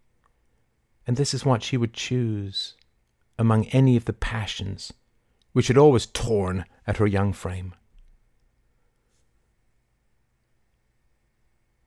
And 1.07 1.17
this 1.17 1.33
is 1.33 1.45
what 1.45 1.63
she 1.63 1.77
would 1.77 1.93
choose 1.93 2.75
among 3.37 3.65
any 3.67 3.95
of 3.97 4.05
the 4.05 4.13
passions 4.13 4.93
which 5.53 5.67
had 5.67 5.77
always 5.77 6.05
torn 6.05 6.65
at 6.87 6.97
her 6.97 7.07
young 7.07 7.33
frame. 7.33 7.73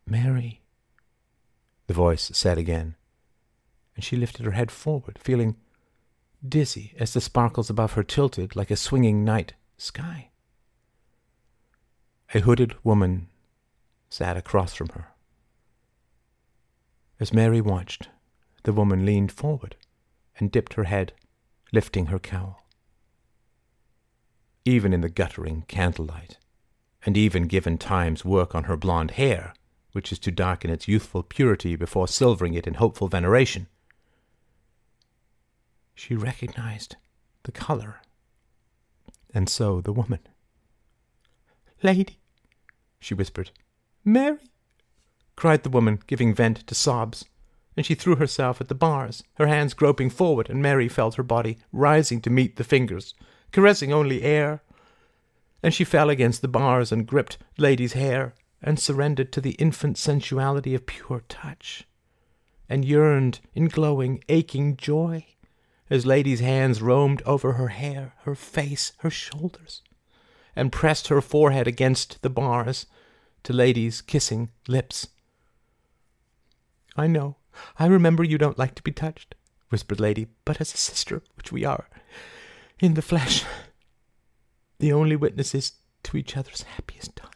Mary, 0.06 0.60
the 1.86 1.94
voice 1.94 2.30
said 2.34 2.58
again, 2.58 2.94
and 3.94 4.04
she 4.04 4.16
lifted 4.16 4.44
her 4.44 4.52
head 4.52 4.70
forward, 4.70 5.18
feeling 5.20 5.56
dizzy 6.46 6.94
as 6.98 7.12
the 7.12 7.20
sparkles 7.20 7.70
above 7.70 7.92
her 7.92 8.02
tilted 8.02 8.54
like 8.54 8.70
a 8.70 8.76
swinging 8.76 9.24
night 9.24 9.54
sky. 9.76 10.30
A 12.34 12.40
hooded 12.40 12.74
woman 12.84 13.28
sat 14.10 14.36
across 14.36 14.74
from 14.74 14.88
her. 14.90 15.08
As 17.20 17.32
Mary 17.32 17.60
watched, 17.60 18.08
the 18.64 18.72
woman 18.72 19.06
leaned 19.06 19.32
forward 19.32 19.76
and 20.38 20.50
dipped 20.50 20.74
her 20.74 20.84
head, 20.84 21.12
lifting 21.72 22.06
her 22.06 22.18
cowl 22.18 22.64
even 24.64 24.92
in 24.92 25.02
the 25.02 25.08
guttering 25.08 25.64
candlelight, 25.68 26.38
and 27.04 27.16
even 27.16 27.46
given 27.46 27.76
time's 27.76 28.24
work 28.24 28.54
on 28.54 28.64
her 28.64 28.76
blonde 28.76 29.12
hair, 29.12 29.52
which 29.92 30.10
is 30.10 30.18
to 30.18 30.30
darken 30.30 30.70
its 30.70 30.88
youthful 30.88 31.22
purity 31.22 31.76
before 31.76 32.08
silvering 32.08 32.54
it 32.54 32.66
in 32.66 32.74
hopeful 32.74 33.08
veneration. 33.08 33.66
She 35.94 36.14
recognized 36.14 36.96
the 37.44 37.52
color, 37.52 38.00
and 39.32 39.48
so 39.48 39.80
the 39.80 39.92
woman. 39.92 40.20
Lady, 41.82 42.18
she 42.98 43.14
whispered. 43.14 43.50
Mary, 44.04 44.38
cried 45.36 45.62
the 45.62 45.70
woman, 45.70 46.00
giving 46.06 46.34
vent 46.34 46.66
to 46.66 46.74
sobs, 46.74 47.24
and 47.76 47.84
she 47.84 47.94
threw 47.94 48.16
herself 48.16 48.60
at 48.60 48.68
the 48.68 48.74
bars, 48.74 49.22
her 49.34 49.46
hands 49.46 49.74
groping 49.74 50.10
forward, 50.10 50.48
and 50.48 50.62
Mary 50.62 50.88
felt 50.88 51.16
her 51.16 51.22
body 51.22 51.58
rising 51.72 52.20
to 52.20 52.30
meet 52.30 52.56
the 52.56 52.64
fingers 52.64 53.14
caressing 53.54 53.92
only 53.92 54.22
air. 54.22 54.62
And 55.62 55.72
she 55.72 55.84
fell 55.84 56.10
against 56.10 56.42
the 56.42 56.48
bars 56.48 56.90
and 56.90 57.06
gripped 57.06 57.38
Lady's 57.56 57.92
hair, 57.92 58.34
and 58.60 58.80
surrendered 58.80 59.30
to 59.32 59.40
the 59.40 59.52
infant 59.52 59.96
sensuality 59.96 60.74
of 60.74 60.86
pure 60.86 61.22
touch, 61.28 61.86
and 62.68 62.84
yearned 62.84 63.40
in 63.54 63.68
glowing, 63.68 64.24
aching 64.28 64.76
joy 64.76 65.24
as 65.94 66.04
Lady's 66.04 66.40
hands 66.40 66.82
roamed 66.82 67.22
over 67.24 67.52
her 67.52 67.68
hair, 67.68 68.14
her 68.24 68.34
face, 68.34 68.92
her 68.98 69.10
shoulders, 69.10 69.80
and 70.56 70.72
pressed 70.72 71.06
her 71.06 71.20
forehead 71.20 71.68
against 71.68 72.20
the 72.22 72.28
bars 72.28 72.86
to 73.44 73.52
Lady's 73.52 74.00
kissing 74.00 74.50
lips. 74.66 75.06
I 76.96 77.06
know, 77.06 77.36
I 77.78 77.86
remember 77.86 78.24
you 78.24 78.38
don't 78.38 78.58
like 78.58 78.74
to 78.74 78.82
be 78.82 78.90
touched, 78.90 79.36
whispered 79.68 80.00
Lady, 80.00 80.26
but 80.44 80.60
as 80.60 80.74
a 80.74 80.76
sister, 80.76 81.22
which 81.36 81.52
we 81.52 81.64
are, 81.64 81.88
in 82.80 82.94
the 82.94 83.02
flesh, 83.02 83.44
the 84.80 84.92
only 84.92 85.14
witnesses 85.14 85.74
to 86.02 86.16
each 86.16 86.36
other's 86.36 86.62
happiest 86.62 87.14
time. 87.14 87.30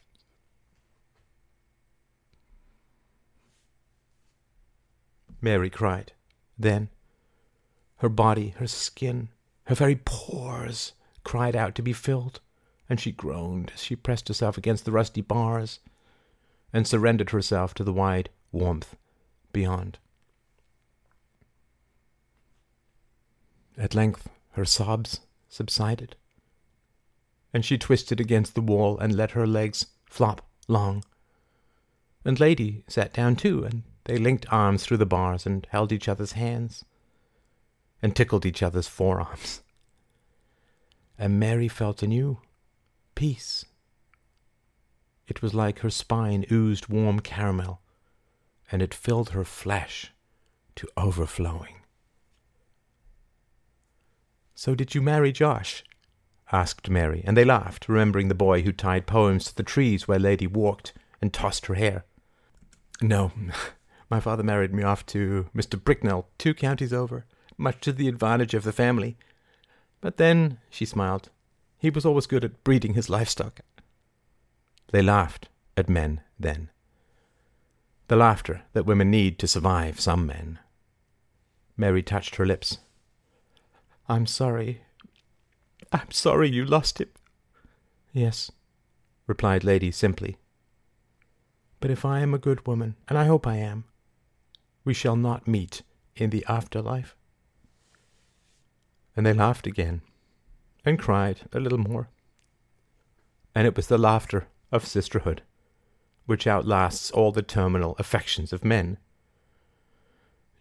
Mary 5.40 5.70
cried. 5.70 6.10
Then, 6.58 6.88
her 7.98 8.08
body, 8.08 8.50
her 8.58 8.66
skin, 8.66 9.28
her 9.64 9.74
very 9.74 9.96
pores 9.96 10.92
cried 11.24 11.54
out 11.54 11.74
to 11.74 11.82
be 11.82 11.92
filled, 11.92 12.40
and 12.88 12.98
she 13.00 13.12
groaned 13.12 13.70
as 13.74 13.82
she 13.82 13.96
pressed 13.96 14.28
herself 14.28 14.56
against 14.56 14.84
the 14.84 14.92
rusty 14.92 15.20
bars 15.20 15.80
and 16.72 16.86
surrendered 16.86 17.30
herself 17.30 17.74
to 17.74 17.84
the 17.84 17.92
wide 17.92 18.30
warmth 18.52 18.96
beyond. 19.52 19.98
At 23.76 23.94
length, 23.94 24.28
her 24.52 24.64
sobs 24.64 25.20
subsided, 25.48 26.16
and 27.52 27.64
she 27.64 27.78
twisted 27.78 28.20
against 28.20 28.54
the 28.54 28.60
wall 28.60 28.98
and 28.98 29.14
let 29.14 29.32
her 29.32 29.46
legs 29.46 29.86
flop 30.06 30.46
long. 30.66 31.04
And 32.24 32.38
Lady 32.38 32.84
sat 32.88 33.12
down 33.12 33.36
too, 33.36 33.64
and 33.64 33.82
they 34.04 34.18
linked 34.18 34.52
arms 34.52 34.84
through 34.84 34.96
the 34.98 35.06
bars 35.06 35.46
and 35.46 35.66
held 35.70 35.92
each 35.92 36.08
other's 36.08 36.32
hands 36.32 36.84
and 38.02 38.14
tickled 38.14 38.46
each 38.46 38.62
other's 38.62 38.88
forearms. 38.88 39.62
And 41.18 41.40
Mary 41.40 41.68
felt 41.68 42.02
a 42.02 42.06
new 42.06 42.38
peace. 43.14 43.64
It 45.26 45.42
was 45.42 45.52
like 45.54 45.80
her 45.80 45.90
spine 45.90 46.46
oozed 46.50 46.88
warm 46.88 47.20
caramel, 47.20 47.80
and 48.70 48.80
it 48.80 48.94
filled 48.94 49.30
her 49.30 49.44
flesh 49.44 50.12
to 50.76 50.88
overflowing. 50.96 51.74
So 54.54 54.74
did 54.74 54.94
you 54.94 55.02
marry 55.02 55.32
Josh? 55.32 55.84
asked 56.50 56.88
Mary, 56.88 57.22
and 57.26 57.36
they 57.36 57.44
laughed, 57.44 57.88
remembering 57.88 58.28
the 58.28 58.34
boy 58.34 58.62
who 58.62 58.72
tied 58.72 59.06
poems 59.06 59.44
to 59.46 59.56
the 59.56 59.62
trees 59.62 60.08
where 60.08 60.18
Lady 60.18 60.46
walked 60.46 60.94
and 61.20 61.32
tossed 61.32 61.66
her 61.66 61.74
hair. 61.74 62.04
No, 63.02 63.32
my 64.10 64.18
father 64.20 64.42
married 64.42 64.72
me 64.72 64.82
off 64.82 65.04
to 65.06 65.48
Mr. 65.54 65.82
Bricknell, 65.82 66.28
two 66.38 66.54
counties 66.54 66.92
over, 66.92 67.26
much 67.58 67.80
to 67.82 67.92
the 67.92 68.08
advantage 68.08 68.54
of 68.54 68.62
the 68.62 68.72
family. 68.72 69.18
But 70.00 70.16
then, 70.16 70.58
she 70.70 70.84
smiled, 70.84 71.28
he 71.76 71.90
was 71.90 72.06
always 72.06 72.26
good 72.26 72.44
at 72.44 72.64
breeding 72.64 72.94
his 72.94 73.10
livestock. 73.10 73.60
They 74.90 75.02
laughed 75.02 75.48
at 75.76 75.88
men 75.88 76.22
then. 76.38 76.70
The 78.06 78.16
laughter 78.16 78.62
that 78.72 78.86
women 78.86 79.10
need 79.10 79.38
to 79.40 79.46
survive 79.46 80.00
some 80.00 80.26
men. 80.26 80.58
Mary 81.76 82.02
touched 82.02 82.36
her 82.36 82.46
lips 82.46 82.78
I'm 84.10 84.26
sorry. 84.26 84.80
I'm 85.92 86.10
sorry 86.10 86.48
you 86.48 86.64
lost 86.64 86.98
him. 86.98 87.10
Yes, 88.14 88.50
replied 89.26 89.64
Lady 89.64 89.90
simply. 89.90 90.38
But 91.78 91.90
if 91.90 92.06
I 92.06 92.20
am 92.20 92.32
a 92.32 92.38
good 92.38 92.66
woman, 92.66 92.96
and 93.06 93.18
I 93.18 93.26
hope 93.26 93.46
I 93.46 93.56
am, 93.56 93.84
we 94.82 94.94
shall 94.94 95.14
not 95.14 95.46
meet 95.46 95.82
in 96.16 96.30
the 96.30 96.44
afterlife. 96.48 97.14
And 99.18 99.26
they 99.26 99.32
laughed 99.34 99.66
again, 99.66 100.02
and 100.84 100.98
cried 100.98 101.40
a 101.52 101.58
little 101.58 101.76
more. 101.76 102.08
And 103.52 103.66
it 103.66 103.74
was 103.74 103.88
the 103.88 103.98
laughter 103.98 104.46
of 104.70 104.86
sisterhood, 104.86 105.42
which 106.26 106.46
outlasts 106.46 107.10
all 107.10 107.32
the 107.32 107.42
terminal 107.42 107.96
affections 107.98 108.52
of 108.52 108.64
men. 108.64 108.96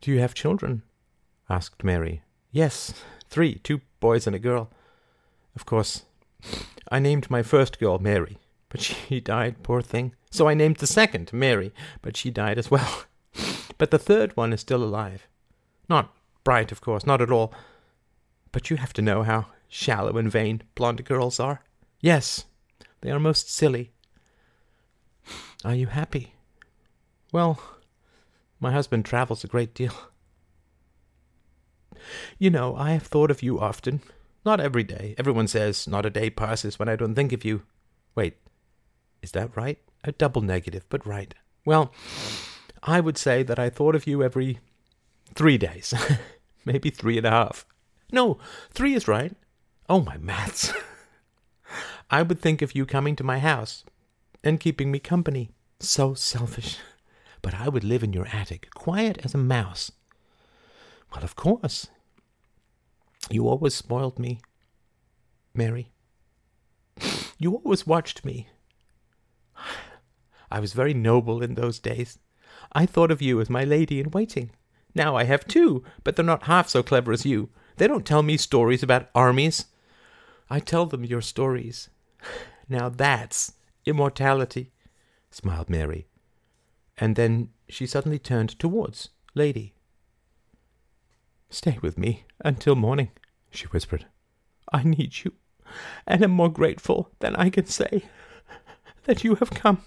Do 0.01 0.11
you 0.11 0.19
have 0.19 0.33
children? 0.33 0.81
asked 1.49 1.83
Mary. 1.83 2.23
Yes, 2.51 2.93
Three, 3.29 3.55
two 3.55 3.81
boys 3.99 4.25
and 4.25 4.35
a 4.35 4.39
girl. 4.39 4.71
Of 5.55 5.65
course, 5.65 6.05
I 6.91 6.99
named 6.99 7.29
my 7.29 7.43
first 7.43 7.79
girl 7.79 7.99
Mary, 7.99 8.37
but 8.69 8.81
she 8.81 9.19
died, 9.35 9.63
poor 9.63 9.81
thing. 9.81 10.15
So 10.31 10.47
I 10.47 10.53
named 10.53 10.77
the 10.77 10.87
second 10.87 11.31
Mary, 11.33 11.73
but 12.01 12.17
she 12.17 12.31
died 12.31 12.57
as 12.57 12.71
well. 12.71 13.03
But 13.77 13.91
the 13.91 13.99
third 13.99 14.35
one 14.35 14.53
is 14.53 14.61
still 14.61 14.83
alive. 14.83 15.27
Not 15.87 16.11
bright, 16.43 16.71
of 16.71 16.81
course, 16.81 17.05
not 17.05 17.21
at 17.21 17.29
all. 17.29 17.53
But 18.51 18.69
you 18.69 18.77
have 18.77 18.93
to 18.93 19.01
know 19.01 19.23
how 19.23 19.47
shallow 19.67 20.17
and 20.17 20.31
vain 20.31 20.63
blonde 20.75 21.03
girls 21.05 21.39
are. 21.39 21.61
Yes, 21.99 22.45
they 23.01 23.11
are 23.11 23.19
most 23.19 23.51
silly. 23.51 23.91
Are 25.65 25.75
you 25.75 25.87
happy? 25.87 26.33
Well, 27.31 27.59
my 28.59 28.71
husband 28.71 29.05
travels 29.05 29.43
a 29.43 29.47
great 29.47 29.73
deal. 29.73 29.93
You 32.37 32.49
know, 32.49 32.75
I 32.75 32.91
have 32.91 33.03
thought 33.03 33.31
of 33.31 33.43
you 33.43 33.59
often. 33.59 34.01
Not 34.45 34.59
every 34.59 34.83
day. 34.83 35.13
Everyone 35.17 35.47
says, 35.47 35.87
not 35.87 36.05
a 36.05 36.09
day 36.09 36.29
passes 36.29 36.79
when 36.79 36.87
I 36.87 36.95
don't 36.95 37.15
think 37.15 37.33
of 37.33 37.43
you. 37.43 37.63
Wait, 38.15 38.37
is 39.21 39.31
that 39.31 39.55
right? 39.57 39.79
A 40.03 40.11
double 40.11 40.41
negative, 40.41 40.85
but 40.89 41.05
right. 41.05 41.33
Well, 41.65 41.91
I 42.81 43.01
would 43.01 43.17
say 43.17 43.43
that 43.43 43.59
I 43.59 43.69
thought 43.69 43.95
of 43.95 44.07
you 44.07 44.23
every 44.23 44.59
three 45.35 45.57
days. 45.57 45.93
Maybe 46.65 46.89
three 46.89 47.17
and 47.17 47.27
a 47.27 47.31
half. 47.31 47.65
No, 48.11 48.37
three 48.71 48.93
is 48.93 49.07
right. 49.07 49.33
Oh, 49.89 50.01
my 50.01 50.17
maths. 50.17 50.73
I 52.09 52.21
would 52.21 52.39
think 52.39 52.61
of 52.61 52.75
you 52.75 52.85
coming 52.85 53.15
to 53.17 53.23
my 53.23 53.39
house 53.39 53.83
and 54.43 54.59
keeping 54.59 54.91
me 54.91 54.99
company. 54.99 55.51
So 55.79 56.13
selfish. 56.13 56.77
But 57.41 57.53
I 57.53 57.69
would 57.69 57.83
live 57.83 58.03
in 58.03 58.13
your 58.13 58.27
attic, 58.27 58.69
quiet 58.73 59.19
as 59.23 59.33
a 59.33 59.37
mouse. 59.37 59.91
Well, 61.13 61.23
of 61.23 61.35
course. 61.35 61.87
You 63.29 63.47
always 63.47 63.75
spoiled 63.75 64.19
me, 64.19 64.41
Mary. 65.53 65.91
You 67.39 67.53
always 67.53 67.85
watched 67.85 68.25
me. 68.25 68.47
I 70.51 70.59
was 70.59 70.73
very 70.73 70.95
noble 70.95 71.43
in 71.43 71.53
those 71.53 71.77
days. 71.77 72.17
I 72.73 72.87
thought 72.87 73.11
of 73.11 73.21
you 73.21 73.39
as 73.39 73.47
my 73.47 73.63
lady 73.63 73.99
in 73.99 74.09
waiting. 74.09 74.49
Now 74.95 75.15
I 75.15 75.25
have 75.25 75.47
two, 75.47 75.83
but 76.03 76.15
they're 76.15 76.25
not 76.25 76.43
half 76.43 76.67
so 76.67 76.81
clever 76.81 77.11
as 77.11 77.27
you. 77.27 77.49
They 77.77 77.87
don't 77.87 78.05
tell 78.05 78.23
me 78.23 78.37
stories 78.37 78.83
about 78.83 79.09
armies. 79.13 79.65
I 80.49 80.59
tell 80.59 80.85
them 80.85 81.05
your 81.05 81.21
stories. 81.21 81.89
Now 82.69 82.89
that's 82.89 83.53
immortality, 83.85 84.73
smiled 85.31 85.69
Mary. 85.69 86.05
And 86.97 87.15
then 87.15 87.51
she 87.69 87.87
suddenly 87.87 88.19
turned 88.19 88.59
towards 88.59 89.07
Lady. 89.33 89.73
Stay 91.49 91.79
with 91.81 91.97
me 91.97 92.25
until 92.43 92.75
morning, 92.75 93.11
she 93.49 93.67
whispered. 93.67 94.05
I 94.73 94.83
need 94.83 95.23
you, 95.23 95.31
and 96.05 96.21
am 96.21 96.31
more 96.31 96.51
grateful 96.51 97.09
than 97.19 97.37
I 97.37 97.49
can 97.49 97.67
say 97.67 98.03
that 99.05 99.23
you 99.23 99.35
have 99.35 99.51
come. 99.51 99.83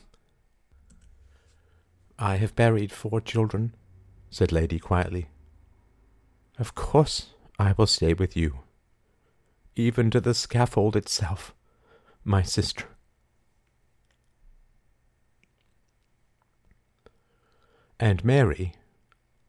I 2.19 2.36
have 2.36 2.57
buried 2.57 2.93
four 2.93 3.20
children, 3.20 3.75
said 4.31 4.52
Lady 4.52 4.78
quietly. 4.78 5.28
Of 6.59 6.75
course 6.75 7.35
I 7.61 7.75
will 7.77 7.87
stay 7.87 8.15
with 8.15 8.39
you, 8.39 8.61
even 9.77 10.11
to 10.13 10.21
the 10.21 10.33
scaffold 10.33 10.97
itself, 10.97 11.55
my 12.25 12.41
sister. 12.41 12.87
And 17.99 18.25
Mary 18.25 18.73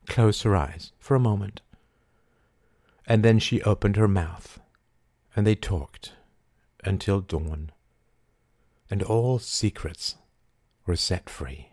closed 0.09 0.43
her 0.43 0.57
eyes 0.57 0.91
for 0.99 1.15
a 1.15 1.21
moment, 1.21 1.61
and 3.07 3.23
then 3.23 3.39
she 3.39 3.61
opened 3.61 3.95
her 3.95 4.09
mouth, 4.09 4.59
and 5.33 5.47
they 5.47 5.55
talked 5.55 6.11
until 6.83 7.21
dawn, 7.21 7.71
and 8.89 9.01
all 9.01 9.39
secrets 9.39 10.15
were 10.85 10.97
set 10.97 11.29
free. 11.29 11.69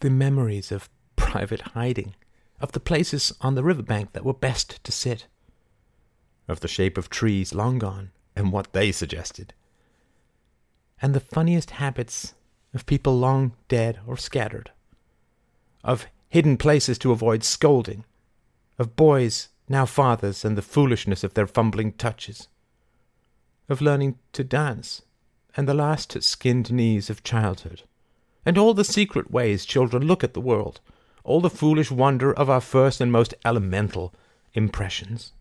The 0.00 0.10
memories 0.10 0.70
of 0.70 0.90
private 1.16 1.62
hiding, 1.72 2.14
of 2.62 2.72
the 2.72 2.80
places 2.80 3.32
on 3.40 3.56
the 3.56 3.64
river 3.64 3.82
bank 3.82 4.12
that 4.12 4.24
were 4.24 4.32
best 4.32 4.82
to 4.84 4.92
sit, 4.92 5.26
of 6.46 6.60
the 6.60 6.68
shape 6.68 6.96
of 6.96 7.10
trees 7.10 7.52
long 7.52 7.78
gone 7.78 8.12
and 8.36 8.52
what 8.52 8.72
they 8.72 8.92
suggested, 8.92 9.52
and 11.02 11.12
the 11.12 11.20
funniest 11.20 11.70
habits 11.70 12.34
of 12.72 12.86
people 12.86 13.18
long 13.18 13.52
dead 13.66 13.98
or 14.06 14.16
scattered, 14.16 14.70
of 15.82 16.06
hidden 16.28 16.56
places 16.56 16.96
to 16.98 17.10
avoid 17.10 17.42
scolding, 17.42 18.04
of 18.78 18.94
boys 18.94 19.48
now 19.68 19.84
fathers 19.84 20.44
and 20.44 20.56
the 20.56 20.62
foolishness 20.62 21.24
of 21.24 21.34
their 21.34 21.48
fumbling 21.48 21.92
touches, 21.92 22.46
of 23.68 23.80
learning 23.80 24.16
to 24.32 24.44
dance 24.44 25.02
and 25.56 25.68
the 25.68 25.74
last 25.74 26.22
skinned 26.22 26.72
knees 26.72 27.10
of 27.10 27.24
childhood, 27.24 27.82
and 28.46 28.56
all 28.56 28.72
the 28.72 28.84
secret 28.84 29.32
ways 29.32 29.66
children 29.66 30.06
look 30.06 30.22
at 30.22 30.32
the 30.32 30.40
world, 30.40 30.80
all 31.24 31.40
the 31.40 31.50
foolish 31.50 31.90
wonder 31.90 32.32
of 32.32 32.50
our 32.50 32.60
first 32.60 33.00
and 33.00 33.12
most 33.12 33.34
elemental 33.44 34.12
impressions. 34.54 35.32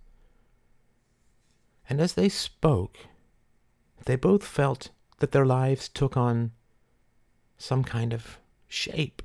And 1.89 1.99
as 1.99 2.13
they 2.13 2.29
spoke, 2.29 2.97
they 4.05 4.15
both 4.15 4.43
felt 4.43 4.89
that 5.19 5.31
their 5.31 5.45
lives 5.45 5.89
took 5.89 6.15
on 6.15 6.51
some 7.57 7.83
kind 7.83 8.13
of 8.13 8.37
shape. 8.67 9.21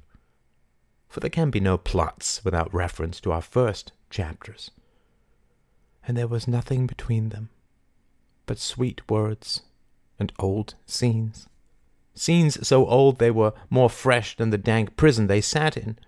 For 1.09 1.21
there 1.21 1.31
can 1.31 1.51
be 1.51 1.61
no 1.61 1.79
plots 1.79 2.45
without 2.45 2.75
reference 2.75 3.21
to 3.21 3.33
our 3.33 3.43
first 3.43 3.93
chapters. 4.11 4.71
And 6.07 6.17
there 6.17 6.29
was 6.29 6.47
nothing 6.47 6.87
between 6.87 7.31
them 7.31 7.51
but 8.47 8.59
sweet 8.59 9.09
words 9.11 9.63
and 10.19 10.33
old 10.39 10.75
scenes. 10.87 11.49
Scenes 12.15 12.67
so 12.67 12.87
old 12.87 13.19
they 13.19 13.31
were 13.31 13.53
more 13.69 13.91
fresh 13.91 14.37
than 14.37 14.51
the 14.51 14.59
dank 14.59 14.97
prison 14.97 15.27
they 15.27 15.41
sat 15.41 15.77
in. 15.77 15.99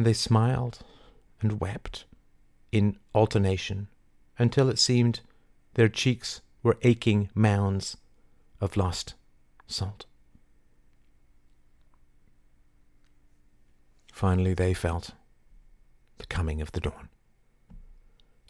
And 0.00 0.06
they 0.06 0.14
smiled 0.14 0.78
and 1.42 1.60
wept 1.60 2.06
in 2.72 2.96
alternation 3.14 3.88
until 4.38 4.70
it 4.70 4.78
seemed 4.78 5.20
their 5.74 5.90
cheeks 5.90 6.40
were 6.62 6.78
aching 6.80 7.28
mounds 7.34 7.98
of 8.62 8.78
lost 8.78 9.12
salt. 9.66 10.06
Finally, 14.10 14.54
they 14.54 14.72
felt 14.72 15.10
the 16.16 16.24
coming 16.24 16.62
of 16.62 16.72
the 16.72 16.80
dawn. 16.80 17.10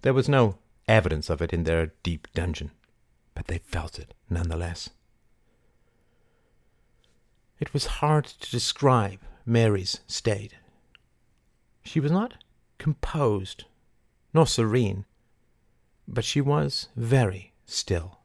There 0.02 0.14
was 0.14 0.28
no 0.28 0.58
evidence 0.86 1.28
of 1.28 1.42
it 1.42 1.52
in 1.52 1.64
their 1.64 1.94
deep 2.04 2.28
dungeon, 2.32 2.70
but 3.34 3.48
they 3.48 3.58
felt 3.58 3.98
it 3.98 4.14
nonetheless. 4.30 4.90
It 7.58 7.74
was 7.74 7.98
hard 7.98 8.26
to 8.26 8.50
describe 8.52 9.18
Mary's 9.44 9.98
state. 10.06 10.54
She 11.83 12.00
was 12.00 12.12
not 12.12 12.34
composed 12.78 13.65
nor 14.33 14.47
serene, 14.47 15.05
but 16.07 16.25
she 16.25 16.41
was 16.41 16.89
very 16.97 17.52
still. 17.67 18.20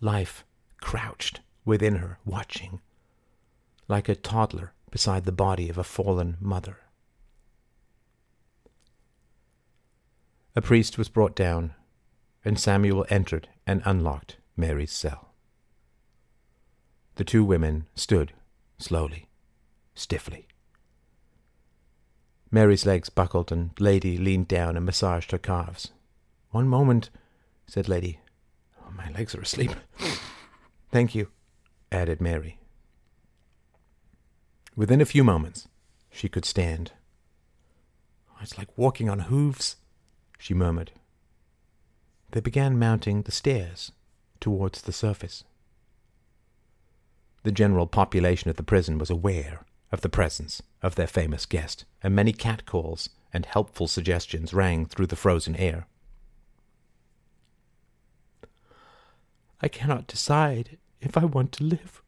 Life 0.00 0.44
crouched 0.80 1.40
within 1.64 1.96
her, 1.96 2.18
watching, 2.24 2.80
like 3.88 4.08
a 4.08 4.16
toddler 4.16 4.72
beside 4.90 5.24
the 5.24 5.32
body 5.32 5.68
of 5.68 5.78
a 5.78 5.84
fallen 5.84 6.36
mother. 6.40 6.78
A 10.54 10.60
priest 10.60 10.98
was 10.98 11.08
brought 11.08 11.34
down, 11.34 11.74
and 12.44 12.58
Samuel 12.58 13.06
entered 13.08 13.48
and 13.66 13.80
unlocked 13.84 14.36
Mary's 14.56 14.92
cell. 14.92 15.32
The 17.14 17.24
two 17.24 17.44
women 17.44 17.86
stood 17.94 18.32
slowly, 18.78 19.28
stiffly. 19.94 20.48
Mary's 22.54 22.84
legs 22.84 23.08
buckled, 23.08 23.50
and 23.50 23.70
Lady 23.80 24.18
leaned 24.18 24.46
down 24.46 24.76
and 24.76 24.84
massaged 24.84 25.30
her 25.30 25.38
calves. 25.38 25.90
One 26.50 26.68
moment, 26.68 27.08
said 27.66 27.88
Lady. 27.88 28.20
Oh, 28.78 28.90
my 28.94 29.10
legs 29.10 29.34
are 29.34 29.40
asleep. 29.40 29.72
Thank 30.90 31.14
you, 31.14 31.28
added 31.90 32.20
Mary. 32.20 32.58
Within 34.76 35.00
a 35.00 35.06
few 35.06 35.24
moments, 35.24 35.66
she 36.10 36.28
could 36.28 36.44
stand. 36.44 36.92
Oh, 38.30 38.38
it's 38.42 38.58
like 38.58 38.76
walking 38.76 39.08
on 39.08 39.20
hooves, 39.20 39.76
she 40.38 40.52
murmured. 40.52 40.92
They 42.32 42.40
began 42.40 42.78
mounting 42.78 43.22
the 43.22 43.32
stairs 43.32 43.92
towards 44.40 44.82
the 44.82 44.92
surface. 44.92 45.44
The 47.44 47.52
general 47.52 47.86
population 47.86 48.50
of 48.50 48.56
the 48.56 48.62
prison 48.62 48.98
was 48.98 49.08
aware 49.08 49.64
of 49.92 50.00
the 50.00 50.08
presence 50.08 50.62
of 50.82 50.94
their 50.94 51.06
famous 51.06 51.46
guest, 51.46 51.84
and 52.02 52.14
many 52.14 52.32
catcalls 52.32 53.10
and 53.32 53.46
helpful 53.46 53.86
suggestions 53.86 54.52
rang 54.52 54.86
through 54.86 55.06
the 55.06 55.16
frozen 55.16 55.54
air. 55.56 55.86
I 59.60 59.68
cannot 59.68 60.08
decide 60.08 60.78
if 61.00 61.16
I 61.16 61.24
want 61.24 61.52
to 61.52 61.64
live, 61.64 62.02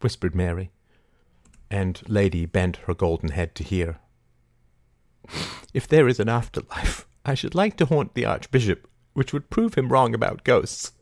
whispered 0.00 0.34
Mary 0.34 0.70
and 1.70 2.02
Lady 2.06 2.46
bent 2.46 2.76
her 2.86 2.94
golden 2.94 3.30
head 3.30 3.54
to 3.56 3.64
hear. 3.64 3.98
If 5.72 5.88
there 5.88 6.06
is 6.06 6.20
an 6.20 6.28
afterlife, 6.28 7.04
I 7.24 7.34
should 7.34 7.56
like 7.56 7.76
to 7.78 7.86
haunt 7.86 8.14
the 8.14 8.24
Archbishop, 8.24 8.88
which 9.12 9.32
would 9.32 9.50
prove 9.50 9.74
him 9.74 9.88
wrong 9.88 10.14
about 10.14 10.44
ghosts. 10.44 10.92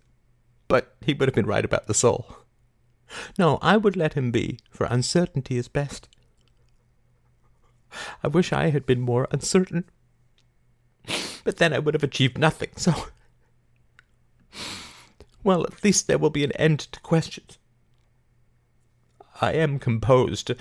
But 0.67 0.97
he 1.03 1.13
would 1.13 1.29
have 1.29 1.35
been 1.35 1.45
right 1.45 1.63
about 1.63 1.89
the 1.89 1.93
soul. 1.93 2.39
No, 3.39 3.59
I 3.63 3.77
would 3.77 3.97
let 3.97 4.15
him 4.15 4.31
be, 4.31 4.59
for 4.71 4.87
uncertainty 4.87 5.57
is 5.57 5.69
best. 5.69 6.09
I 8.23 8.29
wish 8.29 8.53
I 8.53 8.71
had 8.71 8.87
been 8.87 9.01
more 9.01 9.29
uncertain. 9.31 9.85
But 11.45 11.59
then 11.59 11.73
I 11.73 11.79
would 11.79 11.95
have 11.95 12.05
achieved 12.05 12.39
nothing, 12.39 12.71
so. 12.77 12.95
Well, 15.45 15.65
at 15.65 15.83
least 15.83 16.07
there 16.07 16.19
will 16.19 16.31
be 16.31 16.45
an 16.45 16.53
end 16.53 16.81
to 16.81 17.01
questions. 17.01 17.59
I 19.41 19.53
am 19.55 19.79
composed 19.79 20.53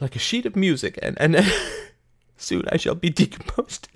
like 0.00 0.14
a 0.14 0.18
sheet 0.18 0.46
of 0.46 0.56
music, 0.56 0.98
and, 1.02 1.16
and 1.20 1.36
soon 2.36 2.64
I 2.70 2.76
shall 2.76 2.94
be 2.94 3.10
decomposed. 3.10 3.88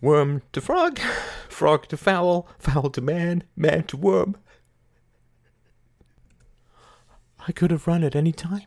Worm 0.00 0.42
to 0.52 0.60
frog, 0.60 1.00
frog 1.48 1.88
to 1.88 1.96
fowl, 1.96 2.48
fowl 2.58 2.90
to 2.90 3.00
man, 3.00 3.42
man 3.56 3.84
to 3.84 3.96
worm. 3.96 4.36
I 7.46 7.52
could 7.52 7.70
have 7.70 7.86
run 7.86 8.02
at 8.02 8.16
any 8.16 8.32
time. 8.32 8.66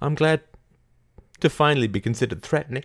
I'm 0.00 0.14
glad 0.14 0.42
to 1.40 1.50
finally 1.50 1.88
be 1.88 2.00
considered 2.00 2.42
threatening. 2.42 2.84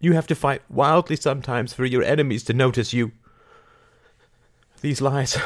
You 0.00 0.14
have 0.14 0.26
to 0.28 0.34
fight 0.34 0.62
wildly 0.68 1.16
sometimes 1.16 1.72
for 1.72 1.84
your 1.84 2.02
enemies 2.02 2.42
to 2.44 2.52
notice 2.52 2.92
you. 2.92 3.12
These 4.80 5.00
lies 5.00 5.38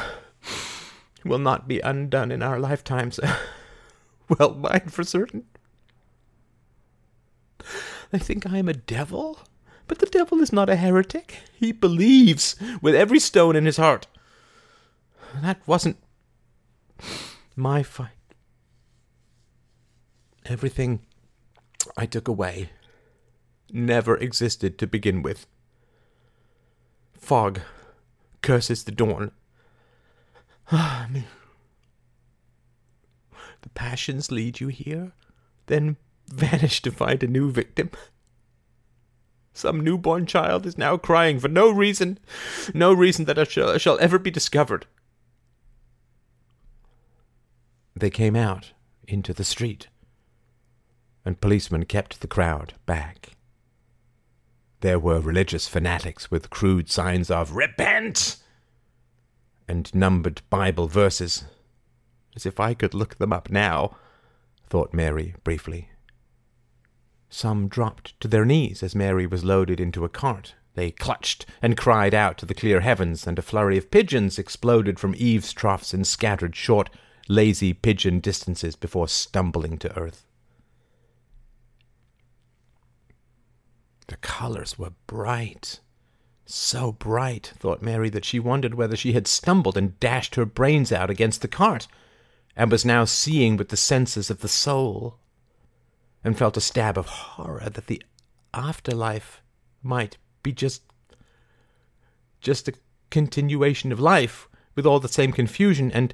will 1.25 1.37
not 1.37 1.67
be 1.67 1.79
undone 1.81 2.31
in 2.31 2.41
our 2.41 2.59
lifetimes. 2.59 3.19
well, 4.29 4.55
mine 4.55 4.89
for 4.89 5.03
certain. 5.03 5.45
They 8.09 8.19
think 8.19 8.47
I 8.47 8.57
am 8.57 8.69
a 8.69 8.73
devil, 8.73 9.39
but 9.87 9.99
the 9.99 10.05
devil 10.07 10.39
is 10.39 10.51
not 10.53 10.69
a 10.69 10.75
heretic. 10.77 11.41
He 11.53 11.71
believes 11.71 12.55
with 12.81 12.95
every 12.95 13.19
stone 13.19 13.55
in 13.55 13.65
his 13.65 13.77
heart. 13.77 14.07
That 15.41 15.59
wasn't 15.67 15.97
my 17.55 17.83
fight. 17.83 18.09
Everything 20.45 21.01
I 21.95 22.05
took 22.05 22.27
away 22.27 22.69
never 23.71 24.15
existed 24.17 24.77
to 24.77 24.87
begin 24.87 25.21
with. 25.21 25.45
Fog 27.17 27.61
curses 28.41 28.83
the 28.83 28.91
dawn. 28.91 29.31
Ah, 30.71 31.07
me. 31.11 31.25
the 33.61 33.69
passions 33.69 34.31
lead 34.31 34.59
you 34.59 34.67
here, 34.67 35.11
then 35.67 35.97
vanish 36.27 36.81
to 36.81 36.91
find 36.91 37.23
a 37.23 37.27
new 37.27 37.51
victim. 37.51 37.89
Some 39.53 39.83
newborn 39.83 40.25
child 40.27 40.65
is 40.65 40.77
now 40.77 40.97
crying 40.97 41.39
for 41.39 41.47
no 41.47 41.71
reason, 41.71 42.19
no 42.73 42.93
reason 42.93 43.25
that 43.25 43.49
shall, 43.49 43.77
shall 43.77 43.97
ever 43.99 44.19
be 44.19 44.29
discovered. 44.29 44.85
They 47.99 48.11
came 48.11 48.35
out 48.35 48.73
into 49.07 49.33
the 49.33 49.43
street, 49.43 49.87
and 51.25 51.41
policemen 51.41 51.85
kept 51.85 52.21
the 52.21 52.27
crowd 52.27 52.75
back. 52.85 53.31
There 54.81 54.99
were 54.99 55.19
religious 55.19 55.67
fanatics 55.67 56.29
with 56.29 56.51
crude 56.51 56.91
signs 56.91 57.31
of 57.31 57.53
Repent! 57.53 58.37
and 59.67 59.93
numbered 59.95 60.43
Bible 60.51 60.87
verses. 60.87 61.45
As 62.35 62.45
if 62.45 62.59
I 62.59 62.75
could 62.75 62.93
look 62.93 63.17
them 63.17 63.33
up 63.33 63.49
now, 63.49 63.97
thought 64.69 64.93
Mary 64.93 65.33
briefly. 65.43 65.89
Some 67.29 67.67
dropped 67.67 68.19
to 68.21 68.27
their 68.27 68.45
knees 68.45 68.83
as 68.83 68.93
Mary 68.93 69.25
was 69.25 69.43
loaded 69.43 69.79
into 69.79 70.05
a 70.05 70.09
cart. 70.09 70.53
They 70.75 70.91
clutched 70.91 71.47
and 71.63 71.75
cried 71.75 72.13
out 72.13 72.37
to 72.37 72.45
the 72.45 72.53
clear 72.53 72.81
heavens, 72.81 73.25
and 73.25 73.39
a 73.39 73.41
flurry 73.41 73.75
of 73.79 73.89
pigeons 73.89 74.37
exploded 74.37 74.99
from 74.99 75.15
eaves 75.17 75.51
troughs 75.51 75.95
and 75.95 76.05
scattered 76.05 76.55
short, 76.55 76.91
lazy 77.27 77.73
pigeon 77.73 78.19
distances 78.19 78.75
before 78.75 79.07
stumbling 79.07 79.77
to 79.79 79.97
earth. 79.97 80.25
The 84.07 84.17
colors 84.17 84.79
were 84.79 84.93
bright. 85.05 85.79
So 86.45 86.93
bright, 86.93 87.51
thought 87.57 87.81
Mary, 87.81 88.09
that 88.09 88.23
she 88.23 88.39
wondered 88.39 88.75
whether 88.75 88.95
she 88.95 89.11
had 89.11 89.27
stumbled 89.27 89.77
and 89.77 89.99
dashed 89.99 90.35
her 90.35 90.45
brains 90.45 90.93
out 90.93 91.09
against 91.09 91.41
the 91.41 91.49
cart, 91.49 91.87
and 92.55 92.71
was 92.71 92.85
now 92.85 93.03
seeing 93.03 93.57
with 93.57 93.69
the 93.69 93.77
senses 93.77 94.29
of 94.29 94.39
the 94.39 94.47
soul, 94.47 95.19
and 96.23 96.37
felt 96.37 96.55
a 96.55 96.61
stab 96.61 96.97
of 96.97 97.07
horror 97.07 97.69
that 97.69 97.87
the 97.87 98.01
afterlife 98.53 99.41
might 99.83 100.17
be 100.41 100.51
just 100.51 100.83
just 102.39 102.67
a 102.67 102.73
continuation 103.09 103.91
of 103.91 103.99
life, 103.99 104.47
with 104.75 104.85
all 104.85 104.99
the 105.01 105.09
same 105.09 105.33
confusion 105.33 105.91
and 105.91 106.13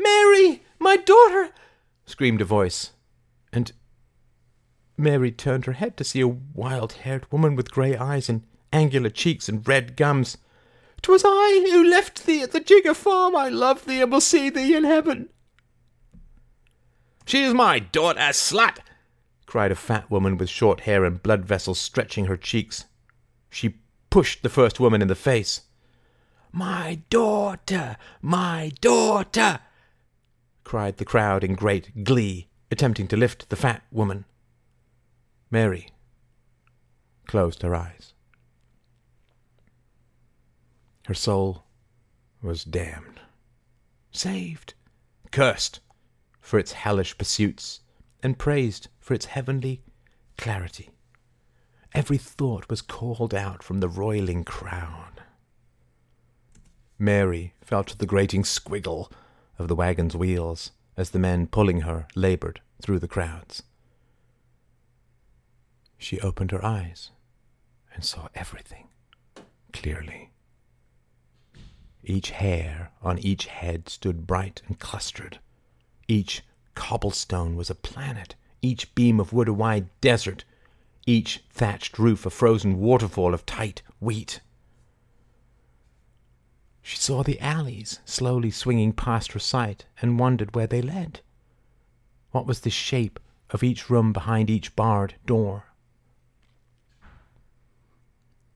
Mary, 0.00 0.62
my 0.78 0.96
daughter 0.96 1.50
screamed 2.06 2.40
a 2.40 2.44
voice, 2.44 2.92
and 3.52 3.72
Mary 4.96 5.30
turned 5.30 5.66
her 5.66 5.72
head 5.72 5.96
to 5.96 6.04
see 6.04 6.20
a 6.20 6.28
wild 6.28 6.92
haired 6.92 7.30
woman 7.30 7.54
with 7.54 7.70
grey 7.70 7.96
eyes 7.96 8.28
and 8.28 8.42
angular 8.72 9.10
cheeks 9.10 9.48
and 9.48 9.66
red 9.66 9.96
gums. 9.96 10.38
"'Twas 11.02 11.22
I 11.24 11.66
who 11.70 11.82
left 11.82 12.26
thee 12.26 12.42
at 12.42 12.52
the 12.52 12.60
Jigger 12.60 12.94
farm. 12.94 13.34
I 13.34 13.48
love 13.48 13.86
thee 13.86 14.02
and 14.02 14.12
will 14.12 14.20
see 14.20 14.50
thee 14.50 14.74
in 14.74 14.84
heaven. 14.84 15.28
She 17.24 17.42
is 17.42 17.54
my 17.54 17.78
daughter, 17.78 18.20
slut! 18.20 18.78
cried 19.46 19.72
a 19.72 19.76
fat 19.76 20.10
woman 20.10 20.36
with 20.36 20.48
short 20.48 20.80
hair 20.80 21.04
and 21.04 21.22
blood 21.22 21.44
vessels 21.44 21.78
stretching 21.78 22.26
her 22.26 22.36
cheeks. 22.36 22.84
She 23.50 23.80
pushed 24.10 24.42
the 24.42 24.48
first 24.48 24.80
woman 24.80 25.02
in 25.02 25.08
the 25.08 25.14
face. 25.14 25.62
My 26.52 27.00
daughter! 27.10 27.96
My 28.20 28.72
daughter! 28.80 29.60
Cried 30.70 30.98
the 30.98 31.04
crowd 31.04 31.42
in 31.42 31.56
great 31.56 32.04
glee, 32.04 32.46
attempting 32.70 33.08
to 33.08 33.16
lift 33.16 33.48
the 33.48 33.56
fat 33.56 33.82
woman. 33.90 34.24
Mary 35.50 35.88
closed 37.26 37.62
her 37.62 37.74
eyes. 37.74 38.14
Her 41.06 41.14
soul 41.14 41.64
was 42.40 42.62
damned, 42.62 43.18
saved, 44.12 44.74
cursed 45.32 45.80
for 46.40 46.56
its 46.56 46.70
hellish 46.70 47.18
pursuits, 47.18 47.80
and 48.22 48.38
praised 48.38 48.86
for 49.00 49.14
its 49.14 49.26
heavenly 49.26 49.82
clarity. 50.38 50.90
Every 51.94 52.16
thought 52.16 52.70
was 52.70 52.80
called 52.80 53.34
out 53.34 53.64
from 53.64 53.80
the 53.80 53.88
roiling 53.88 54.44
crowd. 54.44 55.22
Mary 56.96 57.54
felt 57.60 57.98
the 57.98 58.06
grating 58.06 58.44
squiggle 58.44 59.10
of 59.60 59.68
the 59.68 59.76
wagon's 59.76 60.16
wheels 60.16 60.72
as 60.96 61.10
the 61.10 61.18
men 61.18 61.46
pulling 61.46 61.82
her 61.82 62.08
labored 62.16 62.60
through 62.80 62.98
the 62.98 63.06
crowds. 63.06 63.62
She 65.98 66.18
opened 66.20 66.50
her 66.50 66.64
eyes 66.64 67.10
and 67.94 68.02
saw 68.02 68.28
everything 68.34 68.88
clearly. 69.72 70.30
Each 72.02 72.30
hair 72.30 72.90
on 73.02 73.18
each 73.18 73.46
head 73.46 73.90
stood 73.90 74.26
bright 74.26 74.62
and 74.66 74.78
clustered. 74.78 75.38
Each 76.08 76.42
cobblestone 76.74 77.54
was 77.54 77.68
a 77.68 77.74
planet, 77.74 78.36
each 78.62 78.94
beam 78.94 79.20
of 79.20 79.34
wood 79.34 79.48
a 79.48 79.52
wide 79.52 79.88
desert, 80.00 80.44
each 81.06 81.44
thatched 81.50 81.98
roof 81.98 82.24
a 82.24 82.30
frozen 82.30 82.80
waterfall 82.80 83.34
of 83.34 83.44
tight 83.44 83.82
wheat. 84.00 84.40
She 86.82 86.96
saw 86.96 87.22
the 87.22 87.38
alleys 87.40 88.00
slowly 88.04 88.50
swinging 88.50 88.92
past 88.92 89.32
her 89.32 89.38
sight 89.38 89.86
and 90.00 90.18
wondered 90.18 90.54
where 90.54 90.66
they 90.66 90.82
led. 90.82 91.20
What 92.30 92.46
was 92.46 92.60
the 92.60 92.70
shape 92.70 93.20
of 93.50 93.62
each 93.62 93.90
room 93.90 94.12
behind 94.12 94.50
each 94.50 94.74
barred 94.76 95.14
door? 95.26 95.64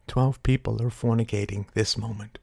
Twelve 0.07 0.43
people 0.43 0.81
are 0.83 0.91
fornicating 0.91 1.67
this 1.75 1.97
moment. 1.97 2.39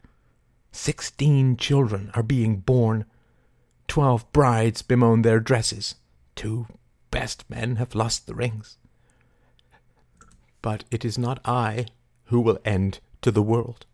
Sixteen 0.71 1.57
children 1.57 2.11
are 2.13 2.23
being 2.23 2.57
born. 2.57 3.05
Twelve 3.87 4.31
brides 4.31 4.81
bemoan 4.81 5.21
their 5.21 5.39
dresses. 5.39 5.95
Two 6.35 6.67
best 7.11 7.49
men 7.49 7.75
have 7.75 7.95
lost 7.95 8.27
the 8.27 8.35
rings. 8.35 8.77
But 10.61 10.83
it 10.91 11.03
is 11.03 11.17
not 11.17 11.39
I 11.45 11.87
who 12.25 12.39
will 12.39 12.59
end 12.63 12.99
to 13.21 13.31
the 13.31 13.41
world. 13.41 13.85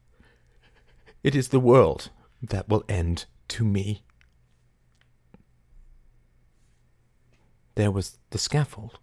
It 1.27 1.35
is 1.35 1.49
the 1.49 1.59
world 1.59 2.09
that 2.41 2.69
will 2.69 2.85
end 2.88 3.25
to 3.49 3.65
me. 3.65 4.01
There 7.75 7.91
was 7.91 8.19
the 8.30 8.38
scaffold 8.38 8.97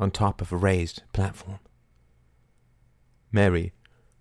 on 0.00 0.10
top 0.10 0.42
of 0.42 0.50
a 0.50 0.56
raised 0.56 1.02
platform. 1.12 1.60
Mary 3.30 3.72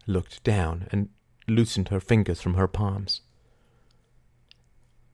looked 0.06 0.44
down 0.44 0.88
and 0.92 1.10
loosened 1.48 1.88
her 1.88 2.00
fingers 2.00 2.40
from 2.40 2.54
her 2.54 2.68
palms. 2.68 3.22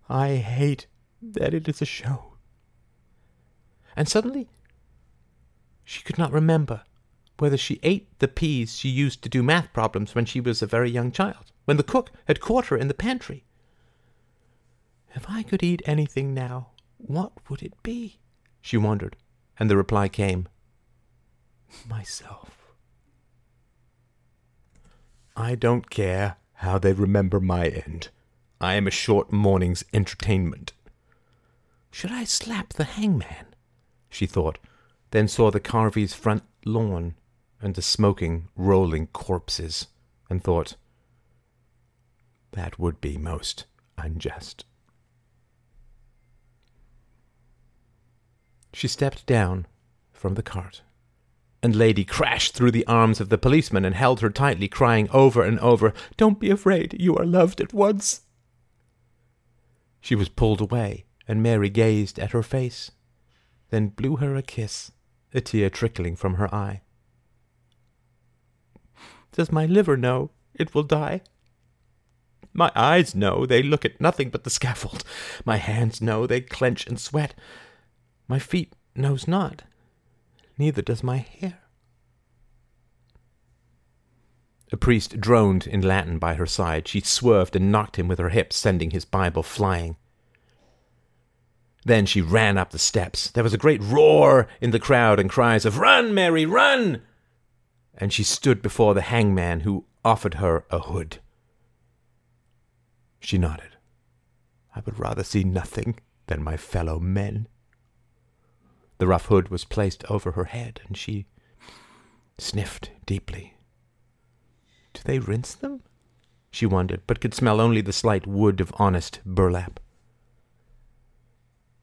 I 0.09 0.35
hate 0.35 0.88
that 1.22 1.53
it 1.53 1.69
is 1.69 1.82
a 1.82 1.85
show. 1.85 2.33
And 3.95 4.09
suddenly 4.09 4.49
she 5.85 6.03
could 6.03 6.17
not 6.17 6.33
remember 6.33 6.83
whether 7.40 7.56
she 7.56 7.80
ate 7.82 8.19
the 8.19 8.27
peas 8.27 8.75
she 8.75 8.90
used 8.90 9.23
to 9.23 9.30
do 9.30 9.41
math 9.41 9.72
problems 9.72 10.14
when 10.14 10.25
she 10.25 10.41
was 10.41 10.61
a 10.61 10.67
very 10.67 10.91
young 10.91 11.09
child, 11.09 11.52
when 11.66 11.77
the 11.77 11.83
cook 11.83 12.11
had 12.27 12.40
caught 12.40 12.67
her 12.67 12.77
in 12.77 12.88
the 12.88 12.93
pantry. 12.93 13.45
If 15.16 15.30
I 15.30 15.43
could 15.43 15.64
eat 15.64 15.82
anything 15.85 16.33
now, 16.33 16.69
what 16.98 17.33
would 17.50 17.61
it 17.61 17.82
be? 17.83 18.19
she 18.61 18.77
wondered, 18.77 19.16
and 19.59 19.69
the 19.69 19.77
reply 19.77 20.08
came 20.08 20.48
Myself. 21.88 22.74
I 25.35 25.56
don't 25.56 25.90
care 25.90 26.38
how 26.56 26.77
they 26.77 26.93
remember 26.93 27.40
my 27.40 27.67
end. 27.67 28.09
I 28.61 28.75
am 28.75 28.88
a 28.88 28.92
short 28.92 29.32
morning's 29.32 29.83
entertainment. 29.93 30.74
Should 31.92 32.11
I 32.11 32.24
slap 32.24 32.74
the 32.74 32.83
hangman? 32.83 33.48
she 34.09 34.25
thought, 34.25 34.59
then 35.11 35.27
saw 35.27 35.51
the 35.51 35.59
Carveys' 35.59 36.14
front 36.14 36.43
lawn 36.66 37.16
and 37.61 37.75
the 37.75 37.82
smoking, 37.82 38.50
rolling 38.56 39.08
corpses, 39.08 39.88
and 40.30 40.43
thought, 40.43 40.75
that 42.53 42.80
would 42.80 43.01
be 43.01 43.17
most 43.17 43.65
unjust. 43.98 44.65
She 48.73 48.88
stepped 48.88 49.25
down 49.25 49.67
from 50.11 50.33
the 50.33 50.43
cart, 50.43 50.82
and 51.61 51.75
Lady 51.75 52.03
crashed 52.03 52.56
through 52.56 52.72
the 52.72 52.88
arms 52.88 53.22
of 53.22 53.30
the 53.30 53.38
policeman 53.38 53.85
and 53.85 53.93
held 53.93 54.22
her 54.22 54.30
tightly, 54.30 54.67
crying 54.67 55.09
over 55.11 55.43
and 55.43 55.59
over, 55.59 55.93
Don't 56.17 56.40
be 56.40 56.49
afraid, 56.49 56.95
you 56.99 57.15
are 57.15 57.25
loved 57.25 57.61
at 57.61 57.73
once. 57.73 58.22
She 60.01 60.15
was 60.15 60.30
pulled 60.30 60.59
away, 60.59 61.06
and 61.27 61.43
Mary 61.43 61.69
gazed 61.69 62.19
at 62.19 62.32
her 62.32 62.43
face, 62.43 62.91
then 63.69 63.90
blew 63.90 64.17
her 64.17 64.35
a 64.35 64.41
kiss, 64.41 64.91
a 65.33 65.41
tear 65.41 65.69
trickling 65.69 66.15
from 66.15 66.35
her 66.35 66.53
eye. 66.53 66.82
Does 69.32 69.51
my 69.51 69.65
liver 69.65 69.98
know 69.98 70.32
it 70.53 70.75
will 70.75 70.83
die? 70.83 71.22
My 72.53 72.72
eyes 72.75 73.15
know 73.15 73.45
they 73.45 73.64
look 73.64 73.83
at 73.83 73.99
nothing 73.99 74.30
but 74.30 74.43
the 74.43 74.49
scaffold. 74.49 75.03
My 75.43 75.57
hands 75.57 76.01
know 76.01 76.27
they 76.27 76.41
clench 76.41 76.85
and 76.85 76.99
sweat. 76.99 77.33
My 78.27 78.40
feet 78.40 78.73
knows 78.95 79.27
not, 79.27 79.64
neither 80.57 80.82
does 80.82 81.03
my 81.03 81.17
hair. 81.17 81.59
A 84.72 84.77
priest 84.77 85.19
droned 85.19 85.67
in 85.67 85.82
Latin 85.82 86.17
by 86.17 86.35
her 86.35 86.45
side. 86.45 86.88
She 86.88 86.99
swerved 87.01 87.56
and 87.56 87.72
knocked 87.72 87.98
him 87.98 88.07
with 88.07 88.19
her 88.19 88.30
hips, 88.30 88.56
sending 88.56 88.91
his 88.91 89.06
Bible 89.06 89.43
flying. 89.43 89.98
Then 91.85 92.06
she 92.06 92.22
ran 92.22 92.57
up 92.57 92.72
the 92.72 92.80
steps. 92.80 93.30
There 93.30 93.43
was 93.43 93.53
a 93.53 93.57
great 93.57 93.82
roar 93.83 94.48
in 94.61 94.72
the 94.72 94.80
crowd 94.80 95.19
and 95.19 95.30
cries 95.30 95.65
of, 95.65 95.77
Run, 95.77 96.14
Mary, 96.14 96.45
run! 96.45 97.01
And 97.95 98.11
she 98.11 98.23
stood 98.23 98.61
before 98.61 98.93
the 98.93 99.01
hangman 99.01 99.59
who 99.61 99.85
offered 100.03 100.35
her 100.35 100.65
a 100.72 100.80
hood. 100.80 101.19
She 103.24 103.38
nodded. 103.38 103.77
I 104.76 104.82
would 104.82 105.00
rather 105.00 105.24
see 105.24 105.45
nothing 105.45 106.00
than 106.27 106.43
my 106.43 106.58
fellow 106.58 107.00
men. 107.00 107.48
The 108.98 109.08
rough 109.08 109.27
hood 109.27 109.48
was 109.48 109.64
placed 109.64 110.03
over 110.10 110.34
her 110.34 110.45
head, 110.45 110.82
and 110.85 110.98
she 110.98 111.26
sniffed 112.38 112.92
deeply. 113.06 113.56
Do 114.93 115.02
they 115.06 115.19
rinse 115.19 115.56
them? 115.56 115.84
She 116.52 116.66
wondered, 116.66 117.02
but 117.08 117.22
could 117.22 117.34
smell 117.34 117.61
only 117.61 117.82
the 117.82 117.93
slight 117.93 118.27
wood 118.27 118.60
of 118.60 118.74
honest 118.77 119.22
burlap. 119.26 119.80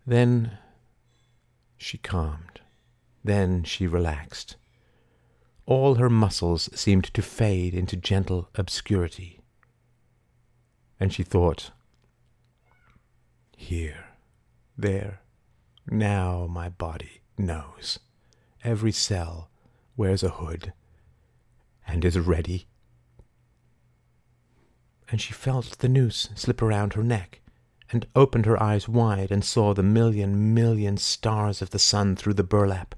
Then 0.07 0.59
she 1.79 1.97
calmed. 1.97 2.61
Then 3.25 3.65
she 3.65 3.87
relaxed. 3.87 4.57
All 5.65 5.95
her 5.95 6.11
muscles 6.11 6.69
seemed 6.75 7.13
to 7.15 7.23
fade 7.23 7.75
into 7.75 7.97
gentle 7.97 8.51
obscurity. 8.55 9.40
And 11.01 11.13
she 11.13 11.23
thought, 11.23 11.71
Here, 13.57 14.05
there, 14.77 15.23
now 15.91 16.47
my 16.49 16.69
body 16.69 17.23
knows. 17.37 17.99
Every 18.63 18.93
cell 18.93 19.49
wears 19.97 20.23
a 20.23 20.29
hood 20.29 20.75
and 21.87 22.05
is 22.05 22.19
ready. 22.19 22.67
And 25.11 25.21
she 25.21 25.33
felt 25.33 25.79
the 25.79 25.89
noose 25.89 26.29
slip 26.37 26.63
around 26.63 26.93
her 26.93 27.03
neck 27.03 27.41
and 27.91 28.07
opened 28.15 28.47
her 28.47 28.63
eyes 28.63 28.89
wide 28.89 29.31
and 29.31 29.45
saw 29.45 29.75
the 29.75 29.83
million 29.83 30.55
million 30.55 30.97
stars 30.97 31.61
of 31.61 31.71
the 31.71 31.79
sun 31.79 32.15
through 32.15 32.35
the 32.35 32.45
burlap. 32.45 32.95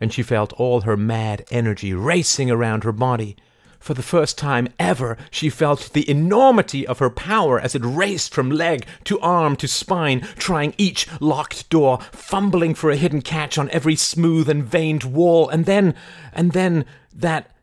And 0.00 0.12
she 0.12 0.22
felt 0.22 0.52
all 0.54 0.82
her 0.82 0.96
mad 0.96 1.44
energy 1.50 1.94
racing 1.94 2.50
around 2.50 2.84
her 2.84 2.92
body. 2.92 3.36
For 3.82 3.94
the 3.94 4.02
first 4.02 4.38
time 4.38 4.68
ever, 4.78 5.18
she 5.28 5.50
felt 5.50 5.92
the 5.92 6.08
enormity 6.08 6.86
of 6.86 7.00
her 7.00 7.10
power 7.10 7.58
as 7.58 7.74
it 7.74 7.82
raced 7.84 8.32
from 8.32 8.48
leg 8.48 8.86
to 9.04 9.18
arm 9.18 9.56
to 9.56 9.66
spine, 9.66 10.20
trying 10.36 10.72
each 10.78 11.08
locked 11.20 11.68
door, 11.68 11.98
fumbling 12.12 12.76
for 12.76 12.92
a 12.92 12.96
hidden 12.96 13.22
catch 13.22 13.58
on 13.58 13.68
every 13.70 13.96
smooth 13.96 14.48
and 14.48 14.62
veined 14.62 15.02
wall, 15.02 15.48
and 15.48 15.66
then, 15.66 15.96
and 16.32 16.52
then 16.52 16.84
that 17.12 17.56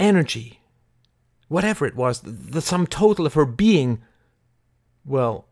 energy, 0.00 0.60
whatever 1.46 1.86
it 1.86 1.94
was, 1.94 2.20
the 2.20 2.60
sum 2.60 2.84
total 2.84 3.24
of 3.24 3.34
her 3.34 3.46
being, 3.46 4.02
well, 5.04 5.46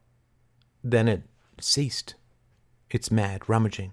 then 0.83 1.07
it 1.07 1.23
ceased. 1.61 2.17
Its 2.91 3.11
mad 3.13 3.49
rummaging. 3.49 3.93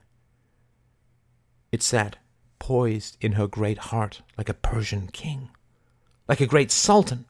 It 1.71 1.83
sat 1.83 2.15
poised 2.57 3.15
in 3.21 3.33
her 3.33 3.45
great 3.45 3.77
heart 3.77 4.23
like 4.39 4.49
a 4.49 4.55
Persian 4.55 5.07
king, 5.09 5.49
like 6.27 6.41
a 6.41 6.47
great 6.47 6.71
sultan, 6.71 7.25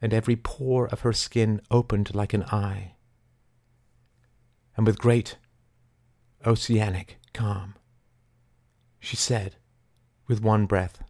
and 0.00 0.14
every 0.14 0.36
pore 0.36 0.86
of 0.86 1.00
her 1.00 1.12
skin 1.12 1.60
opened 1.70 2.14
like 2.14 2.32
an 2.32 2.44
eye. 2.44 2.92
And 4.76 4.86
with 4.86 4.98
great 4.98 5.36
oceanic 6.46 7.18
calm, 7.34 7.74
she 9.00 9.16
said, 9.16 9.56
with 10.26 10.42
one 10.42 10.66
breath, 10.66 11.02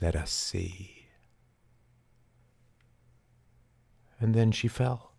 Let 0.00 0.14
us 0.14 0.30
see. 0.30 0.98
and 4.20 4.34
then 4.34 4.52
she 4.52 4.68
fell. 4.68 5.12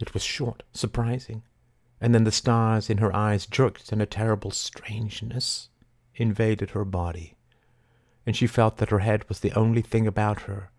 It 0.00 0.14
was 0.14 0.22
short, 0.22 0.62
surprising, 0.72 1.42
and 2.00 2.14
then 2.14 2.24
the 2.24 2.32
stars 2.32 2.90
in 2.90 2.98
her 2.98 3.14
eyes 3.14 3.46
jerked, 3.46 3.92
in 3.92 4.00
a 4.00 4.06
terrible 4.06 4.50
strangeness 4.50 5.68
invaded 6.18 6.70
her 6.70 6.84
body, 6.84 7.34
and 8.26 8.36
she 8.36 8.46
felt 8.46 8.76
that 8.76 8.90
her 8.90 8.98
head 8.98 9.26
was 9.28 9.40
the 9.40 9.52
only 9.52 9.82
thing 9.82 10.06
about 10.06 10.42
her, 10.42 10.70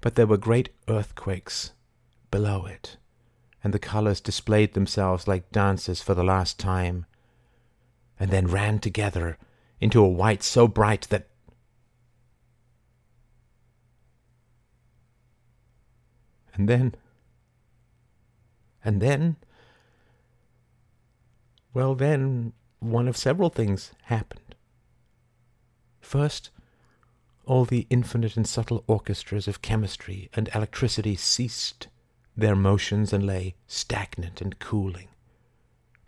but 0.00 0.14
there 0.14 0.26
were 0.26 0.36
great 0.36 0.68
earthquakes 0.88 1.72
below 2.30 2.66
it, 2.66 2.96
and 3.64 3.72
the 3.72 3.78
colors 3.78 4.20
displayed 4.20 4.74
themselves 4.74 5.26
like 5.26 5.50
dances 5.50 6.02
for 6.02 6.14
the 6.14 6.24
last 6.24 6.58
time, 6.58 7.06
and 8.20 8.30
then 8.30 8.46
ran 8.46 8.78
together 8.78 9.38
into 9.80 10.02
a 10.02 10.08
white 10.08 10.42
so 10.42 10.68
bright 10.68 11.06
that 11.10 11.28
And 16.56 16.68
then. 16.68 16.94
And 18.84 19.00
then. 19.00 19.36
Well, 21.74 21.94
then, 21.94 22.54
one 22.80 23.08
of 23.08 23.16
several 23.16 23.50
things 23.50 23.92
happened. 24.04 24.45
First, 26.06 26.50
all 27.46 27.64
the 27.64 27.86
infinite 27.90 28.36
and 28.36 28.46
subtle 28.46 28.84
orchestras 28.86 29.48
of 29.48 29.60
chemistry 29.60 30.30
and 30.34 30.48
electricity 30.54 31.16
ceased 31.16 31.88
their 32.36 32.54
motions 32.54 33.12
and 33.12 33.26
lay 33.26 33.56
stagnant 33.66 34.40
and 34.40 34.58
cooling. 34.58 35.08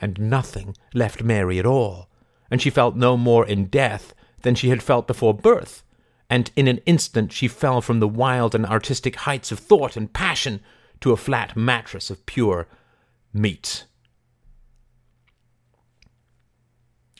And 0.00 0.20
nothing 0.20 0.76
left 0.94 1.24
Mary 1.24 1.58
at 1.58 1.66
all, 1.66 2.08
and 2.50 2.62
she 2.62 2.70
felt 2.70 2.94
no 2.94 3.16
more 3.16 3.44
in 3.44 3.66
death 3.66 4.14
than 4.42 4.54
she 4.54 4.68
had 4.68 4.82
felt 4.82 5.08
before 5.08 5.34
birth 5.34 5.82
and 6.30 6.50
in 6.56 6.68
an 6.68 6.78
instant 6.86 7.32
she 7.32 7.48
fell 7.48 7.80
from 7.80 8.00
the 8.00 8.08
wild 8.08 8.54
and 8.54 8.66
artistic 8.66 9.16
heights 9.16 9.50
of 9.50 9.58
thought 9.58 9.96
and 9.96 10.12
passion 10.12 10.60
to 11.00 11.12
a 11.12 11.16
flat 11.16 11.56
mattress 11.56 12.10
of 12.10 12.24
pure 12.26 12.68
meat. 13.32 13.84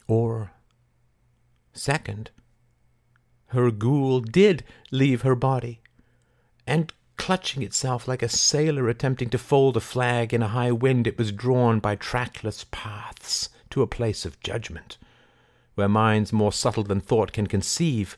Or, 0.07 0.53
second, 1.73 2.31
her 3.49 3.71
ghoul 3.71 4.21
did 4.21 4.65
leave 4.91 5.23
her 5.23 5.35
body, 5.35 5.81
and 6.67 6.93
clutching 7.17 7.63
itself 7.63 8.07
like 8.07 8.23
a 8.23 8.29
sailor 8.29 8.89
attempting 8.89 9.29
to 9.31 9.39
fold 9.39 9.77
a 9.77 9.81
flag 9.81 10.33
in 10.33 10.43
a 10.43 10.49
high 10.49 10.73
wind, 10.73 11.07
it 11.07 11.19
was 11.19 11.33
drawn 11.33 11.81
by 11.81 11.97
trackless 11.97 12.65
paths 12.71 13.49
to 13.71 13.83
a 13.83 13.87
place 13.87 14.25
of 14.25 14.41
judgment, 14.41 14.99
where 15.75 15.89
minds 15.89 16.33
more 16.33 16.53
subtle 16.53 16.85
than 16.85 17.01
thought 17.01 17.33
can 17.33 17.47
conceive 17.47 18.17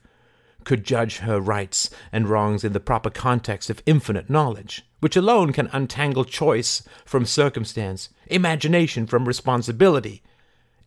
could 0.65 0.85
judge 0.85 1.19
her 1.19 1.41
rights 1.41 1.91
and 2.13 2.29
wrongs 2.29 2.65
in 2.65 2.73
the 2.73 2.81
proper 2.81 3.11
context 3.11 3.71
of 3.71 3.83
infinite 3.87 4.29
knowledge, 4.29 4.85
which 5.01 5.17
alone 5.17 5.53
can 5.53 5.71
untangle 5.73 6.25
choice 6.25 6.83
from 7.05 7.25
circumstance, 7.25 8.11
imagination 8.27 9.07
from 9.07 9.27
responsibility, 9.27 10.23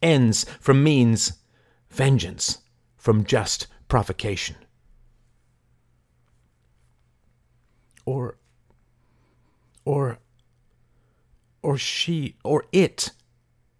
ends 0.01 0.45
from 0.59 0.83
means, 0.83 1.33
vengeance 1.89 2.59
from 2.97 3.23
just 3.23 3.67
provocation. 3.93 4.55
Or, 8.07 8.39
or, 9.85 10.17
or 11.61 11.77
she, 11.77 12.35
or 12.43 12.65
it, 12.72 13.11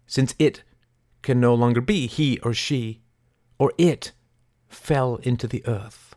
since 0.06 0.36
it 0.38 0.62
can 1.22 1.40
no 1.40 1.52
longer 1.52 1.80
be 1.80 2.06
he 2.06 2.38
or 2.44 2.54
she, 2.54 3.00
or 3.58 3.72
it 3.76 4.12
fell 4.68 5.16
into 5.16 5.48
the 5.48 5.66
earth 5.66 6.14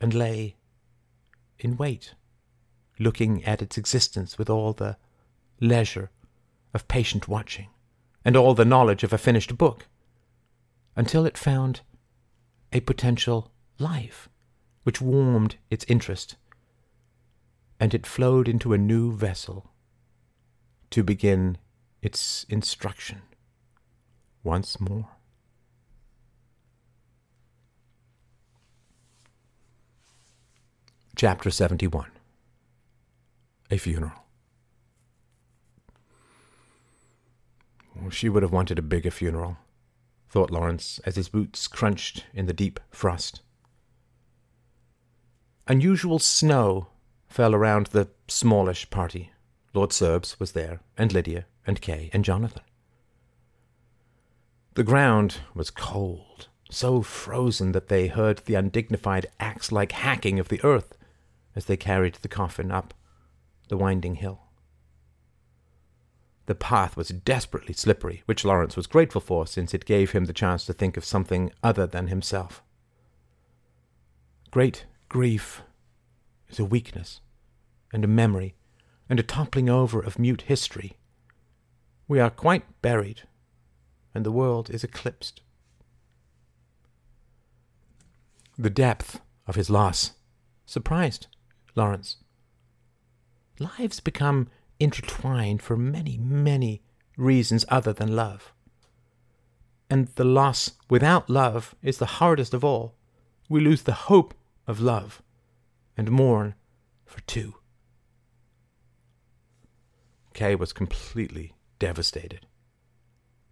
and 0.00 0.14
lay 0.14 0.54
in 1.58 1.76
wait, 1.76 2.14
looking 3.00 3.42
at 3.42 3.60
its 3.60 3.76
existence 3.76 4.38
with 4.38 4.48
all 4.48 4.72
the 4.72 4.96
leisure 5.60 6.12
of 6.72 6.86
patient 6.86 7.26
watching 7.26 7.70
and 8.24 8.36
all 8.36 8.54
the 8.54 8.64
knowledge 8.64 9.02
of 9.02 9.12
a 9.12 9.18
finished 9.18 9.58
book, 9.58 9.88
until 10.94 11.26
it 11.26 11.36
found 11.36 11.80
a 12.72 12.80
potential 12.80 13.50
life 13.78 14.28
which 14.84 15.00
warmed 15.00 15.56
its 15.70 15.84
interest, 15.88 16.36
and 17.78 17.94
it 17.94 18.06
flowed 18.06 18.48
into 18.48 18.72
a 18.72 18.78
new 18.78 19.12
vessel 19.12 19.70
to 20.90 21.02
begin 21.02 21.58
its 22.00 22.44
instruction 22.48 23.22
once 24.42 24.80
more. 24.80 25.08
Chapter 31.14 31.50
71 31.50 32.10
A 33.70 33.76
Funeral. 33.76 34.12
She 38.10 38.28
would 38.28 38.42
have 38.42 38.52
wanted 38.52 38.78
a 38.78 38.82
bigger 38.82 39.10
funeral, 39.10 39.58
thought 40.32 40.50
Lawrence 40.50 40.98
as 41.04 41.16
his 41.16 41.28
boots 41.28 41.68
crunched 41.68 42.24
in 42.32 42.46
the 42.46 42.54
deep 42.54 42.80
frost. 42.90 43.42
Unusual 45.68 46.18
snow 46.18 46.88
fell 47.28 47.54
around 47.54 47.88
the 47.88 48.08
smallish 48.28 48.88
party. 48.88 49.30
Lord 49.74 49.92
Serbs 49.92 50.40
was 50.40 50.52
there, 50.52 50.80
and 50.96 51.12
Lydia, 51.12 51.44
and 51.66 51.82
Kay, 51.82 52.08
and 52.14 52.24
Jonathan. 52.24 52.62
The 54.72 54.82
ground 54.82 55.40
was 55.54 55.70
cold, 55.70 56.48
so 56.70 57.02
frozen 57.02 57.72
that 57.72 57.88
they 57.88 58.06
heard 58.06 58.38
the 58.38 58.54
undignified 58.54 59.26
axe 59.38 59.70
like 59.70 59.92
hacking 59.92 60.38
of 60.38 60.48
the 60.48 60.64
earth 60.64 60.96
as 61.54 61.66
they 61.66 61.76
carried 61.76 62.14
the 62.22 62.28
coffin 62.28 62.70
up 62.70 62.94
the 63.68 63.76
winding 63.76 64.14
hill. 64.14 64.40
The 66.46 66.54
path 66.54 66.96
was 66.96 67.08
desperately 67.08 67.72
slippery, 67.74 68.22
which 68.26 68.44
Lawrence 68.44 68.76
was 68.76 68.86
grateful 68.86 69.20
for, 69.20 69.46
since 69.46 69.72
it 69.72 69.84
gave 69.84 70.10
him 70.10 70.24
the 70.24 70.32
chance 70.32 70.64
to 70.66 70.72
think 70.72 70.96
of 70.96 71.04
something 71.04 71.52
other 71.62 71.86
than 71.86 72.08
himself. 72.08 72.62
Great 74.50 74.86
grief 75.08 75.62
is 76.48 76.58
a 76.58 76.64
weakness, 76.64 77.20
and 77.92 78.04
a 78.04 78.08
memory, 78.08 78.54
and 79.08 79.20
a 79.20 79.22
toppling 79.22 79.68
over 79.68 80.00
of 80.00 80.18
mute 80.18 80.42
history. 80.42 80.96
We 82.08 82.18
are 82.18 82.30
quite 82.30 82.82
buried, 82.82 83.22
and 84.14 84.26
the 84.26 84.32
world 84.32 84.68
is 84.68 84.82
eclipsed. 84.82 85.40
The 88.58 88.70
depth 88.70 89.20
of 89.46 89.54
his 89.54 89.70
loss 89.70 90.12
surprised 90.66 91.28
Lawrence. 91.74 92.16
Lives 93.58 94.00
become 94.00 94.48
intertwined 94.82 95.62
for 95.62 95.76
many, 95.76 96.18
many 96.18 96.82
reasons 97.16 97.64
other 97.68 97.92
than 97.92 98.16
love. 98.16 98.52
And 99.88 100.08
the 100.16 100.24
loss 100.24 100.72
without 100.88 101.28
love 101.30 101.74
is 101.82 101.98
the 101.98 102.16
hardest 102.20 102.54
of 102.54 102.64
all. 102.64 102.94
We 103.48 103.60
lose 103.60 103.82
the 103.82 103.92
hope 103.92 104.34
of 104.66 104.80
love 104.80 105.22
and 105.96 106.10
mourn 106.10 106.54
for 107.04 107.20
two. 107.22 107.54
Kay 110.32 110.54
was 110.54 110.72
completely 110.72 111.54
devastated. 111.78 112.46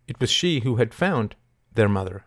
It 0.08 0.18
was 0.18 0.30
she 0.30 0.60
who 0.60 0.76
had 0.76 0.94
found 0.94 1.36
their 1.74 1.88
mother. 1.88 2.24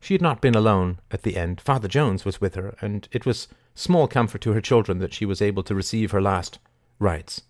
She 0.00 0.14
had 0.14 0.22
not 0.22 0.40
been 0.40 0.54
alone 0.54 1.00
at 1.10 1.22
the 1.22 1.36
end. 1.36 1.60
Father 1.60 1.88
Jones 1.88 2.24
was 2.24 2.40
with 2.40 2.54
her, 2.54 2.76
and 2.80 3.06
it 3.12 3.26
was 3.26 3.48
small 3.74 4.08
comfort 4.08 4.40
to 4.42 4.52
her 4.52 4.60
children 4.60 4.98
that 4.98 5.12
she 5.12 5.26
was 5.26 5.42
able 5.42 5.62
to 5.64 5.74
receive 5.74 6.10
her 6.10 6.22
last 6.22 6.58
rites 6.98 7.42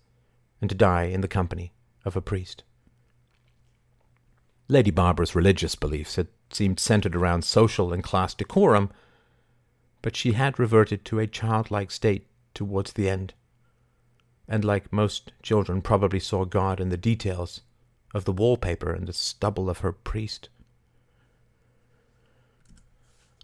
and 0.61 0.69
to 0.69 0.75
die 0.75 1.03
in 1.03 1.21
the 1.21 1.27
company 1.27 1.71
of 2.05 2.15
a 2.15 2.21
priest. 2.21 2.63
Lady 4.67 4.91
Barbara's 4.91 5.35
religious 5.35 5.75
beliefs 5.75 6.15
had 6.15 6.27
seemed 6.51 6.79
centered 6.79 7.15
around 7.15 7.43
social 7.43 7.93
and 7.93 8.03
class 8.03 8.33
decorum, 8.33 8.89
but 10.01 10.15
she 10.15 10.33
had 10.33 10.59
reverted 10.59 11.05
to 11.05 11.19
a 11.19 11.27
childlike 11.27 11.91
state 11.91 12.27
towards 12.53 12.93
the 12.93 13.09
end, 13.09 13.33
and 14.47 14.65
like 14.65 14.91
most 14.91 15.31
children 15.41 15.81
probably 15.81 16.19
saw 16.19 16.45
God 16.45 16.79
in 16.79 16.89
the 16.89 16.97
details 16.97 17.61
of 18.13 18.25
the 18.25 18.31
wallpaper 18.31 18.91
and 18.91 19.07
the 19.07 19.13
stubble 19.13 19.69
of 19.69 19.79
her 19.79 19.91
priest. 19.91 20.49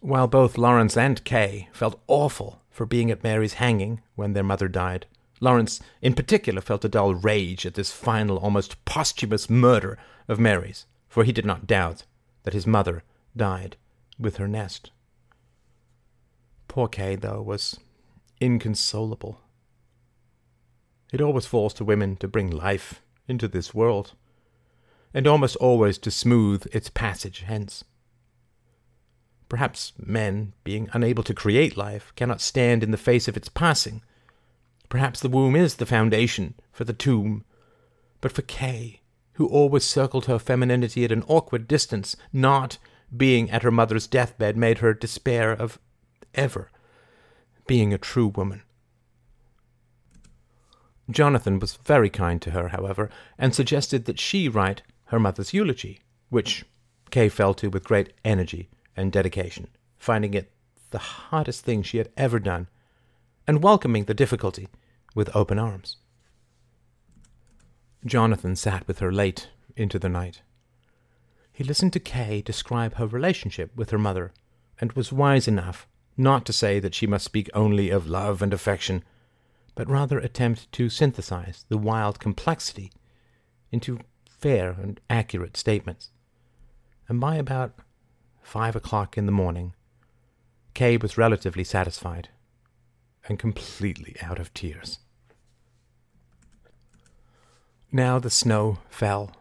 While 0.02 0.28
both 0.28 0.58
Lawrence 0.58 0.98
and 0.98 1.24
Kay 1.24 1.70
felt 1.72 2.02
awful 2.08 2.62
for 2.70 2.86
being 2.86 3.10
at 3.12 3.24
Mary's 3.24 3.54
hanging 3.54 4.02
when 4.16 4.34
their 4.34 4.44
mother 4.44 4.68
died, 4.68 5.06
Lawrence 5.44 5.82
in 6.02 6.14
particular 6.14 6.62
felt 6.62 6.86
a 6.86 6.90
dull 6.90 7.14
rage 7.14 7.66
at 7.66 7.74
this 7.74 7.92
final, 7.92 8.38
almost 8.38 8.86
posthumous 8.86 9.50
murder 9.50 9.98
of 10.30 10.40
Mary's, 10.40 10.86
for 11.10 11.26
he 11.26 11.34
did 11.34 11.46
not 11.46 11.68
doubt 11.68 12.06
that 12.44 12.54
his 12.54 12.66
mother 12.66 13.04
died 13.36 13.76
with 14.18 14.38
her 14.38 14.48
nest. 14.48 14.92
Poor 16.70 16.88
Kay, 16.88 17.18
though, 17.18 17.42
was 17.42 17.78
inconsolable. 18.40 19.42
It 21.12 21.20
always 21.20 21.46
falls 21.46 21.74
to 21.74 21.84
women 21.84 22.16
to 22.18 22.28
bring 22.30 22.50
life 22.50 23.02
into 23.28 23.50
this 23.50 23.74
world, 23.74 24.14
and 25.14 25.28
almost 25.28 25.58
always 25.58 25.98
to 25.98 26.10
smooth 26.10 26.66
its 26.72 26.90
passage 26.90 27.42
hence. 27.42 27.84
Perhaps 29.50 29.92
men, 29.98 30.54
being 30.64 30.90
unable 30.94 31.24
to 31.24 31.34
create 31.34 31.76
life, 31.76 32.14
cannot 32.16 32.40
stand 32.40 32.82
in 32.82 32.92
the 32.92 32.98
face 32.98 33.28
of 33.28 33.36
its 33.36 33.50
passing. 33.50 34.02
Perhaps 34.90 35.20
the 35.20 35.30
womb 35.30 35.56
is 35.56 35.76
the 35.76 35.86
foundation 35.86 36.56
for 36.72 36.84
the 36.84 36.94
tomb. 36.94 37.44
But 38.22 38.32
for 38.32 38.42
Kay, 38.42 39.02
who 39.34 39.48
always 39.48 39.84
circled 39.84 40.26
her 40.26 40.40
femininity 40.40 41.04
at 41.04 41.12
an 41.12 41.24
awkward 41.28 41.68
distance, 41.68 42.16
not 42.32 42.78
being 43.16 43.50
at 43.50 43.64
her 43.64 43.72
mother's 43.72 44.08
deathbed 44.08 44.58
made 44.58 44.80
her 44.80 44.94
despair 44.94 45.52
of 45.52 45.80
ever 46.34 46.70
being 47.68 47.94
a 47.94 47.98
true 47.98 48.28
woman. 48.28 48.62
Jonathan 51.10 51.60
was 51.60 51.76
very 51.76 52.10
kind 52.10 52.42
to 52.42 52.52
her, 52.52 52.70
however, 52.70 53.10
and 53.38 53.54
suggested 53.54 54.06
that 54.06 54.20
she 54.20 54.48
write 54.48 54.82
her 55.06 55.20
mother's 55.20 55.54
eulogy, 55.54 56.00
which 56.30 56.66
Kay 57.12 57.30
fell 57.30 57.54
to 57.56 57.70
with 57.70 57.84
great 57.84 58.14
energy 58.24 58.70
and 58.96 59.12
dedication, 59.12 59.68
finding 59.98 60.34
it 60.34 60.52
the 60.92 60.98
hardest 60.98 61.64
thing 61.64 61.84
she 61.84 61.98
had 61.98 62.10
ever 62.16 62.40
done, 62.40 62.68
and 63.48 63.64
welcoming 63.64 64.06
the 64.06 64.14
difficulty 64.14 64.68
with 65.16 65.36
open 65.36 65.60
arms. 65.60 65.98
Jonathan 68.06 68.56
sat 68.56 68.88
with 68.88 69.00
her 69.00 69.12
late 69.12 69.50
into 69.76 70.00
the 70.00 70.10
night. 70.10 70.42
He 71.52 71.64
listened 71.64 71.94
to 71.94 72.00
Kay 72.00 72.42
describe 72.42 72.96
her 72.96 73.08
relationship 73.08 73.72
with 73.76 73.92
her 73.92 73.98
mother, 73.98 74.34
and 74.80 74.92
was 74.94 75.14
wise 75.14 75.48
enough 75.48 75.88
not 76.18 76.46
to 76.46 76.54
say 76.54 76.80
that 76.80 76.96
she 76.96 77.08
must 77.08 77.26
speak 77.26 77.50
only 77.54 77.90
of 77.90 78.08
love 78.08 78.42
and 78.42 78.54
affection, 78.54 79.04
but 79.76 79.90
rather 79.90 80.20
attempt 80.20 80.72
to 80.74 80.90
synthesize 80.90 81.66
the 81.70 81.78
wild 81.78 82.20
complexity 82.20 82.92
into 83.72 84.00
fair 84.28 84.72
and 84.72 85.00
accurate 85.10 85.58
statements. 85.58 86.10
And 87.08 87.20
by 87.20 87.36
about 87.36 87.74
five 88.42 88.76
o'clock 88.76 89.18
in 89.18 89.26
the 89.26 89.32
morning, 89.32 89.74
Kay 90.74 90.98
was 90.98 91.18
relatively 91.18 91.64
satisfied 91.64 92.30
and 93.28 93.40
completely 93.40 94.16
out 94.22 94.40
of 94.40 94.54
tears. 94.54 95.00
Now 97.92 98.20
the 98.20 98.30
snow 98.30 98.80
fell, 98.90 99.36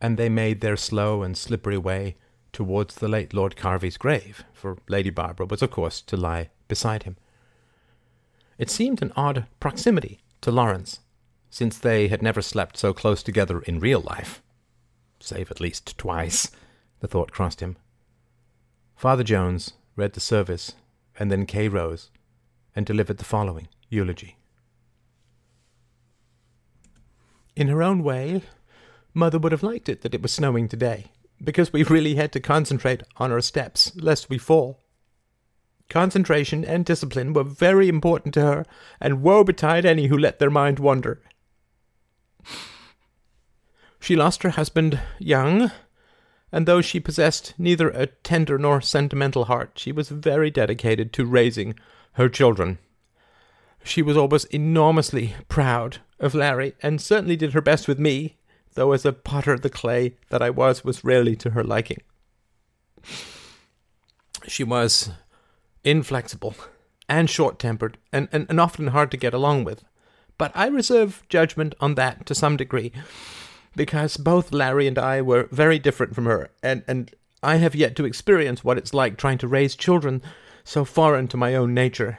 and 0.00 0.16
they 0.16 0.28
made 0.28 0.60
their 0.60 0.76
slow 0.76 1.22
and 1.22 1.36
slippery 1.36 1.78
way 1.78 2.16
towards 2.52 2.96
the 2.96 3.08
late 3.08 3.32
Lord 3.32 3.56
Carvey's 3.56 3.96
grave, 3.96 4.44
for 4.52 4.76
Lady 4.88 5.10
Barbara 5.10 5.46
was, 5.46 5.62
of 5.62 5.70
course, 5.70 6.02
to 6.02 6.16
lie 6.16 6.50
beside 6.68 7.04
him. 7.04 7.16
It 8.58 8.68
seemed 8.70 9.00
an 9.00 9.12
odd 9.16 9.46
proximity 9.58 10.20
to 10.42 10.52
Lawrence, 10.52 11.00
since 11.48 11.78
they 11.78 12.08
had 12.08 12.22
never 12.22 12.42
slept 12.42 12.76
so 12.76 12.92
close 12.92 13.22
together 13.22 13.60
in 13.62 13.80
real 13.80 14.00
life. 14.00 14.42
Save 15.18 15.50
at 15.50 15.60
least 15.60 15.96
twice, 15.96 16.50
the 17.00 17.08
thought 17.08 17.32
crossed 17.32 17.60
him. 17.60 17.76
Father 18.96 19.24
Jones 19.24 19.72
read 19.96 20.12
the 20.12 20.20
service, 20.20 20.74
and 21.18 21.30
then 21.30 21.46
Kay 21.46 21.68
rose 21.68 22.10
and 22.74 22.86
delivered 22.86 23.18
the 23.18 23.24
following 23.24 23.68
eulogy. 23.88 24.36
In 27.54 27.68
her 27.68 27.82
own 27.82 28.02
way, 28.02 28.42
Mother 29.14 29.38
would 29.38 29.52
have 29.52 29.62
liked 29.62 29.88
it 29.88 30.00
that 30.02 30.14
it 30.14 30.22
was 30.22 30.32
snowing 30.32 30.68
today, 30.68 31.12
because 31.42 31.72
we 31.72 31.82
really 31.82 32.14
had 32.14 32.32
to 32.32 32.40
concentrate 32.40 33.02
on 33.18 33.30
our 33.30 33.42
steps, 33.42 33.92
lest 33.96 34.30
we 34.30 34.38
fall. 34.38 34.80
Concentration 35.90 36.64
and 36.64 36.86
discipline 36.86 37.34
were 37.34 37.44
very 37.44 37.88
important 37.88 38.32
to 38.34 38.40
her, 38.40 38.64
and 39.00 39.22
woe 39.22 39.44
betide 39.44 39.84
any 39.84 40.06
who 40.06 40.16
let 40.16 40.38
their 40.38 40.48
mind 40.48 40.78
wander. 40.78 41.20
She 44.00 44.16
lost 44.16 44.42
her 44.42 44.50
husband 44.50 44.98
young, 45.18 45.70
and 46.50 46.66
though 46.66 46.80
she 46.80 46.98
possessed 46.98 47.54
neither 47.58 47.90
a 47.90 48.06
tender 48.06 48.56
nor 48.56 48.80
sentimental 48.80 49.44
heart, 49.44 49.72
she 49.76 49.92
was 49.92 50.08
very 50.08 50.50
dedicated 50.50 51.12
to 51.12 51.26
raising 51.26 51.74
her 52.12 52.28
children. 52.28 52.78
She 53.84 54.02
was 54.02 54.16
always 54.16 54.44
enormously 54.46 55.34
proud 55.48 55.98
of 56.20 56.34
Larry, 56.34 56.74
and 56.82 57.00
certainly 57.00 57.36
did 57.36 57.52
her 57.52 57.60
best 57.60 57.88
with 57.88 57.98
me, 57.98 58.36
though 58.74 58.92
as 58.92 59.04
a 59.04 59.12
potter 59.12 59.52
of 59.52 59.62
the 59.62 59.70
clay 59.70 60.16
that 60.30 60.42
I 60.42 60.50
was 60.50 60.84
was 60.84 61.04
rarely 61.04 61.34
to 61.36 61.50
her 61.50 61.64
liking. 61.64 61.98
She 64.46 64.64
was 64.64 65.10
inflexible 65.84 66.54
and 67.08 67.28
short 67.28 67.58
tempered, 67.58 67.98
and, 68.12 68.28
and, 68.32 68.46
and 68.48 68.60
often 68.60 68.88
hard 68.88 69.10
to 69.10 69.16
get 69.16 69.34
along 69.34 69.64
with, 69.64 69.84
but 70.38 70.52
I 70.54 70.66
reserve 70.68 71.22
judgment 71.28 71.74
on 71.80 71.94
that 71.96 72.24
to 72.26 72.34
some 72.34 72.56
degree. 72.56 72.92
because 73.76 74.16
both 74.16 74.52
Larry 74.52 74.86
and 74.86 74.98
I 74.98 75.22
were 75.22 75.48
very 75.50 75.78
different 75.78 76.14
from 76.14 76.26
her, 76.26 76.50
and, 76.62 76.82
and 76.86 77.10
I 77.42 77.56
have 77.56 77.74
yet 77.74 77.96
to 77.96 78.04
experience 78.04 78.62
what 78.62 78.78
it's 78.78 78.94
like 78.94 79.16
trying 79.16 79.38
to 79.38 79.48
raise 79.48 79.74
children 79.74 80.22
so 80.64 80.84
foreign 80.84 81.28
to 81.28 81.36
my 81.36 81.54
own 81.54 81.74
nature. 81.74 82.18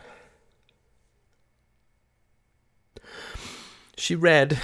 She 3.97 4.15
read. 4.15 4.59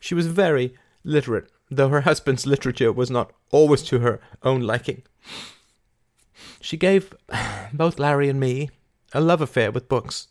She 0.00 0.14
was 0.14 0.26
very 0.26 0.74
literate, 1.04 1.50
though 1.70 1.88
her 1.88 2.02
husband's 2.02 2.46
literature 2.46 2.92
was 2.92 3.10
not 3.10 3.32
always 3.50 3.82
to 3.84 4.00
her 4.00 4.20
own 4.42 4.62
liking. 4.62 5.02
She 6.60 6.76
gave 6.76 7.14
both 7.72 7.98
Larry 7.98 8.28
and 8.28 8.40
me 8.40 8.70
a 9.12 9.20
love 9.20 9.40
affair 9.40 9.70
with 9.70 9.88
books. 9.88 10.28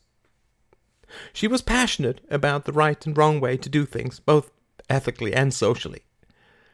She 1.32 1.48
was 1.48 1.62
passionate 1.62 2.22
about 2.30 2.66
the 2.66 2.74
right 2.74 3.06
and 3.06 3.18
wrong 3.18 3.40
way 3.40 3.58
to 3.58 3.70
do 3.70 3.86
things, 3.86 4.20
both 4.20 4.52
ethically 4.90 5.34
and 5.34 5.54
socially, 5.54 6.04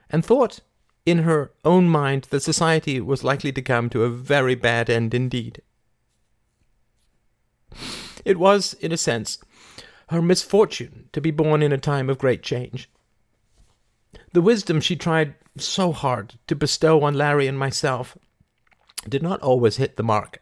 and 0.09 0.25
thought 0.25 0.59
in 1.05 1.19
her 1.19 1.51
own 1.63 1.87
mind 1.87 2.27
that 2.29 2.41
society 2.41 2.99
was 2.99 3.23
likely 3.23 3.51
to 3.51 3.61
come 3.61 3.89
to 3.89 4.03
a 4.03 4.09
very 4.09 4.55
bad 4.55 4.89
end 4.89 5.13
indeed. 5.13 5.61
It 8.25 8.37
was, 8.37 8.73
in 8.75 8.91
a 8.91 8.97
sense, 8.97 9.39
her 10.09 10.21
misfortune 10.21 11.09
to 11.13 11.21
be 11.21 11.31
born 11.31 11.61
in 11.61 11.71
a 11.71 11.77
time 11.77 12.09
of 12.09 12.17
great 12.17 12.43
change. 12.43 12.89
The 14.33 14.41
wisdom 14.41 14.81
she 14.81 14.95
tried 14.95 15.35
so 15.57 15.91
hard 15.91 16.35
to 16.47 16.55
bestow 16.55 17.03
on 17.03 17.13
Larry 17.13 17.47
and 17.47 17.57
myself 17.57 18.17
did 19.07 19.21
not 19.21 19.41
always 19.41 19.77
hit 19.77 19.97
the 19.97 20.03
mark. 20.03 20.41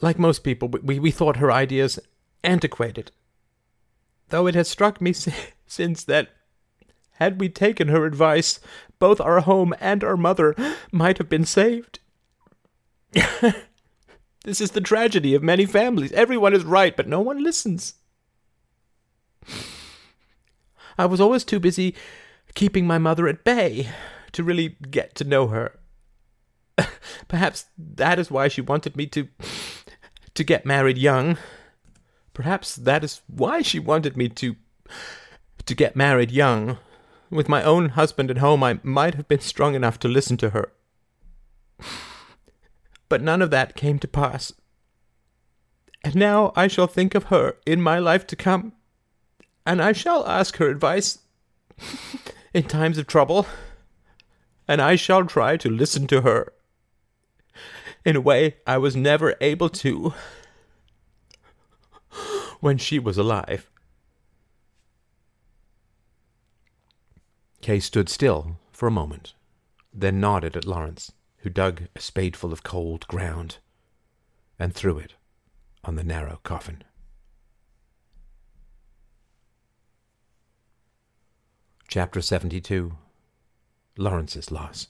Like 0.00 0.18
most 0.18 0.44
people, 0.44 0.68
we, 0.68 0.98
we 0.98 1.10
thought 1.10 1.36
her 1.36 1.50
ideas 1.50 1.98
antiquated. 2.42 3.10
Though 4.28 4.46
it 4.46 4.54
has 4.54 4.68
struck 4.68 5.00
me 5.00 5.12
since 5.66 6.04
that, 6.04 6.30
had 7.18 7.40
we 7.40 7.48
taken 7.48 7.88
her 7.88 8.04
advice, 8.04 8.60
both 8.98 9.20
our 9.20 9.40
home 9.40 9.72
and 9.80 10.02
our 10.02 10.16
mother 10.16 10.54
might 10.90 11.18
have 11.18 11.28
been 11.28 11.44
saved. 11.44 12.00
this 14.44 14.60
is 14.60 14.70
the 14.70 14.80
tragedy 14.80 15.34
of 15.34 15.42
many 15.42 15.66
families. 15.66 16.12
Everyone 16.12 16.54
is 16.54 16.64
right, 16.64 16.96
but 16.96 17.08
no 17.08 17.20
one 17.20 17.42
listens. 17.42 17.94
I 20.96 21.06
was 21.06 21.20
always 21.20 21.44
too 21.44 21.58
busy 21.58 21.94
keeping 22.54 22.86
my 22.86 22.98
mother 22.98 23.26
at 23.26 23.42
bay 23.42 23.88
to 24.32 24.44
really 24.44 24.76
get 24.90 25.14
to 25.16 25.24
know 25.24 25.48
her. 25.48 25.78
Perhaps 27.28 27.66
that 27.78 28.18
is 28.18 28.30
why 28.30 28.48
she 28.48 28.60
wanted 28.60 28.96
me 28.96 29.06
to 29.08 29.28
to 30.34 30.44
get 30.44 30.66
married 30.66 30.98
young. 30.98 31.38
Perhaps 32.32 32.76
that 32.76 33.04
is 33.04 33.22
why 33.28 33.62
she 33.62 33.78
wanted 33.78 34.16
me 34.16 34.28
to 34.28 34.56
to 35.64 35.74
get 35.74 35.96
married 35.96 36.30
young. 36.30 36.78
With 37.30 37.48
my 37.48 37.62
own 37.62 37.90
husband 37.90 38.30
at 38.30 38.38
home, 38.38 38.62
I 38.62 38.78
might 38.82 39.14
have 39.14 39.26
been 39.26 39.40
strong 39.40 39.74
enough 39.74 39.98
to 40.00 40.08
listen 40.08 40.36
to 40.36 40.50
her. 40.50 40.72
But 43.08 43.22
none 43.22 43.42
of 43.42 43.50
that 43.50 43.76
came 43.76 43.98
to 43.98 44.08
pass. 44.08 44.52
And 46.02 46.14
now 46.16 46.52
I 46.54 46.66
shall 46.68 46.86
think 46.86 47.14
of 47.14 47.24
her 47.24 47.56
in 47.64 47.80
my 47.80 47.98
life 47.98 48.26
to 48.28 48.36
come, 48.36 48.72
and 49.64 49.80
I 49.80 49.92
shall 49.92 50.26
ask 50.26 50.56
her 50.56 50.68
advice 50.68 51.18
in 52.54 52.64
times 52.64 52.98
of 52.98 53.06
trouble, 53.06 53.46
and 54.68 54.82
I 54.82 54.96
shall 54.96 55.24
try 55.24 55.56
to 55.56 55.70
listen 55.70 56.06
to 56.08 56.20
her 56.20 56.52
in 58.04 58.16
a 58.16 58.20
way 58.20 58.56
I 58.66 58.78
was 58.78 58.94
never 58.94 59.34
able 59.40 59.70
to 59.70 60.12
when 62.60 62.78
she 62.78 62.98
was 62.98 63.16
alive. 63.16 63.70
Kay 67.62 67.80
stood 67.80 68.10
still 68.10 68.58
for 68.72 68.86
a 68.86 68.90
moment, 68.90 69.32
then 69.92 70.20
nodded 70.20 70.54
at 70.54 70.66
Lawrence, 70.66 71.12
who 71.44 71.50
dug 71.50 71.82
a 71.94 72.00
spadeful 72.00 72.54
of 72.54 72.62
cold 72.62 73.06
ground 73.06 73.58
and 74.58 74.74
threw 74.74 74.96
it 74.96 75.12
on 75.84 75.94
the 75.94 76.02
narrow 76.02 76.40
coffin. 76.42 76.82
Chapter 81.86 82.22
72 82.22 82.96
Lawrence's 83.98 84.50
Loss 84.50 84.88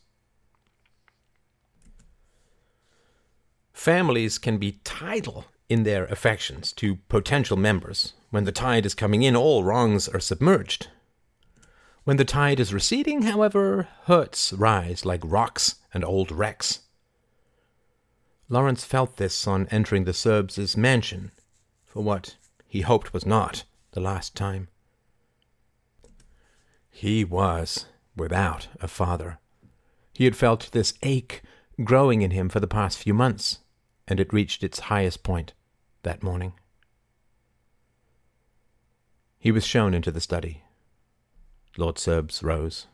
Families 3.73 4.39
can 4.39 4.59
be 4.59 4.79
tidal 4.85 5.47
in 5.69 5.83
their 5.83 6.05
affections 6.05 6.73
to 6.75 6.99
potential 7.09 7.57
members. 7.57 8.13
When 8.31 8.45
the 8.45 8.53
tide 8.53 8.87
is 8.87 8.95
coming 8.95 9.25
in, 9.25 9.35
all 9.35 9.65
wrongs 9.65 10.09
are 10.09 10.21
submerged. 10.21 10.87
When 12.05 12.19
the 12.19 12.25
tide 12.25 12.61
is 12.61 12.75
receding, 12.75 13.23
however, 13.23 13.89
hurts 14.05 14.53
rise 14.53 15.05
like 15.05 15.23
rocks 15.25 15.77
and 15.93 16.05
old 16.05 16.31
wrecks. 16.31 16.81
Lawrence 18.49 18.85
felt 18.85 19.17
this 19.17 19.47
on 19.47 19.67
entering 19.69 20.05
the 20.05 20.13
Serbs' 20.13 20.77
mansion, 20.77 21.33
for 21.85 22.03
what 22.03 22.37
he 22.67 22.83
hoped 22.83 23.15
was 23.15 23.25
not 23.25 23.65
the 23.93 24.01
last 24.01 24.35
time. 24.35 24.69
He 26.91 27.25
was 27.25 27.87
without 28.15 28.69
a 28.81 28.89
father. 28.89 29.39
He 30.13 30.25
had 30.25 30.37
felt 30.37 30.71
this 30.73 30.95
ache 31.03 31.43
growing 31.83 32.23
in 32.23 32.31
him 32.31 32.49
for 32.49 32.61
the 32.61 32.67
past 32.67 32.99
few 32.99 33.15
months 33.15 33.59
and 34.07 34.21
it 34.21 34.33
reached 34.33 34.63
its 34.63 34.79
highest 34.81 35.23
point 35.23 35.55
that 36.03 36.23
morning. 36.23 36.53
He 39.39 39.51
was 39.51 39.67
shown 39.67 39.95
into 39.95 40.11
the 40.11 40.21
study. 40.21 40.64
Lord 41.77 41.99
Serbs 41.99 42.43
rose. 42.43 42.87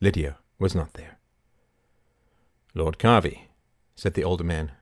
Lydia 0.00 0.38
was 0.58 0.74
not 0.74 0.94
there. 0.94 1.18
Lord 2.74 2.98
Carvey, 2.98 3.48
said 3.94 4.14
the 4.14 4.24
older 4.24 4.44
man. 4.44 4.72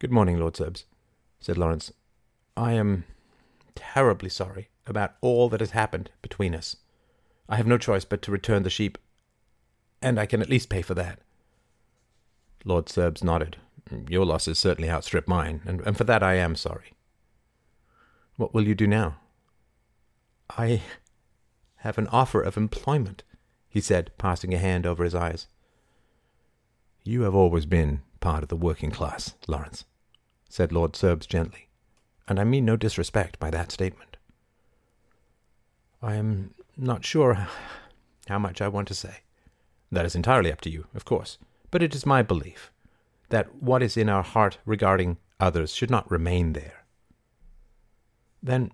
Good 0.00 0.10
morning, 0.10 0.38
Lord 0.38 0.56
Serbs, 0.56 0.84
said 1.38 1.56
Lawrence. 1.56 1.92
I 2.56 2.72
am 2.72 3.04
terribly 3.76 4.28
sorry 4.28 4.68
about 4.86 5.14
all 5.20 5.48
that 5.48 5.60
has 5.60 5.70
happened 5.70 6.10
between 6.22 6.54
us. 6.56 6.76
I 7.48 7.56
have 7.56 7.68
no 7.68 7.78
choice 7.78 8.04
but 8.04 8.20
to 8.22 8.32
return 8.32 8.64
the 8.64 8.70
sheep, 8.70 8.98
and 10.00 10.18
I 10.18 10.26
can 10.26 10.42
at 10.42 10.50
least 10.50 10.68
pay 10.68 10.82
for 10.82 10.94
that. 10.94 11.20
Lord 12.64 12.88
Serbs 12.88 13.22
nodded. 13.22 13.58
Your 14.08 14.24
losses 14.24 14.58
certainly 14.58 14.90
outstrip 14.90 15.28
mine, 15.28 15.62
and, 15.64 15.80
and 15.82 15.96
for 15.96 16.04
that 16.04 16.22
I 16.22 16.34
am 16.34 16.56
sorry. 16.56 16.94
What 18.36 18.54
will 18.54 18.66
you 18.66 18.74
do 18.74 18.88
now? 18.88 19.18
I 20.50 20.82
have 21.82 21.98
an 21.98 22.06
offer 22.08 22.40
of 22.40 22.56
employment, 22.56 23.24
he 23.68 23.80
said, 23.80 24.12
passing 24.16 24.54
a 24.54 24.58
hand 24.58 24.86
over 24.86 25.02
his 25.02 25.16
eyes. 25.16 25.48
You 27.02 27.22
have 27.22 27.34
always 27.34 27.66
been 27.66 28.02
part 28.20 28.44
of 28.44 28.48
the 28.48 28.56
working 28.56 28.92
class, 28.92 29.34
Lawrence, 29.48 29.84
said 30.48 30.70
Lord 30.70 30.94
Serbs 30.94 31.26
gently, 31.26 31.66
and 32.28 32.38
I 32.38 32.44
mean 32.44 32.64
no 32.64 32.76
disrespect 32.76 33.40
by 33.40 33.50
that 33.50 33.72
statement. 33.72 34.16
I 36.00 36.14
am 36.14 36.54
not 36.76 37.04
sure 37.04 37.48
how 38.28 38.38
much 38.38 38.60
I 38.60 38.68
want 38.68 38.86
to 38.88 38.94
say. 38.94 39.18
That 39.90 40.06
is 40.06 40.14
entirely 40.14 40.52
up 40.52 40.60
to 40.60 40.70
you, 40.70 40.86
of 40.94 41.04
course, 41.04 41.36
but 41.72 41.82
it 41.82 41.96
is 41.96 42.06
my 42.06 42.22
belief 42.22 42.70
that 43.30 43.56
what 43.56 43.82
is 43.82 43.96
in 43.96 44.08
our 44.08 44.22
heart 44.22 44.58
regarding 44.64 45.16
others 45.40 45.74
should 45.74 45.90
not 45.90 46.08
remain 46.08 46.52
there. 46.52 46.84
Then, 48.40 48.70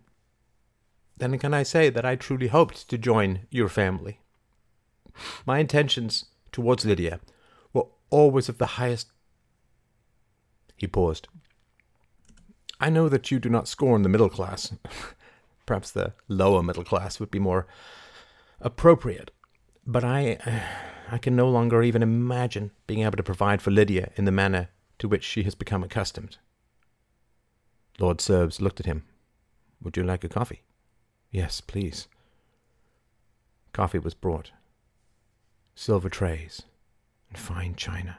then 1.19 1.39
can 1.39 1.55
I 1.55 1.63
say 1.63 1.91
that 1.91 2.05
I 2.05 2.17
truly 2.17 2.49
hoped 2.49 2.89
to 2.89 2.99
join 2.99 3.41
your 3.51 3.69
family? 3.69 4.21
My 5.47 5.59
intentions 5.59 6.27
towards 6.53 6.85
Lydia 6.85 7.21
were 7.73 7.87
always 8.11 8.49
of 8.49 8.59
the 8.59 8.67
highest. 8.67 9.11
He 10.77 10.87
paused. 10.87 11.29
I 12.81 12.91
know 12.91 13.09
that 13.09 13.31
you 13.31 13.41
do 13.41 13.49
not 13.49 13.67
scorn 13.67 14.03
the 14.03 14.09
middle 14.09 14.29
class. 14.29 14.73
Perhaps 15.67 15.91
the 15.91 16.15
lower 16.29 16.63
middle 16.63 16.85
class 16.85 17.19
would 17.19 17.31
be 17.31 17.41
more 17.41 17.67
appropriate. 18.61 19.31
But 19.87 20.05
I. 20.05 20.39
I 21.11 21.17
can 21.17 21.35
no 21.35 21.49
longer 21.49 21.83
even 21.83 22.03
imagine 22.03 22.71
being 22.87 23.01
able 23.01 23.17
to 23.17 23.23
provide 23.23 23.63
for 23.63 23.71
Lydia 23.71 24.11
in 24.17 24.27
the 24.27 24.31
manner 24.31 24.69
to 24.99 25.09
which 25.09 25.25
she 25.25 25.43
has 25.45 25.55
become 25.55 25.83
accustomed. 25.83 26.37
Lord 27.99 28.21
Serbs 28.21 28.61
looked 28.61 28.79
at 28.79 28.87
him. 28.87 29.05
Would 29.83 29.97
you 29.97 30.03
like 30.03 30.23
a 30.23 30.29
coffee? 30.29 30.63
Yes, 31.31 31.61
please. 31.61 32.09
Coffee 33.73 33.99
was 33.99 34.15
brought. 34.15 34.53
Silver 35.75 36.09
trays 36.09 36.63
and 37.29 37.39
fine 37.39 37.75
china. 37.75 38.19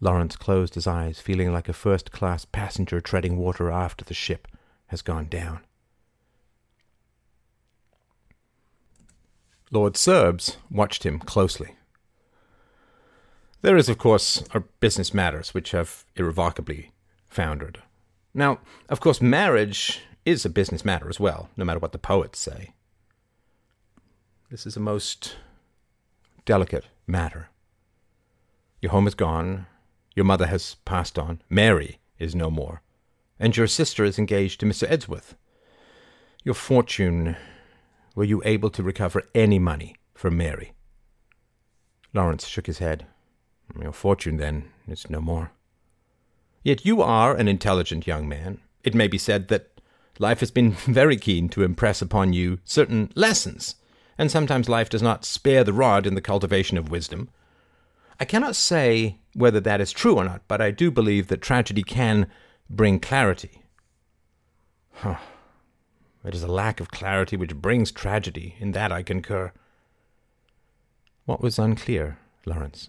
Lawrence 0.00 0.36
closed 0.36 0.74
his 0.74 0.86
eyes, 0.86 1.20
feeling 1.20 1.52
like 1.52 1.68
a 1.68 1.72
first 1.72 2.12
class 2.12 2.44
passenger 2.44 3.00
treading 3.00 3.36
water 3.36 3.70
after 3.70 4.04
the 4.04 4.14
ship 4.14 4.48
has 4.88 5.02
gone 5.02 5.26
down. 5.26 5.60
Lord 9.70 9.96
Serbs 9.96 10.56
watched 10.70 11.04
him 11.04 11.18
closely. 11.18 11.74
There 13.60 13.76
is, 13.76 13.88
of 13.88 13.98
course, 13.98 14.42
our 14.54 14.60
business 14.80 15.12
matters 15.12 15.52
which 15.52 15.72
have 15.72 16.04
irrevocably 16.16 16.92
foundered. 17.28 17.82
Now, 18.32 18.60
of 18.88 19.00
course, 19.00 19.20
marriage 19.20 20.00
is 20.28 20.44
a 20.44 20.50
business 20.50 20.84
matter 20.84 21.08
as 21.08 21.18
well, 21.18 21.48
no 21.56 21.64
matter 21.64 21.80
what 21.80 21.92
the 21.92 21.98
poets 21.98 22.38
say. 22.38 22.74
This 24.50 24.66
is 24.66 24.76
a 24.76 24.80
most 24.80 25.36
delicate 26.44 26.86
matter. 27.06 27.48
Your 28.82 28.92
home 28.92 29.06
is 29.06 29.14
gone. 29.14 29.66
Your 30.14 30.26
mother 30.26 30.46
has 30.46 30.76
passed 30.84 31.18
on. 31.18 31.40
Mary 31.48 31.98
is 32.18 32.34
no 32.34 32.50
more. 32.50 32.82
And 33.40 33.56
your 33.56 33.66
sister 33.66 34.04
is 34.04 34.18
engaged 34.18 34.60
to 34.60 34.66
Mr. 34.66 34.90
Edgeworth. 34.90 35.34
Your 36.44 36.54
fortune. 36.54 37.36
Were 38.14 38.24
you 38.24 38.42
able 38.44 38.70
to 38.70 38.82
recover 38.82 39.22
any 39.34 39.58
money 39.58 39.96
from 40.14 40.36
Mary? 40.36 40.72
Lawrence 42.12 42.46
shook 42.46 42.66
his 42.66 42.78
head. 42.78 43.06
Your 43.80 43.92
fortune, 43.92 44.36
then, 44.36 44.70
is 44.86 45.08
no 45.08 45.20
more. 45.20 45.52
Yet 46.62 46.84
you 46.84 47.00
are 47.00 47.34
an 47.34 47.48
intelligent 47.48 48.06
young 48.06 48.28
man. 48.28 48.60
It 48.82 48.94
may 48.94 49.08
be 49.08 49.18
said 49.18 49.48
that 49.48 49.77
life 50.18 50.40
has 50.40 50.50
been 50.50 50.72
very 50.86 51.16
keen 51.16 51.48
to 51.50 51.62
impress 51.62 52.02
upon 52.02 52.32
you 52.32 52.58
certain 52.64 53.10
lessons, 53.14 53.76
and 54.16 54.30
sometimes 54.30 54.68
life 54.68 54.88
does 54.88 55.02
not 55.02 55.24
spare 55.24 55.64
the 55.64 55.72
rod 55.72 56.06
in 56.06 56.14
the 56.14 56.20
cultivation 56.20 56.76
of 56.76 56.90
wisdom. 56.90 57.28
I 58.20 58.24
cannot 58.24 58.56
say 58.56 59.18
whether 59.34 59.60
that 59.60 59.80
is 59.80 59.92
true 59.92 60.16
or 60.16 60.24
not, 60.24 60.42
but 60.48 60.60
I 60.60 60.70
do 60.70 60.90
believe 60.90 61.28
that 61.28 61.40
tragedy 61.40 61.82
can 61.82 62.26
bring 62.68 62.98
clarity. 62.98 63.62
Huh. 64.94 65.18
It 66.24 66.34
is 66.34 66.42
a 66.42 66.48
lack 66.48 66.80
of 66.80 66.90
clarity 66.90 67.36
which 67.36 67.54
brings 67.54 67.92
tragedy. 67.92 68.56
In 68.58 68.72
that 68.72 68.90
I 68.90 69.02
concur. 69.02 69.52
What 71.24 71.40
was 71.40 71.58
unclear, 71.58 72.18
Lawrence? 72.44 72.88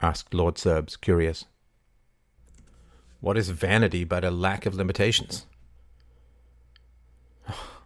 asked 0.00 0.32
Lord 0.32 0.58
Serbs, 0.58 0.96
curious. 0.96 1.44
What 3.20 3.36
is 3.36 3.50
vanity 3.50 4.04
but 4.04 4.24
a 4.24 4.30
lack 4.30 4.66
of 4.66 4.74
limitations? 4.74 5.46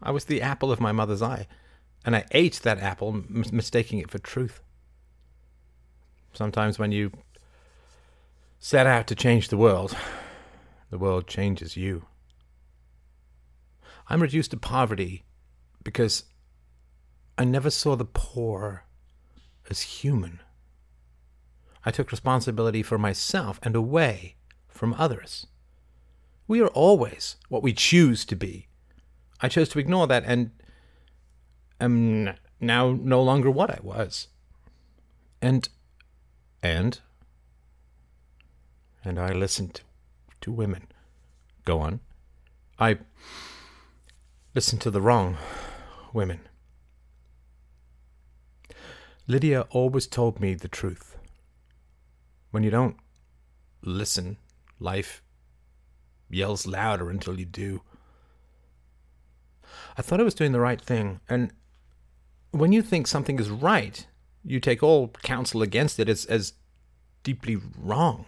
I 0.02 0.10
was 0.10 0.24
the 0.24 0.42
apple 0.42 0.70
of 0.70 0.80
my 0.80 0.92
mother's 0.92 1.22
eye, 1.22 1.46
and 2.04 2.14
I 2.14 2.24
ate 2.32 2.60
that 2.62 2.78
apple, 2.78 3.08
m- 3.08 3.44
mistaking 3.52 3.98
it 3.98 4.10
for 4.10 4.18
truth. 4.18 4.60
Sometimes 6.32 6.78
when 6.78 6.92
you 6.92 7.12
set 8.58 8.86
out 8.86 9.06
to 9.08 9.14
change 9.14 9.48
the 9.48 9.56
world, 9.56 9.96
the 10.90 10.98
world 10.98 11.26
changes 11.26 11.76
you. 11.76 12.06
I'm 14.08 14.22
reduced 14.22 14.52
to 14.52 14.56
poverty 14.56 15.24
because 15.84 16.24
I 17.36 17.44
never 17.44 17.70
saw 17.70 17.94
the 17.96 18.04
poor 18.04 18.84
as 19.68 19.80
human. 19.82 20.40
I 21.84 21.90
took 21.90 22.10
responsibility 22.10 22.82
for 22.82 22.98
myself 22.98 23.58
and 23.62 23.76
away 23.76 24.36
from 24.68 24.94
others. 24.94 25.46
We 26.46 26.60
are 26.60 26.68
always 26.68 27.36
what 27.48 27.62
we 27.62 27.72
choose 27.72 28.24
to 28.26 28.36
be. 28.36 28.68
I 29.40 29.48
chose 29.48 29.68
to 29.70 29.78
ignore 29.78 30.06
that 30.06 30.24
and 30.26 30.50
am 31.80 32.34
now 32.60 32.92
no 32.92 33.22
longer 33.22 33.50
what 33.50 33.70
I 33.70 33.78
was. 33.82 34.28
And 35.40 35.68
and 36.62 37.00
and 39.04 39.18
I 39.18 39.32
listened 39.32 39.80
to, 40.40 40.52
women. 40.52 40.88
Go 41.64 41.80
on. 41.80 42.00
I 42.78 42.98
listened 44.54 44.80
to 44.82 44.90
the 44.90 45.00
wrong 45.00 45.36
women. 46.12 46.40
Lydia 49.26 49.66
always 49.70 50.06
told 50.06 50.40
me 50.40 50.54
the 50.54 50.68
truth. 50.68 51.16
When 52.50 52.62
you 52.62 52.70
don't 52.70 52.96
listen, 53.82 54.38
life 54.80 55.22
yells 56.30 56.66
louder 56.66 57.10
until 57.10 57.38
you 57.38 57.44
do. 57.44 57.82
I 59.96 60.02
thought 60.02 60.20
I 60.20 60.24
was 60.24 60.34
doing 60.34 60.52
the 60.52 60.60
right 60.60 60.80
thing, 60.80 61.20
and 61.28 61.52
when 62.50 62.72
you 62.72 62.82
think 62.82 63.06
something 63.06 63.38
is 63.38 63.50
right, 63.50 64.06
you 64.44 64.60
take 64.60 64.82
all 64.82 65.08
counsel 65.22 65.62
against 65.62 65.98
it 65.98 66.08
as, 66.08 66.24
as 66.26 66.54
deeply 67.22 67.58
wrong. 67.78 68.26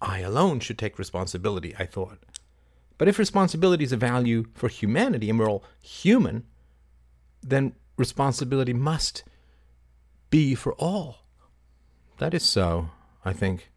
I 0.00 0.20
alone 0.20 0.60
should 0.60 0.78
take 0.78 0.98
responsibility, 0.98 1.74
I 1.78 1.84
thought. 1.84 2.18
But 2.96 3.08
if 3.08 3.18
responsibility 3.18 3.84
is 3.84 3.92
a 3.92 3.96
value 3.96 4.46
for 4.54 4.68
humanity 4.68 5.28
and 5.28 5.38
we're 5.38 5.50
all 5.50 5.64
human, 5.80 6.44
then 7.42 7.74
responsibility 7.96 8.72
must 8.72 9.24
be 10.30 10.54
for 10.54 10.74
all. 10.74 11.18
That 12.18 12.34
is 12.34 12.42
so, 12.42 12.90
I 13.24 13.32
think. 13.32 13.70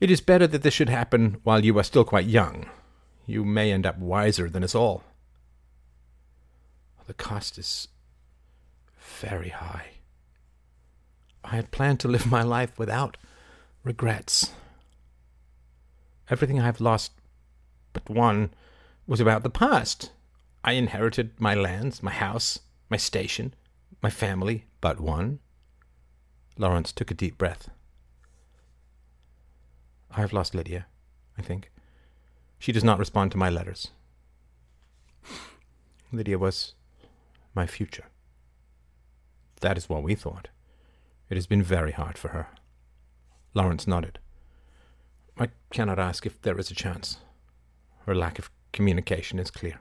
It 0.00 0.10
is 0.10 0.20
better 0.20 0.46
that 0.46 0.62
this 0.62 0.74
should 0.74 0.88
happen 0.88 1.38
while 1.42 1.64
you 1.64 1.78
are 1.78 1.82
still 1.82 2.04
quite 2.04 2.26
young. 2.26 2.66
You 3.26 3.44
may 3.44 3.72
end 3.72 3.84
up 3.84 3.98
wiser 3.98 4.48
than 4.48 4.62
us 4.62 4.74
all. 4.74 5.02
The 7.06 7.14
cost 7.14 7.58
is 7.58 7.88
very 8.98 9.50
high. 9.50 9.90
I 11.44 11.54
had 11.56 11.70
planned 11.70 12.00
to 12.00 12.08
live 12.08 12.26
my 12.26 12.42
life 12.42 12.78
without 12.78 13.16
regrets. 13.84 14.50
Everything 16.28 16.58
I 16.58 16.64
have 16.64 16.80
lost 16.80 17.12
but 17.92 18.10
one 18.10 18.50
was 19.06 19.20
about 19.20 19.42
the 19.42 19.50
past. 19.50 20.10
I 20.64 20.72
inherited 20.72 21.40
my 21.40 21.54
lands, 21.54 22.02
my 22.02 22.10
house, 22.10 22.58
my 22.90 22.96
station, 22.96 23.54
my 24.02 24.10
family, 24.10 24.66
but 24.80 25.00
one. 25.00 25.38
Lawrence 26.58 26.90
took 26.92 27.10
a 27.10 27.14
deep 27.14 27.38
breath. 27.38 27.70
I 30.10 30.20
have 30.20 30.32
lost 30.32 30.54
Lydia, 30.54 30.86
I 31.38 31.42
think. 31.42 31.70
She 32.58 32.72
does 32.72 32.84
not 32.84 32.98
respond 32.98 33.32
to 33.32 33.38
my 33.38 33.50
letters. 33.50 33.90
Lydia 36.12 36.38
was 36.38 36.74
my 37.54 37.66
future. 37.66 38.06
That 39.60 39.76
is 39.76 39.88
what 39.88 40.02
we 40.02 40.14
thought. 40.14 40.48
It 41.28 41.36
has 41.36 41.46
been 41.46 41.62
very 41.62 41.92
hard 41.92 42.18
for 42.18 42.28
her. 42.28 42.48
Lawrence 43.54 43.86
nodded. 43.86 44.18
I 45.38 45.48
cannot 45.70 45.98
ask 45.98 46.24
if 46.24 46.40
there 46.42 46.58
is 46.58 46.70
a 46.70 46.74
chance. 46.74 47.18
Her 48.06 48.14
lack 48.14 48.38
of 48.38 48.50
communication 48.72 49.38
is 49.38 49.50
clear. 49.50 49.80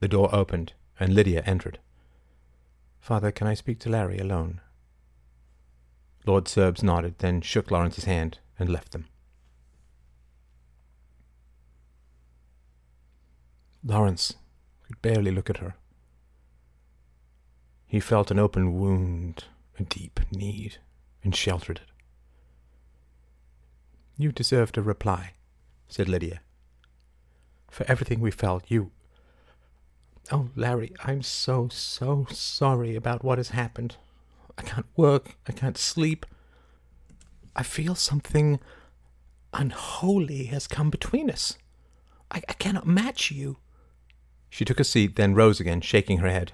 The 0.00 0.08
door 0.08 0.34
opened, 0.34 0.72
and 0.98 1.14
Lydia 1.14 1.42
entered. 1.44 1.78
Father, 3.00 3.32
can 3.32 3.46
I 3.46 3.54
speak 3.54 3.78
to 3.80 3.88
Larry 3.88 4.18
alone? 4.18 4.60
Lord 6.24 6.46
Serbs 6.46 6.82
nodded, 6.82 7.18
then 7.18 7.40
shook 7.40 7.70
Lawrence's 7.70 8.04
hand 8.04 8.38
and 8.58 8.68
left 8.68 8.92
them. 8.92 9.06
Lawrence 13.84 14.34
could 14.86 15.02
barely 15.02 15.30
look 15.30 15.50
at 15.50 15.58
her. 15.58 15.74
He 17.86 18.00
felt 18.00 18.30
an 18.30 18.38
open 18.38 18.78
wound, 18.78 19.44
a 19.78 19.82
deep 19.82 20.20
need, 20.30 20.78
and 21.24 21.34
sheltered 21.34 21.78
it. 21.78 21.90
You 24.16 24.32
deserved 24.32 24.78
a 24.78 24.82
reply, 24.82 25.32
said 25.88 26.08
Lydia. 26.08 26.40
For 27.70 27.84
everything 27.88 28.20
we 28.20 28.30
felt, 28.30 28.70
you. 28.70 28.92
Oh, 30.30 30.50
Larry, 30.54 30.92
I'm 31.04 31.22
so, 31.22 31.68
so 31.70 32.26
sorry 32.30 32.94
about 32.94 33.24
what 33.24 33.38
has 33.38 33.50
happened. 33.50 33.96
I 34.56 34.62
can't 34.62 34.86
work. 34.96 35.36
I 35.48 35.52
can't 35.52 35.78
sleep. 35.78 36.24
I 37.56 37.62
feel 37.62 37.94
something 37.94 38.60
unholy 39.52 40.44
has 40.44 40.66
come 40.66 40.88
between 40.90 41.28
us. 41.28 41.58
I, 42.30 42.42
I 42.48 42.52
cannot 42.54 42.86
match 42.86 43.30
you. 43.30 43.56
She 44.52 44.66
took 44.66 44.78
a 44.78 44.84
seat, 44.84 45.16
then 45.16 45.34
rose 45.34 45.60
again, 45.60 45.80
shaking 45.80 46.18
her 46.18 46.28
head. 46.28 46.52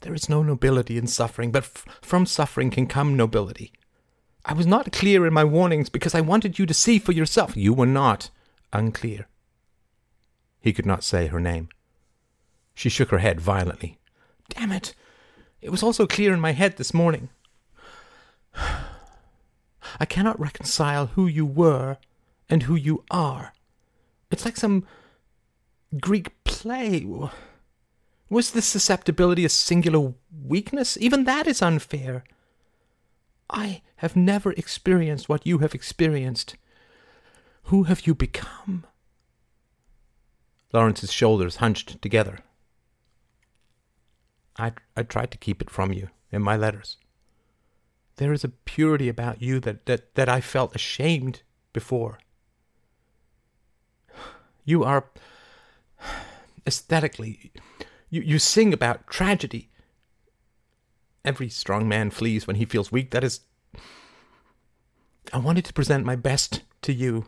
There 0.00 0.14
is 0.14 0.30
no 0.30 0.42
nobility 0.42 0.96
in 0.96 1.06
suffering, 1.06 1.52
but 1.52 1.64
f- 1.64 1.84
from 2.00 2.24
suffering 2.24 2.70
can 2.70 2.86
come 2.86 3.14
nobility. 3.14 3.74
I 4.46 4.54
was 4.54 4.66
not 4.66 4.90
clear 4.90 5.26
in 5.26 5.34
my 5.34 5.44
warnings 5.44 5.90
because 5.90 6.14
I 6.14 6.22
wanted 6.22 6.58
you 6.58 6.64
to 6.64 6.72
see 6.72 6.98
for 6.98 7.12
yourself. 7.12 7.58
You 7.58 7.74
were 7.74 7.84
not 7.84 8.30
unclear. 8.72 9.28
He 10.62 10.72
could 10.72 10.86
not 10.86 11.04
say 11.04 11.26
her 11.26 11.38
name. 11.38 11.68
She 12.74 12.88
shook 12.88 13.10
her 13.10 13.18
head 13.18 13.38
violently. 13.38 13.98
Damn 14.48 14.72
it! 14.72 14.94
It 15.60 15.68
was 15.68 15.82
also 15.82 16.06
clear 16.06 16.32
in 16.32 16.40
my 16.40 16.52
head 16.52 16.78
this 16.78 16.94
morning. 16.94 17.28
I 18.56 20.06
cannot 20.08 20.40
reconcile 20.40 21.08
who 21.08 21.26
you 21.26 21.44
were 21.44 21.98
and 22.48 22.62
who 22.62 22.76
you 22.76 23.04
are. 23.10 23.52
It's 24.30 24.46
like 24.46 24.56
some 24.56 24.86
Greek 26.00 26.44
play. 26.44 27.06
Was 28.28 28.50
this 28.50 28.66
susceptibility 28.66 29.44
a 29.44 29.48
singular 29.48 30.14
weakness? 30.44 30.96
Even 31.00 31.24
that 31.24 31.46
is 31.46 31.62
unfair. 31.62 32.24
I 33.50 33.82
have 33.96 34.16
never 34.16 34.52
experienced 34.52 35.28
what 35.28 35.46
you 35.46 35.58
have 35.58 35.74
experienced. 35.74 36.56
Who 37.64 37.84
have 37.84 38.06
you 38.06 38.14
become? 38.14 38.86
Lawrence's 40.72 41.12
shoulders 41.12 41.56
hunched 41.56 42.00
together. 42.02 42.40
I, 44.58 44.72
I 44.96 45.02
tried 45.02 45.30
to 45.30 45.38
keep 45.38 45.62
it 45.62 45.70
from 45.70 45.92
you 45.92 46.08
in 46.30 46.42
my 46.42 46.56
letters. 46.56 46.96
There 48.16 48.32
is 48.32 48.44
a 48.44 48.48
purity 48.48 49.08
about 49.08 49.42
you 49.42 49.60
that, 49.60 49.86
that, 49.86 50.14
that 50.14 50.28
I 50.28 50.40
felt 50.40 50.74
ashamed 50.74 51.42
before. 51.72 52.18
You 54.64 54.82
are 54.84 55.10
aesthetically, 56.66 57.52
You, 58.10 58.22
you 58.22 58.38
sing 58.38 58.72
about 58.72 59.08
tragedy. 59.08 59.70
Every 61.24 61.48
strong 61.48 61.88
man 61.88 62.10
flees 62.10 62.46
when 62.46 62.56
he 62.56 62.64
feels 62.64 62.92
weak. 62.92 63.10
That 63.10 63.24
is. 63.24 63.40
I 65.32 65.38
wanted 65.38 65.64
to 65.64 65.72
present 65.72 66.04
my 66.04 66.14
best 66.14 66.62
to 66.82 66.92
you. 66.92 67.26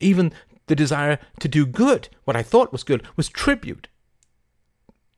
Even 0.00 0.32
the 0.66 0.76
desire 0.76 1.18
to 1.40 1.48
do 1.48 1.64
good, 1.64 2.08
what 2.24 2.36
I 2.36 2.42
thought 2.42 2.72
was 2.72 2.84
good, 2.84 3.06
was 3.16 3.28
tribute. 3.30 3.88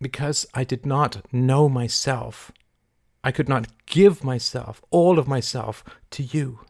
Because 0.00 0.46
I 0.54 0.64
did 0.64 0.86
not 0.86 1.26
know 1.32 1.68
myself, 1.68 2.52
I 3.24 3.32
could 3.32 3.48
not 3.48 3.66
give 3.86 4.22
myself, 4.22 4.80
all 4.90 5.18
of 5.18 5.26
myself, 5.26 5.82
to 6.10 6.22
you. 6.22 6.60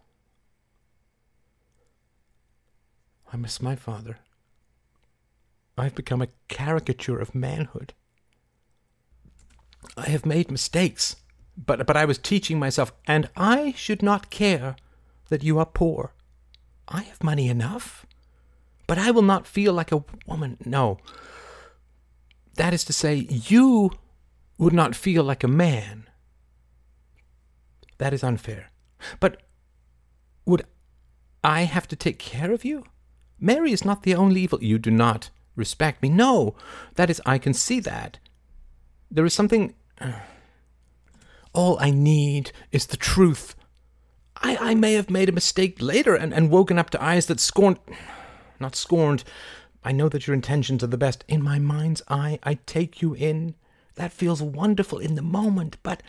I 3.32 3.36
miss 3.36 3.60
my 3.60 3.76
father. 3.76 4.18
I've 5.80 5.94
become 5.94 6.22
a 6.22 6.28
caricature 6.48 7.18
of 7.18 7.34
manhood. 7.34 7.94
I 9.96 10.08
have 10.08 10.26
made 10.26 10.50
mistakes, 10.50 11.16
but, 11.56 11.86
but 11.86 11.96
I 11.96 12.04
was 12.04 12.18
teaching 12.18 12.58
myself, 12.58 12.92
and 13.06 13.28
I 13.36 13.72
should 13.76 14.02
not 14.02 14.30
care 14.30 14.76
that 15.28 15.42
you 15.42 15.58
are 15.58 15.66
poor. 15.66 16.12
I 16.86 17.02
have 17.02 17.22
money 17.22 17.48
enough, 17.48 18.04
but 18.86 18.98
I 18.98 19.10
will 19.10 19.22
not 19.22 19.46
feel 19.46 19.72
like 19.72 19.92
a 19.92 20.04
woman. 20.26 20.58
No. 20.64 20.98
That 22.56 22.74
is 22.74 22.84
to 22.84 22.92
say, 22.92 23.14
you 23.14 23.90
would 24.58 24.72
not 24.72 24.94
feel 24.94 25.24
like 25.24 25.42
a 25.42 25.48
man. 25.48 26.08
That 27.98 28.12
is 28.12 28.24
unfair. 28.24 28.70
But 29.18 29.42
would 30.44 30.66
I 31.42 31.62
have 31.62 31.88
to 31.88 31.96
take 31.96 32.18
care 32.18 32.52
of 32.52 32.64
you? 32.64 32.84
Mary 33.38 33.72
is 33.72 33.84
not 33.84 34.02
the 34.02 34.14
only 34.14 34.42
evil. 34.42 34.62
You 34.62 34.78
do 34.78 34.90
not 34.90 35.30
respect 35.60 36.02
me. 36.02 36.08
No, 36.08 36.56
that 36.96 37.10
is, 37.10 37.22
I 37.24 37.38
can 37.38 37.54
see 37.54 37.78
that. 37.80 38.18
There 39.10 39.24
is 39.24 39.34
something. 39.34 39.74
All 41.52 41.78
I 41.80 41.90
need 41.90 42.52
is 42.72 42.86
the 42.86 42.96
truth. 42.96 43.54
I, 44.36 44.56
I 44.56 44.74
may 44.74 44.94
have 44.94 45.10
made 45.10 45.28
a 45.28 45.32
mistake 45.32 45.76
later 45.80 46.14
and, 46.14 46.32
and 46.32 46.50
woken 46.50 46.78
up 46.78 46.90
to 46.90 47.02
eyes 47.02 47.26
that 47.26 47.40
scorned. 47.40 47.78
Not 48.60 48.74
scorned. 48.74 49.24
I 49.84 49.92
know 49.92 50.08
that 50.08 50.26
your 50.26 50.34
intentions 50.34 50.82
are 50.82 50.88
the 50.88 50.98
best. 50.98 51.24
In 51.28 51.42
my 51.42 51.58
mind's 51.58 52.02
eye, 52.08 52.38
I 52.42 52.54
take 52.66 53.00
you 53.00 53.14
in. 53.14 53.54
That 53.94 54.12
feels 54.12 54.42
wonderful 54.42 54.98
in 54.98 55.14
the 55.14 55.22
moment, 55.22 55.76
but. 55.82 56.02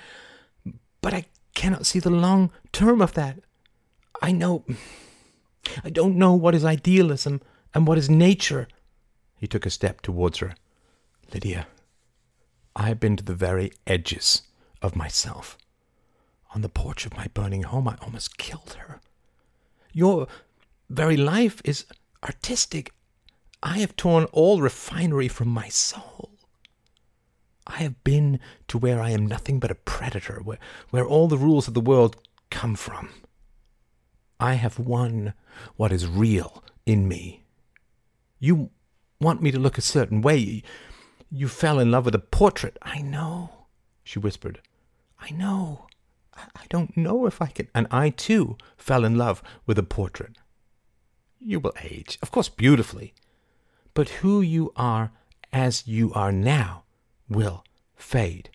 But 1.02 1.14
I 1.14 1.26
cannot 1.56 1.88
see 1.88 2.00
the 2.00 2.12
long 2.12 2.52
term 2.72 3.02
of 3.02 3.14
that. 3.14 3.40
I 4.22 4.32
know. 4.32 4.66
I 5.84 5.90
don't 5.90 6.16
know 6.16 6.34
what 6.34 6.56
is 6.56 6.66
idealism 6.66 7.42
and 7.74 7.88
what 7.88 7.98
is 7.98 8.10
nature. 8.10 8.68
He 9.42 9.48
took 9.48 9.66
a 9.66 9.72
step 9.72 10.02
towards 10.02 10.38
her. 10.38 10.54
Lydia, 11.34 11.66
I 12.76 12.90
have 12.90 13.00
been 13.00 13.18
to 13.18 13.24
the 13.24 13.34
very 13.34 13.72
edges 13.88 14.44
of 14.84 14.96
myself. 14.96 15.58
On 16.54 16.62
the 16.62 16.70
porch 16.70 17.08
of 17.08 17.18
my 17.18 17.26
burning 17.34 17.64
home, 17.64 17.88
I 17.88 17.98
almost 18.04 18.38
killed 18.38 18.78
her. 18.78 19.02
Your 19.94 20.28
very 20.92 21.18
life 21.18 21.60
is 21.66 21.88
artistic. 22.24 22.94
I 23.64 23.80
have 23.80 23.96
torn 23.96 24.26
all 24.26 24.62
refinery 24.62 25.28
from 25.28 25.48
my 25.48 25.70
soul. 25.70 26.30
I 27.66 27.78
have 27.78 28.04
been 28.04 28.40
to 28.68 28.78
where 28.78 29.02
I 29.02 29.10
am 29.10 29.26
nothing 29.26 29.60
but 29.60 29.72
a 29.72 29.76
predator, 29.76 30.40
where, 30.44 30.60
where 30.92 31.08
all 31.08 31.28
the 31.28 31.38
rules 31.38 31.68
of 31.68 31.74
the 31.74 31.82
world 31.82 32.16
come 32.52 32.76
from. 32.76 33.10
I 34.40 34.54
have 34.54 34.78
won 34.78 35.34
what 35.78 35.92
is 35.92 36.06
real 36.06 36.64
in 36.86 37.08
me. 37.08 37.42
You 38.40 38.70
want 39.22 39.42
me 39.42 39.52
to 39.52 39.60
look 39.60 39.78
a 39.78 39.82
certain 39.82 40.22
way. 40.22 40.64
You 41.30 41.48
fell 41.48 41.80
in 41.80 41.92
love 41.92 42.06
with 42.06 42.16
a 42.16 42.20
portrait. 42.20 42.78
I 42.82 43.02
know, 43.02 43.68
she 44.04 44.20
whispered. 44.20 44.60
I 45.20 45.30
know. 45.32 45.88
I 46.34 46.66
don't 46.70 46.98
know 46.98 47.26
if 47.26 47.42
I 47.42 47.48
can. 47.48 47.68
And 47.76 47.88
I, 47.92 48.10
too, 48.10 48.58
fell 48.78 49.06
in 49.06 49.18
love 49.18 49.44
with 49.66 49.78
a 49.78 49.84
portrait. 49.84 50.38
You 51.40 51.60
will 51.60 51.74
age, 51.82 52.18
of 52.22 52.32
course, 52.32 52.50
beautifully. 52.50 53.14
But 53.94 54.10
who 54.10 54.42
you 54.42 54.74
are 54.76 55.12
as 55.54 55.88
you 55.88 56.12
are 56.14 56.32
now 56.32 56.84
will 57.30 57.64
fade. 57.96 58.50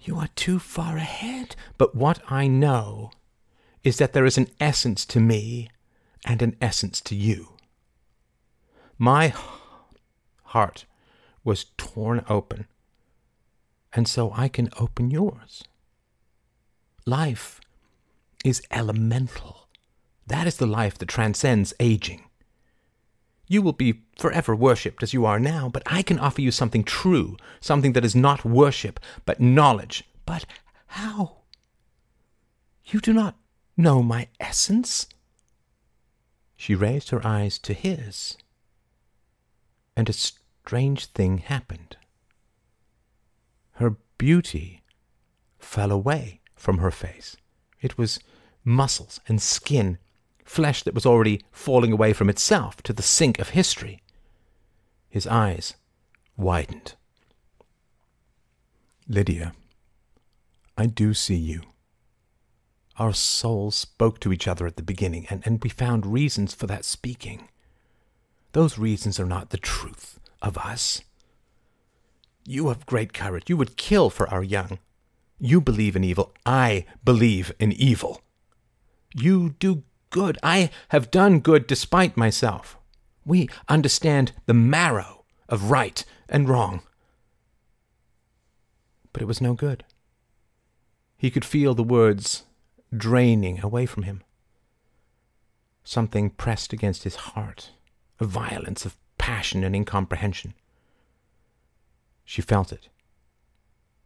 You 0.00 0.16
are 0.16 0.28
too 0.34 0.58
far 0.58 0.96
ahead. 0.96 1.56
But 1.76 1.94
what 1.94 2.20
I 2.28 2.46
know 2.46 3.10
is 3.84 3.98
that 3.98 4.12
there 4.12 4.26
is 4.26 4.38
an 4.38 4.48
essence 4.58 5.04
to 5.06 5.20
me 5.20 5.68
and 6.24 6.40
an 6.42 6.56
essence 6.60 7.00
to 7.02 7.14
you. 7.14 7.56
My 8.98 9.32
heart 10.50 10.84
was 11.44 11.66
torn 11.76 12.24
open, 12.28 12.66
and 13.92 14.06
so 14.06 14.32
I 14.34 14.48
can 14.48 14.68
open 14.78 15.10
yours. 15.10 15.64
Life 17.06 17.60
is 18.44 18.62
elemental. 18.70 19.68
That 20.26 20.46
is 20.46 20.56
the 20.56 20.66
life 20.66 20.98
that 20.98 21.08
transcends 21.08 21.74
aging. 21.80 22.24
You 23.48 23.62
will 23.62 23.72
be 23.72 24.02
forever 24.16 24.54
worshipped 24.54 25.02
as 25.02 25.12
you 25.12 25.26
are 25.26 25.40
now, 25.40 25.68
but 25.68 25.82
I 25.86 26.02
can 26.02 26.18
offer 26.18 26.40
you 26.40 26.52
something 26.52 26.84
true, 26.84 27.36
something 27.60 27.94
that 27.94 28.04
is 28.04 28.14
not 28.14 28.44
worship, 28.44 29.00
but 29.24 29.40
knowledge. 29.40 30.04
But 30.24 30.46
how? 30.86 31.38
You 32.84 33.00
do 33.00 33.12
not 33.12 33.36
know 33.76 34.02
my 34.02 34.28
essence? 34.38 35.06
She 36.56 36.74
raised 36.74 37.10
her 37.10 37.26
eyes 37.26 37.58
to 37.60 37.72
his, 37.72 38.36
and 39.96 40.08
a 40.08 40.12
strange 40.62 41.06
thing 41.06 41.38
happened. 41.38 41.96
Her 43.72 43.96
beauty 44.18 44.82
fell 45.58 45.90
away 45.90 46.40
from 46.54 46.78
her 46.78 46.90
face. 46.90 47.36
It 47.80 47.96
was 47.96 48.20
muscles 48.62 49.20
and 49.26 49.40
skin, 49.40 49.98
flesh 50.44 50.82
that 50.82 50.94
was 50.94 51.06
already 51.06 51.42
falling 51.50 51.92
away 51.92 52.12
from 52.12 52.28
itself 52.28 52.82
to 52.82 52.92
the 52.92 53.02
sink 53.02 53.38
of 53.38 53.50
history. 53.50 54.02
His 55.08 55.26
eyes 55.26 55.74
widened. 56.36 56.94
Lydia, 59.08 59.54
I 60.76 60.86
do 60.86 61.14
see 61.14 61.36
you. 61.36 61.62
Our 62.96 63.14
souls 63.14 63.74
spoke 63.74 64.20
to 64.20 64.32
each 64.32 64.46
other 64.46 64.66
at 64.66 64.76
the 64.76 64.82
beginning, 64.82 65.26
and, 65.30 65.42
and 65.46 65.64
we 65.64 65.70
found 65.70 66.04
reasons 66.04 66.52
for 66.52 66.66
that 66.66 66.84
speaking. 66.84 67.48
Those 68.52 68.78
reasons 68.78 69.18
are 69.18 69.26
not 69.26 69.50
the 69.50 69.56
truth 69.56 70.19
of 70.42 70.58
us. 70.58 71.02
You 72.46 72.68
have 72.68 72.86
great 72.86 73.12
courage. 73.12 73.44
You 73.48 73.56
would 73.56 73.76
kill 73.76 74.10
for 74.10 74.28
our 74.28 74.42
young. 74.42 74.78
You 75.38 75.60
believe 75.60 75.96
in 75.96 76.04
evil. 76.04 76.34
I 76.44 76.86
believe 77.04 77.52
in 77.58 77.72
evil. 77.72 78.20
You 79.14 79.50
do 79.58 79.84
good. 80.10 80.38
I 80.42 80.70
have 80.88 81.10
done 81.10 81.40
good 81.40 81.66
despite 81.66 82.16
myself. 82.16 82.76
We 83.24 83.48
understand 83.68 84.32
the 84.46 84.54
marrow 84.54 85.24
of 85.48 85.70
right 85.70 86.04
and 86.28 86.48
wrong. 86.48 86.82
But 89.12 89.22
it 89.22 89.26
was 89.26 89.40
no 89.40 89.54
good. 89.54 89.84
He 91.16 91.30
could 91.30 91.44
feel 91.44 91.74
the 91.74 91.82
words 91.82 92.44
draining 92.96 93.60
away 93.60 93.86
from 93.86 94.04
him. 94.04 94.22
Something 95.84 96.30
pressed 96.30 96.72
against 96.72 97.04
his 97.04 97.16
heart, 97.16 97.70
a 98.18 98.24
violence 98.24 98.84
of 98.84 98.96
passion 99.20 99.62
and 99.62 99.76
incomprehension. 99.76 100.54
She 102.24 102.40
felt 102.40 102.72
it 102.72 102.88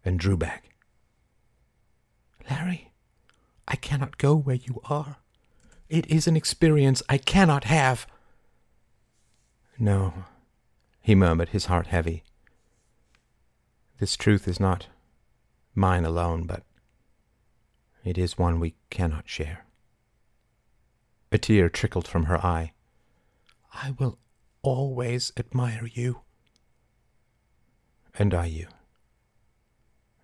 and 0.04 0.18
drew 0.18 0.36
back. 0.36 0.74
Larry, 2.50 2.90
I 3.68 3.76
cannot 3.76 4.18
go 4.18 4.34
where 4.34 4.56
you 4.56 4.80
are. 4.84 5.18
It 5.88 6.10
is 6.10 6.26
an 6.26 6.36
experience 6.36 7.00
I 7.08 7.18
cannot 7.18 7.64
have. 7.64 8.08
No, 9.78 10.24
he 11.00 11.14
murmured, 11.14 11.50
his 11.50 11.66
heart 11.66 11.86
heavy. 11.86 12.24
This 14.00 14.16
truth 14.16 14.48
is 14.48 14.58
not 14.58 14.88
mine 15.76 16.04
alone, 16.04 16.44
but 16.44 16.64
it 18.02 18.18
is 18.18 18.36
one 18.36 18.58
we 18.58 18.74
cannot 18.90 19.28
share. 19.28 19.64
A 21.30 21.38
tear 21.38 21.68
trickled 21.68 22.08
from 22.08 22.24
her 22.24 22.44
eye. 22.44 22.72
I 23.72 23.92
will 23.92 24.18
always 24.64 25.32
admire 25.36 25.88
you. 25.92 26.22
And 28.18 28.34
I 28.34 28.46
you. 28.46 28.66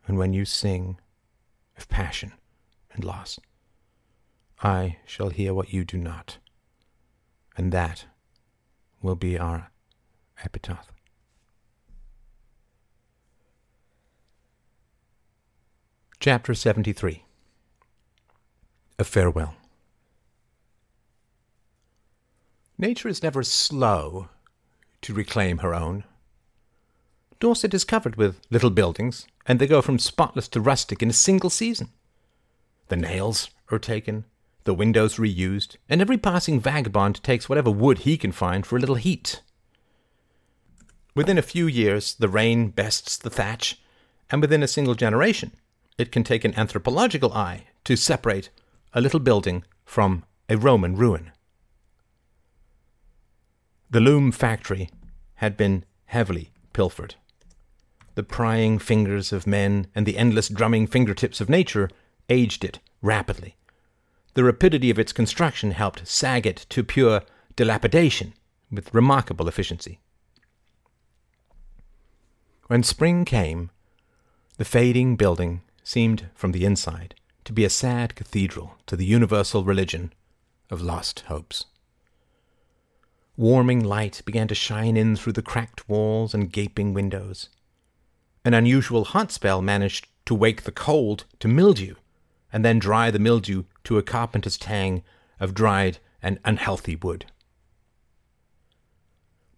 And 0.07 0.19
when 0.19 0.33
you 0.33 0.45
sing 0.45 0.99
of 1.77 1.89
passion 1.89 2.33
and 2.93 3.05
loss, 3.05 3.39
I 4.63 4.97
shall 5.07 5.31
hear 5.31 5.55
what 5.55 5.73
you 5.73 5.85
do 5.85 5.97
not, 5.97 6.39
and 7.57 7.73
that 7.73 8.07
will 9.01 9.15
be 9.15 9.39
our 9.39 9.71
epitaph. 10.45 10.93
Chapter 16.19 16.53
73 16.53 17.25
a 19.01 19.05
farewell. 19.05 19.55
Nature 22.81 23.09
is 23.09 23.23
never 23.23 23.43
slow 23.43 24.31
to 25.03 25.13
reclaim 25.13 25.59
her 25.59 25.75
own. 25.75 26.03
Dorset 27.39 27.75
is 27.75 27.85
covered 27.85 28.17
with 28.17 28.41
little 28.49 28.71
buildings, 28.71 29.27
and 29.45 29.59
they 29.59 29.67
go 29.67 29.83
from 29.83 29.99
spotless 29.99 30.49
to 30.49 30.63
rustic 30.63 31.03
in 31.03 31.11
a 31.11 31.13
single 31.13 31.51
season. 31.51 31.91
The 32.89 32.97
nails 32.97 33.51
are 33.71 33.79
taken, 33.79 34.25
the 34.65 34.73
windows 34.73 35.17
reused, 35.17 35.77
and 35.91 36.01
every 36.01 36.17
passing 36.17 36.59
vagabond 36.59 37.23
takes 37.23 37.51
whatever 37.51 37.71
wood 37.71 37.99
he 37.99 38.17
can 38.17 38.33
find 38.33 38.65
for 38.65 38.79
a 38.79 38.81
little 38.81 38.95
heat. 38.95 39.43
Within 41.15 41.37
a 41.37 41.43
few 41.43 41.67
years, 41.67 42.15
the 42.15 42.31
rain 42.31 42.71
bests 42.71 43.19
the 43.19 43.29
thatch, 43.29 43.79
and 44.31 44.41
within 44.41 44.63
a 44.63 44.69
single 44.69 44.95
generation, 44.95 45.53
it 45.99 46.11
can 46.11 46.25
take 46.25 46.47
an 46.47 46.59
anthropological 46.59 47.35
eye 47.35 47.67
to 47.85 47.95
separate 47.95 48.49
a 48.95 49.03
little 49.03 49.21
building 49.21 49.65
from 49.85 50.25
a 50.49 50.57
Roman 50.57 50.97
ruin. 50.97 51.33
The 53.91 54.01
loom 54.01 54.31
factory 54.31 54.89
had 55.37 55.57
been 55.57 55.85
heavily 56.07 56.51
pilfered. 56.73 57.17
The 58.15 58.23
prying 58.23 58.79
fingers 58.79 59.33
of 59.33 59.47
men 59.47 59.89
and 59.95 60.07
the 60.07 60.17
endless 60.17 60.49
drumming 60.49 60.87
fingertips 60.87 61.41
of 61.41 61.49
nature 61.49 61.91
aged 62.29 62.65
it 62.65 62.79
rapidly. 63.03 63.57
The 64.35 64.45
rapidity 64.45 64.91
of 64.91 64.99
its 64.99 65.13
construction 65.13 65.73
helped 65.73 66.07
sag 66.07 66.47
it 66.47 66.67
to 66.69 66.85
pure 66.85 67.23
dilapidation 67.57 68.35
with 68.71 68.95
remarkable 68.95 69.49
efficiency. 69.49 69.99
When 72.69 72.85
spring 72.85 73.25
came, 73.25 73.71
the 74.57 74.65
fading 74.65 75.17
building 75.17 75.63
seemed 75.83 76.29
from 76.37 76.53
the 76.53 76.65
inside 76.65 77.17
to 77.45 77.53
be 77.53 77.65
a 77.65 77.71
sad 77.71 78.15
cathedral 78.15 78.77
to 78.87 78.95
the 78.95 79.05
universal 79.05 79.65
religion 79.65 80.13
of 80.71 80.81
lost 80.81 81.21
hopes. 81.27 81.67
Warming 83.41 83.83
light 83.83 84.21
began 84.27 84.49
to 84.49 84.55
shine 84.55 84.99
in 84.99 85.17
through 85.17 85.33
the 85.33 85.41
cracked 85.41 85.89
walls 85.89 86.35
and 86.35 86.53
gaping 86.53 86.93
windows. 86.93 87.49
An 88.45 88.53
unusual 88.53 89.07
hot 89.07 89.33
spell 89.33 89.63
managed 89.63 90.09
to 90.27 90.35
wake 90.35 90.65
the 90.65 90.71
cold 90.71 91.25
to 91.39 91.49
mildew, 91.49 91.95
and 92.53 92.63
then 92.67 92.79
dry 92.79 93.11
the 93.11 93.19
mildew 93.19 93.65
to 93.85 93.97
a 93.97 94.03
carpenter's 94.03 94.59
tang 94.59 95.03
of 95.41 95.55
dried 95.55 96.01
and 96.21 96.39
unhealthy 96.45 96.97
wood. 96.97 97.25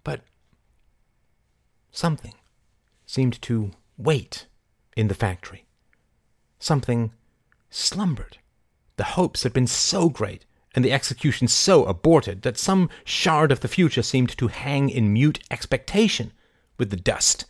But 0.05 0.21
something 1.91 2.35
seemed 3.05 3.43
to 3.43 3.73
wait 3.99 4.47
in 4.97 5.09
the 5.09 5.15
factory. 5.15 5.65
Something 6.61 7.15
slumbered. 7.69 8.39
The 8.95 9.19
hopes 9.19 9.43
had 9.43 9.53
been 9.53 9.67
so 9.67 10.09
great 10.09 10.45
and 10.75 10.85
the 10.85 10.93
execution 10.93 11.49
so 11.49 11.85
aborted 11.85 12.43
that 12.43 12.57
some 12.57 12.89
shard 13.05 13.53
of 13.53 13.61
the 13.61 13.69
future 13.69 14.03
seemed 14.03 14.37
to 14.39 14.49
hang 14.49 14.89
in 14.89 15.13
mute 15.13 15.41
expectation 15.51 16.33
with 16.79 16.91
the 16.91 16.97
dust 16.97 17.45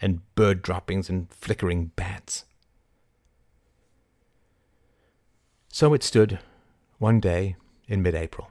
and 0.00 0.20
bird 0.34 0.62
droppings 0.62 1.08
and 1.08 1.30
flickering 1.30 1.86
bats. 1.96 2.44
So 5.68 5.94
it 5.94 6.02
stood 6.02 6.38
one 6.98 7.20
day 7.20 7.56
in 7.88 8.02
mid 8.02 8.14
April 8.14 8.50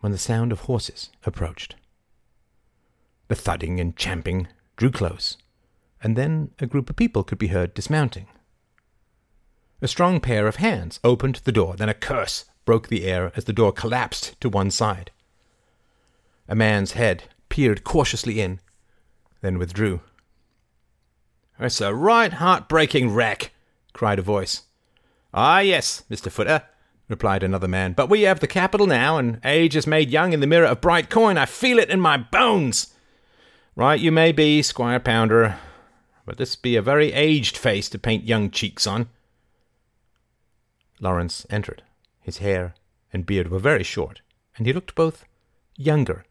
when 0.00 0.12
the 0.12 0.18
sound 0.18 0.50
of 0.52 0.60
horses 0.60 1.10
approached. 1.24 1.76
The 3.28 3.36
thudding 3.36 3.80
and 3.80 3.96
champing 3.96 4.48
drew 4.76 4.90
close, 4.90 5.38
and 6.02 6.16
then 6.16 6.50
a 6.58 6.66
group 6.66 6.90
of 6.90 6.96
people 6.96 7.22
could 7.22 7.38
be 7.38 7.48
heard 7.48 7.74
dismounting. 7.74 8.26
A 9.80 9.88
strong 9.88 10.20
pair 10.20 10.46
of 10.46 10.56
hands 10.56 11.00
opened 11.02 11.36
the 11.44 11.52
door, 11.52 11.76
then 11.76 11.88
a 11.88 11.94
curse 11.94 12.44
broke 12.64 12.88
the 12.88 13.04
air 13.04 13.32
as 13.36 13.44
the 13.44 13.52
door 13.52 13.72
collapsed 13.72 14.40
to 14.40 14.48
one 14.48 14.70
side. 14.70 15.10
A 16.48 16.54
man's 16.54 16.92
head 16.92 17.24
peered 17.48 17.84
cautiously 17.84 18.40
in, 18.40 18.60
then 19.40 19.58
withdrew. 19.58 20.00
It's 21.58 21.80
a 21.80 21.94
right 21.94 22.32
heart-breaking 22.32 23.14
wreck, 23.14 23.52
cried 23.92 24.18
a 24.18 24.22
voice. 24.22 24.62
Ah, 25.34 25.60
yes, 25.60 26.02
Mr. 26.10 26.30
Footer, 26.30 26.62
replied 27.08 27.42
another 27.42 27.68
man, 27.68 27.92
but 27.92 28.08
we 28.08 28.22
have 28.22 28.40
the 28.40 28.46
capital 28.46 28.86
now, 28.86 29.18
and 29.18 29.40
age 29.44 29.76
is 29.76 29.86
made 29.86 30.10
young 30.10 30.32
in 30.32 30.40
the 30.40 30.46
mirror 30.46 30.66
of 30.66 30.80
bright 30.80 31.10
coin. 31.10 31.38
I 31.38 31.46
feel 31.46 31.78
it 31.78 31.90
in 31.90 32.00
my 32.00 32.16
bones. 32.16 32.94
Right 33.76 34.00
you 34.00 34.12
may 34.12 34.32
be, 34.32 34.62
Squire 34.62 35.00
Pounder, 35.00 35.58
but 36.26 36.36
this 36.36 36.56
be 36.56 36.76
a 36.76 36.82
very 36.82 37.12
aged 37.12 37.56
face 37.56 37.88
to 37.90 37.98
paint 37.98 38.24
young 38.26 38.50
cheeks 38.50 38.86
on. 38.86 39.08
Lawrence 41.00 41.46
entered. 41.50 41.82
His 42.22 42.38
hair 42.38 42.74
and 43.12 43.26
beard 43.26 43.50
were 43.50 43.58
very 43.58 43.82
short, 43.82 44.22
and 44.56 44.66
he 44.66 44.72
looked 44.72 44.94
both 44.94 45.24
younger 45.76 46.24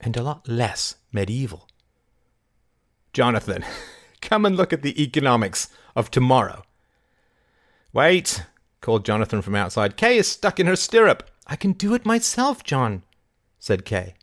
and 0.00 0.16
a 0.16 0.22
lot 0.22 0.48
less 0.48 0.96
medieval. 1.12 1.68
Jonathan, 3.12 3.64
come 4.20 4.44
and 4.46 4.56
look 4.56 4.72
at 4.72 4.82
the 4.82 5.00
economics 5.00 5.68
of 5.94 6.10
tomorrow. 6.10 6.62
Wait, 7.92 8.44
called 8.80 9.04
Jonathan 9.04 9.42
from 9.42 9.54
outside. 9.54 9.96
Kay 9.96 10.16
is 10.16 10.28
stuck 10.28 10.58
in 10.58 10.66
her 10.66 10.76
stirrup. 10.76 11.30
I 11.46 11.56
can 11.56 11.72
do 11.72 11.94
it 11.94 12.06
myself, 12.06 12.64
John, 12.64 13.02
said 13.58 13.84
Kay. 13.84 14.14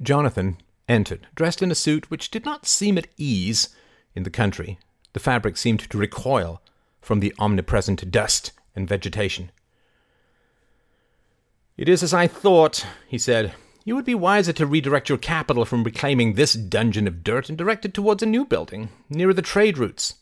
Jonathan 0.00 0.58
entered, 0.88 1.26
dressed 1.34 1.62
in 1.62 1.70
a 1.70 1.76
suit 1.76 2.10
which 2.10 2.30
did 2.30 2.44
not 2.44 2.66
seem 2.66 2.96
at 2.96 3.08
ease 3.16 3.74
in 4.14 4.22
the 4.22 4.30
country. 4.30 4.78
The 5.12 5.20
fabric 5.20 5.56
seemed 5.56 5.80
to 5.80 5.98
recoil 5.98 6.62
from 7.00 7.20
the 7.20 7.34
omnipresent 7.38 8.10
dust 8.10 8.52
and 8.74 8.88
vegetation. 8.88 9.50
It 11.76 11.88
is 11.88 12.02
as 12.02 12.14
I 12.14 12.26
thought, 12.26 12.86
he 13.08 13.18
said. 13.18 13.54
You 13.84 13.96
would 13.96 14.04
be 14.04 14.14
wiser 14.14 14.52
to 14.52 14.66
redirect 14.66 15.08
your 15.08 15.18
capital 15.18 15.64
from 15.64 15.82
reclaiming 15.82 16.34
this 16.34 16.52
dungeon 16.52 17.08
of 17.08 17.24
dirt 17.24 17.48
and 17.48 17.58
direct 17.58 17.84
it 17.84 17.94
towards 17.94 18.22
a 18.22 18.26
new 18.26 18.44
building, 18.44 18.90
nearer 19.08 19.34
the 19.34 19.42
trade 19.42 19.78
routes. 19.78 20.14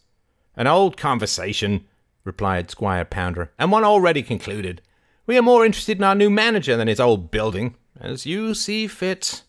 An 0.56 0.66
old 0.66 0.96
conversation, 0.96 1.84
replied 2.24 2.70
Squire 2.70 3.04
Pounder, 3.04 3.52
and 3.58 3.70
one 3.70 3.84
already 3.84 4.22
concluded. 4.22 4.80
We 5.26 5.36
are 5.36 5.42
more 5.42 5.66
interested 5.66 5.98
in 5.98 6.04
our 6.04 6.14
new 6.14 6.30
manager 6.30 6.76
than 6.76 6.88
his 6.88 7.00
old 7.00 7.30
building, 7.30 7.74
as 8.00 8.24
you 8.24 8.54
see 8.54 8.86
fit. 8.86 9.42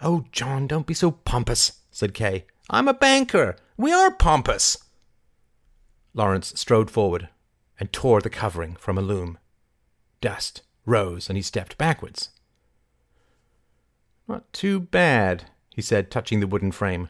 Oh, 0.00 0.26
John, 0.30 0.66
don't 0.66 0.86
be 0.86 0.94
so 0.94 1.10
pompous, 1.10 1.80
said 1.90 2.14
Kay. 2.14 2.46
I'm 2.70 2.88
a 2.88 2.94
banker. 2.94 3.56
We 3.76 3.92
are 3.92 4.10
pompous. 4.10 4.78
Lawrence 6.14 6.52
strode 6.56 6.90
forward, 6.90 7.28
and 7.78 7.92
tore 7.92 8.20
the 8.20 8.30
covering 8.30 8.76
from 8.76 8.98
a 8.98 9.02
loom. 9.02 9.38
Dust 10.20 10.62
rose, 10.86 11.28
and 11.28 11.36
he 11.36 11.42
stepped 11.42 11.78
backwards. 11.78 12.30
Not 14.28 14.50
too 14.52 14.80
bad, 14.80 15.50
he 15.74 15.82
said, 15.82 16.10
touching 16.10 16.40
the 16.40 16.46
wooden 16.46 16.72
frame. 16.72 17.08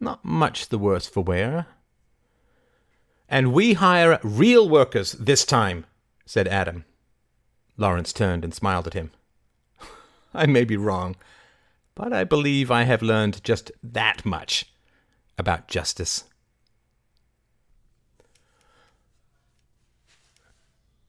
Not 0.00 0.24
much 0.24 0.68
the 0.68 0.78
worse 0.78 1.06
for 1.06 1.22
wear. 1.22 1.66
And 3.28 3.52
we 3.52 3.74
hire 3.74 4.18
real 4.22 4.68
workers 4.68 5.12
this 5.12 5.44
time, 5.44 5.86
said 6.26 6.48
Adam. 6.48 6.84
Lawrence 7.76 8.12
turned 8.12 8.44
and 8.44 8.54
smiled 8.54 8.86
at 8.86 8.94
him. 8.94 9.10
I 10.34 10.46
may 10.46 10.64
be 10.64 10.76
wrong, 10.76 11.16
but 11.94 12.12
I 12.12 12.24
believe 12.24 12.70
I 12.70 12.84
have 12.84 13.02
learned 13.02 13.42
just 13.44 13.72
that 13.82 14.24
much 14.24 14.66
about 15.38 15.68
justice. 15.68 16.24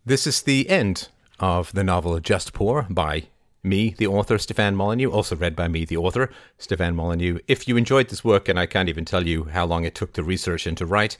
This 0.08 0.28
is 0.28 0.44
the 0.44 0.70
end 0.70 1.08
of 1.40 1.74
the 1.74 1.84
novel 1.84 2.20
Just 2.20 2.54
Poor 2.54 2.86
by 2.92 3.24
me, 3.64 3.96
the 3.98 4.06
author, 4.06 4.38
Stefan 4.38 4.76
Molyneux, 4.76 5.10
also 5.10 5.36
read 5.36 5.56
by 5.56 5.68
me, 5.68 5.84
the 5.84 5.98
author, 5.98 6.30
Stefan 6.60 6.96
Molyneux. 6.96 7.40
If 7.48 7.68
you 7.68 7.76
enjoyed 7.76 8.10
this 8.10 8.24
work, 8.24 8.48
and 8.48 8.60
I 8.60 8.68
can't 8.68 8.88
even 8.88 9.04
tell 9.04 9.26
you 9.26 9.46
how 9.46 9.66
long 9.66 9.84
it 9.84 9.96
took 9.96 10.14
to 10.14 10.22
research 10.22 10.68
and 10.68 10.78
to 10.78 10.86
write, 10.86 11.18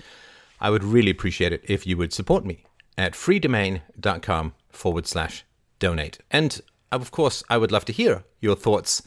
I 0.62 0.70
would 0.70 0.84
really 0.84 1.10
appreciate 1.10 1.52
it 1.52 1.64
if 1.68 1.88
you 1.88 1.98
would 1.98 2.14
support 2.14 2.46
me 2.46 2.64
at 2.96 3.14
freedomain.com 3.14 4.54
forward 4.70 5.08
slash 5.08 5.44
donate. 5.80 6.20
And 6.30 6.62
of 6.92 7.10
course, 7.10 7.44
I 7.50 7.58
would 7.58 7.72
love 7.72 7.86
to 7.86 7.92
hear 7.92 8.24
your 8.40 8.56
thoughts 8.56 9.02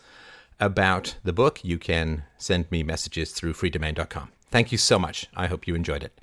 about 0.59 1.19
the 1.23 1.33
book. 1.33 1.61
You 1.63 1.79
can 1.79 2.25
send 2.37 2.69
me 2.73 2.83
messages 2.83 3.31
through 3.31 3.53
freedomain.com. 3.53 4.31
Thank 4.51 4.73
you 4.73 4.79
so 4.79 4.99
much. 4.99 5.29
I 5.37 5.47
hope 5.47 5.69
you 5.69 5.77
enjoyed 5.77 6.03
it. 6.03 6.19